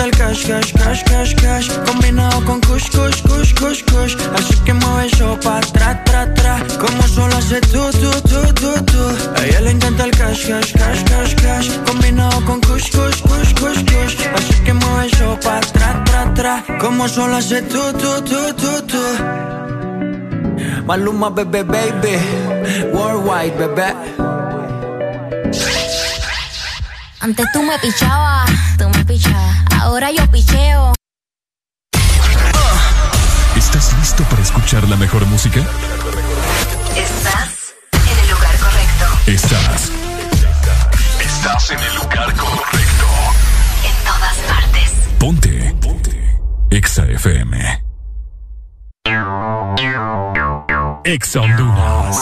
El 0.00 0.10
cash, 0.12 0.46
cash, 0.46 0.72
cash, 0.74 1.02
cash, 1.04 1.34
cash. 1.36 1.68
Combinado 1.86 2.44
con 2.44 2.60
kush, 2.60 2.90
kush, 2.90 3.22
kush, 3.22 3.54
kush, 3.54 3.82
kush. 3.84 4.16
Así 4.34 4.54
que 4.66 4.74
mueve 4.74 5.06
eso 5.06 5.38
pa' 5.40 5.58
atrás, 5.58 6.04
tra, 6.04 6.34
tra. 6.34 6.58
Como 6.78 7.02
solo 7.08 7.34
hace 7.38 7.58
tú, 7.72 7.82
tú, 8.00 8.10
tú, 8.28 8.40
tú, 8.52 8.84
tú 8.84 9.02
A 9.36 9.46
ella 9.46 9.60
le 9.62 9.70
encanta 9.70 10.04
el 10.04 10.10
cash, 10.10 10.46
cash, 10.46 10.72
cash, 10.74 11.02
cash, 11.04 11.34
cash. 11.36 11.68
Combinado 11.86 12.44
con 12.44 12.60
kush, 12.60 12.90
kush, 12.90 13.22
kush, 13.22 13.54
kush, 13.54 13.82
kush. 13.92 14.16
Así 14.36 14.54
que 14.64 14.74
mueve 14.74 15.06
eso 15.06 15.38
pa' 15.42 15.56
atrás, 15.56 16.04
tra, 16.04 16.34
tra. 16.34 16.78
Como 16.80 17.08
solo 17.08 17.36
hace 17.36 17.62
tú, 17.62 17.80
tú, 17.94 18.22
tú, 18.22 18.54
tú, 18.54 18.82
tú 18.86 19.89
Maluma, 20.86 21.30
bebé, 21.30 21.62
baby 21.62 22.18
Worldwide, 22.92 23.56
bebé 23.56 23.94
Antes 27.22 27.46
tú 27.52 27.62
me 27.62 27.78
pichabas, 27.78 28.50
tú 28.78 28.88
me 28.88 29.04
pichabas. 29.04 29.56
Ahora 29.78 30.10
yo 30.10 30.26
picheo. 30.30 30.94
¿Estás 33.54 33.92
listo 33.98 34.22
para 34.24 34.40
escuchar 34.40 34.88
la 34.88 34.96
mejor 34.96 35.26
música? 35.26 35.60
Estás 36.96 37.74
en 37.92 38.18
el 38.18 38.30
lugar 38.30 38.56
correcto. 38.58 39.04
Estás. 39.26 39.92
Estás 41.20 41.70
en 41.72 41.78
el 41.78 41.94
lugar 41.96 42.34
correcto. 42.34 43.06
En 43.84 44.04
todas 44.06 44.36
partes. 44.48 44.92
Ponte. 45.18 45.76
Ponte. 45.82 46.40
Exa 46.70 47.04
FM. 47.04 47.90
Honduras. 51.02 52.16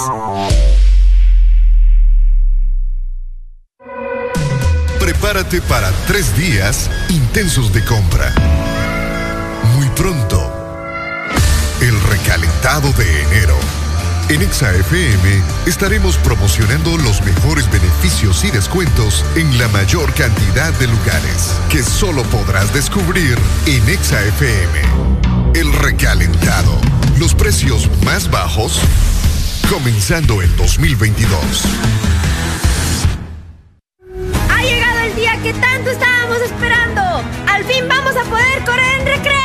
Prepárate 5.00 5.60
para 5.62 5.90
tres 6.06 6.36
días 6.36 6.88
intensos 7.08 7.72
de 7.72 7.84
compra. 7.84 8.32
Muy 9.74 9.88
pronto, 9.90 10.40
el 11.80 12.00
recalentado 12.02 12.92
de 12.92 13.22
enero. 13.22 13.56
En 14.28 14.42
ExaFM 14.42 15.42
estaremos 15.66 16.16
promocionando 16.18 16.96
los 16.98 17.20
mejores 17.22 17.68
beneficios 17.72 18.44
y 18.44 18.52
descuentos 18.52 19.24
en 19.34 19.58
la 19.58 19.66
mayor 19.68 20.14
cantidad 20.14 20.72
de 20.74 20.86
lugares 20.86 21.52
que 21.68 21.82
solo 21.82 22.22
podrás 22.24 22.72
descubrir 22.72 23.36
en 23.66 23.88
ExaFM. 23.88 24.82
El 25.54 25.72
recalentado. 25.72 26.97
Los 27.18 27.34
precios 27.34 27.88
más 28.04 28.30
bajos 28.30 28.80
comenzando 29.68 30.40
el 30.40 30.54
2022. 30.56 31.40
Ha 34.48 34.62
llegado 34.62 35.00
el 35.00 35.16
día 35.16 35.36
que 35.42 35.52
tanto 35.54 35.90
estábamos 35.90 36.38
esperando. 36.38 37.02
Al 37.48 37.64
fin 37.64 37.88
vamos 37.88 38.14
a 38.16 38.22
poder 38.22 38.64
correr 38.64 39.00
en 39.00 39.06
recreo. 39.06 39.37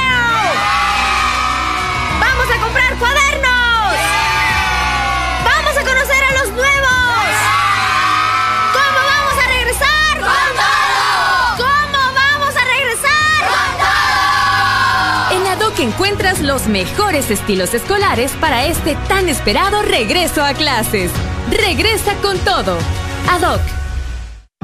Encuentras 15.83 16.41
los 16.41 16.67
mejores 16.67 17.29
estilos 17.29 17.73
escolares 17.73 18.31
para 18.39 18.65
este 18.65 18.95
tan 19.07 19.29
esperado 19.29 19.81
regreso 19.81 20.43
a 20.43 20.53
clases. 20.53 21.11
Regresa 21.51 22.15
con 22.21 22.37
todo. 22.39 22.77
ADOC. 23.29 23.61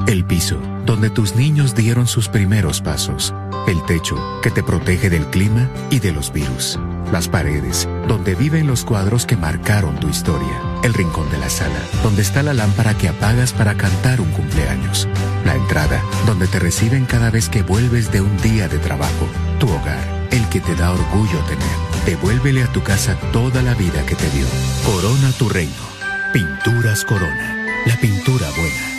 El 0.06 0.24
piso, 0.24 0.60
donde 0.86 1.10
tus 1.10 1.36
niños 1.36 1.74
dieron 1.74 2.06
sus 2.06 2.28
primeros 2.28 2.80
pasos. 2.80 3.34
El 3.68 3.84
techo, 3.84 4.16
que 4.42 4.50
te 4.50 4.62
protege 4.62 5.10
del 5.10 5.26
clima 5.26 5.68
y 5.90 6.00
de 6.00 6.12
los 6.12 6.32
virus. 6.32 6.78
Las 7.12 7.28
paredes, 7.28 7.86
donde 8.08 8.34
viven 8.34 8.66
los 8.66 8.84
cuadros 8.84 9.26
que 9.26 9.36
marcaron 9.36 10.00
tu 10.00 10.08
historia. 10.08 10.62
El 10.82 10.94
rincón 10.94 11.30
de 11.30 11.38
la 11.38 11.50
sala, 11.50 11.80
donde 12.02 12.22
está 12.22 12.42
la 12.42 12.54
lámpara 12.54 12.96
que 12.96 13.08
apagas 13.08 13.52
para 13.52 13.76
cantar 13.76 14.20
un 14.20 14.30
cumpleaños. 14.30 15.06
La 15.44 15.54
entrada, 15.54 16.02
donde 16.26 16.46
te 16.46 16.58
reciben 16.58 17.04
cada 17.04 17.30
vez 17.30 17.48
que 17.48 17.62
vuelves 17.62 18.10
de 18.10 18.22
un 18.22 18.36
día 18.38 18.68
de 18.68 18.78
trabajo. 18.78 19.26
Tu 19.58 19.68
hogar, 19.68 20.19
el 20.30 20.48
que 20.48 20.60
te 20.60 20.74
da 20.74 20.90
orgullo 20.92 21.38
tener. 21.40 21.76
Devuélvele 22.06 22.62
a 22.62 22.72
tu 22.72 22.82
casa 22.82 23.16
toda 23.32 23.62
la 23.62 23.74
vida 23.74 24.04
que 24.06 24.14
te 24.14 24.28
dio. 24.30 24.46
Corona 24.84 25.30
tu 25.32 25.48
reino. 25.48 25.90
Pinturas 26.32 27.04
Corona. 27.04 27.56
La 27.86 27.96
pintura 27.96 28.46
buena. 28.50 28.90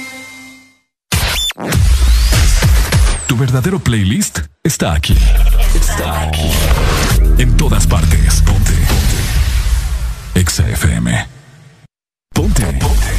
Tu 3.27 3.37
verdadero 3.37 3.79
playlist 3.79 4.39
está 4.63 4.93
aquí. 4.93 5.17
Está 5.73 6.23
aquí. 6.23 6.51
En 7.37 7.55
todas 7.57 7.87
partes. 7.87 8.41
Ponte. 8.41 8.73
Ponte. 8.73 10.39
Exa 10.39 10.67
FM. 10.69 11.27
Ponte. 12.33 12.65
Ponte. 12.73 13.11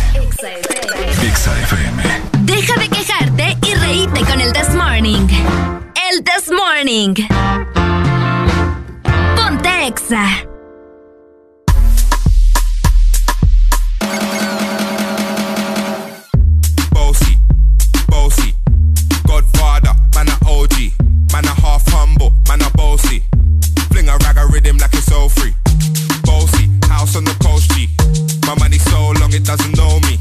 Exa 1.26 1.58
FM. 1.62 2.02
Deja 2.40 2.74
de 2.78 2.88
quejarte 2.88 3.56
y 3.66 3.74
reíte 3.74 4.20
con 4.24 4.40
el 4.40 4.52
This 4.52 4.74
Morning. 4.74 5.26
El 6.10 6.22
This 6.24 6.50
Morning. 6.50 7.14
Ponte 9.52 9.68
Exa. 9.68 10.24
Bossy, 16.90 17.36
bossy, 18.08 18.54
Godfather, 19.26 19.92
man 20.14 20.28
a 20.28 20.38
OG, 20.48 20.72
man 21.32 21.44
a 21.44 21.48
half 21.60 21.86
humble, 21.88 22.32
man 22.48 22.62
a 22.62 22.70
bossy. 22.70 23.22
Fling 23.90 24.08
a 24.08 24.16
rag 24.24 24.38
a 24.38 24.46
rhythm 24.46 24.78
like 24.78 24.94
it's 24.94 25.12
all 25.12 25.28
free. 25.28 25.52
Bossy, 26.24 26.70
house 26.88 27.14
on 27.14 27.24
the 27.24 27.36
coast 27.42 27.70
G. 27.72 27.88
My 28.46 28.54
money 28.58 28.78
so 28.78 29.10
long 29.20 29.34
it 29.34 29.44
doesn't 29.44 29.76
know 29.76 30.00
me. 30.08 30.18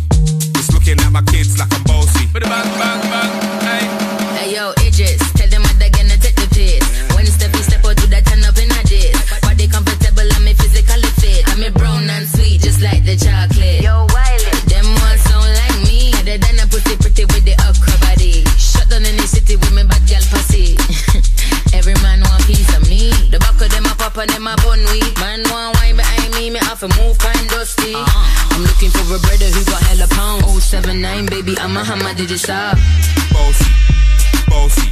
It's 0.60 0.74
looking 0.74 1.00
at 1.00 1.10
my 1.10 1.22
kids 1.22 1.58
like 1.58 1.74
I'm 1.74 1.84
bossy. 1.84 2.28
Bang, 2.34 2.44
bang, 2.44 3.02
bang, 3.08 3.32
hey. 3.62 3.86
Hey 4.36 4.56
yo, 4.56 4.74
Idris, 4.86 5.31
my 24.16 24.56
bun 24.58 24.80
weed. 24.92 25.14
Man, 25.20 25.44
one 25.50 25.72
wine, 25.76 25.96
but 25.96 26.06
I 26.06 26.26
ain't 26.26 26.36
me, 26.36 26.50
me 26.50 26.60
off 26.68 26.84
a 26.84 26.88
move 27.00 27.18
kind 27.18 27.48
dusty. 27.50 27.94
Uh-huh. 27.96 28.56
I'm 28.56 28.64
looking 28.64 28.90
for 28.92 29.06
a 29.16 29.20
brother 29.20 29.46
who 29.46 29.64
got 29.66 29.82
hella 29.84 30.08
pound. 30.08 30.44
079, 30.62 31.26
baby, 31.28 31.58
I'm 31.58 31.76
a 31.78 31.84
hammer, 31.84 32.14
did 32.14 32.30
you 32.30 32.38
stop? 32.38 32.78
Bossy, 33.32 33.72
bossy, 34.48 34.90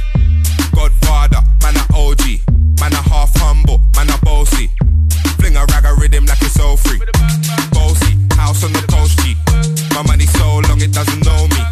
Godfather, 0.74 1.42
man 1.62 1.76
a 1.76 1.84
OG, 1.92 2.40
man 2.80 2.92
a 2.92 3.02
half 3.12 3.32
humble, 3.36 3.80
man 3.96 4.08
a 4.10 4.18
bossy. 4.24 4.70
Fling 5.38 5.56
a 5.56 5.64
rag 5.66 5.84
a 5.84 5.94
rhythm 6.00 6.24
like 6.24 6.40
it's 6.42 6.58
all 6.58 6.76
free. 6.76 7.00
Bossy, 7.72 8.16
house 8.36 8.64
on 8.64 8.72
the 8.72 8.84
coast 8.88 9.18
G. 9.20 9.36
My 9.94 10.02
money 10.02 10.26
so 10.26 10.60
long 10.68 10.80
it 10.80 10.92
doesn't 10.92 11.24
know 11.24 11.46
me. 11.48 11.62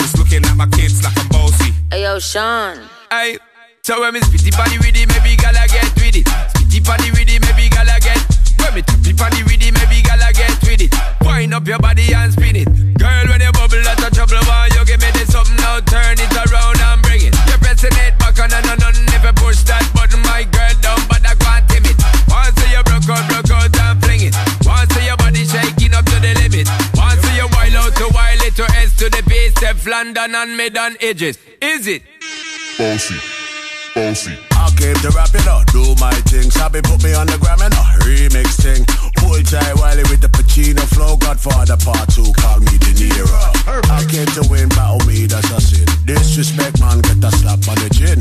Just 0.00 0.18
looking 0.18 0.44
at 0.44 0.56
my 0.56 0.66
kids 0.68 1.02
like 1.04 1.16
I'm 1.18 1.28
bossy. 1.28 1.72
Hey 1.90 2.02
yo, 2.02 2.18
Sean. 2.18 2.78
Hey. 3.10 3.38
So 3.82 4.00
when 4.00 4.14
me 4.14 4.20
spitty 4.20 4.50
body 4.56 4.78
with 4.78 4.96
it, 4.96 5.08
maybe 5.08 5.36
gala 5.36 5.68
get 5.68 5.94
with 5.94 6.16
it. 6.16 6.65
Body 6.86 7.10
with 7.10 7.26
it, 7.26 7.42
maybe 7.42 7.66
gala 7.66 7.98
get. 7.98 8.22
When 8.62 8.78
me 8.78 8.82
tappy 8.86 9.10
body 9.10 9.42
with 9.42 9.58
it, 9.58 9.74
maybe 9.74 10.06
gala 10.06 10.30
get 10.30 10.54
with 10.62 10.86
it. 10.86 10.94
Wind 11.26 11.50
up 11.52 11.66
your 11.66 11.82
body 11.82 12.14
and 12.14 12.30
spin 12.30 12.54
it. 12.54 12.70
Girl, 12.94 13.26
when 13.26 13.42
you 13.42 13.50
bubble, 13.50 13.82
that's 13.82 14.06
a 14.06 14.08
trouble. 14.14 14.38
Why 14.46 14.70
you 14.70 14.86
give 14.86 15.02
me 15.02 15.10
this 15.10 15.34
something 15.34 15.58
now? 15.58 15.82
Turn 15.82 16.14
it 16.14 16.30
around 16.30 16.78
and 16.78 17.02
bring 17.02 17.26
it. 17.26 17.34
You're 17.50 17.58
pressing 17.58 17.90
it 18.06 18.14
back 18.22 18.38
on 18.38 18.54
and 18.54 18.70
on 18.70 18.78
and 18.86 19.02
you 19.02 19.32
push 19.34 19.66
that 19.66 19.82
button, 19.98 20.22
my 20.22 20.46
girl 20.46 20.74
down, 20.78 21.02
but 21.10 21.26
I 21.26 21.34
can't 21.34 21.66
tame 21.66 21.90
it. 21.90 21.98
Once 22.30 22.54
you 22.70 22.82
broke 22.86 23.10
out, 23.10 23.26
broke 23.34 23.50
out 23.50 23.74
and 23.82 23.98
fling 23.98 24.22
it. 24.30 24.34
Once 24.62 24.94
your 25.02 25.18
body 25.18 25.42
shaking 25.42 25.90
up 25.90 26.06
to 26.06 26.16
the 26.22 26.38
limit. 26.38 26.70
Once 26.94 27.26
you 27.34 27.50
wild 27.50 27.74
out 27.82 27.98
to 27.98 28.06
wild 28.14 28.42
it 28.46 28.54
to 28.62 28.66
S 28.78 28.94
to 29.02 29.10
the 29.10 29.26
base, 29.26 29.58
step 29.58 29.74
London 29.82 30.38
and 30.38 30.56
mid 30.56 30.78
on 30.78 30.94
edges. 31.02 31.34
Is 31.60 31.86
it? 31.90 32.06
Bossy 32.78 33.45
bossy. 33.96 34.36
I 34.52 34.68
came 34.76 34.94
to 35.00 35.10
rap 35.16 35.32
it 35.32 35.48
up, 35.48 35.64
do 35.72 35.96
my 35.96 36.12
thing. 36.28 36.52
Sabi 36.52 36.84
put 36.84 37.00
me 37.02 37.16
on 37.16 37.26
the 37.26 37.40
gram 37.40 37.64
and 37.64 37.72
a 37.72 37.84
remix 38.04 38.60
thing. 38.60 38.84
Pull 39.16 39.40
tight 39.48 39.72
Wiley 39.80 40.04
with 40.12 40.20
the 40.20 40.28
Pacino 40.28 40.84
flow. 40.92 41.16
Godfather 41.16 41.80
part 41.80 42.04
two, 42.12 42.28
call 42.36 42.60
me 42.60 42.76
De 42.76 42.92
Niro. 42.92 43.40
I 43.88 44.04
came 44.04 44.28
to 44.36 44.44
win, 44.52 44.68
battle 44.68 45.00
me, 45.08 45.24
that's 45.24 45.48
a 45.48 45.58
sin. 45.64 45.88
Disrespect, 46.04 46.78
man, 46.78 47.00
get 47.00 47.24
a 47.24 47.32
slap 47.40 47.64
on 47.72 47.80
the 47.80 47.88
chin. 47.96 48.20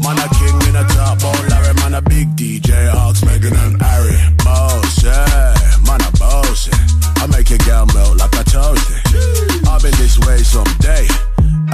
Man, 0.00 0.16
a 0.16 0.26
king 0.40 0.56
in 0.72 0.74
a 0.80 0.84
top, 0.96 1.20
oh 1.20 1.36
Larry, 1.52 1.76
man, 1.84 1.94
a 1.94 2.02
big 2.02 2.32
DJ, 2.34 2.88
Hawks, 2.88 3.22
Megan 3.22 3.52
and 3.52 3.76
Harry. 3.76 4.16
Boss, 4.40 5.04
yeah, 5.04 5.52
man, 5.84 6.00
a 6.00 6.10
boss. 6.16 6.72
I 7.20 7.28
make 7.28 7.52
your 7.52 7.60
girl 7.68 7.84
melt 7.92 8.16
like 8.16 8.32
a 8.40 8.44
toasty. 8.48 8.96
I'll 9.68 9.80
be 9.84 9.92
this 10.00 10.16
way 10.24 10.40
someday. 10.40 11.04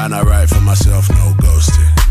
And 0.03 0.15
I 0.15 0.21
write 0.23 0.51
for 0.51 0.61
myself, 0.61 1.09
no 1.09 1.33
ghosting. 1.39 2.06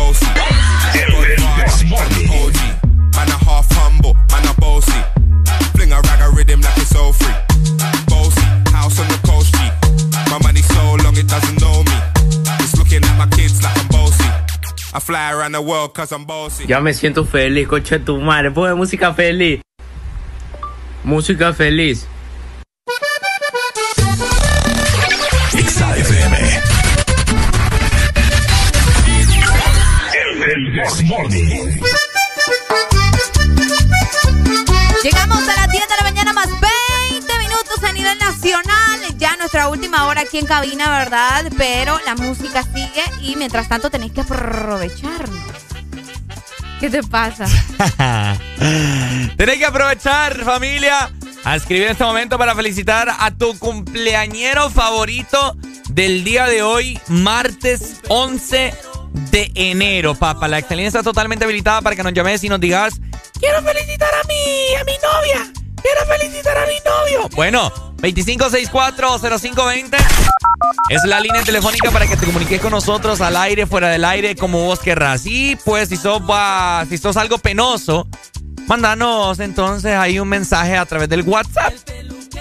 bossy. 0.00 0.26
A 3.30 3.38
half 3.44 3.66
humble, 3.72 4.14
man 4.32 4.46
a 4.48 4.54
bossy. 4.60 5.00
Fling 5.74 5.92
a 5.92 6.00
rag 6.00 6.34
rhythm 6.36 6.60
like 6.60 6.76
it's 6.78 6.94
all 6.96 7.12
free. 7.12 7.34
Bossy, 8.08 8.40
house 8.72 8.98
on 8.98 9.06
the 9.08 9.20
coast 9.28 9.54
G. 9.54 9.58
My 10.30 10.38
money 10.42 10.62
so 10.62 10.96
long 11.04 11.16
it 11.16 11.28
doesn't 11.28 11.60
know 11.60 11.82
me. 11.84 11.96
Just 12.58 12.78
looking 12.78 13.04
at 13.04 13.16
my 13.18 13.26
kids 13.36 13.62
like 13.62 13.76
I'm 13.78 13.88
bossy. 13.88 14.24
I 14.94 15.00
fly 15.00 15.32
around 15.32 15.52
the 15.52 15.62
world 15.62 15.94
cause 15.94 16.12
I'm 16.12 16.24
bossy. 16.24 16.66
Ya 16.66 16.80
me 16.80 16.92
siento 16.92 17.24
feliz, 17.24 17.68
coche 17.68 17.98
tu 17.98 18.20
madre. 18.20 18.50
Pone 18.50 18.74
música 18.74 19.12
feliz. 19.14 19.60
Música 21.04 21.52
feliz. 21.52 22.06
Llegamos 35.02 35.48
a 35.48 35.54
las 35.54 35.70
10 35.70 35.88
de 35.88 35.96
la 35.96 36.02
mañana 36.02 36.32
más 36.34 36.48
20 37.10 37.38
minutos 37.38 37.82
a 37.82 37.92
nivel 37.92 38.18
nacional. 38.18 39.00
Ya 39.16 39.34
nuestra 39.36 39.68
última 39.68 40.06
hora 40.06 40.22
aquí 40.22 40.36
en 40.38 40.44
cabina, 40.44 40.90
¿verdad? 40.90 41.50
Pero 41.56 41.98
la 42.04 42.14
música 42.14 42.62
sigue 42.62 43.02
y 43.22 43.34
mientras 43.36 43.66
tanto 43.68 43.88
tenéis 43.88 44.12
que 44.12 44.20
aprovecharnos. 44.20 45.40
¿Qué 46.80 46.90
te 46.90 47.02
pasa? 47.02 47.46
Tenéis 49.36 49.58
que 49.58 49.66
aprovechar, 49.66 50.44
familia, 50.44 51.10
a 51.44 51.56
escribir 51.56 51.84
en 51.84 51.92
este 51.92 52.04
momento 52.04 52.36
para 52.36 52.54
felicitar 52.54 53.08
a 53.18 53.30
tu 53.30 53.58
cumpleañero 53.58 54.68
favorito 54.68 55.56
del 55.88 56.24
día 56.24 56.46
de 56.46 56.62
hoy, 56.62 57.00
martes 57.08 57.96
11 58.08 58.74
de 59.12 59.50
enero, 59.54 60.14
papá. 60.14 60.48
La 60.48 60.58
excelencia 60.58 60.98
está 60.98 61.02
totalmente 61.02 61.44
habilitada 61.44 61.82
para 61.82 61.96
que 61.96 62.02
nos 62.02 62.12
llames 62.12 62.42
y 62.44 62.48
nos 62.48 62.60
digas, 62.60 63.00
quiero 63.38 63.62
felicitar 63.62 64.10
a 64.14 64.26
mi, 64.26 64.74
a 64.76 64.84
mi 64.84 64.92
novia. 65.02 65.52
Quiero 65.82 66.06
felicitar 66.06 66.58
a 66.58 66.66
mi 66.66 66.74
novio. 66.84 67.28
Bueno, 67.34 67.72
25640520 67.98 69.96
es 70.90 71.04
la 71.04 71.20
línea 71.20 71.42
telefónica 71.42 71.90
para 71.90 72.06
que 72.06 72.16
te 72.16 72.26
comuniques 72.26 72.60
con 72.60 72.72
nosotros 72.72 73.20
al 73.20 73.36
aire, 73.36 73.66
fuera 73.66 73.88
del 73.88 74.04
aire, 74.04 74.36
como 74.36 74.64
vos 74.64 74.80
querrás. 74.80 75.22
Y 75.24 75.56
pues 75.64 75.88
si 75.88 75.96
sos, 75.96 76.22
si 76.88 76.98
sos 76.98 77.16
algo 77.16 77.38
penoso, 77.38 78.08
mándanos 78.66 79.38
entonces 79.40 79.94
ahí 79.94 80.18
un 80.18 80.28
mensaje 80.28 80.76
a 80.76 80.84
través 80.84 81.08
del 81.08 81.22
WhatsApp. 81.22 81.72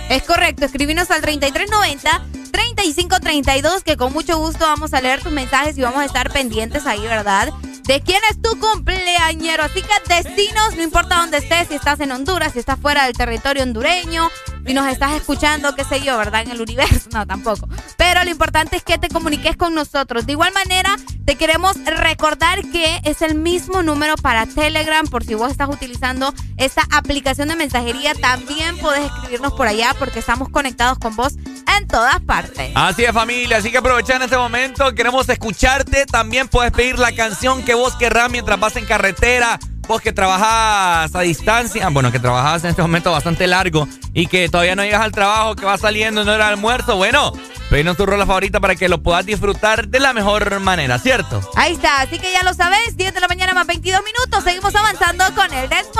Es 0.09 0.23
correcto, 0.23 0.65
escribinos 0.65 1.11
al 1.11 1.21
3390 1.21 2.25
3532 2.51 3.83
que 3.83 3.97
con 3.97 4.11
mucho 4.13 4.37
gusto 4.37 4.65
vamos 4.65 4.93
a 4.93 5.01
leer 5.01 5.21
tus 5.21 5.31
mensajes 5.31 5.77
y 5.77 5.81
vamos 5.81 6.01
a 6.01 6.05
estar 6.05 6.31
pendientes 6.31 6.85
ahí, 6.85 7.01
¿verdad? 7.01 7.53
De 7.83 8.01
quién 8.01 8.21
es 8.29 8.41
tu 8.41 8.59
cumpleañero. 8.59 9.63
Así 9.63 9.81
que 9.81 10.13
decinos, 10.13 10.75
no 10.75 10.83
importa 10.83 11.17
dónde 11.17 11.37
estés, 11.37 11.69
si 11.69 11.75
estás 11.75 11.99
en 11.99 12.11
Honduras, 12.11 12.53
si 12.53 12.59
estás 12.59 12.79
fuera 12.79 13.05
del 13.05 13.13
territorio 13.13 13.63
hondureño, 13.63 14.29
si 14.69 14.75
nos 14.75 14.87
estás 14.87 15.13
escuchando, 15.13 15.73
qué 15.73 15.83
sé 15.83 15.99
yo, 16.01 16.15
¿verdad? 16.19 16.43
En 16.43 16.51
el 16.51 16.61
universo, 16.61 17.09
no, 17.11 17.25
tampoco. 17.25 17.67
Pero 17.97 18.23
lo 18.23 18.29
importante 18.29 18.75
es 18.75 18.83
que 18.83 18.99
te 18.99 19.09
comuniques 19.09 19.57
con 19.57 19.73
nosotros. 19.73 20.27
De 20.27 20.33
igual 20.33 20.53
manera, 20.53 20.95
te 21.25 21.37
queremos 21.37 21.75
recordar 21.85 22.61
que 22.69 23.01
es 23.03 23.23
el 23.23 23.33
mismo 23.33 23.81
número 23.81 24.15
para 24.17 24.45
Telegram, 24.45 25.07
por 25.07 25.23
si 25.23 25.33
vos 25.33 25.49
estás 25.49 25.69
utilizando 25.69 26.35
esta 26.57 26.83
aplicación 26.91 27.47
de 27.47 27.55
mensajería, 27.55 28.13
también 28.13 28.77
podés 28.77 29.05
escribirnos 29.05 29.53
por 29.53 29.65
allá 29.65 29.95
porque 29.97 30.19
estamos 30.19 30.49
conectados 30.49 30.99
con 30.99 31.15
vos 31.15 31.33
en 31.75 31.87
todas 31.87 32.19
partes. 32.19 32.71
Así 32.75 33.05
es, 33.05 33.11
familia, 33.11 33.57
así 33.57 33.71
que 33.71 33.79
aprovecha 33.79 34.17
en 34.17 34.21
este 34.21 34.37
momento, 34.37 34.93
queremos 34.93 35.27
escucharte, 35.29 36.05
también 36.05 36.47
puedes 36.47 36.71
pedir 36.71 36.99
la 36.99 37.11
canción 37.15 37.63
que 37.65 37.73
vos 37.73 37.95
querrás 37.95 38.29
mientras 38.29 38.59
vas 38.59 38.75
en 38.75 38.85
carretera 38.85 39.59
vos 39.89 40.01
que 40.01 40.13
trabajas 40.13 41.15
a 41.15 41.21
distancia, 41.21 41.89
bueno, 41.89 42.11
que 42.11 42.19
trabajas 42.19 42.63
en 42.63 42.69
este 42.69 42.83
momento 42.83 43.11
bastante 43.11 43.47
largo 43.47 43.87
y 44.13 44.27
que 44.27 44.47
todavía 44.47 44.75
no 44.75 44.83
llegas 44.83 45.01
al 45.01 45.11
trabajo, 45.11 45.55
que 45.55 45.65
va 45.65 45.79
saliendo, 45.79 46.23
no 46.23 46.31
era 46.31 46.47
almuerzo, 46.47 46.95
bueno, 46.95 47.33
pedinos 47.71 47.97
tu 47.97 48.05
rola 48.05 48.27
favorita 48.27 48.59
para 48.59 48.75
que 48.75 48.87
lo 48.87 49.01
puedas 49.01 49.25
disfrutar 49.25 49.87
de 49.87 49.99
la 49.99 50.13
mejor 50.13 50.59
manera, 50.59 50.99
¿cierto? 50.99 51.41
Ahí 51.55 51.73
está, 51.73 52.01
así 52.01 52.19
que 52.19 52.31
ya 52.31 52.43
lo 52.43 52.53
sabes, 52.53 52.97
10 52.97 53.15
de 53.15 53.19
la 53.19 53.27
mañana 53.27 53.55
más 53.55 53.65
22 53.65 54.01
minutos, 54.03 54.43
seguimos 54.43 54.75
avanzando 54.75 55.23
con 55.33 55.51
el 55.51 55.67
This 55.67 55.79
Esto 55.79 55.99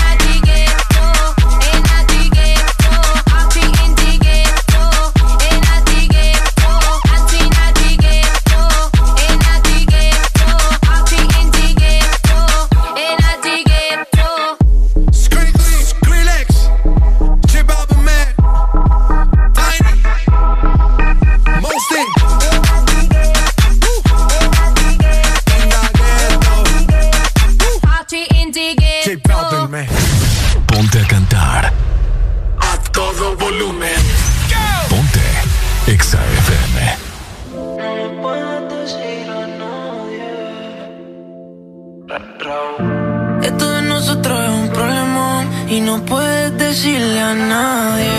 Decirle 46.57 47.21
a 47.21 47.33
nadie, 47.33 48.11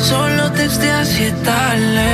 solo 0.00 0.52
textea 0.52 1.04
si 1.04 1.24
es 1.24 1.42
tarde. 1.42 2.10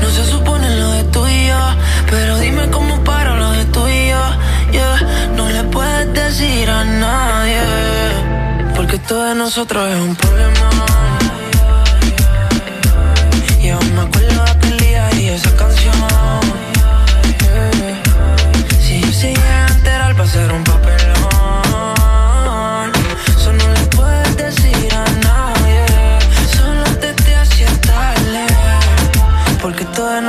No 0.00 0.08
se 0.08 0.24
supone 0.24 0.66
lo 0.80 0.92
de 0.92 1.04
tuyo, 1.04 1.58
pero 2.10 2.38
dime 2.38 2.70
cómo 2.70 3.04
para 3.04 3.36
lo 3.36 3.50
de 3.52 3.64
tuyo. 3.66 4.20
Yeah. 4.70 4.96
No 5.36 5.46
le 5.50 5.62
puedes 5.64 6.14
decir 6.14 6.70
a 6.70 6.84
nadie, 6.84 7.60
porque 8.76 8.96
todo 8.98 9.24
de 9.24 9.34
nosotros 9.34 9.86
es 9.90 10.00
un 10.00 10.16
problema. 10.16 10.70
Y 13.60 13.68
aún 13.68 13.94
me 13.94 14.02
acuerdo 14.02 14.44
de 14.44 14.50
aquel 14.50 14.78
día 14.78 15.10
y 15.20 15.28
esa 15.28 15.54
canción. 15.54 15.94
Si 18.80 19.00
yo 19.02 19.12
se 19.12 19.28
llega 19.34 19.66
a 19.66 19.68
enterar, 19.68 20.18
va 20.18 20.24
a 20.24 20.91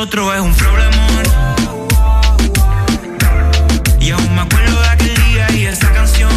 Nosotros 0.00 0.34
es 0.34 0.40
un 0.40 0.54
problema. 0.54 1.06
Y 4.00 4.10
aún 4.12 4.34
me 4.34 4.40
acuerdo 4.40 4.80
de 4.80 4.88
aquel 4.88 5.14
día 5.24 5.46
y 5.52 5.66
esa 5.66 5.92
canción. 5.92 6.30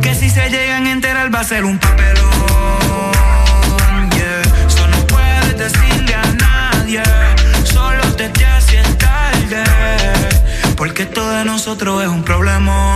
Que 0.00 0.14
si 0.14 0.30
se 0.30 0.48
llegan 0.48 0.86
a 0.86 0.92
enterar 0.92 1.34
va 1.34 1.40
a 1.40 1.44
ser 1.44 1.66
un 1.66 1.78
papelón. 1.78 2.30
Yeah. 4.16 4.40
Eso 4.66 4.86
no 4.86 5.06
puedes 5.06 5.58
decirle 5.58 6.14
a 6.14 6.24
nadie. 6.46 7.02
Solo 7.62 8.02
te 8.16 8.30
te 8.30 8.46
hace 8.46 8.82
tarde. 8.96 9.62
Porque 10.78 11.04
todo 11.04 11.30
de 11.30 11.44
nosotros 11.44 12.02
es 12.02 12.08
un 12.08 12.22
problema. 12.22 12.89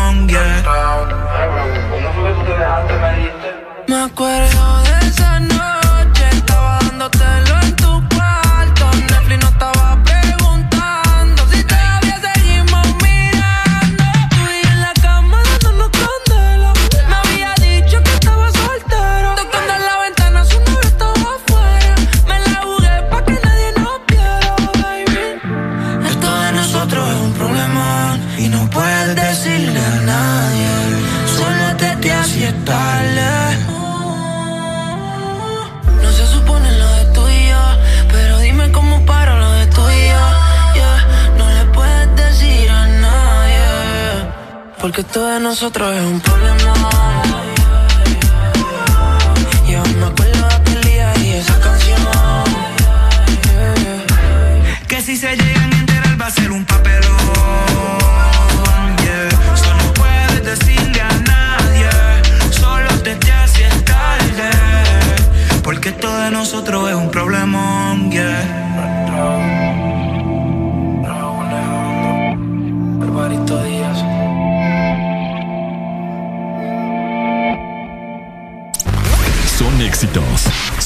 Porque 44.95 45.13
todo 45.13 45.27
de 45.27 45.41
nosotros 45.41 45.93
es 45.93 46.03
un 46.03 46.21
problema. 46.21 46.54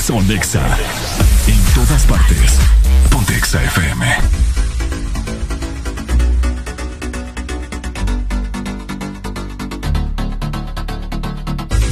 Son 0.08 0.30
Exa. 0.30 0.64
En 1.46 1.62
todas 1.74 2.02
partes. 2.04 2.52
Ponte 3.10 3.36
Exa 3.36 3.62
FM. 3.62 4.06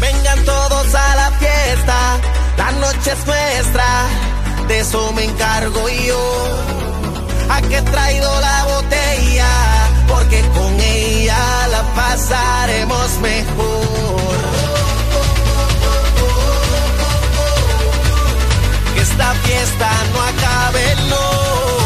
Vengan 0.01 0.45
todos 0.47 0.95
a 0.95 1.17
la 1.17 1.31
fiesta, 1.33 1.99
la 2.57 2.73
noche 2.73 3.13
es 3.13 3.27
nuestra, 3.27 3.85
de 4.67 4.81
eso 4.81 5.13
me 5.13 5.25
encargo 5.25 5.87
yo. 5.87 6.57
¿A 7.51 7.61
qué 7.69 7.77
he 7.77 7.83
traído 7.83 8.41
la 8.41 8.65
botella? 8.65 9.51
Porque 10.09 10.41
con 10.55 10.81
ella 10.81 11.69
la 11.69 11.83
pasaremos 11.95 13.19
mejor. 13.21 14.56
fiesta 19.47 19.89
no 20.13 20.21
acabe, 20.23 20.95
no. 21.09 21.86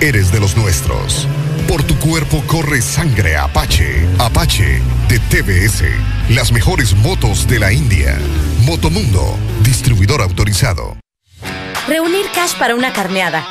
eres 0.00 0.32
de 0.32 0.40
los 0.40 0.56
nuestros. 0.56 1.26
Por 1.68 1.82
tu 1.82 1.98
cuerpo 1.98 2.42
corre 2.46 2.82
sangre 2.82 3.36
Apache. 3.36 4.06
Apache 4.18 4.82
de 5.08 5.18
TBS. 5.18 5.84
Las 6.30 6.52
mejores 6.52 6.94
motos 6.94 7.46
de 7.46 7.58
la 7.58 7.72
India. 7.72 8.18
Motomundo, 8.64 9.38
distribuidor 9.62 10.20
autorizado. 10.20 10.96
Reunir 11.88 12.26
cash 12.34 12.54
para 12.54 12.74
una 12.74 12.92
carneada. 12.92 13.46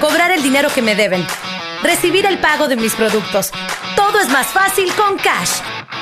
Cobrar 0.00 0.30
el 0.30 0.42
dinero 0.42 0.68
que 0.74 0.82
me 0.82 0.94
deben. 0.94 1.26
Recibir 1.82 2.26
el 2.26 2.38
pago 2.38 2.68
de 2.68 2.76
mis 2.76 2.94
productos. 2.94 3.50
Todo 3.96 4.20
es 4.20 4.28
más 4.28 4.48
fácil 4.48 4.92
con 4.94 5.16
cash. 5.16 5.60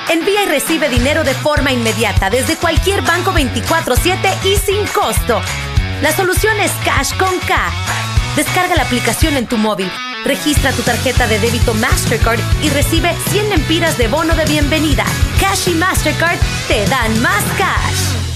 Envía 0.08 0.44
y 0.44 0.46
recibe 0.46 0.88
dinero 0.88 1.24
de 1.24 1.34
forma 1.34 1.72
inmediata 1.72 2.30
desde 2.30 2.56
cualquier 2.56 3.02
banco 3.02 3.32
24/7 3.32 4.30
y 4.44 4.56
sin 4.56 4.86
costo. 4.86 5.40
La 6.02 6.12
solución 6.12 6.60
es 6.60 6.70
Cash 6.84 7.16
con 7.16 7.38
K. 7.40 8.05
Descarga 8.36 8.76
la 8.76 8.82
aplicación 8.82 9.38
en 9.38 9.46
tu 9.46 9.56
móvil, 9.56 9.90
registra 10.24 10.70
tu 10.72 10.82
tarjeta 10.82 11.26
de 11.26 11.38
débito 11.38 11.72
Mastercard 11.72 12.38
y 12.62 12.68
recibe 12.68 13.14
100 13.30 13.48
lempiras 13.48 13.96
de 13.96 14.08
bono 14.08 14.34
de 14.36 14.44
bienvenida. 14.44 15.04
Cash 15.40 15.68
y 15.70 15.74
Mastercard 15.74 16.38
te 16.68 16.84
dan 16.84 17.18
más 17.22 17.42
cash. 17.56 18.35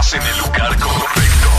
Estás 0.00 0.14
en 0.14 0.22
el 0.22 0.38
lugar 0.38 0.78
correcto. 0.78 1.50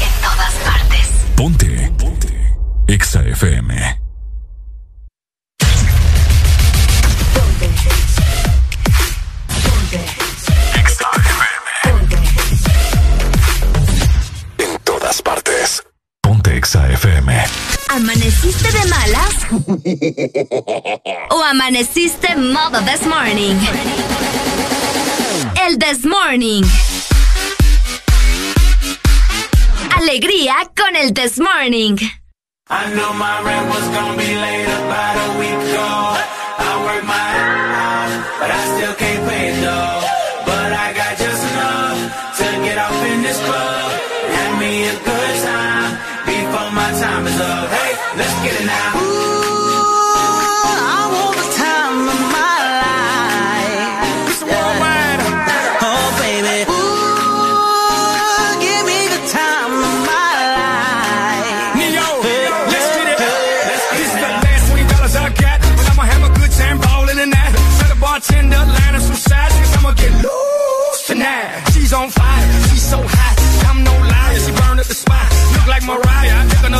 En 0.00 0.12
todas 0.22 0.54
partes. 0.64 1.08
Ponte. 1.34 1.92
Ponte. 1.98 2.56
Exa 2.86 3.20
FM. 3.24 4.00
Ponte. 7.34 7.66
Ponte. 9.64 9.98
Exa 10.78 11.10
FM. 11.16 11.98
En 14.58 14.78
todas 14.84 15.20
partes. 15.20 15.82
Ponte 16.20 16.56
Exa 16.56 16.88
FM. 16.92 17.44
¿Amaneciste 17.88 18.70
de 18.70 18.84
malas? 18.86 19.34
¿O 21.30 21.42
amaneciste 21.42 22.36
modo 22.36 22.80
this 22.82 23.04
morning? 23.04 23.56
El 25.66 25.76
this 25.78 26.04
morning. 26.04 26.62
Alegría 30.06 30.54
con 30.76 30.96
el 30.96 31.14
This 31.14 31.40
Morning. 31.40 31.96
I 32.68 32.94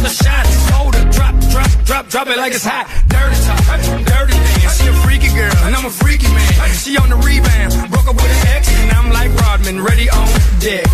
I 0.04 0.12
took. 0.12 0.47
Hold 0.74 0.94
her, 0.94 1.06
drop, 1.10 1.35
drop, 1.51 1.70
drop, 1.85 2.08
drop 2.08 2.26
it 2.28 2.37
like 2.37 2.53
it's 2.53 2.65
hot. 2.65 2.87
Dirty 3.08 3.38
talk, 3.49 3.60
dirty 4.04 4.37
dance. 4.37 4.76
She 4.76 4.88
a 4.88 4.92
freaky 5.04 5.31
girl, 5.33 5.56
and 5.65 5.74
I'm 5.74 5.87
a 5.87 5.90
freaky 5.90 6.28
man. 6.28 6.70
She 6.76 6.97
on 6.97 7.08
the 7.08 7.17
rebound, 7.17 7.72
broke 7.90 8.08
up 8.08 8.17
with 8.17 8.28
an 8.28 8.49
ex, 8.54 8.69
and 8.69 8.92
I'm 8.92 9.10
like 9.10 9.33
Rodman, 9.40 9.83
ready 9.83 10.10
on 10.10 10.26
deck. 10.60 10.87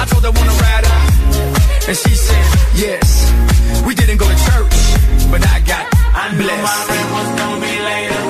I 0.00 0.04
told 0.10 0.24
her 0.24 0.32
wanna 0.32 0.56
ride 0.58 0.84
out, 0.84 1.88
and 1.88 1.96
she 1.96 2.14
said 2.14 2.46
yes. 2.74 3.06
We 3.86 3.94
didn't 3.94 4.18
go 4.18 4.26
to 4.26 4.38
church, 4.50 4.76
but 5.30 5.46
I 5.46 5.60
got 5.60 5.84
I 6.14 6.34
blessed. 6.34 6.62
my 6.62 6.78
rent 6.90 7.08
was 7.14 7.28
gonna 7.38 7.60
be 7.60 7.74
late 7.86 8.23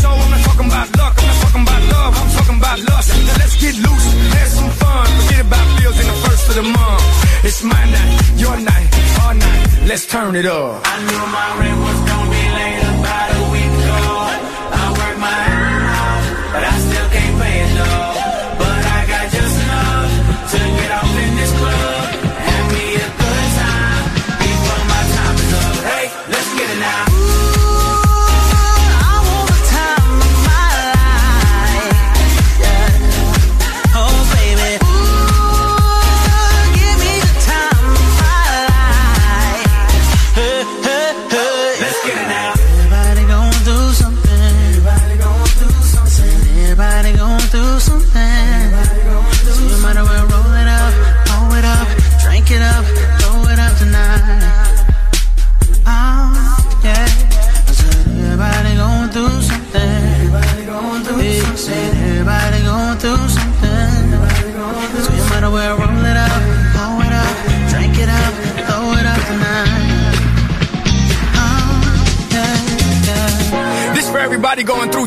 show. 0.00 0.14
I'm 0.22 0.30
not 0.30 0.42
talking 0.48 0.68
about 0.72 0.88
luck. 1.00 1.14
I'm 1.20 1.26
not 1.30 1.38
talking 1.44 1.62
about 1.68 1.82
love. 1.94 2.12
I'm 2.20 2.30
talking 2.36 2.58
about 2.62 2.78
lust. 2.90 3.08
Now 3.28 3.36
let's 3.42 3.56
get 3.62 3.74
loose, 3.86 4.06
have 4.36 4.50
some 4.58 4.70
fun. 4.80 5.06
Forget 5.20 5.40
about 5.46 5.66
bills 5.78 5.98
in 6.02 6.06
the 6.12 6.18
first 6.24 6.44
of 6.50 6.54
the 6.60 6.66
month. 6.78 7.04
It's 7.48 7.62
my 7.62 7.84
night, 7.96 8.16
your 8.42 8.56
night, 8.70 8.88
our 9.22 9.34
night. 9.34 9.66
Let's 9.90 10.06
turn 10.06 10.36
it 10.36 10.46
up. 10.46 10.82
I 10.84 10.96
knew 11.06 11.24
my 11.38 11.48
rent 11.60 11.78
was 11.86 12.00
gonna 12.08 12.30
be 12.36 12.44
late 12.58 12.84
about 12.94 13.28
a 13.40 13.42
week 13.54 13.72
ago. 13.80 14.00
I 14.80 14.84
worked 14.98 15.20
my 15.28 15.36
ass 15.54 16.00
off, 16.06 16.24
but 16.52 16.62
I 16.72 16.74
still 16.86 17.08
can't 17.14 17.34
pay 17.40 17.56
it 17.64 17.70
though. 17.78 18.09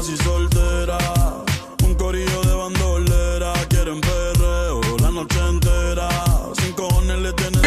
Casi 0.00 0.16
soltera. 0.16 0.96
Un 1.84 1.94
corillo 1.94 2.40
de 2.40 2.54
bandolera, 2.54 3.52
quieren 3.68 4.00
perreo 4.00 4.80
la 4.98 5.10
noche 5.10 5.38
entera. 5.46 6.08
Sin 6.58 6.72
cojones 6.72 7.18
le 7.18 7.32
tienen 7.34 7.60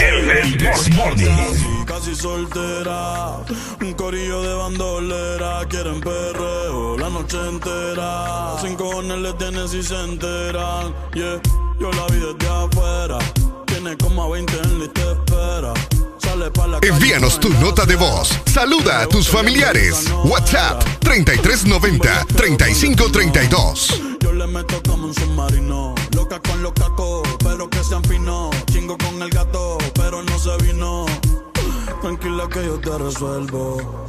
El 0.00 0.58
Casi, 0.58 1.84
casi 1.86 2.16
soltera. 2.16 3.44
Un 3.80 3.92
corillo 3.94 4.42
de 4.42 4.54
bandolera, 4.54 5.64
quieren 5.68 6.00
perreo 6.00 6.98
la 6.98 7.10
noche 7.10 7.38
entera. 7.48 8.56
Sin 8.60 8.74
cojones 8.74 9.18
le 9.18 9.32
tienen 9.34 9.68
si 9.68 9.80
se 9.80 10.02
enteran. 10.02 10.92
Yeah, 11.14 11.40
yo 11.78 11.92
la 11.92 12.06
vi 12.06 12.18
desde 12.18 12.48
afuera. 12.48 13.18
Tiene 13.66 13.96
como 13.98 14.24
a 14.24 14.28
20 14.30 14.52
en 14.52 14.78
la 14.80 14.84
y 14.84 14.88
te 14.88 15.12
espera. 15.12 15.74
Envíanos 16.82 17.40
tu 17.40 17.48
nota 17.54 17.84
de 17.84 17.96
voz. 17.96 18.30
Saluda 18.46 19.02
a 19.02 19.06
tus 19.06 19.28
familiares. 19.28 20.06
WhatsApp 20.24 20.82
3390 21.00 22.26
3532. 22.36 24.02
Yo 24.20 24.32
le 24.32 24.46
meto 24.46 24.80
como 24.88 25.06
un 25.06 25.14
submarino. 25.14 25.94
Loca 26.14 26.40
con 26.40 26.62
los 26.62 26.72
cacos, 26.72 27.26
pero 27.42 27.68
que 27.68 27.82
sean 27.82 28.04
finos. 28.04 28.54
Chingo 28.66 28.96
con 28.98 29.20
el 29.20 29.30
gato, 29.30 29.78
pero 29.94 30.22
no 30.22 30.38
se 30.38 30.56
vino. 30.64 31.06
Tranquila 32.02 32.48
que 32.48 32.64
yo 32.64 32.78
te 32.78 32.96
resuelvo. 32.98 34.06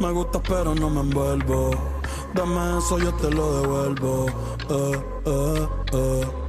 Me 0.00 0.10
gusta, 0.12 0.42
pero 0.42 0.74
no 0.74 0.88
me 0.88 1.00
envuelvo. 1.00 1.70
Dame 2.34 2.78
eso, 2.78 2.98
yo 2.98 3.12
te 3.14 3.30
lo 3.30 3.60
devuelvo. 3.60 4.26
Eh, 4.70 5.00
eh, 5.26 5.68
eh. 5.92 6.45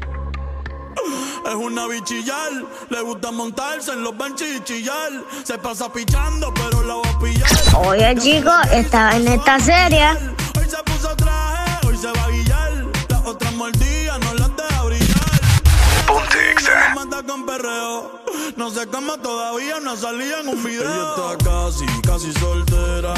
Es 1.47 1.55
una 1.55 1.87
bichillar, 1.87 2.51
le 2.89 3.01
gusta 3.01 3.31
montarse 3.31 3.93
en 3.93 4.03
los 4.03 4.17
benches 4.17 4.57
y 4.57 4.63
chillar. 4.65 5.11
Se 5.45 5.57
pasa 5.57 5.89
pichando, 5.91 6.53
pero 6.53 6.83
la 6.83 6.95
va 6.95 7.09
a 7.09 7.19
pillar. 7.19 7.49
Oye, 7.87 8.15
chicos, 8.17 8.53
esta 8.73 9.05
vaina 9.05 9.35
está 9.35 9.57
seria. 9.57 10.17
Hoy 10.59 10.69
se 10.69 10.83
puso 10.83 11.15
traje, 11.15 11.87
hoy 11.87 11.95
se 11.95 12.07
va 12.07 12.25
a 12.25 12.29
guillar. 12.31 12.85
Las 13.07 13.25
otras 13.25 13.53
mordidas 13.53 14.19
no 14.19 14.33
las 14.33 14.57
deja 14.57 14.83
brillar. 14.83 15.41
Ponte 16.05 16.51
Exa. 16.51 16.93
mata 16.93 17.23
con 17.23 17.45
perreo. 17.45 18.21
No 18.57 18.69
se 18.69 18.85
cama 18.89 19.17
todavía, 19.21 19.79
no 19.79 19.95
salía 19.95 20.41
en 20.41 20.49
un 20.49 20.61
video. 20.61 20.81
Ella 20.81 21.13
está 21.15 21.49
casi, 21.49 21.85
casi 22.01 22.33
soltera. 22.33 23.13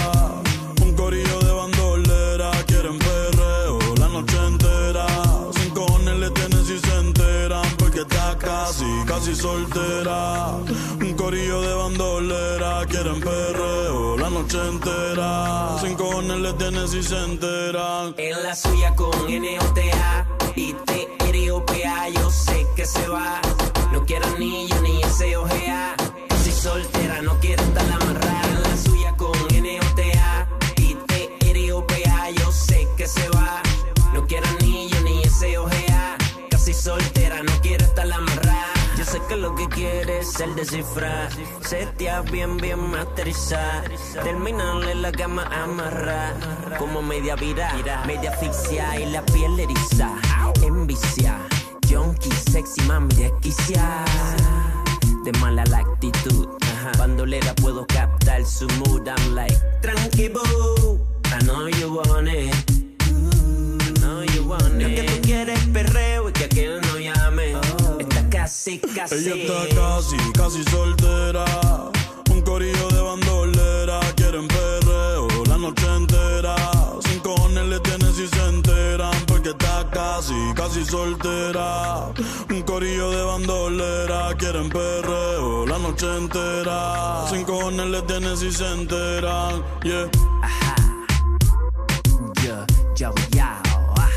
Un 0.83 0.95
corillo 0.95 1.39
de 1.39 1.51
bandolera. 1.51 2.51
Quieren 2.67 2.99
perreo 2.99 3.79
la 3.97 4.07
noche 4.07 4.37
entera. 4.45 5.07
Sin 5.55 5.71
cojones 5.71 6.19
le 6.19 6.29
tienen 6.29 6.63
si 6.63 6.77
se 6.77 6.95
enteran. 6.95 7.78
Porque 7.89 8.01
está 8.01 8.37
casi, 8.37 8.85
casi 9.07 9.35
soltera. 9.35 10.57
Un 11.01 11.13
corillo 11.15 11.59
de 11.59 11.73
bandolera. 11.73 12.85
Quieren 12.85 13.19
perreo 13.19 14.15
la 14.15 14.29
noche 14.29 14.59
entera. 14.59 15.75
Sin 15.81 15.95
cojones 15.95 16.37
le 16.37 16.53
tienen 16.53 16.87
si 16.87 17.01
se 17.01 17.17
enteran. 17.17 18.13
En 18.15 18.43
la 18.43 18.55
suya 18.55 18.93
con 18.93 19.09
N-O-T-A 19.27 20.27
y 20.55 20.73
T-R-O-P-A, 20.73 22.09
yo 22.09 22.29
sé 22.29 22.67
que 22.75 22.85
se 22.85 23.07
va. 23.07 23.41
No 23.91 24.05
quiero 24.05 24.27
anillo 24.35 24.79
ni 24.83 25.01
ese 25.01 25.35
ojea. 25.35 25.95
Si 26.43 26.51
soltera, 26.51 27.23
no 27.23 27.39
quiero 27.39 27.63
estar 27.63 27.91
amarrada. 27.91 28.49
En 28.49 28.61
la 28.61 28.77
suya 28.77 29.15
con 29.17 29.33
N-O-T-A 29.49 30.08
es 40.19 40.39
el 40.39 40.55
descifrar. 40.55 41.29
Setea 41.61 42.21
bien, 42.21 42.57
bien 42.57 42.79
masterizar. 42.91 43.89
Terminarle 44.23 44.95
la 44.95 45.11
cama 45.11 45.43
amarrar. 45.63 46.33
Como 46.77 47.01
media 47.01 47.35
vira, 47.35 47.73
media 48.05 48.31
asfixia 48.31 48.99
y 48.99 49.11
la 49.11 49.23
piel 49.25 49.59
eriza. 49.59 50.09
Envicia, 50.61 51.37
junkie, 51.89 52.31
sexy, 52.51 52.81
mami, 52.81 53.13
desquicia. 53.15 54.05
De 55.23 55.31
mala 55.39 55.63
la 55.65 55.79
actitud. 55.79 56.47
Bandolera 56.97 57.53
puedo 57.55 57.85
captar 57.87 58.45
su 58.45 58.67
mood. 58.79 59.07
I'm 59.07 59.35
like, 59.35 59.55
tranqui 59.81 60.29
boo. 60.29 60.99
I 61.25 61.43
know 61.45 61.67
you 61.67 61.93
want 61.93 62.27
it. 62.27 62.53
I 63.01 63.99
know 64.01 64.23
you 64.23 64.43
want 64.43 64.81
it. 64.81 64.87
Lo 64.87 64.95
que 64.95 65.03
tú 65.03 65.21
quieres 65.21 65.59
perreo 65.67 66.29
y 66.29 66.33
que 66.33 66.45
aquel 66.45 66.81
no 66.81 66.88
casi, 68.49 68.79
casi. 68.79 69.15
Ella 69.15 69.35
está 69.35 69.75
casi, 69.75 70.17
casi 70.33 70.63
soltera. 70.71 71.45
Un 72.31 72.41
corillo 72.41 72.87
de 72.89 73.01
bandolera. 73.01 73.99
Quieren 74.15 74.47
perreo 74.47 75.27
la 75.47 75.57
noche 75.57 75.85
entera. 75.95 76.55
Sin 77.05 77.19
cojones 77.19 77.65
le 77.67 77.79
tienen 77.81 78.11
si 78.13 78.27
se 78.27 78.45
enteran. 78.47 79.13
Porque 79.27 79.49
está 79.49 79.87
casi, 79.91 80.33
casi 80.55 80.83
soltera. 80.83 82.11
Un 82.49 82.61
corillo 82.63 83.11
de 83.11 83.23
bandolera. 83.23 84.35
Quieren 84.35 84.69
perreo 84.69 85.67
la 85.67 85.77
noche 85.77 86.07
entera. 86.17 87.27
Sin 87.29 87.43
cojones 87.43 87.85
le 87.87 88.01
tienen 88.03 88.35
si 88.35 88.51
se 88.51 88.67
enteran. 88.67 89.63
Yeah. 89.83 90.09
Yo, 92.43 92.65
yo, 92.95 93.13
yo. 93.29 93.43
ah. 93.45 94.09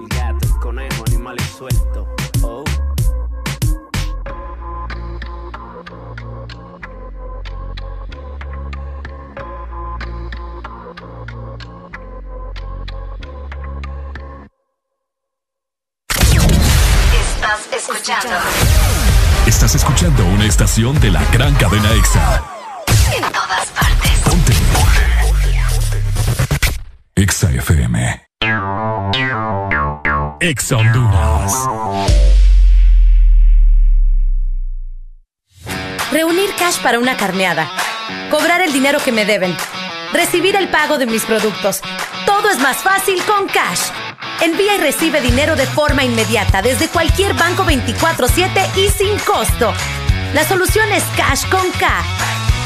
El 0.00 0.08
gato, 0.08 0.46
el 0.46 0.58
conejo, 0.58 1.04
animales 1.06 1.44
sueltos. 1.58 2.06
Oh. 2.08 2.19
Estás 17.50 17.72
escuchando 17.72 18.36
Estás 19.44 19.74
escuchando 19.74 20.24
una 20.26 20.44
estación 20.44 21.00
de 21.00 21.10
la 21.10 21.20
gran 21.32 21.52
cadena 21.56 21.90
EXA. 21.94 22.44
en 23.12 23.22
todas 23.32 23.66
partes. 23.70 24.10
Ponte. 24.24 24.52
EXA 27.16 27.50
FM. 27.50 28.28
EXA 30.40 30.76
Honduras. 30.76 31.52
Reunir 36.12 36.54
cash 36.56 36.78
para 36.78 37.00
una 37.00 37.16
carneada. 37.16 37.68
Cobrar 38.30 38.60
el 38.60 38.72
dinero 38.72 39.00
que 39.04 39.10
me 39.10 39.24
deben. 39.24 39.56
Recibir 40.12 40.54
el 40.54 40.68
pago 40.68 40.98
de 40.98 41.06
mis 41.06 41.24
productos. 41.24 41.80
Todo 42.26 42.48
es 42.48 42.60
más 42.60 42.76
fácil 42.76 43.20
con 43.24 43.48
Cash. 43.48 43.90
Envía 44.42 44.76
y 44.76 44.78
recibe 44.78 45.20
dinero 45.20 45.54
de 45.54 45.66
forma 45.66 46.02
inmediata 46.02 46.62
desde 46.62 46.88
cualquier 46.88 47.34
banco 47.34 47.64
24/7 47.64 48.66
y 48.76 48.88
sin 48.88 49.18
costo. 49.18 49.72
La 50.32 50.44
solución 50.44 50.90
es 50.92 51.04
Cash 51.16 51.46
con 51.50 51.70
K. 51.72 52.02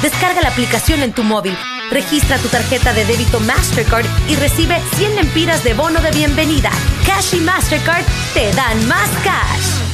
Descarga 0.01 0.41
la 0.43 0.51
aplicación 0.51 1.03
en 1.03 1.13
tu 1.13 1.25
móvil, 1.25 1.57
registra 1.91 2.39
tu 2.39 2.49
tarjeta 2.49 2.93
de 2.93 3.05
débito 3.05 3.41
Mastercard 3.41 4.07
y 4.29 4.37
recibe 4.37 4.81
100 4.97 5.17
lempiras 5.17 5.65
de 5.65 5.75
bono 5.75 6.01
de 6.01 6.13
bienvenida. 6.13 6.71
Cash 7.07 7.35
y 7.35 7.41
Mastercard 7.41 8.05
te 8.35 8.53
dan 8.53 8.87
más 8.87 9.09
cash. 9.25 9.94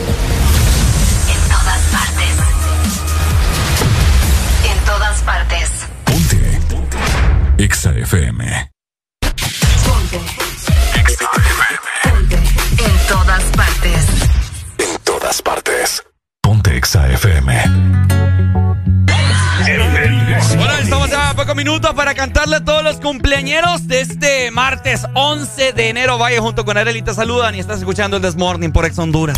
EXA 7.63 7.91
FM. 7.91 8.71
Ponte. 9.85 10.19
Ponte. 12.09 12.35
En 12.35 13.07
todas 13.07 13.43
partes. 13.55 14.05
En 14.79 14.97
todas 15.03 15.41
partes. 15.43 16.03
Ponte 16.41 16.75
EXA 16.75 17.07
FM. 17.11 17.63
Bueno, 20.57 20.73
estamos 20.81 21.13
a 21.13 21.35
pocos 21.35 21.55
minutos 21.55 21.93
para 21.93 22.15
cantarle 22.15 22.55
a 22.55 22.65
todos 22.65 22.83
los 22.83 22.95
cumpleañeros 22.95 23.87
de 23.87 24.01
este 24.01 24.49
martes 24.49 25.05
11 25.13 25.73
de 25.73 25.89
enero. 25.89 26.17
Vaya 26.17 26.41
junto 26.41 26.65
con 26.65 26.77
Arely, 26.77 27.03
te 27.03 27.13
saludan 27.13 27.53
y 27.53 27.59
estás 27.59 27.77
escuchando 27.77 28.17
el 28.17 28.23
This 28.23 28.37
Morning 28.37 28.71
por 28.71 28.87
Ex 28.87 28.97
Honduras. 28.97 29.37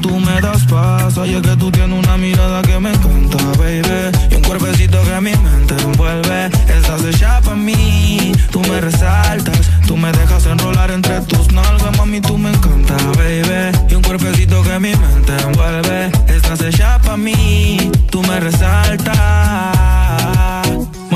tú 0.00 0.18
me 0.18 0.40
das 0.40 0.64
paz. 0.64 1.16
Oye, 1.18 1.40
que 1.40 1.56
tú 1.56 1.70
tienes 1.70 1.98
una 1.98 2.16
mirada 2.16 2.62
que 2.62 2.78
me 2.78 2.90
encanta, 2.90 3.38
baby. 3.58 4.10
Y 4.30 4.34
un 4.34 4.42
cuerpecito 4.42 5.02
que 5.02 5.20
mi 5.20 5.32
mente 5.36 5.74
envuelve. 5.82 6.46
Estás 6.68 7.04
hecha 7.04 7.40
pa' 7.40 7.54
mí, 7.54 8.32
tú 8.50 8.60
me 8.62 8.80
resaltas. 8.80 9.60
Tú 9.86 9.96
me 9.96 10.10
dejas 10.12 10.46
enrolar 10.46 10.90
entre 10.90 11.20
tus 11.22 11.52
nalgas, 11.52 11.96
mami, 11.98 12.20
tú 12.20 12.38
me 12.38 12.50
encanta, 12.50 12.96
baby. 13.16 13.76
Y 13.90 13.94
un 13.94 14.02
cuerpecito 14.02 14.62
que 14.62 14.78
mi 14.78 14.94
mente 14.94 15.32
envuelve. 15.42 16.10
Estás 16.28 16.60
hecha 16.62 16.98
pa' 17.00 17.16
mí, 17.16 17.90
tú 18.10 18.22
me 18.22 18.40
resaltas. 18.40 19.18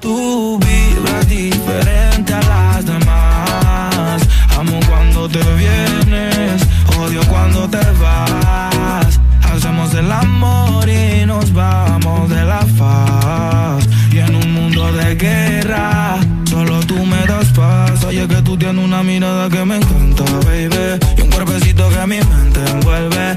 Tú 0.00 0.58
vibras 0.60 1.28
diferente 1.28 2.32
a 2.32 2.40
las 2.42 2.86
demás. 2.86 4.22
Amo 4.56 4.78
cuando 4.88 5.28
te 5.28 5.40
vienes, 5.54 6.62
odio 6.98 7.20
cuando 7.28 7.68
te 7.68 7.78
vas. 8.00 9.20
Hacemos 9.42 9.92
el 9.94 10.10
amor 10.12 10.88
y 10.88 11.26
nos 11.26 11.52
vamos 11.52 12.28
de 12.30 12.44
la 12.44 12.60
faz. 12.76 13.88
Y 14.12 14.18
en 14.18 14.34
un 14.36 14.52
mundo 14.52 14.92
de 14.92 15.16
guerra, 15.16 16.18
solo 16.48 16.80
tú 16.80 17.04
me 17.04 17.24
das 17.26 17.46
paz. 17.48 18.04
Oye, 18.04 18.26
que 18.28 18.40
tú 18.42 18.56
tienes 18.56 18.84
una 18.84 19.02
mirada 19.02 19.48
que 19.48 19.64
me 19.64 19.76
encanta, 19.76 20.24
baby. 20.46 20.98
Y 21.16 21.22
un 21.22 21.30
cuerpecito 21.30 21.88
que 21.88 22.06
mi 22.06 22.18
mente 22.20 22.60
envuelve. 22.70 23.36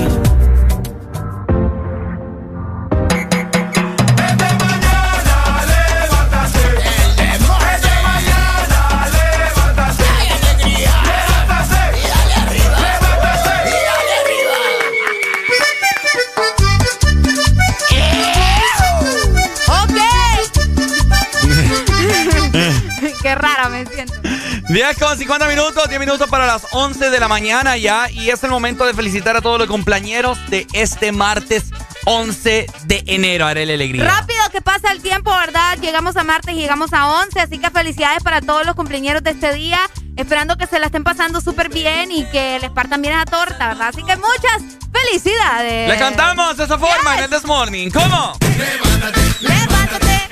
10 24.71 24.97
con 24.99 25.17
50 25.17 25.47
minutos, 25.47 25.89
10 25.89 25.99
minutos 25.99 26.29
para 26.29 26.47
las 26.47 26.65
11 26.71 27.09
de 27.09 27.19
la 27.19 27.27
mañana 27.27 27.75
ya. 27.75 28.09
Y 28.09 28.29
es 28.29 28.41
el 28.45 28.51
momento 28.51 28.85
de 28.85 28.93
felicitar 28.93 29.35
a 29.35 29.41
todos 29.41 29.59
los 29.59 29.67
compañeros 29.67 30.37
de 30.49 30.65
este 30.71 31.11
martes 31.11 31.65
11 32.05 32.67
de 32.85 33.03
enero. 33.07 33.47
Arele 33.47 33.73
Alegría. 33.73 34.05
Rápido 34.05 34.39
que 34.49 34.61
pasa 34.61 34.91
el 34.93 35.01
tiempo, 35.01 35.29
¿verdad? 35.35 35.77
Llegamos 35.81 36.15
a 36.15 36.23
martes 36.23 36.55
y 36.55 36.59
llegamos 36.59 36.93
a 36.93 37.07
11, 37.07 37.41
así 37.41 37.57
que 37.57 37.69
felicidades 37.69 38.23
para 38.23 38.39
todos 38.39 38.65
los 38.65 38.75
cumpleaños 38.75 39.21
de 39.21 39.31
este 39.31 39.53
día. 39.53 39.79
Esperando 40.15 40.55
que 40.55 40.67
se 40.67 40.79
la 40.79 40.85
estén 40.85 41.03
pasando 41.03 41.41
súper 41.41 41.67
bien 41.67 42.09
y 42.11 42.23
que 42.29 42.57
les 42.59 42.69
partan 42.69 43.01
bien 43.01 43.17
la 43.17 43.25
torta, 43.25 43.69
¿verdad? 43.69 43.89
Así 43.89 44.03
que 44.03 44.15
muchas 44.15 44.79
felicidades. 44.93 45.89
Le 45.89 45.97
cantamos 45.97 46.55
de 46.55 46.63
esa 46.63 46.77
forma 46.77 47.17
en 47.17 47.23
el 47.25 47.29
This 47.29 47.43
Morning. 47.43 47.89
¿Cómo? 47.89 48.33
Levántate. 48.39 49.19
Levántate. 49.41 50.30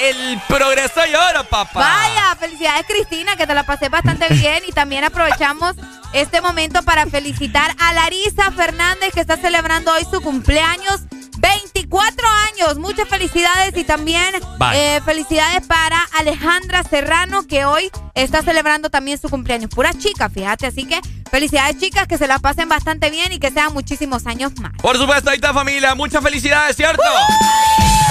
El 0.00 0.40
progreso 0.48 1.00
y 1.10 1.14
oro, 1.14 1.44
papá. 1.44 1.80
Vaya, 1.80 2.36
felicidades 2.38 2.86
Cristina, 2.86 3.36
que 3.36 3.46
te 3.46 3.54
la 3.54 3.64
pasé 3.64 3.88
bastante 3.88 4.28
bien 4.34 4.62
y 4.66 4.72
también 4.72 5.04
aprovechamos 5.04 5.74
este 6.12 6.40
momento 6.40 6.82
para 6.82 7.06
felicitar 7.06 7.74
a 7.78 7.92
Larisa 7.92 8.50
Fernández 8.52 9.12
que 9.12 9.20
está 9.20 9.36
celebrando 9.36 9.92
hoy 9.92 10.06
su 10.10 10.20
cumpleaños. 10.20 11.00
24 11.38 12.26
años, 12.52 12.76
muchas 12.76 13.08
felicidades 13.08 13.74
y 13.74 13.84
también 13.84 14.34
eh, 14.74 15.00
felicidades 15.06 15.66
para 15.66 15.98
Alejandra 16.18 16.82
Serrano 16.82 17.46
que 17.46 17.64
hoy 17.64 17.90
está 18.14 18.42
celebrando 18.42 18.90
también 18.90 19.18
su 19.18 19.30
cumpleaños. 19.30 19.70
Pura 19.70 19.94
chica, 19.94 20.28
fíjate, 20.28 20.66
así 20.66 20.84
que 20.84 21.00
felicidades 21.30 21.78
chicas, 21.78 22.06
que 22.06 22.18
se 22.18 22.26
la 22.26 22.40
pasen 22.40 22.68
bastante 22.68 23.08
bien 23.08 23.32
y 23.32 23.38
que 23.38 23.50
sean 23.50 23.72
muchísimos 23.72 24.26
años 24.26 24.52
más. 24.60 24.72
Por 24.82 24.98
supuesto, 24.98 25.30
ahí 25.30 25.36
está 25.36 25.54
familia. 25.54 25.94
Muchas 25.94 26.22
felicidades, 26.22 26.76
¿cierto? 26.76 27.02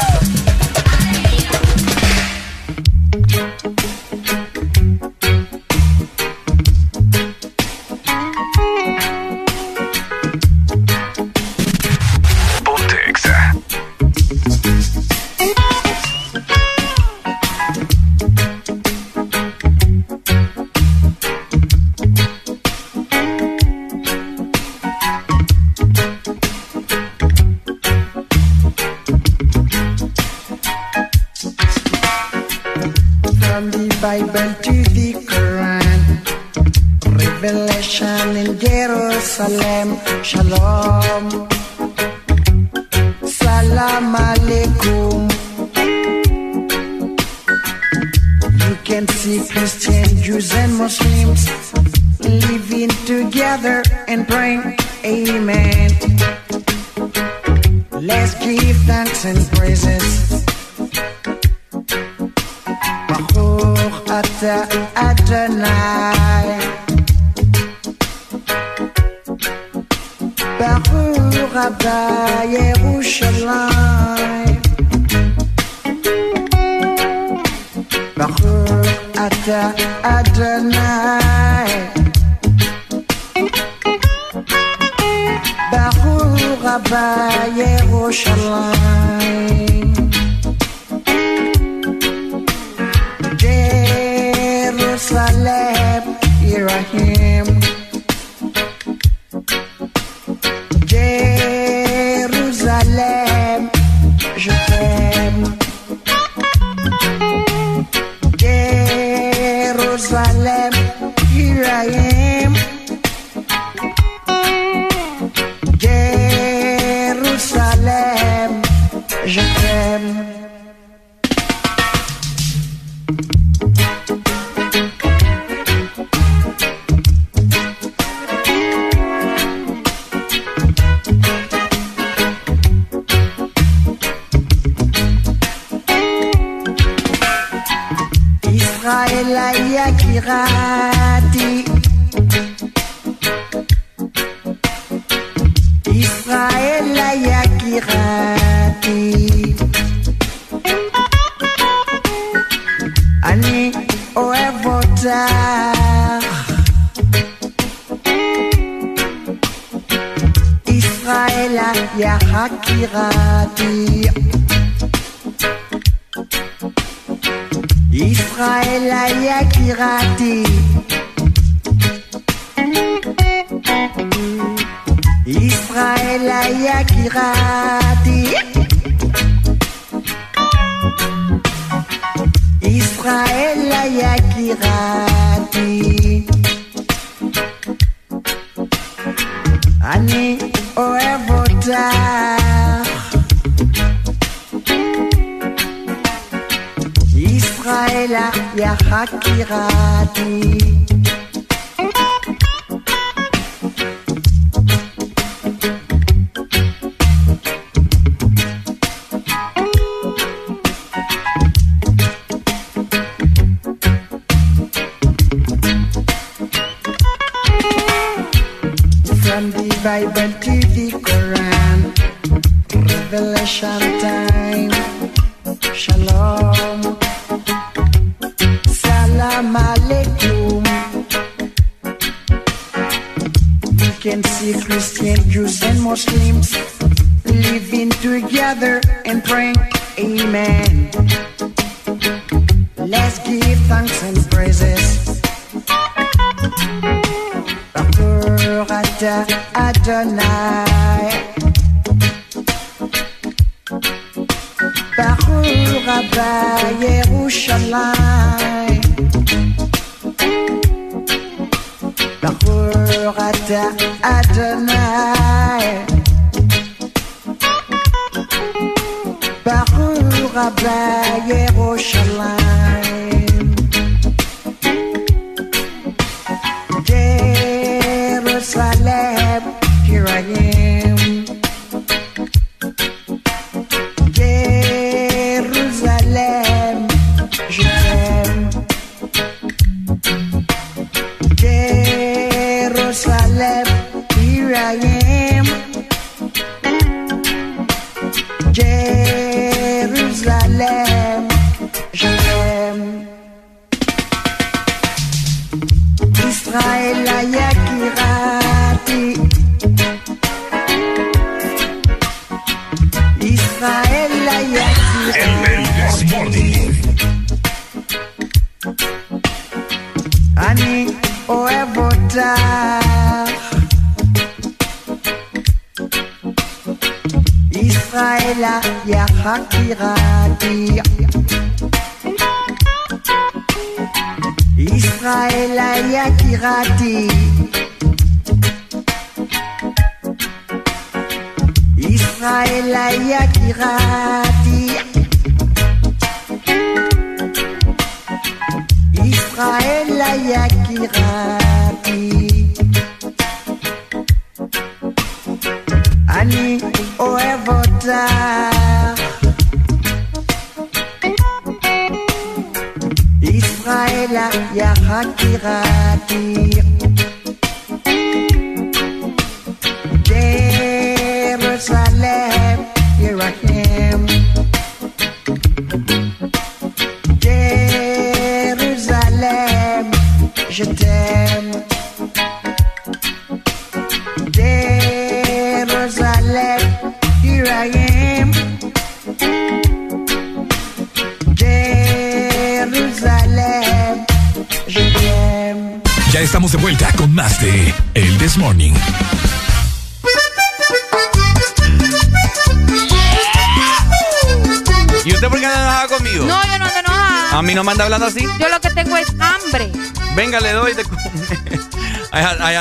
From 0.09 0.28
Thank 3.11 3.33
you. 3.63 3.98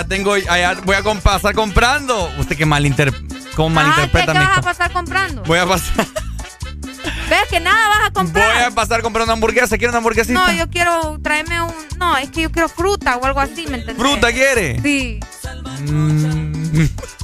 Tengo, 0.09 0.33
allá 0.33 0.75
voy 0.85 0.97
a 0.97 1.03
pasar 1.21 1.55
comprando. 1.55 2.31
Usted 2.39 2.57
que 2.57 2.67
malinter, 2.67 3.13
¿cómo 3.55 3.79
Ah, 3.79 3.83
¿qué, 3.83 3.89
malinterpreta 3.91 4.33
qué 4.33 4.39
vas 4.39 4.59
a 4.59 4.63
pasar 4.63 4.93
comprando? 4.93 5.43
Voy 5.43 5.59
a 5.59 5.67
pasar, 5.67 6.07
¿Ves 7.31 7.49
que 7.51 7.61
nada 7.61 7.89
vas 7.89 8.09
a 8.09 8.11
comprar? 8.13 8.55
voy 8.55 8.65
a 8.65 8.71
pasar 8.71 9.03
comprando 9.03 9.33
hamburguesa. 9.33 9.77
¿Quiere 9.77 9.91
una 9.91 9.99
hamburguesita? 9.99 10.47
No, 10.47 10.53
yo 10.53 10.69
quiero 10.71 11.19
traerme 11.23 11.61
un... 11.61 11.73
No, 11.99 12.17
es 12.17 12.31
que 12.31 12.43
yo 12.43 12.51
quiero 12.51 12.69
fruta 12.69 13.17
o 13.17 13.25
algo 13.25 13.41
así, 13.41 13.67
¿me 13.67 13.79
entendés? 13.79 13.97
¿Fruta 13.97 14.33
quiere? 14.33 14.81
Sí. 14.83 15.21
Mm. 15.91 16.87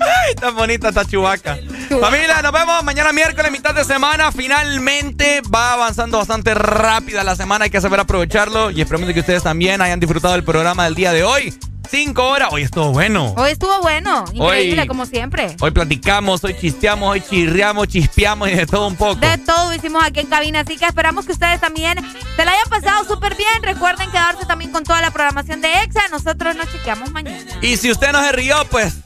Ay, 0.00 0.34
tan 0.34 0.54
bonita 0.54 0.88
esta 0.88 1.04
chubaca. 1.04 1.56
Familia, 2.00 2.42
nos 2.42 2.52
vemos 2.52 2.82
mañana 2.84 3.12
miércoles, 3.12 3.50
mitad 3.50 3.74
de 3.74 3.84
semana. 3.84 4.32
Finalmente 4.32 5.15
va 5.56 5.72
avanzando 5.72 6.18
bastante 6.18 6.54
rápida 6.54 7.24
la 7.24 7.34
semana. 7.34 7.64
Hay 7.64 7.70
que 7.70 7.80
saber 7.80 8.00
aprovecharlo. 8.00 8.70
Y 8.70 8.80
esperamos 8.82 9.12
que 9.12 9.20
ustedes 9.20 9.42
también 9.42 9.80
hayan 9.80 9.98
disfrutado 10.00 10.34
del 10.34 10.44
programa 10.44 10.84
del 10.84 10.94
día 10.94 11.12
de 11.12 11.24
hoy. 11.24 11.54
Cinco 11.88 12.28
horas. 12.28 12.48
Hoy 12.50 12.62
estuvo 12.62 12.90
bueno. 12.90 13.32
Hoy 13.36 13.52
estuvo 13.52 13.80
bueno, 13.80 14.24
increíble, 14.32 14.82
Hoy- 14.82 14.88
como 14.88 15.06
siempre. 15.06 15.54
Hoy 15.60 15.70
platicamos, 15.70 16.42
hoy 16.42 16.56
chisteamos, 16.60 17.08
hoy 17.08 17.20
chirriamos, 17.20 17.86
chispeamos 17.86 18.48
y 18.48 18.54
de 18.54 18.66
todo 18.66 18.88
un 18.88 18.96
poco. 18.96 19.14
De 19.14 19.38
todo 19.38 19.72
hicimos 19.72 20.02
aquí 20.04 20.18
en 20.20 20.26
cabina, 20.26 20.60
así 20.60 20.76
que 20.76 20.84
esperamos 20.84 21.24
que 21.26 21.32
ustedes 21.32 21.60
también 21.60 21.96
se 22.34 22.44
la 22.44 22.50
hayan 22.50 22.68
pasado 22.68 23.04
súper 23.04 23.36
bien. 23.36 23.62
Recuerden 23.62 24.10
quedarse 24.10 24.44
también 24.46 24.72
con 24.72 24.82
toda 24.82 25.00
la 25.00 25.12
programación 25.12 25.60
de 25.60 25.72
EXA. 25.82 26.08
Nosotros 26.10 26.56
nos 26.56 26.70
chequeamos 26.72 27.12
mañana. 27.12 27.38
Y 27.62 27.76
si 27.76 27.90
usted 27.92 28.10
no 28.10 28.20
se 28.20 28.32
rió, 28.32 28.56
pues 28.68 28.96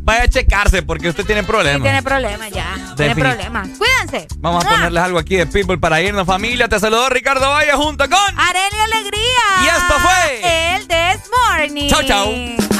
vaya 0.00 0.24
a 0.24 0.28
checarse 0.28 0.82
porque 0.82 1.08
usted 1.08 1.24
tiene 1.24 1.42
problemas. 1.42 1.82
Tiene 1.82 2.02
problemas 2.02 2.50
ya. 2.50 2.63
Tiene 2.96 3.14
problemas. 3.14 3.68
Cuídense. 3.78 4.28
Vamos 4.38 4.64
a 4.64 4.68
¡Mua! 4.68 4.76
ponerles 4.76 5.02
algo 5.02 5.18
aquí 5.18 5.36
de 5.36 5.46
People 5.46 5.78
para 5.78 6.00
irnos, 6.00 6.26
familia. 6.26 6.68
Te 6.68 6.78
saludó 6.78 7.08
Ricardo 7.08 7.48
Valle 7.50 7.72
junto 7.72 8.08
con. 8.08 8.38
Arely 8.38 8.80
Alegría. 8.92 9.22
Y 9.62 9.66
esto 9.66 9.94
fue. 10.00 10.74
El 10.76 10.86
This 10.88 11.30
Morning. 11.30 11.88
Chau, 11.88 12.02
chau. 12.04 12.73